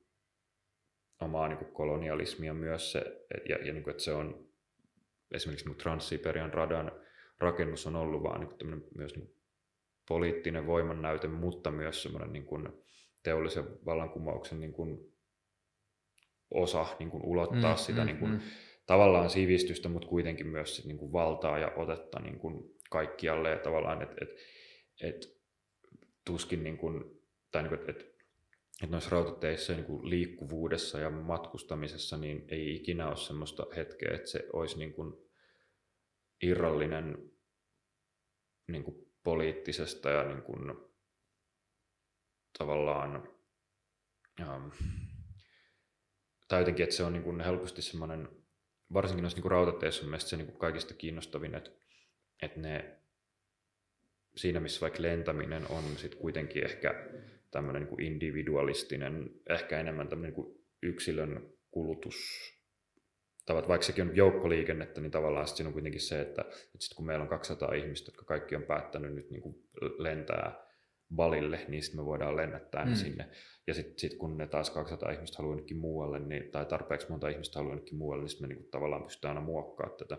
omaa 1.21 1.47
niin 1.47 1.57
kuin 1.57 1.71
kolonialismia 1.71 2.53
myös 2.53 2.91
se, 2.91 3.25
ja, 3.49 3.55
ja 3.65 3.73
niin 3.73 3.83
kuin, 3.83 3.91
että 3.91 4.03
se 4.03 4.13
on 4.13 4.47
esimerkiksi 5.31 5.67
niin 5.67 5.77
Transsiberian 5.77 6.53
radan 6.53 6.91
rakennus 7.39 7.87
on 7.87 7.95
ollut 7.95 8.23
vaan 8.23 8.39
niin 8.39 8.49
kuin 8.49 8.83
myös 8.95 9.15
niin 9.15 9.35
poliittinen 10.07 10.67
voimannäyte, 10.67 11.27
mutta 11.27 11.71
myös 11.71 12.03
semmoinen 12.03 12.33
niin 12.33 12.45
kuin 12.45 12.69
teollisen 13.23 13.65
vallankumouksen 13.85 14.59
niin 14.59 14.73
kuin 14.73 15.16
osa 16.51 16.85
niin 16.99 17.09
kuin 17.09 17.25
ulottaa 17.25 17.73
mm, 17.73 17.77
sitä 17.77 18.01
mm, 18.01 18.05
niin 18.05 18.17
kuin, 18.17 18.31
mm. 18.31 18.39
tavallaan 18.85 19.29
sivistystä, 19.29 19.89
mutta 19.89 20.07
kuitenkin 20.07 20.47
myös 20.47 20.75
sit, 20.75 20.85
niin 20.85 20.97
kuin 20.97 21.11
valtaa 21.11 21.59
ja 21.59 21.71
otetta 21.75 22.19
niin 22.19 22.39
kuin 22.39 22.63
kaikkialle 22.89 23.49
ja 23.49 23.59
tavallaan, 23.59 24.01
että 24.01 24.15
et, 24.21 24.29
et, 25.01 25.37
tuskin 26.25 26.63
niin 26.63 26.77
kuin, 26.77 27.03
tai 27.51 27.63
niin 27.63 27.69
kuin, 27.69 27.79
että 27.79 27.91
et, 27.91 28.15
et 28.83 28.89
noissa 28.89 29.09
rautateissa 29.09 29.73
niin 29.73 29.85
kuin 29.85 30.09
liikkuvuudessa 30.09 30.99
ja 30.99 31.09
matkustamisessa 31.09 32.17
niin 32.17 32.45
ei 32.49 32.75
ikinä 32.75 33.07
ole 33.07 33.17
sellaista 33.17 33.65
hetkeä, 33.75 34.15
että 34.15 34.29
se 34.29 34.47
olisi 34.53 34.79
niin 34.79 34.93
kuin 34.93 35.13
irrallinen 36.43 37.31
niin 38.67 38.83
kuin 38.83 39.07
poliittisesta 39.23 40.09
ja 40.09 40.23
niin 40.23 40.41
kuin, 40.41 40.75
tavallaan 42.57 43.29
ähm, 44.41 44.67
tai 46.47 46.61
jotenkin, 46.61 46.83
että 46.83 46.95
se 46.95 47.03
on 47.03 47.13
niin 47.13 47.23
kuin 47.23 47.41
helposti 47.41 47.81
semmoinen, 47.81 48.29
varsinkin 48.93 49.21
noissa 49.21 49.39
niin 49.41 49.51
rautateissa 49.51 50.03
on 50.03 50.09
mielestäni 50.09 50.29
se 50.29 50.37
niin 50.37 50.47
kuin 50.47 50.59
kaikista 50.59 50.93
kiinnostavin, 50.93 51.55
että, 51.55 51.71
että 52.41 52.59
ne 52.59 52.97
siinä 54.35 54.59
missä 54.59 54.81
vaikka 54.81 55.01
lentäminen 55.01 55.63
on 55.69 55.83
sit 55.97 56.15
kuitenkin 56.15 56.65
ehkä 56.65 57.09
tämmöinen 57.51 57.81
niin 57.81 57.89
kuin 57.89 58.01
individualistinen, 58.01 59.29
ehkä 59.49 59.79
enemmän 59.79 60.07
tämmöinen 60.07 60.33
niin 60.33 60.45
kuin 60.45 60.65
yksilön 60.83 61.53
kulutus, 61.71 62.15
tavat, 63.45 63.67
vaikka 63.67 63.87
sekin 63.87 64.09
on 64.09 64.15
joukkoliikennettä, 64.15 65.01
niin 65.01 65.11
tavallaan 65.11 65.47
siinä 65.47 65.67
on 65.67 65.73
kuitenkin 65.73 66.01
se, 66.01 66.21
että, 66.21 66.41
että 66.41 66.77
sit 66.79 66.93
kun 66.93 67.05
meillä 67.05 67.23
on 67.23 67.29
200 67.29 67.73
ihmistä, 67.73 68.09
jotka 68.09 68.25
kaikki 68.25 68.55
on 68.55 68.63
päättänyt 68.63 69.13
nyt 69.15 69.29
niin 69.29 69.41
kuin 69.41 69.55
lentää 69.97 70.66
Balille, 71.15 71.65
niin 71.67 71.83
sitten 71.83 72.01
me 72.01 72.05
voidaan 72.05 72.35
lennättää 72.35 72.83
mm. 72.83 72.89
ne 72.89 72.95
sinne. 72.95 73.29
Ja 73.67 73.73
sitten 73.73 73.99
sit 73.99 74.17
kun 74.17 74.37
ne 74.37 74.47
taas 74.47 74.69
200 74.69 75.11
ihmistä 75.11 75.37
haluaa 75.37 75.53
jonnekin 75.53 75.77
muualle, 75.77 76.19
niin, 76.19 76.51
tai 76.51 76.65
tarpeeksi 76.65 77.09
monta 77.09 77.29
ihmistä 77.29 77.59
haluaa 77.59 77.73
jonnekin 77.73 77.97
muualle, 77.97 78.23
niin 78.23 78.29
sitten 78.29 78.49
me 78.49 78.53
niinku 78.53 78.69
tavallaan 78.71 79.03
pystytään 79.03 79.37
aina 79.37 79.45
muokkaamaan 79.45 79.97
tätä. 79.97 80.17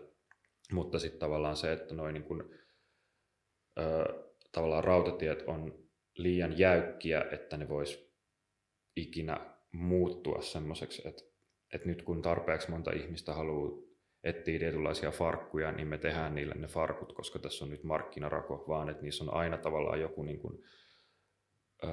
Mutta 0.71 0.99
sitten 0.99 1.19
tavallaan 1.19 1.55
se, 1.55 1.73
että 1.73 1.95
noin 1.95 2.13
niinku, 2.13 2.43
ö, 3.79 4.03
tavallaan 4.51 4.83
rautatiet 4.83 5.43
on 5.47 5.89
liian 6.17 6.59
jäykkiä, 6.59 7.25
että 7.31 7.57
ne 7.57 7.69
vois 7.69 8.09
ikinä 8.95 9.55
muuttua 9.71 10.41
semmoiseksi, 10.41 11.07
että, 11.07 11.23
että 11.73 11.87
nyt 11.87 12.01
kun 12.01 12.21
tarpeeksi 12.21 12.71
monta 12.71 12.91
ihmistä 12.91 13.33
haluaa 13.33 13.88
etsiä 14.29 14.59
tietynlaisia 14.59 15.11
farkkuja, 15.11 15.71
niin 15.71 15.87
me 15.87 15.97
tehdään 15.97 16.35
niille 16.35 16.55
ne 16.55 16.67
farkut, 16.67 17.13
koska 17.13 17.39
tässä 17.39 17.65
on 17.65 17.71
nyt 17.71 17.83
markkinarako, 17.83 18.65
vaan 18.67 18.89
että 18.89 19.03
niissä 19.03 19.23
on 19.23 19.33
aina 19.33 19.57
tavallaan 19.57 20.01
joku 20.01 20.23
niin 20.23 20.39
kuin, 20.39 20.63
ö, 21.83 21.87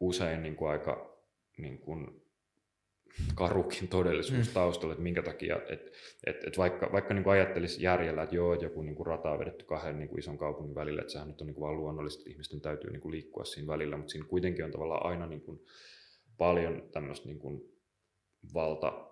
usein 0.00 0.42
niin 0.42 0.56
kuin 0.56 0.70
aika 0.70 1.12
niin 1.58 1.78
kuin 1.78 2.22
karukin 3.34 3.88
todellisuus 3.88 4.48
mm. 4.48 4.54
taustalla, 4.54 4.92
että 4.92 5.02
minkä 5.02 5.22
takia, 5.22 5.56
että 5.56 5.90
et, 6.26 6.44
et 6.46 6.58
vaikka, 6.58 6.92
vaikka 6.92 7.14
niin 7.14 7.24
kuin 7.24 7.32
ajattelisi 7.32 7.82
järjellä, 7.82 8.22
että 8.22 8.36
joo, 8.36 8.52
että 8.52 8.66
joku 8.66 8.82
niin 8.82 8.94
kuin 8.94 9.06
rata 9.06 9.30
on 9.30 9.38
vedetty 9.38 9.64
kahden 9.64 9.98
niin 9.98 10.08
kuin 10.08 10.18
ison 10.18 10.38
kaupungin 10.38 10.74
välillä, 10.74 11.00
että 11.00 11.12
sehän 11.12 11.28
nyt 11.28 11.40
on 11.40 11.46
niin 11.46 11.54
kuin 11.54 11.62
vaan 11.62 11.76
luonnollista, 11.76 12.20
että 12.20 12.30
ihmisten 12.30 12.60
täytyy 12.60 12.90
niin 12.90 13.00
kuin 13.00 13.12
liikkua 13.12 13.44
siinä 13.44 13.72
välillä, 13.72 13.96
mutta 13.96 14.10
siinä 14.10 14.26
kuitenkin 14.26 14.64
on 14.64 14.70
tavallaan 14.70 15.06
aina 15.06 15.26
niin 15.26 15.40
kuin 15.40 15.60
paljon 16.38 16.88
tämmöistä 16.92 17.28
niin 17.28 17.38
kuin 17.38 17.60
valta 18.54 19.11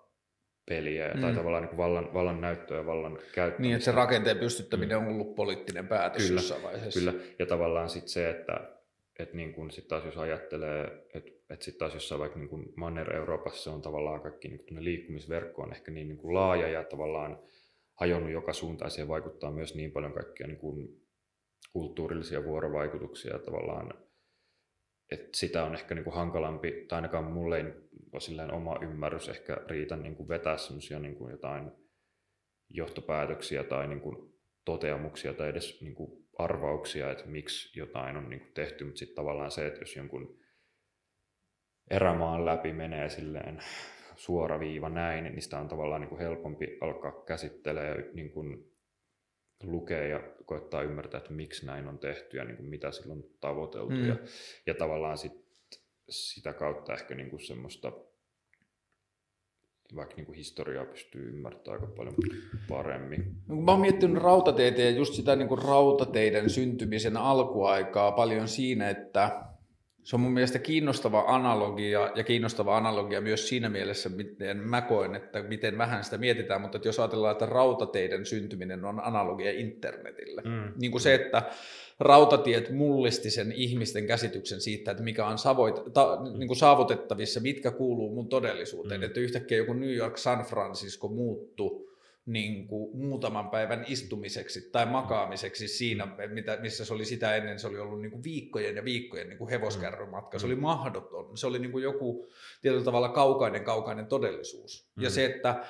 peliä 0.71 1.11
mm. 1.13 1.21
tai 1.21 1.33
tavallaan 1.33 1.63
niin 1.63 1.77
vallan, 1.77 2.13
vallan 2.13 2.41
näyttöä 2.41 2.77
ja 2.77 2.85
vallan 2.85 3.19
käyttämistä. 3.33 3.61
Niin, 3.61 3.75
että 3.75 3.85
se 3.85 3.91
rakenteen 3.91 4.37
pystyttäminen 4.37 4.97
mm. 4.97 5.07
on 5.07 5.13
ollut 5.13 5.35
poliittinen 5.35 5.87
päätös 5.87 6.27
kyllä, 6.27 6.39
jossain 6.39 6.63
vaiheessa. 6.63 6.99
Kyllä, 6.99 7.13
ja 7.39 7.45
tavallaan 7.45 7.89
sitten 7.89 8.09
se, 8.09 8.29
että 8.29 8.71
että 9.19 9.37
niin 9.37 9.53
kun 9.53 9.71
sit 9.71 9.87
taas 9.87 10.05
jos 10.05 10.17
ajattelee, 10.17 11.07
että 11.13 11.31
et 11.49 11.61
sitten 11.61 11.79
taas 11.79 11.93
jossain 11.93 12.21
vaikka 12.21 12.39
niin 12.39 12.49
kun 12.49 12.73
Manner-Euroopassa 12.75 13.71
on 13.71 13.81
tavallaan 13.81 14.21
kaikki 14.21 14.47
niin 14.47 14.85
liikkumisverkko 14.85 15.61
on 15.61 15.73
ehkä 15.73 15.91
niin, 15.91 16.07
niin 16.07 16.17
kuin 16.17 16.33
laaja 16.33 16.67
ja 16.67 16.83
tavallaan 16.83 17.39
hajonnut 17.99 18.31
joka 18.31 18.53
suuntaan, 18.53 18.91
siihen 18.91 19.07
vaikuttaa 19.07 19.51
myös 19.51 19.75
niin 19.75 19.91
paljon 19.91 20.13
kaikkia 20.13 20.47
niin 20.47 20.59
kuin 20.59 20.87
kulttuurillisia 21.73 22.43
vuorovaikutuksia 22.43 23.39
tavallaan 23.39 23.93
et 25.11 25.35
sitä 25.35 25.63
on 25.63 25.75
ehkä 25.75 25.95
niin 25.95 26.03
kuin 26.03 26.13
hankalampi, 26.13 26.85
tai 26.87 26.97
ainakaan 26.97 27.23
mulle 27.23 27.57
ei 27.57 27.63
ole 28.13 28.53
oma 28.53 28.79
ymmärrys 28.81 29.29
ehkä 29.29 29.57
riitä 29.67 29.95
niin 29.95 30.15
kuin 30.15 30.29
vetää 30.29 30.57
semmoisia 30.57 30.99
niin 30.99 31.15
kuin 31.15 31.31
jotain 31.31 31.71
johtopäätöksiä 32.69 33.63
tai 33.63 33.87
niin 33.87 34.01
kuin 34.01 34.33
toteamuksia 34.65 35.33
tai 35.33 35.49
edes 35.49 35.81
niin 35.81 35.95
kuin 35.95 36.27
arvauksia, 36.39 37.11
että 37.11 37.27
miksi 37.27 37.79
jotain 37.79 38.17
on 38.17 38.29
niin 38.29 38.39
kuin 38.39 38.53
tehty, 38.53 38.83
mutta 38.83 38.99
sitten 38.99 39.15
tavallaan 39.15 39.51
se, 39.51 39.67
että 39.67 39.79
jos 39.79 39.95
jonkun 39.95 40.39
erämaan 41.89 42.45
läpi 42.45 42.73
menee 42.73 43.09
silleen 43.09 43.59
suora 44.15 44.59
viiva 44.59 44.89
näin, 44.89 45.23
niin 45.23 45.41
sitä 45.41 45.59
on 45.59 45.67
tavallaan 45.67 46.01
niin 46.01 46.09
kuin 46.09 46.21
helpompi 46.21 46.77
alkaa 46.81 47.23
käsittelee 47.25 47.87
ja 47.87 48.11
niin 48.13 48.31
kuin 48.31 48.71
lukea 49.63 50.07
ja 50.07 50.19
koittaa 50.45 50.81
ymmärtää, 50.81 51.17
että 51.17 51.33
miksi 51.33 51.65
näin 51.65 51.87
on 51.87 51.99
tehty 51.99 52.37
ja 52.37 52.45
niin 52.45 52.57
kuin 52.57 52.69
mitä 52.69 52.91
sillä 52.91 53.13
on 53.13 53.23
tavoiteltu. 53.39 53.89
Mm. 53.89 54.07
Ja, 54.07 54.15
ja 54.65 54.73
tavallaan 54.73 55.17
sit, 55.17 55.31
sitä 56.11 56.53
kautta 56.53 56.93
ehkä 56.93 57.15
niin 57.15 57.29
kuin 57.29 57.45
semmoista 57.45 57.91
vaikka 59.95 60.15
niin 60.15 60.25
kuin 60.25 60.35
historiaa 60.35 60.85
pystyy 60.85 61.29
ymmärtämään 61.29 61.81
aika 61.81 61.93
paljon 61.95 62.15
paremmin. 62.69 63.35
No, 63.47 63.55
mä 63.55 63.71
oon 63.71 63.81
miettinyt 63.81 64.23
rautateitä 64.23 64.81
ja 64.81 64.89
just 64.89 65.13
sitä 65.13 65.35
niin 65.35 65.47
kuin 65.47 65.63
rautateiden 65.63 66.49
syntymisen 66.49 67.17
alkuaikaa 67.17 68.11
paljon 68.11 68.47
siinä, 68.47 68.89
että 68.89 69.43
se 70.03 70.15
on 70.15 70.19
mun 70.19 70.31
mielestä 70.31 70.59
kiinnostava 70.59 71.23
analogia 71.27 72.11
ja 72.15 72.23
kiinnostava 72.23 72.77
analogia 72.77 73.21
myös 73.21 73.49
siinä 73.49 73.69
mielessä, 73.69 74.09
miten 74.09 74.57
mä 74.57 74.81
koen, 74.81 75.15
että 75.15 75.43
miten 75.43 75.77
vähän 75.77 76.03
sitä 76.03 76.17
mietitään, 76.17 76.61
mutta 76.61 76.77
että 76.77 76.87
jos 76.87 76.99
ajatellaan, 76.99 77.31
että 77.31 77.45
rautateiden 77.45 78.25
syntyminen 78.25 78.85
on 78.85 78.99
analogia 79.03 79.51
internetille, 79.51 80.41
mm. 80.41 80.73
niin 80.81 80.91
kuin 80.91 81.01
se, 81.01 81.13
että 81.13 81.43
rautatiet 82.01 82.69
mullisti 82.69 83.29
sen 83.29 83.51
ihmisten 83.51 84.07
käsityksen 84.07 84.61
siitä, 84.61 84.91
että 84.91 85.03
mikä 85.03 85.27
on 85.27 85.37
savoit, 85.37 85.75
ta, 85.93 86.19
niin 86.37 86.47
kuin 86.47 86.57
saavutettavissa, 86.57 87.39
mitkä 87.39 87.71
kuuluu 87.71 88.15
mun 88.15 88.29
todellisuuteen, 88.29 89.01
mm. 89.01 89.05
että 89.05 89.19
yhtäkkiä 89.19 89.57
joku 89.57 89.73
New 89.73 89.93
York, 89.93 90.17
San 90.17 90.45
Francisco 90.45 91.07
muuttuu 91.07 91.91
niin 92.25 92.67
kuin 92.67 92.97
muutaman 92.97 93.49
päivän 93.49 93.85
istumiseksi 93.87 94.69
tai 94.71 94.85
makaamiseksi 94.85 95.67
siinä, 95.67 96.07
mitä, 96.27 96.57
missä 96.61 96.85
se 96.85 96.93
oli 96.93 97.05
sitä 97.05 97.35
ennen, 97.35 97.59
se 97.59 97.67
oli 97.67 97.79
ollut 97.79 98.01
niin 98.01 98.11
kuin 98.11 98.23
viikkojen 98.23 98.75
ja 98.75 98.85
viikkojen 98.85 99.29
niin 99.29 99.37
kuin 99.37 99.49
hevoskärrymatka. 99.49 100.39
Se 100.39 100.45
oli 100.45 100.55
mm. 100.55 100.61
mahdoton. 100.61 101.37
Se 101.37 101.47
oli 101.47 101.59
niin 101.59 101.71
kuin 101.71 101.83
joku 101.83 102.27
tietyllä 102.61 102.83
tavalla 102.83 103.09
kaukainen, 103.09 103.63
kaukainen 103.63 104.05
todellisuus. 104.05 104.89
Mm. 104.95 105.03
Ja 105.03 105.09
se, 105.09 105.25
että 105.25 105.65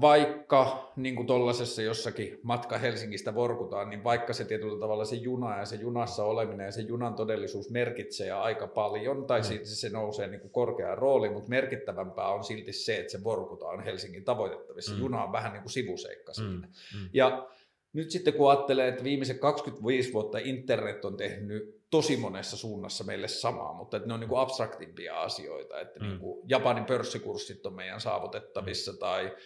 vaikka 0.00 0.92
niin 0.96 1.16
kuin 1.16 1.26
tuollaisessa 1.26 1.82
jossakin 1.82 2.40
matka 2.42 2.78
Helsingistä 2.78 3.34
vorkutaan, 3.34 3.90
niin 3.90 4.04
vaikka 4.04 4.32
se 4.32 4.44
tietyllä 4.44 4.80
tavalla 4.80 5.04
se 5.04 5.16
juna 5.16 5.58
ja 5.58 5.64
se 5.64 5.76
junassa 5.76 6.24
oleminen 6.24 6.64
ja 6.64 6.72
se 6.72 6.82
junan 6.82 7.14
todellisuus 7.14 7.70
merkitsee 7.70 8.30
aika 8.30 8.66
paljon, 8.66 9.26
tai 9.26 9.40
mm. 9.40 9.44
siitä 9.44 9.66
se 9.66 9.88
nousee 9.88 10.26
niin 10.26 10.40
kuin 10.40 10.50
korkeaan 10.50 10.98
rooliin, 10.98 11.32
mutta 11.32 11.48
merkittävämpää 11.48 12.28
on 12.28 12.44
silti 12.44 12.72
se, 12.72 12.96
että 12.96 13.12
se 13.12 13.24
vorkutaan 13.24 13.84
Helsingin 13.84 14.24
tavoitettavissa. 14.24 14.92
Mm. 14.92 15.00
Juna 15.00 15.24
on 15.24 15.32
vähän 15.32 15.52
niin 15.52 15.62
kuin 15.62 15.72
sivuseikka 15.72 16.32
mm. 16.32 16.34
siinä. 16.34 16.66
Mm. 16.94 17.08
Ja 17.12 17.48
nyt 17.92 18.10
sitten 18.10 18.34
kun 18.34 18.50
ajattelee, 18.50 18.88
että 18.88 19.04
viimeiset 19.04 19.38
25 19.38 20.12
vuotta 20.12 20.38
internet 20.38 21.04
on 21.04 21.16
tehnyt 21.16 21.83
tosi 21.94 22.16
monessa 22.16 22.56
suunnassa 22.56 23.04
meille 23.04 23.28
samaa, 23.28 23.74
mutta 23.74 23.96
että 23.96 24.06
ne 24.06 24.14
on 24.14 24.20
niin 24.20 24.28
kuin 24.28 24.40
abstraktimpia 24.40 25.22
asioita, 25.22 25.80
että 25.80 26.00
mm. 26.00 26.06
niin 26.06 26.18
kuin 26.18 26.48
Japanin 26.48 26.84
pörssikurssit 26.84 27.66
on 27.66 27.74
meidän 27.74 28.00
saavutettavissa 28.00 28.92
mm. 28.92 28.98
tai 28.98 29.36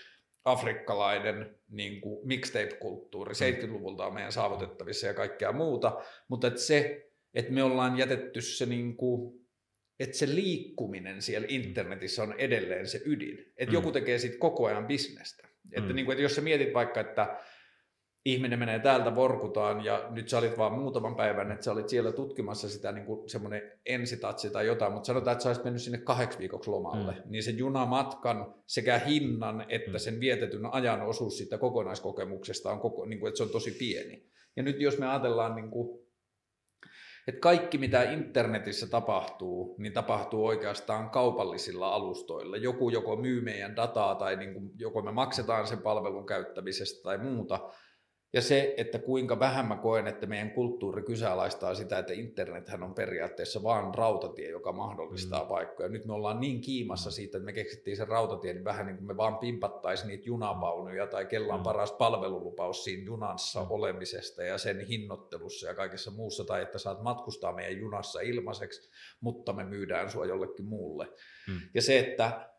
afrikkalainen 0.45 1.59
niin 1.71 2.01
kuin 2.01 2.27
mixtape-kulttuuri 2.27 3.33
70-luvulta 3.33 4.03
mm. 4.03 4.07
on 4.07 4.15
meidän 4.15 4.33
saavutettavissa 4.33 5.07
ja 5.07 5.15
kaikkea 5.15 5.53
muuta, 5.53 5.97
mutta 6.29 6.47
että 6.47 6.61
se, 6.61 7.11
että 7.35 7.53
me 7.53 7.63
ollaan 7.63 7.99
jätetty 7.99 8.41
se 8.41 8.67
niin 8.67 8.97
kuin, 8.97 9.47
että 10.01 10.17
se 10.17 10.35
liikkuminen 10.35 11.23
siellä 11.23 11.47
internetissä 11.51 12.23
on 12.23 12.35
edelleen 12.39 12.87
se 12.87 13.01
ydin, 13.05 13.39
että 13.57 13.73
mm. 13.73 13.75
joku 13.75 13.93
tekee 13.93 14.19
siitä 14.19 14.39
koko 14.39 14.67
ajan 14.67 14.87
bisnestä. 14.87 15.49
Että, 15.73 15.91
mm. 15.91 15.97
niin 15.97 16.07
kuin, 16.07 16.13
että 16.13 16.23
jos 16.23 16.35
sä 16.35 16.41
mietit 16.41 16.75
vaikka, 16.75 17.01
että 17.01 17.37
ihminen 18.33 18.59
menee 18.59 18.79
täältä 18.79 19.15
Vorkutaan 19.15 19.85
ja 19.85 20.09
nyt 20.11 20.29
sä 20.29 20.39
olit 20.39 20.59
vaan 20.59 20.73
muutaman 20.73 21.17
päivän, 21.17 21.53
että 21.53 21.65
sä 21.65 21.73
olit 21.73 21.89
siellä 21.89 22.13
tutkimassa 22.13 22.69
sitä 22.69 22.93
niin 22.93 23.07
kuin 23.07 23.29
semmoinen 23.29 23.73
ensitatsi 23.87 24.51
tai 24.51 24.67
jotain, 24.67 24.93
mutta 24.93 25.07
sanotaan, 25.07 25.33
että 25.33 25.43
sä 25.43 25.49
olisit 25.49 25.65
mennyt 25.65 25.83
sinne 25.83 25.99
kahdeksi 25.99 26.39
viikoksi 26.39 26.71
lomalle, 26.71 27.13
mm. 27.13 27.23
niin 27.31 27.43
se 27.43 27.51
junamatkan 27.51 28.55
sekä 28.67 28.99
hinnan 28.99 29.67
että 29.69 29.91
mm. 29.91 29.99
sen 29.99 30.21
vietetyn 30.21 30.67
ajan 30.67 31.03
osuus 31.03 31.39
siitä 31.39 31.59
kokonaiskokemuksesta 31.59 32.73
on, 32.73 32.81
koko, 32.81 33.05
niin 33.05 33.21
kuin, 33.21 33.29
että 33.29 33.37
se 33.37 33.43
on 33.43 33.51
tosi 33.51 33.71
pieni. 33.71 34.27
Ja 34.57 34.63
nyt 34.63 34.81
jos 34.81 34.99
me 34.99 35.09
ajatellaan, 35.09 35.55
niin 35.55 35.71
kuin, 35.71 36.09
että 37.29 37.41
kaikki 37.41 37.79
mitä 37.79 38.03
internetissä 38.03 38.87
tapahtuu, 38.87 39.77
niin 39.79 39.93
tapahtuu 39.93 40.47
oikeastaan 40.47 41.11
kaupallisilla 41.11 41.89
alustoilla. 41.89 42.57
Joku 42.57 42.91
joko 42.91 43.17
myy 43.17 43.41
meidän 43.41 43.77
dataa 43.77 44.15
tai 44.15 44.37
niin 44.37 44.55
kuin, 44.55 44.71
joko 44.79 45.03
me 45.03 45.13
maksetaan 45.13 45.67
sen 45.67 45.79
palvelun 45.79 46.27
käyttämisestä 46.27 47.03
tai 47.03 47.19
muuta, 47.19 47.61
ja 48.33 48.43
se, 48.43 48.75
että 48.77 48.99
kuinka 48.99 49.39
vähän 49.39 49.67
mä 49.67 49.77
koen, 49.77 50.07
että 50.07 50.27
meidän 50.27 50.51
kulttuuri 50.51 51.03
kyseenalaistaa 51.03 51.75
sitä, 51.75 51.99
että 51.99 52.13
internethän 52.13 52.83
on 52.83 52.95
periaatteessa 52.95 53.63
vaan 53.63 53.95
rautatie, 53.95 54.51
joka 54.51 54.73
mahdollistaa 54.73 55.43
mm. 55.43 55.49
paikkoja. 55.49 55.89
Nyt 55.89 56.05
me 56.05 56.13
ollaan 56.13 56.41
niin 56.41 56.61
kiimassa 56.61 57.11
siitä, 57.11 57.39
että 57.39 57.47
me 57.47 57.53
keksittiin 57.53 57.97
sen 57.97 58.09
rautatie, 58.09 58.55
niin 58.55 58.65
vähän 58.65 58.87
niin 58.87 58.97
kuin 58.97 59.07
me 59.07 59.17
vaan 59.17 59.39
pimpattaisiin 59.39 60.09
niitä 60.09 60.27
junavaunuja 60.27 61.07
tai 61.07 61.27
kella 61.27 61.55
on 61.55 61.61
mm. 61.61 61.65
paras 61.65 61.93
palvelulupaus 61.93 62.85
siinä 62.85 63.05
junassa 63.05 63.61
mm. 63.61 63.71
olemisesta 63.71 64.43
ja 64.43 64.59
sen 64.59 64.81
hinnoittelussa 64.81 65.67
ja 65.67 65.75
kaikessa 65.75 66.11
muussa, 66.11 66.45
tai 66.45 66.63
että 66.63 66.79
saat 66.79 67.03
matkustaa 67.03 67.53
meidän 67.53 67.81
junassa 67.81 68.21
ilmaiseksi, 68.21 68.91
mutta 69.21 69.53
me 69.53 69.65
myydään 69.65 70.11
sua 70.11 70.27
jollekin 70.27 70.65
muulle. 70.65 71.07
Mm. 71.49 71.61
Ja 71.75 71.83
se, 71.83 71.99
että 71.99 72.51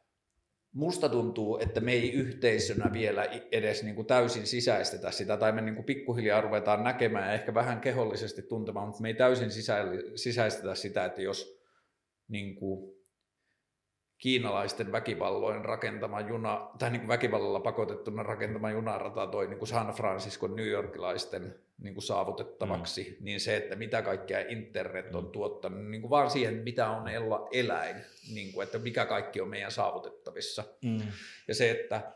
musta 0.73 1.09
tuntuu, 1.09 1.59
että 1.59 1.81
me 1.81 1.91
ei 1.91 2.14
yhteisönä 2.14 2.89
vielä 2.93 3.25
edes 3.51 3.83
niin 3.83 3.95
kuin 3.95 4.07
täysin 4.07 4.48
sisäistetä 4.48 5.11
sitä, 5.11 5.38
tai 5.38 5.51
me 5.51 5.61
niin 5.61 5.75
kuin 5.75 5.85
pikkuhiljaa 5.85 6.41
ruvetaan 6.41 6.83
näkemään 6.83 7.27
ja 7.27 7.33
ehkä 7.33 7.53
vähän 7.53 7.81
kehollisesti 7.81 8.41
tuntemaan, 8.41 8.88
mutta 8.88 9.01
me 9.01 9.07
ei 9.07 9.14
täysin 9.14 9.51
sisäistetä 10.15 10.75
sitä, 10.75 11.06
että 11.06 11.22
jos 11.22 11.59
niin 12.27 12.56
kuin 12.56 12.98
kiinalaisten 14.19 14.91
väkivalloin 14.91 15.65
rakentama 15.65 16.22
juna, 16.22 16.69
tai 16.80 16.89
niin 16.89 16.99
kuin 16.99 17.07
väkivallalla 17.07 17.59
pakotettuna 17.59 18.23
rakentama 18.23 18.72
junarata 18.72 19.27
toi 19.27 19.48
niin 19.48 19.57
kuin 19.57 19.69
San 19.69 19.88
Francisco 19.93 20.48
New 20.48 20.67
Yorkilaisten 20.67 21.56
niin 21.77 21.93
kuin 21.93 22.03
saavutettavaksi, 22.03 23.17
mm. 23.19 23.25
niin 23.25 23.39
se, 23.39 23.57
että 23.57 23.75
mitä 23.75 24.01
kaikkea 24.01 24.39
internet 24.39 25.15
on 25.15 25.23
mm. 25.23 25.31
tuottanut, 25.31 25.85
niin 25.85 26.01
kuin 26.01 26.09
vaan 26.09 26.30
siihen, 26.30 26.53
mitä 26.53 26.89
on 26.89 27.07
ella, 27.07 27.48
eläin, 27.51 27.95
niin 28.33 28.53
kuin, 28.53 28.64
että 28.64 28.80
mikä 28.80 29.06
kaikki 29.06 29.41
on 29.41 29.49
meidän 29.49 29.72
saavutettavissa. 29.72 30.64
Mm. 30.81 31.01
Ja 31.48 31.56
se, 31.56 31.72
että 31.72 32.11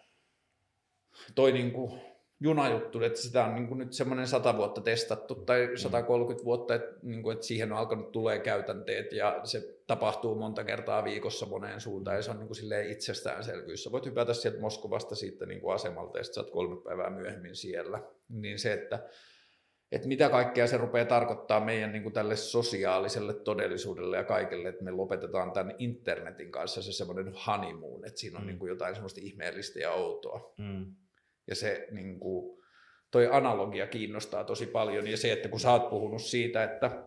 toi 1.35 1.51
niin 1.51 1.72
kuin, 1.72 2.01
junajuttu, 2.43 3.01
että 3.01 3.19
sitä 3.19 3.45
on 3.45 3.55
niin 3.55 3.67
kuin 3.67 3.77
nyt 3.77 3.93
semmoinen 3.93 4.27
100 4.27 4.57
vuotta 4.57 4.81
testattu 4.81 5.35
tai 5.35 5.69
130 5.75 6.41
mm. 6.41 6.45
vuotta, 6.45 6.75
että, 6.75 6.95
niin 7.01 7.23
kuin, 7.23 7.33
että 7.33 7.45
siihen 7.45 7.72
on 7.72 7.77
alkanut 7.77 8.11
tulee 8.11 8.39
käytänteet 8.39 9.13
ja 9.13 9.39
se 9.43 9.80
tapahtuu 9.88 10.35
monta 10.35 10.63
kertaa 10.63 11.03
viikossa 11.03 11.45
moneen 11.45 11.81
suuntaan 11.81 12.17
ja 12.17 12.22
se 12.23 12.31
on 12.31 12.39
niin 12.39 12.47
kuin 12.47 12.55
silleen 12.55 12.91
itsestäänselvyys. 12.91 13.83
Sä 13.83 13.91
voit 13.91 14.05
hypätä 14.05 14.33
sieltä 14.33 14.59
Moskovasta 14.59 15.15
siitä 15.15 15.45
niin 15.45 15.61
kuin 15.61 15.75
asemalta 15.75 16.17
ja 16.17 16.23
sitten 16.23 16.35
sä 16.35 16.41
oot 16.41 16.51
kolme 16.51 16.81
päivää 16.83 17.09
myöhemmin 17.09 17.55
siellä. 17.55 18.03
Niin 18.30 18.59
se, 18.59 18.73
että 18.73 19.09
että 19.91 20.07
mitä 20.07 20.30
kaikkea 20.30 20.67
se 20.67 20.77
rupeaa 20.77 21.05
tarkoittaa 21.05 21.59
meidän 21.59 21.91
niin 21.91 22.03
kuin 22.03 22.13
tälle 22.13 22.35
sosiaaliselle 22.35 23.33
todellisuudelle 23.33 24.17
ja 24.17 24.23
kaikelle, 24.23 24.69
että 24.69 24.83
me 24.83 24.91
lopetetaan 24.91 25.51
tämän 25.51 25.75
internetin 25.77 26.51
kanssa 26.51 26.81
se 26.81 26.91
semmoinen 26.91 27.33
honeymoon, 27.47 28.05
että 28.05 28.19
siinä 28.19 28.38
on 28.38 28.43
mm. 28.43 28.47
niin 28.47 28.59
kuin 28.59 28.69
jotain 28.69 28.95
semmoista 28.95 29.22
ihmeellistä 29.23 29.80
ja 29.80 29.91
outoa. 29.91 30.53
Mm. 30.57 30.95
Ja 31.47 31.55
se 31.55 31.88
niin 31.91 32.19
kuin, 32.19 32.63
toi 33.11 33.30
analogia 33.31 33.88
kiinnostaa 33.88 34.43
tosi 34.43 34.65
paljon 34.65 35.07
ja 35.07 35.17
se, 35.17 35.31
että 35.31 35.49
kun 35.49 35.59
sä 35.59 35.72
oot 35.72 35.89
puhunut 35.89 36.22
siitä, 36.22 36.63
että, 36.63 37.03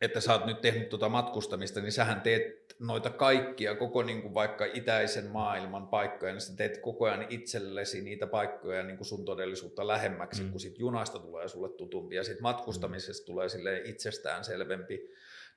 että 0.00 0.20
sä 0.20 0.32
oot 0.32 0.46
nyt 0.46 0.60
tehnyt 0.60 0.88
tuota 0.88 1.08
matkustamista, 1.08 1.80
niin 1.80 1.92
sähän 1.92 2.20
teet 2.20 2.62
noita 2.78 3.10
kaikkia, 3.10 3.74
koko 3.74 4.02
niin 4.02 4.22
kuin 4.22 4.34
vaikka 4.34 4.64
itäisen 4.64 5.26
maailman 5.26 5.88
paikkoja, 5.88 6.32
niin 6.32 6.40
sä 6.40 6.56
teet 6.56 6.78
koko 6.78 7.04
ajan 7.04 7.26
itsellesi 7.28 8.00
niitä 8.00 8.26
paikkoja 8.26 8.82
niin 8.82 8.96
kuin 8.96 9.06
sun 9.06 9.24
todellisuutta 9.24 9.86
lähemmäksi, 9.86 10.42
mm. 10.42 10.50
kun 10.50 10.60
sit 10.60 10.78
junasta 10.78 11.18
tulee 11.18 11.48
sulle 11.48 11.68
tutumpi 11.68 12.16
ja 12.16 12.24
sit 12.24 12.40
matkustamisesta 12.40 13.26
tulee 13.26 13.48
silleen 13.48 13.86
itsestään 13.86 14.44
selvempi 14.44 15.08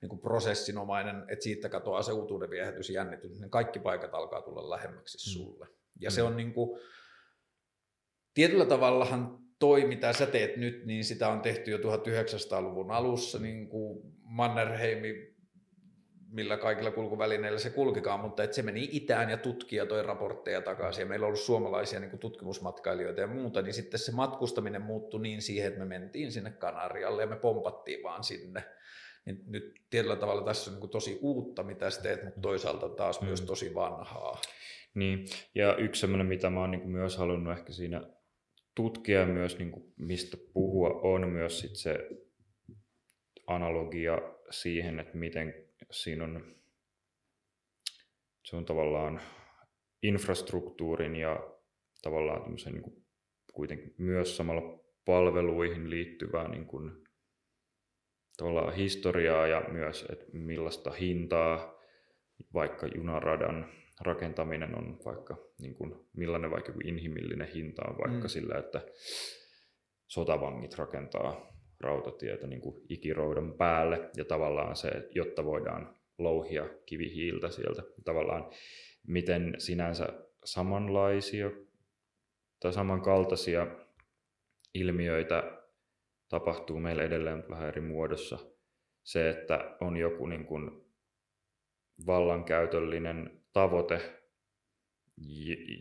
niin 0.01 0.09
kuin 0.09 0.19
prosessinomainen, 0.19 1.23
että 1.27 1.43
siitä 1.43 1.69
katoaa 1.69 2.01
se 2.03 2.11
uutuuden 2.11 2.49
viehätys 2.49 2.89
jännitys, 2.89 3.39
niin 3.39 3.51
kaikki 3.51 3.80
paikat 3.80 4.14
alkaa 4.14 4.41
tulla 4.41 4.69
lähemmäksi 4.69 5.17
mm. 5.17 5.33
sulle. 5.33 5.67
Ja 5.99 6.09
mm. 6.09 6.14
se 6.14 6.23
on 6.23 6.38
niin 6.38 6.53
kuin, 6.53 6.80
tietyllä 8.35 8.65
tavallahan 8.65 9.39
toi, 9.59 9.85
mitä 9.88 10.14
sä 10.14 10.25
teet 10.25 10.57
nyt, 10.57 10.85
niin 10.85 11.03
sitä 11.03 11.30
on 11.30 11.41
tehty 11.41 11.72
jo 11.72 11.77
1900-luvun 11.77 12.91
alussa, 12.91 13.39
niin 13.39 13.67
kuin 13.67 14.14
Mannerheimi 14.23 15.35
millä 16.35 16.57
kaikilla 16.57 16.91
kulkuvälineillä 16.91 17.59
se 17.59 17.69
kulkikaan, 17.69 18.19
mutta 18.19 18.43
että 18.43 18.55
se 18.55 18.61
meni 18.61 18.89
itään 18.91 19.30
ja 19.30 19.38
tutkija 19.38 19.85
toi 19.85 20.03
raportteja 20.03 20.61
takaisin 20.61 21.01
ja 21.01 21.05
meillä 21.05 21.23
on 21.23 21.27
ollut 21.27 21.39
suomalaisia 21.39 21.99
niin 21.99 22.19
tutkimusmatkailijoita 22.19 23.22
ja 23.22 23.27
muuta, 23.27 23.61
niin 23.61 23.73
sitten 23.73 23.99
se 23.99 24.11
matkustaminen 24.11 24.81
muuttui 24.81 25.22
niin 25.22 25.41
siihen, 25.41 25.67
että 25.67 25.80
me 25.80 25.85
mentiin 25.85 26.31
sinne 26.31 26.51
Kanarialle 26.51 27.22
ja 27.22 27.27
me 27.27 27.35
pompattiin 27.35 28.03
vaan 28.03 28.23
sinne 28.23 28.64
Niin 29.25 29.43
nyt 29.47 29.81
tietyllä 29.89 30.15
tavalla 30.15 30.43
tässä 30.43 30.72
on 30.72 30.80
niin 30.80 30.89
tosi 30.89 31.19
uutta, 31.22 31.64
mitä 31.64 31.89
sä 31.89 32.01
teet, 32.01 32.23
mutta 32.23 32.41
toisaalta 32.41 32.89
taas 32.89 33.22
mm. 33.22 33.27
myös 33.27 33.41
tosi 33.41 33.75
vanhaa. 33.75 34.41
Niin, 34.93 35.25
ja 35.55 35.75
yksi 35.75 36.01
sellainen, 36.01 36.27
mitä 36.27 36.49
mä 36.49 36.59
oon 36.59 36.72
niin 36.72 36.89
myös 36.89 37.17
halunnut 37.17 37.57
ehkä 37.57 37.73
siinä 37.73 38.01
tutkia 38.75 39.25
myös, 39.25 39.59
niin 39.59 39.71
kuin 39.71 39.93
mistä 39.97 40.37
puhua, 40.53 40.89
on 40.89 41.29
myös 41.29 41.59
sit 41.59 41.75
se 41.75 42.09
analogia 43.47 44.17
siihen, 44.49 44.99
että 44.99 45.17
miten 45.17 45.53
siinä 45.91 46.23
on, 46.23 46.55
se 48.43 48.55
on 48.55 48.65
tavallaan 48.65 49.21
infrastruktuurin 50.03 51.15
ja 51.15 51.55
tavallaan 52.01 52.55
niin 52.65 52.81
kuin 52.81 53.05
kuitenkin 53.53 53.95
myös 53.97 54.37
samalla 54.37 54.83
palveluihin 55.05 55.89
liittyvää 55.89 56.47
niin 56.47 56.65
kuin, 56.65 56.91
tavallaan 58.37 58.75
historiaa 58.75 59.47
ja 59.47 59.61
myös, 59.71 60.05
että 60.11 60.25
millaista 60.33 60.91
hintaa 60.91 61.81
vaikka 62.53 62.87
junaradan 62.87 63.69
rakentaminen 64.01 64.77
on 64.77 64.99
vaikka, 65.06 65.38
niin 65.59 65.75
kuin, 65.75 65.95
millainen 66.14 66.51
vaikka 66.51 66.74
inhimillinen 66.83 67.48
hinta 67.48 67.82
on 67.88 67.98
vaikka 67.98 68.27
mm. 68.27 68.30
sillä, 68.30 68.57
että 68.57 68.82
sotavangit 70.07 70.77
rakentaa 70.77 71.56
rautatietä 71.80 72.48
niin 72.48 72.61
kuin 72.61 72.85
ikiroudan 72.90 73.53
päälle 73.53 74.09
ja 74.17 74.25
tavallaan 74.25 74.75
se, 74.75 74.90
jotta 75.11 75.45
voidaan 75.45 75.95
louhia 76.17 76.69
kivihiiltä 76.85 77.49
sieltä. 77.49 77.83
Tavallaan 78.06 78.49
miten 79.07 79.56
sinänsä 79.57 80.07
samanlaisia 80.43 81.51
tai 82.59 82.74
samankaltaisia 82.74 83.67
ilmiöitä 84.74 85.61
tapahtuu 86.30 86.80
meillä 86.80 87.03
edelleen 87.03 87.43
vähän 87.49 87.67
eri 87.67 87.82
muodossa. 87.82 88.38
Se, 89.03 89.30
että 89.30 89.77
on 89.82 89.98
joku 89.98 90.25
niin 90.25 90.45
kuin 90.45 90.72
vallankäytöllinen 92.06 93.44
tavoite 93.56 94.01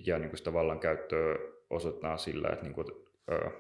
ja 0.07 0.19
niin 0.19 0.31
kuin 0.31 0.39
sitä 0.39 0.53
vallankäyttöä 0.53 1.37
osoitetaan 1.71 2.19
sillä, 2.19 2.49
että 2.49 2.65
niin 2.65 2.75
kuin, 2.75 2.87
ö, 3.33 3.51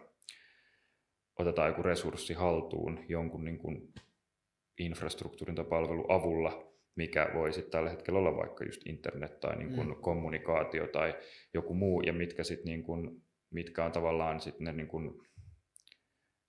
otetaan 1.39 1.68
joku 1.68 1.83
resurssi 1.83 2.34
haltuun 2.34 3.05
jonkun 3.09 3.44
niin 3.44 3.59
kuin 3.59 3.94
infrastruktuurin 4.78 5.55
tai 5.55 5.65
palvelun 5.65 6.12
avulla, 6.12 6.73
mikä 6.97 7.31
voi 7.34 7.52
sitten 7.52 7.70
tällä 7.70 7.91
hetkellä 7.91 8.18
olla 8.18 8.36
vaikka 8.36 8.65
just 8.65 8.86
internet 8.86 9.41
tai 9.41 9.57
niin 9.57 9.75
kuin 9.75 9.89
mm. 9.89 9.97
kommunikaatio 9.97 10.86
tai 10.86 11.15
joku 11.55 11.75
muu, 11.75 12.01
ja 12.01 12.12
mitkä, 12.12 12.44
sit 12.44 12.65
niin 12.65 12.83
kuin, 12.83 13.23
mitkä 13.51 13.84
on 13.84 13.93
tavallaan 13.93 14.41
sit 14.41 14.60
ne 14.60 14.73
niin 14.73 14.89
kuin, 14.89 15.23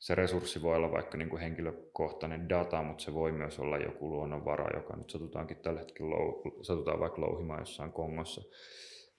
se 0.06 0.16
resurssi 0.16 0.62
voi 0.62 0.76
olla 0.76 0.92
vaikka 0.92 1.18
niin 1.18 1.30
kuin 1.30 1.42
henkilökohtainen 1.42 2.50
data, 2.50 2.84
mutta 2.84 3.04
se 3.04 3.14
voi 3.14 3.32
myös 3.32 3.60
olla 3.60 3.78
joku 3.78 4.10
luonnonvara, 4.10 4.78
joka 4.78 4.96
nyt 4.96 5.10
satutaankin 5.10 5.58
tällä 5.58 5.80
hetkellä 5.80 6.10
lou, 6.10 6.64
satutaan 6.64 7.00
vaikka 7.00 7.22
louhimaan 7.22 7.60
jossain 7.60 7.92
Kongossa, 7.92 8.42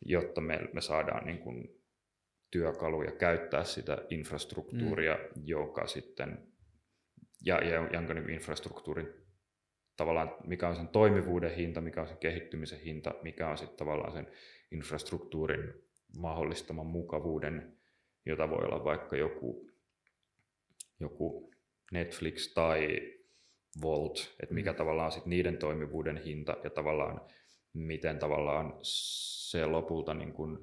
jotta 0.04 0.40
me, 0.40 0.58
me 0.72 0.80
saadaan 0.80 1.26
niin 1.26 1.38
kuin 1.38 1.82
työkaluja 2.50 3.12
käyttää 3.12 3.64
sitä 3.64 3.98
infrastruktuuria, 4.10 5.14
mm. 5.14 5.42
joka 5.44 5.86
sitten, 5.86 6.48
ja, 7.44 7.64
ja 7.64 7.88
jonka 7.92 8.14
niin 8.14 8.30
infrastruktuurin 8.30 9.08
tavallaan, 9.96 10.36
mikä 10.44 10.68
on 10.68 10.76
sen 10.76 10.88
toimivuuden 10.88 11.54
hinta, 11.54 11.80
mikä 11.80 12.00
on 12.00 12.08
sen 12.08 12.18
kehittymisen 12.18 12.80
hinta, 12.80 13.14
mikä 13.22 13.48
on 13.48 13.58
sitten 13.58 13.76
tavallaan 13.76 14.12
sen 14.12 14.28
infrastruktuurin 14.72 15.74
mahdollistaman 16.18 16.86
mukavuuden, 16.86 17.76
jota 18.26 18.50
voi 18.50 18.64
olla 18.64 18.84
vaikka 18.84 19.16
joku 19.16 19.75
joku 21.00 21.54
Netflix 21.92 22.52
tai 22.54 23.12
Volt, 23.82 24.34
että 24.42 24.54
mikä 24.54 24.72
mm. 24.72 24.76
tavallaan 24.76 25.12
sit 25.12 25.26
niiden 25.26 25.58
toimivuuden 25.58 26.22
hinta 26.24 26.56
ja 26.64 26.70
tavallaan 26.70 27.20
miten 27.72 28.18
tavallaan 28.18 28.78
se 28.82 29.66
lopulta 29.66 30.14
niin 30.14 30.32
kuin, 30.32 30.58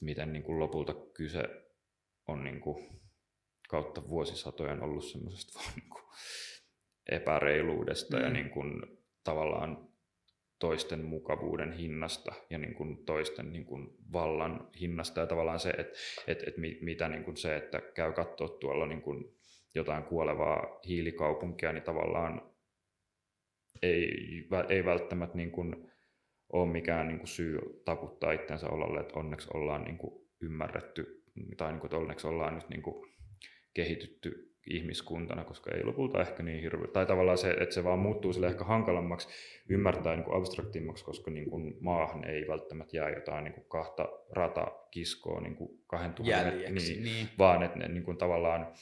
miten 0.00 0.32
niin 0.32 0.42
kuin 0.42 0.58
lopulta 0.58 0.94
kyse 1.14 1.42
on 2.28 2.44
niin 2.44 2.60
kuin 2.60 3.00
kautta 3.68 4.08
vuosisatojen 4.08 4.82
ollut 4.82 5.04
semmoisesta 5.04 5.58
vaan 5.58 5.72
niin 5.76 5.92
epäreiluudesta 7.10 8.16
mm. 8.16 8.22
ja 8.22 8.30
niin 8.30 8.50
kuin 8.50 8.82
tavallaan 9.24 9.91
toisten 10.62 11.04
mukavuuden 11.04 11.72
hinnasta 11.72 12.32
ja 12.50 12.58
niin 12.58 12.74
kuin 12.74 13.04
toisten 13.04 13.52
niin 13.52 13.64
kuin 13.64 13.88
vallan 14.12 14.68
hinnasta. 14.80 15.20
Ja 15.20 15.26
tavallaan 15.26 15.60
se, 15.60 15.70
että 15.70 15.98
et, 16.26 16.42
et 16.48 16.54
mitä 16.80 17.08
niin 17.08 17.24
kuin 17.24 17.36
se, 17.36 17.56
että 17.56 17.80
käy 17.94 18.12
katsoa 18.12 18.48
tuolla 18.48 18.86
niin 18.86 19.02
kuin 19.02 19.36
jotain 19.74 20.04
kuolevaa 20.04 20.80
hiilikaupunkia, 20.88 21.72
niin 21.72 21.82
tavallaan 21.82 22.42
ei, 23.82 24.08
ei 24.68 24.84
välttämättä 24.84 25.36
niin 25.36 25.52
kuin 25.52 25.90
ole 26.52 26.72
mikään 26.72 27.08
niin 27.08 27.18
kuin 27.18 27.28
syy 27.28 27.58
taputtaa 27.84 28.32
itsensä 28.32 28.68
olalle, 28.68 29.00
että 29.00 29.18
onneksi 29.18 29.48
ollaan 29.54 29.84
niin 29.84 29.98
kuin 29.98 30.28
ymmärretty 30.40 31.24
tai 31.56 31.72
niin 31.72 31.80
kuin, 31.80 31.88
että 31.88 31.96
onneksi 31.96 32.26
ollaan 32.26 32.54
nyt 32.54 32.68
niin 32.68 32.82
kuin 32.82 33.12
kehitytty 33.74 34.51
ihmiskuntana, 34.70 35.44
koska 35.44 35.70
ei 35.74 35.84
lopulta 35.84 36.20
ehkä 36.20 36.42
niin 36.42 36.62
hirveä. 36.62 36.86
Tai 36.92 37.06
tavallaan 37.06 37.38
se, 37.38 37.50
että 37.50 37.74
se 37.74 37.84
vaan 37.84 37.98
muuttuu 37.98 38.32
sille 38.32 38.46
ehkä 38.46 38.64
hankalammaksi 38.64 39.28
ymmärtää 39.68 40.16
niin 40.16 40.24
kuin 40.24 40.36
abstraktimmaksi, 40.36 41.04
koska 41.04 41.30
niin 41.30 41.50
kuin 41.50 41.76
maahan 41.80 42.24
ei 42.24 42.48
välttämättä 42.48 42.96
jää 42.96 43.10
jotain 43.10 43.44
niin 43.44 43.54
kuin 43.54 43.68
kahta 43.68 44.08
ratakiskoa 44.30 45.40
niin 45.40 45.56
kuin 45.56 45.80
kahden 45.86 46.14
tuhannen, 46.14 46.74
niin, 46.74 47.02
niin. 47.04 47.28
vaan 47.38 47.62
että 47.62 47.78
ne, 47.78 47.88
niin 47.88 48.04
kuin 48.04 48.16
tavallaan 48.16 48.72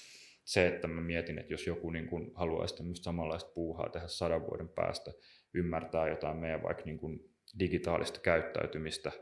se, 0.44 0.66
että 0.66 0.88
mä 0.88 1.00
mietin, 1.00 1.38
että 1.38 1.52
jos 1.52 1.66
joku 1.66 1.90
niin 1.90 2.06
kuin 2.06 2.30
haluaisi 2.34 2.76
tämmöistä 2.76 3.04
samanlaista 3.04 3.50
puuhaa 3.54 3.88
tehdä 3.88 4.08
sadan 4.08 4.46
vuoden 4.46 4.68
päästä, 4.68 5.12
ymmärtää 5.54 6.08
jotain 6.08 6.36
meidän 6.36 6.62
vaikka 6.62 6.84
niin 6.84 6.98
kuin 6.98 7.20
digitaalista 7.58 8.20
käyttäytymistä, 8.20 9.12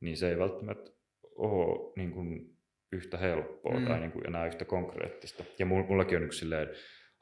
niin 0.00 0.16
se 0.16 0.28
ei 0.28 0.38
välttämättä 0.38 0.90
ole 1.36 1.92
niin 1.96 2.10
kuin 2.10 2.57
yhtä 2.92 3.18
helppoa 3.18 3.80
mm. 3.80 3.86
tai 3.86 4.00
niin 4.00 4.12
kuin 4.12 4.26
enää 4.26 4.46
yhtä 4.46 4.64
konkreettista. 4.64 5.44
Ja 5.58 5.66
mullakin 5.66 6.16
on 6.16 6.24
yksi 6.24 6.46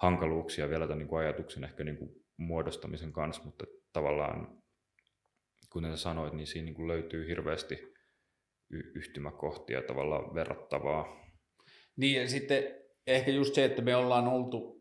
hankaluuksia 0.03 0.71
vielä 0.71 0.87
tämän 0.87 0.99
niin 0.99 1.09
kuin 1.09 1.21
ajatuksen 1.21 1.65
ehkä 1.65 1.85
niin 1.85 1.97
kuin 1.97 2.11
muodostamisen 2.37 3.13
kanssa, 3.13 3.43
mutta 3.45 3.65
tavallaan 3.93 4.63
kuten 5.73 5.99
sanoit, 5.99 6.33
niin 6.33 6.47
siinä 6.47 6.65
niin 6.65 6.75
kuin 6.75 6.89
löytyy 6.89 7.29
hirveästi 7.29 7.75
y- 8.71 8.93
yhtymäkohtia 8.95 9.83
tavallaan 9.83 10.35
verrattavaa. 10.35 11.27
Niin 11.97 12.21
ja 12.21 12.29
sitten 12.29 12.63
ehkä 13.07 13.31
just 13.31 13.55
se, 13.55 13.65
että 13.65 13.83
me 13.83 13.97
ollaan 13.97 14.29
oltu 14.29 14.76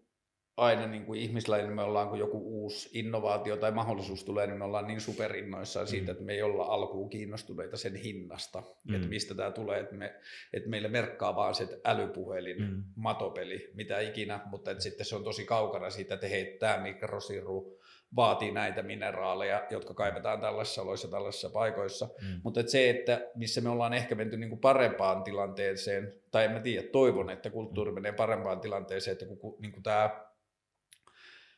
aina 0.57 0.87
niin 0.87 1.05
kuin 1.05 1.19
ihmislajina 1.19 1.71
me 1.71 1.83
ollaan, 1.83 2.09
kun 2.09 2.19
joku 2.19 2.37
uusi 2.37 2.99
innovaatio 2.99 3.57
tai 3.57 3.71
mahdollisuus 3.71 4.23
tulee, 4.23 4.47
niin 4.47 4.57
me 4.57 4.65
ollaan 4.65 4.87
niin 4.87 5.01
superinnoissaan 5.01 5.87
siitä, 5.87 6.05
mm. 6.05 6.11
että 6.11 6.23
me 6.23 6.33
ei 6.33 6.41
olla 6.41 6.63
alkuun 6.63 7.09
kiinnostuneita 7.09 7.77
sen 7.77 7.95
hinnasta, 7.95 8.63
mm. 8.83 8.95
että 8.95 9.07
mistä 9.07 9.35
tämä 9.35 9.51
tulee, 9.51 9.79
että, 9.79 9.95
me, 9.95 10.15
että 10.53 10.69
meille 10.69 10.87
merkkaa 10.87 11.35
vaan 11.35 11.55
se 11.55 11.79
älypuhelin, 11.85 12.61
mm. 12.61 12.83
matopeli, 12.95 13.71
mitä 13.73 13.99
ikinä, 13.99 14.39
mutta 14.45 14.71
että 14.71 14.83
sitten 14.83 15.05
se 15.05 15.15
on 15.15 15.23
tosi 15.23 15.45
kaukana 15.45 15.89
siitä, 15.89 16.13
että 16.13 16.27
hei, 16.27 16.57
tämä 16.59 16.77
mikrosiru 16.77 17.79
vaatii 18.15 18.51
näitä 18.51 18.83
mineraaleja, 18.83 19.67
jotka 19.69 19.93
kaivetaan 19.93 20.41
tällaisissa 20.41 20.81
oloissa, 20.81 21.07
tällaisissa 21.07 21.49
paikoissa. 21.49 22.05
Mm. 22.21 22.41
Mutta 22.43 22.59
että 22.59 22.71
se, 22.71 22.89
että 22.89 23.21
missä 23.35 23.61
me 23.61 23.69
ollaan 23.69 23.93
ehkä 23.93 24.15
menty 24.15 24.37
niin 24.37 24.49
kuin 24.49 24.59
parempaan 24.59 25.23
tilanteeseen, 25.23 26.13
tai 26.31 26.45
en 26.45 26.51
mä 26.51 26.59
tiedä, 26.59 26.87
toivon, 26.87 27.29
että 27.29 27.49
kulttuuri 27.49 27.91
menee 27.91 28.11
parempaan 28.11 28.59
tilanteeseen, 28.59 29.11
että 29.11 29.25
kun 29.25 29.55
niin 29.59 29.71
kuin 29.71 29.83
tämä 29.83 30.25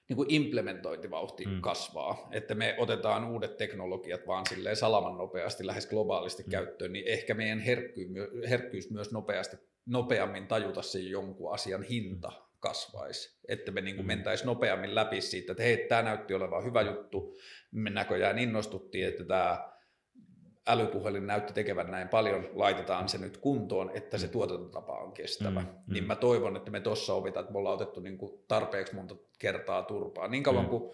niin 0.10 0.18
kuin 0.18 0.34
implementointivauhti 0.34 1.46
mm. 1.46 1.62
kasvaa, 1.62 2.30
että 2.32 2.56
me 2.56 2.76
otetaan 2.78 3.32
uudet 3.32 3.58
teknologiat 3.58 4.28
vaan 4.28 4.46
silleen 4.46 4.76
salaman 4.76 5.18
nopeasti, 5.18 5.68
lähes 5.68 5.88
globaalisti 5.88 6.44
mm. 6.44 6.50
käyttöön, 6.50 6.94
niin 6.94 7.08
ehkä 7.08 7.34
meidän 7.34 7.60
herkkyys 8.50 8.92
myös 8.92 9.12
nopeasti, 9.12 9.58
nopeammin 9.86 10.48
tajuta 10.48 10.82
se 10.82 11.00
jonkun 11.00 11.54
asian 11.54 11.84
hinta 11.84 12.32
kasvaisi, 12.60 13.40
että 13.48 13.72
me 13.72 13.82
niin 13.82 13.96
kuin 13.96 14.06
mm. 14.06 14.08
mentäisiin 14.08 14.48
nopeammin 14.48 14.96
läpi 14.96 15.22
siitä, 15.22 15.52
että 15.52 15.64
hei, 15.64 15.78
tämä 15.78 16.02
näytti 16.02 16.34
olevan 16.34 16.64
hyvä 16.64 16.82
juttu, 16.82 17.38
me 17.72 17.90
näköjään 17.90 18.40
innostuttiin, 18.40 19.08
että 19.08 19.26
tämä 19.26 19.77
älypuhelin 20.68 21.28
näytti 21.28 21.54
tekevän 21.54 21.92
näin 21.92 22.10
paljon, 22.10 22.50
laitetaan 22.54 23.10
se 23.10 23.18
nyt 23.18 23.38
kuntoon, 23.38 23.92
että 23.94 24.18
se 24.18 24.26
mm. 24.26 24.32
tuotantotapa 24.32 24.94
on 24.94 25.12
kestävä. 25.12 25.60
Mm, 25.60 25.68
mm. 25.68 25.94
Niin 25.94 26.04
mä 26.04 26.16
toivon, 26.16 26.56
että 26.56 26.72
me 26.72 26.80
tuossa 26.80 27.14
opitaan, 27.14 27.44
että 27.44 27.54
me 27.54 27.60
ollaan 27.60 27.76
otettu 27.76 28.00
niin 28.00 28.18
kuin 28.18 28.44
tarpeeksi 28.48 28.96
monta 28.96 29.16
kertaa 29.40 29.84
turpaa. 29.84 30.28
Niin 30.28 30.44
kauan 30.44 30.64
mm. 30.64 30.70
kuin 30.70 30.94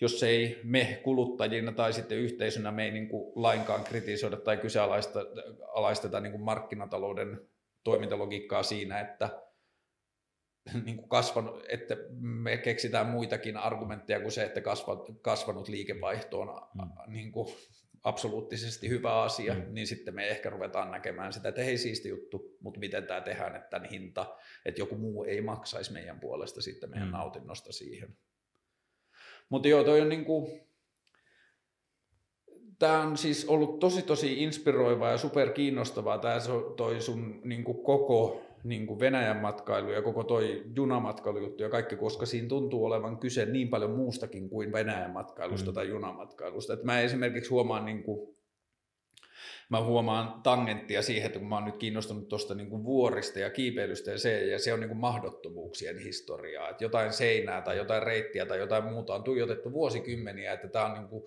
jos 0.00 0.22
ei 0.22 0.60
me 0.64 1.00
kuluttajina 1.04 1.72
tai 1.72 1.92
sitten 1.92 2.18
yhteisönä 2.18 2.70
me 2.70 2.84
ei 2.84 2.90
niin 2.90 3.08
kuin 3.08 3.32
lainkaan 3.34 3.84
kritisoida 3.84 4.36
tai 4.36 4.56
kyseenalaisteta 4.56 6.20
niin 6.20 6.32
kuin 6.32 6.42
markkinatalouden 6.42 7.40
toimintalogiikkaa 7.84 8.62
siinä, 8.62 9.00
että, 9.00 9.42
niin 10.84 10.96
kuin 10.96 11.08
kasvanut, 11.08 11.64
että 11.68 11.96
me 12.20 12.56
keksitään 12.56 13.06
muitakin 13.06 13.56
argumentteja 13.56 14.20
kuin 14.20 14.32
se, 14.32 14.44
että 14.44 14.60
kasvanut 15.22 15.68
liikevaihto 15.68 16.40
on 16.40 16.62
mm. 16.74 17.12
niin 17.12 17.32
kuin 17.32 17.48
absoluuttisesti 18.08 18.88
hyvä 18.88 19.22
asia, 19.22 19.54
mm. 19.54 19.64
niin 19.70 19.86
sitten 19.86 20.14
me 20.14 20.28
ehkä 20.28 20.50
ruvetaan 20.50 20.90
näkemään 20.90 21.32
sitä, 21.32 21.48
että 21.48 21.62
hei 21.62 21.78
siisti 21.78 22.08
juttu, 22.08 22.56
mutta 22.60 22.80
miten 22.80 23.06
tämä 23.06 23.20
tehdään, 23.20 23.56
että 23.56 23.70
tämän 23.70 23.90
hinta, 23.90 24.36
että 24.64 24.80
joku 24.80 24.96
muu 24.96 25.24
ei 25.24 25.40
maksaisi 25.40 25.92
meidän 25.92 26.20
puolesta 26.20 26.62
sitten 26.62 26.90
meidän 26.90 27.08
mm. 27.08 27.12
nautinnosta 27.12 27.72
siihen. 27.72 28.16
Mutta 29.48 29.68
joo, 29.68 29.84
toi 29.84 30.00
on 30.00 30.08
niin 30.08 30.24
kuin, 30.24 30.60
tämä 32.78 33.00
on 33.00 33.16
siis 33.16 33.44
ollut 33.48 33.78
tosi 33.78 34.02
tosi 34.02 34.42
inspiroivaa 34.42 35.10
ja 35.10 35.18
super 35.18 35.50
kiinnostavaa 35.50 36.18
tämä 36.18 36.38
toi 36.76 37.00
sun 37.00 37.40
niin 37.44 37.64
kuin 37.64 37.84
koko 37.84 38.47
niin 38.64 38.86
kuin 38.86 39.00
Venäjän 39.00 39.36
matkailu 39.36 39.90
ja 39.90 40.02
koko 40.02 40.24
toi 40.24 40.62
junamatkailu 40.76 41.54
ja 41.58 41.68
kaikki, 41.68 41.96
koska 41.96 42.26
siinä 42.26 42.48
tuntuu 42.48 42.84
olevan 42.84 43.18
kyse 43.18 43.46
niin 43.46 43.68
paljon 43.68 43.90
muustakin 43.90 44.48
kuin 44.48 44.72
Venäjän 44.72 45.10
matkailusta 45.10 45.70
mm. 45.70 45.74
tai 45.74 45.88
junamatkailusta. 45.88 46.72
Et 46.72 46.84
mä 46.84 47.00
esimerkiksi 47.00 47.50
huomaan 47.50 47.84
niin 47.84 48.02
kuin, 48.02 48.36
mä 49.70 49.84
huomaan 49.84 50.42
tangenttia 50.42 51.02
siihen, 51.02 51.26
että 51.26 51.38
kun 51.38 51.48
mä 51.48 51.54
oon 51.54 51.64
nyt 51.64 51.76
kiinnostunut 51.76 52.28
tuosta 52.28 52.54
niin 52.54 52.84
vuorista 52.84 53.38
ja 53.38 53.50
kiipeilystä 53.50 54.10
ja 54.10 54.18
se, 54.18 54.46
ja 54.46 54.58
se 54.58 54.72
on 54.72 54.80
niin 54.80 54.88
kuin 54.88 55.00
mahdottomuuksien 55.00 55.98
historiaa, 55.98 56.68
että 56.68 56.84
jotain 56.84 57.12
seinää 57.12 57.62
tai 57.62 57.76
jotain 57.76 58.02
reittiä 58.02 58.46
tai 58.46 58.58
jotain 58.58 58.84
muuta 58.84 59.14
on 59.14 59.24
tuijotettu 59.24 59.72
vuosikymmeniä, 59.72 60.52
että 60.52 60.68
tämä 60.68 60.84
on 60.84 60.94
niin 60.94 61.08
kuin 61.08 61.24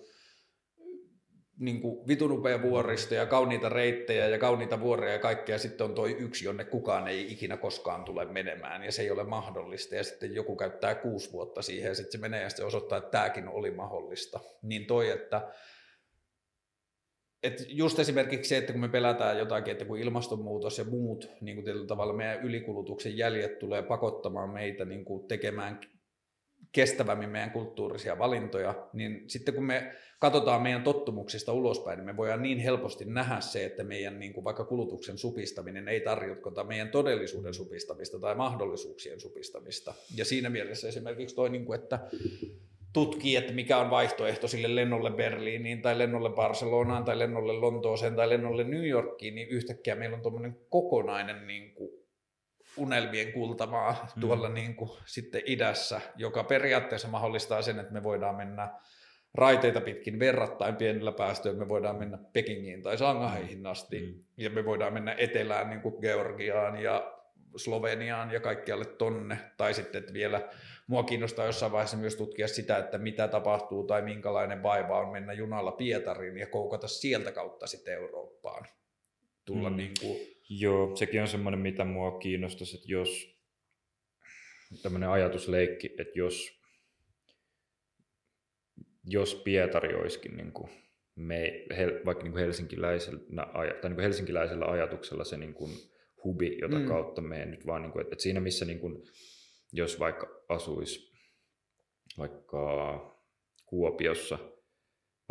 niin 1.62 1.80
kuin 1.80 2.08
vitun 2.08 2.32
upea 2.32 2.62
vuoristo 2.62 3.14
ja 3.14 3.26
kauniita 3.26 3.68
reittejä 3.68 4.28
ja 4.28 4.38
kauniita 4.38 4.80
vuoreja 4.80 5.12
ja 5.12 5.18
kaikkea, 5.18 5.58
sitten 5.58 5.84
on 5.84 5.94
toi 5.94 6.16
yksi, 6.18 6.44
jonne 6.44 6.64
kukaan 6.64 7.08
ei 7.08 7.32
ikinä 7.32 7.56
koskaan 7.56 8.04
tule 8.04 8.24
menemään, 8.24 8.84
ja 8.84 8.92
se 8.92 9.02
ei 9.02 9.10
ole 9.10 9.24
mahdollista, 9.24 9.94
ja 9.94 10.04
sitten 10.04 10.34
joku 10.34 10.56
käyttää 10.56 10.94
kuusi 10.94 11.32
vuotta 11.32 11.62
siihen, 11.62 11.88
ja 11.88 11.94
sitten 11.94 12.12
se 12.12 12.18
menee, 12.18 12.42
ja 12.42 12.48
sitten 12.48 12.66
osoittaa, 12.66 12.98
että 12.98 13.10
tämäkin 13.10 13.48
oli 13.48 13.70
mahdollista. 13.70 14.40
Niin 14.62 14.86
toi, 14.86 15.10
että 15.10 15.48
et 17.42 17.66
just 17.68 17.98
esimerkiksi 17.98 18.48
se, 18.48 18.56
että 18.56 18.72
kun 18.72 18.80
me 18.80 18.88
pelätään 18.88 19.38
jotakin, 19.38 19.72
että 19.72 19.84
kun 19.84 19.98
ilmastonmuutos 19.98 20.78
ja 20.78 20.84
muut 20.84 21.30
niin 21.40 21.64
kuin 21.64 21.86
tavalla 21.86 22.12
meidän 22.12 22.42
ylikulutuksen 22.42 23.16
jäljet 23.16 23.58
tulee 23.58 23.82
pakottamaan 23.82 24.50
meitä 24.50 24.84
niin 24.84 25.04
kuin 25.04 25.28
tekemään 25.28 25.80
kestävämmin 26.72 27.30
meidän 27.30 27.50
kulttuurisia 27.50 28.18
valintoja, 28.18 28.88
niin 28.92 29.24
sitten 29.26 29.54
kun 29.54 29.64
me 29.64 29.92
katsotaan 30.18 30.62
meidän 30.62 30.82
tottumuksista 30.82 31.52
ulospäin, 31.52 31.96
niin 31.96 32.06
me 32.06 32.16
voidaan 32.16 32.42
niin 32.42 32.58
helposti 32.58 33.04
nähdä 33.04 33.40
se, 33.40 33.64
että 33.64 33.84
meidän 33.84 34.20
niin 34.20 34.32
kuin 34.32 34.44
vaikka 34.44 34.64
kulutuksen 34.64 35.18
supistaminen 35.18 35.88
ei 35.88 36.00
tarjota 36.00 36.64
meidän 36.64 36.88
todellisuuden 36.88 37.54
supistamista 37.54 38.18
tai 38.18 38.34
mahdollisuuksien 38.34 39.20
supistamista. 39.20 39.94
Ja 40.16 40.24
siinä 40.24 40.50
mielessä 40.50 40.88
esimerkiksi 40.88 41.36
toi, 41.36 41.50
niin 41.50 41.64
kuin, 41.64 41.80
että 41.80 41.98
tutkii, 42.92 43.36
että 43.36 43.52
mikä 43.52 43.78
on 43.78 43.90
vaihtoehto 43.90 44.48
sille 44.48 44.74
lennolle 44.74 45.10
Berliiniin 45.10 45.82
tai 45.82 45.98
lennolle 45.98 46.30
Barcelonaan 46.30 47.04
tai 47.04 47.18
lennolle 47.18 47.52
Lontooseen 47.52 48.16
tai 48.16 48.28
lennolle 48.28 48.64
New 48.64 48.88
Yorkiin, 48.88 49.34
niin 49.34 49.48
yhtäkkiä 49.48 49.94
meillä 49.94 50.16
on 50.16 50.22
tuommoinen 50.22 50.56
kokonainen 50.70 51.46
niin 51.46 51.74
kuin 51.74 52.01
unelmien 52.76 53.32
kultamaa 53.32 53.92
mm. 53.92 54.20
tuolla 54.20 54.48
niin 54.48 54.76
kuin 54.76 54.90
sitten 55.06 55.42
idässä, 55.46 56.00
joka 56.16 56.44
periaatteessa 56.44 57.08
mahdollistaa 57.08 57.62
sen, 57.62 57.78
että 57.78 57.92
me 57.92 58.02
voidaan 58.02 58.34
mennä 58.34 58.70
raiteita 59.34 59.80
pitkin 59.80 60.18
verrattain 60.18 60.76
pienellä 60.76 61.12
päästöillä, 61.12 61.58
me 61.58 61.68
voidaan 61.68 61.96
mennä 61.96 62.18
Pekingiin 62.32 62.82
tai 62.82 62.98
Shanghaihin 62.98 63.66
asti, 63.66 64.00
mm. 64.00 64.24
ja 64.36 64.50
me 64.50 64.64
voidaan 64.64 64.92
mennä 64.92 65.14
etelään 65.18 65.70
niin 65.70 65.80
kuin 65.80 65.94
Georgiaan 66.00 66.82
ja 66.82 67.18
Sloveniaan 67.56 68.30
ja 68.30 68.40
kaikkialle 68.40 68.84
tonne, 68.84 69.38
tai 69.56 69.74
sitten 69.74 70.00
että 70.00 70.12
vielä 70.12 70.48
mua 70.86 71.02
kiinnostaa 71.02 71.46
jossain 71.46 71.72
vaiheessa 71.72 71.96
myös 71.96 72.16
tutkia 72.16 72.48
sitä, 72.48 72.78
että 72.78 72.98
mitä 72.98 73.28
tapahtuu 73.28 73.84
tai 73.84 74.02
minkälainen 74.02 74.62
vaiva 74.62 74.98
on 74.98 75.12
mennä 75.12 75.32
junalla 75.32 75.72
Pietariin 75.72 76.38
ja 76.38 76.46
koukata 76.46 76.88
sieltä 76.88 77.32
kautta 77.32 77.66
sitten 77.66 77.94
Eurooppaan. 77.94 78.66
Tulla 79.44 79.70
mm. 79.70 79.76
niin 79.76 79.92
kuin 80.00 80.31
Joo, 80.58 80.96
sekin 80.96 81.20
on 81.20 81.28
semmoinen, 81.28 81.60
mitä 81.60 81.84
mua 81.84 82.18
kiinnostaisi, 82.18 82.76
että 82.76 82.92
jos 82.92 83.38
tämmöinen 84.82 85.08
ajatusleikki, 85.08 85.86
että 85.98 86.18
jos, 86.18 86.60
jos 89.04 89.34
Pietari 89.34 89.94
olisikin 89.94 90.36
niin 90.36 90.52
kuin 90.52 90.70
me, 91.16 91.64
vaikka 92.04 92.24
niin 92.24 92.32
kuin 92.32 92.42
helsinkiläisellä, 92.42 93.20
tai 93.56 93.66
niin 93.66 93.94
kuin 93.94 94.02
helsinkiläisellä 94.02 94.64
ajatuksella 94.64 95.24
se 95.24 95.36
niin 95.36 95.54
kuin 95.54 95.70
hubi, 96.24 96.58
jota 96.60 96.78
mm. 96.78 96.86
kautta 96.86 97.20
me 97.20 97.46
nyt 97.46 97.66
vaan, 97.66 97.82
niin 97.82 97.92
kuin, 97.92 98.02
että 98.02 98.16
siinä 98.18 98.40
missä 98.40 98.64
niin 98.64 98.80
kuin, 98.80 99.02
jos 99.72 99.98
vaikka 99.98 100.44
asuisi 100.48 101.12
vaikka 102.18 102.62
Kuopiossa, 103.66 104.38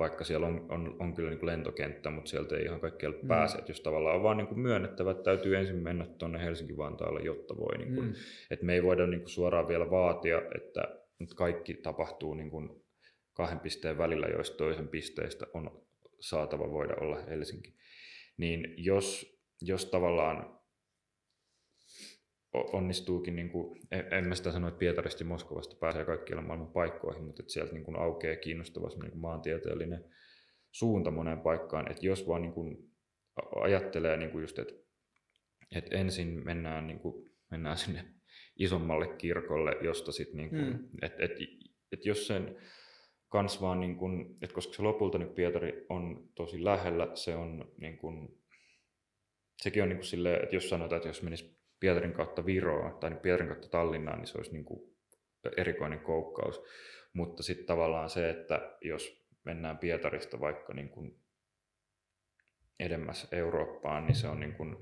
vaikka 0.01 0.23
siellä 0.23 0.47
on, 0.47 0.65
on, 0.69 0.95
on 0.99 1.13
kyllä 1.13 1.29
niin 1.29 1.39
kuin 1.39 1.47
lentokenttä, 1.47 2.09
mutta 2.09 2.29
sieltä 2.29 2.57
ei 2.57 2.63
ihan 2.63 2.79
kaikkialle 2.79 3.17
mm. 3.21 3.27
pääse. 3.27 3.57
Että 3.57 3.71
jos 3.71 3.81
tavallaan 3.81 4.15
on 4.15 4.23
vaan 4.23 4.37
niin 4.37 4.47
kuin 4.47 4.59
myönnettävä, 4.59 5.11
että 5.11 5.23
täytyy 5.23 5.57
ensin 5.57 5.75
mennä 5.75 6.05
tuonne 6.17 6.39
Helsinki-Vantaalle, 6.39 7.21
jotta 7.21 7.57
voi. 7.57 7.77
Niin 7.77 7.95
kuin, 7.95 8.07
mm. 8.07 8.13
Että 8.51 8.65
me 8.65 8.73
ei 8.73 8.83
voida 8.83 9.07
niin 9.07 9.19
kuin 9.19 9.29
suoraan 9.29 9.67
vielä 9.67 9.89
vaatia, 9.91 10.41
että 10.55 10.81
kaikki 11.35 11.73
tapahtuu 11.73 12.33
niin 12.33 12.49
kuin 12.49 12.69
kahden 13.33 13.59
pisteen 13.59 13.97
välillä, 13.97 14.27
joista 14.27 14.57
toisen 14.57 14.87
pisteestä 14.87 15.45
on 15.53 15.81
saatava 16.19 16.71
voida 16.71 16.95
olla 17.01 17.21
Helsinki. 17.21 17.75
Niin 18.37 18.73
jos, 18.77 19.39
jos 19.61 19.85
tavallaan 19.85 20.60
onnistuukin, 22.53 23.35
niin 23.35 23.49
kuin, 23.49 23.81
en 24.11 24.27
mä 24.27 24.35
sitä 24.35 24.51
sano, 24.51 24.67
että 24.67 24.77
Pietarista 24.77 25.23
ja 25.23 25.27
Moskovasta 25.27 25.75
pääsee 25.79 26.05
kaikkialle 26.05 26.43
maailman 26.43 26.71
paikkoihin, 26.71 27.23
mutta 27.23 27.43
että 27.43 27.53
sieltä 27.53 27.73
niin 27.73 27.83
kuin 27.83 27.99
aukeaa 27.99 28.35
kiinnostava 28.35 28.87
niin 28.87 29.11
kuin 29.11 29.21
maantieteellinen 29.21 30.05
suunta 30.71 31.11
moneen 31.11 31.39
paikkaan, 31.39 31.91
että 31.91 32.05
jos 32.05 32.27
vaan 32.27 32.41
niin 32.41 32.53
kuin 32.53 32.91
ajattelee 33.55 34.17
niin 34.17 34.31
kuin 34.31 34.41
just, 34.41 34.59
että, 34.59 34.73
että 35.75 35.97
ensin 35.97 36.45
mennään, 36.45 36.87
niin 36.87 36.99
kuin, 36.99 37.31
mennään 37.51 37.77
sinne 37.77 38.05
isommalle 38.59 39.07
kirkolle, 39.07 39.75
josta 39.81 40.11
sitten, 40.11 40.37
niin 40.37 40.49
kuin, 40.49 40.65
mm. 40.65 40.87
että, 41.01 41.23
että, 41.23 41.43
että 41.91 42.09
jos 42.09 42.27
sen 42.27 42.57
kans 43.29 43.61
vaan, 43.61 43.79
niin 43.79 43.95
kuin, 43.95 44.37
että 44.41 44.53
koska 44.53 44.73
se 44.73 44.81
lopulta 44.81 45.17
niin 45.17 45.33
Pietari 45.33 45.85
on 45.89 46.29
tosi 46.35 46.63
lähellä, 46.63 47.07
se 47.13 47.35
on 47.35 47.71
niin 47.77 47.97
kuin, 47.97 48.41
sekin 49.61 49.83
on 49.83 49.89
niin 49.89 49.97
kuin 49.97 50.07
silleen, 50.07 50.43
että 50.43 50.55
jos 50.55 50.69
sanotaan, 50.69 50.97
että 50.97 51.09
jos 51.09 51.23
menisi 51.23 51.60
Pietarin 51.81 52.13
kautta 52.13 52.45
Viroa 52.45 52.97
tai 52.99 53.15
Pietarin 53.15 53.47
kautta 53.47 53.69
Tallinnaan, 53.69 54.19
niin 54.19 54.27
se 54.27 54.37
olisi 54.37 54.51
niin 54.51 54.65
kuin 54.65 54.97
erikoinen 55.57 55.99
koukkaus. 55.99 56.63
Mutta 57.13 57.43
sitten 57.43 57.65
tavallaan 57.65 58.09
se, 58.09 58.29
että 58.29 58.77
jos 58.81 59.27
mennään 59.43 59.77
Pietarista 59.77 60.39
vaikka 60.39 60.73
niin 60.73 60.89
kuin 60.89 61.19
edemmäs 62.79 63.27
Eurooppaan, 63.31 64.05
niin 64.05 64.15
se 64.15 64.27
on 64.27 64.39
niin 64.39 64.53
kuin, 64.53 64.77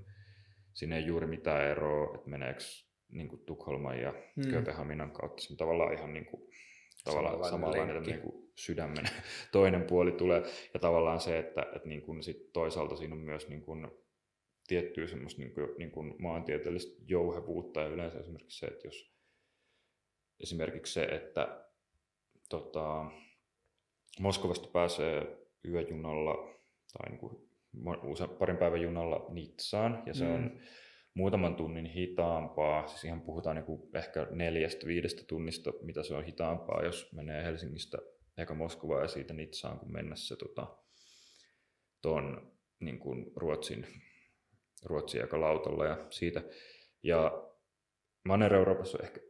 siinä 0.74 0.98
ei 0.98 1.06
juuri 1.06 1.28
mitään 1.28 1.66
eroa, 1.66 2.16
että 2.16 2.30
meneekö 2.30 2.64
niin 3.12 3.28
kuin 3.28 3.46
Tukholman 3.46 4.00
ja 4.00 4.12
hmm. 4.12 4.52
Kööpenhaminan 4.52 5.12
kautta. 5.12 5.44
Se 5.44 5.54
on 5.54 5.58
tavallaan 5.58 5.94
ihan 5.94 6.14
niin 6.14 6.26
kuin, 6.26 6.50
tavallaan 7.04 7.50
samanlainen 7.50 8.04
niin 8.04 8.22
kuin 8.22 8.52
sydämen 8.56 9.06
toinen 9.52 9.84
puoli 9.84 10.12
tulee. 10.12 10.44
Ja 10.74 10.80
tavallaan 10.80 11.20
se, 11.20 11.40
että, 11.40 11.62
että 11.76 11.90
niin 11.90 12.02
kuin 12.02 12.24
sit 12.24 12.54
toisaalta 12.54 12.96
siinä 12.96 13.16
on 13.16 13.22
myös 13.22 13.50
niin 13.50 13.62
kuin 13.62 13.88
tiettyä 14.70 15.08
semmoista 15.08 15.42
niin 15.42 15.54
kuin, 15.54 15.68
niin 15.78 15.92
kuin 15.92 16.16
maantieteellistä 16.20 17.04
jouhevuutta 17.08 17.82
ja 17.82 17.88
yleensä 17.88 18.20
esimerkiksi 18.20 18.60
se, 18.60 18.66
että 18.66 18.88
jos 18.88 19.14
esimerkiksi 20.44 20.94
se, 20.94 21.04
että 21.04 21.66
tota, 22.50 23.06
Moskovasta 24.20 24.68
pääsee 24.68 25.38
yöjunalla 25.66 26.34
tai 26.94 27.10
niin 27.10 27.20
kuin 27.20 27.50
usein 28.04 28.30
parin 28.30 28.58
päivän 28.58 28.82
junalla 28.82 29.26
Nitsaan 29.30 30.04
ja 30.06 30.14
se 30.14 30.26
mm. 30.26 30.34
on 30.34 30.60
muutaman 31.14 31.56
tunnin 31.56 31.86
hitaampaa, 31.86 32.88
siis 32.88 33.04
ihan 33.04 33.22
puhutaan 33.22 33.56
niin 33.56 33.66
kuin 33.66 33.98
ehkä 33.98 34.28
neljästä, 34.32 34.88
viidestä 34.88 35.24
tunnista, 35.28 35.72
mitä 35.82 36.04
se 36.04 36.16
on 36.16 36.24
hitaampaa, 36.24 36.84
jos 36.84 37.14
menee 37.14 37.44
Helsingistä 37.44 37.98
eka 38.38 38.54
Moskovaan 38.54 39.02
ja 39.02 39.08
siitä 39.08 39.34
Nitsaan, 39.34 39.80
kun 39.80 39.92
mennä 39.92 40.16
se 40.16 40.36
tota, 40.36 40.78
ton 42.02 42.52
niin 42.80 43.00
kuin 43.00 43.32
Ruotsin 43.36 43.88
Ruotsin 44.86 45.22
aika 45.22 45.42
lautalla 45.42 45.86
ja 45.86 46.06
siitä. 46.10 46.44
Ja 47.04 47.50
Manner-Euroopassa 48.24 48.98
on 48.98 49.06
ehkä 49.06 49.22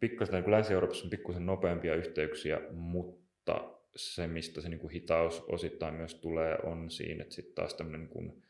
pikkasen, 0.00 0.34
niin 0.34 0.50
Länsi-Euroopassa 0.50 1.04
on 1.04 1.10
pikkusen 1.10 1.46
nopeampia 1.46 1.94
yhteyksiä, 1.94 2.60
mutta 2.70 3.74
se, 3.96 4.26
mistä 4.26 4.60
se 4.60 4.68
niin 4.68 4.80
kuin 4.80 4.92
hitaus 4.92 5.44
osittain 5.48 5.94
myös 5.94 6.14
tulee, 6.14 6.58
on 6.62 6.90
siinä, 6.90 7.22
että 7.22 7.34
sitten 7.34 7.54
taas 7.54 7.74
tämmöinen 7.74 8.00
niin 8.00 8.10
kuin 8.10 8.42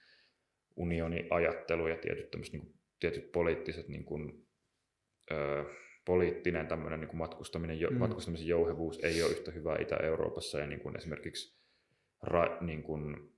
unioniajattelu 0.77 1.89
ja 1.89 1.97
tietyt, 1.97 2.29
niin 2.53 2.61
kuin, 2.61 2.75
tietyt 3.01 3.33
poliittiset 3.33 3.89
niin 3.89 4.05
kuin, 4.05 4.47
ö, 5.31 5.65
poliittinen 6.05 6.67
tämmöinen 6.67 7.01
niin 7.01 7.09
kuin 7.09 7.19
matkustaminen, 7.19 7.79
mm. 7.91 7.99
matkustamisen 7.99 8.47
jouhevuus 8.47 8.99
ei 9.05 9.23
ole 9.23 9.31
yhtä 9.31 9.51
hyvää 9.51 9.77
Itä-Euroopassa 9.81 10.59
ja 10.59 10.67
niin 10.67 10.81
kuin 10.81 10.97
esimerkiksi 10.97 11.61
ra, 12.23 12.59
niin 12.61 12.83
kuin, 12.83 13.34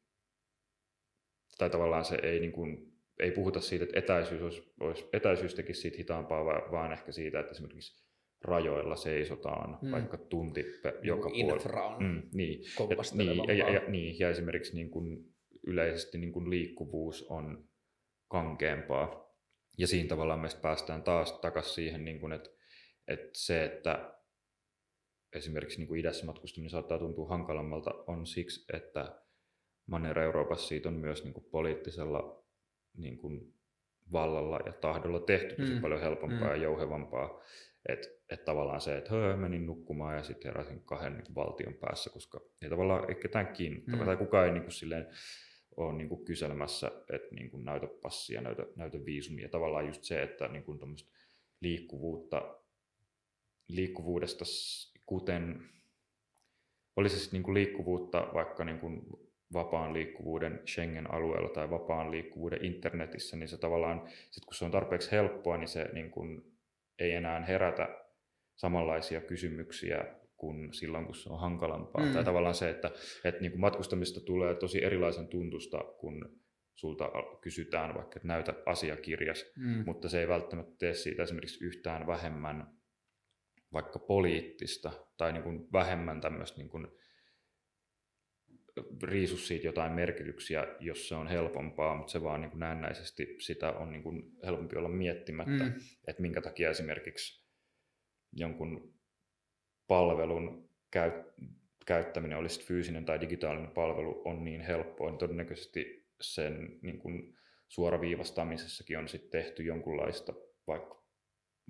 tai 1.59 1.70
tavallaan 1.70 2.05
se 2.05 2.18
ei, 2.23 2.41
niin 2.41 2.52
kuin, 2.52 2.93
ei 3.18 3.31
puhuta 3.31 3.60
siitä, 3.60 3.85
että 3.85 3.99
etäisyys, 3.99 4.43
olisi, 4.43 4.75
olisi, 4.81 5.09
etäisyys 5.12 5.55
tekisi 5.55 5.81
siitä 5.81 5.97
hitaampaa, 5.97 6.44
vaan 6.44 6.93
ehkä 6.93 7.12
siitä, 7.12 7.41
että 7.41 7.51
esimerkiksi 7.51 8.07
rajoilla 8.44 8.97
seisotaan 8.97 9.78
mm. 9.83 9.91
vaikka 9.91 10.17
tunti 10.18 10.62
Niinku 10.62 10.99
joka 11.02 11.31
puolella. 11.31 12.01
Mm, 12.01 12.23
niin. 12.33 12.60
Niin, 13.15 13.49
ja, 13.49 13.55
ja, 13.55 13.70
ja, 13.70 13.91
niin, 13.91 14.18
ja 14.18 14.31
esimerkiksi 14.31 14.75
niin 14.75 14.91
kuin 14.91 15.35
yleisesti 15.67 16.18
niin 16.18 16.33
kuin 16.33 16.51
liikkuvuus 16.51 17.26
on 17.31 17.68
kankeampaa. 18.28 19.26
Ja 19.78 19.86
siinä 19.86 20.09
tavallaan 20.09 20.41
me 20.41 20.49
päästään 20.62 21.02
taas 21.02 21.33
takaisin 21.33 21.75
siihen, 21.75 22.05
niin 22.05 22.20
kuin, 22.20 22.33
että, 22.33 22.51
että 23.09 23.31
se, 23.33 23.65
että 23.65 24.17
esimerkiksi 25.33 25.78
niin 25.78 25.89
kuin 25.89 26.01
idässä 26.01 26.26
matkustaminen 26.26 26.70
saattaa 26.70 26.99
tuntua 26.99 27.28
hankalammalta, 27.28 27.91
on 28.07 28.26
siksi, 28.26 28.76
että 28.76 29.20
Manner-Euroopassa 29.87 30.69
siitä 30.69 30.89
on 30.89 30.95
myös 30.95 31.25
niin 31.25 31.35
kuin 31.35 31.47
poliittisella 31.51 32.45
niin 32.97 33.19
kuin 33.19 33.55
vallalla 34.13 34.59
ja 34.67 34.73
tahdolla 34.73 35.21
tehty 35.21 35.55
mm. 35.59 35.81
paljon 35.81 36.01
helpompaa 36.01 36.49
mm. 36.49 36.51
ja 36.51 36.57
jouhevampaa. 36.57 37.41
Että 37.89 38.09
et 38.31 38.45
tavallaan 38.45 38.81
se, 38.81 38.99
että 38.99 39.11
höö, 39.11 39.37
menin 39.37 39.67
nukkumaan 39.67 40.17
ja 40.17 40.23
sitten 40.23 40.49
heräsin 40.49 40.83
kahden 40.85 41.13
niin 41.13 41.35
valtion 41.35 41.75
päässä, 41.75 42.11
koska 42.11 42.41
ei 42.63 42.71
tavallaan 42.71 43.09
ei 43.09 43.15
ketään 43.15 43.47
kiinnosta. 43.47 43.97
Mm. 43.97 44.05
Tai 44.05 44.17
kukaan 44.17 44.47
ei 44.47 44.53
niin 44.53 44.63
kuin 44.63 44.73
silleen, 44.73 45.07
ole 45.77 45.93
niin 45.93 46.09
kuin 46.09 46.25
kyselemässä, 46.25 46.87
että 46.87 47.35
niin 47.35 47.51
kuin 47.51 47.65
näytä 47.65 47.87
passia, 48.03 48.41
näytä, 48.41 48.67
näytä 48.77 49.05
viisumia. 49.05 49.49
Tavallaan 49.49 49.87
just 49.87 50.05
se, 50.05 50.23
että 50.23 50.49
niin 50.49 50.65
kuin 50.65 50.79
liikkuvuutta, 51.61 52.57
liikkuvuudesta, 53.69 54.45
kuten 55.07 55.63
olisi 56.97 57.19
siis 57.19 57.33
niin 57.33 57.43
kuin 57.43 57.55
liikkuvuutta 57.55 58.29
vaikka 58.35 58.65
niin 58.65 58.79
kuin 58.79 59.03
vapaan 59.52 59.94
liikkuvuuden 59.94 60.60
Schengen-alueella 60.66 61.49
tai 61.49 61.70
vapaan 61.70 62.10
liikkuvuuden 62.10 62.65
internetissä, 62.65 63.36
niin 63.36 63.49
se 63.49 63.58
tavallaan, 63.58 64.08
sit 64.31 64.44
kun 64.44 64.55
se 64.55 64.65
on 64.65 64.70
tarpeeksi 64.70 65.12
helppoa, 65.12 65.57
niin 65.57 65.68
se 65.68 65.89
niin 65.92 66.10
kuin 66.10 66.42
ei 66.99 67.12
enää 67.12 67.44
herätä 67.44 67.89
samanlaisia 68.57 69.20
kysymyksiä 69.20 70.05
kuin 70.36 70.75
silloin, 70.75 71.07
kun 71.07 71.15
se 71.15 71.28
on 71.28 71.41
hankalampaa. 71.41 72.05
Mm. 72.05 72.12
Tai 72.12 72.25
tavallaan 72.25 72.55
se, 72.55 72.70
että, 72.70 72.91
että 73.25 73.41
niin 73.41 73.60
matkustamista 73.60 74.20
tulee 74.20 74.55
tosi 74.55 74.84
erilaisen 74.84 75.28
tuntusta, 75.28 75.78
kun 75.78 76.41
sulta 76.75 77.10
kysytään 77.41 77.94
vaikka, 77.94 78.16
että 78.16 78.28
näytä 78.28 78.55
asiakirjas, 78.66 79.44
mm. 79.57 79.83
mutta 79.86 80.08
se 80.08 80.20
ei 80.20 80.28
välttämättä 80.28 80.75
tee 80.78 80.94
siitä 80.94 81.23
esimerkiksi 81.23 81.65
yhtään 81.65 82.07
vähemmän 82.07 82.76
vaikka 83.73 83.99
poliittista 83.99 84.92
tai 85.16 85.33
niin 85.33 85.42
kuin 85.42 85.73
vähemmän 85.73 86.20
tämmöistä 86.20 86.58
niin 86.58 86.68
kuin 86.68 86.89
riisu 89.03 89.37
siitä 89.37 89.67
jotain 89.67 89.93
merkityksiä, 89.93 90.67
jos 90.81 91.09
se 91.09 91.15
on 91.15 91.29
helpompaa, 91.29 91.95
mutta 91.95 92.13
se 92.13 92.23
vaan 92.23 92.41
niin 92.41 92.51
kuin 92.51 92.61
näennäisesti 92.61 93.37
sitä 93.41 93.73
on 93.73 93.93
niin 93.93 94.03
kuin 94.03 94.23
helpompi 94.45 94.77
olla 94.77 94.89
miettimättä, 94.89 95.65
mm. 95.65 95.73
että 96.09 96.23
minkä 96.23 96.41
takia 96.41 96.71
esimerkiksi 96.71 97.47
jonkun 98.33 98.95
palvelun 99.87 100.71
käy, 100.91 101.11
käyttäminen, 101.87 102.39
olisi 102.39 102.67
fyysinen 102.67 103.05
tai 103.05 103.21
digitaalinen 103.21 103.71
palvelu, 103.71 104.23
on 104.25 104.45
niin 104.45 104.61
helppoa, 104.61 105.11
niin 105.11 105.19
todennäköisesti 105.19 106.07
sen 106.21 106.79
niin 106.83 106.99
kuin 106.99 107.37
suoraviivastamisessakin 107.69 108.99
on 108.99 109.09
sitten 109.09 109.43
tehty 109.43 109.63
jonkunlaista 109.63 110.33
vaikka 110.67 111.06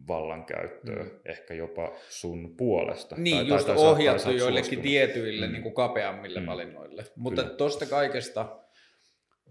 vallankäyttöä, 0.09 1.03
mm. 1.03 1.11
ehkä 1.25 1.55
jopa 1.55 1.93
sun 2.09 2.55
puolesta. 2.57 3.17
Niin, 3.19 3.37
tai, 3.37 3.49
just 3.49 3.67
tai, 3.67 3.77
tai 3.77 3.85
ohjattu 3.85 4.23
tai 4.23 4.37
joillekin 4.37 4.81
tietyille 4.81 5.47
mm. 5.47 5.53
niin 5.53 5.63
kuin 5.63 5.75
kapeammille 5.75 6.41
mm. 6.41 6.47
valinnoille. 6.47 7.05
Mutta 7.17 7.45
tuosta 7.45 7.87
kaikesta 7.87 8.61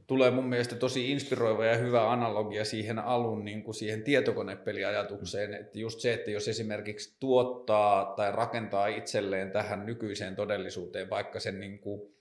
tulee 0.07 0.31
mun 0.31 0.45
mielestä 0.45 0.75
tosi 0.75 1.11
inspiroiva 1.11 1.65
ja 1.65 1.75
hyvä 1.75 2.11
analogia 2.11 2.65
siihen 2.65 2.99
alun 2.99 3.45
niin 3.45 3.63
kuin 3.63 3.75
siihen 3.75 4.03
tietokonepeliajatukseen, 4.03 5.49
mm. 5.49 5.55
että 5.55 5.79
just 5.79 5.99
se, 5.99 6.13
että 6.13 6.31
jos 6.31 6.47
esimerkiksi 6.47 7.17
tuottaa 7.19 8.13
tai 8.15 8.31
rakentaa 8.31 8.87
itselleen 8.87 9.51
tähän 9.51 9.85
nykyiseen 9.85 10.35
todellisuuteen 10.35 11.09
vaikka 11.09 11.39
sen 11.39 11.59
niin 11.59 11.79
kuin 11.79 12.14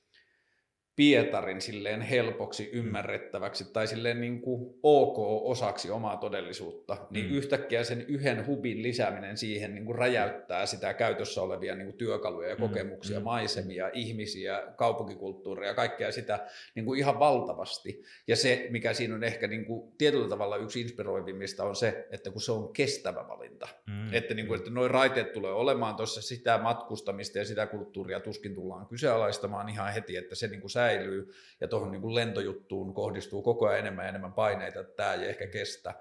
Pietarin 0.97 1.61
silleen 1.61 2.01
helpoksi 2.01 2.71
mm. 2.73 2.79
ymmärrettäväksi 2.79 3.73
tai 3.73 3.87
silleen 3.87 4.21
niin 4.21 4.41
kuin 4.41 4.75
ok 4.83 5.19
osaksi 5.43 5.91
omaa 5.91 6.17
todellisuutta, 6.17 7.07
niin 7.11 7.27
mm. 7.27 7.33
yhtäkkiä 7.33 7.85
sen 7.85 8.05
yhden 8.09 8.47
hubin 8.47 8.83
lisääminen 8.83 9.37
siihen 9.37 9.75
niin 9.75 9.85
kuin 9.85 9.99
räjäyttää 9.99 10.67
sitä 10.67 10.95
käytössä 10.95 11.43
olevia 11.43 11.75
niin 11.75 11.87
kuin 11.87 11.97
työkaluja 11.97 12.49
ja 12.49 12.55
mm. 12.55 12.61
kokemuksia, 12.61 13.19
mm. 13.19 13.25
maisemia, 13.25 13.91
ihmisiä, 13.93 14.63
kaupunkikulttuuria, 14.77 15.75
kaikkea 15.75 16.13
sitä 16.13 16.47
niin 16.75 16.85
kuin 16.85 16.99
ihan 16.99 17.19
valtavasti. 17.19 18.03
Ja 18.29 18.37
se, 18.37 18.67
mikä 18.71 18.93
siinä 18.93 19.15
on 19.15 19.25
ehkä 19.25 19.47
niin 19.47 19.65
kuin 19.65 19.93
tietyllä 19.99 20.29
tavalla 20.29 20.57
yksi 20.57 20.81
inspiroivimmista 20.81 21.65
on 21.65 21.77
se, 21.77 22.07
että 22.11 22.31
kun 22.31 22.41
se 22.41 22.53
on 22.53 22.73
kestävä 22.73 23.29
valinta. 23.29 23.69
Mm. 23.87 24.15
Että, 24.15 24.35
niin 24.35 24.47
kuin, 24.47 24.59
että 24.59 24.71
noin 24.71 24.91
raiteet 24.91 25.33
tulee 25.33 25.53
olemaan 25.53 25.97
tuossa 25.97 26.23
sitä 26.23 26.59
matkustamista 26.59 27.39
ja 27.39 27.45
sitä 27.45 27.67
kulttuuria 27.67 28.21
tuskin 28.21 28.55
tullaan 28.55 28.87
kyseenalaistamaan 28.87 29.69
ihan 29.69 29.93
heti, 29.93 30.17
että 30.17 30.35
se 30.35 30.49
niin 30.49 30.61
kuin 30.61 30.71
säilyy 30.85 31.35
ja 31.61 31.69
tuohon 31.69 31.91
niin 31.91 32.15
lentojuttuun 32.15 32.95
kohdistuu 32.95 33.43
koko 33.43 33.67
ajan 33.67 33.79
enemmän 33.79 34.05
ja 34.05 34.09
enemmän 34.09 34.33
paineita, 34.33 34.81
että 34.81 34.97
tämä 34.97 35.15
ei 35.15 35.29
ehkä 35.29 35.47
kestä. 35.47 35.95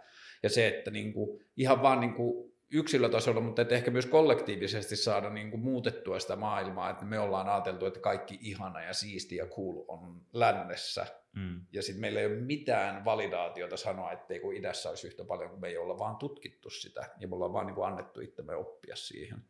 Ja 0.43 0.49
se, 0.49 0.67
että 0.67 0.91
niin 0.91 1.13
kuin, 1.13 1.45
ihan 1.57 1.81
vaan 1.81 1.99
niin 1.99 2.13
kuin 2.13 2.53
yksilötasolla, 2.71 3.41
mutta 3.41 3.61
että 3.61 3.75
ehkä 3.75 3.91
myös 3.91 4.05
kollektiivisesti 4.05 4.95
saada 4.95 5.29
niin 5.29 5.51
kuin 5.51 5.59
muutettua 5.63 6.19
sitä 6.19 6.35
maailmaa, 6.35 6.89
että 6.89 7.05
me 7.05 7.19
ollaan 7.19 7.49
ajateltu, 7.49 7.85
että 7.85 7.99
kaikki 7.99 8.39
ihana 8.41 8.81
ja 8.83 8.93
siisti 8.93 9.35
ja 9.35 9.45
cool 9.45 9.85
on 9.87 10.21
lännessä. 10.33 11.05
Mm. 11.35 11.61
Ja 11.71 11.81
sitten 11.81 12.01
meillä 12.01 12.19
ei 12.19 12.25
ole 12.25 12.35
mitään 12.35 13.05
validaatiota 13.05 13.77
sanoa, 13.77 14.11
etteikö 14.11 14.47
idässä 14.53 14.89
olisi 14.89 15.07
yhtä 15.07 15.25
paljon, 15.25 15.49
kun 15.49 15.59
me 15.61 15.67
ei 15.67 15.77
olla 15.77 15.99
vaan 15.99 16.15
tutkittu 16.15 16.69
sitä. 16.69 17.09
Ja 17.19 17.27
me 17.27 17.35
ollaan 17.35 17.53
vaan 17.53 17.65
niin 17.65 17.75
kuin 17.75 17.87
annettu 17.87 18.21
itsemme 18.21 18.55
oppia 18.55 18.95
siihen. 18.95 19.43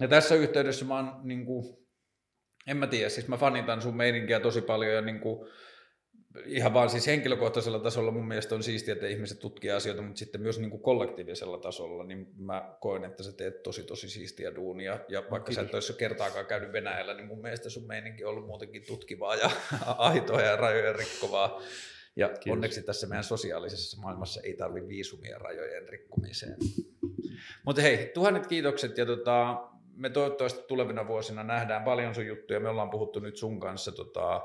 Ja 0.00 0.08
tässä 0.08 0.34
yhteydessä 0.34 0.84
mä 0.84 0.96
oon 0.96 1.20
niin 1.22 1.46
kuin, 1.46 1.76
en 2.66 2.76
mä 2.76 2.86
tiedä, 2.86 3.08
siis 3.08 3.28
mä 3.28 3.36
fanitan 3.36 3.82
sun 3.82 3.96
meininkiä 3.96 4.40
tosi 4.40 4.60
paljon 4.62 4.94
ja 4.94 5.00
niin 5.00 5.20
kuin, 5.20 5.48
ihan 6.44 6.74
vaan 6.74 6.90
siis 6.90 7.06
henkilökohtaisella 7.06 7.78
tasolla 7.78 8.10
mun 8.10 8.28
mielestä 8.28 8.54
on 8.54 8.62
siistiä, 8.62 8.94
että 8.94 9.06
ihmiset 9.06 9.38
tutkii 9.38 9.70
asioita, 9.70 10.02
mutta 10.02 10.18
sitten 10.18 10.40
myös 10.40 10.58
niin 10.58 10.70
kuin 10.70 10.82
kollektiivisella 10.82 11.58
tasolla, 11.58 12.04
niin 12.04 12.26
mä 12.36 12.76
koen, 12.80 13.04
että 13.04 13.22
sä 13.22 13.32
teet 13.32 13.62
tosi 13.62 13.82
tosi 13.82 14.08
siistiä 14.08 14.54
duunia. 14.54 14.98
Ja 15.08 15.20
vaikka 15.20 15.48
Kiitos. 15.48 15.54
sä 15.54 15.68
et 15.68 15.74
olisi 15.74 15.92
kertaakaan 15.92 16.46
käynyt 16.46 16.72
Venäjällä, 16.72 17.14
niin 17.14 17.26
mun 17.26 17.40
mielestä 17.40 17.70
sun 17.70 17.86
meininki 17.86 18.24
on 18.24 18.30
ollut 18.30 18.46
muutenkin 18.46 18.86
tutkivaa 18.86 19.34
ja 19.34 19.50
aitoa 19.98 20.40
ja 20.40 20.56
rajojen 20.56 20.94
rikkovaa. 20.94 21.62
Ja 22.16 22.28
Kiitos. 22.28 22.52
onneksi 22.52 22.82
tässä 22.82 23.06
meidän 23.06 23.24
sosiaalisessa 23.24 24.00
maailmassa 24.00 24.40
ei 24.40 24.56
tarvi 24.56 24.88
viisumia 24.88 25.38
rajojen 25.38 25.88
rikkomiseen. 25.88 26.56
Mutta 27.66 27.82
hei, 27.82 28.10
tuhannet 28.14 28.46
kiitokset 28.46 28.98
ja 28.98 29.06
tota, 29.06 29.56
me 30.02 30.10
toivottavasti 30.10 30.64
tulevina 30.68 31.08
vuosina 31.08 31.42
nähdään 31.42 31.84
paljon 31.84 32.14
sun 32.14 32.26
juttuja. 32.26 32.60
Me 32.60 32.68
ollaan 32.68 32.90
puhuttu 32.90 33.20
nyt 33.20 33.36
sun 33.36 33.60
kanssa, 33.60 33.92
tota, 33.92 34.42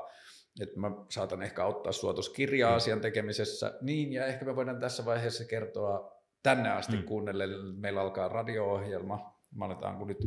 että 0.60 0.80
mä 0.80 0.90
saatan 1.10 1.42
ehkä 1.42 1.64
auttaa 1.64 1.92
sua 1.92 2.14
tuossa 2.14 2.32
kirja-asian 2.32 3.00
tekemisessä. 3.00 3.78
Niin, 3.80 4.12
ja 4.12 4.26
ehkä 4.26 4.44
me 4.44 4.56
voidaan 4.56 4.80
tässä 4.80 5.04
vaiheessa 5.04 5.44
kertoa 5.44 6.12
tänne 6.42 6.70
asti 6.70 6.96
mm. 6.96 7.02
kuunnelle. 7.02 7.44
Meillä 7.76 8.00
alkaa 8.00 8.28
radio-ohjelma. 8.28 9.34
Mä 9.54 9.64
aletaan, 9.64 9.98
kun 9.98 10.08
nyt 10.08 10.18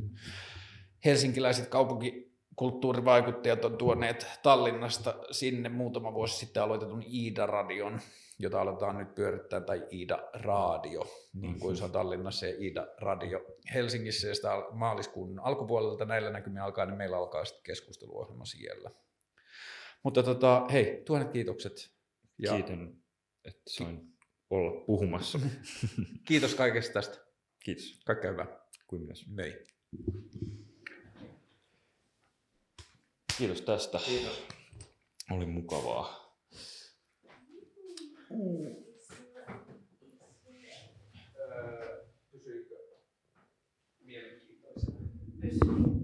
helsinkiläiset 1.06 1.68
kaupunkikulttuurivaikuttajat 1.68 3.66
on 3.66 3.78
tuoneet 3.78 4.28
Tallinnasta 4.44 5.16
sinne 5.32 5.70
muutama 5.70 6.14
vuosi 6.14 6.38
sitten 6.38 6.64
aloitetun 6.64 7.04
Iida-radion 7.04 8.00
jota 8.42 8.62
aletaan 8.62 8.98
nyt 8.98 9.16
pyörittää, 9.16 9.62
tai 9.62 9.88
Ida 9.92 10.30
Radio, 10.34 11.02
niin 11.34 11.60
kuin 11.60 11.78
se 11.78 11.84
on 11.84 11.92
Tallinnassa 11.92 12.46
ja 12.46 12.56
Ida 12.58 12.88
Radio 12.98 13.46
Helsingissä, 13.74 14.28
ja 14.28 14.36
sitä 14.36 14.50
maaliskuun 14.72 15.40
alkupuolelta 15.40 16.06
näillä 16.06 16.30
näkymin 16.30 16.62
alkaa, 16.62 16.86
niin 16.86 16.98
meillä 16.98 17.18
alkaa 17.18 17.46
sitten 17.46 17.64
keskusteluohjelma 17.64 18.46
siellä. 18.46 18.92
Mutta 20.04 20.24
tota, 20.24 20.68
hei, 20.72 21.04
tuhannet 21.06 21.32
kiitokset. 21.32 21.74
Ja... 22.38 22.54
Kiitän, 22.54 22.96
että 23.46 23.62
sain 23.68 24.12
olla 24.50 24.86
puhumassa. 24.86 25.40
Kiitos 26.28 26.56
kaikesta 26.56 26.94
tästä. 26.94 27.18
Kiitos. 27.64 28.02
Kaikkea 28.06 28.32
hyvää. 28.32 28.48
Kuin 28.88 29.02
myös. 29.02 29.26
Mei. 29.28 29.66
Kiitos 33.38 33.62
tästä. 33.62 34.00
Kiitos. 34.06 34.44
Oli 35.32 35.46
mukavaa. 35.46 36.21
Äh, 38.32 38.38
mm. 38.38 38.76
Pysyykö 42.32 42.76
mielenkiintoisena? 44.06 45.00
Pysyy. 45.42 46.01